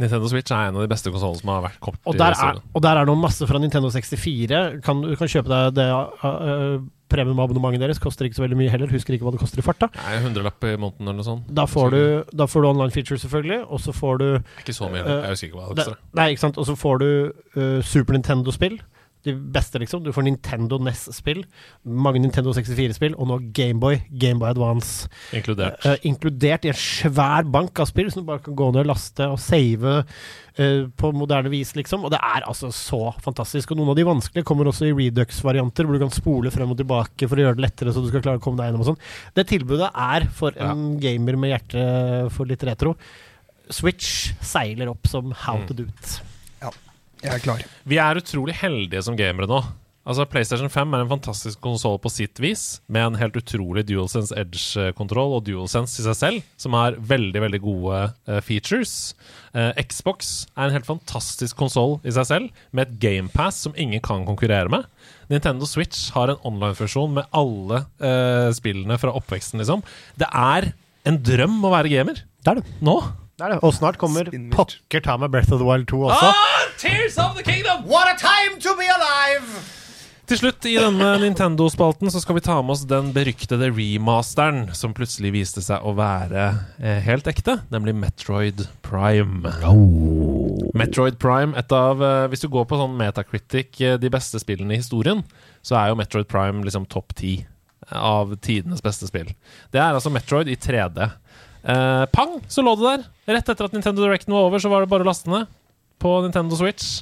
Nintendo 0.00 0.28
Switch 0.30 0.50
er 0.50 0.70
en 0.70 0.78
av 0.78 0.82
de 0.82 0.90
beste 0.90 1.12
konsollene 1.12 1.38
som 1.38 1.52
har 1.52 1.62
vært 1.68 1.78
kommet 1.82 2.10
Og 2.10 2.18
der, 2.18 2.34
er, 2.34 2.58
og 2.74 2.82
der 2.82 2.98
er 2.98 3.06
det 3.06 3.14
masse 3.20 3.46
fra 3.46 3.60
Nintendo 3.62 3.90
64. 3.94 4.80
Kan, 4.82 5.04
du 5.06 5.14
kan 5.18 5.30
kjøpe 5.30 5.52
deg 5.52 5.76
det 5.76 5.86
uh, 5.94 6.82
premiumabonnementet 7.14 7.84
deres. 7.84 8.00
Koster 8.02 8.26
ikke 8.26 8.40
så 8.40 8.44
veldig 8.46 8.58
mye 8.58 8.72
heller. 8.72 8.90
Husker 8.90 9.14
ikke 9.14 9.28
hva 9.28 9.34
det 9.36 9.42
koster 9.42 9.62
i 9.62 9.66
farta. 9.66 9.90
Nei, 10.00 10.16
hundrelapp 10.24 10.66
i 10.66 10.74
måneden 10.74 11.06
eller 11.06 11.20
noe 11.20 11.28
sånt. 11.28 11.52
Da 11.54 11.68
får, 11.70 11.94
du, 11.94 12.34
da 12.34 12.48
får 12.50 12.64
du 12.64 12.70
online 12.72 12.94
features, 12.96 13.22
selvfølgelig. 13.22 13.60
Og 13.68 13.84
så 13.84 13.94
får 13.94 14.18
du 14.22 14.26
Ikke 14.64 14.74
så 14.74 14.90
mye. 14.90 15.04
Jeg 15.04 15.36
husker 15.36 15.52
ikke 15.52 15.60
hva 15.60 15.68
det 15.68 15.78
det, 15.78 15.86
koster. 15.86 16.02
Nei, 16.18 16.28
ikke 16.34 16.44
sant. 16.46 16.58
Og 16.58 16.68
så 16.70 16.76
får 16.80 17.04
du 17.04 17.08
uh, 17.60 17.78
Super 17.86 18.18
Nintendo-spill. 18.18 18.80
De 19.24 19.32
beste, 19.32 19.80
liksom. 19.80 20.02
Du 20.04 20.10
får 20.12 20.26
Nintendo 20.26 20.76
NES-spill. 20.84 21.38
Mange 21.88 22.20
Nintendo 22.20 22.52
64-spill. 22.52 23.14
Og 23.16 23.28
nå 23.30 23.38
Gameboy. 23.56 24.02
Gameboy 24.20 24.50
Advance. 24.50 25.08
Inkludert. 25.32 25.80
Uh, 25.86 25.94
inkludert 26.04 26.66
i 26.68 26.72
en 26.74 26.76
svær 26.76 27.46
bank 27.48 27.80
av 27.80 27.88
spill 27.88 28.10
som 28.12 28.20
du 28.20 28.28
bare 28.28 28.42
kan 28.44 28.56
gå 28.58 28.66
ned 28.74 28.82
og 28.84 28.90
laste 28.92 29.28
og 29.32 29.38
save 29.40 29.94
uh, 30.04 30.82
på 31.00 31.12
moderne 31.16 31.48
vis, 31.52 31.72
liksom. 31.78 32.04
Og 32.04 32.12
det 32.12 32.20
er 32.20 32.44
altså 32.44 32.68
så 32.76 33.00
fantastisk. 33.24 33.72
Og 33.72 33.80
noen 33.80 33.94
av 33.94 33.96
de 33.96 34.04
vanskelige 34.10 34.44
kommer 34.50 34.68
også 34.68 34.90
i 34.90 34.94
Redux-varianter, 34.98 35.88
hvor 35.88 35.96
du 35.96 36.04
kan 36.04 36.12
spole 36.12 36.52
frem 36.52 36.76
og 36.76 36.82
tilbake 36.82 37.24
for 37.30 37.40
å 37.40 37.46
gjøre 37.46 37.56
det 37.58 37.64
lettere, 37.64 37.96
så 37.96 38.04
du 38.04 38.10
skal 38.12 38.26
klare 38.26 38.42
å 38.42 38.44
komme 38.44 38.60
deg 38.60 38.68
gjennom 38.68 38.84
og 38.84 38.90
sånn. 38.92 39.00
Det 39.40 39.46
tilbudet 39.54 39.88
er 39.88 40.28
for 40.36 40.60
en 40.60 40.98
gamer 41.00 41.40
med 41.40 41.54
hjerte 41.56 41.88
for 42.36 42.44
litt 42.52 42.68
retro. 42.68 42.92
Switch 43.72 44.34
seiler 44.44 44.92
opp 44.92 45.08
som 45.08 45.32
how 45.32 45.56
Mm. 45.62 45.66
to 45.72 45.74
do 45.80 45.88
it. 45.88 46.20
Jeg 47.24 47.38
er 47.38 47.40
klar. 47.40 47.64
Vi 47.88 47.96
er 48.00 48.20
utrolig 48.20 48.54
heldige 48.60 49.00
som 49.06 49.16
gamere 49.16 49.48
nå. 49.48 49.62
Altså 50.04 50.26
PlayStation 50.28 50.68
5 50.68 50.92
er 50.92 51.02
en 51.02 51.08
fantastisk 51.08 51.62
konsoll 51.64 51.96
på 52.02 52.10
sitt 52.12 52.36
vis, 52.42 52.82
med 52.92 53.06
en 53.06 53.16
helt 53.16 53.38
utrolig 53.40 53.86
DualSense 53.88 54.36
Edge-kontroll 54.36 55.32
og 55.38 55.46
DualSense 55.46 55.96
i 56.02 56.04
seg 56.04 56.18
selv, 56.18 56.50
som 56.60 56.76
har 56.76 56.98
veldig 57.00 57.40
veldig 57.46 57.60
gode 57.64 58.02
uh, 58.28 58.40
features. 58.44 59.14
Uh, 59.56 59.72
Xbox 59.80 60.34
er 60.52 60.68
en 60.68 60.76
helt 60.76 60.90
fantastisk 60.90 61.56
konsoll 61.56 61.96
i 62.04 62.12
seg 62.12 62.28
selv, 62.28 62.62
med 62.76 62.84
et 62.84 63.00
GamePass 63.00 63.64
som 63.64 63.80
ingen 63.80 64.04
kan 64.04 64.28
konkurrere 64.28 64.68
med. 64.76 64.84
Nintendo 65.32 65.64
Switch 65.64 66.10
har 66.12 66.28
en 66.28 66.44
online-funksjon 66.44 67.16
med 67.16 67.32
alle 67.32 67.86
uh, 68.04 68.52
spillene 68.52 69.00
fra 69.00 69.16
oppveksten, 69.16 69.64
liksom. 69.64 69.88
Det 70.20 70.28
er 70.28 70.74
en 71.08 71.22
drøm 71.24 71.62
å 71.64 71.72
være 71.72 71.96
gamer. 71.96 72.26
Det 72.44 72.52
er 72.52 72.60
det. 72.60 72.80
Nå. 72.84 73.00
Det 73.34 73.46
er 73.48 73.54
det. 73.56 73.62
Og 73.66 73.72
snart 73.74 73.96
kommer 73.98 74.28
pokker 74.54 75.02
ta 75.02 75.16
meg 75.18 75.32
Breath 75.34 75.50
of 75.50 75.58
the 75.58 75.66
Wild 75.66 75.88
2 75.90 76.04
også. 76.06 76.28
Ah, 76.30 76.66
Tears 76.78 77.16
of 77.18 77.34
the 77.34 77.42
Kingdom! 77.42 77.82
What 77.90 78.06
a 78.12 78.14
time 78.18 78.60
to 78.62 78.76
be 78.78 78.86
alive! 78.86 79.64
Til 80.24 80.38
slutt 80.40 80.64
i 80.70 80.76
denne 80.80 81.10
Nintendo-spalten 81.20 82.08
så 82.08 82.20
skal 82.22 82.38
vi 82.38 82.42
ta 82.46 82.54
med 82.64 82.72
oss 82.72 82.86
den 82.88 83.10
beryktede 83.12 83.66
remasteren 83.74 84.70
som 84.72 84.94
plutselig 84.96 85.34
viste 85.34 85.60
seg 85.60 85.84
å 85.84 85.92
være 85.98 86.46
eh, 86.80 87.02
helt 87.04 87.26
ekte, 87.28 87.58
nemlig 87.74 87.92
Metroid 87.98 88.62
Prime. 88.86 89.52
Metroid 90.72 91.18
Prime, 91.20 91.52
et 91.60 91.74
av 91.76 92.00
eh, 92.00 92.28
Hvis 92.32 92.46
du 92.46 92.48
går 92.54 92.64
på 92.70 92.78
sånn 92.80 92.96
Metacritic, 92.96 93.76
eh, 93.84 93.98
de 94.00 94.12
beste 94.14 94.40
spillene 94.40 94.78
i 94.78 94.80
historien, 94.80 95.20
så 95.60 95.76
er 95.82 95.90
jo 95.90 95.98
Metroid 96.00 96.30
Prime 96.30 96.64
liksom 96.64 96.88
topp 96.88 97.12
ti 97.20 97.34
av 97.92 98.32
tidenes 98.40 98.80
beste 98.80 99.10
spill. 99.10 99.28
Det 99.74 99.80
er 99.82 99.92
altså 99.92 100.08
Metroid 100.08 100.48
i 100.48 100.56
3D. 100.56 101.10
Eh, 101.64 102.04
pang, 102.12 102.36
så 102.52 102.64
lå 102.64 102.74
det 102.76 102.84
der. 102.90 103.04
Rett 103.38 103.48
etter 103.54 103.68
at 103.70 103.72
Nintendo 103.76 104.04
Directen 104.04 104.34
var 104.36 104.50
over, 104.50 104.60
så 104.60 104.68
var 104.72 104.84
det 104.84 104.90
bare 104.92 105.06
å 105.06 105.08
laste 105.08 105.30
ned 105.32 105.48
på 106.02 106.12
Nintendo 106.26 106.58
Switch. 106.58 106.98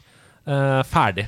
Eh, 0.46 0.80
ferdig. 0.86 1.26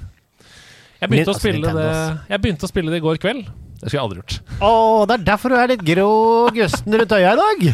Jeg 1.01 1.11
begynte, 1.11 1.35
spille 1.37 1.69
altså, 1.69 1.83
det, 1.83 2.31
jeg 2.31 2.43
begynte 2.45 2.65
å 2.65 2.71
spille 2.71 2.93
det 2.95 3.01
i 3.03 3.05
går 3.05 3.19
kveld. 3.21 3.43
Det 3.81 3.91
skulle 3.91 3.99
jeg 3.99 4.05
aldri 4.07 4.23
gjort. 4.23 4.37
Å, 4.65 4.71
det 5.11 5.17
er 5.19 5.25
derfor 5.27 5.53
du 5.53 5.59
er 5.59 5.73
litt 5.75 5.83
grå 5.85 6.09
gusten 6.57 6.97
rundt 7.01 7.15
øya 7.19 7.35
i 7.35 7.41
dag. 7.43 7.67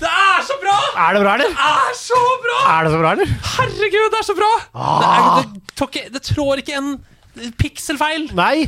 Det 0.00 0.10
er 0.10 0.40
så 0.42 0.56
bra! 0.58 0.74
Er 1.04 1.14
det 1.14 1.20
bra, 1.22 1.34
eller? 1.36 1.52
Det 1.52 1.68
er 1.68 1.92
så 2.00 2.22
bra! 2.42 2.56
Er 2.72 2.86
det 2.88 2.94
så 2.94 3.02
bra, 3.04 3.12
eller? 3.14 3.36
Herregud, 3.52 4.08
det 4.10 4.18
er 4.18 4.26
så 4.26 4.34
bra! 4.40 4.50
Det, 4.64 5.12
er, 5.12 5.52
det, 5.84 6.02
det 6.16 6.24
trår 6.32 6.64
ikke 6.64 6.80
en 6.80 6.90
pikselfeil. 7.60 8.26
Nei. 8.36 8.66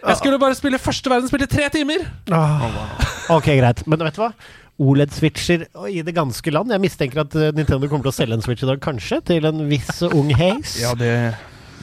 Jeg 0.00 0.16
skulle 0.20 0.38
bare 0.40 0.56
spille 0.56 0.78
første 0.80 1.10
verdensspill 1.12 1.44
i 1.44 1.50
tre 1.50 1.66
timer. 1.74 2.06
Ok, 3.34 3.50
greit. 3.58 3.82
Men 3.90 4.06
vet 4.06 4.16
du 4.16 4.22
hva? 4.22 4.30
OLED-switcher 4.80 5.68
i 5.90 6.00
det 6.06 6.16
ganske 6.16 6.54
land. 6.54 6.72
Jeg 6.72 6.82
mistenker 6.82 7.22
at 7.24 7.36
eh, 7.36 7.52
Nintendo 7.56 7.88
kommer 7.90 8.08
til 8.08 8.14
å 8.14 8.16
selge 8.16 8.38
en 8.38 8.44
switch 8.44 8.64
i 8.64 8.70
dag, 8.70 8.80
kanskje, 8.82 9.20
til 9.30 9.48
en 9.50 9.64
viss 9.70 10.02
ung 10.08 10.32
haze. 10.36 10.80
Ja, 10.80 10.94
det, 10.98 11.12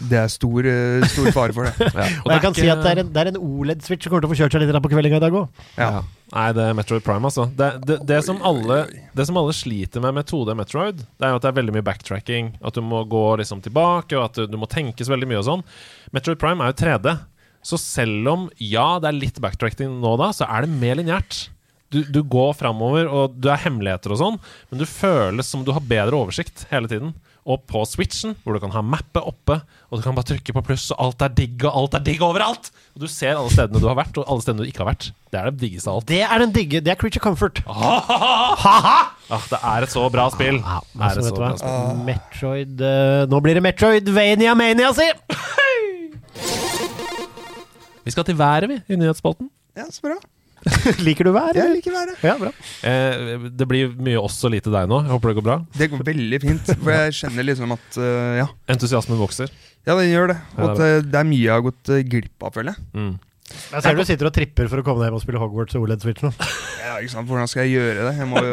det 0.10 0.20
er 0.24 0.32
stor, 0.34 0.68
eh, 0.70 1.06
stor 1.14 1.30
fare 1.36 1.56
for 1.56 1.70
det. 1.70 1.92
og 2.26 2.32
jeg 2.34 2.44
kan 2.44 2.58
si 2.58 2.68
at 2.74 2.82
det 2.84 2.94
er 2.94 3.04
en, 3.04 3.12
det 3.14 3.24
er 3.24 3.32
en 3.32 3.40
OLED-switch 3.42 4.06
som 4.06 4.14
kommer 4.14 4.26
til 4.26 4.32
å 4.32 4.34
få 4.34 4.40
kjørt 4.42 4.58
seg 4.58 4.64
litt 4.64 4.74
der 4.74 4.84
på 4.84 4.92
kveldinga 4.94 5.22
i 5.22 5.26
dag 5.28 5.38
òg. 5.42 5.64
Ja. 5.78 5.92
Nei, 6.34 6.48
det 6.58 6.64
er 6.66 6.76
Metroid 6.76 7.06
Prime, 7.06 7.30
altså. 7.30 7.46
Det, 7.56 7.70
det, 7.88 8.02
det, 8.10 8.20
som 8.26 8.42
alle, 8.46 8.82
det 9.16 9.28
som 9.30 9.38
alle 9.40 9.54
sliter 9.56 10.04
med 10.04 10.18
med 10.18 10.28
2D 10.28 10.58
Metroid, 10.60 11.00
det 11.06 11.28
er 11.28 11.32
jo 11.32 11.40
at 11.40 11.46
det 11.46 11.52
er 11.54 11.60
veldig 11.62 11.78
mye 11.78 11.88
backtracking. 11.88 12.52
At 12.68 12.76
du 12.76 12.84
må 12.84 13.06
gå 13.08 13.26
liksom 13.40 13.64
tilbake, 13.64 14.18
og 14.18 14.26
at 14.26 14.42
du, 14.42 14.50
du 14.52 14.58
må 14.60 14.70
tenke 14.72 15.08
så 15.08 15.14
veldig 15.16 15.30
mye 15.32 15.40
og 15.40 15.48
sånn. 15.48 15.68
Metroid 16.18 16.42
Prime 16.42 16.66
er 16.66 16.74
jo 16.74 16.82
3D. 16.84 17.20
Så 17.68 17.80
selv 17.82 18.28
om 18.32 18.50
ja, 18.64 18.96
det 19.04 19.10
er 19.10 19.22
litt 19.22 19.40
backtracking 19.44 20.02
nå 20.02 20.18
da, 20.20 20.34
så 20.36 20.50
er 20.50 20.66
det 20.66 20.82
mer 20.82 21.00
lineært. 21.00 21.48
Du, 21.94 22.02
du 22.04 22.20
går 22.28 22.52
framover, 22.60 23.08
og 23.08 23.38
du 23.40 23.48
er 23.48 23.62
hemmeligheter 23.64 24.12
og 24.12 24.20
sånn, 24.20 24.38
men 24.68 24.82
du 24.82 24.84
føles 24.90 25.48
som 25.48 25.62
du 25.64 25.72
har 25.72 25.84
bedre 25.88 26.18
oversikt 26.20 26.66
hele 26.72 26.90
tiden. 26.92 27.14
Og 27.48 27.62
på 27.64 27.80
switchen, 27.88 28.34
hvor 28.44 28.58
du 28.58 28.60
kan 28.60 28.74
ha 28.76 28.82
mappet 28.84 29.24
oppe, 29.24 29.62
og 29.88 29.96
du 29.96 30.04
kan 30.04 30.18
bare 30.18 30.28
trykke 30.34 30.52
på 30.58 30.64
pluss, 30.68 30.90
og 30.92 31.00
alt 31.06 31.24
er 31.24 31.32
digg, 31.38 31.64
og 31.64 31.78
alt 31.80 31.96
er 31.96 32.04
digg 32.04 32.20
overalt! 32.28 32.74
Og 32.92 33.06
du 33.06 33.08
ser 33.08 33.38
alle 33.40 33.54
stedene 33.54 33.80
du 33.80 33.88
har 33.88 33.96
vært, 34.02 34.20
og 34.20 34.28
alle 34.28 34.44
stedene 34.44 34.66
du 34.66 34.72
ikke 34.74 34.84
har 34.84 34.90
vært. 34.92 35.08
Det 35.32 35.40
er 35.40 35.48
det 35.48 35.62
diggeste 35.64 35.88
av 35.94 36.02
alt. 36.02 36.10
Det 36.12 36.20
er 36.28 36.44
den 36.44 36.52
digge. 36.60 36.84
Det 36.84 36.92
er 36.92 37.00
Creature 37.00 37.24
Comfort. 37.24 37.64
Ah, 37.72 39.40
det 39.48 39.60
er 39.64 39.88
et 39.88 39.92
så 39.96 40.04
bra 40.12 40.28
spill. 40.36 40.60
Ah, 40.60 40.84
Det 40.92 41.00
er 41.00 41.08
altså, 41.08 41.32
så 41.32 41.40
bra 41.40 41.50
spill. 41.60 42.06
Metroid 42.08 42.84
uh, 42.84 43.24
Nå 43.32 43.40
blir 43.44 43.60
det 43.60 43.64
Metroidvania 43.64 44.56
Mania, 44.60 44.92
si! 44.96 45.08
Vi 48.04 48.12
skal 48.12 48.28
til 48.28 48.38
været, 48.40 48.68
vi, 48.72 48.82
i 48.92 49.00
nyhetsspalten. 49.00 49.50
Ja, 49.76 49.88
så 49.92 50.04
bra. 50.04 50.20
Liker 51.06 51.28
du 51.28 51.34
været? 51.36 51.58
Jeg 51.60 51.76
liker 51.78 51.94
været. 51.94 52.24
Ja, 52.26 52.36
bra. 52.40 52.52
Eh, 52.88 53.48
det 53.60 53.68
blir 53.70 53.94
mye 53.94 54.20
oss 54.22 54.40
og 54.48 54.54
lite 54.56 54.74
deg 54.74 54.90
nå. 54.90 55.04
Jeg 55.06 55.14
håper 55.14 55.32
det 55.32 55.38
går 55.40 55.48
bra. 55.48 55.58
Det 55.78 55.90
går 55.92 56.04
veldig 56.08 56.42
fint. 56.44 56.74
For 56.74 56.94
jeg 56.96 57.16
kjenner 57.22 57.48
liksom 57.48 57.76
at 57.78 58.00
uh, 58.02 58.34
Ja, 58.42 58.50
Entusiasmen 58.74 59.20
vokser. 59.22 59.54
ja 59.88 59.96
den 60.00 60.12
gjør 60.12 60.34
det. 60.34 60.38
Og 60.58 60.74
at 60.74 60.82
uh, 60.82 61.00
det 61.06 61.22
er 61.22 61.30
mye 61.30 61.46
jeg 61.46 61.54
har 61.54 61.66
gått 61.66 61.94
uh, 61.94 62.02
glipp 62.04 62.48
av, 62.48 62.56
føler 62.58 62.74
jeg. 62.74 62.88
Mm. 62.98 63.16
Jeg 63.48 63.84
ser 63.84 63.96
du 63.96 64.04
sitter 64.04 64.28
og 64.28 64.36
tripper 64.36 64.68
for 64.68 64.82
å 64.82 64.84
komme 64.84 65.00
deg 65.04 65.08
hjem 65.08 65.20
og 65.22 65.24
spille 65.24 65.40
Hogwarts 65.40 65.78
og 65.80 65.86
OLED-switch 65.86 66.26
nå. 66.26 66.34
Ja, 66.84 66.98
ikke 67.00 67.14
sant? 67.14 67.30
Hvordan 67.30 67.48
skal 67.52 67.64
jeg 67.68 67.78
gjøre 67.78 68.10
det? 68.10 68.18
Jeg 68.20 68.28
må 68.28 68.42
jo 68.44 68.52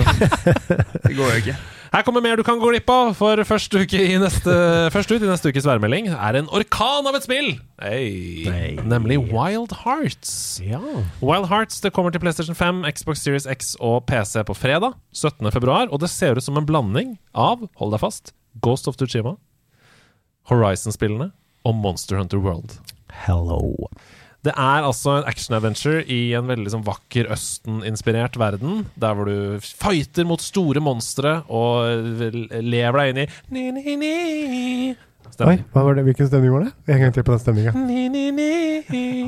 Det 1.08 1.16
går 1.16 1.32
jo 1.32 1.40
ikke. 1.40 1.56
Her 1.94 2.02
kommer 2.02 2.18
mer 2.24 2.34
du 2.34 2.42
kan 2.42 2.58
gå 2.58 2.72
glipp 2.72 2.88
av, 2.90 3.12
for 3.14 3.38
først, 3.46 3.76
ut 3.78 3.92
i 3.94 4.16
neste 4.18 5.50
ukes 5.54 5.66
værmelding 5.68 6.08
er 6.10 6.34
en 6.40 6.48
orkan 6.50 7.06
av 7.06 7.14
et 7.14 7.22
spill! 7.22 7.52
Hey. 7.78 8.48
Hey. 8.50 8.72
Nemlig 8.82 9.20
Wild 9.28 9.70
Hearts. 9.84 10.32
Ja. 10.58 10.80
Wild 11.22 11.46
Hearts 11.52 11.78
det 11.84 11.92
kommer 11.94 12.10
til 12.10 12.18
PlayStation 12.24 12.58
5, 12.58 12.82
Xbox 12.98 13.22
Series 13.22 13.46
X 13.46 13.76
og 13.78 14.08
PC 14.10 14.42
på 14.42 14.58
fredag 14.58 14.98
17. 15.14 15.46
februar, 15.54 15.86
og 15.86 16.02
det 16.02 16.10
ser 16.10 16.34
ut 16.34 16.42
som 16.42 16.58
en 16.58 16.66
blanding 16.66 17.14
av, 17.30 17.62
hold 17.78 17.94
deg 17.94 18.02
fast, 18.02 18.34
Ghost 18.58 18.90
of 18.90 18.98
Tuchima, 18.98 19.36
Horizon-spillene 20.50 21.30
og 21.62 21.78
Monster 21.78 22.18
Hunter 22.18 22.42
World. 22.42 22.74
Hello. 23.22 23.86
Det 24.44 24.52
er 24.52 24.84
altså 24.84 25.14
en 25.18 25.28
action-adventure 25.30 26.02
i 26.12 26.34
en 26.36 26.44
veldig 26.50 26.72
sånn 26.74 26.84
vakker 26.84 27.30
Østen-inspirert 27.32 28.36
verden, 28.40 28.82
der 29.00 29.16
hvor 29.16 29.30
du 29.30 29.64
fighter 29.64 30.26
mot 30.28 30.42
store 30.44 30.82
monstre 30.84 31.38
og 31.48 31.88
lever 32.60 32.98
deg 33.00 33.12
inn 33.14 33.22
i 33.22 33.26
ni, 33.56 33.64
ni, 33.72 33.96
ni. 34.02 34.14
Oi, 35.42 35.56
hva 35.72 35.82
var 35.86 35.96
det? 35.96 36.04
hvilken 36.06 36.28
stemning 36.28 36.52
var 36.52 36.66
det? 36.66 36.72
En 36.92 37.00
gang 37.00 37.14
til 37.16 37.24
på 37.26 37.32
den 37.34 37.40
stemninga. 37.42 37.72
Ni, 37.88 38.04
ni, 38.12 38.26
ni. 38.36 38.52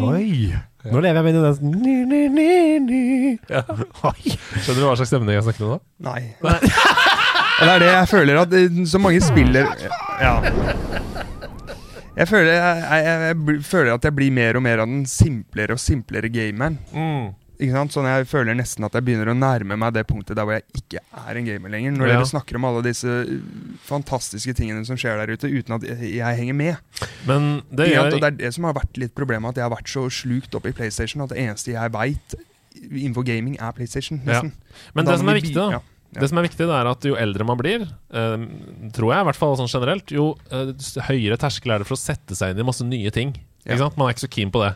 Oi! 0.05 0.53
Nå 0.87 1.01
lever 1.03 1.17
jeg 1.19 1.25
med 1.27 1.39
den 1.43 1.73
ni, 1.83 1.95
ni, 2.07 2.21
ni, 2.31 2.51
ni. 2.85 3.31
Ja. 3.51 3.65
Oi. 4.13 4.37
Skjønner 4.61 4.83
du 4.83 4.85
hva 4.87 4.95
slags 5.01 5.11
stemning 5.11 5.35
jeg 5.35 5.47
snakker 5.49 5.67
om 5.67 5.73
da? 5.73 5.81
Nei. 6.11 6.21
Og 6.45 7.65
det 7.65 7.73
er 7.73 7.83
det 7.83 7.89
jeg 7.91 8.11
føler 8.13 8.43
at 8.45 8.55
så 8.93 9.01
mange 9.01 9.25
spiller 9.25 9.73
Ja. 10.21 10.37
Jeg 12.17 12.29
føler, 12.31 12.53
jeg, 12.57 12.85
jeg, 13.05 13.25
jeg 13.29 13.65
føler 13.69 13.95
at 13.99 14.07
jeg 14.09 14.15
blir 14.17 14.33
mer 14.33 14.57
og 14.57 14.63
mer 14.65 14.81
av 14.85 14.89
den 14.89 15.03
simplere 15.11 15.77
og 15.77 15.81
simplere 15.83 16.31
gameren. 16.33 16.79
Ikke 17.57 17.73
sant? 17.73 17.93
Sånn 17.95 18.05
Jeg 18.09 18.27
føler 18.29 18.57
nesten 18.57 18.85
at 18.85 18.93
jeg 18.97 19.05
begynner 19.07 19.31
å 19.33 19.35
nærme 19.37 19.79
meg 19.81 19.95
det 19.97 20.03
punktet 20.09 20.37
der 20.37 20.45
hvor 20.45 20.57
jeg 20.59 20.65
ikke 20.77 21.01
er 21.23 21.39
en 21.41 21.47
gamer 21.49 21.73
lenger. 21.73 21.95
Når 21.97 22.09
Ja. 22.11 22.17
dere 22.19 22.29
snakker 22.29 22.59
om 22.59 22.67
alle 22.69 22.83
disse 22.85 23.09
uh, 23.09 23.31
fantastiske 23.85 24.53
tingene 24.59 24.85
som 24.85 24.97
skjer 25.01 25.17
der 25.23 25.33
ute, 25.33 25.49
uten 25.49 25.77
at 25.79 25.87
jeg, 25.89 26.37
henger 26.41 26.57
med. 26.57 26.77
Men 27.29 27.63
det 27.73 27.91
gjør 27.93 28.11
det 28.13 28.23
er 28.29 28.37
det 28.43 28.53
som 28.57 28.69
har 28.69 28.77
vært 28.77 29.01
litt 29.01 29.15
problemet, 29.17 29.51
at 29.55 29.61
jeg 29.61 29.69
har 29.69 29.73
vært 29.77 29.89
så 29.93 30.05
slukt 30.13 30.55
opp 30.57 30.69
i 30.69 30.75
PlayStation 30.77 31.25
at 31.25 31.33
det 31.33 31.41
eneste 31.47 31.73
jeg 31.73 31.93
veit 31.97 32.37
innenfor 32.77 33.25
gaming, 33.25 33.57
er 33.57 33.73
PlayStation. 33.73 34.21
Ja. 34.29 34.43
Men 34.95 35.09
det 35.09 35.17
som 35.19 35.29
er 35.33 35.41
viktig, 35.41 35.55
da 35.57 35.71
ja. 35.79 35.81
Ja. 36.17 36.21
Det 36.25 36.31
som 36.33 36.39
er 36.41 36.47
viktig, 36.49 36.65
det 36.65 36.73
er 36.81 36.89
at 36.91 37.05
jo 37.05 37.15
eldre 37.21 37.45
man 37.45 37.59
blir, 37.61 37.85
eh, 37.85 38.37
tror 38.97 39.13
jeg, 39.13 39.21
i 39.21 39.29
hvert 39.29 39.37
fall 39.41 39.57
sånn 39.61 39.69
generelt, 39.71 40.11
jo 40.17 40.31
eh, 40.51 40.73
høyere 41.11 41.37
terskel 41.41 41.75
er 41.77 41.83
det 41.85 41.89
for 41.91 41.99
å 41.99 42.01
sette 42.01 42.35
seg 42.39 42.55
inn 42.55 42.63
i 42.65 42.67
masse 42.67 42.85
nye 42.87 43.13
ting. 43.13 43.35
Ja. 43.67 43.77
Man 43.97 44.09
er 44.09 44.15
ikke 44.15 44.27
så 44.27 44.33
keen 44.33 44.51
på 44.55 44.63
det. 44.65 44.75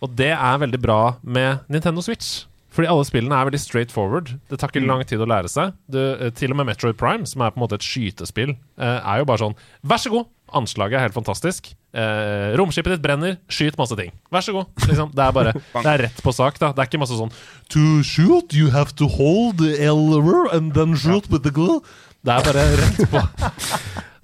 Og 0.00 0.14
det 0.16 0.30
er 0.32 0.60
veldig 0.62 0.80
bra 0.80 1.00
med 1.22 1.66
Nintendo 1.68 2.00
Switch. 2.00 2.46
Fordi 2.70 2.86
alle 2.86 3.02
spillene 3.02 3.34
er 3.34 3.48
veldig 3.48 3.58
straight 3.58 3.90
forward. 3.90 4.28
Det 4.48 4.56
tar 4.62 4.70
ikke 4.70 4.78
Mm. 4.84 4.86
lang 4.86 5.00
tid 5.04 5.18
å 5.18 5.26
lære 5.26 5.48
seg. 5.50 5.72
Det, 5.90 6.20
eh, 6.22 6.30
til 6.30 6.52
og 6.52 6.56
med 6.56 6.66
Metroid 6.70 6.96
Prime, 6.96 7.26
som 7.26 7.42
er 7.42 7.50
på 7.50 7.58
en 7.58 7.64
måte 7.66 7.74
et 7.74 7.82
skytespill, 7.82 8.56
eh, 8.78 9.00
er 9.04 9.18
jo 9.18 9.24
bare 9.26 9.38
sånn 9.42 9.56
Vær 9.84 9.98
så 9.98 10.08
god! 10.14 10.26
Anslaget 10.56 10.98
er 10.98 11.04
helt 11.06 11.16
fantastisk. 11.16 11.72
Eh, 11.94 12.50
romskipet 12.58 12.94
ditt 12.94 13.02
brenner. 13.04 13.38
Skyt 13.50 13.78
masse 13.80 13.96
ting. 13.98 14.12
Vær 14.32 14.44
så 14.46 14.54
god. 14.54 14.70
Liksom. 14.86 15.12
Det 15.14 15.24
er 15.24 15.32
bare 15.36 15.54
Det 15.84 15.90
er 15.94 16.04
rett 16.06 16.22
på 16.24 16.34
sak, 16.34 16.58
da. 16.62 16.72
Det 16.74 16.84
er 16.84 16.90
ikke 16.90 17.02
masse 17.02 17.18
sånn 17.18 17.32
To 17.74 17.86
shoot, 18.06 18.54
you 18.56 18.70
have 18.74 18.94
to 19.00 19.08
hold 19.10 19.58
the 19.62 19.74
elver 19.86 20.46
and 20.54 20.74
then 20.74 20.96
shoot 20.98 21.30
with 21.30 21.42
the 21.46 21.54
glue. 21.54 21.80
Det 22.26 22.36
er 22.36 22.46
bare 22.50 22.68
rett 22.82 23.02
på 23.10 23.24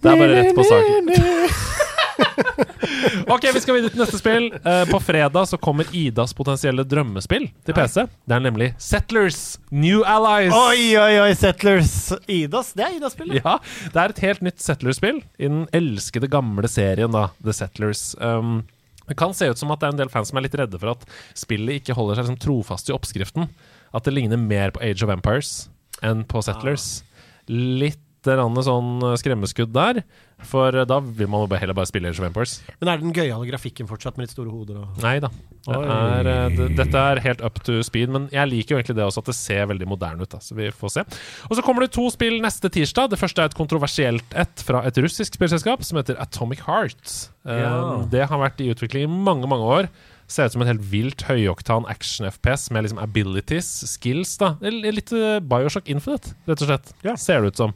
Det 0.03 0.13
er 0.13 0.23
bare 0.23 0.33
rett 0.37 0.55
på 0.57 0.67
sak. 0.69 1.83
Ok, 3.35 3.47
vi 3.55 3.61
skal 3.61 3.77
videre 3.77 3.93
til 3.93 4.01
neste 4.03 4.19
spill. 4.21 4.49
Uh, 4.65 4.85
på 4.91 5.01
fredag 5.03 5.49
så 5.51 5.59
kommer 5.61 5.89
Idas 5.97 6.35
potensielle 6.37 6.85
drømmespill 6.87 7.49
til 7.67 7.77
PC. 7.77 8.07
Det 8.29 8.37
er 8.37 8.45
nemlig 8.45 8.71
Settlers 8.83 9.59
New 9.75 10.05
Allies. 10.07 10.55
Oi, 10.55 10.95
oi, 11.01 11.19
oi, 11.25 11.33
Settlers. 11.39 11.97
Idas? 12.31 12.73
Det 12.77 12.87
er 12.87 12.97
Idas-spillet. 13.01 13.41
Ja, 13.43 13.59
det 13.93 14.03
er 14.03 14.15
et 14.15 14.23
helt 14.25 14.47
nytt 14.47 14.63
Settlers-spill 14.63 15.21
i 15.39 15.51
den 15.51 15.67
elskede 15.77 16.31
gamle 16.33 16.71
serien, 16.71 17.13
da, 17.15 17.29
The 17.43 17.57
Settlers. 17.57 18.09
Um, 18.23 18.63
det 19.07 19.19
kan 19.19 19.35
se 19.37 19.49
ut 19.51 19.59
som 19.59 19.71
at 19.75 19.83
det 19.83 19.91
er 19.91 19.95
en 19.95 20.01
del 20.05 20.13
fans 20.13 20.33
som 20.33 20.39
er 20.41 20.47
litt 20.47 20.57
redde 20.59 20.81
for 20.83 20.97
at 20.97 21.05
spillet 21.39 21.81
ikke 21.81 21.95
holder 21.99 22.19
seg 22.19 22.27
liksom 22.27 22.41
trofast 22.43 22.91
i 22.91 22.97
oppskriften. 22.97 23.51
At 23.95 24.07
det 24.07 24.17
ligner 24.17 24.41
mer 24.41 24.75
på 24.75 24.83
Age 24.85 25.07
of 25.07 25.13
Empires 25.15 25.69
enn 26.05 26.25
på 26.29 26.43
Settlers. 26.45 27.01
Litt 27.49 28.03
rann 28.35 28.57
sånn 28.67 29.05
skremmeskudd 29.21 29.71
der, 29.75 30.01
for 30.43 30.75
da 30.85 30.99
vil 31.01 31.29
man 31.33 31.45
jo 31.47 31.57
heller 31.57 31.77
bare 31.77 31.89
spille 31.89 32.11
Age 32.11 32.19
of 32.21 32.27
Empires. 32.27 32.57
Men 32.81 32.91
er 32.91 32.99
det 32.99 33.07
den 33.07 33.15
gøyale 33.17 33.47
grafikken 33.49 33.87
fortsatt 33.89 34.19
med 34.19 34.27
litt 34.27 34.35
store 34.35 34.51
hoder? 34.53 34.81
Og... 34.83 34.99
Nei 35.05 35.15
da. 35.23 35.31
Det 35.67 35.79
er, 35.83 36.29
eh, 36.31 36.49
det, 36.59 36.67
dette 36.79 37.05
er 37.13 37.21
helt 37.25 37.41
up 37.47 37.61
to 37.67 37.79
speed, 37.87 38.11
men 38.15 38.27
jeg 38.35 38.51
liker 38.51 38.75
jo 38.75 38.81
egentlig 38.81 38.97
det 38.99 39.07
også 39.07 39.23
at 39.25 39.31
det 39.31 39.37
ser 39.39 39.71
veldig 39.71 39.89
moderne 39.91 40.27
ut. 40.27 40.31
Da, 40.35 40.41
så 40.43 40.55
vi 40.59 40.69
får 40.75 40.93
se. 40.97 41.07
Og 41.51 41.57
så 41.59 41.65
kommer 41.67 41.87
det 41.87 41.93
to 41.97 42.05
spill 42.15 42.37
neste 42.45 42.71
tirsdag. 42.75 43.11
Det 43.15 43.19
første 43.21 43.43
er 43.47 43.51
et 43.51 43.57
kontroversielt 43.59 44.37
et 44.39 44.67
fra 44.67 44.83
et 44.87 44.99
russisk 45.03 45.39
spillselskap 45.39 45.83
som 45.87 45.99
heter 46.03 46.19
Atomic 46.23 46.63
Heart. 46.67 47.07
Eh, 47.47 47.63
Ja. 47.63 48.05
Det 48.11 48.27
har 48.29 48.39
vært 48.43 48.61
i 48.63 48.69
utvikling 48.75 49.07
i 49.07 49.11
mange, 49.31 49.49
mange 49.51 49.67
år. 49.81 49.89
Ser 50.27 50.49
ut 50.49 50.57
som 50.57 50.63
en 50.65 50.71
helt 50.71 50.87
vilt 50.91 51.23
høyoktan 51.29 51.87
action-FPS 51.91 52.69
med 52.75 52.87
liksom 52.87 52.99
abilities, 53.03 53.69
skills. 53.93 54.35
da 54.41 54.57
Litt 54.61 55.13
eh, 55.15 55.39
Bioshock 55.39 55.91
Infinite, 55.93 56.35
rett 56.51 56.65
og 56.65 56.71
slett. 56.73 56.91
Ser 57.23 57.45
det 57.45 57.55
ut 57.55 57.61
som. 57.63 57.75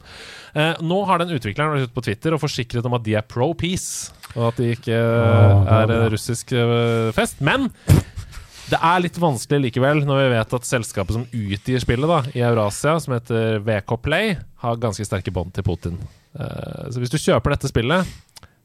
Eh, 0.58 0.74
nå 0.82 0.98
har 1.06 1.22
den 1.22 1.30
utvikleren 1.36 1.76
vært 1.76 1.90
ute 1.90 1.96
på 1.96 2.06
Twitter 2.08 2.34
og 2.34 2.42
forsikret 2.42 2.86
om 2.86 2.98
at 2.98 3.06
de 3.06 3.14
er 3.20 3.26
pro 3.26 3.52
peace, 3.54 4.10
og 4.34 4.50
at 4.50 4.58
de 4.62 4.72
ikke 4.74 4.98
oh, 4.98 5.66
er 5.78 5.94
en 5.94 6.08
russisk 6.10 6.54
eh, 6.58 7.10
fest. 7.14 7.38
Men 7.44 7.70
det 8.70 8.78
er 8.78 9.02
litt 9.02 9.18
vanskelig 9.18 9.68
likevel, 9.68 10.04
når 10.06 10.20
vi 10.20 10.30
vet 10.34 10.56
at 10.58 10.68
selskapet 10.68 11.16
som 11.16 11.26
utgir 11.26 11.82
spillet 11.82 12.10
da 12.10 12.20
i 12.34 12.42
Eurasia, 12.46 12.96
som 13.02 13.14
heter 13.16 13.62
VK 13.66 13.96
Play, 14.02 14.34
har 14.62 14.82
ganske 14.82 15.06
sterke 15.06 15.32
bånd 15.34 15.54
til 15.56 15.66
Putin. 15.66 15.96
Eh, 16.34 16.90
så 16.90 17.02
hvis 17.02 17.14
du 17.14 17.18
kjøper 17.18 17.54
dette 17.54 17.70
spillet, 17.70 18.10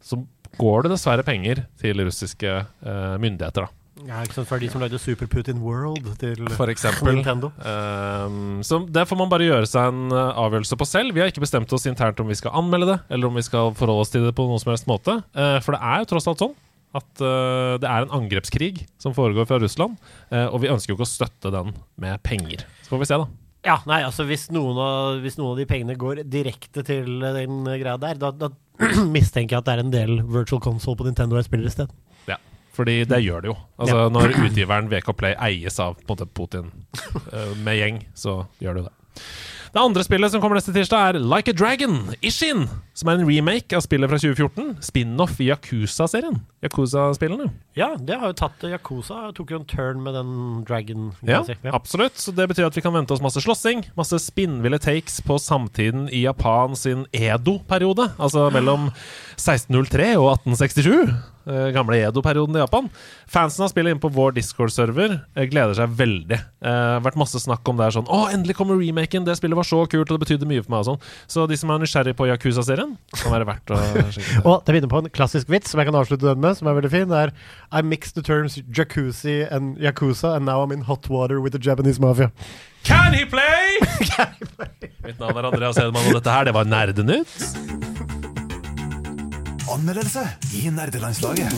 så 0.06 0.20
går 0.60 0.86
det 0.86 0.96
dessverre 0.96 1.26
penger 1.26 1.66
til 1.82 2.04
russiske 2.06 2.60
uh, 2.66 3.16
myndigheter, 3.22 3.68
da. 3.68 3.86
Ja, 4.06 4.20
ikke 4.26 4.36
sant, 4.36 4.50
For 4.50 4.60
de 4.60 4.68
som 4.70 4.82
lagde 4.84 5.00
Super 5.00 5.28
Putin 5.32 5.62
World 5.64 6.10
til 6.20 6.42
For 6.58 6.70
eksempel. 6.70 7.16
Nintendo. 7.16 7.50
Um, 7.64 8.60
så 8.66 8.82
det 8.92 9.06
får 9.08 9.20
man 9.22 9.32
bare 9.32 9.48
gjøre 9.48 9.70
seg 9.70 9.88
en 9.88 10.12
eh, 10.12 10.42
avgjørelse 10.44 10.78
på 10.78 10.88
selv. 10.90 11.16
Vi 11.16 11.24
har 11.24 11.32
ikke 11.32 11.46
bestemt 11.46 11.72
oss 11.74 11.88
internt 11.88 12.20
om 12.20 12.28
vi 12.30 12.38
skal 12.38 12.54
anmelde 12.60 12.90
det, 12.92 12.98
eller 13.16 13.32
om 13.32 13.40
vi 13.40 13.46
skal 13.46 13.72
forholde 13.78 14.04
oss 14.04 14.12
til 14.14 14.28
det 14.28 14.36
på 14.36 14.46
noen 14.50 14.62
som 14.62 14.74
helst 14.74 14.90
måte. 14.92 15.22
Uh, 15.32 15.58
for 15.64 15.78
det 15.78 15.82
er 15.82 16.04
jo 16.04 16.10
tross 16.12 16.28
alt 16.30 16.44
sånn 16.44 16.54
at 16.96 17.24
uh, 17.24 17.80
det 17.82 17.88
er 17.88 18.06
en 18.06 18.14
angrepskrig 18.20 18.86
som 19.02 19.16
foregår 19.16 19.48
fra 19.48 19.62
Russland, 19.64 19.98
uh, 20.32 20.48
og 20.52 20.62
vi 20.64 20.72
ønsker 20.72 20.94
jo 20.94 21.00
ikke 21.00 21.08
å 21.08 21.16
støtte 21.16 21.56
den 21.56 21.74
med 22.00 22.22
penger. 22.28 22.68
Så 22.84 22.94
får 22.94 23.04
vi 23.04 23.10
se, 23.10 23.24
da. 23.24 23.45
Ja, 23.66 23.80
nei, 23.90 24.04
altså 24.06 24.28
hvis 24.30 24.48
noen, 24.54 24.78
av, 24.78 25.22
hvis 25.24 25.40
noen 25.40 25.56
av 25.56 25.62
de 25.62 25.66
pengene 25.70 25.96
går 25.98 26.22
direkte 26.30 26.84
til 26.86 27.08
den 27.24 27.64
greia 27.66 27.96
der, 28.02 28.20
da, 28.22 28.30
da 28.30 28.52
mistenker 29.16 29.56
jeg 29.56 29.64
at 29.64 29.70
det 29.70 29.74
er 29.74 29.82
en 29.84 29.94
del 29.94 30.20
virtual 30.22 30.62
console 30.62 31.00
på 31.00 31.08
Nintendo 31.08 31.40
jeg 31.40 31.48
spiller 31.48 31.72
i 31.72 31.74
sted. 31.74 31.96
Ja. 32.30 32.38
Fordi 32.76 33.00
det 33.10 33.22
gjør 33.24 33.42
det 33.42 33.50
jo. 33.54 33.58
Altså 33.82 34.06
Når 34.14 34.36
utgiveren 34.46 34.92
VK 34.92 35.12
Play 35.18 35.36
eies 35.48 35.80
av 35.82 35.98
på 35.98 36.06
en 36.06 36.14
måte 36.14 36.30
Putin 36.30 36.72
eh, 37.32 37.54
med 37.64 37.80
gjeng, 37.80 38.02
så 38.14 38.44
gjør 38.62 38.78
det 38.78 38.84
jo 38.84 38.88
det. 38.90 39.26
Det 39.76 39.82
andre 39.84 40.06
spillet 40.08 40.32
som 40.32 40.40
kommer 40.44 40.56
neste 40.56 40.72
tirsdag, 40.76 41.16
er 41.18 41.18
Like 41.20 41.52
a 41.52 41.56
Dragon, 41.56 41.98
Ishin. 42.24 42.68
Som 42.96 43.10
er 43.12 43.20
en 43.20 43.28
remake 43.28 43.76
av 43.76 43.84
spillet 43.84 44.08
fra 44.08 44.18
2014. 44.22 44.78
Spin-off 44.88 45.34
i 45.44 45.50
Yakuza-serien. 45.50 46.38
Yakuza-spillene. 46.64 47.50
Ja, 47.76 47.90
det 48.00 48.16
har 48.22 48.32
jo 48.32 48.38
tatt 48.40 48.64
Yakuza. 48.72 49.18
Tok 49.36 49.52
jo 49.52 49.60
en 49.60 49.68
turn 49.68 50.00
med 50.06 50.16
den 50.16 50.32
Dragon. 50.68 51.10
Ja, 51.28 51.42
si. 51.44 51.58
absolutt. 51.76 52.16
Så 52.24 52.32
det 52.32 52.48
betyr 52.54 52.70
at 52.70 52.78
vi 52.80 52.86
kan 52.86 52.96
vente 52.96 53.12
oss 53.12 53.22
masse 53.24 53.44
slåssing, 53.44 53.84
masse 54.00 54.16
spinnville 54.24 54.80
takes 54.80 55.20
på 55.28 55.36
samtiden 55.44 56.08
i 56.08 56.24
Japan 56.24 56.76
sin 56.80 57.04
Edo-periode. 57.12 58.14
Altså 58.16 58.48
mellom 58.56 58.88
1603 59.36 60.14
og 60.16 60.32
1867. 60.40 61.12
eh, 61.52 61.68
Gamle 61.76 62.00
Edo-perioden 62.08 62.56
i 62.56 62.64
Japan. 62.64 62.88
Fansen 63.30 63.66
av 63.68 63.70
spillet 63.74 63.94
inne 63.94 64.02
på 64.02 64.10
vår 64.16 64.34
Discord-server 64.40 65.20
eh, 65.36 65.46
gleder 65.52 65.76
seg 65.78 65.92
veldig. 66.00 66.40
Eh, 66.66 66.96
vært 67.06 67.20
masse 67.20 67.40
snakk 67.44 67.68
om 67.70 67.78
det 67.78 67.90
er 67.90 67.96
sånn 68.00 68.08
Å, 68.10 68.24
endelig 68.34 68.56
kommer 68.58 68.80
remaken! 68.80 69.26
Det 69.28 69.36
spillet 69.38 69.60
var 69.60 69.68
så 69.68 69.84
kult, 69.92 70.08
og 70.10 70.16
det 70.16 70.24
betydde 70.26 70.50
mye 70.50 70.64
for 70.64 70.74
meg. 70.74 70.86
og 70.86 70.96
sånn 70.96 71.30
Så 71.36 71.46
de 71.52 71.60
som 71.60 71.70
er 71.76 71.84
nysgjerrig 71.84 72.16
på 72.18 72.30
Yakuza-serien, 72.32 72.85
kan 73.16 73.34
være 73.34 73.48
verdt 73.50 73.74
å 73.74 73.80
sjekke. 74.16 74.42
Og 74.44 74.62
det 74.66 74.76
begynner 74.76 74.92
på 74.92 75.02
en 75.04 75.10
klassisk 75.14 75.50
vits 75.54 75.72
som 75.74 75.82
jeg 75.82 75.90
kan 75.90 75.98
avslutte 76.00 76.28
den 76.28 76.42
med, 76.44 76.58
som 76.60 76.70
er 76.70 76.78
veldig 76.80 76.92
fin. 76.94 77.08
Det 77.12 77.22
er 77.26 77.34
I 77.72 77.84
mixed 77.86 78.16
the 78.18 78.24
terms 78.26 78.60
jacuzzi 78.78 79.42
and 79.50 79.78
yakuza, 79.82 80.36
and 80.36 80.46
now 80.46 80.62
I'm 80.64 80.74
in 80.76 80.86
hot 80.90 81.10
water 81.10 81.42
with 81.42 81.54
the 81.58 81.62
Japanese 81.62 82.00
mafia. 82.00 82.32
Can 82.86 83.14
he 83.18 83.26
play? 83.26 83.80
Mitt 85.06 85.20
navn 85.20 85.38
er 85.42 85.50
Andreas 85.52 85.80
Hedman, 85.82 86.06
og 86.12 86.20
dette 86.20 86.36
her, 86.38 86.46
det 86.50 86.54
var 86.54 86.70
Nerdenytt. 86.70 87.36
Anmeldelse 89.76 90.28
i 90.62 90.70
nerdelandslaget. 90.70 91.52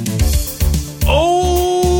Oh 1.07 1.96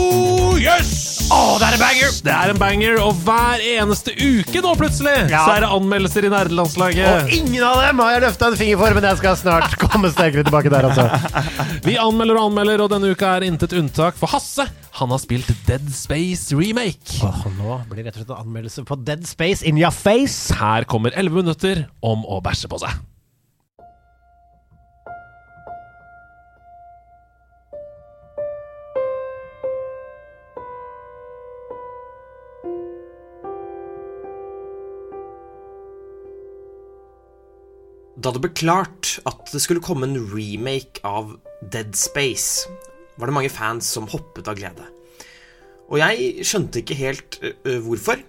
yes! 0.61 0.91
Å, 1.33 1.57
det 1.59 1.67
er 1.67 1.75
en 1.75 1.81
banger! 1.81 2.13
Det 2.23 2.33
er 2.33 2.51
en 2.53 2.59
banger, 2.61 2.99
og 3.03 3.17
hver 3.25 3.63
eneste 3.75 4.13
uke 4.15 4.61
nå 4.63 4.73
plutselig 4.79 5.15
Ja. 5.31 5.41
så 5.43 5.57
er 5.57 5.65
det 5.65 5.71
anmeldelser 5.75 6.27
i 6.27 6.31
Og 6.31 7.33
ingen 7.35 7.63
av 7.67 7.81
dem 7.83 7.99
har 8.03 8.13
jeg 8.15 8.23
løfta 8.23 8.47
en 8.51 8.57
finger 8.59 8.79
for, 8.79 8.95
men 8.95 9.07
jeg 9.09 9.19
skal 9.21 9.37
snart 9.39 9.75
komme 9.83 10.11
sterkere 10.13 10.45
tilbake 10.47 10.71
der, 10.71 10.87
altså. 10.87 11.07
Vi 11.85 11.97
anmelder 11.99 12.39
og 12.39 12.51
anmelder, 12.51 12.85
og 12.85 12.93
denne 12.93 13.11
uka 13.11 13.35
er 13.37 13.47
intet 13.49 13.75
unntak 13.77 14.15
for 14.19 14.31
Hasse. 14.31 14.67
Han 15.01 15.11
har 15.13 15.21
spilt 15.21 15.51
Dead 15.67 15.91
Space 15.93 16.55
Remake. 16.55 17.19
Åh, 17.21 17.43
nå 17.59 17.81
blir 17.91 18.01
det 18.01 18.13
rett 18.13 18.17
og 18.17 18.23
slett 18.23 18.33
en 18.37 18.47
anmeldelse 18.47 18.87
på 18.87 18.97
Dead 19.05 19.27
Space 19.29 19.67
in 19.67 19.77
your 19.77 19.93
face. 19.93 20.55
Her 20.57 20.87
kommer 20.89 21.13
11 21.13 21.43
minutter 21.43 21.85
om 22.01 22.25
å 22.25 22.39
bæsje 22.41 22.71
på 22.71 22.79
seg. 22.81 22.95
Da 38.27 38.33
det 38.35 38.41
ble 38.43 38.49
klart 38.51 39.13
at 39.29 39.53
det 39.53 39.61
skulle 39.63 39.79
komme 39.79 40.03
en 40.03 40.17
remake 40.27 40.99
av 41.07 41.37
Dead 41.71 41.93
Space, 41.95 42.67
var 43.15 43.31
det 43.31 43.35
mange 43.37 43.51
fans 43.53 43.87
som 43.87 44.09
hoppet 44.11 44.49
av 44.51 44.57
glede. 44.59 44.83
Og 45.87 46.01
jeg 46.01 46.43
skjønte 46.43 46.81
ikke 46.81 46.97
helt 46.99 47.37
ø, 47.39 47.77
hvorfor. 47.85 48.19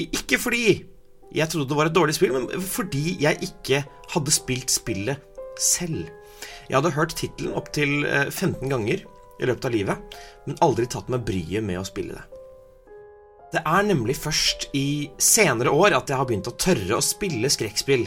Ikke 0.00 0.40
fordi 0.40 0.64
jeg 1.28 1.52
trodde 1.52 1.68
det 1.68 1.76
var 1.76 1.90
et 1.90 1.98
dårlig 1.98 2.16
spill, 2.16 2.32
men 2.38 2.64
fordi 2.64 3.18
jeg 3.20 3.50
ikke 3.50 3.82
hadde 4.14 4.32
spilt 4.32 4.72
spillet 4.72 5.20
selv. 5.60 6.08
Jeg 6.70 6.78
hadde 6.78 6.96
hørt 6.96 7.12
tittelen 7.20 7.52
opptil 7.60 8.06
15 8.08 8.64
ganger 8.72 9.04
i 9.04 9.48
løpet 9.50 9.68
av 9.68 9.76
livet, 9.76 10.20
men 10.48 10.62
aldri 10.64 10.88
tatt 10.88 11.12
meg 11.12 11.28
bryet 11.28 11.68
med 11.68 11.82
å 11.82 11.84
spille 11.84 12.16
det. 12.16 12.28
Det 13.52 13.60
er 13.68 13.84
nemlig 13.84 14.16
først 14.16 14.70
i 14.72 15.10
senere 15.20 15.76
år 15.76 15.98
at 15.98 16.08
jeg 16.08 16.16
har 16.16 16.24
begynt 16.24 16.48
å 16.48 16.56
tørre 16.56 16.96
å 16.96 17.04
spille 17.04 17.52
skrekkspill. 17.52 18.06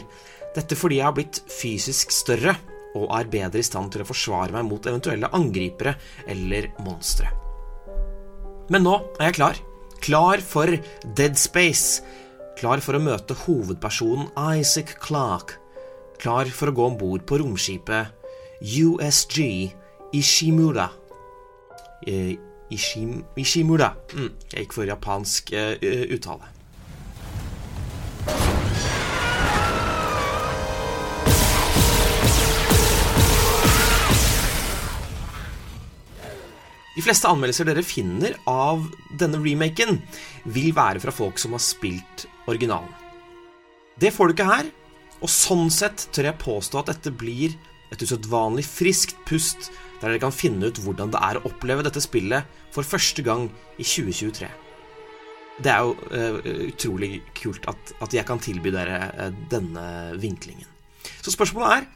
Dette 0.56 0.78
fordi 0.78 1.00
jeg 1.00 1.06
har 1.08 1.16
blitt 1.16 1.42
fysisk 1.52 2.14
større 2.14 2.56
og 2.96 3.10
er 3.12 3.28
bedre 3.28 3.60
i 3.60 3.66
stand 3.66 3.92
til 3.92 4.04
å 4.04 4.08
forsvare 4.08 4.54
meg 4.54 4.64
mot 4.68 4.86
eventuelle 4.88 5.28
angripere 5.36 5.96
eller 6.32 6.70
monstre. 6.84 7.28
Men 8.72 8.86
nå 8.86 8.96
er 9.20 9.28
jeg 9.28 9.38
klar. 9.38 9.60
Klar 10.02 10.42
for 10.44 10.72
Dead 11.16 11.36
Space. 11.38 12.02
Klar 12.56 12.80
for 12.84 12.96
å 12.96 13.02
møte 13.02 13.36
hovedpersonen 13.44 14.30
Isaac 14.56 14.96
Clarke. 15.04 15.60
Klar 16.16 16.48
for 16.48 16.72
å 16.72 16.76
gå 16.76 16.88
om 16.88 16.96
bord 16.96 17.26
på 17.28 17.38
romskipet 17.42 18.14
USG 18.64 19.74
Ishimura. 20.16 20.88
Eh, 22.06 22.36
Ishim, 22.72 23.20
Ishimura. 23.36 23.92
Mm, 24.16 24.32
jeg 24.50 24.64
gikk 24.64 24.78
for 24.80 24.88
japansk 24.88 25.52
eh, 25.52 25.76
uttale. 26.16 26.56
De 36.96 37.04
fleste 37.04 37.28
anmeldelser 37.28 37.68
dere 37.68 37.84
finner 37.84 38.38
av 38.48 38.86
denne 39.20 39.36
remaken, 39.42 39.98
vil 40.48 40.70
være 40.76 41.02
fra 41.02 41.12
folk 41.12 41.36
som 41.40 41.52
har 41.52 41.60
spilt 41.60 42.24
originalen. 42.48 42.88
Det 44.00 44.12
får 44.12 44.28
du 44.28 44.36
ikke 44.36 44.48
her, 44.48 44.70
og 45.20 45.32
sånn 45.32 45.68
sett 45.72 46.06
tør 46.12 46.30
jeg 46.30 46.40
påstå 46.40 46.80
at 46.80 46.92
dette 46.94 47.12
blir 47.12 47.56
et 47.92 48.00
usedvanlig 48.00 48.64
friskt 48.66 49.16
pust, 49.28 49.70
der 50.00 50.12
dere 50.12 50.22
kan 50.24 50.34
finne 50.34 50.70
ut 50.70 50.80
hvordan 50.82 51.12
det 51.12 51.20
er 51.20 51.38
å 51.38 51.44
oppleve 51.48 51.84
dette 51.84 52.02
spillet 52.04 52.48
for 52.72 52.84
første 52.84 53.24
gang 53.24 53.46
i 53.76 53.84
2023. 53.84 54.48
Det 55.64 55.72
er 55.72 55.84
jo 55.84 55.94
uh, 56.12 56.40
utrolig 56.68 57.20
kult 57.36 57.64
at, 57.68 57.92
at 58.04 58.16
jeg 58.16 58.28
kan 58.28 58.40
tilby 58.40 58.72
dere 58.72 58.98
uh, 59.12 59.28
denne 59.52 59.86
vinklingen. 60.20 60.68
Så 61.20 61.32
spørsmålet 61.32 61.76
er 61.76 61.86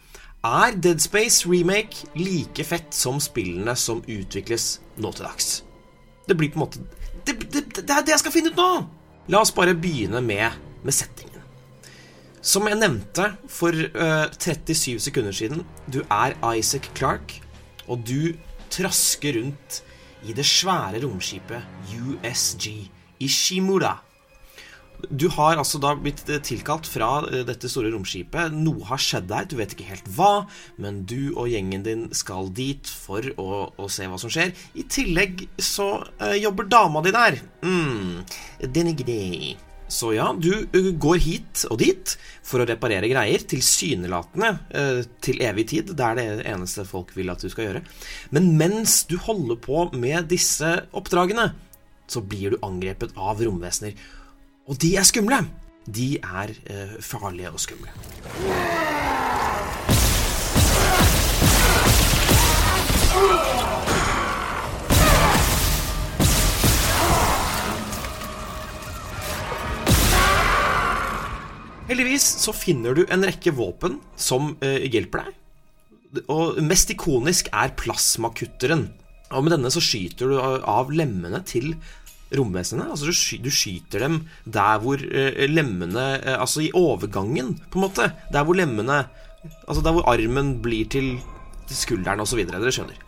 er 0.46 0.76
Dead 0.76 1.00
Space 1.02 1.48
remake 1.48 2.08
like 2.16 2.64
fett 2.64 2.94
som 2.96 3.20
spillene 3.20 3.74
som 3.76 4.00
utvikles 4.08 4.78
nå 5.00 5.12
til 5.12 5.26
dags? 5.26 5.50
Det 6.26 6.36
blir 6.38 6.52
på 6.52 6.60
en 6.60 6.64
måte 6.64 6.84
Det, 7.26 7.36
det, 7.52 7.66
det 7.76 7.90
er 7.90 8.04
det 8.06 8.14
jeg 8.14 8.22
skal 8.22 8.32
finne 8.32 8.52
ut 8.52 8.60
nå! 8.60 8.70
La 9.30 9.42
oss 9.44 9.52
bare 9.54 9.76
begynne 9.76 10.22
med, 10.24 10.56
med 10.82 10.96
settingen. 10.96 11.42
Som 12.40 12.66
jeg 12.66 12.78
nevnte 12.80 13.26
for 13.52 13.76
uh, 13.76 14.32
37 14.32 14.96
sekunder 15.04 15.34
siden, 15.36 15.60
du 15.92 16.00
er 16.08 16.34
Isaac 16.56 16.88
Clarke, 16.96 17.42
og 17.86 18.00
du 18.08 18.32
trasker 18.72 19.36
rundt 19.36 19.82
i 20.24 20.32
det 20.36 20.46
svære 20.48 21.02
romskipet 21.04 21.60
USG 21.92 22.88
Ishimura. 23.20 23.98
Du 25.08 25.28
har 25.32 25.58
altså 25.60 25.80
da 25.82 25.94
blitt 25.98 26.22
eh, 26.28 26.42
tilkalt 26.44 26.88
fra 26.90 27.10
eh, 27.30 27.44
dette 27.48 27.70
store 27.70 27.92
romskipet. 27.94 28.54
Noe 28.54 28.84
har 28.90 29.00
skjedd 29.00 29.30
der, 29.30 29.48
du 29.48 29.56
vet 29.60 29.74
ikke 29.74 29.88
helt 29.88 30.10
hva, 30.16 30.46
men 30.80 31.04
du 31.08 31.32
og 31.32 31.48
gjengen 31.52 31.86
din 31.86 32.04
skal 32.16 32.52
dit 32.54 32.90
for 32.90 33.24
å, 33.40 33.62
å 33.76 33.88
se 33.92 34.08
hva 34.10 34.20
som 34.20 34.32
skjer. 34.32 34.52
I 34.76 34.86
tillegg 34.90 35.46
så 35.60 35.88
uh, 36.20 36.36
jobber 36.38 36.68
dama 36.70 37.02
di 37.04 37.14
der. 37.14 37.40
Mm, 37.64 38.22
den 38.68 38.92
er 38.92 38.98
grei. 38.98 39.56
Så 39.90 40.12
ja, 40.14 40.28
du 40.38 40.68
går 41.02 41.18
hit 41.18 41.64
og 41.66 41.80
dit 41.82 42.12
for 42.46 42.62
å 42.62 42.66
reparere 42.68 43.08
greier, 43.10 43.42
tilsynelatende 43.50 44.50
eh, 44.70 45.00
til 45.24 45.42
evig 45.42 45.66
tid. 45.72 45.90
Det 45.98 46.06
er 46.06 46.18
det 46.18 46.46
eneste 46.52 46.86
folk 46.86 47.10
vil 47.16 47.32
at 47.32 47.42
du 47.42 47.50
skal 47.50 47.66
gjøre. 47.66 47.82
Men 48.30 48.52
mens 48.60 49.00
du 49.10 49.16
holder 49.18 49.58
på 49.58 49.88
med 49.98 50.30
disse 50.30 50.76
oppdragene, 50.94 51.50
så 52.10 52.22
blir 52.22 52.54
du 52.54 52.62
angrepet 52.66 53.18
av 53.18 53.42
romvesener. 53.42 53.98
Og 54.70 54.78
de 54.78 54.92
er 54.94 55.02
skumle. 55.02 55.40
De 55.90 56.12
er 56.22 56.52
eh, 56.70 56.92
farlige 57.02 57.50
og 57.50 57.58
skumle. 57.58 57.90
Heldigvis 71.90 72.22
så 72.38 72.54
finner 72.54 72.94
du 72.94 73.02
en 73.10 73.26
rekke 73.26 73.50
våpen 73.58 73.98
som 74.14 74.52
eh, 74.62 74.86
hjelper 74.86 75.26
deg. 75.26 76.22
Og 76.30 76.62
mest 76.62 76.94
ikonisk 76.94 77.50
er 77.50 77.74
plasmakutteren. 77.74 78.86
Og 79.34 79.42
med 79.42 79.56
denne 79.56 79.70
så 79.74 79.82
skyter 79.82 80.30
du 80.30 80.38
av 80.38 80.94
lemmene 80.94 81.42
til 81.46 81.72
romvesenene. 82.36 82.90
Altså 82.92 83.10
du, 83.10 83.42
du 83.44 83.50
skyter 83.54 84.04
dem 84.04 84.20
der 84.44 84.80
hvor 84.82 85.00
eh, 85.02 85.46
lemmene 85.50 86.06
eh, 86.18 86.36
Altså 86.38 86.64
i 86.66 86.72
overgangen, 86.76 87.56
på 87.70 87.80
en 87.80 87.86
måte. 87.88 88.10
Der 88.32 88.46
hvor 88.46 88.58
lemmene 88.58 89.04
Altså 89.66 89.82
der 89.82 89.96
hvor 89.96 90.08
armen 90.10 90.58
blir 90.62 90.88
til, 90.92 91.14
til 91.68 91.76
skulderen 91.76 92.20
osv. 92.20 92.44
Dere 92.46 92.74
skjønner. 92.74 92.98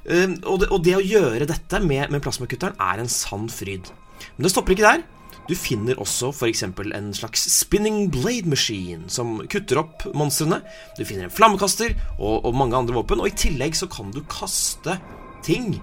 Uh, 0.00 0.32
og, 0.48 0.62
det, 0.62 0.68
og 0.72 0.80
det 0.82 0.94
å 0.96 1.04
gjøre 1.04 1.46
dette 1.46 1.78
med, 1.84 2.08
med 2.10 2.22
plasmakutteren 2.24 2.78
er 2.80 3.02
en 3.02 3.10
sann 3.12 3.50
fryd. 3.52 3.90
Men 4.34 4.46
det 4.46 4.50
stopper 4.54 4.74
ikke 4.74 4.86
der. 4.88 5.04
Du 5.50 5.54
finner 5.58 5.98
også 6.00 6.30
f.eks. 6.30 6.62
en 6.64 7.12
slags 7.16 7.46
spinning 7.52 8.04
blade 8.14 8.48
machine 8.48 9.10
som 9.10 9.40
kutter 9.50 9.82
opp 9.82 10.06
monstrene. 10.14 10.60
Du 10.98 11.04
finner 11.04 11.26
en 11.26 11.34
flammekaster 11.34 11.96
og, 12.18 12.46
og 12.46 12.54
mange 12.56 12.78
andre 12.78 13.00
våpen, 13.00 13.22
og 13.22 13.30
i 13.30 13.38
tillegg 13.46 13.78
så 13.78 13.90
kan 13.90 14.12
du 14.14 14.22
kaste 14.30 14.98
ting 15.46 15.74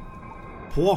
på 0.76 0.96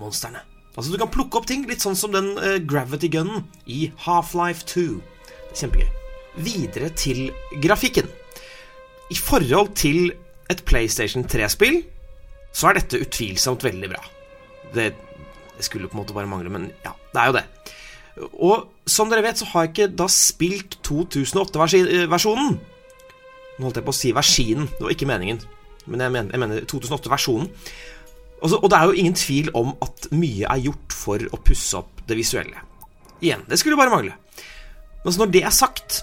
monstrene. 0.00 0.49
Altså 0.76 0.92
Du 0.92 0.98
kan 1.00 1.10
plukke 1.10 1.40
opp 1.40 1.48
ting, 1.50 1.64
litt 1.68 1.82
sånn 1.82 1.98
som 1.98 2.14
den 2.14 2.32
uh, 2.38 2.58
gravity 2.62 3.10
gunnen 3.12 3.44
i 3.66 3.88
Half-Life 4.04 4.66
2. 4.70 5.00
Kjempegøy. 5.58 5.88
Videre 6.46 6.90
til 6.94 7.30
grafikken. 7.62 8.10
I 9.10 9.18
forhold 9.18 9.74
til 9.78 10.12
et 10.50 10.62
PlayStation 10.66 11.26
3-spill 11.26 11.80
så 12.54 12.70
er 12.70 12.80
dette 12.80 13.00
utvilsomt 13.02 13.62
veldig 13.66 13.90
bra. 13.90 14.00
Det, 14.74 14.92
skulle 15.60 15.90
på 15.90 15.98
en 15.98 16.00
måte 16.00 16.14
bare 16.16 16.30
mangle, 16.30 16.50
men 16.50 16.70
ja, 16.84 16.94
det 17.12 17.20
er 17.20 17.30
jo 17.30 17.36
det. 17.36 17.44
Og 18.42 18.90
som 18.90 19.10
dere 19.10 19.24
vet, 19.26 19.38
så 19.38 19.46
har 19.52 19.66
jeg 19.66 19.72
ikke 19.74 19.90
da 19.98 20.06
spilt 20.10 20.78
2008-versjonen. 20.86 22.58
Nå 23.58 23.66
holdt 23.66 23.80
jeg 23.80 23.86
på 23.86 23.92
å 23.92 23.98
si 23.98 24.12
versinen, 24.16 24.70
det 24.72 24.86
var 24.86 24.94
ikke 24.94 25.10
meningen. 25.10 25.42
Men 25.90 26.04
jeg 26.04 26.14
mener, 26.14 26.32
jeg 26.32 26.42
mener 26.42 26.66
2008-versjonen. 26.70 27.50
Og, 28.42 28.50
så- 28.50 28.60
og 28.62 28.70
det 28.70 28.78
er 28.78 28.84
jo 28.88 28.92
ingen 29.02 29.14
tvil 29.14 29.50
om 29.54 29.74
at 29.84 30.06
mye 30.12 30.46
er 30.48 30.62
gjort 30.64 30.92
for 30.96 31.18
å 31.18 31.40
pusse 31.44 31.74
opp 31.78 32.00
det 32.06 32.16
visuelle. 32.16 32.56
Igjen, 33.20 33.42
det 33.48 33.58
skulle 33.60 33.76
bare 33.76 33.90
mangle. 33.92 34.14
Men 35.04 35.12
så 35.12 35.18
når 35.24 35.30
det 35.32 35.42
er 35.44 35.50
sagt 35.56 36.02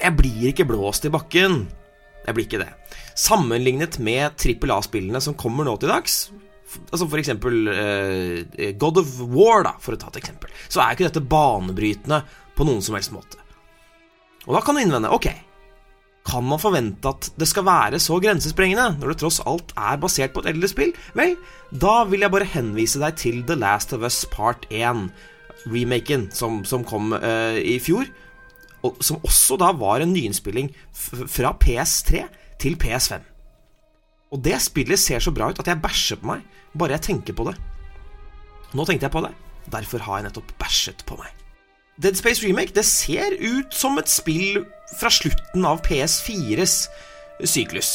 Jeg 0.00 0.12
blir 0.16 0.50
ikke 0.52 0.66
blåst 0.68 1.06
i 1.06 1.08
bakken. 1.08 1.66
Jeg 2.26 2.34
blir 2.34 2.44
ikke 2.44 2.58
det. 2.60 2.72
Sammenlignet 3.16 3.98
med 3.98 4.36
trippel 4.36 4.70
A-spillene 4.74 5.22
som 5.22 5.32
kommer 5.34 5.64
nå 5.64 5.78
til 5.80 5.88
dags, 5.88 6.30
altså 6.92 7.06
for 7.08 7.16
eksempel 7.16 7.68
eh, 7.72 8.72
God 8.76 8.98
of 8.98 9.14
War, 9.32 9.62
da, 9.64 9.72
for 9.80 9.94
å 9.94 9.98
ta 10.02 10.08
et 10.08 10.18
eksempel, 10.20 10.50
så 10.68 10.82
er 10.82 10.92
ikke 10.92 11.06
dette 11.08 11.22
banebrytende 11.24 12.18
på 12.58 12.66
noen 12.68 12.82
som 12.84 12.94
helst 12.98 13.14
måte. 13.14 13.38
Og 14.46 14.52
da 14.54 14.60
kan 14.60 14.74
du 14.76 14.82
innvende 14.82 15.08
Ok, 15.14 15.30
kan 16.26 16.44
man 16.46 16.60
forvente 16.60 17.08
at 17.08 17.28
det 17.38 17.46
skal 17.48 17.66
være 17.66 18.00
så 18.02 18.18
grensesprengende 18.22 18.96
når 18.98 19.12
det 19.12 19.18
tross 19.22 19.38
alt 19.46 19.72
er 19.78 20.00
basert 20.02 20.34
på 20.34 20.42
et 20.42 20.50
eldre 20.52 20.70
spill? 20.70 20.92
Vel, 21.14 21.36
da 21.70 22.02
vil 22.10 22.24
jeg 22.24 22.34
bare 22.34 22.48
henvise 22.50 23.00
deg 23.02 23.18
til 23.20 23.42
The 23.46 23.56
Last 23.58 23.94
of 23.94 24.04
Us 24.06 24.24
Part 24.32 24.66
1, 24.74 25.06
remaken 25.70 26.28
som, 26.34 26.64
som 26.66 26.84
kom 26.86 27.14
uh, 27.14 27.56
i 27.58 27.78
fjor. 27.82 28.10
Og 28.86 28.98
som 29.04 29.22
også 29.26 29.58
da 29.60 29.70
var 29.78 30.02
en 30.02 30.12
nyinnspilling 30.14 30.72
fra 30.92 31.54
PS3 31.62 32.26
til 32.62 32.76
PS5. 32.82 33.22
Og 34.34 34.42
det 34.42 34.58
spillet 34.64 34.98
ser 34.98 35.22
så 35.22 35.32
bra 35.34 35.50
ut 35.50 35.62
at 35.62 35.70
jeg 35.70 35.82
bæsjer 35.82 36.20
på 36.20 36.34
meg 36.34 36.44
bare 36.76 36.98
jeg 36.98 37.06
tenker 37.12 37.36
på 37.36 37.46
det. 37.48 37.56
Nå 38.76 38.84
tenkte 38.84 39.06
jeg 39.06 39.14
på 39.14 39.22
det, 39.24 39.32
derfor 39.72 40.02
har 40.04 40.20
jeg 40.20 40.28
nettopp 40.28 40.50
bæsjet 40.60 41.06
på 41.08 41.16
meg. 41.20 41.30
Dead 42.02 42.18
Space 42.18 42.44
Remake 42.44 42.74
det 42.76 42.84
ser 42.84 43.38
ut 43.40 43.72
som 43.72 43.96
et 43.96 44.10
spill 44.10 44.66
fra 44.94 45.10
slutten 45.12 45.64
av 45.66 45.82
PS4s 45.86 46.76
syklus. 47.44 47.92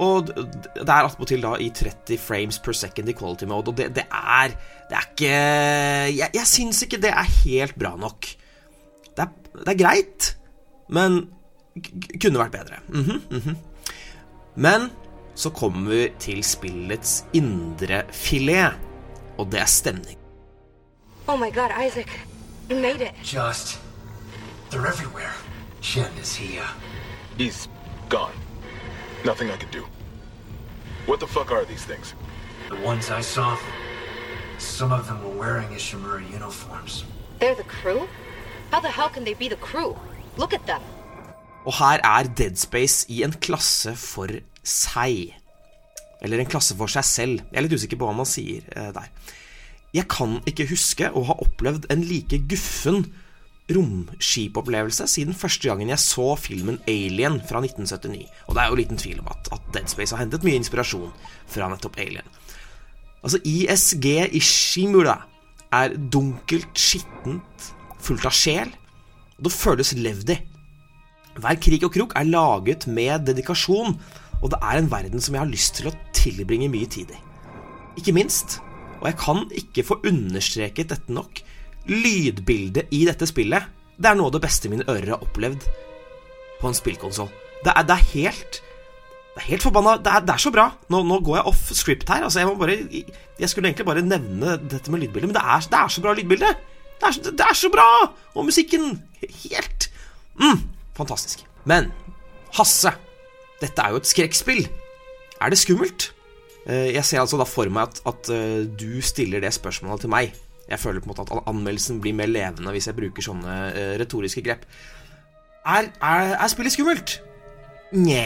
Og 0.00 0.30
det 0.32 0.86
er 0.86 1.04
attpåtil 1.04 1.42
da 1.44 1.56
i 1.60 1.68
30 1.76 2.20
frames 2.22 2.58
per 2.62 2.76
second 2.76 3.10
i 3.10 3.16
quality 3.16 3.48
mode, 3.50 3.72
og 3.72 3.76
det, 3.76 3.90
det 3.98 4.06
er 4.08 4.54
Det 4.90 4.96
er 4.96 5.08
ikke 5.10 5.34
Jeg, 6.16 6.30
jeg 6.34 6.46
syns 6.48 6.82
ikke 6.82 7.00
det 7.02 7.10
er 7.12 7.34
helt 7.44 7.76
bra 7.78 7.92
nok. 8.00 8.26
Det 9.10 9.26
er, 9.26 9.34
det 9.60 9.74
er 9.74 9.78
greit, 9.78 10.30
men 10.88 11.20
kunne 12.20 12.40
vært 12.40 12.56
bedre. 12.56 12.80
Mhm, 12.88 13.20
mhm. 13.30 13.58
Men 14.56 14.88
så 15.38 15.52
kommer 15.54 15.90
vi 15.90 16.00
til 16.18 16.42
spillets 16.44 17.24
indre 17.32 18.02
filet, 18.12 18.74
og 19.38 19.52
det 19.52 19.60
er 19.60 19.70
stemning. 19.70 20.18
Oh 21.28 21.38
my 21.38 21.52
god, 21.54 21.70
Isaac. 21.78 22.10
You 22.70 22.80
made 22.80 23.00
it. 23.00 23.14
Just. 23.22 23.78
They're 24.70 24.86
everywhere. 24.86 25.32
Shen, 25.80 26.10
is 26.20 26.34
he, 26.34 26.58
uh. 26.58 26.66
He's 27.38 27.68
gone. 28.08 28.34
Nothing 29.24 29.50
I 29.50 29.56
can 29.56 29.70
do. 29.70 29.84
What 31.06 31.20
the 31.20 31.26
fuck 31.26 31.50
are 31.50 31.64
these 31.64 31.84
things? 31.84 32.14
The 32.68 32.76
ones 32.86 33.10
I 33.10 33.20
saw? 33.20 33.58
Some 34.58 34.92
of 34.92 35.06
them 35.08 35.22
were 35.24 35.36
wearing 35.40 35.68
Ishimura 35.68 36.30
uniforms. 36.30 37.04
They're 37.38 37.54
the 37.54 37.64
crew? 37.64 38.06
How 38.70 38.80
the 38.80 38.88
hell 38.88 39.08
can 39.08 39.24
they 39.24 39.34
be 39.34 39.48
the 39.48 39.56
crew? 39.56 39.96
Look 40.36 40.52
at 40.52 40.66
them. 40.66 40.82
Og 41.64 41.74
her 41.74 42.00
er 42.04 42.28
Dead 42.36 42.56
Space 42.56 43.06
i 43.08 43.22
en 43.22 43.32
klasse 43.32 43.96
for 43.96 44.28
seg. 44.64 45.34
Eller 46.22 46.40
en 46.40 46.48
klasse 46.48 46.76
for 46.76 46.92
seg 46.92 47.04
selv. 47.04 47.42
Jeg 47.50 47.58
er 47.58 47.66
litt 47.66 47.76
usikker 47.76 48.00
på 48.00 48.08
hva 48.08 48.16
man 48.16 48.28
sier 48.28 48.64
eh, 48.76 48.92
der. 48.96 49.08
Jeg 49.96 50.06
kan 50.12 50.38
ikke 50.46 50.68
huske 50.70 51.10
å 51.10 51.24
ha 51.26 51.36
opplevd 51.42 51.88
en 51.90 52.04
like 52.06 52.38
guffen 52.48 53.08
romskipopplevelse 53.74 55.06
siden 55.10 55.36
første 55.36 55.68
gangen 55.70 55.92
jeg 55.92 56.02
så 56.02 56.34
filmen 56.40 56.80
Alien 56.90 57.38
fra 57.46 57.62
1979. 57.62 58.26
Og 58.48 58.56
det 58.56 58.62
er 58.62 58.70
jo 58.70 58.78
liten 58.80 59.00
tvil 59.00 59.20
om 59.22 59.30
at, 59.32 59.50
at 59.54 59.72
Dead 59.74 59.90
Space 59.90 60.14
har 60.14 60.24
hentet 60.24 60.46
mye 60.46 60.58
inspirasjon 60.60 61.12
fra 61.50 61.70
nettopp 61.70 61.98
Alien. 62.02 62.26
Altså, 63.20 63.40
ISG 63.44 64.06
Ishimura 64.36 65.18
er 65.72 65.94
dunkelt, 66.12 66.72
skittent, 66.78 67.70
fullt 68.00 68.26
av 68.26 68.34
sjel, 68.34 68.72
og 69.38 69.46
det 69.46 69.54
føles 69.54 69.92
levd 69.98 70.34
i. 70.34 70.38
Hver 71.40 71.60
krig 71.62 71.84
og 71.86 71.94
krok 71.94 72.16
er 72.18 72.28
laget 72.28 72.88
med 72.90 73.28
dedikasjon, 73.28 73.94
og 74.40 74.50
det 74.52 74.58
er 74.64 74.80
en 74.80 74.90
verden 74.90 75.22
som 75.22 75.36
jeg 75.36 75.44
har 75.44 75.52
lyst 75.52 75.76
til 75.78 75.90
å 75.90 75.96
tilbringe 76.16 76.70
mye 76.72 76.88
tid 76.90 77.12
i. 77.14 77.20
Ikke 78.00 78.14
minst, 78.16 78.58
og 79.00 79.08
jeg 79.08 79.18
kan 79.20 79.44
ikke 79.56 79.86
få 79.86 80.00
understreket 80.08 80.92
dette 80.92 81.14
nok, 81.14 81.42
lydbildet 81.90 82.90
i 82.94 83.04
dette 83.08 83.26
spillet, 83.28 83.66
det 84.00 84.08
er 84.10 84.16
noe 84.16 84.30
av 84.30 84.36
det 84.38 84.44
beste 84.46 84.70
mine 84.72 84.86
ører 84.88 85.14
har 85.16 85.24
opplevd 85.24 85.66
på 86.60 86.68
en 86.70 86.76
spillkonsoll. 86.76 87.30
Det, 87.64 87.74
det 87.88 87.96
er 87.96 88.06
helt 88.14 88.60
Det 89.34 89.42
er 89.42 89.46
helt 89.50 89.62
forbanna 89.66 89.98
Det 90.00 90.14
det 90.24 90.32
er 90.32 90.40
så 90.40 90.50
bra. 90.54 90.64
Nå, 90.88 91.02
nå 91.04 91.18
går 91.24 91.36
jeg 91.38 91.48
off 91.50 91.66
script 91.76 92.08
her. 92.08 92.24
Altså, 92.24 92.40
jeg 92.40 92.56
bare 92.60 92.76
Jeg 93.40 93.50
skulle 93.52 93.68
egentlig 93.68 93.86
bare 93.86 94.04
nevne 94.04 94.56
dette 94.62 94.90
med 94.92 95.02
lydbildet, 95.04 95.28
men 95.28 95.36
det 95.36 95.42
er, 95.44 95.66
det 95.68 95.80
er 95.80 95.92
så 95.92 96.04
bra 96.04 96.14
lydbilde! 96.16 96.54
Det 97.00 97.12
det 97.36 97.44
er 97.46 97.56
så 97.56 97.70
bra! 97.72 97.86
Og 98.34 98.44
musikken 98.48 98.90
Helt 99.20 99.90
mm, 100.40 100.64
Fantastisk. 100.96 101.44
Men 101.68 101.90
Hasse, 102.56 102.92
dette 103.60 103.82
er 103.84 103.92
jo 103.94 104.00
et 104.00 104.08
skrekkspill. 104.08 104.64
Er 105.40 105.52
det 105.52 105.60
skummelt? 105.60 106.10
Eh, 106.66 106.90
Jeg 106.96 107.04
ser 107.04 107.20
altså 107.22 107.38
da 107.40 107.46
for 107.48 107.68
meg 107.72 107.88
at, 107.88 108.00
at 108.08 108.30
eh, 108.34 108.64
du 108.66 109.00
stiller 109.04 109.40
det 109.44 109.52
spørsmålet 109.56 110.04
til 110.04 110.12
meg. 110.12 110.32
Jeg 110.70 110.78
føler 110.78 111.02
på 111.02 111.08
en 111.08 111.12
måte 111.12 111.26
at 111.26 111.50
anmeldelsen 111.50 111.98
blir 112.02 112.14
mer 112.16 112.30
levende 112.30 112.72
hvis 112.74 112.86
jeg 112.90 112.98
bruker 112.98 113.26
sånne 113.26 113.56
uh, 113.74 113.94
retoriske 114.00 114.44
grep. 114.46 114.66
Er, 115.66 115.90
er, 116.00 116.34
er 116.38 116.50
spillet 116.50 116.74
skummelt? 116.74 117.18
Nje. 117.92 118.22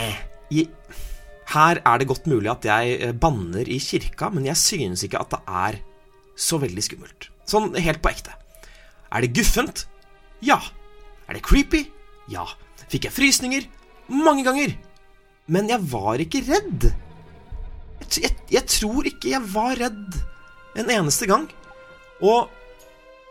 Her 1.55 1.81
er 1.81 2.01
det 2.01 2.09
godt 2.09 2.29
mulig 2.31 2.51
at 2.53 2.67
jeg 2.69 2.97
eh, 3.01 3.13
banner 3.17 3.69
i 3.69 3.81
kirka, 3.83 4.31
men 4.33 4.47
jeg 4.49 4.57
synes 4.61 5.03
ikke 5.05 5.21
at 5.21 5.33
det 5.35 5.41
er 5.49 5.81
så 6.37 6.59
veldig 6.63 6.85
skummelt. 6.85 7.29
Sånn 7.49 7.75
helt 7.77 8.01
på 8.05 8.13
ekte. 8.13 8.37
Er 9.13 9.25
det 9.25 9.35
guffent? 9.37 9.85
Ja. 10.45 10.61
Er 11.29 11.37
det 11.37 11.45
creepy? 11.47 11.85
Ja. 12.33 12.47
Fikk 12.93 13.09
jeg 13.09 13.17
frysninger? 13.17 13.67
Mange 14.13 14.45
ganger. 14.47 14.77
Men 15.51 15.69
jeg 15.71 15.85
var 15.93 16.23
ikke 16.23 16.45
redd. 16.47 16.89
Jeg, 18.01 18.09
jeg, 18.25 18.33
jeg 18.57 18.65
tror 18.79 19.09
ikke 19.09 19.35
jeg 19.35 19.53
var 19.53 19.77
redd 19.81 20.19
en 20.81 20.91
eneste 20.91 21.29
gang. 21.31 21.47
Og 22.25 22.51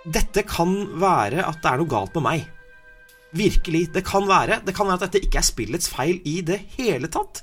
dette 0.03 0.43
kan 0.45 0.73
være 0.99 1.45
at 1.47 1.61
det 1.63 1.71
er 1.71 1.79
noe 1.81 1.89
galt 1.89 2.15
med 2.19 2.25
meg. 2.27 2.49
Virkelig. 3.33 3.87
Det 3.95 4.03
kan 4.05 4.27
være 4.29 4.61
Det 4.65 4.75
kan 4.75 4.87
være 4.87 5.01
at 5.01 5.05
dette 5.07 5.23
ikke 5.25 5.39
er 5.41 5.47
spillets 5.47 5.89
feil 5.89 6.19
i 6.29 6.41
det 6.45 6.59
hele 6.77 7.09
tatt. 7.11 7.41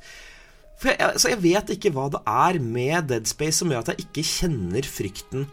For 0.81 0.93
jeg, 0.93 1.01
altså 1.02 1.32
jeg 1.32 1.43
vet 1.43 1.72
ikke 1.74 1.93
hva 1.93 2.06
det 2.12 2.20
er 2.24 2.59
med 2.62 3.10
Dead 3.10 3.27
Space 3.28 3.59
som 3.60 3.72
gjør 3.72 3.82
at 3.85 3.93
jeg 3.93 4.06
ikke 4.06 4.24
kjenner 4.24 4.86
frykten 4.86 5.48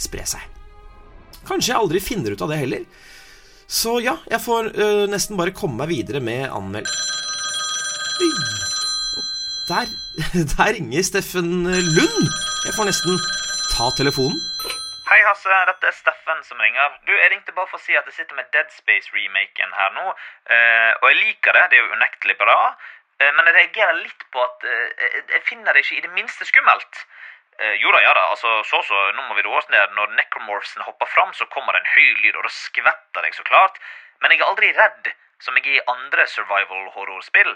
spre 0.00 0.24
seg. 0.26 0.44
Kanskje 1.44 1.74
jeg 1.74 1.80
aldri 1.80 2.00
finner 2.00 2.32
ut 2.32 2.44
av 2.44 2.54
det 2.54 2.60
heller. 2.62 2.86
Så 3.68 3.98
ja, 4.04 4.16
jeg 4.30 4.40
får 4.44 4.70
øh, 4.72 5.04
nesten 5.12 5.38
bare 5.40 5.54
komme 5.56 5.82
meg 5.82 5.92
videre 5.92 6.22
med 6.24 6.48
anmeld... 6.52 6.88
Der, 9.64 9.88
der 10.52 10.74
ringer 10.76 11.04
Steffen 11.04 11.64
Lund. 11.64 12.26
Jeg 12.66 12.74
får 12.76 12.88
nesten 12.90 13.16
ta 13.72 13.88
telefonen. 13.96 14.36
Hei, 15.04 15.18
Hasse. 15.26 15.56
Dette 15.68 15.86
er 15.90 15.92
Steffen 15.92 16.38
som 16.48 16.60
ringer. 16.64 16.94
Du, 17.04 17.12
Jeg 17.12 17.30
ringte 17.30 17.52
bare 17.52 17.68
for 17.68 17.76
å 17.76 17.84
si 17.84 17.96
at 17.98 18.06
jeg 18.08 18.14
sitter 18.18 18.38
med 18.38 18.46
Dead 18.54 18.70
Space-remaken 18.72 19.74
her 19.76 19.90
nå. 19.96 20.04
eh, 20.54 20.92
og 21.02 21.08
jeg 21.10 21.18
liker 21.18 21.52
det. 21.56 21.64
Det 21.70 21.78
er 21.78 21.82
jo 21.84 21.98
unektelig 21.98 22.36
bra. 22.40 22.56
Eh, 23.20 23.32
men 23.36 23.50
jeg 23.50 23.56
reagerer 23.58 23.98
litt 24.00 24.24
på 24.32 24.40
at 24.44 24.64
eh, 24.64 25.04
jeg 25.34 25.42
finner 25.50 25.76
det 25.76 25.84
ikke 25.84 25.98
i 25.98 26.04
det 26.06 26.12
minste 26.16 26.48
skummelt. 26.48 27.02
Eh, 27.58 27.74
jo 27.82 27.92
da, 27.92 28.00
ja 28.06 28.14
da. 28.16 28.24
altså 28.32 28.54
Så 28.70 28.80
så, 28.88 29.02
nå 29.18 29.26
må 29.28 29.36
vi 29.36 29.44
roe 29.44 29.60
oss 29.60 29.68
ned. 29.68 29.92
Når 29.98 30.16
necromorphsen 30.16 30.86
hopper 30.88 31.12
fram, 31.12 31.36
så 31.36 31.46
kommer 31.52 31.76
det 31.76 31.84
en 31.84 31.92
høy 31.98 32.08
lyd, 32.24 32.40
og 32.40 32.48
da 32.48 32.54
skvetter 32.56 33.28
jeg 33.28 33.36
så 33.36 33.44
klart. 33.52 33.76
Men 34.24 34.32
jeg 34.32 34.40
er 34.40 34.48
aldri 34.48 34.72
redd, 34.72 35.12
som 35.44 35.60
jeg 35.60 35.68
er 35.68 35.82
i 35.82 35.86
andre 35.98 36.26
survival 36.32 36.88
horror-spill. 36.96 37.52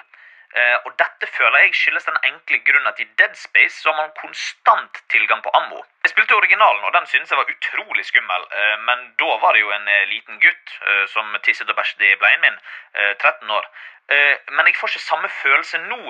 Eh, 0.57 0.77
og 0.87 0.95
dette 0.97 1.27
føler 1.37 1.59
jeg 1.61 1.75
skyldes 1.77 2.07
den 2.09 2.17
enkle 2.25 2.59
grunnen 2.65 2.89
at 2.89 3.01
i 3.03 3.07
Dead 3.21 3.35
Space 3.37 3.83
så 3.83 3.91
har 3.91 3.99
man 3.99 4.15
konstant 4.21 5.03
tilgang 5.13 5.43
på 5.45 5.53
ammo. 5.59 5.83
Jeg 6.07 6.15
spilte 6.15 6.39
originalen, 6.39 6.85
og 6.85 6.95
den 6.95 7.07
syntes 7.07 7.31
jeg 7.31 7.41
var 7.41 7.53
utrolig 7.53 8.05
skummel, 8.09 8.47
eh, 8.61 8.77
men 8.89 9.05
da 9.21 9.37
var 9.43 9.53
det 9.53 9.61
jo 9.61 9.75
en 9.77 9.89
eh, 9.89 10.07
liten 10.15 10.41
gutt 10.41 10.73
eh, 10.87 11.05
som 11.13 11.37
tisset 11.45 11.69
og 11.69 11.77
bæsjet 11.77 12.07
i 12.09 12.17
bleien 12.23 12.41
min, 12.41 12.57
eh, 12.95 13.13
13 13.21 13.51
år. 13.59 13.69
Eh, 14.09 14.37
men 14.57 14.67
jeg 14.67 14.77
får 14.81 14.95
ikke 14.95 15.05
samme 15.05 15.29
følelse 15.43 15.83
nå. 15.85 16.01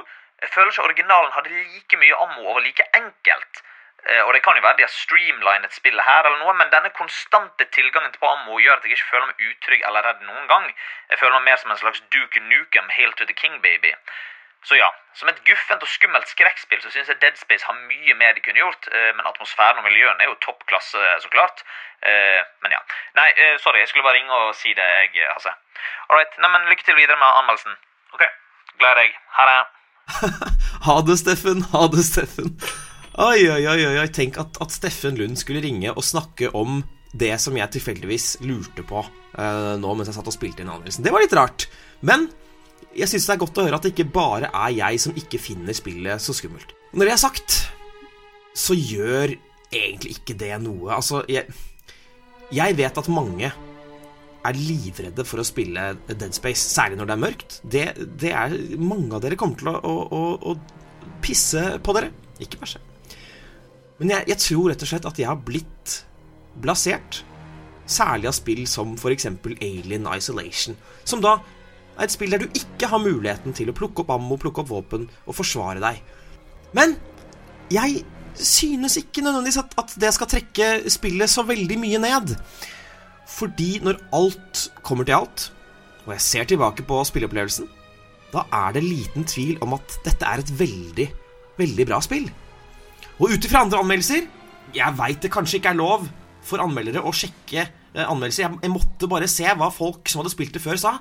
Jeg 0.43 0.55
føler 0.55 0.71
ikke 0.71 0.87
originalen 0.87 1.35
hadde 1.35 1.51
like 1.51 1.99
mye 1.99 2.23
ammo 2.23 2.47
og 2.47 2.61
var 2.61 2.67
like 2.69 2.87
enkelt. 2.95 3.63
Eh, 4.07 4.23
Og 4.27 4.35
det 4.35 4.43
kan 4.43 4.57
jo 4.57 4.63
være 4.63 4.77
de 4.77 4.83
har 4.87 4.95
streamlinet 4.95 5.73
spillet 5.75 6.05
her, 6.05 6.23
eller 6.27 6.39
noe, 6.39 6.55
men 6.55 6.71
denne 6.73 6.91
konstante 6.91 7.65
tilgangen 7.75 8.13
til 8.13 8.25
ammo 8.31 8.59
gjør 8.61 8.77
at 8.79 8.85
jeg 8.87 8.93
ikke 8.97 9.11
føler 9.11 9.27
meg 9.27 9.45
utrygg 9.51 9.83
eller 9.89 10.03
redd 10.07 10.21
noen 10.23 10.49
gang. 10.49 10.67
Jeg 11.11 11.19
føler 11.19 11.39
meg 11.39 11.45
mer 11.51 11.57
som 11.57 11.71
en 11.71 11.81
slags 11.83 12.01
Duke 12.15 12.41
Nukem, 12.41 12.89
Hail 12.97 13.13
to 13.13 13.25
the 13.27 13.35
King 13.35 13.61
baby. 13.63 13.93
Så 14.65 14.75
ja, 14.75 14.89
som 15.15 15.29
et 15.29 15.45
guffent 15.47 15.83
og 15.83 15.89
skummelt 15.89 16.29
skrekkspill 16.29 16.81
så 16.83 16.91
syns 16.91 17.09
jeg 17.09 17.21
Dead 17.23 17.37
Space 17.39 17.67
har 17.67 17.75
mye 17.75 18.15
mer 18.15 18.33
de 18.35 18.41
kunne 18.43 18.59
gjort, 18.59 18.89
eh, 18.93 19.13
men 19.17 19.27
atmosfæren 19.27 19.79
og 19.79 19.85
miljøene 19.87 20.23
er 20.25 20.29
jo 20.33 20.35
topp 20.47 20.65
klasse, 20.67 20.99
så 21.23 21.29
klart. 21.29 21.63
Eh, 22.03 22.43
Men 22.63 22.73
ja. 22.73 22.81
Nei, 23.15 23.29
eh, 23.37 23.59
sorry, 23.61 23.79
jeg 23.79 23.89
skulle 23.89 24.03
bare 24.03 24.15
ringe 24.19 24.33
og 24.33 24.55
si 24.55 24.75
det, 24.75 24.89
jeg, 25.15 25.31
Hasse. 25.35 25.53
All 26.11 26.19
right, 26.19 26.39
neimen 26.39 26.69
lykke 26.71 26.85
til 26.85 26.97
videre 26.97 27.17
med 27.17 27.27
anmeldelsen. 27.39 27.77
OK, 28.13 28.23
gleder 28.79 28.95
deg. 29.03 29.19
Ha 29.39 29.47
det. 29.51 29.67
Ha 30.87 31.01
det, 31.07 31.19
Steffen. 31.19 31.63
Ha 31.73 31.87
det, 31.95 32.05
Steffen. 32.07 32.55
Oi, 33.19 33.49
oi, 33.51 33.65
oi, 33.67 33.97
oi. 33.99 34.09
Tenk 34.15 34.37
at, 34.39 34.61
at 34.63 34.71
Steffen 34.71 35.17
Lund 35.19 35.41
skulle 35.41 35.59
ringe 35.65 35.91
og 35.91 36.05
snakke 36.07 36.53
om 36.55 36.85
det 37.19 37.33
som 37.43 37.57
jeg 37.59 37.73
tilfeldigvis 37.75 38.27
lurte 38.47 38.85
på 38.87 39.01
uh, 39.03 39.73
nå 39.81 39.95
mens 39.97 40.07
jeg 40.07 40.15
satt 40.15 40.29
og 40.31 40.37
spilte 40.37 40.63
inn 40.63 40.71
anmeldelsen. 40.71 41.03
Det 41.03 41.11
var 41.11 41.25
litt 41.25 41.35
rart. 41.35 41.65
Men 42.07 42.29
jeg 42.95 43.11
syns 43.11 43.27
det 43.27 43.35
er 43.35 43.41
godt 43.43 43.59
å 43.59 43.65
høre 43.67 43.81
at 43.81 43.89
det 43.89 43.91
ikke 43.91 44.13
bare 44.15 44.53
er 44.53 44.77
jeg 44.77 45.01
som 45.03 45.19
ikke 45.19 45.41
finner 45.43 45.75
spillet 45.75 46.23
så 46.23 46.37
skummelt. 46.37 46.71
Når 46.95 47.09
det 47.09 47.15
er 47.17 47.21
sagt, 47.25 47.57
så 48.55 48.77
gjør 48.79 49.35
egentlig 49.67 50.15
ikke 50.21 50.37
det 50.39 50.53
noe. 50.63 50.93
Altså, 50.95 51.25
jeg, 51.27 51.51
jeg 52.55 52.77
vet 52.79 53.01
at 53.03 53.11
mange 53.11 53.51
er 53.51 54.61
livredde 54.61 55.27
for 55.27 55.43
å 55.43 55.49
spille 55.49 55.89
Dead 56.07 56.39
Space, 56.39 56.63
særlig 56.71 57.01
når 57.01 57.11
det 57.11 57.17
er 57.17 57.25
mørkt. 57.25 57.59
Det, 57.67 57.89
det 58.23 58.31
er 58.31 58.55
Mange 58.79 59.19
av 59.19 59.27
dere 59.27 59.41
kommer 59.41 59.59
til 59.59 59.73
å, 59.75 59.75
å, 59.83 59.97
å, 60.07 60.55
å 60.55 61.19
pisse 61.25 61.67
på 61.83 61.99
dere. 61.99 62.15
Ikke 62.39 62.63
bæsje. 62.63 62.88
Men 63.99 64.15
jeg, 64.15 64.29
jeg 64.33 64.43
tror 64.45 64.71
rett 64.71 64.85
og 64.85 64.91
slett 64.91 65.09
at 65.09 65.19
jeg 65.19 65.29
har 65.29 65.41
blitt 65.43 65.97
blasert. 66.63 67.23
Særlig 67.89 68.29
av 68.31 68.37
spill 68.37 68.65
som 68.69 68.95
f.eks. 68.99 69.27
Alien 69.65 70.09
Isolation. 70.13 70.77
Som 71.09 71.23
da 71.25 71.39
er 71.99 72.07
et 72.07 72.15
spill 72.15 72.35
der 72.35 72.45
du 72.45 72.59
ikke 72.59 72.91
har 72.93 73.03
muligheten 73.03 73.57
til 73.57 73.71
å 73.71 73.77
plukke 73.77 74.05
opp 74.05 74.13
ammo, 74.15 74.39
plukke 74.39 74.63
opp 74.63 74.71
våpen 74.71 75.09
og 75.25 75.37
forsvare 75.37 75.83
deg. 75.83 76.03
Men 76.77 76.95
jeg 77.73 78.05
synes 78.39 78.99
ikke 79.01 79.25
nødvendigvis 79.25 79.61
at, 79.65 79.75
at 79.81 79.95
det 79.99 80.13
skal 80.15 80.31
trekke 80.31 80.69
spillet 80.93 81.33
så 81.33 81.43
veldig 81.49 81.79
mye 81.81 82.03
ned. 82.03 82.37
Fordi 83.29 83.79
når 83.85 83.99
alt 84.15 84.69
kommer 84.87 85.09
til 85.09 85.19
alt, 85.19 85.49
og 86.07 86.15
jeg 86.15 86.25
ser 86.25 86.49
tilbake 86.49 86.85
på 86.89 87.01
spilleopplevelsen, 87.05 87.67
da 88.33 88.45
er 88.53 88.77
det 88.77 88.85
liten 88.85 89.25
tvil 89.29 89.59
om 89.65 89.75
at 89.77 89.99
dette 90.05 90.29
er 90.29 90.43
et 90.43 90.53
veldig, 90.61 91.09
veldig 91.59 91.87
bra 91.89 91.99
spill. 92.05 92.29
Og 93.19 93.35
ut 93.35 93.45
ifra 93.45 93.65
andre 93.65 93.81
anmeldelser 93.83 94.29
Jeg 94.77 94.99
veit 94.99 95.23
det 95.25 95.33
kanskje 95.35 95.59
ikke 95.59 95.73
er 95.75 95.81
lov 95.81 96.07
for 96.49 96.63
anmeldere 96.63 97.03
å 97.05 97.13
sjekke 97.13 97.65
eh, 97.65 98.05
anmeldelser. 98.07 98.47
Jeg, 98.63 98.71
måtte 98.73 99.09
bare 99.11 99.29
se 99.29 99.45
hva 99.59 99.69
folk 99.75 100.09
som 100.09 100.23
hadde 100.23 100.33
spilt 100.33 100.55
det 100.55 100.63
før, 100.65 100.79
sa. 100.81 100.95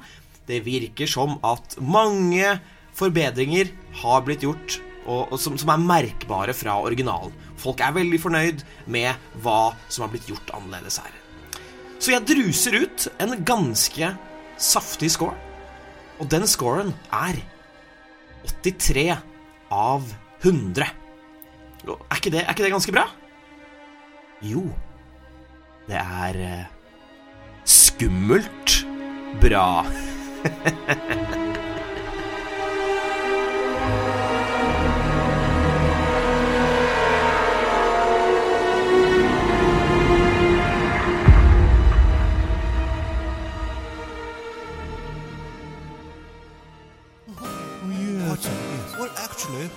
Det 0.48 0.60
virker 0.66 1.08
som 1.08 1.38
at 1.46 1.78
mange 1.80 2.58
forbedringer 2.98 3.70
har 4.02 4.26
blitt 4.28 4.44
gjort, 4.44 4.80
og 5.08 5.38
som, 5.40 5.56
som 5.60 5.72
er 5.72 5.86
merkbare 5.86 6.56
fra 6.58 6.76
originalen. 6.84 7.32
Folk 7.60 7.80
er 7.86 7.96
veldig 7.96 8.20
fornøyd 8.20 8.66
med 8.92 9.40
hva 9.44 9.72
som 9.88 10.04
har 10.04 10.12
blitt 10.12 10.28
gjort 10.28 10.52
annerledes 10.58 11.00
her. 11.00 11.16
Så 11.98 12.12
jeg 12.14 12.28
druser 12.30 12.82
ut 12.84 13.08
en 13.24 13.38
ganske 13.48 14.12
saftig 14.60 15.14
score. 15.16 15.38
Og 16.20 16.28
den 16.34 16.48
scoren 16.50 16.92
er 17.14 17.40
83 18.66 19.10
av 19.72 20.12
100. 20.42 21.07
Er 21.96 22.20
ikke 22.20 22.34
det, 22.34 22.44
er 22.44 22.50
ikke 22.52 22.66
det 22.66 22.74
ganske 22.74 22.92
bra? 22.92 23.06
Jo. 24.42 24.66
Det 25.88 25.96
er 26.02 26.42
eh, 26.44 26.66
skummelt 27.64 28.82
bra. 29.42 29.86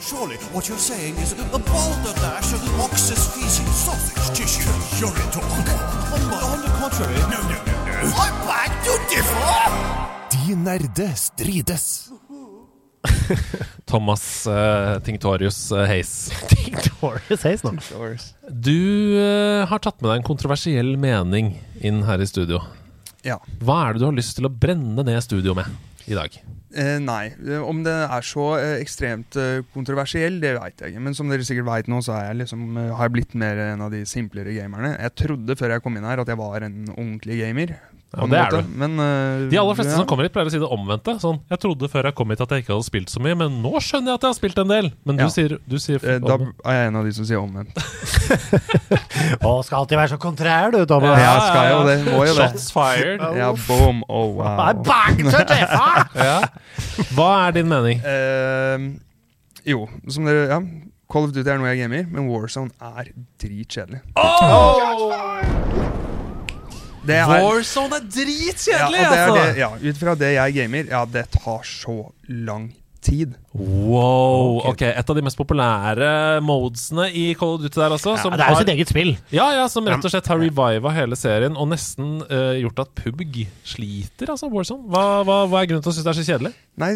surely 0.00 0.36
what 0.54 0.68
you're 0.68 0.78
saying 0.78 1.16
is 1.16 1.32
a 1.32 1.58
balderdash 1.58 2.52
of 2.52 2.80
ox's 2.80 3.26
feces, 3.34 3.66
sausage 3.74 4.36
tissue, 4.36 4.70
urine 5.00 5.30
talk. 5.30 5.44
On, 6.14 6.22
on 6.52 6.60
the 6.62 6.70
contrary, 6.78 7.18
no, 7.32 7.40
no, 7.50 7.56
no, 7.66 7.74
no. 7.86 7.96
I 8.14 8.28
beg 8.46 8.70
to 8.86 8.94
differ! 9.10 10.20
De 10.30 10.54
nerde 10.56 11.16
strides. 11.16 12.12
Thomas 13.86 14.46
uh, 14.46 15.00
Tinctorius 15.02 15.72
uh, 15.72 15.84
Hayes. 15.86 16.30
Tinctorius 16.48 17.42
Hayes 17.42 17.64
nå. 17.64 17.74
Du 18.48 19.16
uh, 19.16 19.66
har 19.66 19.80
tatt 19.80 20.00
med 20.00 20.10
deg 20.10 20.20
en 20.20 20.26
kontroversiell 20.26 20.96
mening 21.00 21.54
inn 21.80 22.04
her 22.06 22.20
i 22.20 22.28
studio. 22.28 22.60
Ja. 23.24 23.40
Hva 23.60 23.86
er 23.86 23.96
det 23.96 24.04
du 24.04 24.08
har 24.10 24.16
lyst 24.16 24.36
til 24.38 24.48
å 24.48 24.52
brenne 24.52 25.04
ned 25.04 25.24
studio 25.24 25.56
med 25.56 25.68
i 26.08 26.16
dag? 26.16 26.40
Eh, 26.70 26.98
nei, 27.02 27.32
eh, 27.34 27.62
om 27.66 27.80
det 27.82 27.94
er 28.06 28.26
så 28.26 28.44
eh, 28.60 28.76
ekstremt 28.78 29.34
eh, 29.40 29.64
kontroversiell, 29.74 30.38
det 30.42 30.52
veit 30.54 30.78
jeg 30.78 30.94
ikke. 30.94 31.02
Men 31.02 31.16
som 31.18 31.30
dere 31.30 31.46
sikkert 31.46 31.66
veit 31.66 31.90
nå, 31.90 31.98
så 32.06 32.20
jeg 32.28 32.38
liksom, 32.44 32.66
har 32.94 33.08
jeg 33.08 33.14
blitt 33.16 33.34
mer 33.42 33.58
en 33.64 33.82
av 33.88 33.90
de 33.94 34.04
simplere 34.06 34.54
gamerne. 34.54 34.92
Jeg 34.94 35.16
trodde 35.18 35.58
før 35.58 35.74
jeg 35.74 35.84
kom 35.84 35.98
inn 35.98 36.06
her 36.06 36.22
at 36.22 36.30
jeg 36.30 36.38
var 36.38 36.66
en 36.66 36.84
ordentlig 36.94 37.40
gamer. 37.42 37.74
Ja, 38.10 38.24
og 38.24 38.30
det 38.32 38.38
er 38.42 38.50
du. 38.50 38.70
Men, 38.74 38.96
uh, 38.98 39.44
De 39.52 39.58
aller 39.60 39.76
fleste 39.78 39.92
ja. 39.92 39.98
som 40.00 40.06
kommer 40.10 40.26
hit, 40.26 40.32
pleier 40.34 40.48
å 40.48 40.50
si 40.50 40.58
det 40.58 40.66
omvendte. 40.66 41.12
Sånn, 41.22 41.36
jeg 41.52 41.60
trodde 41.62 41.86
før 41.92 42.08
jeg 42.08 42.16
kom 42.18 42.32
hit 42.34 42.40
at 42.42 42.50
jeg 42.56 42.64
ikke 42.64 42.72
hadde 42.74 42.86
spilt 42.88 43.12
så 43.12 43.22
mye, 43.22 43.36
men 43.38 43.60
nå 43.62 43.70
skjønner 43.78 44.10
jeg 44.10 44.18
at 44.18 44.26
jeg 44.26 44.32
har 44.32 44.38
spilt 44.40 44.58
en 44.64 44.72
del. 44.72 44.88
Men 45.06 45.20
Ja. 45.20 45.28
du 45.28 45.34
sier, 45.36 45.54
du 45.62 45.76
sier 45.78 46.00
Eh, 46.02 46.18
Da 46.18 46.34
er 46.66 46.74
jeg 46.80 46.88
en 46.90 46.96
av 46.96 47.04
de 47.06 47.12
som 47.14 47.28
sier 47.28 47.38
omvendt. 47.38 47.76
Å, 49.46 49.52
skal 49.62 49.78
alltid 49.82 49.96
være 50.00 50.08
så 50.14 50.18
kontrær, 50.18 50.72
du, 50.74 50.80
Thomas. 50.90 51.20
Ja, 51.22 51.32
skal 51.46 51.70
jo 51.70 51.80
det. 51.86 51.96
Må 52.08 52.24
jo 52.26 52.34
det. 52.34 52.50
Shots 52.50 52.70
fired. 52.74 53.22
Ja, 53.38 53.52
boom. 53.68 54.02
Oh, 54.08 54.34
wow. 54.40 54.58
I 54.58 54.74
beg 54.74 55.22
to! 55.30 55.44
Ja. 56.18 56.40
Hva 57.14 57.30
er 57.46 57.58
din 57.60 57.70
mening? 57.70 58.02
Uh, 58.02 58.90
jo, 59.66 59.84
som 60.08 60.26
dere 60.26 60.48
Ja, 60.50 60.60
Call 61.10 61.26
of 61.26 61.32
Duty 61.34 61.50
er 61.50 61.58
noe 61.58 61.70
jeg 61.72 61.82
gamer, 61.82 62.04
men 62.10 62.28
Warzone 62.30 62.70
er 62.80 63.08
dritkjedelig. 63.42 63.98
Det 67.10 67.20
er- 67.20 67.44
Warzone 67.44 67.98
er 68.00 68.04
dritkjedelig, 68.16 69.00
ja, 69.02 69.08
altså! 69.14 69.38
det, 69.38 69.48
ja, 69.60 69.70
Ut 69.90 70.02
fra 70.04 70.14
det 70.24 70.34
jeg 70.36 70.58
gamer, 70.60 70.92
ja, 70.94 71.04
det 71.18 71.26
tar 71.36 71.64
så 71.66 71.98
lang 72.28 72.70
tid. 73.00 73.32
Wow. 73.56 74.58
Ok, 74.68 74.82
Et 74.84 75.10
av 75.10 75.16
de 75.16 75.22
mest 75.24 75.38
populære 75.38 76.08
modesene 76.44 77.06
i 77.16 77.30
Call 77.38 77.54
of 77.56 77.62
Duty 77.62 77.78
der 77.80 77.94
også. 77.96 78.12
Ja, 78.16 78.22
som 78.22 78.34
det 78.36 78.44
er 78.44 78.52
jo 78.52 78.58
sitt 78.60 78.72
eget 78.74 78.92
spill. 78.92 79.12
Ja, 79.32 79.46
ja, 79.56 79.64
som 79.72 79.88
rett 79.88 80.04
og 80.04 80.12
slett 80.12 80.28
har 80.28 80.36
reviva 80.40 80.92
hele 80.92 81.16
serien 81.18 81.56
og 81.56 81.70
nesten 81.72 82.20
uh, 82.28 82.52
gjort 82.60 82.82
at 82.84 82.92
PUBG 83.00 83.46
sliter, 83.72 84.34
altså, 84.34 84.50
Warzone. 84.52 84.84
Hva, 84.92 85.04
hva, 85.24 85.38
hva 85.48 85.62
er 85.62 85.70
grunnen 85.70 85.86
til 85.86 85.94
å 85.94 85.96
synes 85.96 86.06
det 86.06 86.12
er 86.12 86.20
så 86.20 86.26
kjedelig? 86.28 86.52
Nei, 86.84 86.92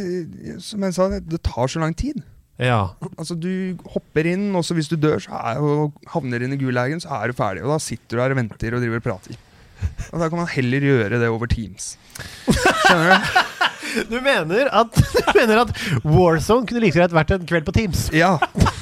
som 0.69 0.85
jeg 0.85 0.97
sa, 0.99 1.09
det, 1.15 1.23
det 1.33 1.41
tar 1.49 1.73
så 1.73 1.81
lang 1.83 1.97
tid. 1.97 2.21
Ja. 2.61 2.83
Altså, 3.17 3.35
Du 3.41 3.51
hopper 3.97 4.29
inn, 4.31 4.51
og 4.55 4.63
så 4.69 4.77
hvis 4.77 4.93
du 4.93 4.99
dør 5.01 5.19
så 5.25 5.35
er, 5.41 5.59
og 5.65 5.97
havner 6.13 6.45
inn 6.45 6.55
i 6.55 6.61
gulagen, 6.61 7.01
så 7.03 7.17
er 7.17 7.33
du 7.33 7.39
ferdig. 7.41 7.65
Og 7.65 7.73
da 7.75 7.81
sitter 7.83 8.21
du 8.21 8.23
her 8.23 8.37
og 8.37 8.43
venter 8.45 8.77
og 8.77 8.85
driver 8.85 9.01
og 9.01 9.09
prater. 9.09 9.41
Og 10.13 10.21
Da 10.23 10.29
kan 10.31 10.41
man 10.41 10.51
heller 10.51 10.87
gjøre 10.91 11.21
det 11.23 11.31
over 11.33 11.51
Teams. 11.51 11.95
Skjønner 12.49 13.15
du? 13.15 13.41
Du 14.11 14.17
mener 14.19 14.67
at, 14.75 14.97
du 15.15 15.39
mener 15.39 15.61
at 15.61 15.71
Warzone 16.03 16.67
kunne 16.67 16.81
like 16.83 16.97
greit 16.97 17.13
vært 17.15 17.31
en 17.37 17.45
kveld 17.47 17.67
på 17.69 17.75
Teams? 17.77 18.09
Ja. 18.11 18.33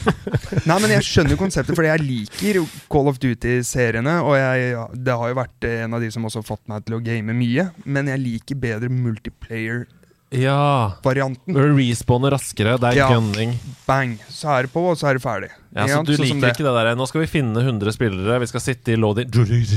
Nei, 0.69 0.77
men 0.81 0.89
jeg 0.95 1.05
skjønner 1.05 1.37
konseptet, 1.37 1.77
fordi 1.77 1.91
jeg 1.91 2.05
liker 2.07 2.61
Call 2.93 3.11
of 3.11 3.21
Duty-seriene. 3.21 4.15
Og 4.25 4.39
jeg, 4.39 4.73
det 5.05 5.17
har 5.21 5.33
jo 5.33 5.37
vært 5.37 5.69
en 5.69 5.99
av 5.99 6.05
de 6.05 6.09
som 6.15 6.25
også 6.29 6.41
har 6.41 6.49
fått 6.49 6.65
meg 6.73 6.87
til 6.87 6.97
å 6.97 7.03
game 7.05 7.37
mye. 7.37 7.69
Men 7.85 8.09
jeg 8.09 8.23
liker 8.25 8.63
bedre 8.63 8.89
multiplayer-varianten. 8.93 9.99
Ja. 10.33 10.93
varianten. 11.05 11.55
Respawner 11.77 12.31
raskere, 12.33 12.79
det 12.81 12.93
er 12.93 12.97
Ja. 12.97 13.09
gunning. 13.13 13.59
Bang, 13.87 14.19
så 14.31 14.49
er 14.59 14.63
det 14.63 14.73
på, 14.73 14.81
og 14.91 14.97
så 14.97 15.09
er 15.11 15.15
det 15.19 15.23
ferdig. 15.23 15.51
Ja, 15.75 15.87
så 15.87 16.05
du 16.05 16.17
Sånn 16.17 16.27
liker 16.41 16.51
ikke 16.53 16.65
det 16.65 16.75
der 16.85 16.95
Nå 16.97 17.07
skal 17.09 17.21
vi 17.23 17.27
finne 17.27 17.57
100 17.63 17.93
spillere, 17.93 18.39
vi 18.41 18.47
skal 18.47 18.61
sitte 18.61 18.93
i 18.93 18.97
loading 18.97 19.29
Men 19.33 19.43
er 19.43 19.49
det 19.49 19.69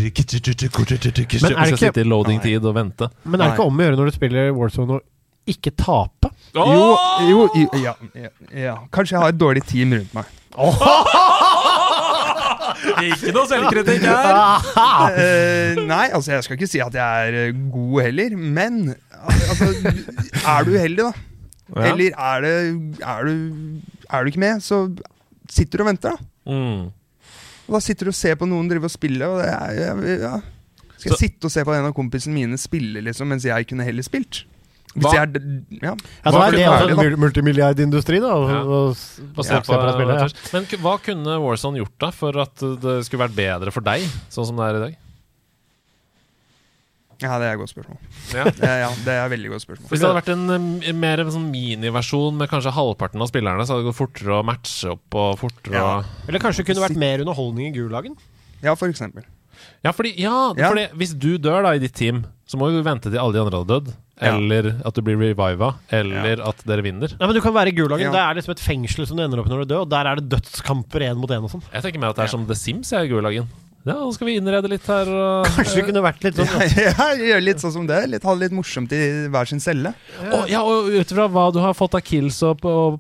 skal 1.42 1.66
ikke- 1.68 1.78
sitte 1.78 2.02
i 2.02 2.04
loading-tid 2.04 2.64
og 2.66 2.74
vente. 2.76 3.10
Men 3.26 3.42
er 3.42 3.46
det 3.50 3.54
ikke 3.58 3.66
om 3.68 3.78
å 3.78 3.82
gjøre 3.84 3.98
når 3.98 4.06
du 4.06 4.12
spiller 4.12 4.52
Warzone 4.54 4.92
og 4.92 5.02
ikke 5.48 5.72
tape? 5.76 6.32
Jo, 6.56 6.98
jo, 7.30 7.50
jo 7.56 7.70
ja, 7.84 7.94
ja, 8.16 8.30
ja. 8.54 8.78
Kanskje 8.92 9.12
jeg 9.12 9.20
har 9.22 9.30
et 9.30 9.38
dårlig 9.38 9.64
team 9.66 9.92
rundt 9.94 10.14
meg. 10.14 10.26
Ikke 13.06 13.34
noe 13.36 13.46
selvkritikk 13.50 14.06
her! 14.06 14.40
Uh, 14.76 15.82
nei, 15.90 16.06
altså 16.16 16.36
jeg 16.36 16.46
skal 16.46 16.58
ikke 16.60 16.70
si 16.70 16.82
at 16.84 16.96
jeg 16.98 17.30
er 17.30 17.38
eh, 17.48 17.60
god 17.74 18.02
heller, 18.08 18.36
men 18.38 18.82
altså, 19.26 19.72
er 20.46 20.68
du 20.68 20.76
uheldig, 20.76 21.06
da, 21.08 21.14
Ja. 21.76 21.88
eller 21.92 22.14
er, 22.14 22.44
det, 22.46 22.52
er, 23.02 23.26
du, 23.26 24.02
er 24.10 24.22
du 24.22 24.30
ikke 24.30 24.44
med, 24.44 24.62
så 24.62 24.84
sitter 25.50 25.82
du 25.82 25.86
og 25.86 25.90
venter, 25.90 26.14
da. 26.14 26.52
Mm. 26.52 26.92
Og 27.66 27.78
da 27.78 27.82
sitter 27.82 28.06
du 28.06 28.12
og 28.14 28.18
ser 28.20 28.36
på 28.38 28.46
noen 28.50 28.68
drive 28.70 28.86
og 28.86 28.94
spille, 28.94 29.26
og 29.26 29.40
det 29.42 29.48
er, 29.50 29.80
ja, 29.80 30.18
ja. 30.28 30.34
Skal 30.96 31.16
jeg 31.16 31.22
sitte 31.24 31.50
og 31.50 31.54
se 31.54 31.64
på 31.66 31.74
en 31.76 31.88
av 31.90 31.96
kompisene 31.98 32.38
mine 32.38 32.58
spille, 32.62 33.02
liksom, 33.04 33.28
mens 33.34 33.46
jeg 33.50 33.66
kunne 33.70 33.86
heller 33.88 34.06
spilt? 34.06 34.44
Hvis 34.96 35.12
jeg 35.12 35.28
er 35.28 35.32
ja. 35.84 35.92
Ja, 35.92 36.32
da 36.32 36.36
Hva 36.40 36.46
er 36.48 37.10
det 37.12 37.20
multimilliardindustri, 37.20 38.22
da. 38.24 38.32
Ja. 38.32 38.60
og, 38.64 38.96
og 38.96 39.42
ja, 39.44 39.60
på, 39.66 39.76
ja. 39.76 40.28
Men 40.56 40.68
hva 40.86 40.94
kunne 41.04 41.40
Warzone 41.44 41.82
gjort 41.82 41.98
da 42.00 42.12
for 42.16 42.38
at 42.46 42.64
det 42.84 43.02
skulle 43.08 43.26
vært 43.28 43.36
bedre 43.36 43.74
for 43.76 43.84
deg, 43.84 44.06
sånn 44.32 44.48
som 44.48 44.62
det 44.62 44.70
er 44.70 44.80
i 44.80 44.86
dag? 44.86 45.02
ja, 47.24 47.38
det 47.40 47.48
er 47.48 47.54
et 47.56 47.60
godt 47.62 47.72
spørsmål. 47.72 48.00
Ja. 48.36 48.44
Ja, 48.86 48.90
det 49.06 49.14
er 49.14 49.22
et 49.24 49.32
veldig 49.32 49.52
godt 49.54 49.64
spørsmål. 49.64 49.90
Hvis 49.92 50.02
det 50.02 50.08
hadde 50.10 50.18
vært 50.20 50.32
en 50.34 50.82
eh, 50.84 50.92
mer 50.98 51.24
en 51.24 51.32
sånn 51.32 51.46
miniversjon 51.52 52.36
med 52.40 52.52
kanskje 52.52 52.74
halvparten 52.76 53.24
av 53.24 53.30
spillerne, 53.32 53.64
så 53.66 53.76
hadde 53.76 53.86
det 53.86 53.90
gått 53.92 54.00
fortere 54.02 54.40
å 54.40 54.44
matche 54.48 54.92
opp 54.96 55.18
og 55.22 55.38
fortere 55.40 55.80
Ja. 55.80 55.86
å 56.02 56.28
Eller 56.28 56.44
kanskje 56.44 56.64
det 56.64 56.70
kunne 56.74 56.84
vært 56.84 57.00
mer 57.00 57.24
underholdning 57.24 57.70
i 57.70 57.76
Gulagen? 57.78 58.18
Ja, 58.66 58.76
for 58.76 58.92
eksempel. 58.92 59.24
Ja, 59.86 59.94
fordi, 59.96 60.12
ja, 60.20 60.54
Ja. 60.58 60.70
fordi 60.74 60.88
hvis 61.00 61.16
du 61.18 61.38
dør 61.38 61.64
da 61.64 61.76
i 61.76 61.80
ditt 61.80 61.96
team, 61.96 62.26
så 62.48 62.60
må 62.60 62.70
du 62.74 62.82
vente 62.84 63.10
til 63.10 63.20
alle 63.22 63.34
de 63.34 63.40
andre 63.46 63.62
hadde 63.62 63.74
dødd. 63.74 63.94
Ja. 64.16 64.38
Eller 64.38 64.78
at 64.88 64.96
du 64.96 65.02
blir 65.04 65.18
reviva, 65.20 65.74
eller 65.92 66.40
at 66.48 66.62
dere 66.64 66.86
vinner. 66.86 67.12
Nei, 67.20 67.28
men 67.28 67.36
Du 67.36 67.42
kan 67.44 67.56
være 67.56 67.74
i 67.74 67.76
Gulagen. 67.76 68.08
Ja. 68.08 68.14
Det 68.16 68.24
er 68.24 68.40
liksom 68.40 68.56
et 68.56 68.64
fengsel 68.64 69.08
som 69.10 69.20
du 69.20 69.26
ender 69.26 69.42
opp 69.44 69.50
når 69.52 69.66
du 69.66 69.74
dør, 69.74 69.84
og 69.84 69.92
der 69.92 70.08
er 70.08 70.22
det 70.22 70.30
dødskamper 70.32 71.04
én 71.10 71.20
mot 71.20 71.32
én 71.36 71.44
og 71.44 71.52
sånn. 71.52 71.66
Jeg 71.74 71.84
tenker 71.84 72.00
mer 72.00 72.16
at 72.16 72.22
det 72.22 72.30
er 72.30 72.36
som 72.38 72.48
The 72.48 72.56
Sims 72.56 72.94
jeg, 72.96 73.10
i 73.10 73.12
Gulagen. 73.12 73.52
Ja, 73.86 74.00
nå 74.02 74.08
skal 74.16 74.26
vi 74.32 74.34
innrede 74.40 74.70
litt 74.72 74.88
her. 74.90 75.10
Og, 75.14 75.46
Kanskje 75.54 75.76
vi 75.78 75.84
kunne 75.92 76.02
vært 76.02 76.24
litt 76.26 76.40
sånn 76.40 76.64
Ja, 76.88 77.10
gjøre 77.20 77.44
litt 77.44 77.62
sånn 77.62 77.74
som 77.76 77.84
det. 77.86 78.00
Litt, 78.10 78.24
ha 78.26 78.34
det 78.34 78.48
litt 78.48 78.56
morsomt 78.58 78.96
i 78.98 79.02
hver 79.30 79.52
sin 79.52 79.62
celle. 79.62 79.92
og, 80.32 80.48
ja, 80.50 80.64
og 80.66 80.90
ut 80.90 81.14
ifra 81.14 81.28
hva 81.30 81.44
du 81.54 81.60
har 81.62 81.76
fått 81.78 82.00
av 82.00 82.02
kills 82.08 82.40
og, 82.48 82.66
og 82.66 82.98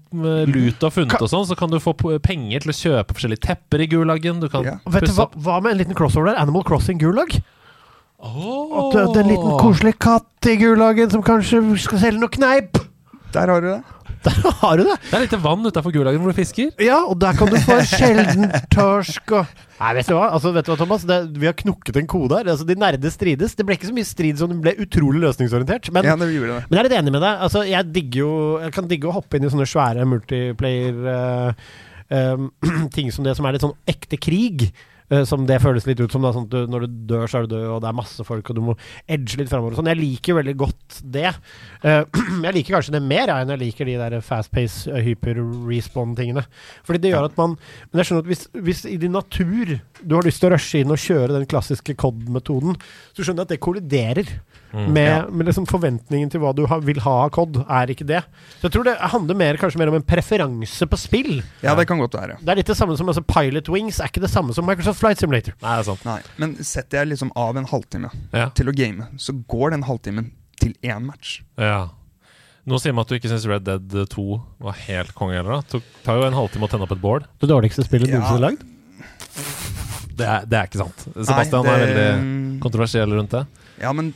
lut 0.51 0.85
og 0.85 0.93
funnet 0.93 1.17
og 1.17 1.31
sånn, 1.31 1.47
så 1.49 1.57
kan 1.57 1.73
du 1.73 1.79
få 1.81 1.95
penger 2.21 2.67
til 2.67 2.75
å 2.75 2.77
kjøpe 2.83 3.17
forskjellige 3.17 3.47
tepper 3.47 3.81
i 3.81 3.89
gulagen. 3.95 4.43
Du 4.43 4.51
kan 4.51 4.67
Vet 4.85 5.09
du 5.09 5.15
hva, 5.17 5.31
hva 5.33 5.57
med 5.63 5.73
en 5.73 5.81
liten 5.81 5.97
crossover 5.97 6.29
der? 6.29 6.43
Animal 6.43 6.67
Crossing 6.67 7.01
Gulag? 7.01 7.39
Åh. 8.26 8.77
Og 8.80 8.95
er 8.97 9.22
en 9.22 9.31
liten 9.31 9.57
koselig 9.61 9.95
katt 10.02 10.49
i 10.49 10.57
Gulagen 10.61 11.11
som 11.14 11.23
kanskje 11.26 11.61
skal 11.84 12.02
selge 12.02 12.22
noe 12.23 12.34
kneip. 12.34 12.80
Der 13.35 13.52
har 13.52 13.61
du 13.61 13.69
det. 13.73 13.81
Der 14.26 14.56
har 14.61 14.80
du 14.80 14.84
det. 14.88 14.95
Det 15.06 15.14
er 15.18 15.23
litt 15.26 15.35
vann 15.43 15.68
utafor 15.68 15.93
gulagen 15.93 16.23
hvor 16.23 16.34
du 16.34 16.38
fisker. 16.38 16.72
Ja, 16.81 16.97
og 17.06 17.19
der 17.22 17.38
kan 17.38 17.52
du 17.52 17.57
få 17.61 17.77
sjelden 17.85 18.49
torsk 18.73 19.35
og 19.38 19.61
Nei, 19.76 19.89
vet 19.97 20.07
du 20.07 20.14
hva, 20.15 20.30
altså, 20.31 20.53
vet 20.56 20.64
du 20.64 20.72
hva 20.72 20.77
Thomas? 20.80 21.03
Det, 21.03 21.15
vi 21.35 21.49
har 21.49 21.56
knukket 21.60 21.97
en 21.99 22.06
kode 22.07 22.38
her. 22.39 22.47
Altså, 22.53 22.64
de 22.68 22.77
nerde 22.80 23.10
strides. 23.11 23.57
Det 23.60 23.65
ble 23.68 23.76
ikke 23.76 23.89
så 23.89 23.95
mye 23.97 24.07
strid 24.07 24.39
som 24.39 24.53
det 24.53 24.61
ble 24.64 24.72
utrolig 24.85 25.19
løsningsorientert. 25.26 25.89
Men, 25.91 26.07
Ja, 26.07 26.15
det 26.15 26.30
det. 26.31 26.47
men 26.47 26.77
jeg 26.77 26.80
er 26.80 26.88
litt 26.88 26.95
enig 26.95 27.11
med 27.11 27.26
deg. 27.26 27.43
Altså, 27.43 27.65
jeg 27.68 27.91
digger 27.91 28.22
jo 28.22 28.31
Jeg 28.64 28.72
kan 28.77 28.88
digge 28.88 29.10
å 29.11 29.15
hoppe 29.18 29.35
inn 29.35 29.43
i 29.45 29.52
sånne 29.52 29.68
svære 29.68 30.07
multiplayer 30.07 31.11
eh, 31.11 31.68
eh, 32.15 32.47
ting 32.95 33.11
som 33.11 33.27
det 33.27 33.35
som 33.35 33.45
er 33.45 33.57
litt 33.57 33.68
sånn 33.68 33.76
ekte 33.91 34.18
krig. 34.22 34.69
Eh, 35.11 35.23
som 35.27 35.45
det 35.48 35.60
føles 35.64 35.88
litt 35.88 36.02
ut 36.02 36.11
som. 36.11 36.26
Da, 36.26 36.34
sånn 36.36 36.48
du, 36.52 36.57
når 36.72 36.86
du 36.86 36.98
dør, 37.11 37.26
så 37.30 37.40
er 37.40 37.45
du 37.45 37.56
død, 37.56 37.65
og 37.76 37.82
det 37.84 37.90
er 37.90 37.98
masse 37.98 38.26
folk, 38.27 38.49
og 38.49 38.57
du 38.57 38.64
må 38.69 38.76
edge 39.06 39.40
litt 39.40 39.52
framover. 39.52 39.77
Sånn. 39.77 39.90
Jeg 39.91 40.02
liker 40.02 40.40
veldig 40.40 40.56
godt 40.64 40.99
det. 41.15 41.32
Eh, 41.86 42.02
jeg 42.48 42.57
liker 42.60 42.77
kanskje 42.77 42.95
det 42.98 43.03
mer 43.06 43.32
ja, 43.32 43.40
enn 43.41 43.53
jeg 43.56 43.64
liker 43.65 43.90
de 43.90 43.98
der 44.02 44.18
fast-pace, 44.26 44.90
uh, 44.91 45.02
hyper-respawn-tingene. 45.06 46.45
Fordi 46.88 47.03
det 47.03 47.14
gjør 47.14 47.30
at 47.30 47.40
man 47.40 47.56
Men 47.91 48.02
jeg 48.02 48.10
skjønner 48.10 48.26
at 48.26 48.30
hvis, 48.30 48.44
hvis 48.68 48.84
i 48.90 48.98
din 49.02 49.15
natur 49.15 49.77
du 50.02 50.15
har 50.18 50.26
lyst 50.26 50.41
til 50.44 50.49
å 50.49 50.56
rushe 50.56 50.82
inn 50.82 50.94
og 50.94 51.02
kjøre 51.02 51.34
den 51.34 51.48
klassiske 51.49 51.95
COD-metoden, 51.99 52.77
så 53.15 53.23
skjønner 53.23 53.44
jeg 53.44 53.49
at 53.49 53.53
det 53.56 53.64
kolliderer 53.64 54.32
Mm. 54.73 54.91
med, 54.91 55.07
Ja. 55.07 55.25
med 55.31 55.47
liksom 55.47 55.65
forventningen 55.67 56.29
til 56.31 56.41
hva 56.41 56.53
du 56.55 56.65
ha, 56.67 56.79
vil 56.79 56.99
ha 56.99 57.11
av 57.25 57.29
COD, 57.31 57.61
er 57.69 57.87
ikke 57.93 58.05
det. 58.05 58.23
Så 58.59 58.63
jeg 58.67 58.71
tror 58.73 58.83
det 58.83 58.97
handler 58.99 59.35
mer, 59.35 59.55
kanskje 59.57 59.77
mer 59.79 59.87
om 59.87 59.95
en 59.95 60.03
preferanse 60.03 60.85
på 60.89 60.97
spill. 60.99 61.43
Ja, 61.63 61.75
det 61.75 61.87
kan 61.87 61.97
godt 61.99 62.13
være. 62.17 62.35
Det 62.43 62.49
er 62.49 62.55
litt 62.59 62.67
det 62.67 62.75
samme 62.75 62.97
som 62.97 63.07
altså, 63.07 63.21
Pilot 63.23 63.69
Wings 63.69 63.99
er 63.99 64.09
ikke 64.11 64.21
det 64.25 64.29
samme 64.33 64.53
som 64.53 64.65
Microsoft 64.65 64.99
Flight 64.99 65.17
Simulator. 65.19 65.53
Nei, 65.61 65.75
det 65.77 65.87
er 65.87 65.89
sant. 65.95 66.03
Nei, 66.05 66.19
Men 66.37 66.55
setter 66.61 66.97
jeg 67.03 67.07
liksom 67.13 67.31
av 67.35 67.55
en 67.55 67.65
halvtime 67.65 68.09
Ja. 68.33 68.49
til 68.49 68.67
å 68.67 68.75
game, 68.75 69.07
så 69.17 69.31
går 69.47 69.71
den 69.71 69.83
halvtimen 69.83 70.31
til 70.59 70.73
én 70.83 71.05
match. 71.05 71.41
Ja. 71.57 71.89
Nå 72.67 72.79
sier 72.81 72.93
man 72.93 73.03
at 73.03 73.07
du 73.09 73.15
ikke 73.15 73.29
syns 73.29 73.45
Red 73.47 73.63
Dead 73.63 74.09
2 74.09 74.41
var 74.59 74.73
helt 74.73 75.13
konge 75.15 75.35
heller. 75.37 75.61
Det 75.71 75.83
tar 76.03 76.17
jo 76.19 76.23
en 76.25 76.33
halvtime 76.33 76.63
å 76.65 76.69
tenne 76.69 76.81
opp 76.83 76.91
et 76.91 77.01
bål. 77.01 77.21
Det 77.39 77.47
dårligste 77.47 77.85
spillet 77.85 78.09
Ja. 78.09 78.19
noensinne 78.19 78.41
lagd? 78.41 78.63
Det 80.15 80.25
er, 80.25 80.45
det 80.47 80.55
er 80.57 80.67
ikke 80.69 80.79
sant. 80.79 81.03
Sebastian 81.27 81.63
Nei, 81.65 81.73
er 81.75 81.85
veldig 81.85 82.59
kontroversiell 82.63 83.11
rundt 83.11 83.29
det. 83.35 83.45
Ja, 83.81 83.91
men 83.91 84.13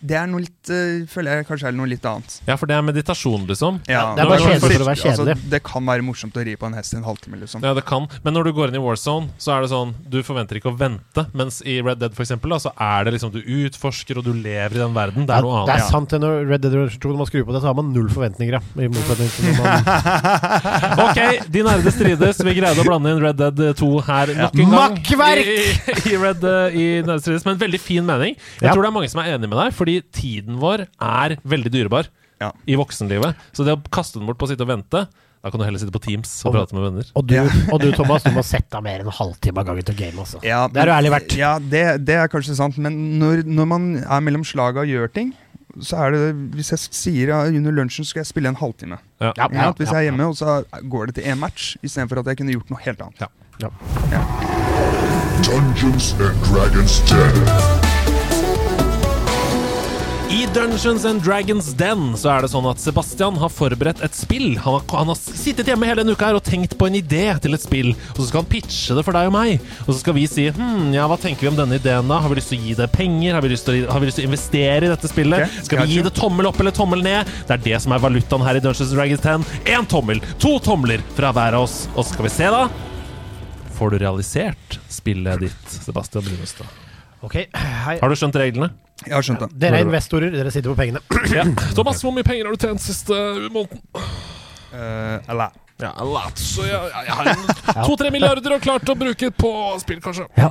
det 0.00 0.14
er 0.14 0.26
noe 0.30 0.40
litt 0.44 0.70
øh, 0.70 1.06
Føler 1.10 1.40
jeg 1.40 1.46
kanskje 1.48 1.66
er 1.68 1.74
noe 1.74 1.88
litt 1.90 2.04
annet. 2.06 2.36
Ja, 2.46 2.54
for 2.60 2.70
det 2.70 2.76
er 2.76 2.82
meditasjon, 2.86 3.46
liksom. 3.48 3.80
Ja, 3.90 4.14
det 4.14 4.22
er 4.22 4.28
bare 4.30 4.38
når- 4.38 4.52
kjedelig 4.52 4.76
for 4.78 4.84
å 4.84 4.88
være 4.88 5.00
kjedelig. 5.02 5.34
Altså, 5.34 5.50
det 5.50 5.60
kan 5.66 5.86
være 5.88 6.04
morsomt 6.06 6.36
å 6.38 6.44
ri 6.46 6.54
på 6.60 6.66
en 6.68 6.76
hest 6.78 6.94
i 6.94 6.98
en 7.00 7.04
halvtime, 7.08 7.40
liksom. 7.40 7.64
Ja, 7.66 7.72
det 7.74 7.84
kan. 7.88 8.06
Men 8.22 8.34
når 8.38 8.44
du 8.48 8.52
går 8.54 8.68
inn 8.70 8.78
i 8.78 8.82
Warzone, 8.84 9.30
så 9.42 9.56
er 9.56 9.62
det 9.66 9.70
sånn 9.72 9.94
Du 10.08 10.20
forventer 10.22 10.60
ikke 10.60 10.70
å 10.70 10.76
vente. 10.78 11.26
Mens 11.34 11.60
i 11.66 11.80
Red 11.82 11.98
Dead, 11.98 12.14
for 12.14 12.22
eksempel, 12.22 12.50
da, 12.54 12.60
så 12.62 12.70
er 12.78 13.04
det 13.08 13.14
liksom 13.16 13.32
du 13.34 13.40
utforsker, 13.42 14.18
og 14.20 14.24
du 14.28 14.32
lever 14.34 14.76
i 14.78 14.82
den 14.84 14.94
verden. 14.94 15.26
Det 15.26 15.34
er 15.34 15.42
noe 15.42 15.64
det 15.66 15.74
annet. 15.74 15.84
er 15.88 15.90
sant. 15.90 16.08
det 16.14 16.20
Når 16.22 16.46
Red 16.48 16.62
Dead 16.62 16.72
Redemption 16.78 17.00
2, 17.02 17.12
når 17.14 17.18
man 17.24 17.30
skrur 17.32 17.44
på 17.48 17.52
det, 17.56 17.62
så 17.64 17.70
har 17.72 17.74
man 17.80 17.92
null 17.92 18.08
forventninger. 18.12 18.58
Ja. 18.58 18.62
I 18.78 18.88
motsetning 18.92 19.30
til 19.34 19.50
når 19.50 19.58
man 19.58 21.02
Ok, 21.08 21.20
de 21.52 21.62
nerde 21.66 21.92
strides. 21.94 22.40
Vi 22.44 22.54
greide 22.58 22.82
å 22.82 22.86
blande 22.86 23.12
inn 23.16 23.20
Red 23.22 23.38
Dead 23.40 23.60
2 23.78 23.90
her 24.08 24.32
nok 24.44 24.54
en 24.54 24.72
gang. 24.76 24.96
Makkverk! 24.98 25.48
I, 25.48 26.12
i, 26.12 26.16
Red, 26.20 26.44
eh, 26.44 26.78
i 26.78 26.86
Nerde 27.02 27.20
strides. 27.24 27.44
Men 27.48 27.58
veldig 27.60 27.80
fin 27.82 28.06
mening. 28.06 28.36
Jeg 28.60 28.68
Ja. 28.68 28.72
tror 28.74 28.82
det 28.86 28.90
er 28.92 28.96
mange 29.00 29.10
som 29.10 29.20
er 29.24 29.34
enig 29.36 29.48
med 29.48 29.58
deg, 29.58 29.74
fordi 29.76 29.87
tiden 30.14 30.58
vår 30.62 30.86
er 31.00 31.36
veldig 31.44 31.72
dyrebar 31.74 32.08
Ja. 32.40 32.52
i 32.70 32.76
voksenlivet. 32.78 33.34
Så 33.52 33.64
det 33.66 33.74
å 33.74 33.80
kaste 33.90 34.18
den 34.20 34.28
bort 34.28 34.38
på 34.38 34.46
å 34.46 34.52
sitte 34.52 34.62
og 34.66 34.70
vente 34.70 35.08
Da 35.38 35.50
kan 35.52 35.60
du 35.60 35.64
heller 35.64 35.78
sitte 35.78 35.94
på 35.94 36.00
Teams 36.02 36.30
og 36.44 36.48
Og- 36.50 36.54
prate 36.58 36.74
med 36.74 36.82
venner. 36.82 37.06
og, 37.14 37.26
du, 37.26 37.34
Ja. 37.36 37.44
og 37.72 37.78
du, 37.80 37.92
Thomas, 37.94 38.24
du 38.26 38.30
må 38.34 38.42
sette 38.42 38.74
av 38.74 38.82
mer 38.82 38.98
enn 39.00 39.06
en 39.06 39.12
halvtime 39.14 39.58
av 39.62 39.66
gangen 39.68 39.84
til 39.86 39.94
game. 39.94 40.18
Også. 40.18 40.40
Ja, 40.42 40.66
det 40.66 40.82
er 40.82 40.86
du 40.86 40.92
ærlig 40.96 41.12
verdt. 41.14 41.36
Ja, 41.38 41.52
det, 41.62 42.04
det 42.04 42.16
er 42.18 42.26
kanskje 42.32 42.56
sant, 42.58 42.76
men 42.76 43.18
når, 43.20 43.44
når 43.46 43.66
man 43.70 43.84
er 44.02 44.20
mellom 44.26 44.42
slaga 44.44 44.82
og 44.82 44.90
gjør 44.90 45.12
ting, 45.14 45.30
så 45.78 45.94
er 46.08 46.10
det 46.16 46.22
Hvis 46.58 46.70
jeg 46.74 46.78
sier 46.90 47.28
ja, 47.30 47.38
under 47.46 47.70
lunsjen 47.70 48.04
skal 48.04 48.24
jeg 48.24 48.32
spille 48.32 48.48
en 48.50 48.58
halvtime. 48.58 48.98
Ja. 49.22 49.32
Ja, 49.38 49.46
Ja, 49.52 49.72
hvis 49.78 49.92
jeg 49.94 50.00
er 50.06 50.10
hjemme, 50.10 50.26
og 50.26 50.34
så 50.34 50.64
går 50.90 51.06
det 51.12 51.14
til 51.22 51.30
én 51.30 51.38
match, 51.38 51.76
istedenfor 51.86 52.18
at 52.18 52.26
jeg 52.32 52.36
kunne 52.42 52.56
gjort 52.58 52.70
noe 52.74 52.82
helt 52.82 52.98
annet. 53.06 53.28
Ja. 53.62 53.70
Dungeons 55.46 56.14
and 56.18 56.34
Dragons 56.50 56.98
10. 57.06 57.87
I 60.30 60.46
Dungeons 60.52 61.04
and 61.04 61.22
Dragons 61.22 61.72
Den 61.72 62.10
så 62.20 62.28
er 62.34 62.44
det 62.44 62.50
sånn 62.52 62.66
at 62.68 62.80
Sebastian 62.82 63.38
har 63.40 63.48
forberedt 63.48 64.02
et 64.04 64.12
spill. 64.12 64.58
Han 64.60 64.74
har, 64.76 64.82
han 65.00 65.08
har 65.08 65.16
sittet 65.16 65.70
hjemme 65.70 65.86
hele 65.88 66.02
denne 66.02 66.12
uka 66.12 66.26
her 66.28 66.36
og 66.36 66.44
tenkt 66.44 66.74
på 66.76 66.84
en 66.84 66.98
idé 66.98 67.22
til 67.40 67.56
et 67.56 67.62
spill. 67.64 67.94
Og 68.12 68.18
så 68.20 68.26
skal 68.28 68.42
han 68.42 68.50
pitche 68.50 68.96
det 68.98 69.04
for 69.06 69.16
deg 69.16 69.30
og 69.30 69.32
meg. 69.32 69.64
Og 69.86 69.88
så 69.88 69.96
skal 70.02 70.16
vi 70.18 70.26
si 70.28 70.44
hm, 70.52 70.90
ja, 70.92 71.06
hva 71.08 71.16
tenker 71.20 71.46
vi 71.46 71.50
om 71.54 71.56
denne 71.56 71.78
ideen 71.80 72.12
da? 72.12 72.18
Har 72.20 72.28
vi 72.28 72.36
lyst 72.42 72.52
til 72.52 72.60
å 72.60 72.66
gi 72.66 72.74
det 72.76 72.88
penger? 72.92 73.38
Har 73.38 73.46
vi 73.46 73.52
lyst 73.54 73.64
til 73.68 73.78
å, 73.78 73.86
har 73.94 74.04
vi 74.04 74.10
lyst 74.10 74.20
til 74.20 74.26
å 74.26 74.28
investere 74.28 74.84
i 74.84 74.90
dette 74.92 75.10
spillet? 75.10 75.46
Okay, 75.46 75.64
Skal 75.70 75.80
vi 75.80 75.94
gi 75.94 76.02
det 76.04 76.12
tommel 76.18 76.50
opp 76.50 76.60
eller 76.60 76.76
tommel 76.76 77.04
ned? 77.06 77.30
Det 77.48 77.56
er 77.56 77.62
det 77.64 77.80
som 77.84 77.94
er 77.96 78.02
valutaen 78.04 78.44
her 78.44 78.60
i 78.60 78.62
Dungeons 78.66 78.92
and 78.92 79.00
Dragons 79.00 79.24
10. 79.24 79.62
Én 79.78 79.88
tommel, 79.88 80.20
to 80.44 80.58
tomler 80.60 81.04
fra 81.16 81.32
hver 81.32 81.56
av 81.56 81.64
oss. 81.64 81.78
Og 81.94 82.02
så 82.02 82.12
skal 82.12 82.28
vi 82.28 82.34
se, 82.36 82.50
da. 82.52 82.66
Får 83.78 83.96
du 83.96 84.02
realisert 84.04 84.76
spillet 84.92 85.46
ditt, 85.46 85.72
Sebastian 85.72 86.28
Brunestad? 86.28 86.68
Okay. 87.24 87.48
Har 87.54 88.12
du 88.12 88.18
skjønt 88.18 88.36
reglene? 88.36 88.68
Jeg 89.06 89.14
har 89.14 89.24
skjønt 89.24 89.44
det. 89.44 89.48
Dere 89.62 89.78
er 89.78 89.86
investorer, 89.86 90.32
dere 90.34 90.50
sitter 90.54 90.72
på 90.72 90.78
pengene. 90.78 91.02
Ja. 91.38 91.44
Thomas, 91.76 92.00
hvor 92.02 92.14
mye 92.16 92.26
penger 92.26 92.48
har 92.48 92.56
du 92.56 92.66
tjent 92.66 92.82
siste 92.82 93.14
måneden? 93.52 93.82
Uh, 94.72 95.18
eller 95.30 95.54
Ja, 95.78 95.92
lot. 96.02 96.40
Så 96.42 96.64
jeg, 96.66 96.74
jeg, 96.74 97.04
jeg 97.06 97.14
har 97.14 97.86
to-tre 97.86 98.10
milliarder 98.10 98.56
og 98.56 98.64
klart 98.64 98.90
å 98.90 98.96
bruke 98.98 99.30
på 99.38 99.52
spill, 99.82 100.00
kanskje. 100.02 100.26
Ja. 100.40 100.48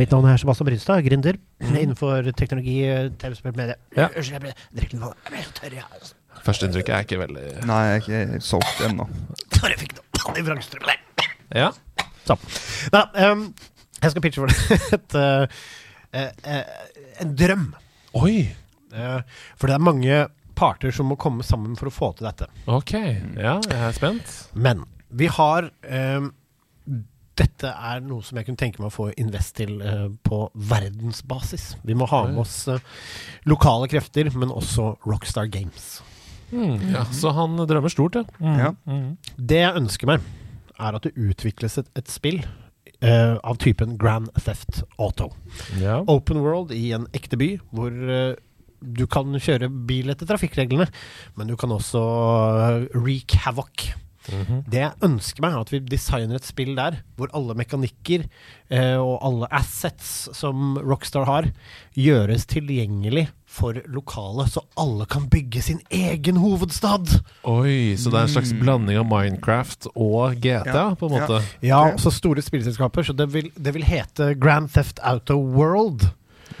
Mitt 0.00 0.10
navn 0.10 0.26
er 0.32 0.40
Sebastian 0.42 0.66
Brynstad, 0.66 1.04
gründer 1.06 1.38
innenfor 1.62 2.32
teknologi, 2.34 2.80
TV-spill, 3.22 3.54
medie. 3.60 3.78
Ja. 3.94 4.08
Unnskyld, 4.10 4.34
jeg 4.34 4.44
ble 4.48 4.56
drikker 4.80 4.98
litt 4.98 5.06
vann. 5.06 5.16
Jeg 5.28 5.36
ble 5.36 5.46
tørr, 5.60 5.78
jeg. 5.78 5.86
altså. 5.94 6.18
Førsteinntrykket 6.44 6.92
er 6.96 7.06
ikke 7.06 7.20
veldig 7.22 7.44
Nei, 7.68 7.78
jeg 7.86 7.94
er 7.94 8.02
ikke 8.02 8.42
solgt 8.44 8.82
ennå. 8.84 9.06
Jeg 9.54 9.78
fikk 9.80 9.94
noe 9.96 10.34
i 10.34 10.44
der. 10.44 11.30
Ja. 11.54 11.70
Så. 12.26 12.36
Nei, 12.92 13.04
um, 13.30 13.46
jeg 14.02 14.12
skal 14.12 14.24
pitche 14.24 14.42
for 14.42 14.50
deg 14.50 14.84
et, 14.96 15.16
uh, 15.16 15.46
uh, 16.18 17.00
en 17.22 17.34
drøm. 17.38 17.66
Oi! 18.14 18.46
Eh, 18.94 19.20
for 19.58 19.70
det 19.70 19.76
er 19.76 19.82
mange 19.82 20.22
parter 20.54 20.94
som 20.94 21.08
må 21.10 21.16
komme 21.18 21.42
sammen 21.46 21.74
for 21.78 21.90
å 21.90 21.94
få 21.94 22.12
til 22.14 22.28
dette. 22.28 22.48
Ok. 22.70 22.94
Ja, 22.94 23.58
jeg 23.66 23.80
er 23.88 23.96
spent. 23.96 24.32
Men 24.54 24.84
vi 25.14 25.28
har 25.30 25.70
ehm, 25.82 26.32
Dette 27.34 27.66
er 27.66 27.98
noe 28.06 28.22
som 28.22 28.38
jeg 28.38 28.46
kunne 28.46 28.60
tenke 28.60 28.78
meg 28.78 28.92
å 28.92 28.94
få 28.94 29.08
invest 29.18 29.56
til 29.58 29.80
eh, 29.82 30.04
på 30.22 30.44
verdensbasis. 30.70 31.72
Vi 31.82 31.96
må 31.98 32.06
ha 32.06 32.20
med 32.28 32.38
oss 32.44 32.68
eh, 32.70 32.78
lokale 33.50 33.88
krefter, 33.90 34.30
men 34.38 34.54
også 34.54 34.92
Rockstar 35.02 35.50
Games. 35.50 35.96
Mm, 36.54 36.92
ja, 36.92 37.02
så 37.10 37.32
han 37.34 37.58
drømmer 37.58 37.90
stort, 37.90 38.20
ja. 38.20 38.22
Mm. 38.38 38.60
Ja. 38.62 38.70
Mm. 38.86 39.08
Det 39.34 39.58
jeg 39.64 39.80
ønsker 39.80 40.12
meg, 40.12 40.28
er 40.78 40.94
at 40.94 41.08
det 41.08 41.16
utvikles 41.18 41.80
et, 41.82 41.90
et 41.98 42.10
spill 42.10 42.38
eh, 43.04 43.34
av 43.42 43.60
typen 43.62 43.96
Grand 44.00 44.30
Theft 44.38 44.82
Auto. 44.98 45.30
ja. 45.80 46.00
Open 46.10 46.42
world 46.44 46.74
i 46.74 46.90
en 46.96 47.06
ekte 47.16 47.38
by, 47.40 47.50
hvor 47.74 47.92
uh, 47.92 48.34
du 48.84 49.04
kan 49.10 49.32
kjøre 49.40 49.70
bil 49.88 50.12
etter 50.12 50.28
trafikkreglene, 50.28 50.88
men 51.38 51.50
du 51.50 51.56
kan 51.60 51.72
også 51.72 52.02
uh, 52.02 52.80
wreak 52.96 53.36
havoc. 53.44 53.90
Mhm. 54.32 54.64
Det 54.70 54.80
jeg 54.80 54.92
ønsker 55.04 55.42
meg, 55.44 55.52
er 55.52 55.60
at 55.60 55.72
vi 55.72 55.78
designer 55.80 56.36
et 56.36 56.44
spill 56.48 56.74
der 56.78 57.00
hvor 57.18 57.28
alle 57.36 57.54
mekanikker 57.54 58.24
eh, 58.70 58.96
og 58.96 59.18
alle 59.22 59.48
assets 59.52 60.28
som 60.32 60.78
Rockstar 60.80 61.26
har, 61.28 61.50
gjøres 61.94 62.46
tilgjengelig 62.50 63.28
for 63.54 63.76
lokale, 63.86 64.48
så 64.50 64.64
alle 64.80 65.06
kan 65.06 65.28
bygge 65.30 65.62
sin 65.62 65.78
egen 65.94 66.36
hovedstad. 66.42 67.20
Oi, 67.46 67.94
så 68.00 68.10
det 68.10 68.18
er 68.18 68.26
en 68.26 68.32
slags 68.34 68.52
blanding 68.58 68.98
av 68.98 69.06
Minecraft 69.06 69.86
og 69.94 70.40
GTA, 70.42 70.72
Ja. 70.74 70.94
på 70.98 71.06
en 71.06 71.14
måte? 71.20 71.42
Ja, 71.62 71.84
ja 71.92 71.96
så 72.00 72.10
store 72.10 72.42
spillselskaper, 72.42 73.02
så 73.06 73.14
det 73.14 73.28
vil, 73.32 73.52
det 73.54 73.74
vil 73.76 73.84
hete 73.86 74.34
Grand 74.40 74.68
Theft 74.74 74.98
Auto 75.04 75.36
World. 75.38 76.08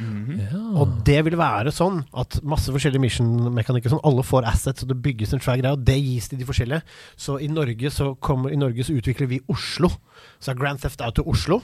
Ja. 0.00 0.60
Og 0.80 1.04
det 1.06 1.20
vil 1.24 1.36
være 1.38 1.70
sånn 1.74 2.02
at 2.14 2.40
masse 2.42 2.72
forskjellige 2.74 3.00
mission-mekanikker 3.04 3.92
sånn, 3.92 4.02
alle 4.04 4.22
får 4.26 4.44
assets, 4.50 4.82
og 4.82 4.88
det 4.88 5.02
bygges 5.02 5.32
en 5.36 5.40
svær 5.40 5.60
greie, 5.60 5.72
og 5.72 5.84
det 5.84 5.96
gis 6.02 6.28
til 6.28 6.38
de 6.38 6.44
forskjellige. 6.48 6.82
Så 7.16 7.38
i 7.40 7.46
Norge 7.48 7.90
så, 7.94 8.14
kommer, 8.20 8.50
i 8.50 8.56
Norge 8.60 8.82
så 8.84 8.96
utvikler 8.98 9.28
vi 9.30 9.40
Oslo. 9.48 9.90
Så 10.40 10.50
er 10.52 10.58
Grand 10.58 10.80
Theft 10.82 11.00
Auto 11.00 11.22
Oslo. 11.30 11.60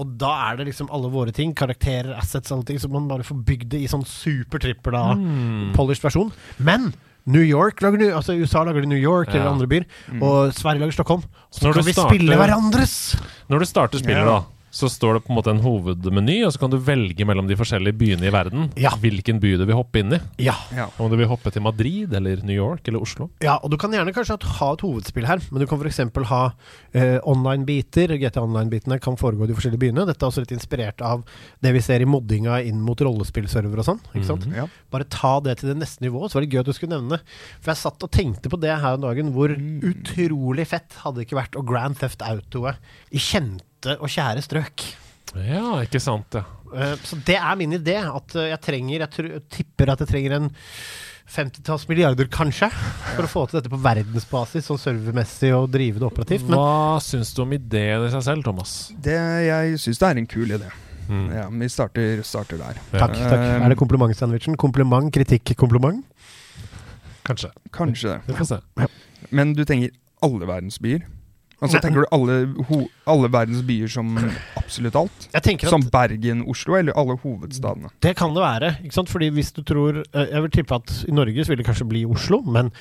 Og 0.00 0.16
da 0.18 0.32
er 0.50 0.56
det 0.56 0.66
liksom 0.70 0.88
alle 0.90 1.10
våre 1.12 1.32
ting, 1.36 1.52
karakterer, 1.54 2.14
assets, 2.16 2.50
alle 2.50 2.64
ting, 2.64 2.78
så 2.80 2.88
man 2.90 3.08
bare 3.10 3.22
får 3.28 3.42
bygd 3.44 3.68
det 3.74 3.82
i 3.84 3.88
sånn 3.92 4.04
supertrippel 4.08 4.92
da, 4.96 5.14
Mm. 5.14 5.72
polished 5.76 6.02
versjon. 6.02 6.32
Men 6.58 6.94
New 7.26 7.42
York 7.44 7.80
lager 7.82 7.98
New, 7.98 8.10
altså 8.16 8.34
USA 8.40 8.64
lager 8.64 8.80
de 8.80 8.88
New 8.88 8.98
York 8.98 9.28
Ja. 9.28 9.34
eller 9.40 9.50
andre 9.52 9.66
byer, 9.68 9.84
og 10.20 10.52
Sverige 10.54 10.80
lager 10.80 10.92
Stockholm. 10.92 11.22
Så 11.52 11.62
Når 11.68 11.74
kan 11.74 11.84
vi 11.84 11.92
starter- 11.92 12.08
spille 12.16 12.36
hverandres! 12.36 13.16
Når 13.50 13.58
du 13.60 13.64
starter 13.66 13.98
spillet, 13.98 14.24
Ja. 14.24 14.24
da, 14.24 14.44
så 14.72 14.88
står 14.88 15.18
det 15.18 15.22
på 15.26 15.32
en 15.32 15.36
måte 15.36 15.52
en 15.52 15.60
hovedmeny, 15.60 16.38
og 16.46 16.52
så 16.54 16.62
kan 16.62 16.72
du 16.72 16.78
velge 16.80 17.26
mellom 17.28 17.44
de 17.50 17.56
forskjellige 17.60 17.92
byene 18.00 18.24
i 18.28 18.32
verden 18.32 18.70
hvilken 19.02 19.38
by 19.42 19.50
du 19.60 19.66
vil 19.68 19.76
hoppe 19.76 20.00
inn 20.00 20.14
i. 20.16 20.20
Ja. 20.46 20.54
Om 20.96 21.10
du 21.12 21.16
vil 21.20 21.28
hoppe 21.28 21.52
til 21.52 21.60
Madrid 21.64 22.14
eller 22.16 22.40
New 22.42 22.56
York 22.56 22.88
eller 22.88 23.02
Oslo. 23.04 23.28
Ja, 23.44 23.58
og 23.62 23.70
du 23.70 23.76
kan 23.80 23.92
gjerne 23.92 24.14
kanskje 24.16 24.38
ha 24.58 24.68
et 24.72 24.84
hovedspill 24.86 25.26
her, 25.28 25.42
men 25.52 25.60
du 25.60 25.66
kan 25.68 25.78
f.eks. 25.82 26.00
ha 26.30 26.40
eh, 26.96 27.18
online-biter. 27.28 28.14
GT 28.22 28.40
Online-bitene 28.40 28.98
kan 29.02 29.18
foregå 29.20 29.44
i 29.44 29.50
de 29.52 29.56
forskjellige 29.58 29.82
byene. 29.84 30.06
Dette 30.08 30.24
er 30.24 30.30
også 30.32 30.44
litt 30.46 30.54
inspirert 30.56 31.02
av 31.04 31.24
det 31.62 31.72
vi 31.76 31.82
ser 31.84 32.00
i 32.00 32.08
moddinga 32.08 32.62
inn 32.64 32.80
mot 32.82 32.98
rollespillserver 33.04 33.82
og 33.82 33.88
sånn. 33.90 34.00
ikke 34.14 34.28
sant? 34.30 34.46
Mhm, 34.48 34.56
ja. 34.56 34.66
Bare 34.94 35.04
ta 35.12 35.34
det 35.44 35.58
til 35.60 35.72
det 35.74 35.78
neste 35.82 36.04
nivået. 36.06 36.32
Så 36.32 36.38
var 36.40 36.46
det 36.46 36.52
gøy 36.56 36.62
at 36.64 36.70
du 36.70 36.72
skulle 36.76 36.96
nevne 36.96 37.18
det. 37.18 37.36
For 37.60 37.74
jeg 37.74 37.82
satt 37.84 38.06
og 38.08 38.10
tenkte 38.14 38.48
på 38.52 38.60
det 38.62 38.72
her 38.72 38.96
om 38.96 39.04
dagen, 39.04 39.32
hvor 39.36 39.52
Mm. 39.52 39.82
utrolig 39.92 40.64
fett 40.66 40.94
hadde 41.04 41.20
det 41.20 41.26
ikke 41.28 41.36
vært 41.42 41.56
å 41.60 41.64
Grand 41.66 41.96
Theft 41.98 42.22
Autoet 42.24 42.76
i 43.12 43.18
kjente 43.20 43.60
og 43.98 44.08
kjære 44.12 44.42
strøk. 44.44 44.84
Ja, 45.46 45.80
ikke 45.84 46.00
sant, 46.02 46.34
ja. 46.36 46.42
Eh, 46.74 46.94
Så 47.04 47.16
det 47.24 47.36
er 47.38 47.56
min 47.56 47.72
idé. 47.72 47.96
At 48.04 48.34
eh, 48.36 48.50
jeg 48.52 48.60
trenger 48.60 49.06
Jeg 49.06 49.42
tipper 49.52 49.92
at 49.92 50.00
jeg 50.04 50.08
trenger 50.08 50.32
en 50.38 50.50
50-talls 51.32 51.86
milliarder, 51.88 52.26
kanskje, 52.28 52.68
for 53.14 53.24
å 53.24 53.28
få 53.30 53.42
til 53.48 53.56
dette 53.60 53.70
på 53.72 53.78
verdensbasis, 53.80 54.66
sånn 54.68 54.80
servermessig 54.80 55.52
og 55.56 55.70
drive 55.72 55.96
det 56.02 56.04
operativt. 56.04 56.44
Men 56.44 56.58
Hva 56.58 56.98
syns 57.00 57.30
du 57.32 57.40
om 57.46 57.52
ideen 57.56 58.04
i 58.04 58.10
seg 58.12 58.24
selv, 58.26 58.44
Thomas? 58.44 58.74
Det, 58.92 59.14
jeg 59.46 59.78
syns 59.80 60.02
det 60.02 60.08
er 60.10 60.20
en 60.20 60.28
kul 60.28 60.52
idé. 60.58 60.68
Mm. 61.08 61.24
Ja, 61.32 61.46
vi 61.48 61.68
starter, 61.72 62.20
starter 62.26 62.60
der. 62.60 62.82
takk. 62.92 63.16
takk. 63.16 63.38
Eh, 63.38 63.64
Er 63.64 63.72
det 63.72 63.78
komplimentsandwichen? 63.80 64.58
Kompliment, 64.60 65.08
kritikk, 65.14 65.54
kompliment? 65.56 66.04
Kanskje. 67.24 67.52
Kanskje 67.72 68.18
Vi 68.26 68.34
får 68.36 68.48
se. 68.52 68.60
Men 69.30 69.54
du 69.56 69.64
trenger 69.64 69.90
alle 70.22 70.46
verdens 70.50 70.78
byer? 70.82 71.06
Altså 71.62 71.78
så 71.78 71.82
Tenker 71.84 72.02
du 72.02 72.08
alle, 72.10 72.36
ho, 72.68 72.80
alle 73.06 73.28
verdens 73.30 73.62
byer 73.66 73.90
som 73.92 74.10
absolutt 74.58 74.96
alt? 74.98 75.28
Som 75.70 75.84
Bergen, 75.92 76.42
Oslo, 76.50 76.74
eller 76.74 76.96
alle 76.98 77.14
hovedstadene? 77.22 77.92
Det 78.02 78.16
kan 78.18 78.34
det 78.34 78.42
være. 78.42 78.72
ikke 78.82 78.96
sant? 78.98 79.12
Fordi 79.12 79.30
hvis 79.30 79.52
du 79.54 79.62
tror 79.62 80.02
eh, 80.02 80.26
Jeg 80.32 80.42
vil 80.42 80.54
tippe 80.58 80.74
at 80.74 80.94
i 81.08 81.14
Norge 81.14 81.44
så 81.44 81.52
vil 81.54 81.62
det 81.62 81.68
kanskje 81.68 81.86
bli 81.88 82.04
Oslo, 82.08 82.42
men 82.42 82.72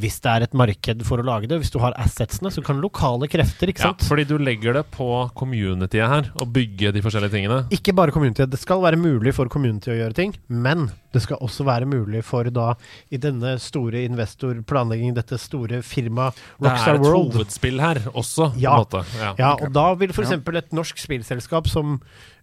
hvis 0.00 0.20
det 0.24 0.30
er 0.32 0.44
et 0.46 0.54
marked 0.56 1.02
for 1.06 1.20
å 1.22 1.26
lage 1.26 1.48
det, 1.50 1.58
hvis 1.62 1.72
du 1.74 1.78
har 1.82 1.96
assetsene, 2.00 2.50
så 2.54 2.62
kan 2.64 2.80
lokale 2.82 3.28
krefter, 3.30 3.72
ikke 3.72 3.82
Ja, 3.84 3.90
sant 3.92 4.06
fordi 4.08 4.24
du 4.28 4.36
legger 4.38 4.74
det 4.78 4.84
på 4.94 5.08
communityet 5.38 6.08
her, 6.08 6.30
og 6.40 6.52
bygge 6.54 6.92
de 6.94 7.02
forskjellige 7.04 7.34
tingene. 7.34 7.58
Ikke 7.74 7.94
bare 7.96 8.14
communityet. 8.14 8.50
Det 8.50 8.60
skal 8.62 8.80
være 8.82 8.96
mulig 9.00 9.34
for 9.36 9.50
community 9.52 9.90
å 9.92 9.98
gjøre 9.98 10.14
ting, 10.18 10.34
men 10.48 10.88
det 11.12 11.22
skal 11.24 11.40
også 11.40 11.64
være 11.64 11.86
mulig 11.88 12.22
for 12.24 12.44
da, 12.52 12.74
i 13.10 13.16
denne 13.20 13.56
store 13.62 14.02
investorplanleggingen, 14.08 15.14
dette 15.16 15.38
store 15.40 15.80
firmaet 15.86 16.36
Det 16.60 16.68
er 16.70 16.94
et 16.94 17.00
World 17.04 17.32
hovedspill 17.34 17.80
her 17.80 18.02
også, 18.12 18.52
Ja. 18.60 18.76
på 18.76 18.98
en 18.98 19.04
måte. 19.04 19.18
Ja. 19.18 19.34
Ja, 19.38 19.52
og 19.54 19.72
da 19.72 19.94
vil 19.94 20.10
f.eks. 20.12 20.30
Ja. 20.30 20.58
et 20.58 20.72
norsk 20.72 20.98
spillselskap 20.98 21.66
som 21.68 22.00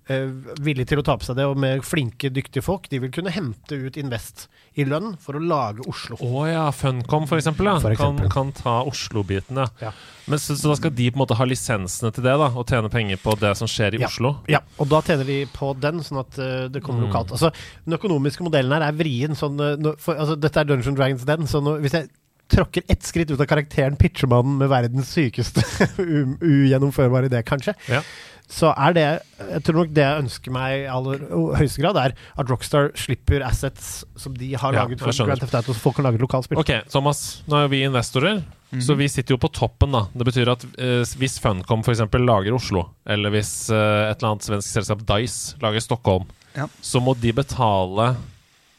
villig 0.08 0.86
til 0.88 1.00
å 1.02 1.04
ta 1.06 1.16
på 1.18 1.26
seg 1.26 1.36
det, 1.40 1.46
og 1.50 1.58
med 1.58 1.82
flinke, 1.86 2.30
dyktige 2.30 2.62
folk, 2.62 2.86
de 2.92 3.00
vil 3.02 3.10
kunne 3.12 3.32
hente 3.34 3.74
ut 3.88 3.96
invest 3.98 4.46
i 4.78 4.84
lønn 4.86 5.16
for 5.24 5.38
å 5.38 5.42
lage 5.42 5.82
Oslo. 5.90 6.18
Å 6.22 6.44
ja, 6.50 6.66
Funcom 6.76 7.26
for 7.30 7.40
eksempel, 7.40 7.66
ja. 7.72 7.78
For 7.82 7.96
eksempel. 7.96 8.28
Kan, 8.30 8.52
kan 8.52 8.62
ta 8.62 8.76
Oslo-bitene. 8.86 9.66
ja. 9.82 9.92
Men 10.28 10.40
så, 10.42 10.56
så 10.58 10.72
da 10.72 10.76
skal 10.80 10.90
de 10.98 11.08
på 11.14 11.18
en 11.20 11.22
måte 11.22 11.36
ha 11.38 11.46
lisensene 11.46 12.10
til 12.14 12.24
det, 12.26 12.34
da, 12.42 12.48
og 12.58 12.66
tjene 12.70 12.90
penger 12.90 13.20
på 13.22 13.36
det 13.42 13.52
som 13.58 13.70
skjer 13.70 13.96
i 13.98 14.02
Ja. 14.02 14.08
Oslo? 14.10 14.32
Ja, 14.50 14.60
og 14.82 14.90
da 14.90 15.00
tjener 15.06 15.26
de 15.30 15.40
på 15.54 15.72
den, 15.80 16.02
sånn 16.06 16.22
at 16.24 16.38
uh, 16.42 16.68
det 16.70 16.82
kommer 16.86 17.06
Mm. 17.06 17.08
lokalt. 17.12 17.32
Altså, 17.36 17.52
Den 17.86 17.98
økonomiske 17.98 18.42
modellen 18.46 18.74
her 18.74 18.86
er 18.88 18.94
vrien. 18.98 19.36
Sånn, 19.38 19.58
eh, 19.62 19.92
for, 20.02 20.16
altså, 20.18 20.36
dette 20.40 20.60
er 20.62 20.66
Dungeon 20.70 20.96
Dragons 20.98 21.26
Den, 21.26 21.46
så 21.50 21.62
nå, 21.62 21.76
hvis 21.84 21.94
jeg 21.98 22.10
tråkker 22.50 22.84
ett 22.90 23.02
skritt 23.06 23.32
ut 23.34 23.40
av 23.42 23.48
karakteren 23.50 23.96
Pitchermannen 23.98 24.58
med 24.60 24.70
verdens 24.70 25.10
sykeste 25.14 25.64
ugjennomførbare 26.46 27.30
idé, 27.30 27.42
kanskje, 27.46 27.74
Ja. 27.90 28.02
Så 28.52 28.70
er 28.78 28.94
det 28.94 29.06
Jeg 29.40 29.64
tror 29.66 29.76
nok 29.82 29.94
det 29.96 30.04
jeg 30.06 30.22
ønsker 30.24 30.52
meg 30.54 30.84
i 30.84 30.90
aller 30.92 31.24
høyeste 31.58 31.82
grad, 31.82 31.98
er 31.98 32.14
at 32.38 32.50
Rockstar 32.52 32.92
slipper 32.96 33.42
assets 33.44 34.04
som 34.16 34.36
de 34.38 34.52
har 34.54 34.72
laget 34.76 35.00
ja, 35.02 35.06
for. 35.12 35.26
Grand 35.26 35.40
Theft 35.42 35.56
Auto, 35.56 35.74
så 35.74 35.80
folk 35.82 35.96
kan 35.98 36.06
lage 36.06 36.22
lokalspill. 36.22 36.60
Ok, 36.62 36.72
Thomas. 36.94 37.42
Nå 37.50 37.58
er 37.58 37.66
jo 37.66 37.74
vi 37.74 37.82
investorer, 37.88 38.44
Mhm. 38.72 38.82
så 38.82 38.96
vi 38.98 39.08
sitter 39.08 39.36
jo 39.36 39.38
på 39.38 39.52
toppen. 39.54 39.92
da 39.92 40.08
Det 40.16 40.26
betyr 40.26 40.50
at 40.52 40.64
eh, 40.78 41.04
hvis 41.18 41.40
Funcom 41.40 41.84
f.eks. 41.86 42.00
lager 42.14 42.54
Oslo, 42.54 42.90
eller 43.06 43.30
hvis 43.32 43.70
eh, 43.70 44.10
et 44.12 44.18
eller 44.22 44.32
annet 44.36 44.44
svensk 44.48 44.68
selskap 44.74 45.06
Dice 45.06 45.56
lager 45.62 45.80
Stockholm, 45.80 46.26
Ja. 46.56 46.68
så 46.82 47.00
må 47.02 47.14
de 47.20 47.32
betale 47.34 48.16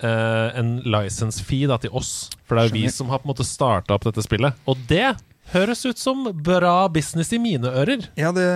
eh, 0.02 0.58
en 0.58 0.82
license 0.84 1.42
fee 1.42 1.66
da, 1.66 1.76
til 1.78 1.90
oss. 1.96 2.30
For 2.46 2.56
det 2.56 2.64
er 2.64 2.68
jo 2.68 2.82
vi 2.82 2.88
som 2.92 3.08
har 3.08 3.18
på 3.22 3.28
en 3.28 3.34
måte 3.34 3.46
starta 3.46 3.94
opp 3.96 4.04
dette 4.04 4.22
spillet. 4.26 4.54
Og 4.66 4.76
det 4.88 5.16
høres 5.52 5.84
ut 5.86 5.98
som 6.00 6.24
bra 6.44 6.88
business 6.92 7.30
i 7.32 7.38
mine 7.42 7.70
ører. 7.70 8.06
Ja, 8.18 8.32
det, 8.34 8.46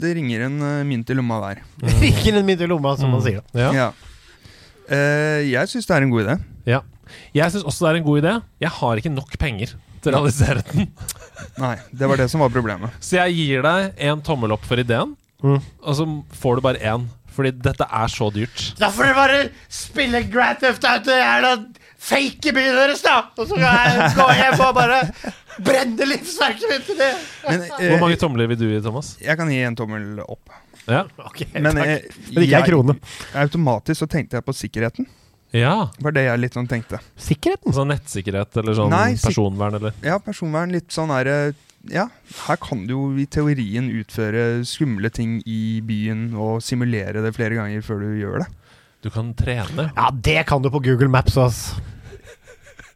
det 0.00 0.14
ringer 0.18 0.46
en 0.46 0.58
uh, 0.62 0.82
mynt 0.86 1.10
i 1.10 1.16
lomma 1.18 1.40
hver. 1.42 1.62
ringer 2.02 2.38
en 2.40 2.46
mynt 2.48 2.62
i 2.62 2.68
lomma, 2.70 2.94
som 3.00 3.10
man 3.14 3.24
sier. 3.24 3.42
Ja. 3.56 3.70
Ja. 3.76 3.88
Uh, 4.90 5.40
jeg 5.46 5.70
syns 5.70 5.88
det 5.88 5.96
er 5.96 6.06
en 6.06 6.12
god 6.12 6.26
idé. 6.26 6.36
Ja. 6.68 6.82
Jeg 7.36 7.52
syns 7.52 7.66
også 7.68 7.86
det 7.86 7.90
er 7.94 8.00
en 8.02 8.06
god 8.06 8.22
idé. 8.22 8.36
Jeg 8.62 8.72
har 8.78 9.00
ikke 9.02 9.12
nok 9.14 9.34
penger 9.40 9.74
til 10.02 10.10
å 10.12 10.16
realisere 10.20 10.62
den. 10.72 10.88
Nei, 11.62 11.74
det 11.94 12.08
var 12.10 12.18
det 12.20 12.28
som 12.32 12.42
var 12.42 12.52
problemet. 12.54 12.94
Så 13.02 13.18
jeg 13.20 13.36
gir 13.38 13.66
deg 13.66 13.98
en 14.10 14.22
tommel 14.26 14.54
opp 14.58 14.64
for 14.68 14.80
ideen, 14.82 15.16
Mm. 15.42 15.56
og 15.58 15.94
så 15.98 16.04
får 16.38 16.60
du 16.60 16.60
bare 16.62 16.78
én. 16.86 17.08
Fordi 17.34 17.50
dette 17.64 17.82
er 17.82 18.10
så 18.12 18.28
dyrt. 18.30 18.60
Da 18.78 18.92
får 18.94 19.08
du 19.08 19.14
bare 19.16 19.38
spille 19.72 20.20
Grand 20.30 20.60
Theft 20.60 20.84
Auto 20.86 21.10
i 21.10 21.16
jævla 21.18 21.50
fake 22.02 22.52
byen 22.56 22.74
deres, 22.80 23.02
da! 23.04 23.16
Og 23.38 23.46
så 23.50 23.58
går 23.60 23.78
jeg 23.78 24.10
gå 24.18 24.26
hjem 24.40 24.60
og 24.66 24.74
bare 24.76 25.00
brenne 25.62 26.08
livsverket 26.10 26.68
mitt 26.72 26.86
til 26.88 26.98
det. 26.98 27.10
Men, 27.46 27.62
eh, 27.78 27.88
Hvor 27.92 28.00
mange 28.06 28.18
tomler 28.20 28.50
vil 28.50 28.58
du 28.60 28.66
gi, 28.72 28.80
Thomas? 28.84 29.14
Jeg 29.22 29.38
kan 29.38 29.50
gi 29.52 29.60
en 29.68 29.76
tommel 29.78 30.20
opp. 30.26 30.58
Ja. 30.88 31.04
Ok, 31.22 31.44
Men, 31.54 31.70
takk. 31.76 31.86
jeg, 31.86 32.14
Men 32.34 32.42
ikke 32.48 32.58
en 32.62 32.70
krone. 32.72 32.96
Automatisk 33.44 34.02
så 34.02 34.08
tenkte 34.10 34.40
jeg 34.40 34.44
på 34.48 34.54
sikkerheten. 34.56 35.06
Ja. 35.54 35.90
Var 36.00 36.14
det 36.16 36.24
jeg 36.26 36.40
litt 36.40 36.54
sånn 36.56 36.66
tenkte. 36.70 36.98
Sikkerheten? 37.20 37.74
Sånn 37.76 37.90
nettsikkerhet 37.92 38.56
eller 38.62 38.74
sånn 38.78 38.90
Nei, 38.90 39.12
sik- 39.14 39.28
personvern, 39.30 39.76
eller? 39.78 39.92
Ja, 40.02 40.16
personvern. 40.18 40.72
Litt 40.72 40.88
sånn 40.90 41.12
er 41.14 41.54
Ja, 41.90 42.04
her 42.46 42.56
kan 42.62 42.84
du 42.86 42.92
jo 42.94 43.16
i 43.18 43.24
teorien 43.26 43.88
utføre 43.90 44.62
skumle 44.64 45.10
ting 45.10 45.40
i 45.50 45.80
byen 45.82 46.28
og 46.38 46.60
simulere 46.62 47.20
det 47.24 47.32
flere 47.34 47.56
ganger 47.58 47.82
før 47.82 47.98
du 48.04 48.20
gjør 48.22 48.38
det. 48.44 48.46
Du 49.02 49.10
kan 49.10 49.32
trene. 49.34 49.88
Ja, 49.96 50.10
det 50.14 50.46
kan 50.46 50.62
du 50.62 50.70
på 50.70 50.78
Google 50.80 51.08
Maps, 51.10 51.36
ass. 51.36 51.74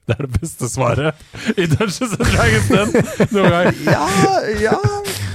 Det 0.08 0.14
er 0.14 0.22
det 0.22 0.40
beste 0.40 0.68
svaret 0.70 1.22
i 1.58 1.66
Dungeons 1.66 2.12
and 2.14 2.28
Dragons 2.30 2.68
den 2.70 2.92
noen 3.34 3.50
gang. 3.50 3.78
Ja, 3.96 4.04
ja 4.62 4.76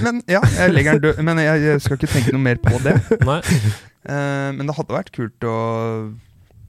Men 0.00 0.22
ja, 0.30 0.40
jeg 0.56 0.72
legger 0.72 0.96
den 0.96 1.02
død. 1.04 1.22
Men 1.28 1.40
jeg, 1.44 1.64
jeg 1.66 1.82
skal 1.84 1.98
ikke 1.98 2.12
tenke 2.14 2.32
noe 2.32 2.40
mer 2.42 2.60
på 2.62 2.80
det. 2.80 2.96
Nei. 3.20 3.40
Uh, 4.02 4.48
men 4.56 4.64
det 4.66 4.74
hadde 4.78 4.96
vært 4.96 5.12
kult 5.14 5.44
å 5.46 5.56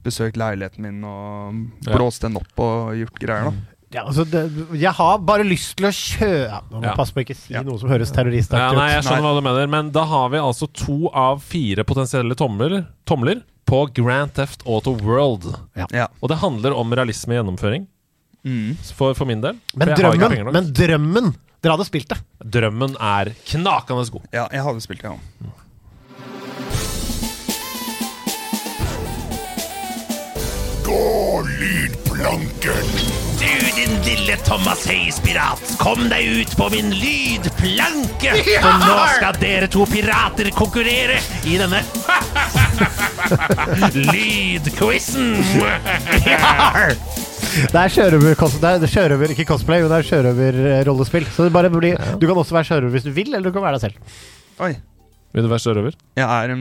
besøke 0.04 0.36
leiligheten 0.36 0.84
min 0.84 1.00
og 1.08 1.62
blåse 1.86 1.96
blåst 1.96 2.26
den 2.26 2.36
opp 2.36 2.60
og 2.60 2.92
gjort 2.98 3.22
greier, 3.22 3.48
da. 3.48 3.70
Ja, 3.94 4.02
altså 4.08 4.24
det, 4.26 4.42
jeg 4.74 4.90
har 4.98 5.20
bare 5.22 5.46
lyst 5.46 5.76
til 5.78 5.86
å 5.86 5.92
kjøpe 5.94 6.28
ja, 6.50 6.60
Ja. 6.74 6.80
jeg 6.82 6.96
på 6.98 7.20
å 7.20 7.22
ikke 7.22 7.36
si 7.38 7.54
noe 7.54 7.78
som 7.78 7.92
høres 7.92 8.10
terroristaktig 8.14 8.58
Ja, 8.58 8.74
nei, 8.74 8.88
jeg 8.96 9.04
skjønner 9.06 9.28
hva 9.28 9.34
du 9.38 9.44
mener, 9.46 9.68
men 9.70 9.92
da 9.94 10.02
har 10.10 10.32
vi 10.34 10.42
altså 10.42 10.66
to 10.66 11.12
av 11.14 11.44
fire 11.46 11.86
potensielle 11.86 12.34
tomler, 12.38 12.80
tomler 13.06 13.44
på 13.70 13.84
Grand 13.96 14.34
Theft 14.34 14.66
Auto 14.66 14.96
World. 14.98 15.46
Ja. 15.78 16.08
Og 16.20 16.28
det 16.32 16.40
handler 16.42 16.74
om 16.76 16.92
realisme 16.92 17.36
i 17.36 17.38
gjennomføring, 17.38 17.86
Mm. 18.44 18.76
for, 18.94 19.14
for 19.16 19.24
min 19.24 19.40
del. 19.40 19.56
Men 19.72 19.94
drømmen, 19.96 20.44
nok. 20.44 20.52
men 20.52 20.72
drømmen 20.76 21.34
Dere 21.64 21.78
hadde 21.78 21.86
spilt 21.88 22.10
det. 22.12 22.18
Drømmen 22.44 22.92
er 23.00 23.30
knakende 23.48 24.04
god. 24.12 24.24
Ja, 24.36 24.42
jeg 24.52 24.60
hadde 24.66 24.82
spilt 24.84 25.00
det, 25.00 25.08
ja. 25.08 25.16
Gå, 30.84 31.40
lydplanken! 31.48 32.90
Du, 33.40 33.54
din 33.78 33.96
lille 34.04 34.36
Thomas 34.44 34.84
Hayes-pirat, 34.84 35.64
kom 35.80 36.04
deg 36.12 36.28
ut 36.42 36.52
på 36.60 36.68
min 36.76 36.92
lydplanke! 36.92 38.36
For 38.66 38.84
nå 38.84 38.98
skal 39.16 39.40
dere 39.40 39.70
to 39.72 39.88
pirater 39.88 40.52
konkurrere 40.52 41.16
i 41.48 41.56
denne 41.64 41.80
lydquizen! 44.12 45.32
Det 47.44 47.80
er 47.80 47.92
sjørøver, 47.92 48.34
cos- 48.38 48.56
det 48.62 48.72
er 48.74 48.90
sjørøver 48.90 49.34
ikke 49.34 49.46
cosplay, 49.52 49.82
men 49.84 49.90
det 49.92 50.00
er 50.02 50.08
sjørøverrollespill. 50.10 51.26
Så 51.34 51.46
det 51.46 51.52
bare 51.54 51.70
blir, 51.72 51.98
du 52.20 52.26
kan 52.28 52.40
også 52.40 52.56
være 52.56 52.68
sjørøver 52.70 52.96
hvis 52.96 53.06
du 53.06 53.12
vil, 53.16 53.30
eller 53.34 53.48
du 53.50 53.54
kan 53.56 53.64
være 53.64 53.78
deg 53.78 53.88
selv. 53.88 54.18
Oi. 54.64 54.72
Vil 55.34 55.42
du 55.42 55.50
være 55.50 55.62
sjørøver? 55.64 55.94
Jeg 56.14 56.24
er 56.30 56.52
en, 56.54 56.60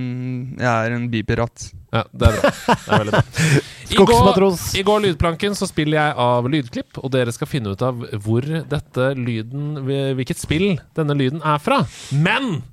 jeg 0.57 0.65
er 0.88 0.95
en 0.95 1.03
bipirat. 1.14 1.68
Ja, 1.93 2.01
det 2.10 2.30
er 2.31 2.38
bra. 2.39 2.51
Det 2.73 2.76
er 2.89 3.03
veldig 3.03 3.14
bra. 3.14 3.23
I 3.93 3.97
går, 3.99 4.45
I 4.80 4.84
går 4.88 5.01
Lydplanken 5.03 5.53
så 5.60 5.68
spiller 5.69 5.99
jeg 5.99 6.15
av 6.23 6.47
lydklipp, 6.49 6.97
og 6.97 7.11
dere 7.14 7.34
skal 7.35 7.49
finne 7.51 7.76
ut 7.76 7.84
av 7.85 7.99
hvor 8.26 8.41
dette 8.47 9.10
lyden 9.19 9.76
Hvilket 10.18 10.41
spill 10.41 10.72
denne 10.97 11.14
lyden 11.19 11.43
er 11.45 11.61
fra. 11.61 11.84
Men 12.18 12.64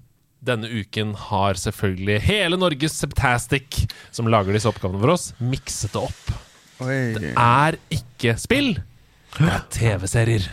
denne 0.41 0.70
uken 0.73 1.12
har 1.28 1.59
selvfølgelig 1.61 2.23
hele 2.24 2.57
Norges 2.57 2.97
Septastic, 2.97 3.82
som 4.16 4.31
lager 4.32 4.57
disse 4.57 4.70
oppgavene 4.73 5.03
for 5.03 5.12
oss, 5.19 5.35
mikset 5.45 5.93
det 5.93 6.07
opp. 6.09 6.32
Oi. 6.81 7.01
Det 7.20 7.35
er 7.36 7.77
ikke 7.93 8.36
spill, 8.40 8.74
det 9.36 9.52
er 9.52 9.69
TV-serier. 9.74 10.48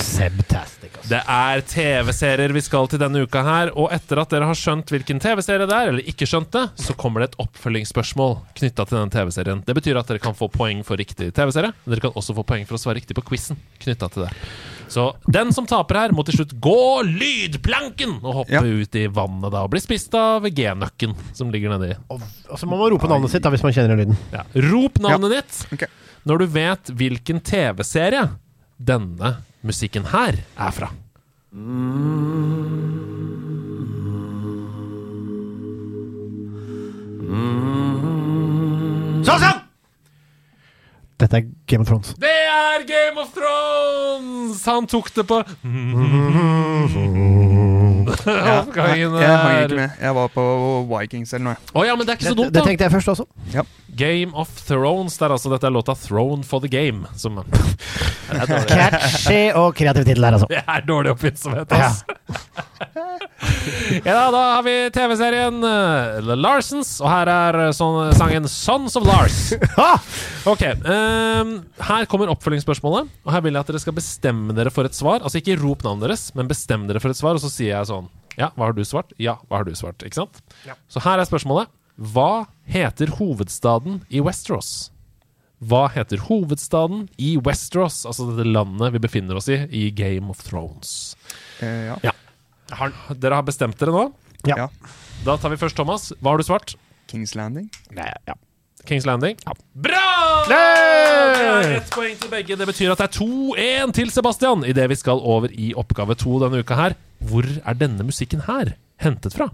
Sebtastic, 0.00 0.94
altså. 0.94 1.08
Det 1.10 1.18
er 1.28 1.60
TV-serier 1.68 2.52
vi 2.54 2.62
skal 2.64 2.86
til 2.88 3.00
denne 3.02 3.20
uka 3.26 3.42
her, 3.44 3.72
og 3.76 3.90
etter 3.92 4.22
at 4.22 4.30
dere 4.32 4.48
har 4.48 4.56
skjønt 4.56 4.88
hvilken 4.94 5.20
TV-serie 5.20 5.66
det 5.68 5.76
er, 5.76 5.90
eller 5.90 6.08
ikke 6.08 6.28
skjønt 6.28 6.48
det, 6.54 6.62
så 6.80 6.96
kommer 6.96 7.20
det 7.20 7.32
et 7.32 7.40
oppfølgingsspørsmål 7.44 8.38
knytta 8.56 8.86
til 8.88 8.98
den 9.02 9.12
TV-serien. 9.12 9.60
Det 9.66 9.76
betyr 9.76 10.00
at 10.00 10.08
dere 10.08 10.22
kan 10.22 10.38
få 10.38 10.48
poeng 10.54 10.80
for 10.86 10.96
riktig 10.96 11.28
TV-serie, 11.36 11.74
men 11.84 11.92
dere 11.92 12.06
kan 12.06 12.16
også 12.16 12.36
få 12.38 12.46
poeng 12.48 12.64
for 12.68 12.78
å 12.78 12.80
svare 12.80 13.02
riktig 13.02 13.18
på 13.18 13.26
quizen 13.28 13.60
knytta 13.84 14.08
til 14.14 14.24
det. 14.24 14.32
Så 14.88 15.08
den 15.32 15.50
som 15.52 15.66
taper 15.66 15.98
her, 15.98 16.12
må 16.14 16.22
til 16.24 16.36
slutt 16.38 16.52
gå 16.62 16.76
lydplanken 17.08 18.16
og 18.22 18.42
hoppe 18.42 18.52
Ja. 18.54 18.62
ut 18.62 18.94
i 18.94 19.06
vannet 19.10 19.50
da 19.52 19.64
og 19.66 19.70
bli 19.72 19.80
spist 19.82 20.14
av 20.14 20.46
G-nøkken 20.46 21.14
som 21.34 21.50
ligger 21.50 21.74
nedi. 21.74 21.94
Og 22.10 22.20
så 22.58 22.66
må 22.70 22.78
man 22.78 22.90
rope 22.94 23.08
navnet 23.10 23.30
sitt 23.34 23.42
da, 23.42 23.50
hvis 23.50 23.64
man 23.66 23.72
kjenner 23.74 23.96
lyden. 23.98 24.16
Ja. 24.32 24.44
Rop 24.70 25.00
navnet 25.02 25.34
ditt 25.40 25.88
når 26.26 26.38
du 26.38 26.46
vet 26.46 26.84
hvilken 26.94 27.40
TV-serie 27.42 28.28
denne 28.78 29.36
musikken 29.66 30.04
her 30.12 30.38
er 30.56 30.70
fra. 30.76 30.90
Sånn, 39.26 39.40
sånn! 39.42 39.65
Dette 41.16 41.38
er 41.38 41.44
Game 41.66 41.80
of 41.80 41.88
Thrones. 41.88 42.10
Det 42.20 42.28
er 42.28 42.82
Game 42.88 43.20
of 43.22 43.30
Thrones! 43.32 44.64
Han 44.68 44.86
tok 44.86 45.08
det 45.16 45.24
på 45.26 45.38
Ja, 48.26 48.64
jeg, 48.76 49.00
jeg 49.00 49.08
hang 49.10 49.56
er- 49.56 49.62
ikke 49.64 49.78
med. 49.78 49.90
Jeg 50.00 50.14
var 50.14 50.28
på 50.34 50.44
Vikings 50.90 51.32
eller 51.34 51.44
noe. 51.48 51.56
Oh, 51.74 51.86
ja, 51.86 51.94
men 51.96 52.06
det 52.06 52.12
er 52.14 52.18
ikke 52.20 52.28
så 52.30 52.36
dumt, 52.38 52.52
da. 52.52 52.52
det 52.52 52.60
det 52.60 52.64
tenkte 52.68 52.84
jeg 52.86 52.92
først 52.94 53.08
også. 53.14 53.24
Game 53.96 54.36
of 54.36 54.52
Thrones. 54.68 55.16
Der 55.18 55.32
altså 55.34 55.50
dette 55.54 55.66
er 55.66 55.72
låta 55.74 55.94
'Throne 55.96 56.44
for 56.44 56.60
the 56.60 56.68
Game'. 56.68 57.06
Som 57.16 57.38
er. 57.40 57.44
Catchy 58.68 59.52
og 59.54 59.74
kreativ 59.74 60.04
tittel 60.04 60.22
der, 60.22 60.32
altså. 60.36 60.46
Det 60.50 60.60
er 60.68 60.80
dårlig 60.86 61.10
oppfinnsomhet, 61.16 61.72
ass. 61.72 62.04
ja, 62.08 62.62
da 64.04 64.42
har 64.56 64.62
vi 64.66 64.74
TV-serien 64.94 65.58
uh, 65.64 66.18
The 66.24 66.36
Larsens, 66.38 66.96
og 67.02 67.08
her 67.10 67.30
er 67.32 67.58
uh, 67.66 67.72
sånn, 67.76 68.12
sangen 68.18 68.48
'Sons 68.50 68.96
of 68.98 69.06
Lars'. 69.08 69.40
Ok, 70.46 70.62
um, 70.86 71.56
Her 71.82 72.06
kommer 72.06 72.30
oppfølgingsspørsmålet, 72.30 73.08
og 73.26 73.32
her 73.34 73.42
vil 73.42 73.56
jeg 73.56 73.64
at 73.64 73.70
dere 73.72 73.82
skal 73.82 73.96
bestemme 73.96 74.54
dere 74.54 74.70
for 74.70 74.86
et 74.86 74.94
svar. 74.94 75.18
Altså 75.24 75.40
ikke 75.40 75.58
rop 75.58 75.82
navnet 75.86 76.06
deres, 76.06 76.28
men 76.38 76.50
bestem 76.50 76.86
dere 76.86 77.02
for 77.02 77.10
et 77.10 77.18
svar, 77.18 77.34
og 77.34 77.42
så 77.42 77.50
sier 77.50 77.72
jeg 77.74 77.90
sånn 77.90 78.06
Ja, 78.38 78.52
hva 78.54 78.68
har 78.68 78.76
du 78.76 78.84
svart? 78.86 79.10
Ja, 79.18 79.38
hva 79.48 79.62
har 79.62 79.66
du 79.66 79.74
svart? 79.74 80.04
Ikke 80.06 80.20
sant? 80.22 80.42
Så 80.92 81.02
her 81.02 81.18
er 81.18 81.26
spørsmålet. 81.28 81.72
Hva 81.96 82.46
heter 82.68 83.10
hovedstaden 83.16 84.02
i 84.12 84.20
Westeros? 84.22 84.90
Hva 85.64 85.86
heter 85.88 86.20
hovedstaden 86.28 87.06
i 87.16 87.36
Westeros, 87.40 88.02
altså 88.04 88.28
dette 88.28 88.44
landet 88.44 88.92
vi 88.92 89.00
befinner 89.00 89.38
oss 89.40 89.48
i 89.48 89.62
i 89.72 89.88
Game 89.96 90.28
of 90.28 90.42
Thrones? 90.44 91.16
Eh, 91.64 91.88
ja. 91.88 91.96
Ja. 92.04 92.12
Har, 92.74 92.92
dere 93.14 93.38
har 93.38 93.46
bestemt 93.46 93.78
dere 93.78 93.94
nå? 93.94 94.08
Ja. 94.46 94.68
Da 95.26 95.36
tar 95.38 95.52
vi 95.52 95.60
først 95.60 95.78
Thomas. 95.78 96.10
Hva 96.20 96.34
har 96.34 96.42
du 96.42 96.46
svart? 96.46 96.74
Kings 97.10 97.34
Landing. 97.38 97.70
Ja 97.94 98.34
Kings 98.86 99.06
Landing. 99.06 99.36
Ja. 99.44 99.54
Bra! 99.72 100.02
Det 100.46 100.58
er 100.58 101.72
ett 101.80 101.90
poeng 101.94 102.14
til 102.20 102.30
begge. 102.30 102.58
Det 102.58 102.68
betyr 102.68 102.92
at 102.94 103.02
det 103.02 103.08
er 103.08 103.16
2-1 103.18 103.96
til 103.98 104.12
Sebastian 104.14 104.62
idet 104.68 104.86
vi 104.92 104.98
skal 104.98 105.22
over 105.22 105.50
i 105.50 105.72
oppgave 105.74 106.14
to 106.18 106.38
denne 106.42 106.62
uka 106.62 106.78
her. 106.78 106.96
Hvor 107.18 107.46
er 107.46 107.80
denne 107.80 108.06
musikken 108.06 108.46
her 108.46 108.76
hentet 109.02 109.34
fra? 109.34 109.50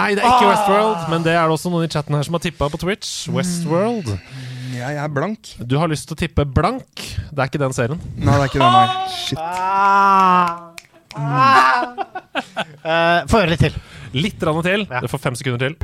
Nei, 0.00 0.14
det 0.16 0.22
er 0.24 0.30
ikke 0.32 0.46
Ah! 0.46 0.52
Westworld, 0.54 1.08
men 1.12 1.24
det 1.26 1.34
er 1.36 1.42
det 1.44 1.52
også 1.58 1.70
noen 1.72 1.84
i 1.84 1.90
chatten 1.92 2.16
her 2.16 2.24
som 2.24 2.36
har 2.36 2.42
tippa 2.44 2.68
på 2.72 2.80
Twitch. 2.80 3.10
Westworld. 3.34 4.08
Jeg 4.72 4.96
er 4.96 5.08
blank. 5.12 5.50
Du 5.60 5.76
har 5.80 5.90
lyst 5.92 6.06
til 6.08 6.16
å 6.16 6.20
tippe 6.22 6.46
blank. 6.48 6.88
Det 7.28 7.36
er 7.42 7.50
ikke 7.50 7.60
den 7.60 7.74
serien. 7.76 8.00
Nei, 8.16 8.32
det 8.32 8.46
er 8.46 8.48
ikke 8.48 8.62
den 8.62 8.76
her. 8.78 8.88
Shit. 9.12 9.38
Uh, 12.80 13.26
Få 13.28 13.42
høre 13.42 13.52
litt 13.52 13.64
til. 13.66 13.76
Litt 14.16 14.40
rann 14.46 14.62
til. 14.64 14.86
Du 14.88 15.08
får 15.10 15.24
fem 15.28 15.36
sekunder 15.38 15.60
til. 15.68 15.74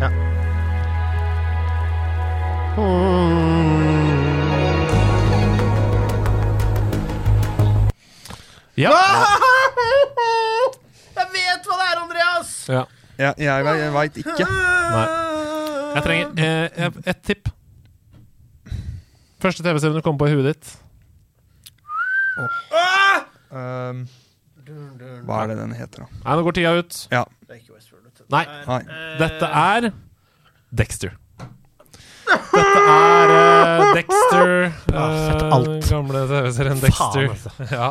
Ja. 8.76 8.92
Jeg 11.16 11.26
vet 11.32 11.64
hva 11.64 11.76
det 11.80 11.86
er, 11.86 12.00
Andreas! 12.02 12.50
ja. 12.68 12.82
Jeg, 13.16 13.34
jeg, 13.40 13.64
jeg 13.80 13.92
veit 13.94 14.18
ikke. 14.20 14.46
Nei. 14.46 15.06
Jeg 15.96 16.02
trenger 16.04 16.42
eh, 16.44 16.98
et 17.12 17.22
tipp. 17.24 17.48
Første 19.40 19.64
TV-serien 19.64 19.96
du 19.96 20.02
kommer 20.04 20.20
på 20.24 20.28
i 20.28 20.34
huet 20.36 20.50
ditt. 20.50 20.72
Um, 23.56 24.02
hva 25.24 25.42
er 25.44 25.52
det 25.52 25.56
den 25.62 25.72
heter, 25.78 26.04
da? 26.04 26.20
Nei, 26.24 26.34
nå 26.36 26.44
går 26.44 26.56
tida 26.58 26.74
ut. 26.76 26.98
Ja. 27.14 27.22
Nei. 28.32 28.42
Nei. 28.66 28.80
Dette 29.20 29.48
er 29.48 29.88
Dexter. 30.76 31.14
Dette 32.26 32.82
er 32.82 33.32
uh, 33.32 33.92
Dexter. 33.96 34.52
eh, 34.66 35.54
alt. 35.56 35.86
Gamle 35.86 36.24
TV-serien 36.30 36.82
Dexter. 36.82 37.30
Faen, 37.30 37.32
altså. 37.32 37.52
ja. 37.78 37.88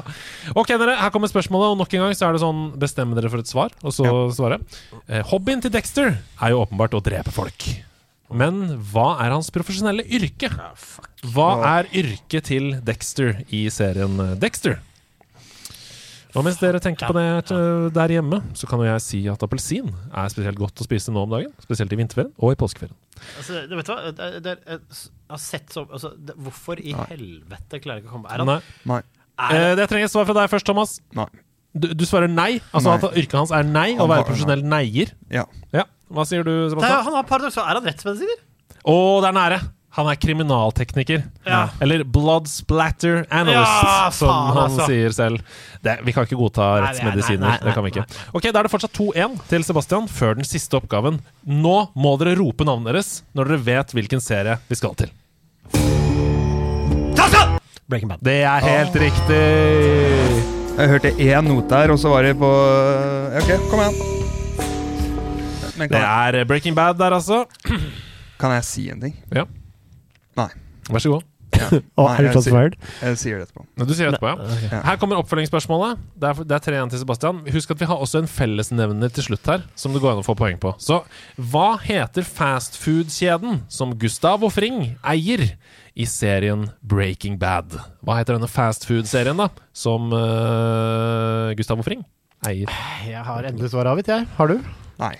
Ok, 0.57 0.73
dere, 0.75 0.97
her 0.99 1.13
kommer 1.13 1.31
spørsmålet, 1.31 1.73
og 1.73 1.81
nok 1.81 1.95
en 1.97 2.05
gang 2.05 2.15
så 2.17 2.29
er 2.29 2.37
det 2.37 2.43
sånn 2.43 2.63
bestemmer 2.81 3.19
dere 3.19 3.31
for 3.33 3.43
et 3.43 3.49
svar, 3.51 3.75
og 3.83 3.95
så 3.95 4.11
svare. 4.35 4.59
Uh, 5.07 5.21
hobbyen 5.31 5.63
til 5.63 5.73
Dexter 5.73 6.15
er 6.17 6.55
jo 6.55 6.63
åpenbart 6.65 6.97
å 6.97 7.03
drepe 7.05 7.33
folk. 7.35 7.69
Men 8.33 8.79
hva 8.91 9.19
er 9.21 9.35
hans 9.35 9.51
profesjonelle 9.53 10.03
yrke? 10.17 10.49
Hva 11.35 11.49
er 11.77 11.89
yrket 11.93 12.49
til 12.49 12.71
Dexter 12.85 13.43
i 13.53 13.67
serien 13.73 14.17
eh, 14.23 14.33
Dexter? 14.41 14.79
Og 16.35 16.43
mens 16.43 16.57
dere 16.59 16.81
tenker 16.83 17.07
på 17.07 17.15
det 17.15 17.25
eh, 17.55 17.87
der 17.95 18.13
hjemme, 18.17 18.41
så 18.59 18.67
kan 18.69 18.81
jo 18.83 18.87
jeg 18.89 19.03
si 19.03 19.21
at 19.31 19.43
appelsin 19.45 19.87
er 20.11 20.31
spesielt 20.33 20.59
godt 20.59 20.83
å 20.83 20.87
spise 20.87 21.13
nå 21.15 21.23
om 21.23 21.31
dagen. 21.31 21.53
Spesielt 21.63 21.93
i 21.95 21.99
vinterferien 21.99 22.33
og 22.35 22.55
i 22.55 22.59
påskeferien. 22.59 22.95
Altså, 23.39 23.61
du 23.69 23.75
vet 23.79 23.91
hva? 23.91 23.97
Det, 24.11 24.29
det, 24.43 24.55
jeg 24.67 24.81
har 25.31 25.41
sett 25.41 25.71
så 25.71 25.85
altså, 25.87 26.11
det, 26.19 26.35
Hvorfor 26.43 26.81
i 26.83 26.91
Nei. 26.91 27.05
helvete 27.13 27.79
klarer 27.79 28.01
jeg 28.01 28.03
ikke 28.03 28.11
å 28.11 28.15
komme 28.17 28.33
Er 28.33 28.43
han 28.43 28.49
Nei. 28.51 28.59
Nei. 28.91 29.01
Er 29.39 29.55
Eh, 29.55 29.73
det 29.79 29.85
trenger 29.91 30.05
jeg 30.05 30.11
svar 30.13 30.27
fra 30.27 30.35
deg 30.37 30.51
først, 30.51 30.67
Thomas. 30.67 30.97
Nei. 31.15 31.27
Du, 31.75 31.89
du 31.91 32.05
svarer 32.07 32.31
nei? 32.31 32.61
Altså 32.71 32.91
Nei. 32.91 32.99
at 33.03 33.17
yrket 33.19 33.35
hans 33.35 33.51
er 33.55 33.65
nei? 33.67 33.89
Å 33.99 34.07
være 34.07 34.27
profesjonell 34.27 34.63
neier? 34.63 35.11
Ja. 35.31 35.43
Ja. 35.75 35.83
Hva 36.11 36.23
sier 36.27 36.45
du, 36.47 36.51
er, 36.53 36.69
Sebastian? 36.71 37.01
han 37.07 37.17
har 37.17 37.25
paradoks. 37.27 37.57
Er 37.59 37.79
han 37.79 37.87
rettsmedisiner? 37.87 38.43
Å, 38.85 38.95
det 39.23 39.31
er 39.31 39.35
nære! 39.35 39.59
Han 39.95 40.09
er 40.11 40.17
kriminaltekniker. 40.19 41.21
Ja. 41.47 41.69
Eller 41.79 42.01
blood 42.03 42.49
splatter 42.51 43.21
analyst, 43.31 43.83
Ja, 43.85 44.09
som 44.11 44.27
han 44.51 44.57
altså. 44.65 44.87
sier 44.89 45.13
selv. 45.15 45.39
Det, 45.85 45.93
vi 46.03 46.11
kan 46.11 46.25
ikke 46.27 46.35
godta 46.39 46.65
Nei, 46.65 46.79
nei, 46.81 46.87
rettsmedisiner. 46.89 47.45
nei, 47.45 47.53
nei, 47.55 47.63
det 47.69 47.75
kan 47.77 47.85
vi 47.85 47.93
ikke. 47.93 48.03
Ok, 48.35 48.49
Da 48.51 48.59
er 48.59 48.67
det 48.67 48.73
fortsatt 48.73 48.97
2-1 48.99 49.37
til 49.47 49.63
Sebastian 49.63 50.09
før 50.11 50.35
den 50.35 50.43
siste 50.49 50.75
oppgaven. 50.81 51.21
Nå 51.47 51.75
må 51.95 52.15
dere 52.19 52.35
rope 52.41 52.67
navnet 52.67 52.91
deres 52.91 53.13
når 53.37 53.53
dere 53.53 53.63
vet 53.71 53.95
hvilken 53.95 54.19
serie 54.23 54.57
vi 54.67 54.75
skal 54.81 54.95
til. 54.99 55.13
Breaking 57.87 58.09
Bad. 58.09 58.19
Det 58.25 58.39
er 58.43 58.59
helt 58.65 58.95
riktig! 58.97 59.41
Jeg 60.75 60.89
hørte 60.91 61.11
én 61.21 61.45
note 61.47 61.69
der, 61.71 61.91
og 61.93 61.99
så 62.01 62.09
var 62.11 62.25
det 62.25 62.33
på 62.39 62.49
OK, 63.39 63.51
kom 63.69 63.79
igjen. 63.83 63.95
Det 65.87 66.01
er 66.01 66.43
Breaking 66.49 66.75
Bad 66.75 66.97
der, 66.99 67.13
altså. 67.15 67.45
kan 68.41 68.51
jeg 68.57 68.65
si 68.67 68.89
en 68.91 68.99
ting? 69.05 69.15
Ja. 69.31 69.45
Nei. 70.37 70.49
Vær 70.91 71.01
så 71.03 71.13
god. 71.15 71.31
Og 71.55 72.03
Nei, 72.09 72.15
er 72.17 72.25
du 72.25 72.27
jeg 72.27 72.43
sier- 72.43 72.73
Jeg 73.05 73.17
sier 73.21 73.37
det 73.39 73.45
etterpå. 73.47 73.63
Du 73.87 73.93
sier 73.95 74.09
etterpå, 74.09 74.27
ja. 74.27 74.47
Okay. 74.57 74.79
Her 74.89 74.97
kommer 74.99 75.21
oppfølgingsspørsmålet. 75.21 76.01
Det 76.19 76.27
er, 76.27 76.41
det 76.49 76.55
er 76.57 76.63
tre 76.65 76.73
igjen 76.75 76.91
til 76.91 76.99
Sebastian. 76.99 77.39
Husk 77.53 77.71
at 77.71 77.79
vi 77.79 77.87
har 77.87 78.01
også 78.03 78.19
en 78.19 78.27
fellesnevner 78.27 79.13
til 79.15 79.23
slutt 79.29 79.47
her, 79.47 79.63
som 79.79 79.95
det 79.95 80.01
går 80.03 80.17
an 80.17 80.23
å 80.23 80.25
få 80.27 80.35
poeng 80.35 80.59
på. 80.59 80.73
Så 80.83 80.97
hva 81.39 81.77
heter 81.85 82.27
fastfood-kjeden 82.27 83.61
som 83.71 83.93
Gustavo 84.01 84.49
Fring 84.51 84.97
eier 85.07 85.45
i 85.95 86.07
serien 86.11 86.67
Breaking 86.83 87.39
Bad? 87.39 87.77
Hva 88.03 88.19
heter 88.19 88.35
denne 88.35 88.51
fastfood-serien, 88.51 89.39
da, 89.39 89.47
som 89.71 90.11
uh, 90.11 91.53
Gustavo 91.55 91.85
Fring 91.87 92.03
eier? 92.49 92.67
Jeg 93.07 93.23
har 93.29 93.47
endelig 93.47 93.71
svaret 93.71 93.93
avgitt, 93.95 94.11
jeg. 94.11 94.27
Har 94.37 94.51
du? 94.51 94.59
Nei. 94.99 95.15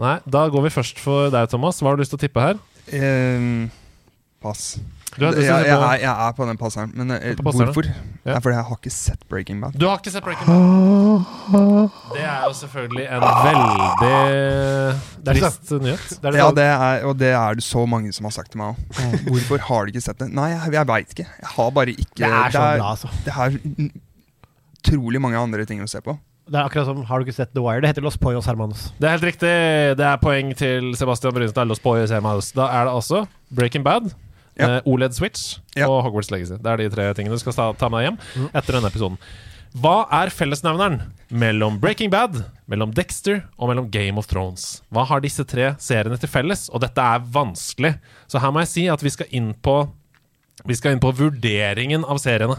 Nei, 0.00 0.14
da 0.32 0.46
går 0.54 0.68
vi 0.68 0.72
først 0.78 1.02
for 1.02 1.34
deg, 1.34 1.50
Thomas. 1.52 1.82
Hva 1.82 1.90
har 1.90 1.98
du 1.98 2.04
lyst 2.04 2.14
til 2.14 2.20
å 2.20 2.24
tippe 2.28 2.40
her? 2.46 2.60
Ehm, 2.96 3.66
pass. 4.42 4.78
Du 5.16 5.24
har 5.26 5.34
jeg, 5.34 5.44
jeg, 5.44 5.66
er, 5.74 5.94
jeg 6.04 6.10
er 6.28 6.34
på 6.38 6.46
den 6.46 6.58
passeren. 6.60 6.92
Men 6.94 7.10
eh, 7.16 7.34
passeren, 7.38 7.70
hvorfor? 7.70 7.88
ja. 7.88 7.92
Det 8.22 8.34
er 8.36 8.42
fordi 8.44 8.54
jeg 8.54 8.66
har 8.68 8.78
ikke 8.78 8.92
sett 8.94 9.24
Breaking 9.32 9.58
Bad. 9.62 9.74
Du 9.80 9.86
har 9.88 9.98
ikke 9.98 10.12
sett 10.14 10.24
Breaking 10.24 10.46
Bad? 10.46 10.56
Det 12.14 12.22
er 12.22 12.44
jo 12.46 12.52
selvfølgelig 12.60 13.06
en 13.16 13.24
veldig 13.48 14.14
trist 15.26 15.72
nyhet. 15.82 16.16
ja, 16.40 16.48
det 16.54 16.66
er, 16.66 17.04
og 17.08 17.18
det 17.18 17.32
er 17.34 17.58
det 17.58 17.64
så 17.66 17.84
mange 17.90 18.12
som 18.16 18.28
har 18.28 18.34
sagt 18.36 18.52
til 18.54 18.62
meg 18.62 18.74
òg. 18.74 18.76
Hvorfor 19.30 19.66
har 19.66 19.84
du 19.84 19.94
ikke 19.94 20.04
sett 20.04 20.20
det? 20.22 20.30
Nei, 20.36 20.52
jeg, 20.54 20.72
jeg 20.78 20.88
veit 20.92 21.14
ikke. 21.16 21.26
Jeg 21.42 21.52
har 21.56 21.70
bare 21.76 21.94
ikke 21.96 22.22
Det 22.22 22.30
er 22.30 22.54
så 22.54 22.64
bra, 22.64 22.90
altså. 22.94 23.08
Det 23.26 23.32
er 23.34 23.58
utrolig 24.80 25.20
mange 25.22 25.38
andre 25.40 25.66
ting 25.68 25.82
å 25.84 25.88
se 25.90 26.00
på. 26.04 26.16
Det 26.50 26.58
er 26.58 26.66
akkurat 26.66 26.88
som 26.88 27.02
Har 27.06 27.20
du 27.20 27.28
ikke 27.28 27.36
sett 27.36 27.52
The 27.54 27.62
Wire? 27.62 27.82
Det 27.84 27.92
heter 27.92 28.02
Los 28.02 28.16
Poyos 28.18 28.46
Hermanos. 28.50 28.88
Det 28.98 29.06
er 29.06 29.14
helt 29.14 29.26
riktig. 29.28 29.52
Det 30.00 30.06
er 30.06 30.16
poeng 30.22 30.50
til 30.58 30.90
Sebastian 30.98 31.34
Brynestad. 31.36 31.68
Los 31.70 31.82
Poyos 31.82 32.10
Hermanos. 32.10 32.50
Da 32.56 32.66
er 32.74 32.88
det 32.88 32.94
altså 32.96 33.22
Breaking 33.54 33.84
Bad, 33.86 34.10
eh, 34.58 34.80
OLED 34.88 35.14
Switch 35.16 35.60
og 35.86 36.00
Hogwarts 36.06 36.32
Legacy. 36.32 36.58
Det 36.58 36.72
er 36.72 36.82
de 36.82 36.90
tre 36.92 37.06
tingene 37.14 37.38
du 37.38 37.42
skal 37.42 37.56
ta, 37.78 37.88
med 37.88 38.00
deg 38.00 38.08
hjem 38.08 38.50
etter 38.50 38.76
denne 38.76 38.90
episoden. 38.90 39.20
Hva 39.78 40.08
er 40.18 40.32
fellesnevneren 40.34 40.96
mellom 41.30 41.76
Breaking 41.78 42.10
Bad, 42.10 42.40
mellom 42.66 42.90
Dexter 42.94 43.44
og 43.54 43.70
mellom 43.70 43.86
Game 43.94 44.18
of 44.18 44.26
Thrones? 44.26 44.80
Hva 44.90 45.04
har 45.06 45.22
disse 45.22 45.44
tre 45.46 45.68
seriene 45.78 46.18
til 46.18 46.30
felles? 46.32 46.66
Og 46.74 46.82
dette 46.82 46.98
er 46.98 47.22
vanskelig. 47.22 47.94
Så 48.26 48.42
her 48.42 48.50
må 48.50 48.64
jeg 48.64 48.72
si 48.72 48.86
at 48.90 49.04
vi 49.06 49.14
skal 49.14 49.30
inn 49.30 49.52
på 49.54 49.84
Vi 50.66 50.74
skal 50.76 50.92
inn 50.92 51.00
på 51.00 51.14
vurderingen 51.16 52.02
av 52.04 52.18
seriene. 52.20 52.58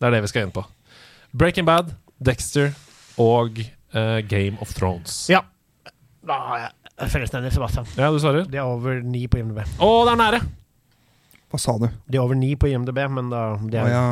Det 0.00 0.06
er 0.08 0.14
det 0.14 0.22
vi 0.24 0.30
skal 0.30 0.46
inn 0.46 0.54
på. 0.54 0.62
Breaking 1.34 1.66
Bad, 1.66 1.90
Dexter 2.24 2.70
og 3.20 3.58
uh, 3.92 4.22
Game 4.24 4.56
of 4.64 4.72
Thrones. 4.72 5.26
Ja. 5.28 5.42
Da 6.24 6.38
har 6.46 6.62
jeg 6.62 7.10
fellesnevner, 7.12 7.52
Sebastian. 7.52 7.90
Ja, 7.98 8.08
du 8.14 8.22
svarer? 8.22 8.46
Det 8.48 8.62
er 8.62 8.64
over 8.64 9.02
ni 9.02 9.26
på 9.28 9.42
IMDb. 9.42 9.60
Å, 9.60 9.90
det 10.06 10.14
er 10.14 10.22
nære! 10.22 10.40
Hva 11.54 11.60
sa 11.62 11.76
du? 11.78 11.84
De 12.10 12.18
er 12.18 12.22
over 12.24 12.34
ni 12.34 12.56
på 12.58 12.66
IMDb, 12.66 12.96
men 13.14 13.28
da 13.30 13.44
de 13.62 13.78
er, 13.78 13.84
Å, 13.86 13.90
ja. 13.92 14.06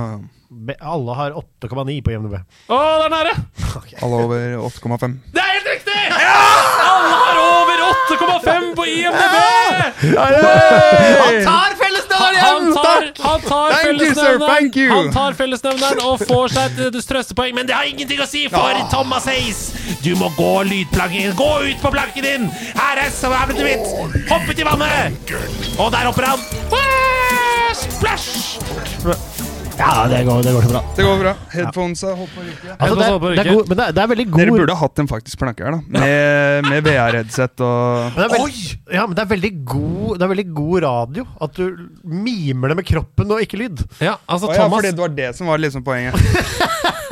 be, 0.47 0.77
Alle 0.79 1.15
har 1.19 1.33
8,9 1.41 1.97
på 2.07 2.13
IMDb. 2.15 2.37
Å, 2.71 2.77
det 3.01 3.07
er 3.09 3.11
nære! 3.11 3.33
Alle 4.07 4.21
over 4.29 4.53
8,5. 4.69 5.17
Det 5.35 5.43
er 5.43 5.49
helt 5.57 5.71
riktig! 5.73 5.97
Ja! 6.23 6.37
Alle 6.85 7.17
har 7.19 7.41
over 7.43 7.83
8,5 7.89 8.69
på 8.79 8.85
IMDb! 8.93 9.35
Han 10.23 11.41
tar 11.49 11.75
fellesnevneren 11.81 12.39
Han 12.47 12.71
tar, 12.77 13.09
han 13.25 13.43
tar 13.49 13.75
you, 13.75 13.81
fellesnevneren. 13.89 14.93
Han 14.93 15.11
tar 15.17 15.37
fellesnevneren 15.41 16.03
og 16.07 16.23
får 16.23 16.55
seg 16.55 16.79
et 16.87 16.99
trøstepoeng, 17.11 17.57
men 17.59 17.67
det 17.67 17.75
har 17.75 17.91
ingenting 17.91 18.23
å 18.23 18.29
si 18.31 18.45
for 18.53 18.85
Thomas 18.95 19.27
Hayes! 19.31 19.65
Du 20.07 20.13
må 20.21 20.31
gå 20.39 20.53
lydplanken. 20.71 21.35
Gå 21.43 21.51
ut 21.67 21.83
på 21.83 21.91
planken 21.99 22.23
din! 22.29 22.47
Her 22.79 23.03
er 23.03 23.11
svablet 23.19 23.67
mitt! 23.67 24.31
Hopp 24.31 24.47
ut 24.47 24.63
i 24.63 24.69
vannet! 24.71 25.35
Og 25.81 25.91
der 25.91 26.07
hopper 26.07 26.31
han. 26.37 27.12
Splash! 27.83 28.63
Ja, 29.79 30.07
det 30.09 30.25
går, 30.25 30.43
det 30.45 30.53
går 30.53 30.63
så 30.63 30.69
bra. 30.69 30.81
Det 30.97 31.05
går 31.07 31.21
bra. 31.23 31.33
Headphonesa 31.53 32.13
holdt 32.15 32.35
på 32.35 32.43
å 32.43 32.45
ryke. 32.45 32.75
Altså, 32.77 32.97
det, 32.99 33.07
er, 33.07 33.23
det, 33.25 33.43
er 33.43 33.49
god, 33.57 33.69
men 33.71 33.79
det 33.79 33.85
er, 33.85 33.95
det 33.97 34.03
er 34.03 34.11
veldig 34.13 34.27
god 34.29 34.43
Dere 34.43 34.55
burde 34.55 34.77
hatt 34.83 35.03
en 35.03 35.09
faktisk 35.11 35.41
planke 35.41 35.65
her, 35.67 35.77
da. 35.77 35.81
Med, 35.97 36.69
med 36.69 36.87
VR-headset 36.87 37.65
og 37.67 38.19
Men 38.19 38.35
det 38.35 38.41
Oi! 38.45 38.53
Ja, 38.93 39.07
men 39.09 39.17
det 39.17 39.25
er 39.25 39.31
veldig 39.33 39.53
god 39.73 40.21
Det 40.21 40.27
er 40.27 40.33
veldig 40.35 40.47
god 40.59 40.77
radio 40.87 41.27
at 41.47 41.59
du 41.59 41.65
mimer 42.05 42.73
det 42.73 42.79
med 42.83 42.89
kroppen 42.93 43.35
og 43.35 43.43
ikke 43.45 43.63
lyd. 43.63 43.85
Ja, 43.99 44.19
altså 44.27 44.53
Thomas 44.53 44.61
ja, 44.61 44.69
fordi 44.77 44.93
det 44.93 45.05
var 45.07 45.15
det 45.17 45.31
som 45.39 45.51
var 45.51 45.63
liksom 45.63 45.87
poenget. 45.87 46.19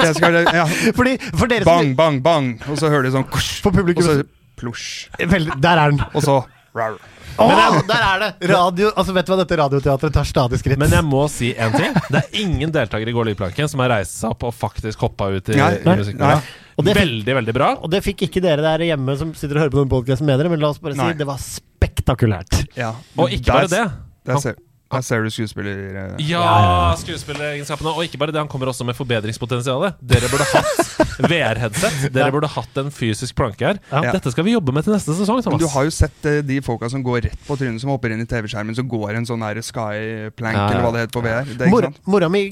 Jeg 0.01 0.17
skal, 0.17 0.39
ja. 0.45 0.67
Fordi, 0.99 1.17
for 1.35 1.51
dere 1.51 1.67
bang, 1.67 1.95
bang, 1.97 2.21
bang, 2.25 2.53
og 2.71 2.79
så 2.81 2.93
hører 2.93 3.09
du 3.09 3.15
sånn 3.17 3.27
kush, 3.33 3.59
For 3.65 3.75
publikum- 3.75 4.05
Og 4.05 4.23
så 4.23 4.29
plosj. 4.61 5.09
Der 5.19 5.75
er 5.75 5.97
den. 5.97 6.05
Og 6.13 6.25
så 6.25 6.43
rar. 6.77 7.01
Å, 7.39 7.47
der 7.89 8.02
er 8.05 8.23
det! 8.24 8.48
Radio, 8.51 8.90
altså 8.98 9.15
Vet 9.16 9.27
du 9.28 9.32
hva, 9.32 9.39
dette 9.43 9.57
radioteatret 9.61 10.12
tar 10.16 10.27
stadig 10.28 10.59
skritt. 10.61 10.78
Men 10.81 10.90
jeg 10.93 11.05
må 11.07 11.23
si 11.32 11.52
en 11.57 11.73
ting. 11.77 11.94
Det 12.11 12.20
er 12.24 12.40
ingen 12.43 12.73
deltakere 12.74 13.12
i 13.12 13.16
Gå 13.16 13.24
lydplanken 13.31 13.69
som 13.70 13.81
har 13.85 13.93
reist 13.94 14.19
seg 14.20 14.35
opp 14.35 14.48
og 14.51 14.55
faktisk 14.57 15.01
hoppa 15.07 15.31
ut 15.32 15.48
i, 15.55 15.57
Nei, 15.61 15.70
i 15.81 15.85
musikken. 16.02 16.20
nei. 16.20 16.40
Og 16.81 16.85
det 16.86 16.94
fikk- 16.97 17.05
Veldig, 17.05 17.35
veldig 17.40 17.55
bra. 17.57 17.70
Og 17.85 17.90
det 17.93 18.02
fikk 18.05 18.27
ikke 18.28 18.43
dere 18.44 18.65
der 18.65 18.85
hjemme 18.90 19.16
som 19.20 19.32
sitter 19.36 19.57
og 19.59 19.65
hører 19.66 19.74
på 19.74 19.81
noen 19.82 19.93
podkasten 19.93 20.28
med 20.28 20.40
dere, 20.40 20.52
men 20.52 20.61
la 20.65 20.70
oss 20.73 20.81
bare 20.82 20.97
Nei. 20.98 21.11
si 21.12 21.19
det 21.20 21.28
var 21.28 21.39
spektakulært. 21.44 22.61
Ja. 22.78 22.94
Og 23.20 23.32
ikke 23.36 23.52
bare 23.52 23.69
det. 23.73 23.85
Der 24.28 24.40
ser, 24.43 24.57
der 24.93 25.05
ser 25.07 25.23
du 25.24 25.31
skuespiller... 25.32 25.81
eh, 26.16 26.24
Ja, 26.28 26.94
skuespilleregenskapene. 27.01 27.93
Og 27.97 28.05
ikke 28.09 28.20
bare 28.20 28.32
det, 28.35 28.40
han 28.43 28.48
kommer 28.52 28.69
også 28.73 28.85
med 28.89 28.97
forbedringspotensialet. 28.98 29.97
Dere 30.01 30.28
burde 30.32 30.48
hatt 30.52 31.10
VR-headset. 31.29 32.07
Dere 32.15 32.33
burde 32.35 32.51
hatt 32.51 32.81
en 32.83 32.91
fysisk 32.95 33.37
planke 33.39 33.67
her. 33.67 33.81
Ja. 33.91 34.15
Dette 34.17 34.33
skal 34.35 34.47
vi 34.47 34.55
jobbe 34.55 34.75
med 34.77 34.87
til 34.87 34.95
neste 34.95 35.17
sesong, 35.19 35.43
Thomas. 35.45 35.63
du 35.63 35.69
har 35.73 35.87
jo 35.89 35.95
sett 35.95 36.29
eh, 36.29 36.41
de 36.47 36.61
folka 36.65 36.91
som 36.93 37.05
går 37.07 37.27
rett 37.29 37.47
på 37.47 37.59
trynet, 37.61 37.83
som 37.83 37.93
hopper 37.95 38.15
inn 38.15 38.25
i 38.25 38.29
TV-skjermen, 38.31 38.77
som 38.79 38.89
går 38.91 39.19
en 39.21 39.29
sånn 39.29 39.45
der 39.45 39.63
sky-plank, 39.65 40.59
Ja, 40.59 40.67
eller 40.73 40.87
hva 40.87 40.93
det 40.97 41.07
heter 41.07 41.17
på 41.17 41.25
VR. 41.27 41.49
Det, 41.51 41.67
er 41.67 41.73
Mor, 41.73 41.87
ikke 41.87 41.93
sant? 41.95 42.13
mora 42.15 42.31
mi 42.33 42.45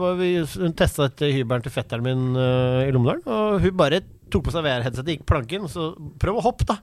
var 0.00 0.20
vi, 0.20 0.34
hun 0.42 0.76
testa 0.76 1.08
dette 1.08 1.32
hybelen 1.34 1.64
til 1.64 1.74
fetteren 1.74 2.04
min 2.04 2.30
uh, 2.38 2.84
i 2.84 2.92
Lommedalen, 2.94 3.24
og 3.28 3.64
hun 3.64 3.76
bare 3.78 4.02
tok 4.32 4.48
på 4.48 4.54
seg 4.54 4.64
VR-headsetet, 4.66 5.18
gikk 5.18 5.28
planken, 5.28 5.68
så 5.70 5.92
prøv 6.20 6.40
å 6.40 6.46
hoppe, 6.48 6.66
da. 6.68 6.80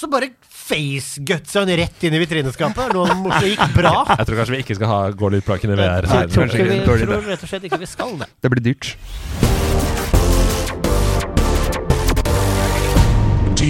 Så 0.00 0.08
bare 0.08 0.30
facegutsa 0.48 1.64
hun 1.64 1.72
rett 1.80 2.04
inn 2.06 2.16
i 2.16 2.22
vitrineskapet. 2.22 2.94
Noe 2.96 3.40
gikk 3.44 3.64
bra. 3.76 3.94
Jeg 4.20 4.30
tror 4.30 4.42
kanskje 4.42 4.56
vi 4.56 4.62
ikke 4.64 4.78
skal 4.78 4.92
ha 4.92 5.00
Gå 5.12 5.32
lydplanken 5.36 5.74
i 5.74 5.80
VR. 5.80 6.08
Jeg 6.08 6.32
tror, 6.32 6.50
vi, 6.54 6.82
tror 6.86 7.16
rett 7.28 7.46
og 7.46 7.54
slett 7.54 7.70
ikke 7.70 7.82
vi 7.82 7.90
skal 7.90 8.16
det. 8.22 8.30
Det 8.40 8.54
blir 8.54 8.68
dyrt. 8.70 8.94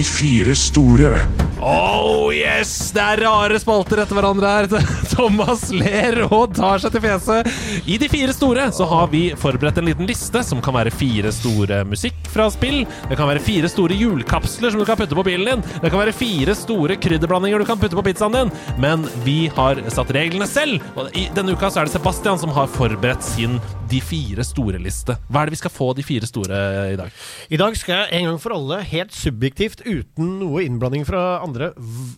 Fire 0.01 0.55
store. 0.55 1.19
Oh 1.61 2.31
yes! 2.33 2.89
Det 2.95 3.01
er 3.03 3.21
rare 3.21 3.59
spalter 3.61 3.99
etter 4.01 4.17
hverandre 4.17 4.49
her. 4.49 4.67
Thomas 5.13 5.67
ler 5.69 6.23
og 6.25 6.55
tar 6.57 6.81
seg 6.81 6.95
til 6.95 7.03
fjeset. 7.03 7.49
I 7.85 7.99
De 8.01 8.09
fire 8.09 8.33
store 8.33 8.65
så 8.73 8.87
har 8.89 9.11
vi 9.11 9.27
forberedt 9.37 9.77
en 9.77 9.85
liten 9.91 10.09
liste 10.09 10.41
som 10.47 10.61
kan 10.63 10.73
være 10.73 10.93
fire 10.95 11.29
store 11.35 11.83
musikk 11.85 12.17
fra 12.33 12.47
spill. 12.53 12.81
Det 13.11 13.19
kan 13.19 13.29
være 13.29 13.43
fire 13.45 13.69
store 13.69 13.97
hjulkapsler 13.99 14.73
som 14.73 14.81
du 14.81 14.87
kan 14.89 14.97
putte 14.97 15.17
på 15.17 15.25
bilen 15.27 15.51
din. 15.51 15.65
Det 15.83 15.91
kan 15.93 16.01
være 16.01 16.15
fire 16.17 16.57
store 16.57 16.97
krydderblandinger 17.01 17.61
du 17.61 17.69
kan 17.69 17.81
putte 17.81 17.99
på 17.99 18.05
pizzaen 18.09 18.39
din. 18.39 18.53
Men 18.81 19.05
vi 19.27 19.45
har 19.53 19.83
satt 19.93 20.15
reglene 20.17 20.49
selv. 20.49 20.81
Og 20.97 21.13
i 21.13 21.27
denne 21.37 21.53
uka 21.53 21.69
så 21.69 21.83
er 21.83 21.91
det 21.91 21.93
Sebastian 21.99 22.41
som 22.41 22.53
har 22.57 22.71
forberedt 22.73 23.21
sin 23.27 23.59
De 23.91 23.99
fire 23.99 24.43
store-liste. 24.47 25.17
Hva 25.27 25.41
er 25.41 25.49
det 25.49 25.57
vi 25.57 25.59
skal 25.59 25.73
få 25.73 25.89
De 25.97 26.03
fire 26.05 26.27
store 26.29 26.59
i 26.93 26.97
dag? 26.99 27.11
I 27.51 27.59
dag 27.59 27.75
skal 27.75 28.05
jeg 28.05 28.21
en 28.21 28.29
gang 28.29 28.39
for 28.39 28.55
alle, 28.55 28.77
helt 28.87 29.11
subjektivt, 29.15 29.83
uten 29.83 30.37
noe 30.39 30.63
innblanding 30.63 31.03
fra 31.07 31.41
andre, 31.43 31.73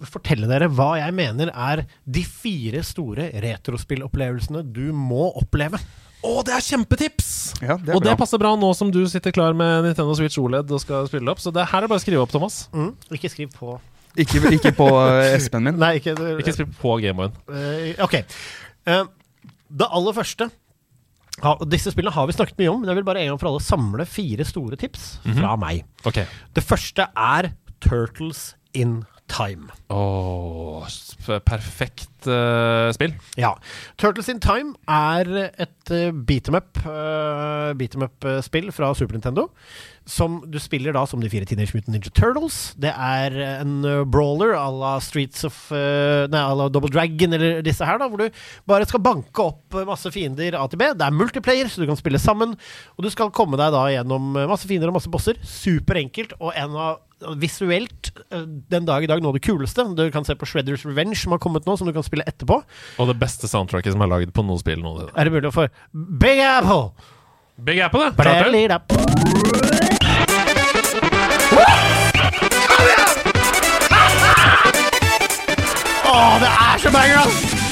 fortelle 0.06 0.50
dere 0.52 0.70
hva 0.70 0.92
jeg 1.00 1.16
mener 1.18 1.50
er 1.50 1.86
de 2.06 2.22
fire 2.28 2.84
store 2.86 3.32
retrospillopplevelsene 3.42 4.62
du 4.76 4.86
må 4.94 5.32
oppleve. 5.40 5.82
Å, 6.24 6.36
det 6.46 6.54
er 6.56 6.64
kjempetips! 6.64 7.32
Ja, 7.58 7.80
det 7.82 7.90
er 7.90 7.98
og 7.98 8.06
det 8.06 8.14
passer 8.22 8.40
bra 8.40 8.54
nå 8.60 8.70
som 8.78 8.94
du 8.94 9.02
sitter 9.12 9.34
klar 9.36 9.58
med 9.58 9.90
Nintendo 9.90 10.14
Switch 10.20 10.38
OLED 10.40 10.70
og 10.72 10.84
skal 10.84 11.10
spille 11.10 11.34
opp. 11.34 11.42
Så 11.42 11.52
det 11.56 11.66
her 11.74 11.84
er 11.84 11.92
bare 11.92 12.00
å 12.00 12.06
skrive 12.06 12.22
opp, 12.22 12.32
Thomas. 12.32 12.68
Mm. 12.76 12.94
Ikke 13.18 13.34
skriv 13.34 13.50
på 13.58 13.80
Ikke, 14.14 14.40
ikke 14.54 14.72
på 14.78 14.88
eh, 15.02 15.34
espen 15.34 15.66
min. 15.66 15.80
Nei, 15.84 15.96
ikke, 16.00 16.14
Ikke 16.38 16.54
skriv 16.56 16.70
på 16.80 17.00
Gameboyen. 17.02 17.34
Uh, 17.50 18.06
ok. 18.06 18.20
Uh, 18.86 19.08
det 19.74 19.90
aller 19.90 20.16
første 20.16 20.54
ha, 21.42 21.56
Disse 21.66 21.92
spillene 21.92 22.14
har 22.14 22.28
vi 22.30 22.36
snakket 22.36 22.60
mye 22.62 22.70
om, 22.70 22.82
men 22.84 22.92
jeg 22.92 23.00
vil 23.00 23.08
bare 23.08 23.24
en 23.24 23.34
gang 23.34 23.40
for 23.42 23.50
alle 23.50 23.64
samle 23.66 24.06
fire 24.06 24.46
store 24.46 24.78
tips 24.80 25.16
fra 25.26 25.56
meg. 25.60 25.84
Ok. 26.06 26.22
Det 26.54 26.64
første 26.64 27.08
er 27.18 27.52
Turtles 27.84 28.54
in 28.78 29.02
Time. 29.34 29.72
Åh, 29.90 30.86
perfekt 31.48 32.28
uh, 32.30 32.92
spill. 32.94 33.16
Ja. 33.40 33.56
Turtles 33.98 34.30
in 34.30 34.42
Time 34.44 34.76
er 34.86 35.50
et 35.50 35.94
uh, 35.94 36.12
beat 36.14 36.52
em 36.52 36.60
up, 36.60 36.78
uh, 36.86 37.74
beat 37.78 37.96
'em 37.96 38.06
up-spill 38.06 38.70
fra 38.72 38.94
Super 38.94 39.18
Nintendo. 39.18 39.48
Som 40.06 40.42
du 40.52 40.60
spiller 40.60 40.92
da 40.94 41.06
som 41.08 41.22
de 41.24 41.30
fire 41.32 41.48
Teenage 41.48 41.72
Mutant 41.74 41.96
Ninja 41.96 42.12
Turtles. 42.12 42.74
Det 42.76 42.92
er 42.92 43.38
en 43.62 43.86
eh, 43.88 44.02
brawler 44.04 44.52
à 44.52 44.66
la 44.68 44.98
Streets 45.00 45.46
of 45.48 45.56
Nei, 45.72 46.42
à 46.42 46.56
la 46.60 46.68
Double 46.68 46.92
Dragon 46.92 47.32
eller 47.32 47.62
disse 47.64 47.88
her, 47.88 48.02
da, 48.02 48.10
hvor 48.12 48.20
du 48.20 48.42
bare 48.68 48.84
skal 48.90 49.00
banke 49.00 49.46
opp 49.46 49.78
eh, 49.80 49.86
masse 49.88 50.12
fiender 50.12 50.58
A 50.60 50.66
til 50.68 50.82
B. 50.82 50.90
Det 50.92 51.08
er 51.08 51.16
multiplayer, 51.16 51.72
så 51.72 51.80
du 51.80 51.88
kan 51.88 52.00
spille 52.00 52.20
sammen. 52.20 52.58
Og 52.98 53.08
du 53.08 53.10
skal 53.16 53.32
komme 53.32 53.56
deg 53.56 53.72
da 53.72 53.86
gjennom 53.96 54.36
eh, 54.36 54.50
masse 54.52 54.68
fiender 54.68 54.92
og 54.92 55.00
masse 55.00 55.12
bosser. 55.14 55.40
Superenkelt. 55.48 56.36
Og 56.42 56.52
en 56.52 56.76
av 56.76 57.00
visuelt 57.40 58.12
eh, 58.30 58.44
den 58.74 58.86
dag 58.90 59.04
i 59.06 59.10
dag 59.10 59.24
noe 59.24 59.34
av 59.34 59.40
det 59.40 59.44
kuleste. 59.46 59.86
Du 59.98 60.04
kan 60.14 60.26
se 60.28 60.36
på 60.40 60.48
Shredders 60.50 60.86
Revenge, 60.88 61.16
som 61.20 61.36
har 61.36 61.42
kommet 61.44 61.68
nå, 61.70 61.78
som 61.80 61.88
du 61.90 61.94
kan 61.96 62.06
spille 62.06 62.26
etterpå. 62.30 62.62
Og 63.00 63.12
det 63.12 63.18
beste 63.22 63.50
soundtracket 63.52 63.96
som 63.96 64.04
er 64.06 64.12
laget 64.12 64.34
på 64.36 64.46
noe 64.46 64.62
spill 64.62 64.84
nå. 64.84 64.96
Er 65.14 65.30
det 65.30 65.36
mulig 65.36 65.50
å 65.52 65.56
få 65.56 65.68
Big 65.94 66.44
Apple! 66.44 66.92
Big 67.64 67.80
Apple, 67.86 68.10
det. 68.18 68.18
Det. 68.68 68.80
Å, 76.04 76.16
det 76.42 76.50
er 76.50 76.82
så 76.82 76.92
banger, 76.94 77.22
ass! 77.24 77.63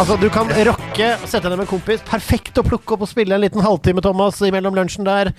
Altså 0.00 0.16
Du 0.20 0.28
kan 0.32 0.48
rocke, 0.66 1.08
sette 1.28 1.44
deg 1.44 1.52
ned 1.52 1.60
med 1.60 1.66
en 1.66 1.70
kompis. 1.74 2.02
Perfekt 2.08 2.58
å 2.60 2.64
plukke 2.66 2.96
opp 2.96 3.04
og 3.04 3.10
spille 3.10 3.36
en 3.36 3.42
liten 3.44 3.62
halvtime 3.64 4.02
Thomas, 4.04 4.40
imellom 4.46 4.76
lunsjen 4.78 5.04
der. 5.08 5.32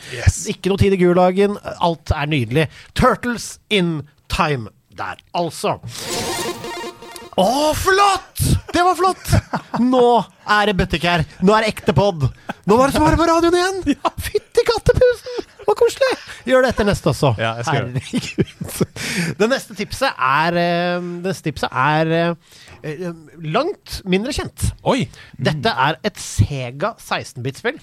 Ikke 0.52 0.72
noe 0.72 0.82
tid 0.82 0.96
i 0.96 1.02
gulagen. 1.02 1.58
Alt 1.82 2.14
er 2.16 2.30
nydelig. 2.30 2.68
Turtles 2.98 3.56
in 3.74 4.02
time 4.32 4.70
der, 4.98 5.18
altså. 5.38 5.80
Å, 7.42 7.48
flott! 7.80 8.42
Det 8.72 8.84
var 8.86 8.96
flott! 9.00 9.32
Nå 9.82 10.04
er 10.52 10.70
det 10.70 10.76
bøttekær. 10.80 11.24
Nå 11.42 11.56
er 11.56 11.66
det 11.66 11.72
ekte 11.74 11.96
pod. 11.96 12.28
Nå 12.70 12.78
var 12.78 12.92
det 12.92 12.96
som 12.96 13.06
bare 13.08 13.18
på 13.20 13.28
radioen 13.28 13.58
igjen! 13.58 13.82
Ja. 13.96 14.12
Fytti 14.22 14.66
kattepusen! 14.68 15.48
Så 15.62 15.76
koselig! 15.80 16.12
Gjør 16.50 16.66
det 16.66 16.72
etter 16.74 16.88
neste 16.88 17.12
også. 17.12 17.32
Ja, 17.40 17.54
jeg 17.60 17.68
skal. 17.68 17.90
Herregud. 17.96 18.82
Det 19.40 19.48
neste 19.52 19.76
tipset 19.78 20.22
er 20.22 20.58
eh, 20.60 21.08
Det 21.22 21.32
neste 21.32 21.48
tipset 21.48 21.72
er 21.72 22.12
eh, 22.18 22.60
langt 23.42 24.02
mindre 24.10 24.34
kjent. 24.36 24.72
Oi! 24.88 25.06
Dette 25.38 25.74
er 25.88 26.00
et 26.08 26.18
Sega 26.22 26.96
16-bit-spill. 27.02 27.82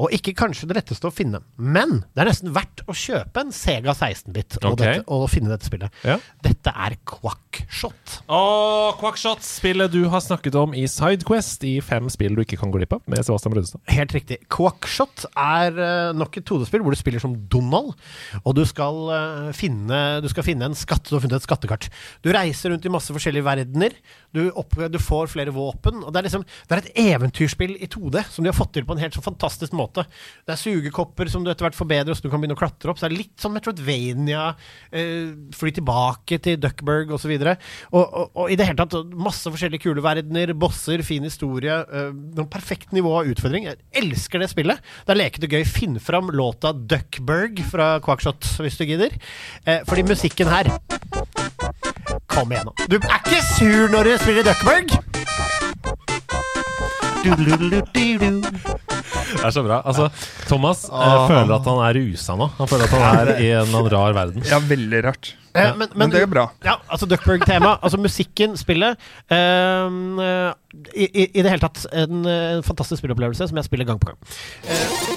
Og 0.00 0.14
ikke 0.16 0.32
kanskje 0.38 0.68
det 0.70 0.78
letteste 0.78 1.08
å 1.08 1.12
finne, 1.12 1.42
men 1.60 2.00
det 2.14 2.22
er 2.22 2.30
nesten 2.30 2.54
verdt 2.54 2.82
å 2.88 2.94
kjøpe 2.96 3.42
en 3.42 3.52
Sega 3.54 3.92
16-bit 3.92 4.58
og, 4.62 4.72
okay. 4.72 5.02
og 5.04 5.26
finne 5.32 5.52
dette 5.52 5.68
spillet. 5.68 5.92
Ja. 6.06 6.16
Dette 6.44 6.72
er 6.72 6.96
Quackshot. 7.08 8.16
Og 8.32 8.96
Quackshot, 9.00 9.44
spillet 9.44 9.92
du 9.92 10.02
har 10.12 10.24
snakket 10.24 10.56
om 10.60 10.72
i 10.76 10.86
Sidequest, 10.90 11.66
i 11.68 11.76
fem 11.84 12.08
spill 12.12 12.38
du 12.38 12.44
ikke 12.44 12.60
kan 12.60 12.72
gå 12.72 12.80
glipp 12.80 12.96
av, 12.96 13.04
med 13.10 13.24
Sebastian 13.26 13.54
Brunestad. 13.54 13.82
Helt 13.92 14.14
riktig. 14.16 14.40
Quackshot 14.52 15.26
er 15.34 15.76
eh, 15.76 16.12
nok 16.16 16.40
et 16.40 16.48
2D-spill 16.48 16.84
hvor 16.86 16.96
du 16.96 17.00
spiller 17.00 17.22
som 17.22 17.36
Donald, 17.52 17.92
og 18.40 18.56
du 18.56 18.64
skal, 18.68 19.02
eh, 19.16 19.52
finne, 19.56 20.00
du 20.24 20.30
skal 20.32 20.46
finne 20.46 20.70
en 20.70 20.78
skatt. 20.78 21.04
Du 21.10 21.18
har 21.18 21.24
funnet 21.26 21.40
et 21.40 21.48
skattekart. 21.48 21.90
Du 22.24 22.32
reiser 22.32 22.72
rundt 22.72 22.88
i 22.88 22.92
masse 22.92 23.12
forskjellige 23.12 23.46
verdener. 23.46 23.96
Du, 24.32 24.44
opp, 24.58 24.76
du 24.88 24.98
får 25.02 25.32
flere 25.32 25.52
våpen. 25.54 26.04
Og 26.04 26.12
det 26.12 26.20
er 26.20 26.28
liksom 26.28 26.44
Det 26.46 26.76
er 26.76 26.82
et 26.84 27.00
eventyrspill 27.14 27.76
i 27.82 27.88
2D 27.90 28.22
som 28.30 28.44
de 28.44 28.50
har 28.52 28.56
fått 28.56 28.72
til 28.76 28.86
på 28.86 28.94
en 28.94 29.02
helt 29.02 29.16
så 29.16 29.22
fantastisk 29.24 29.74
måte. 29.76 29.89
Det 29.98 30.54
er 30.54 30.60
sugekopper 30.60 31.30
som 31.32 31.44
du 31.44 31.50
etter 31.50 31.66
hvert 31.66 31.78
forbedrer, 31.78 32.16
så 32.16 32.24
du 32.24 32.30
kan 32.30 32.42
begynne 32.42 32.56
å 32.56 32.60
klatre 32.60 32.92
opp. 32.92 33.00
Så 33.00 33.06
det 33.06 33.12
er 33.12 33.22
litt 33.22 33.42
sånn 33.42 33.54
Metroidvania, 33.56 34.44
eh, 34.92 35.32
fly 35.56 35.72
tilbake 35.76 36.40
til 36.44 36.60
Duckburg 36.62 37.12
osv. 37.16 37.32
Og, 37.40 38.00
og, 38.00 38.30
og 38.34 38.52
i 38.52 38.58
det 38.58 38.68
hele 38.68 38.80
tatt 38.82 39.14
masse 39.14 39.50
forskjellige 39.50 39.84
kule 39.86 40.04
verdener, 40.04 40.54
bosser, 40.58 41.02
fin 41.06 41.26
historie. 41.26 41.80
Eh, 41.90 42.10
noen 42.12 42.50
perfekt 42.50 42.94
nivå 42.96 43.16
av 43.20 43.30
utfordring. 43.30 43.68
Jeg 43.70 43.80
elsker 44.04 44.42
det 44.42 44.50
spillet. 44.52 44.82
Det 45.06 45.14
er 45.14 45.22
lekete 45.22 45.50
gøy. 45.50 45.64
Finn 45.68 45.98
fram 46.02 46.30
låta 46.34 46.72
Duckburg 46.74 47.62
fra 47.70 47.92
Quackshot 48.04 48.56
hvis 48.60 48.78
du 48.80 48.86
gidder. 48.88 49.16
Eh, 49.66 49.82
fordi 49.88 50.06
musikken 50.10 50.50
her 50.50 50.70
Kom 52.30 52.52
igjen, 52.52 52.66
nå. 52.66 52.72
Du 52.90 52.96
er 52.98 53.18
ikke 53.20 53.40
sur 53.54 53.90
når 53.92 54.02
du 54.10 54.12
spiller 54.22 54.44
Duckburg? 54.46 54.86
Det 59.40 59.48
er 59.48 59.54
så 59.56 59.62
bra. 59.64 59.78
Altså, 59.88 60.08
Thomas 60.50 60.82
eh, 60.90 60.94
Ah. 61.00 61.26
føler 61.30 61.54
at 61.56 61.64
han 61.70 61.78
er 61.86 61.96
rusa 61.96 62.34
nå. 62.36 62.50
Han 62.58 62.68
føler 62.68 62.84
at 62.84 62.90
han 62.96 63.04
er 63.20 63.30
i 63.40 63.46
en 63.54 63.62
eller 63.64 63.78
annen 63.78 63.92
rar 63.94 64.12
verden. 64.16 64.44
Ja, 64.50 64.58
veldig 64.60 65.00
rart. 65.06 65.30
Eh, 65.56 65.72
Men 65.96 66.10
det 66.12 66.20
er 66.22 66.28
bra. 66.30 66.44
Ja, 66.62 66.76
altså 66.88 67.08
Duckburg-tema. 67.10 67.78
altså 67.82 67.98
musikken, 67.98 68.56
spillet. 68.60 68.98
ehm, 69.32 70.18
eh, 70.20 70.52
i, 70.94 71.08
i, 71.08 71.24
I 71.34 71.42
det 71.42 71.50
hele 71.50 71.64
tatt 71.64 71.86
en, 71.92 72.20
en, 72.26 72.62
fantastisk 72.62 73.00
spillopplevelse 73.02 73.48
som 73.48 73.56
jeg 73.58 73.64
spiller 73.66 73.88
gang 73.88 73.98
på 73.98 74.12
gang. 74.12 74.20
Eh, 74.68 75.16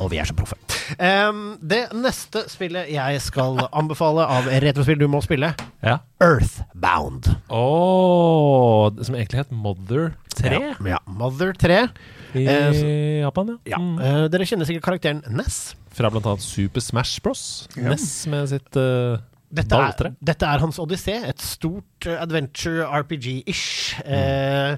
og 0.00 0.10
vi 0.12 0.20
er 0.20 0.28
så 0.28 0.36
proffe. 0.36 0.54
Ehm, 0.98 1.56
det 1.60 1.88
neste 1.96 2.44
spillet 2.52 2.88
jeg 2.92 3.20
skal 3.24 3.58
anbefale 3.72 4.22
av 4.36 4.46
retrospill 4.62 5.00
du 5.00 5.08
må 5.10 5.20
spille, 5.24 5.54
Ja. 5.82 5.98
Earthbound. 6.22 7.32
Åh, 7.50 9.02
som 9.02 9.14
egentlig 9.18 9.42
het 9.42 9.50
Mother 9.52 10.12
3 10.36 10.60
Ja, 10.60 10.74
ja, 10.94 10.98
Mother 11.06 11.52
3. 11.52 11.88
i 12.34 12.44
Eh, 12.46 13.20
Japan, 13.24 13.56
ja. 13.66 13.76
Ja, 13.76 13.80
eh, 14.04 14.28
Dere 14.32 14.46
kjenner 14.46 14.68
sikkert 14.68 14.84
karakteren 14.86 15.22
Ness. 15.34 15.74
Fra 15.90 16.10
blant 16.12 16.26
annet 16.26 16.44
Super 16.44 16.80
Smash 16.80 17.20
Bros. 17.24 17.66
Ja. 17.76 17.88
Ness 17.90 18.26
med 18.30 18.48
sitt 18.52 18.76
uh, 18.78 19.18
Dette 19.50 19.74
er, 19.74 20.12
dette 20.22 20.46
er 20.46 20.62
hans 20.62 20.78
odyssé. 20.78 21.16
Et 21.26 21.40
stort 21.42 22.06
eh, 22.06 22.20
adventure 22.22 22.86
RPG-ish 22.86 23.96
Mm. 24.00 24.12
eh, 24.14 24.76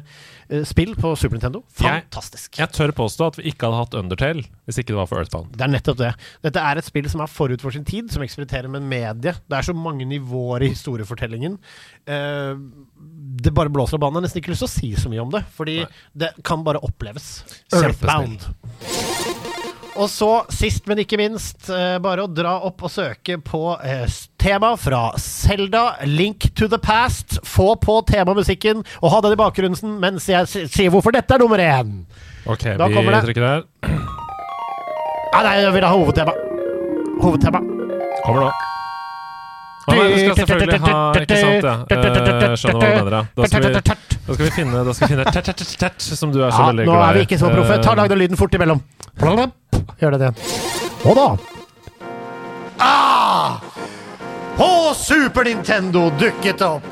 spill 0.69 0.95
på 0.99 1.13
Super 1.19 1.39
Nintendo. 1.39 1.63
Fantastisk. 1.79 2.59
Jeg 2.61 2.73
tør 2.75 2.95
påstå 2.97 3.31
at 3.31 3.39
vi 3.41 3.47
ikke 3.53 3.69
hadde 3.69 3.83
hatt 3.83 3.97
Undertale 4.01 4.45
hvis 4.67 4.81
ikke 4.81 4.93
det 4.93 4.99
var 5.01 5.09
for 5.11 5.23
Earthbound. 5.23 5.55
Det 5.57 5.67
er 5.67 5.73
nettopp 5.73 6.01
det. 6.01 6.11
Dette 6.47 6.65
er 6.71 6.81
et 6.81 6.89
spill 6.89 7.09
som 7.13 7.25
er 7.25 7.31
forut 7.31 7.65
for 7.65 7.75
sin 7.75 7.87
tid, 7.89 8.11
som 8.15 8.25
eksperimenterer 8.25 8.71
med 8.73 8.87
medie. 8.87 9.35
Det 9.35 9.59
er 9.59 9.67
så 9.67 9.75
mange 9.77 10.07
nivåer 10.09 10.67
i 10.67 10.73
historiefortellingen. 10.75 11.59
Uh, 12.09 12.55
det 13.43 13.55
bare 13.55 13.73
blåser 13.73 13.99
av 13.99 14.05
banen. 14.07 14.21
Jeg 14.21 14.23
har 14.23 14.29
nesten 14.29 14.43
ikke 14.43 14.55
lyst 14.55 14.67
til 14.67 14.71
å 14.71 14.75
si 14.77 14.93
så 15.03 15.13
mye 15.13 15.25
om 15.25 15.33
det, 15.35 15.43
fordi 15.57 15.81
det 16.15 16.35
kan 16.47 16.65
bare 16.67 16.83
oppleves. 16.87 17.35
Earthbound. 17.75 18.47
Kjempespill. 18.79 19.12
Og 20.01 20.09
så, 20.09 20.29
sist, 20.49 20.87
men 20.89 21.03
ikke 21.03 21.19
minst, 21.21 21.67
eh, 21.69 21.99
bare 22.01 22.25
å 22.25 22.31
dra 22.33 22.55
opp 22.65 22.81
og 22.87 22.91
søke 22.95 23.37
på 23.45 23.61
eh, 23.85 24.07
tema 24.41 24.73
fra 24.81 25.03
Selda, 25.21 25.99
Link 26.09 26.49
to 26.57 26.69
the 26.73 26.79
Past. 26.81 27.37
Få 27.45 27.75
på 27.77 27.99
temamusikken 28.09 28.81
og 29.03 29.13
ha 29.13 29.21
den 29.27 29.37
i 29.37 29.41
bakgrunnen 29.43 29.99
mens 30.01 30.31
jeg 30.33 30.49
sier 30.73 30.93
hvorfor 30.95 31.13
dette 31.13 31.37
er 31.37 31.45
nummer 31.45 31.61
én. 31.61 31.93
Ok, 32.49 32.65
Da 32.79 32.89
vi 32.89 32.95
det. 33.05 33.23
trykker 33.29 33.45
der. 33.45 33.63
Ah, 35.33 35.43
nei, 35.45 35.55
jeg 35.61 35.73
vil 35.77 35.85
ha 35.87 35.93
hovedtema. 35.97 36.33
Hovedtema. 37.23 37.61
Kommer 38.25 38.49
nå. 38.49 38.72
Å 39.83 39.95
nei, 39.97 40.03
du 40.13 40.19
skal 40.23 40.37
selvfølgelig 40.43 40.79
ha 40.85 40.99
Ikke 41.19 41.39
sant, 41.43 41.65
ja. 41.67 41.73
Eh, 41.91 42.55
skjønner 42.61 42.79
hva 42.79 42.91
du 42.91 42.99
mener. 43.03 43.17
ja. 43.17 43.23
Da 43.35 43.49
skal 43.51 43.65
vi, 43.65 43.73
da 43.73 44.35
skal 44.37 44.45
vi 44.47 44.51
finne, 44.55 44.85
da 44.87 44.93
skal 44.95 45.09
vi 45.09 45.15
finne 45.17 45.25
tert, 45.33 45.45
tert, 45.49 45.57
tert, 45.59 45.73
tert, 45.83 46.07
som 46.23 46.31
du 46.33 46.39
er 46.45 46.51
så 46.55 46.61
Ja, 46.63 46.69
veldig 46.71 46.85
glad 46.87 46.95
i. 46.95 46.99
Nå 47.01 47.09
er 47.09 47.19
vi 47.19 47.25
ikke 47.27 47.39
så 47.43 47.51
proffe. 47.51 47.81
Ta 47.83 47.91
Eh, 47.93 47.97
Lag 48.03 48.09
den 48.13 48.19
lyden 48.23 48.39
fort 48.39 48.55
imellom. 48.55 48.83
Gjør 49.99 50.11
det 50.17 50.21
det. 50.21 50.31
Og 51.05 51.17
da 51.19 51.27
Ah! 52.79 53.59
På 54.57 54.69
Super 54.95 55.45
Nintendo 55.45 56.11
dukket 56.21 56.63
opp 56.63 56.87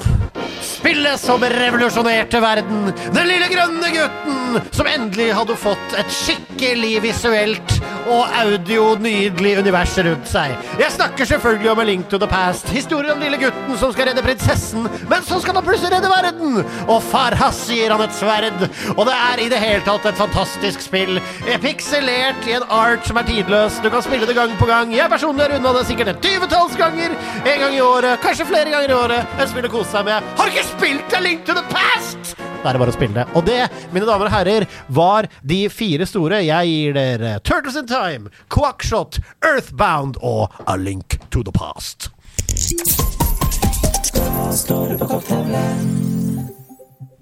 Spillet 0.81 1.21
som 1.21 1.43
revolusjonerte 1.45 2.41
verden. 2.41 2.87
Den 3.13 3.27
lille 3.29 3.51
grønne 3.53 3.91
gutten 3.93 4.61
som 4.73 4.89
endelig 4.89 5.29
hadde 5.37 5.57
fått 5.61 5.97
et 6.01 6.15
skikkelig 6.15 6.95
visuelt 7.05 7.75
og 8.11 8.33
audio 8.41 8.95
nydelig 8.99 9.59
univers 9.61 9.93
rundt 10.01 10.31
seg. 10.31 10.55
Jeg 10.81 10.95
snakker 10.95 11.29
selvfølgelig 11.29 11.71
om 11.75 11.83
A 11.83 11.85
Link 11.85 12.09
to 12.09 12.19
the 12.19 12.29
Past. 12.31 12.71
Historien 12.73 13.13
om 13.13 13.21
lille 13.21 13.37
gutten 13.43 13.77
som 13.79 13.93
skal 13.93 14.09
redde 14.09 14.25
prinsessen, 14.25 14.89
men 15.11 15.27
så 15.27 15.41
skal 15.43 15.59
han 15.59 15.67
plutselig 15.67 15.93
redde 15.93 16.09
verden! 16.09 16.63
Og 16.89 17.05
Farhas 17.11 17.61
gir 17.69 17.93
han 17.93 18.01
et 18.07 18.17
sverd. 18.17 18.65
Og 18.97 19.05
det 19.07 19.17
er 19.19 19.45
i 19.45 19.51
det 19.53 19.61
hele 19.61 19.85
tatt 19.85 20.09
et 20.09 20.19
fantastisk 20.19 20.83
spill. 20.87 21.21
Pikselert 21.61 22.49
i 22.49 22.57
en 22.57 22.67
art 22.73 23.05
som 23.07 23.21
er 23.21 23.29
tidløs. 23.29 23.79
Du 23.85 23.91
kan 23.93 24.05
spille 24.07 24.27
det 24.27 24.39
gang 24.39 24.57
på 24.59 24.69
gang. 24.71 24.97
Jeg 24.97 25.13
personlig 25.13 25.45
har 25.45 25.55
runda 25.59 25.77
det 25.77 25.85
sikkert 25.93 26.15
et 26.15 26.25
tyvetalls 26.25 26.81
ganger. 26.81 27.15
En 27.45 27.65
gang 27.67 27.77
i 27.77 27.85
året, 27.85 28.17
kanskje 28.25 28.49
flere 28.49 28.73
ganger 28.73 28.95
i 28.95 28.99
året. 28.99 29.39
Et 29.39 29.53
spill 29.53 29.69
å 29.69 29.75
kose 29.77 29.93
seg 29.93 30.09
med. 30.09 30.33
Har 30.41 30.57
spilt 30.77 31.17
A 31.17 31.21
Link 31.21 31.45
to 31.49 31.55
the 31.57 31.65
Past? 31.71 32.37
Da 32.63 32.69
er 32.69 32.77
det 32.77 32.83
bare 32.83 32.93
å 32.93 32.97
spille 32.97 33.17
det. 33.17 33.27
Og 33.39 33.45
det, 33.47 33.61
mine 33.95 34.07
damer 34.09 34.29
og 34.29 34.35
herrer, 34.35 34.67
var 34.93 35.29
de 35.43 35.63
fire 35.73 36.07
store. 36.09 36.43
Jeg 36.45 36.73
gir 36.73 36.97
dere 36.97 37.39
Turtles 37.47 37.79
in 37.81 37.89
Time, 37.91 38.33
Quackshot, 38.53 39.21
Earthbound 39.41 40.21
og 40.21 40.53
A 40.69 40.77
Link 40.77 41.19
to 41.31 41.43
the 41.47 41.55
Past. 41.57 42.11
Det 44.91 46.30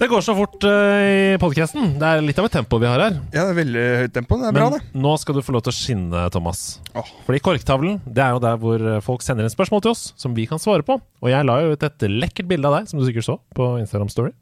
går 0.06 0.22
så 0.22 0.34
fort 0.38 0.62
uh, 0.62 1.00
i 1.02 1.38
podkasten. 1.42 1.96
Det 1.98 2.06
er 2.06 2.20
litt 2.22 2.38
av 2.38 2.46
et 2.46 2.54
tempo 2.54 2.78
vi 2.78 2.86
har 2.86 3.02
her. 3.02 3.16
Ja, 3.34 3.48
det 3.48 3.50
er 3.50 3.58
veldig 3.58 3.86
høyt 4.02 4.14
tempo. 4.14 4.38
Det 4.38 4.46
er 4.46 4.54
bra, 4.54 4.68
det. 4.76 4.78
nå 4.94 5.14
skal 5.18 5.34
du 5.34 5.42
få 5.42 5.56
lov 5.56 5.64
til 5.66 5.74
å 5.74 5.78
skinne, 5.78 6.22
Thomas. 6.30 6.60
Oh. 6.94 7.08
Fordi 7.26 7.40
Korktavlen 7.42 7.98
det 8.06 8.22
er 8.22 8.36
jo 8.36 8.42
der 8.46 8.60
hvor 8.62 8.84
eh, 8.92 9.00
folk 9.02 9.26
sender 9.26 9.42
inn 9.42 9.50
spørsmål 9.50 9.82
til 9.82 9.96
oss 9.96 10.04
som 10.14 10.38
vi 10.38 10.46
kan 10.46 10.62
svare 10.62 10.86
på. 10.86 11.00
Og 11.02 11.32
jeg 11.32 11.48
la 11.50 11.58
jo 11.64 11.74
ut 11.74 11.88
et 11.88 12.06
lekkert 12.12 12.46
bilde 12.50 12.70
av 12.70 12.78
deg, 12.78 12.92
som 12.92 13.02
du 13.02 13.08
sikkert 13.08 13.26
så 13.26 13.40
på 13.58 13.72
Instagram 13.82 14.12
Story. 14.14 14.34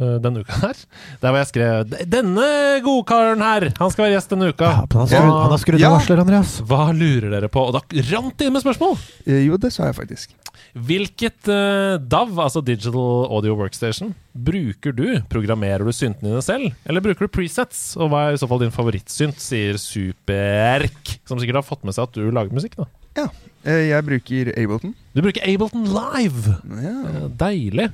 Eh, 0.00 0.16
denne 0.24 0.42
uka 0.44 0.60
her. 0.64 0.80
Der 1.22 1.30
hvor 1.34 1.40
jeg 1.42 1.50
skrev 1.50 1.90
'Denne 2.10 2.48
godkaren 2.84 3.42
her, 3.44 3.68
han 3.78 3.90
skal 3.94 4.06
være 4.06 4.14
gjest 4.16 4.30
denne 4.34 4.52
uka'. 4.52 4.72
Han 4.74 5.00
har 5.00 5.06
skrudd, 5.10 5.34
han 5.34 5.50
har 5.54 5.62
skrudd 5.62 5.82
av 5.84 5.96
varsler, 5.98 6.22
Andreas. 6.24 6.56
Hva 6.62 6.88
lurer 6.94 7.30
dere 7.30 7.48
på? 7.52 7.66
Og 7.68 7.76
da 7.76 7.82
rant 8.12 8.36
det 8.38 8.46
inn 8.48 8.52
med 8.56 8.62
spørsmål! 8.64 8.96
Eh, 9.26 9.44
Jo, 9.46 9.56
det 9.60 9.72
sa 9.72 9.86
jeg 9.90 9.94
faktisk. 9.98 10.34
Hvilket 10.74 11.46
uh, 11.46 11.98
DAV, 12.02 12.32
altså 12.42 12.58
Digital 12.64 13.28
Audio 13.30 13.54
Workstation, 13.54 14.08
bruker 14.34 14.90
du? 14.94 15.20
Programmerer 15.30 15.84
du 15.86 15.92
syntene 15.94 16.32
dine 16.32 16.42
selv, 16.42 16.72
eller 16.86 17.00
bruker 17.04 17.28
du 17.28 17.30
presets? 17.30 17.92
Og 17.96 18.10
hva 18.10 18.24
er 18.28 18.34
i 18.34 18.40
så 18.42 18.48
fall 18.50 18.58
din 18.64 18.74
favorittsynt, 18.74 19.38
sier 19.38 19.78
Superk, 19.78 21.14
som 21.30 21.38
sikkert 21.38 21.60
har 21.62 21.66
fått 21.68 21.84
med 21.86 21.94
seg 21.94 22.08
at 22.08 22.18
du 22.18 22.26
lager 22.34 22.54
musikk, 22.56 22.74
da. 22.80 22.88
Ja. 23.14 23.28
Eh, 23.64 23.86
Jeg 23.92 24.02
bruker 24.08 24.50
Ableton. 24.58 24.94
Du 25.14 25.22
bruker 25.22 25.46
Ableton 25.46 25.86
Live! 25.94 26.56
Ja. 26.82 26.96
Eh, 27.06 27.28
Deilig. 27.44 27.90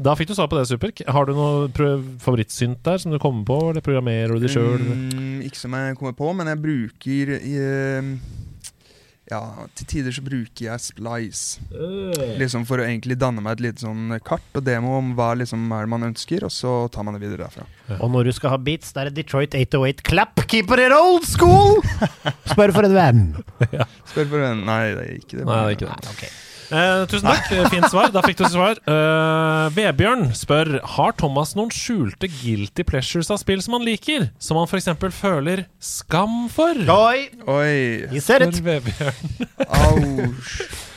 Da 0.00 0.14
fikk 0.16 0.30
du 0.30 0.36
svar 0.36 0.48
på 0.48 0.56
det, 0.56 0.68
Superk. 0.70 1.02
Har 1.12 1.26
du 1.28 1.34
noe 1.36 1.66
favorittsynt 2.22 2.80
der 2.86 3.00
som 3.02 3.12
du 3.12 3.18
kommer 3.20 3.44
på, 3.48 3.58
eller 3.70 3.84
programmerer 3.84 4.32
du 4.32 4.46
det 4.46 4.52
sjøl? 4.54 4.80
Mm, 4.80 5.42
ikke 5.44 5.60
som 5.60 5.74
jeg 5.76 5.98
kommer 5.98 6.14
på, 6.16 6.30
men 6.38 6.48
jeg 6.48 6.60
bruker 6.62 7.34
eh, 7.36 8.08
Ja, 9.28 9.40
til 9.76 9.88
tider 9.88 10.14
så 10.16 10.24
bruker 10.24 10.64
jeg 10.64 10.82
Splice. 10.82 11.60
Øh. 11.76 12.38
Liksom 12.40 12.64
For 12.68 12.80
å 12.80 12.86
egentlig 12.86 13.18
danne 13.20 13.44
meg 13.44 13.58
et 13.58 13.64
lite 13.66 13.84
sånn 13.84 14.16
kart 14.24 14.56
og 14.58 14.64
demo 14.66 14.96
om 14.98 15.12
hva 15.18 15.32
liksom 15.40 15.66
er 15.76 15.84
det 15.84 15.92
man 15.92 16.08
ønsker, 16.08 16.46
og 16.48 16.52
så 16.52 16.72
tar 16.92 17.04
man 17.08 17.18
det 17.18 17.24
videre 17.26 17.44
derfra. 17.50 17.68
Og 18.00 18.08
når 18.12 18.30
du 18.30 18.36
skal 18.36 18.54
ha 18.56 18.60
beats, 18.60 18.94
da 18.96 19.04
er 19.04 19.12
det 19.12 19.20
Detroit 19.20 19.56
808 19.60 20.08
Clap, 20.08 20.46
keeper 20.48 20.80
it 20.86 20.96
old 20.96 21.28
school! 21.28 21.82
Spør 22.52 22.72
for 22.78 22.88
en 22.88 22.96
venn. 22.96 23.26
Spør 24.08 24.32
for 24.32 24.48
en 24.48 24.64
Nei, 24.68 24.86
det 24.96 25.04
er 25.04 25.12
ikke 25.20 25.42
det. 25.42 25.44
Nei, 25.44 25.60
det 25.68 25.68
er 25.68 25.76
ikke 25.76 25.92
det. 26.32 26.32
Eh, 26.72 27.02
tusen 27.10 27.28
takk. 27.28 27.50
Eh, 27.52 27.66
Fint 27.72 27.88
svar. 27.92 28.08
Da 28.14 28.22
fikk 28.24 28.38
du 28.40 28.46
svar. 28.48 28.78
Eh, 28.88 29.64
Vebjørn 29.76 30.30
spør 30.36 30.78
Har 30.94 31.12
Thomas 31.20 31.52
noen 31.58 31.72
skjulte 31.74 32.30
guilty 32.32 32.84
pleasures 32.88 33.28
av 33.32 33.40
spill 33.42 33.60
som 33.64 33.76
han 33.76 33.84
liker, 33.86 34.30
som 34.40 34.56
han 34.60 34.70
f.eks. 34.70 34.88
føler 35.18 35.66
skam 35.82 36.46
for? 36.52 36.78
Oi! 36.96 37.28
Oi. 37.44 37.74
Vi 38.12 38.22
ser 38.24 38.46
it. 38.46 38.56
Spør 38.56 38.80
Vebjørn. 38.80 39.36
Ouch. 39.68 40.56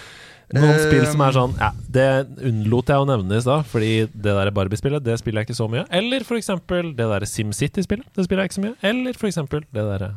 Noen 0.55 0.75
Eh, 0.75 0.83
spill 0.85 1.03
som 1.09 1.23
er 1.25 1.33
sånn 1.33 1.55
Ja, 1.57 1.71
det 1.91 2.03
unnlot 2.45 2.91
jeg 2.93 3.01
å 3.01 3.07
nevne 3.09 3.33
i 3.39 3.41
stad, 3.41 3.65
fordi 3.67 3.89
det 4.13 4.35
der 4.37 4.51
Barbie-spillet, 4.53 5.01
det 5.03 5.17
spiller 5.19 5.41
jeg 5.41 5.49
ikke 5.49 5.57
så 5.57 5.65
mye. 5.73 5.83
Eller 5.89 6.21
f.eks. 6.23 6.51
det 6.69 7.07
der 7.09 7.25
SimCity-spillet. 7.27 8.05
Det 8.15 8.27
spiller 8.27 8.45
jeg 8.45 8.51
ikke 8.53 8.59
så 8.59 8.65
mye. 8.67 8.75
Eller 8.85 9.17
f.eks. 9.17 9.41
det 9.51 9.65
derre 9.89 10.11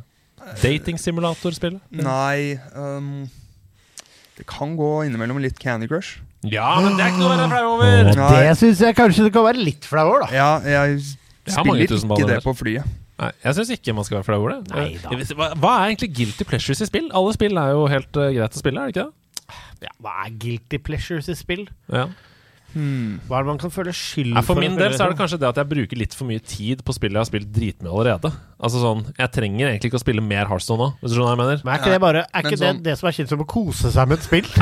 dating-simulator-spillet. 0.62 1.80
Nei 1.90 2.58
um, 2.76 3.24
Det 4.38 4.46
kan 4.46 4.76
gå 4.78 4.90
innimellom 5.08 5.40
litt 5.42 5.58
Candy 5.58 5.88
Crush. 5.90 6.20
Ja, 6.46 6.76
men 6.78 6.94
det 6.94 7.02
er 7.02 7.10
ikke 7.10 7.24
noe 7.24 7.32
å 7.32 7.34
være 7.34 7.50
flau 7.50 7.70
over! 7.72 8.10
Åh, 8.14 8.36
det 8.38 8.54
syns 8.60 8.82
jeg 8.84 8.94
kanskje 8.94 9.26
det 9.26 9.32
kan 9.34 9.46
være 9.48 9.58
litt 9.58 9.88
flau 9.88 10.04
over, 10.12 10.22
da. 10.22 10.28
Ja, 10.30 10.50
jeg 10.62 11.00
spiller 11.02 11.82
jeg 11.82 11.90
ikke 11.98 12.28
det 12.30 12.38
på 12.44 12.54
flyet. 12.54 12.96
Nei, 13.18 13.32
jeg 13.42 13.56
syns 13.56 13.72
ikke 13.74 13.94
man 13.98 14.06
skal 14.06 14.20
være 14.20 14.28
flau 14.28 14.38
over 14.44 14.54
det. 14.54 14.84
Hva, 15.34 15.48
hva 15.58 15.72
er 15.80 15.88
egentlig 15.88 16.12
guilty 16.14 16.46
pleasures 16.46 16.84
i 16.84 16.86
spill? 16.86 17.08
Alle 17.18 17.34
spill 17.34 17.58
er 17.58 17.72
jo 17.74 17.88
helt 17.90 18.20
uh, 18.20 18.28
greit 18.36 18.54
å 18.54 18.62
spille, 18.62 18.84
er 18.84 18.92
det 18.92 18.94
ikke 18.94 19.08
det? 19.08 19.58
Ja, 19.88 19.94
hva 20.04 20.14
er 20.22 20.36
guilty 20.44 20.78
pleasures 20.86 21.30
i 21.32 21.34
spill? 21.38 21.64
Ja. 21.90 22.06
Hmm. 22.74 23.18
Hva 23.26 23.38
er 23.38 23.46
det 23.46 23.48
man 23.48 23.58
kan 23.62 23.70
føle 23.72 23.92
skyld 23.96 24.34
for? 24.36 24.42
for 24.54 24.60
min 24.60 24.76
del 24.76 24.92
så 24.92 25.06
er 25.06 25.14
det 25.14 25.18
kanskje 25.18 25.38
det 25.40 25.48
at 25.48 25.56
jeg 25.62 25.68
bruker 25.70 25.96
litt 25.98 26.14
for 26.14 26.28
mye 26.28 26.42
tid 26.44 26.82
på 26.84 26.92
spill 26.94 27.12
jeg 27.16 27.22
har 27.22 27.28
spilt 27.30 27.48
dritmye 27.54 27.88
allerede. 27.90 28.30
Altså 28.60 28.82
sånn, 28.82 29.04
Jeg 29.16 29.30
trenger 29.32 29.68
egentlig 29.70 29.90
ikke 29.92 30.00
å 30.00 30.04
spille 30.04 30.20
mer 30.24 30.46
hardstone 30.50 30.78
nå, 30.78 30.88
hvis 31.00 31.12
du 31.14 31.16
skjønner 31.16 31.32
hva 31.32 31.36
jeg 31.36 31.42
mener. 31.46 31.62
Men 31.64 31.72
er 31.74 31.78
ikke 31.82 31.94
det 31.94 32.00
bare 32.04 32.24
Er 32.28 32.42
ikke 32.44 32.58
sånn- 32.60 32.82
det 32.82 32.90
det 32.90 32.98
som 33.00 33.08
er 33.08 33.12
kjent 33.18 33.28
som 33.32 33.40
å 33.40 33.48
kose 33.48 33.92
seg 33.94 34.08
med 34.08 34.18
et 34.18 34.28
spill? 34.28 34.48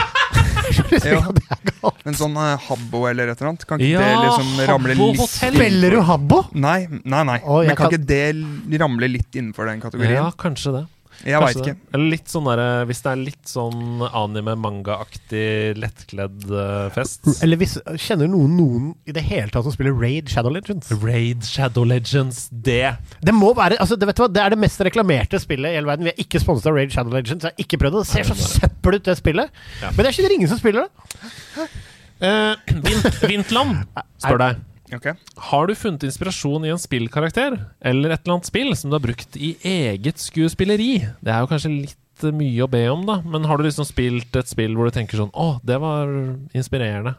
Ja. 1.07 1.21
Men 2.07 2.17
sånn 2.19 2.35
uh, 2.35 2.57
Habbo 2.59 3.05
eller 3.07 3.31
et 3.31 3.39
eller 3.39 3.53
annet, 3.53 3.65
kan 3.69 3.79
ikke 3.79 3.93
Ja, 3.93 4.01
det 4.03 4.25
liksom 4.27 4.49
ramle 4.67 4.95
Habbo 4.97 5.07
litt 5.13 5.21
hotell. 5.23 5.55
Spiller 5.61 5.95
du 5.95 6.01
Habbo? 6.09 6.41
Nei, 6.59 6.89
nei, 7.05 7.23
nei. 7.29 7.37
Å, 7.45 7.61
Men 7.63 7.77
kan 7.79 7.87
kan- 7.87 7.95
ikke 7.95 8.07
det 8.11 8.81
ramle 8.83 9.09
litt 9.13 9.39
innenfor 9.39 9.71
den 9.71 9.81
kategorien? 9.85 10.17
Ja, 10.19 10.31
kanskje 10.35 10.73
det. 10.81 10.85
Jeg 11.25 11.41
veit 11.43 11.61
ikke. 11.63 12.01
Litt 12.01 12.31
sånn 12.31 12.49
der, 12.49 12.63
hvis 12.89 13.01
det 13.05 13.11
er 13.13 13.21
litt 13.21 13.51
sånn 13.51 14.05
anime-manga-aktig 14.07 15.47
lettkledd 15.81 16.45
eh, 16.51 16.89
fest. 16.95 17.25
Eller 17.45 17.61
hvis, 17.61 17.77
kjenner 18.03 18.31
noen 18.31 18.57
noen 18.59 18.91
i 19.09 19.15
det 19.17 19.25
hele 19.27 19.49
tatt 19.55 19.67
som 19.67 19.75
spiller 19.75 19.97
Raid 19.97 20.31
Shadow 20.33 20.53
Legends? 20.55 20.93
Raid 21.03 21.47
Shadow 21.49 21.87
Legends, 21.89 22.47
det 22.51 22.97
Det 23.25 23.35
må 23.37 23.53
være 23.57 23.81
altså, 23.83 23.99
det, 23.99 24.11
vet 24.11 24.21
du 24.21 24.25
hva? 24.27 24.31
det 24.37 24.45
er 24.45 24.55
det 24.55 24.61
mest 24.67 24.85
reklamerte 24.87 25.41
spillet 25.43 25.73
i 25.73 25.81
hele 25.81 25.91
verden. 25.91 26.11
Vi 26.11 26.15
er 26.15 26.23
ikke 26.27 26.43
sponset 26.43 26.71
av 26.71 26.79
Raid 26.79 26.95
Shadow 26.95 27.17
Legends. 27.17 27.47
Jeg 27.47 27.55
har 27.55 27.67
ikke 27.67 27.81
prøvd 27.83 28.01
det. 28.01 28.07
Det 28.07 28.13
ser 28.13 28.31
så 28.31 28.55
søppel 28.61 28.99
ut, 28.99 29.05
det 29.09 29.19
spillet. 29.19 29.61
Ja. 29.81 29.93
Men 29.93 30.03
det 30.03 30.11
er 30.11 30.17
ikke 30.17 30.29
det 30.29 30.41
ingen 30.41 30.53
som 30.53 30.63
spiller 30.63 30.87
det. 30.87 31.69
Uh, 32.17 32.55
Vint, 32.81 33.23
Vintland 33.29 33.83
spør 34.23 34.41
deg 34.41 34.66
Ok. 34.95 35.11
Har 35.49 35.67
du 35.67 35.75
funnet 35.75 36.07
inspirasjon 36.07 36.67
i 36.67 36.71
en 36.71 36.81
spillkarakter 36.81 37.57
eller 37.81 38.13
et 38.15 38.23
eller 38.23 38.37
annet 38.37 38.49
spill 38.49 38.73
som 38.79 38.91
du 38.91 38.99
har 38.99 39.05
brukt 39.05 39.39
i 39.39 39.57
eget 39.67 40.23
skuespilleri? 40.23 41.01
Det 41.19 41.33
er 41.33 41.43
jo 41.43 41.51
kanskje 41.51 41.73
litt 41.75 42.27
mye 42.33 42.65
å 42.65 42.71
be 42.71 42.85
om, 42.89 43.03
da, 43.09 43.19
men 43.27 43.45
har 43.45 43.59
du 43.59 43.67
liksom 43.67 43.85
spilt 43.85 44.37
et 44.39 44.49
spill 44.49 44.77
hvor 44.77 44.89
du 44.89 44.95
tenker 44.95 45.19
sånn 45.21 45.35
Å, 45.37 45.59
det 45.67 45.77
var 45.83 46.13
inspirerende. 46.57 47.17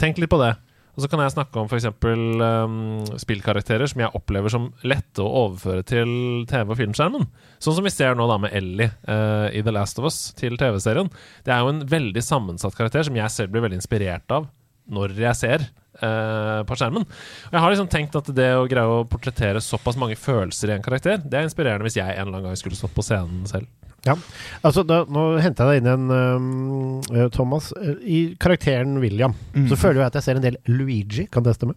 Tenk 0.00 0.18
litt 0.18 0.32
på 0.32 0.40
det. 0.40 0.56
Og 0.96 1.04
så 1.04 1.10
kan 1.12 1.20
jeg 1.20 1.34
snakke 1.34 1.60
om 1.60 1.68
f.eks. 1.68 1.86
Um, 2.00 3.04
spillkarakterer 3.20 3.84
som 3.90 4.00
jeg 4.00 4.16
opplever 4.16 4.52
som 4.52 4.70
lette 4.88 5.20
å 5.20 5.28
overføre 5.44 5.84
til 5.84 6.10
TV- 6.48 6.72
og 6.72 6.78
filmskjermen. 6.80 7.26
Sånn 7.60 7.76
som 7.76 7.84
vi 7.84 7.92
ser 7.92 8.16
nå 8.16 8.24
da 8.30 8.38
med 8.40 8.56
Ellie 8.56 8.88
uh, 9.04 9.52
i 9.52 9.60
The 9.60 9.74
Last 9.76 10.00
of 10.00 10.08
Us 10.08 10.32
til 10.40 10.56
TV-serien. 10.56 11.12
Det 11.44 11.52
er 11.52 11.60
jo 11.60 11.74
en 11.74 11.84
veldig 11.92 12.24
sammensatt 12.24 12.78
karakter 12.78 13.04
som 13.06 13.18
jeg 13.20 13.34
selv 13.34 13.52
blir 13.52 13.66
veldig 13.66 13.82
inspirert 13.82 14.32
av 14.32 14.48
når 14.88 15.18
jeg 15.20 15.36
ser 15.36 15.68
eh, 16.02 16.60
på 16.68 16.74
skjermen. 16.78 17.04
Og 17.06 17.52
jeg 17.56 17.60
har 17.64 17.70
liksom 17.74 17.90
tenkt 17.92 18.16
at 18.20 18.26
det 18.36 18.50
å 18.56 18.66
greie 18.70 18.86
å 18.86 19.04
portrettere 19.08 19.60
såpass 19.64 19.96
mange 20.00 20.16
følelser 20.16 20.66
i 20.70 20.74
en 20.76 20.82
karakter, 20.84 21.16
det 21.24 21.36
er 21.40 21.44
inspirerende 21.48 21.84
hvis 21.88 21.98
jeg 22.00 22.08
en 22.08 22.12
eller 22.28 22.36
annen 22.38 22.48
gang 22.50 22.56
skulle 22.60 22.76
stått 22.78 22.94
på 22.96 23.02
scenen 23.06 23.46
selv. 23.50 23.66
Ja. 24.06 24.14
Altså, 24.62 24.84
da, 24.86 24.96
nå 25.10 25.22
henter 25.42 25.66
jeg 25.66 25.72
deg 25.72 25.78
inn 25.82 25.88
igjen, 25.90 26.06
øhm, 26.14 27.00
øh, 27.16 27.28
Thomas. 27.34 27.72
Eh, 27.80 27.96
I 28.06 28.18
karakteren 28.38 29.00
William 29.02 29.34
Mm. 29.56 29.66
så 29.72 29.76
føler 29.80 29.98
jeg 30.04 30.10
at 30.12 30.16
jeg 30.20 30.24
ser 30.28 30.36
en 30.38 30.44
del 30.46 30.58
Luigi. 30.70 31.24
Kan 31.32 31.42
det 31.42 31.56
stemme? 31.56 31.74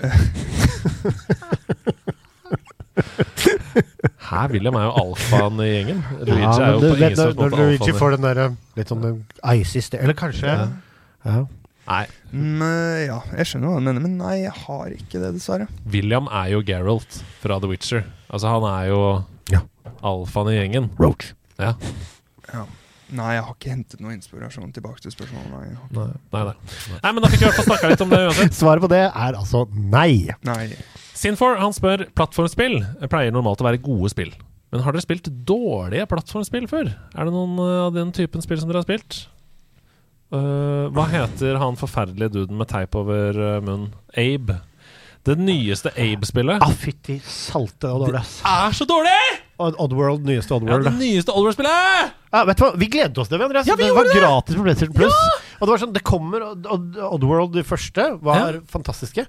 Her 4.26 4.48
William 4.52 4.76
er 4.78 4.86
jo 4.88 4.92
alfaen 5.02 5.60
i 5.62 5.68
gjengen. 5.70 6.00
Luigi 6.24 6.42
Ja, 6.42 6.52
er 6.56 6.72
jo 6.72 6.78
på 6.80 6.84
ingen 6.96 6.98
slags 6.98 7.20
alfaen. 7.20 7.36
når 7.36 7.50
måte 7.52 7.60
Luigi 7.62 7.92
får 8.00 8.10
den 8.16 8.24
derre 8.26 8.46
litt 8.78 8.90
sånn 8.92 9.04
den 9.04 9.16
icy 9.54 9.80
sted 9.84 10.00
Eller 10.02 10.16
kanskje 10.18 10.46
Ja. 10.48 10.66
ja. 11.24 11.36
Nei, 11.86 12.06
Mm, 12.34 12.60
eh, 12.66 13.06
ja, 13.06 13.20
jeg 13.38 13.46
skjønner 13.46 13.70
hva 13.70 13.78
du 13.78 13.84
mener, 13.86 14.02
men 14.02 14.16
nei, 14.18 14.32
jeg 14.42 14.52
har 14.66 14.88
ikke 14.96 15.20
det, 15.22 15.28
dessverre. 15.36 15.68
William 15.92 16.26
er 16.28 16.50
jo 16.56 16.62
Geralt 16.66 17.20
fra 17.40 17.60
The 17.62 17.68
Witcher. 17.70 18.02
Altså, 18.28 18.50
han 18.50 18.66
er 18.66 18.88
jo 18.90 19.24
Ja. 19.54 19.60
alfaen 20.02 20.50
i 20.50 20.56
gjengen. 20.58 20.90
Roach. 20.98 21.32
Ja. 21.58 21.74
Ja. 22.52 22.64
Nei, 23.14 23.34
jeg 23.36 23.44
har 23.46 23.54
ikke 23.54 23.70
hentet 23.70 24.00
noe 24.02 24.10
inspirasjon 24.16 24.72
tilbake 24.74 24.98
til 25.00 25.12
spørsmålet. 25.14 25.52
Nei. 25.52 25.68
Nei, 25.94 26.06
nei, 26.32 26.42
nei. 26.50 26.98
nei, 27.04 27.12
men 27.12 27.22
da 27.22 27.28
fikk 27.30 27.38
vi 27.38 27.46
i 27.46 27.48
hvert 27.52 27.60
fall 27.60 27.68
snakka 27.70 27.90
litt 27.92 28.02
om 28.02 28.10
det 28.10 28.18
uansett. 28.26 28.56
Svaret 28.60 28.82
på 28.82 28.90
det 28.90 29.04
er 29.06 29.38
altså 29.38 29.62
nei. 29.70 30.26
nei. 30.42 30.74
Sinfor 31.14 31.56
han 31.62 31.72
spør 31.72 32.02
plattformspill 32.18 32.80
pleier 33.08 33.30
normalt 33.32 33.62
å 33.62 33.68
være 33.70 33.78
gode 33.80 34.10
spill. 34.10 34.34
Men 34.74 34.82
har 34.82 34.92
dere 34.92 35.06
spilt 35.06 35.30
dårlige 35.46 36.08
plattformspill 36.10 36.66
før? 36.68 36.90
Er 37.14 37.24
det 37.30 37.32
noen 37.32 37.54
eh, 37.62 37.78
av 37.86 37.94
den 37.94 38.10
typen 38.12 38.42
spill 38.42 38.58
som 38.58 38.68
dere 38.68 38.82
har 38.82 38.88
spilt? 38.90 39.28
Eh, 40.34 40.86
hva 40.90 41.04
heter 41.12 41.58
han 41.60 41.76
forferdelige 41.78 42.32
duden 42.34 42.56
med 42.58 42.66
teip 42.72 42.96
over 42.98 43.36
eh, 43.36 43.60
munnen? 43.62 43.92
Abe. 44.18 44.56
Det 45.26 45.34
nyeste 45.42 45.90
Abe-spillet 45.98 46.62
Ah, 46.62 46.70
fytti 46.70 47.16
salte 47.26 47.88
og 47.90 48.04
dårlig, 48.04 48.20
Det 48.22 48.50
er 48.52 48.74
så 48.78 48.86
dårlig! 48.86 49.16
Oddworld, 49.58 50.22
nyeste 50.28 50.52
Ja, 50.52 50.58
Oddworld. 50.60 50.84
det 50.86 50.92
nyeste 51.00 51.32
Oddworld-spillet! 51.34 52.12
Ja, 52.30 52.42
vet 52.46 52.58
du 52.60 52.62
hva? 52.66 52.70
Vi 52.78 52.88
gledet 52.92 53.18
oss 53.18 53.30
til 53.30 53.38
det, 53.40 53.46
Andreas. 53.48 53.66
Ja, 53.66 53.74
vi 53.78 53.88
det 53.88 53.94
var 53.96 54.06
det! 54.06 54.14
gratis 54.20 54.54
på 54.58 54.66
PlayStation 54.66 54.94
Plus. 54.94 55.16
Og 55.56 55.64
det 55.66 55.72
var 55.72 55.82
sånn, 55.82 55.94
det 55.96 56.04
kommer 56.06 56.44
Odd- 56.52 56.68
Odd- 56.76 57.00
Oddworld, 57.08 57.54
de 57.56 57.64
første, 57.66 58.06
var 58.22 58.60
fantastiske. 58.70 59.24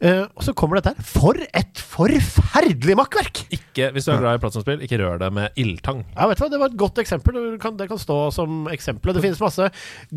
Eh, 0.00 0.22
og 0.32 0.44
så 0.46 0.54
kommer 0.56 0.78
dette 0.78 0.94
her. 0.94 1.04
For 1.04 1.36
et 1.36 1.80
forferdelig 1.84 2.94
makkverk! 2.96 3.42
Ikke, 3.52 3.90
hvis 3.92 4.06
du 4.08 4.12
er 4.14 4.22
glad 4.22 4.38
i 4.38 4.40
plattformspill, 4.40 4.80
ikke 4.86 4.96
rør 5.02 5.18
det 5.20 5.28
med 5.36 5.58
ildtang. 5.60 6.00
Ja, 6.16 6.28
vet 6.30 6.40
du 6.40 6.44
hva? 6.46 6.48
Det 6.54 6.60
var 6.62 6.70
et 6.72 6.78
godt 6.80 7.00
eksempel. 7.02 7.36
Det 7.52 7.60
kan, 7.60 7.76
det 7.76 7.88
kan 7.90 8.00
stå 8.00 8.16
som 8.32 8.62
eksempel. 8.72 9.12
Det 9.16 9.20
finnes 9.26 9.42
masse 9.44 9.68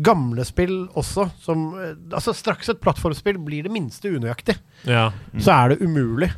gamle 0.08 0.46
spill 0.48 0.78
også 0.96 1.26
som 1.44 1.66
eh, 1.76 1.92
Altså, 2.16 2.32
straks 2.36 2.72
et 2.72 2.80
plattformspill 2.80 3.36
blir 3.44 3.66
det 3.68 3.72
minste 3.74 4.08
unøyaktig, 4.14 4.56
Ja. 4.88 5.10
så 5.36 5.52
er 5.58 5.74
det 5.74 5.82
umulig. 5.84 6.30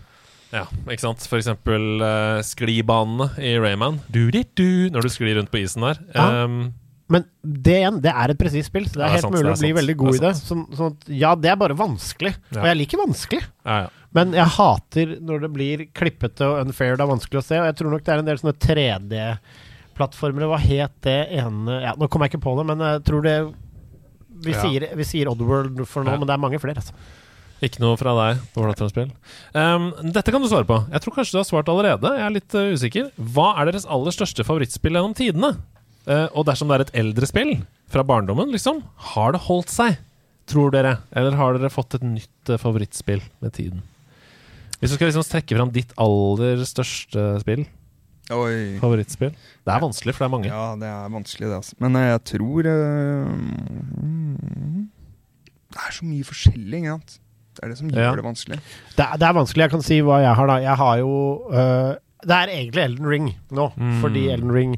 ja, 0.52 0.64
ikke 0.90 1.02
sant? 1.04 1.22
For 1.28 1.38
eksempel 1.38 2.00
uh, 2.02 2.40
sklibanene 2.46 3.30
i 3.42 3.54
Rayman. 3.62 4.00
Du, 4.10 4.24
du, 4.34 4.42
du, 4.56 4.68
når 4.94 5.06
du 5.06 5.08
sklir 5.12 5.36
rundt 5.38 5.50
på 5.52 5.58
isen 5.62 5.82
der. 5.86 5.98
Ja. 6.14 6.44
Um, 6.46 6.72
Men 7.12 7.26
det 7.42 7.76
igjen, 7.80 8.00
det 8.02 8.10
er 8.10 8.32
et 8.32 8.38
presist 8.40 8.72
spill, 8.72 8.88
så 8.88 8.98
det 8.98 9.04
er 9.04 9.04
det 9.04 9.06
er 9.06 9.14
helt 9.14 9.26
sant, 9.28 9.36
mulig 9.36 9.44
er 9.44 9.52
å 9.52 9.60
bli 9.60 9.68
sant. 9.68 9.78
veldig 9.78 9.96
god 10.00 10.16
i 10.16 10.22
det. 10.24 10.32
Sånn, 10.40 10.64
sånn 10.74 10.94
at, 10.94 11.04
ja, 11.14 11.34
det 11.38 11.52
er 11.52 11.60
bare 11.60 11.76
vanskelig. 11.78 12.32
Ja. 12.50 12.62
Og 12.62 12.66
jeg 12.72 12.78
liker 12.80 13.02
vanskelig. 13.04 13.44
ja, 13.66 13.78
ja. 13.84 13.94
Men 14.16 14.32
jeg 14.32 14.48
hater 14.54 15.10
når 15.28 15.42
det 15.44 15.50
blir 15.52 15.82
klippete 15.96 16.46
og 16.48 16.62
unfair. 16.62 16.94
Det 16.96 17.04
er 17.04 17.10
vanskelig 17.10 17.40
å 17.42 17.44
se. 17.44 17.58
Og 17.60 17.66
jeg 17.68 17.76
tror 17.76 17.92
nok 17.92 18.04
det 18.06 18.14
er 18.14 18.22
en 18.22 18.30
del 18.30 18.40
sånne 18.40 18.54
3D-plattformer. 18.64 20.46
Hva 20.48 20.60
het 20.62 20.94
det 21.04 21.18
ene 21.36 21.80
ja, 21.82 21.92
Nå 22.00 22.08
kommer 22.08 22.24
jeg 22.24 22.36
ikke 22.36 22.46
på 22.46 22.54
det, 22.56 22.64
men 22.70 22.84
jeg 22.86 23.02
tror 23.10 23.26
det 23.26 23.36
Vi, 24.46 24.54
sier, 24.56 24.88
vi 24.96 25.06
sier 25.08 25.28
Oddworld 25.32 25.84
for 25.90 26.06
nå, 26.06 26.16
men 26.16 26.28
det 26.28 26.36
er 26.36 26.42
mange 26.42 26.60
flere. 26.62 26.80
Altså. 26.80 26.96
Ikke 27.64 27.80
noe 27.80 27.96
fra 28.00 28.12
deg 28.18 28.40
på 28.52 28.64
plattformspill. 28.64 29.12
Um, 29.56 29.88
dette 30.12 30.32
kan 30.32 30.44
du 30.44 30.48
svare 30.48 30.68
på. 30.68 30.80
Jeg 30.92 31.04
tror 31.04 31.16
kanskje 31.16 31.36
du 31.36 31.40
har 31.40 31.48
svart 31.48 31.70
allerede. 31.72 32.12
Jeg 32.16 32.26
er 32.26 32.34
litt 32.34 32.56
uh, 32.56 32.72
usikker. 32.76 33.08
Hva 33.16 33.54
er 33.60 33.70
deres 33.70 33.88
aller 33.88 34.16
største 34.16 34.44
favorittspill 34.48 34.96
gjennom 34.96 35.16
tidene? 35.16 35.54
Uh, 36.06 36.28
og 36.38 36.44
dersom 36.46 36.68
det 36.70 36.76
er 36.76 36.84
et 36.86 36.94
eldre 37.02 37.26
spill 37.26 37.54
fra 37.90 38.02
barndommen, 38.06 38.52
liksom, 38.54 38.82
har 39.14 39.32
det 39.34 39.40
holdt 39.48 39.72
seg? 39.74 39.96
Tror 40.46 40.70
dere? 40.70 40.96
Eller 41.18 41.34
har 41.34 41.56
dere 41.58 41.70
fått 41.74 41.96
et 41.98 42.04
nytt 42.06 42.52
uh, 42.52 42.58
favorittspill 42.62 43.22
med 43.42 43.52
tiden? 43.56 43.82
Hvis 44.78 44.92
du 44.92 44.96
skal 44.98 45.08
liksom 45.10 45.24
trekke 45.26 45.56
fram 45.58 45.72
ditt 45.74 45.94
aller 45.98 46.62
største 46.68 47.24
spill, 47.42 47.64
Oi. 48.34 48.76
favorittspill 48.82 49.30
Det 49.32 49.70
er 49.72 49.82
vanskelig, 49.82 50.14
for 50.14 50.24
det 50.24 50.28
er 50.28 50.34
mange. 50.34 50.50
Ja, 50.50 50.64
det 50.78 50.88
er 50.90 51.10
vanskelig, 51.14 51.46
det. 51.50 51.58
altså. 51.60 51.76
Men 51.82 51.96
uh, 51.98 52.04
jeg 52.12 52.22
tror 52.32 52.66
Det 55.70 55.82
er 55.86 55.94
så 55.98 56.06
mye 56.08 56.26
forskjellig, 56.26 56.80
ikke 56.82 56.94
sant. 56.96 57.16
Det 57.56 57.64
er 57.64 57.72
det 57.72 57.78
som 57.78 57.88
gjør 57.90 58.02
Ja. 58.04 58.14
det 58.18 58.24
vanskelig. 58.26 58.58
Det, 58.96 59.04
er- 59.06 59.16
det 59.18 59.26
er 59.26 59.32
vanskelig. 59.32 59.62
Jeg 59.64 59.70
kan 59.72 59.82
si 59.82 60.00
hva 60.04 60.18
jeg 60.22 60.34
har, 60.36 60.46
da. 60.50 60.56
Jeg 60.60 60.76
har 60.76 60.98
jo 61.00 61.12
Det 62.24 62.32
er 62.32 62.48
egentlig 62.48 62.80
Elden 62.82 63.06
Ring 63.06 63.26
nå, 63.52 63.66
Mm. 63.76 64.00
fordi 64.00 64.22
Elden 64.32 64.52
Ring 64.54 64.70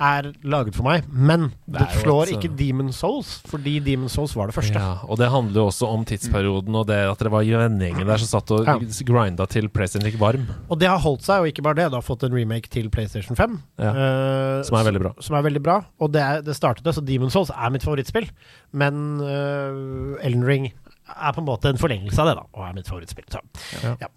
er 0.00 0.30
laget 0.42 0.74
for 0.74 0.82
meg. 0.88 1.04
Men 1.12 1.50
det, 1.68 1.78
det 1.82 1.88
slår 2.00 2.22
et, 2.30 2.32
ikke 2.38 2.50
Demon 2.56 2.88
Souls, 2.96 3.42
fordi 3.46 3.78
Demon 3.84 4.08
Souls 4.08 4.32
var 4.34 4.48
det 4.48 4.54
første. 4.56 4.80
Ja, 4.80 4.94
og 5.04 5.18
det 5.20 5.28
handler 5.30 5.60
jo 5.60 5.66
også 5.68 5.86
om 5.92 6.04
tidsperioden 6.08 6.74
og 6.74 6.86
det 6.88 6.96
at 7.10 7.18
det 7.20 7.30
var 7.30 7.44
vennegjengen 7.44 8.06
der 8.08 8.16
som 8.24 8.30
satt 8.40 8.50
og 8.56 8.64
Ja. 8.66 8.78
grinda 9.04 9.46
til 9.46 9.68
PlayStation 9.68 10.08
gikk 10.10 10.18
varm. 10.18 10.46
Og 10.70 10.78
det 10.80 10.88
har 10.88 10.98
holdt 10.98 11.22
seg, 11.22 11.40
og 11.44 11.46
ikke 11.52 11.62
bare 11.62 11.74
det. 11.82 11.90
Det 11.90 11.98
har 12.00 12.06
fått 12.06 12.24
en 12.24 12.32
remake 12.32 12.68
til 12.72 12.88
PlayStation 12.88 13.36
5. 13.36 13.60
Ja. 13.78 13.90
Uh, 13.92 14.62
Som 14.64 14.78
er 14.80 14.84
veldig 14.90 15.00
bra. 15.04 15.12
Som 15.20 15.36
er 15.36 15.42
veldig 15.42 15.62
bra. 15.62 15.84
Og 16.00 16.12
det, 16.12 16.22
er, 16.22 16.40
det 16.42 16.56
startet 16.56 16.82
det, 16.84 16.94
så 16.96 17.04
Demon 17.04 17.30
Souls 17.30 17.50
er 17.50 17.70
mitt 17.70 17.82
favorittspill. 17.84 18.30
Men 18.72 19.20
uh, 19.20 20.16
Elden 20.24 20.44
Ring 20.46 20.70
er 21.10 21.32
på 21.34 21.42
en 21.42 21.46
måte 21.48 21.68
en 21.68 21.76
forlengelse 21.80 22.18
av 22.22 22.30
det, 22.30 22.36
da, 22.40 22.44
og 22.54 22.66
er 22.68 22.74
mitt 22.76 22.88
favorittspill. 22.88 23.26
Så. 23.28 23.40
Ja. 23.84 23.96
Ja. 24.00 24.08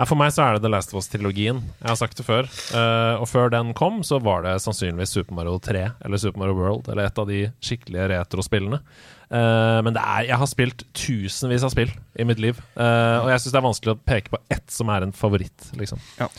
Ja, 0.00 0.06
for 0.08 0.16
meg 0.16 0.30
så 0.32 0.46
er 0.46 0.56
det 0.56 0.62
The 0.64 0.70
Last 0.72 0.94
of 0.94 1.02
Us-trilogien. 1.02 1.58
Jeg 1.76 1.88
har 1.90 1.96
sagt 2.00 2.16
det 2.16 2.24
før. 2.24 2.46
Uh, 2.72 3.20
og 3.20 3.26
før 3.28 3.50
den 3.52 3.74
kom, 3.76 3.98
så 4.06 4.16
var 4.24 4.46
det 4.46 4.54
sannsynligvis 4.64 5.12
Super 5.12 5.36
Mario 5.36 5.58
3 5.60 5.82
eller 6.06 6.22
Super 6.22 6.40
Mario 6.40 6.56
World 6.56 6.88
eller 6.88 7.04
et 7.10 7.20
av 7.20 7.28
de 7.28 7.42
skikkelige 7.60 8.06
retrospillene. 8.14 8.78
Uh, 9.28 9.82
men 9.84 9.92
det 9.92 10.00
er, 10.00 10.30
jeg 10.30 10.40
har 10.40 10.48
spilt 10.48 10.86
tusenvis 10.96 11.68
av 11.68 11.74
spill 11.74 11.92
i 12.16 12.24
mitt 12.24 12.40
liv, 12.40 12.56
uh, 12.80 13.20
og 13.26 13.28
jeg 13.34 13.44
syns 13.44 13.52
det 13.52 13.60
er 13.60 13.66
vanskelig 13.68 13.92
å 13.92 14.00
peke 14.08 14.32
på 14.32 14.40
ett 14.56 14.72
som 14.72 14.88
er 14.96 15.04
en 15.04 15.12
favoritt, 15.12 15.68
liksom. 15.76 16.00
Ja. 16.16 16.30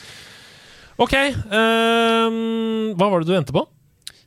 OK. 1.02 1.16
hva 1.46 3.06
var 3.14 3.22
det 3.22 3.30
du 3.30 3.38
endte 3.38 3.54
på? 3.56 3.68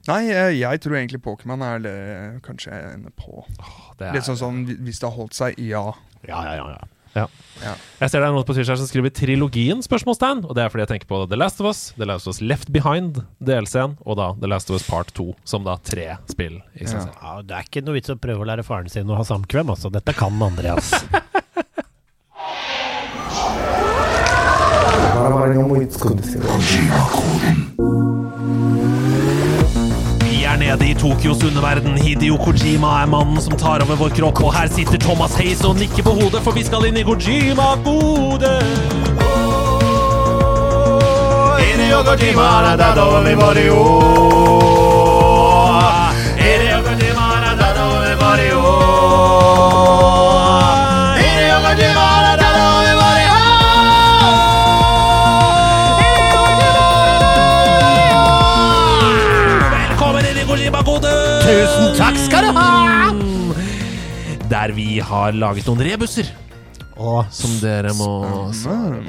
Nei, 0.07 0.23
jeg, 0.31 0.81
tror 0.85 1.01
egentlig 1.01 1.23
Pokémon 1.27 1.63
er 1.67 1.83
det 1.83 1.99
kanskje 2.47 2.71
jeg 2.71 2.97
ender 3.01 3.15
på. 3.19 3.43
det 3.99 4.09
er- 4.09 4.15
Litt 4.15 4.31
sånn 4.31 4.39
sånn 4.39 4.67
hvis 4.69 5.03
det 5.03 5.11
har 5.11 5.19
holdt 5.19 5.35
seg, 5.35 5.59
ja. 5.59 5.89
Ja, 6.23 6.43
ja, 6.47 6.55
ja, 6.63 6.67
ja. 6.79 6.94
Ja. 7.15 7.29
Ja. 7.63 7.75
Jeg 8.01 8.11
ser 8.11 8.21
det 8.21 8.27
er 8.27 8.35
noen 8.35 8.47
på 8.47 8.55
Twitch 8.57 8.69
som 8.69 8.89
skriver 8.89 9.13
'trilogien', 9.15 9.85
spørsmålstegn. 9.87 10.43
Og 10.49 10.57
det 10.57 10.65
er 10.65 10.73
fordi 10.73 10.85
jeg 10.85 10.93
tenker 10.93 11.11
på 11.11 11.23
The 11.31 11.39
Last 11.39 11.63
of 11.63 11.71
Us, 11.71 11.85
The 11.97 12.09
Last 12.11 12.27
of 12.27 12.35
Us 12.35 12.43
Left 12.43 12.73
Behind, 12.75 13.23
DLC-en, 13.41 13.97
og 14.05 14.19
da 14.19 14.33
The 14.41 14.51
Last 14.51 14.71
of 14.71 14.81
Us 14.81 14.89
Part 14.89 15.15
2, 15.15 15.31
som 15.47 15.65
da 15.65 15.79
tre 15.79 16.17
spill 16.31 16.61
i 16.75 16.85
seg 16.85 17.07
selv. 17.07 17.17
Ja, 17.23 17.39
det 17.43 17.57
er 17.57 17.71
ikke 17.71 17.85
noe 17.87 18.01
vits 18.01 18.13
å 18.13 18.19
prøve 18.19 18.43
å 18.43 18.51
lære 18.51 18.67
faren 18.67 18.91
sin 18.91 19.09
å 19.09 19.19
ha 19.19 19.25
samkvem, 19.25 19.71
altså. 19.71 19.93
Dette 19.95 20.17
kan 20.19 20.43
Andreas. 20.43 20.93
nede 30.77 30.91
i 30.91 30.95
Tokyos 30.95 31.43
underverden. 31.45 31.97
Hideo 32.03 32.37
Kojima 32.37 33.03
er 33.03 33.07
mannen 33.07 33.41
som 33.43 33.57
tar 33.59 33.83
over 33.85 33.97
vår 33.97 34.15
kropp. 34.19 34.43
Og 34.45 34.55
her 34.55 34.69
sitter 34.69 34.99
Thomas 34.99 35.35
Hayes 35.39 35.65
og 35.65 35.77
nikker 35.79 36.03
på 36.03 36.11
hodet, 36.19 36.43
for 36.43 36.53
vi 36.57 36.65
skal 36.67 36.89
inn 36.89 36.99
i 36.99 37.07
Kojima-gode. 37.07 38.53
Hideo 41.63 42.03
Kojima 42.11 42.49
Tusen 61.45 61.93
takk 61.99 62.17
skal 62.19 62.47
du 62.47 62.57
ha! 62.57 63.13
Der 64.51 64.73
vi 64.77 64.99
har 65.05 65.35
laget 65.37 65.67
noen 65.69 65.83
rebuser. 65.85 66.29
Og, 66.95 67.27
som 67.35 67.51
dere 67.59 67.91
må 67.99 68.07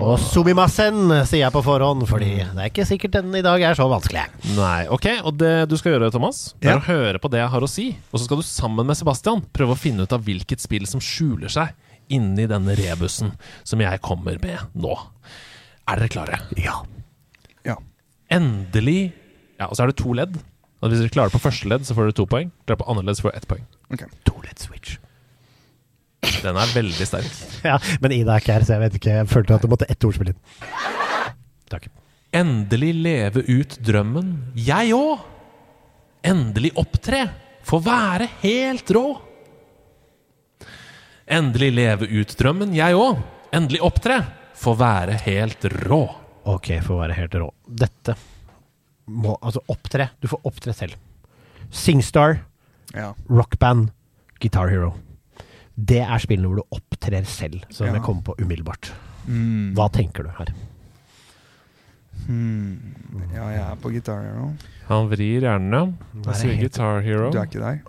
og 0.01 0.15
sumimasen, 0.19 1.11
sier 1.29 1.43
jeg 1.43 1.53
på 1.53 1.61
forhånd, 1.61 2.01
fordi 2.09 2.31
det 2.41 2.57
er 2.63 2.71
ikke 2.71 2.85
sikkert 2.89 3.13
den 3.19 3.35
i 3.37 3.43
dag 3.45 3.61
er 3.61 3.77
så 3.77 3.85
vanskelig. 3.91 4.23
Nei, 4.57 4.87
ok, 4.91 5.05
og 5.21 5.35
det 5.37 5.51
du 5.69 5.75
skal 5.77 5.93
gjøre, 5.93 6.09
Thomas, 6.15 6.55
det 6.59 6.71
er 6.71 6.79
Ja. 6.79 6.81
å 6.81 6.87
høre 6.87 7.21
på 7.21 7.29
det 7.29 7.43
jeg 7.43 7.51
har 7.53 7.61
å 7.61 7.69
si. 7.69 7.85
Og 8.09 8.17
så 8.19 8.25
skal 8.25 8.41
du 8.41 8.47
sammen 8.47 8.89
med 8.89 8.97
Sebastian 8.97 9.43
prøve 9.53 9.75
å 9.75 9.79
finne 9.79 10.07
ut 10.07 10.15
av 10.17 10.25
hvilket 10.25 10.59
spill 10.65 10.87
som 10.89 10.99
skjuler 11.03 11.51
seg 11.53 11.75
inni 12.09 12.47
denne 12.49 12.73
rebusen 12.77 13.31
som 13.63 13.79
jeg 13.85 14.01
kommer 14.01 14.41
med 14.41 14.57
nå. 14.73 14.97
Er 15.87 16.01
dere 16.01 16.09
klare? 16.09 16.41
Ja. 16.57 16.81
Ja. 17.65 17.77
Endelig 18.33 19.13
Ja, 19.59 19.69
og 19.69 19.77
så 19.77 19.85
er 19.85 19.93
det 19.93 20.01
to 20.01 20.11
ledd. 20.11 20.33
Og 20.85 20.91
hvis 20.93 21.01
dere 21.01 21.13
klarer 21.15 21.33
på 21.33 21.41
første 21.41 21.65
ledd, 21.71 21.85
så 21.87 21.95
får 21.97 22.11
dere 22.11 22.17
to 22.19 22.27
poeng. 22.29 22.51
Klarer 22.69 22.83
på 22.83 22.87
andre 22.93 23.07
ledd, 23.07 23.17
så 23.17 23.25
får 23.25 23.33
dere 23.33 23.41
ett 23.41 23.47
poeng. 23.49 23.63
Okay. 23.95 24.09
To 24.29 24.35
ledd 24.45 24.61
switch. 24.61 24.99
Den 26.45 26.59
er 26.61 26.73
veldig 26.75 27.07
sterk. 27.09 27.31
Ja, 27.65 27.79
men 28.03 28.13
Ida 28.13 28.35
er 28.35 28.43
ikke 28.43 28.53
her, 28.53 28.65
så 28.67 28.75
jeg 28.75 28.83
vet 28.83 28.97
ikke. 28.99 29.15
Jeg 29.17 29.29
følte 29.31 29.57
at 29.57 29.65
du 29.65 29.71
måtte 29.71 29.87
ett 29.89 30.05
ord 30.05 30.13
spille 30.13 30.35
inn. 30.35 30.41
Takk. 31.73 31.87
Endelig 32.35 32.91
leve 32.99 33.41
ut 33.49 33.73
drømmen. 33.87 34.29
Jeg 34.59 34.93
òg! 34.93 35.25
Endelig 36.25 36.75
opptre. 36.77 37.23
Få 37.65 37.79
være 37.81 38.27
helt 38.43 38.93
rå. 38.93 39.05
Endelig 41.25 41.71
leve 41.73 42.09
ut 42.13 42.37
drømmen. 42.37 42.77
Jeg 42.77 42.97
òg. 42.97 43.25
Endelig 43.55 43.81
opptre. 43.85 44.19
Få 44.53 44.75
være 44.77 45.17
helt 45.25 45.65
rå. 45.87 46.03
Ok, 46.53 46.75
få 46.85 47.01
være 47.01 47.17
helt 47.17 47.41
rå. 47.41 47.49
Dette 47.65 48.13
må 49.07 49.37
Altså, 49.41 49.61
opptre. 49.69 50.09
Du 50.21 50.27
får 50.27 50.41
opptre 50.45 50.73
selv. 50.73 50.95
Singstar, 51.71 52.39
Ja. 52.93 53.13
rockband, 53.29 53.91
Guitar 54.39 54.69
Hero. 54.69 54.93
Det 55.77 56.01
er 56.01 56.17
spillene 56.19 56.47
hvor 56.47 56.55
du 56.61 56.77
opptrer 56.79 57.25
selv, 57.25 57.63
som 57.69 57.87
Ja. 57.87 57.93
jeg 57.93 58.01
kommer 58.03 58.21
på 58.23 58.35
umiddelbart. 58.39 58.91
Mm. 59.27 59.73
Hva 59.75 59.89
tenker 59.91 60.23
du 60.23 60.29
her? 60.29 60.53
Hmm. 62.25 62.95
Ja, 63.35 63.49
jeg 63.51 63.59
er 63.61 63.75
på 63.81 63.91
Guitar 63.93 64.21
hero. 64.23 64.47
Han 64.87 65.09
vrir 65.09 65.41
hjernen, 65.43 65.73
ja. 65.73 65.85
Hva 66.21 66.31
Jeg 66.33 66.35
sier 66.39 66.53
helt- 66.55 66.61
Guitar 66.61 67.01
Hero. 67.01 67.31
Du 67.31 67.37
er 67.39 67.45
ikke 67.45 67.59
der? 67.59 67.81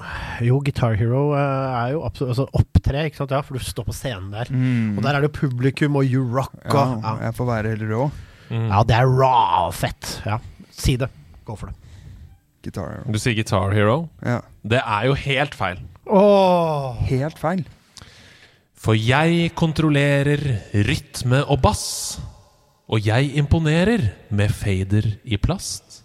Jo, 0.45 0.61
Guitar 0.65 0.95
Hero 0.97 1.33
eh, 1.35 1.39
er 1.87 1.93
jo 1.93 2.03
absolutt 2.05 2.31
altså, 2.35 2.47
opptre, 2.53 3.05
ikke 3.07 3.17
sant? 3.17 3.31
Ja, 3.31 3.41
for 3.43 3.55
du 3.55 3.61
står 3.65 3.85
på 3.87 3.95
scenen 3.95 4.31
der. 4.33 4.47
Mm. 4.51 4.97
Og 4.99 5.03
der 5.05 5.15
er 5.15 5.21
det 5.21 5.31
jo 5.33 5.47
publikum 5.49 5.97
og 5.97 6.05
you 6.05 6.25
rock 6.25 6.53
og 6.67 7.03
ja. 7.03 7.17
jeg 7.29 7.35
får 7.35 7.47
være 7.47 7.69
helt 7.77 7.83
rå. 7.93 8.11
Mm. 8.51 8.69
ja, 8.71 8.83
det 8.83 8.97
er 8.97 9.07
raw 9.07 9.71
fett. 9.75 10.23
Ja, 10.27 10.39
si 10.83 10.97
det. 11.01 11.09
Gå 11.47 11.57
for 11.59 11.71
det. 11.71 11.77
Guitar 12.67 12.91
hero. 12.91 13.13
Du 13.13 13.19
sier 13.23 13.37
Guitar 13.39 13.75
Hero. 13.77 13.99
Ja. 14.27 14.41
Det 14.67 14.81
er 14.83 15.07
jo 15.07 15.15
helt 15.23 15.55
feil. 15.55 15.83
Åh. 16.07 16.99
Helt 17.11 17.39
feil. 17.39 17.63
For 18.77 18.99
jeg 18.99 19.53
kontrollerer 19.59 20.43
rytme 20.87 21.45
og 21.47 21.61
bass. 21.63 21.87
Og 22.87 23.03
jeg 23.07 23.33
imponerer 23.39 24.11
med 24.31 24.53
fader 24.55 25.09
i 25.27 25.39
plast. 25.43 26.03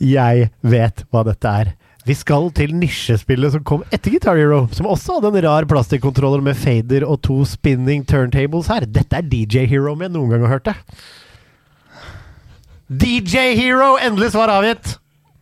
Jeg 0.00 0.50
vet 0.62 1.04
hva 1.10 1.22
dette 1.26 1.52
er. 1.62 1.70
Vi 2.08 2.14
skal 2.16 2.48
til 2.56 2.72
nisjespillet 2.74 3.52
som 3.54 3.62
kom 3.66 3.82
etter 3.92 4.14
Guitar 4.14 4.38
Hero, 4.40 4.64
som 4.74 4.88
også 4.88 5.18
hadde 5.18 5.30
en 5.34 5.44
rar 5.44 5.66
plastikkontroller 5.70 6.42
med 6.42 6.56
fader 6.58 7.04
og 7.06 7.20
to 7.26 7.42
spinning 7.46 8.06
turntables 8.08 8.70
her. 8.72 8.86
Dette 8.88 9.20
er 9.20 9.26
DJ 9.26 9.66
Hero 9.70 9.92
om 9.92 10.02
jeg 10.02 10.14
noen 10.14 10.32
gang 10.32 10.46
har 10.46 10.56
hørt 10.56 10.70
det. 10.70 10.76
DJ 12.90 13.54
Hero! 13.54 13.94
Endelig 14.02 14.32
svar 14.34 14.50
avgitt! 14.50 14.96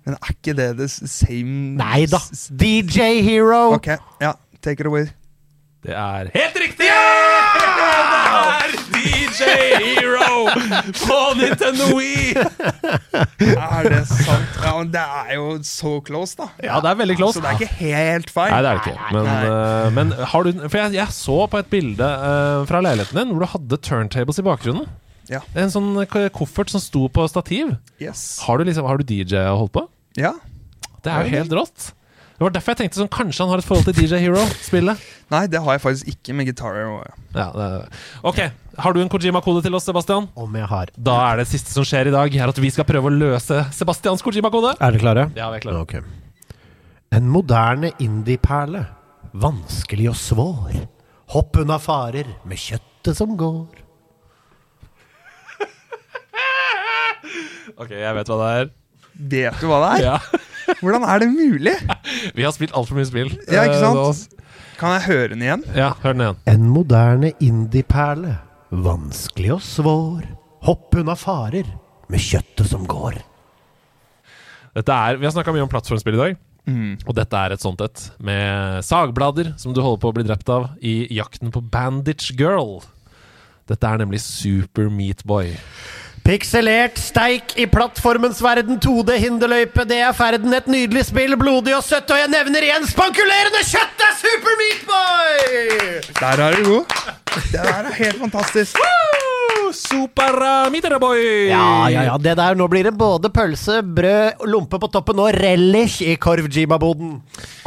Men 0.04 0.18
er 0.18 0.32
ikke 0.34 0.52
det 0.52 0.66
the 0.76 0.88
same 0.88 1.78
Nei 1.78 2.04
da. 2.04 2.20
DJ 2.60 3.22
Hero! 3.24 3.72
Ok, 3.78 3.88
ja. 4.20 4.34
Take 4.60 4.84
it 4.84 4.90
away. 4.90 5.06
Det 5.80 5.94
er 5.96 6.28
helt 6.34 6.58
riktig! 6.60 6.90
Det 6.90 6.92
er 7.88 8.76
DJ 8.92 9.48
Hero 9.80 10.44
på 10.92 11.18
Nintendo 11.40 11.88
Wii! 11.96 12.36
Er 12.36 13.88
det 13.88 14.04
sant? 14.12 14.60
Ja, 14.60 14.76
men 14.76 14.92
det 14.92 15.00
er 15.00 15.34
jo 15.38 15.48
så 15.64 15.96
close, 16.04 16.36
da. 16.36 16.52
Ja, 16.60 16.82
det 16.84 16.92
er 16.92 17.00
veldig 17.00 17.16
close. 17.16 17.40
Så 17.40 17.46
det 17.46 17.54
er 17.54 17.60
ikke 17.62 17.80
helt 17.80 18.30
feil. 18.36 18.52
Nei, 18.52 18.60
det 18.60 18.74
er 18.74 18.84
det 18.84 18.92
ikke. 18.92 19.10
Men, 19.16 19.34
øh, 19.48 19.92
men 19.96 20.16
har 20.34 20.44
du 20.44 20.64
For 20.68 20.82
jeg, 20.82 20.98
jeg 21.00 21.16
så 21.16 21.42
på 21.48 21.64
et 21.64 21.72
bilde 21.72 22.04
uh, 22.04 22.68
fra 22.68 22.84
leiligheten 22.84 23.22
din 23.22 23.32
hvor 23.32 23.46
du 23.48 23.54
hadde 23.56 23.84
turntables 23.88 24.44
i 24.44 24.50
bakgrunnen. 24.52 24.90
Ja. 25.28 25.42
En 25.58 25.70
sånn 25.72 25.92
koffert 26.34 26.72
som 26.72 26.80
sto 26.82 27.06
på 27.12 27.26
stativ. 27.28 27.74
Yes. 28.00 28.40
Har 28.46 28.58
du 28.58 28.68
liksom 28.68 28.88
Har 28.88 29.00
du 29.00 29.04
DJ 29.04 29.44
og 29.48 29.64
holdt 29.64 29.76
på? 29.76 29.84
Ja. 30.18 30.34
Det 31.04 31.12
er 31.12 31.26
jo 31.26 31.36
helt 31.36 31.54
rått. 31.60 31.92
Det 32.38 32.46
var 32.46 32.52
derfor 32.54 32.70
jeg 32.70 32.78
tenkte 32.84 33.00
sånn 33.00 33.10
Kanskje 33.10 33.42
han 33.42 33.50
har 33.50 33.58
et 33.58 33.66
forhold 33.66 33.88
til 33.88 33.96
DJ 33.98 34.20
Hero-spillet? 34.22 35.00
Nei, 35.34 35.40
det 35.50 35.58
har 35.58 35.74
jeg 35.74 35.82
faktisk 35.82 36.10
ikke 36.12 36.36
med 36.38 36.46
Guitar 36.46 36.76
Hero. 36.76 37.00
Ja. 37.34 37.48
Ja, 37.50 37.70
ok, 38.30 38.38
Har 38.78 38.94
du 38.94 39.00
en 39.02 39.10
Kojima-kode 39.10 39.64
til 39.64 39.74
oss, 39.74 39.88
Sebastian? 39.88 40.28
Om 40.38 40.54
jeg 40.54 40.68
har. 40.70 40.92
Da 40.94 41.16
er 41.32 41.42
det 41.42 41.48
siste 41.50 41.74
som 41.74 41.86
skjer 41.86 42.12
i 42.12 42.14
dag, 42.14 42.36
er 42.38 42.52
at 42.52 42.60
vi 42.62 42.70
skal 42.70 42.86
prøve 42.86 43.10
å 43.10 43.14
løse 43.14 43.64
Sebastians 43.74 44.22
Kojima-kode. 44.22 44.76
Er 44.78 44.94
dere 44.94 45.02
klare? 45.02 45.26
Ja, 45.34 45.50
vi 45.50 45.58
er 45.58 45.66
klare. 45.66 45.82
Okay. 45.82 46.06
En 47.18 47.26
moderne 47.32 47.90
indie-perle. 47.98 48.84
Vanskelig 49.34 50.08
og 50.12 50.16
svår. 50.22 50.78
Hopp 51.34 51.58
unna 51.60 51.76
farer 51.82 52.30
med 52.46 52.62
kjøttet 52.62 53.18
som 53.18 53.34
går. 53.36 53.87
Ok, 57.78 57.90
jeg 57.94 58.14
vet 58.16 58.30
hva 58.32 58.38
det 58.42 58.50
er. 58.58 58.70
Vet 59.34 59.60
du 59.62 59.66
hva 59.70 59.78
det 59.84 59.90
er? 59.98 60.04
Ja. 60.08 60.42
Hvordan 60.82 61.04
er 61.08 61.22
det 61.24 61.28
mulig? 61.32 61.74
Vi 62.36 62.44
har 62.44 62.52
spilt 62.54 62.74
altfor 62.76 62.98
mye 62.98 63.08
spill. 63.08 63.30
Ja, 63.48 63.64
ikke 63.66 63.78
Eh, 63.80 63.94
sant? 63.96 64.34
Kan 64.78 64.92
jeg 64.94 65.06
høre 65.08 65.28
den 65.32 65.42
igjen? 65.42 65.64
Ja, 65.74 65.88
hør 66.04 66.14
den 66.14 66.22
igjen. 66.26 66.36
En 66.52 66.68
moderne 66.70 67.32
indie-perle. 67.42 68.36
Vanskelig 68.70 69.54
og 69.56 69.62
svår. 69.64 70.26
Hopp 70.68 70.94
unna 71.00 71.16
farer 71.18 71.66
med 72.12 72.20
kjøttet 72.22 72.68
som 72.70 72.84
går. 72.88 73.16
Dette 74.76 74.92
er, 74.94 75.16
Vi 75.18 75.26
har 75.26 75.32
snakka 75.34 75.52
mye 75.56 75.64
om 75.64 75.72
plattformspill 75.72 76.14
i 76.18 76.20
dag. 76.22 76.36
Mm. 76.68 76.98
Og 77.08 77.14
dette 77.16 77.40
er 77.40 77.54
et 77.56 77.62
sånt 77.64 77.80
et. 77.80 78.04
Med 78.22 78.84
sagblader 78.84 79.54
som 79.58 79.72
du 79.74 79.80
holder 79.82 80.02
på 80.04 80.10
å 80.12 80.16
bli 80.18 80.26
drept 80.28 80.50
av 80.52 80.68
i 80.84 81.08
jakten 81.16 81.50
på 81.54 81.62
Bandage 81.72 82.36
Girl. 82.38 82.78
Dette 83.68 83.88
er 83.88 83.98
nemlig 84.04 84.20
Super 84.24 84.90
Meat 84.92 85.24
Boy. 85.28 85.54
Pikselert 86.28 86.98
steik 87.00 87.54
i 87.56 87.64
plattformens 87.72 88.42
verden, 88.44 88.76
2D-hinderløype, 88.84 89.86
det 89.88 90.02
er 90.04 90.12
ferden, 90.12 90.52
et 90.52 90.66
nydelig 90.68 91.06
spill, 91.08 91.38
blodig 91.40 91.72
og 91.72 91.80
søtt, 91.86 92.12
og 92.12 92.20
jeg 92.20 92.28
nevner 92.34 92.66
igjen 92.66 92.84
spankulerende 92.90 93.62
kjøtt, 93.64 93.94
det 93.96 94.10
er 94.10 94.18
Super 94.20 94.60
Meat 94.60 94.84
Boy! 94.90 96.12
Der 96.20 96.44
er 96.44 96.58
du 96.58 96.68
god. 96.68 97.00
Det 97.38 97.56
der 97.56 97.72
er 97.80 97.96
helt 98.02 98.20
fantastisk. 98.26 98.76
Super 98.76 99.27
Meat 99.68 100.72
Meterboy 100.72 101.48
Ja, 101.50 101.88
ja, 101.92 102.02
ja, 102.08 102.14
det 102.18 102.34
der, 102.38 102.56
nå 102.56 102.68
blir 102.72 102.86
det 102.88 102.94
både 102.96 103.28
pølse, 103.34 103.80
brød, 103.84 104.44
lompe 104.48 104.78
på 104.80 104.88
toppen 104.92 105.20
og 105.20 105.28
relish 105.36 106.00
i 106.04 106.14
Korv-Jiba-boden. 106.16 107.18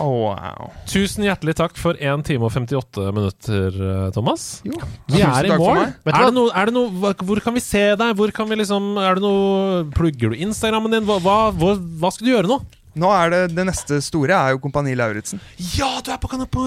Oh, 0.01 0.31
wow. 0.31 0.71
Tusen 0.89 1.25
hjertelig 1.27 1.55
takk 1.59 1.77
for 1.77 1.93
1 2.01 2.25
time 2.25 2.47
og 2.47 2.53
58 2.55 3.11
minutter, 3.13 3.69
eh, 3.69 4.09
Thomas. 4.15 4.47
Jo, 4.65 4.79
Vi 5.07 5.19
tusen 5.21 5.29
er 5.37 5.45
i 5.51 5.57
mål. 5.61 5.81
Vet 6.05 6.15
Er 6.15 6.25
det 6.25 6.33
noe, 6.39 6.49
er 6.55 6.65
det 6.65 6.73
noe, 6.73 6.89
hva- 6.89 7.15
hvor 7.21 7.41
kan 7.45 7.53
vi 7.53 7.59
se 7.61 7.85
deg? 7.95 8.15
Hvor 8.17 8.31
kan 8.33 8.49
vi 8.49 8.55
liksom, 8.63 8.97
er 8.97 9.15
det 9.15 9.23
noe, 9.23 9.83
Plugger 9.93 10.33
du 10.33 10.41
Instagrammen 10.41 10.91
din? 10.91 11.05
Hva, 11.05 11.19
hva, 11.21 11.37
hva, 11.53 11.75
hva 11.77 12.11
skal 12.11 12.25
du 12.27 12.33
gjøre 12.33 12.49
nå? 12.49 12.59
Nå 12.99 13.07
er 13.15 13.29
det 13.31 13.41
det 13.55 13.63
neste 13.69 14.01
store 14.03 14.35
er 14.35 14.55
jo 14.55 14.59
Kompani 14.63 14.91
Lauritzen. 14.99 15.39
Ja, 15.77 16.01
du 16.03 16.09
er 16.11 16.19
på 16.19 16.27
kanapé 16.31 16.59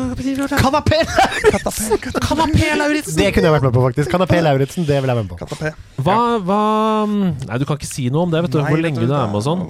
Kanapé! 2.24 2.70
Lauritzen! 2.78 3.18
Det 3.18 3.28
kunne 3.34 3.50
jeg 3.50 3.54
vært 3.58 3.66
med 3.66 3.74
på, 3.74 3.82
faktisk. 3.84 4.12
Kanapé 4.12 4.40
Lauritzen, 4.40 4.86
det 4.88 4.96
vil 5.02 5.12
jeg 5.12 5.18
være 5.18 5.26
med 5.26 5.34
på. 5.34 5.38
Kanapé. 5.42 5.74
Hva, 6.00 6.16
hva 6.40 6.60
Nei, 7.10 7.58
du 7.60 7.66
kan 7.68 7.76
ikke 7.76 7.90
si 7.90 8.08
noe 8.12 8.24
om 8.24 8.32
det, 8.32 8.40
vet 8.46 8.56
du. 8.56 8.62
Nei, 8.62 8.72
hvor 8.72 8.82
lenge 8.86 9.02
du, 9.02 9.06
du 9.10 9.12
er 9.12 9.28
med 9.28 9.42
og 9.42 9.46
sånn. 9.46 9.66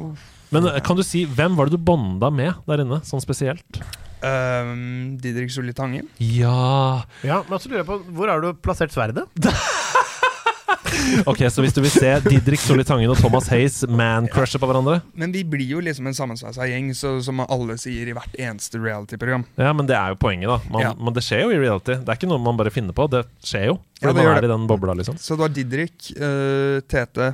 Men 0.55 0.71
eh, 0.71 0.81
kan 0.87 0.99
du 0.99 1.03
si 1.07 1.25
hvem 1.27 1.59
var 1.59 1.71
det 1.71 1.79
du 1.79 1.87
bonda 1.91 2.31
med 2.31 2.63
der 2.71 2.85
inne, 2.85 3.01
sånn 3.09 3.23
spesielt? 3.25 3.83
Um, 4.25 5.19
Didrik 5.21 5.51
Solli 5.53 5.75
Tangen. 5.77 6.07
Ja 6.17 7.03
Ja, 7.27 7.43
men 7.45 7.59
så 7.61 7.69
lurer 7.69 7.83
jeg 7.83 7.89
på, 7.91 7.99
Hvor 8.17 8.31
har 8.33 8.41
du 8.41 8.55
plassert 8.57 8.95
sverdet? 8.95 9.27
Ok, 11.31 11.41
så 11.53 11.63
hvis 11.65 11.75
du 11.77 11.81
vil 11.85 11.93
se 11.93 12.11
Didrik 12.25 12.61
Solli 12.63 12.85
Tangen 12.87 13.11
og 13.13 13.19
Thomas 13.21 13.49
Hayes 13.53 13.83
man-crushe 13.89 14.59
på 14.61 14.69
hverandre 14.69 15.01
Men 15.19 15.33
vi 15.35 15.45
blir 15.47 15.75
jo 15.77 15.83
liksom 15.85 16.09
en 16.11 16.17
sammensveisa 16.17 16.67
gjeng, 16.71 16.91
så, 16.97 17.15
som 17.25 17.41
alle 17.45 17.77
sier 17.81 18.11
i 18.11 18.15
hvert 18.17 18.35
eneste 18.41 18.81
reality-program. 18.83 19.45
Ja, 19.61 19.73
men 19.77 19.89
det 19.91 19.97
er 19.99 20.15
jo 20.15 20.21
poenget, 20.25 20.51
da. 20.51 20.59
Man, 20.73 20.83
Ja. 20.85 20.93
Men 20.99 21.15
det 21.17 21.25
skjer 21.27 21.45
jo 21.47 21.55
i 21.55 21.59
reality. 21.63 21.97
Det 22.01 22.09
er 22.13 22.19
ikke 22.19 22.31
noe 22.31 22.43
man 22.43 22.59
bare 22.61 22.73
finner 22.75 22.97
på. 22.97 23.07
Det 23.13 23.25
skjer 23.45 23.69
jo. 23.73 23.79
Ja, 24.01 24.09
Fordi 24.09 24.19
det 24.19 24.25
gjør 24.27 24.31
man 24.35 24.39
er 24.39 24.45
det. 24.47 24.51
i 24.51 24.55
den 24.55 24.67
bobla, 24.71 24.95
liksom. 25.01 25.19
Så 25.21 25.37
det 25.39 25.45
var 25.45 25.53
Didrik, 25.55 25.97
uh, 26.19 26.81
Tete 26.91 27.33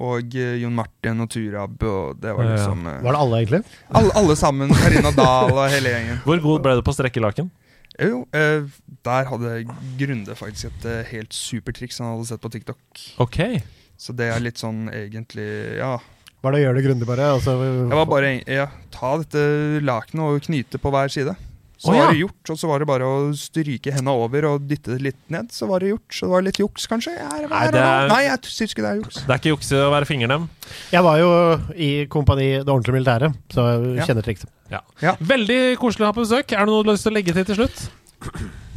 og 0.00 0.32
eh, 0.32 0.54
Jon 0.62 0.72
Martin 0.72 1.18
og 1.20 1.28
Turab, 1.28 1.74
og 1.84 2.16
det 2.22 2.32
var 2.32 2.46
Ja, 2.46 2.50
ja. 2.50 2.56
liksom 2.56 2.86
eh, 2.88 3.00
Var 3.04 3.12
det 3.12 3.18
alle, 3.20 3.40
egentlig? 3.42 3.58
alle, 3.92 4.12
alle 4.16 4.36
sammen. 4.40 4.70
Karina 4.72 5.10
Dahl 5.12 5.52
og 5.52 5.66
hele 5.68 5.92
gjengen. 5.92 6.20
Hvor 6.24 6.40
god 6.46 6.62
ble 6.64 6.76
du 6.78 6.80
på 6.86 6.94
å 6.94 6.96
strekke 6.96 7.20
laken? 7.20 7.50
Jo, 8.00 8.22
eh, 8.32 8.64
der 9.04 9.28
hadde 9.28 9.50
Grunde 10.00 10.36
faktisk 10.38 10.70
et 10.70 10.86
eh, 10.88 11.02
helt 11.12 11.36
supertriks 11.36 12.00
han 12.00 12.14
hadde 12.14 12.30
sett 12.30 12.40
på 12.42 12.50
TikTok. 12.52 12.80
Ok. 13.20 13.38
Så 14.00 14.14
det 14.16 14.30
er 14.32 14.40
litt 14.40 14.60
sånn 14.60 14.88
egentlig 14.88 15.76
Ja. 15.78 15.98
Var 16.40 16.54
det 16.54 16.60
å 16.62 16.64
gjøre 16.64 16.78
det 16.78 16.84
grundig, 16.86 17.04
bare? 17.04 17.24
Altså, 17.34 17.52
Det 17.60 17.96
var 17.98 18.06
bare 18.08 18.30
ja, 18.48 18.70
ta 18.94 19.10
dette 19.20 19.42
lakenet 19.84 20.24
og 20.24 20.40
knyte 20.46 20.80
på 20.80 20.92
hver 20.94 21.12
side. 21.12 21.34
Så 21.80 21.88
oh, 21.92 21.96
ja. 21.96 22.04
var 22.06 22.10
det 22.12 22.20
gjort, 22.20 22.50
og 22.52 22.58
så 22.60 22.68
var 22.68 22.80
det 22.82 22.86
bare 22.90 23.06
å 23.08 23.20
stryke 23.36 23.92
henda 23.92 24.12
over 24.12 24.44
og 24.50 24.64
dytte 24.68 24.92
det 24.98 25.04
litt 25.06 25.20
ned. 25.32 25.48
Så 25.52 25.64
var 25.68 25.80
det 25.80 25.94
gjort. 25.94 26.08
Så 26.12 26.26
det 26.28 26.32
var 26.34 26.44
litt 26.44 26.58
juks, 26.60 26.84
kanskje? 26.88 27.14
Er, 27.16 27.46
Nei, 27.48 27.60
er 27.66 27.72
det 27.72 27.78
det 27.78 27.84
er- 27.84 28.08
Nei, 28.12 28.22
jeg 28.26 28.50
syns 28.52 28.74
ikke 28.74 28.84
det 28.84 28.90
er 28.90 28.98
juks. 29.00 29.20
Det 29.24 29.32
er 29.32 29.40
ikke 29.40 29.52
jukse 29.54 29.80
å 29.84 29.92
være 29.92 30.08
fingernem. 30.08 30.48
Jeg 30.92 31.02
var 31.04 31.20
jo 31.20 31.30
i 31.76 31.90
kompani 32.12 32.48
Det 32.60 32.68
ordentlige 32.68 32.96
militæret, 32.98 33.36
så 33.48 33.64
jeg 33.68 33.96
Ja. 33.96 34.04
kjenner 34.08 34.24
trikset. 34.28 34.48
Ja. 34.70 34.80
Ja. 35.02 35.16
Veldig 35.20 35.60
koselig 35.82 36.06
å 36.06 36.10
ha 36.10 36.16
på 36.16 36.24
besøk. 36.24 36.52
Er 36.54 36.64
det 36.64 36.72
noe 36.72 36.84
du 36.84 36.90
har 36.92 36.96
lyst 36.96 37.06
til 37.08 37.12
å 37.12 37.16
legge 37.18 37.34
til 37.34 37.44
til 37.48 37.58
slutt? 37.62 37.84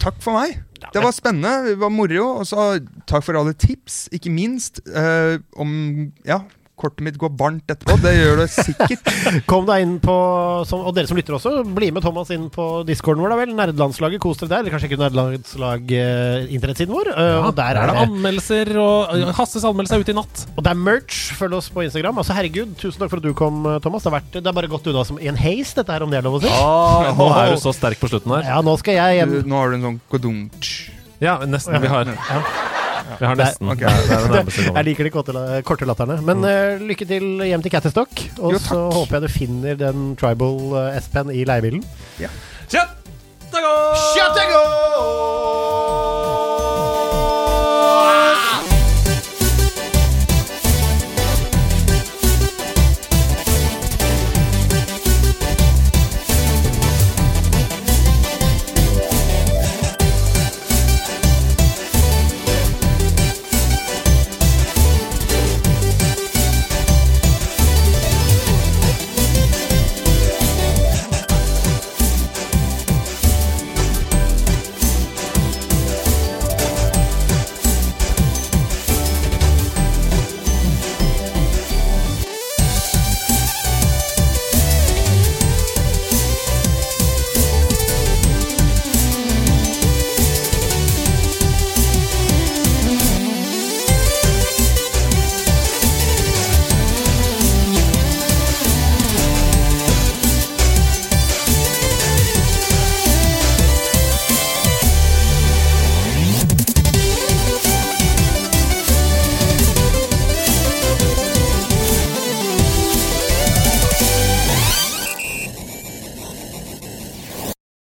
Takk 0.04 0.18
for 0.24 0.36
meg. 0.36 0.58
Det 0.94 1.00
var 1.04 1.14
spennende, 1.16 1.70
det 1.70 1.78
var 1.80 1.92
moro. 1.94 2.26
Og 2.42 2.48
så 2.50 2.66
takk 3.10 3.24
for 3.24 3.38
alle 3.40 3.54
tips, 3.54 4.08
ikke 4.12 4.32
minst. 4.34 4.82
eh, 4.90 5.38
om 5.56 6.12
Ja, 6.28 6.42
kortet 6.80 7.04
mitt 7.06 7.18
går 7.22 7.32
varmt 7.38 7.70
etterpå. 7.70 7.96
Det 8.02 8.14
gjør 8.16 8.40
det 8.42 8.48
sikkert. 8.52 9.10
Kom 9.50 9.68
deg 9.68 9.84
inn 9.86 9.96
på 10.04 10.14
Og 10.14 10.92
dere 10.96 11.10
som 11.10 11.20
lytter 11.20 11.38
også, 11.38 11.52
bli 11.76 11.92
med 11.94 12.04
Thomas 12.06 12.32
inn 12.34 12.50
på 12.54 12.68
discorden 12.88 13.24
vår, 13.24 13.34
da 13.34 13.40
vel. 13.40 13.54
Nerdelandslaget, 13.58 14.22
kos 14.24 14.42
dere 14.42 14.52
der. 14.56 14.64
Eller 14.64 14.74
kanskje 14.74 14.90
ikke 14.90 15.02
Nerdelandslag-internettsiden 15.04 16.94
vår. 16.94 17.12
Ja, 17.14 17.38
og 17.48 17.54
der 17.58 17.80
er 17.80 17.92
det 17.92 18.06
anmeldelser, 18.06 18.74
og 18.82 19.14
uh, 19.14 19.32
Hasses 19.38 19.66
anmeldelse 19.68 20.00
er 20.00 20.06
ute 20.06 20.16
i 20.16 20.18
natt. 20.18 20.46
Og 20.56 20.66
det 20.66 20.74
er 20.74 20.82
merch. 20.90 21.22
Følg 21.40 21.60
oss 21.60 21.70
på 21.74 21.86
Instagram. 21.86 22.20
Altså, 22.24 22.36
herregud, 22.38 22.76
tusen 22.82 23.00
takk 23.04 23.14
for 23.14 23.22
at 23.22 23.28
du 23.28 23.34
kom, 23.38 23.64
eh, 23.70 23.80
Thomas. 23.84 24.04
Det, 24.04 24.12
har 24.12 24.18
vært, 24.20 24.34
det 24.40 24.50
er 24.50 24.58
bare 24.60 24.72
gått 24.72 24.90
unna 24.92 25.06
som 25.08 25.22
i 25.22 25.30
en 25.32 25.40
haze, 25.40 25.78
dette 25.80 25.94
her, 25.94 26.06
om 26.06 26.14
det 26.14 26.20
er 26.20 26.28
lov 26.28 26.40
å 26.40 26.44
si. 26.44 26.52
Ah, 26.52 27.14
nå 27.16 27.30
er 27.38 27.54
du 27.54 27.62
så 27.68 27.76
sterk 27.76 28.02
på 28.02 28.12
slutten 28.12 28.36
her. 28.38 28.50
Ja, 28.50 28.62
nå 28.66 28.76
skal 28.82 29.00
jeg 29.00 29.22
hjem. 29.22 29.38
Du, 29.40 29.52
nå 29.54 29.62
har 29.62 29.72
du 29.72 29.80
en 29.80 29.90
sånn 29.92 30.00
kodunch. 30.12 30.74
Ja, 31.24 31.40
nesten. 31.48 31.80
Vi 31.80 31.92
har, 31.92 32.10
vi 33.20 33.28
har 33.28 33.38
nesten. 33.40 33.70
Okay, 33.74 33.88
Det 33.88 34.16
er 34.16 34.26
det 34.26 34.34
nærmeste 34.38 34.66
vi 34.66 34.74
Jeg 34.78 34.88
liker 34.90 35.08
de 35.08 35.12
korte, 35.14 35.32
korte 35.68 35.88
latterne. 35.90 36.16
Men 36.26 36.38
eh, 36.48 36.82
lykke 36.92 37.06
til 37.10 37.26
hjem 37.48 37.64
til 37.66 37.74
Cattestock. 37.74 38.14
Og 38.40 38.56
Jo, 38.56 38.60
så 38.64 38.80
håper 38.96 39.20
jeg 39.20 39.28
du 39.28 39.32
finner 39.34 39.80
den 39.80 40.14
tribal 40.20 40.60
uh, 40.74 41.00
S-pen 41.02 41.28
i 41.34 41.46
leiebilen. 41.48 41.84
Ja. 42.22 42.32
Kjøtt! 42.72 43.00
Kjøttegård! 43.54 46.03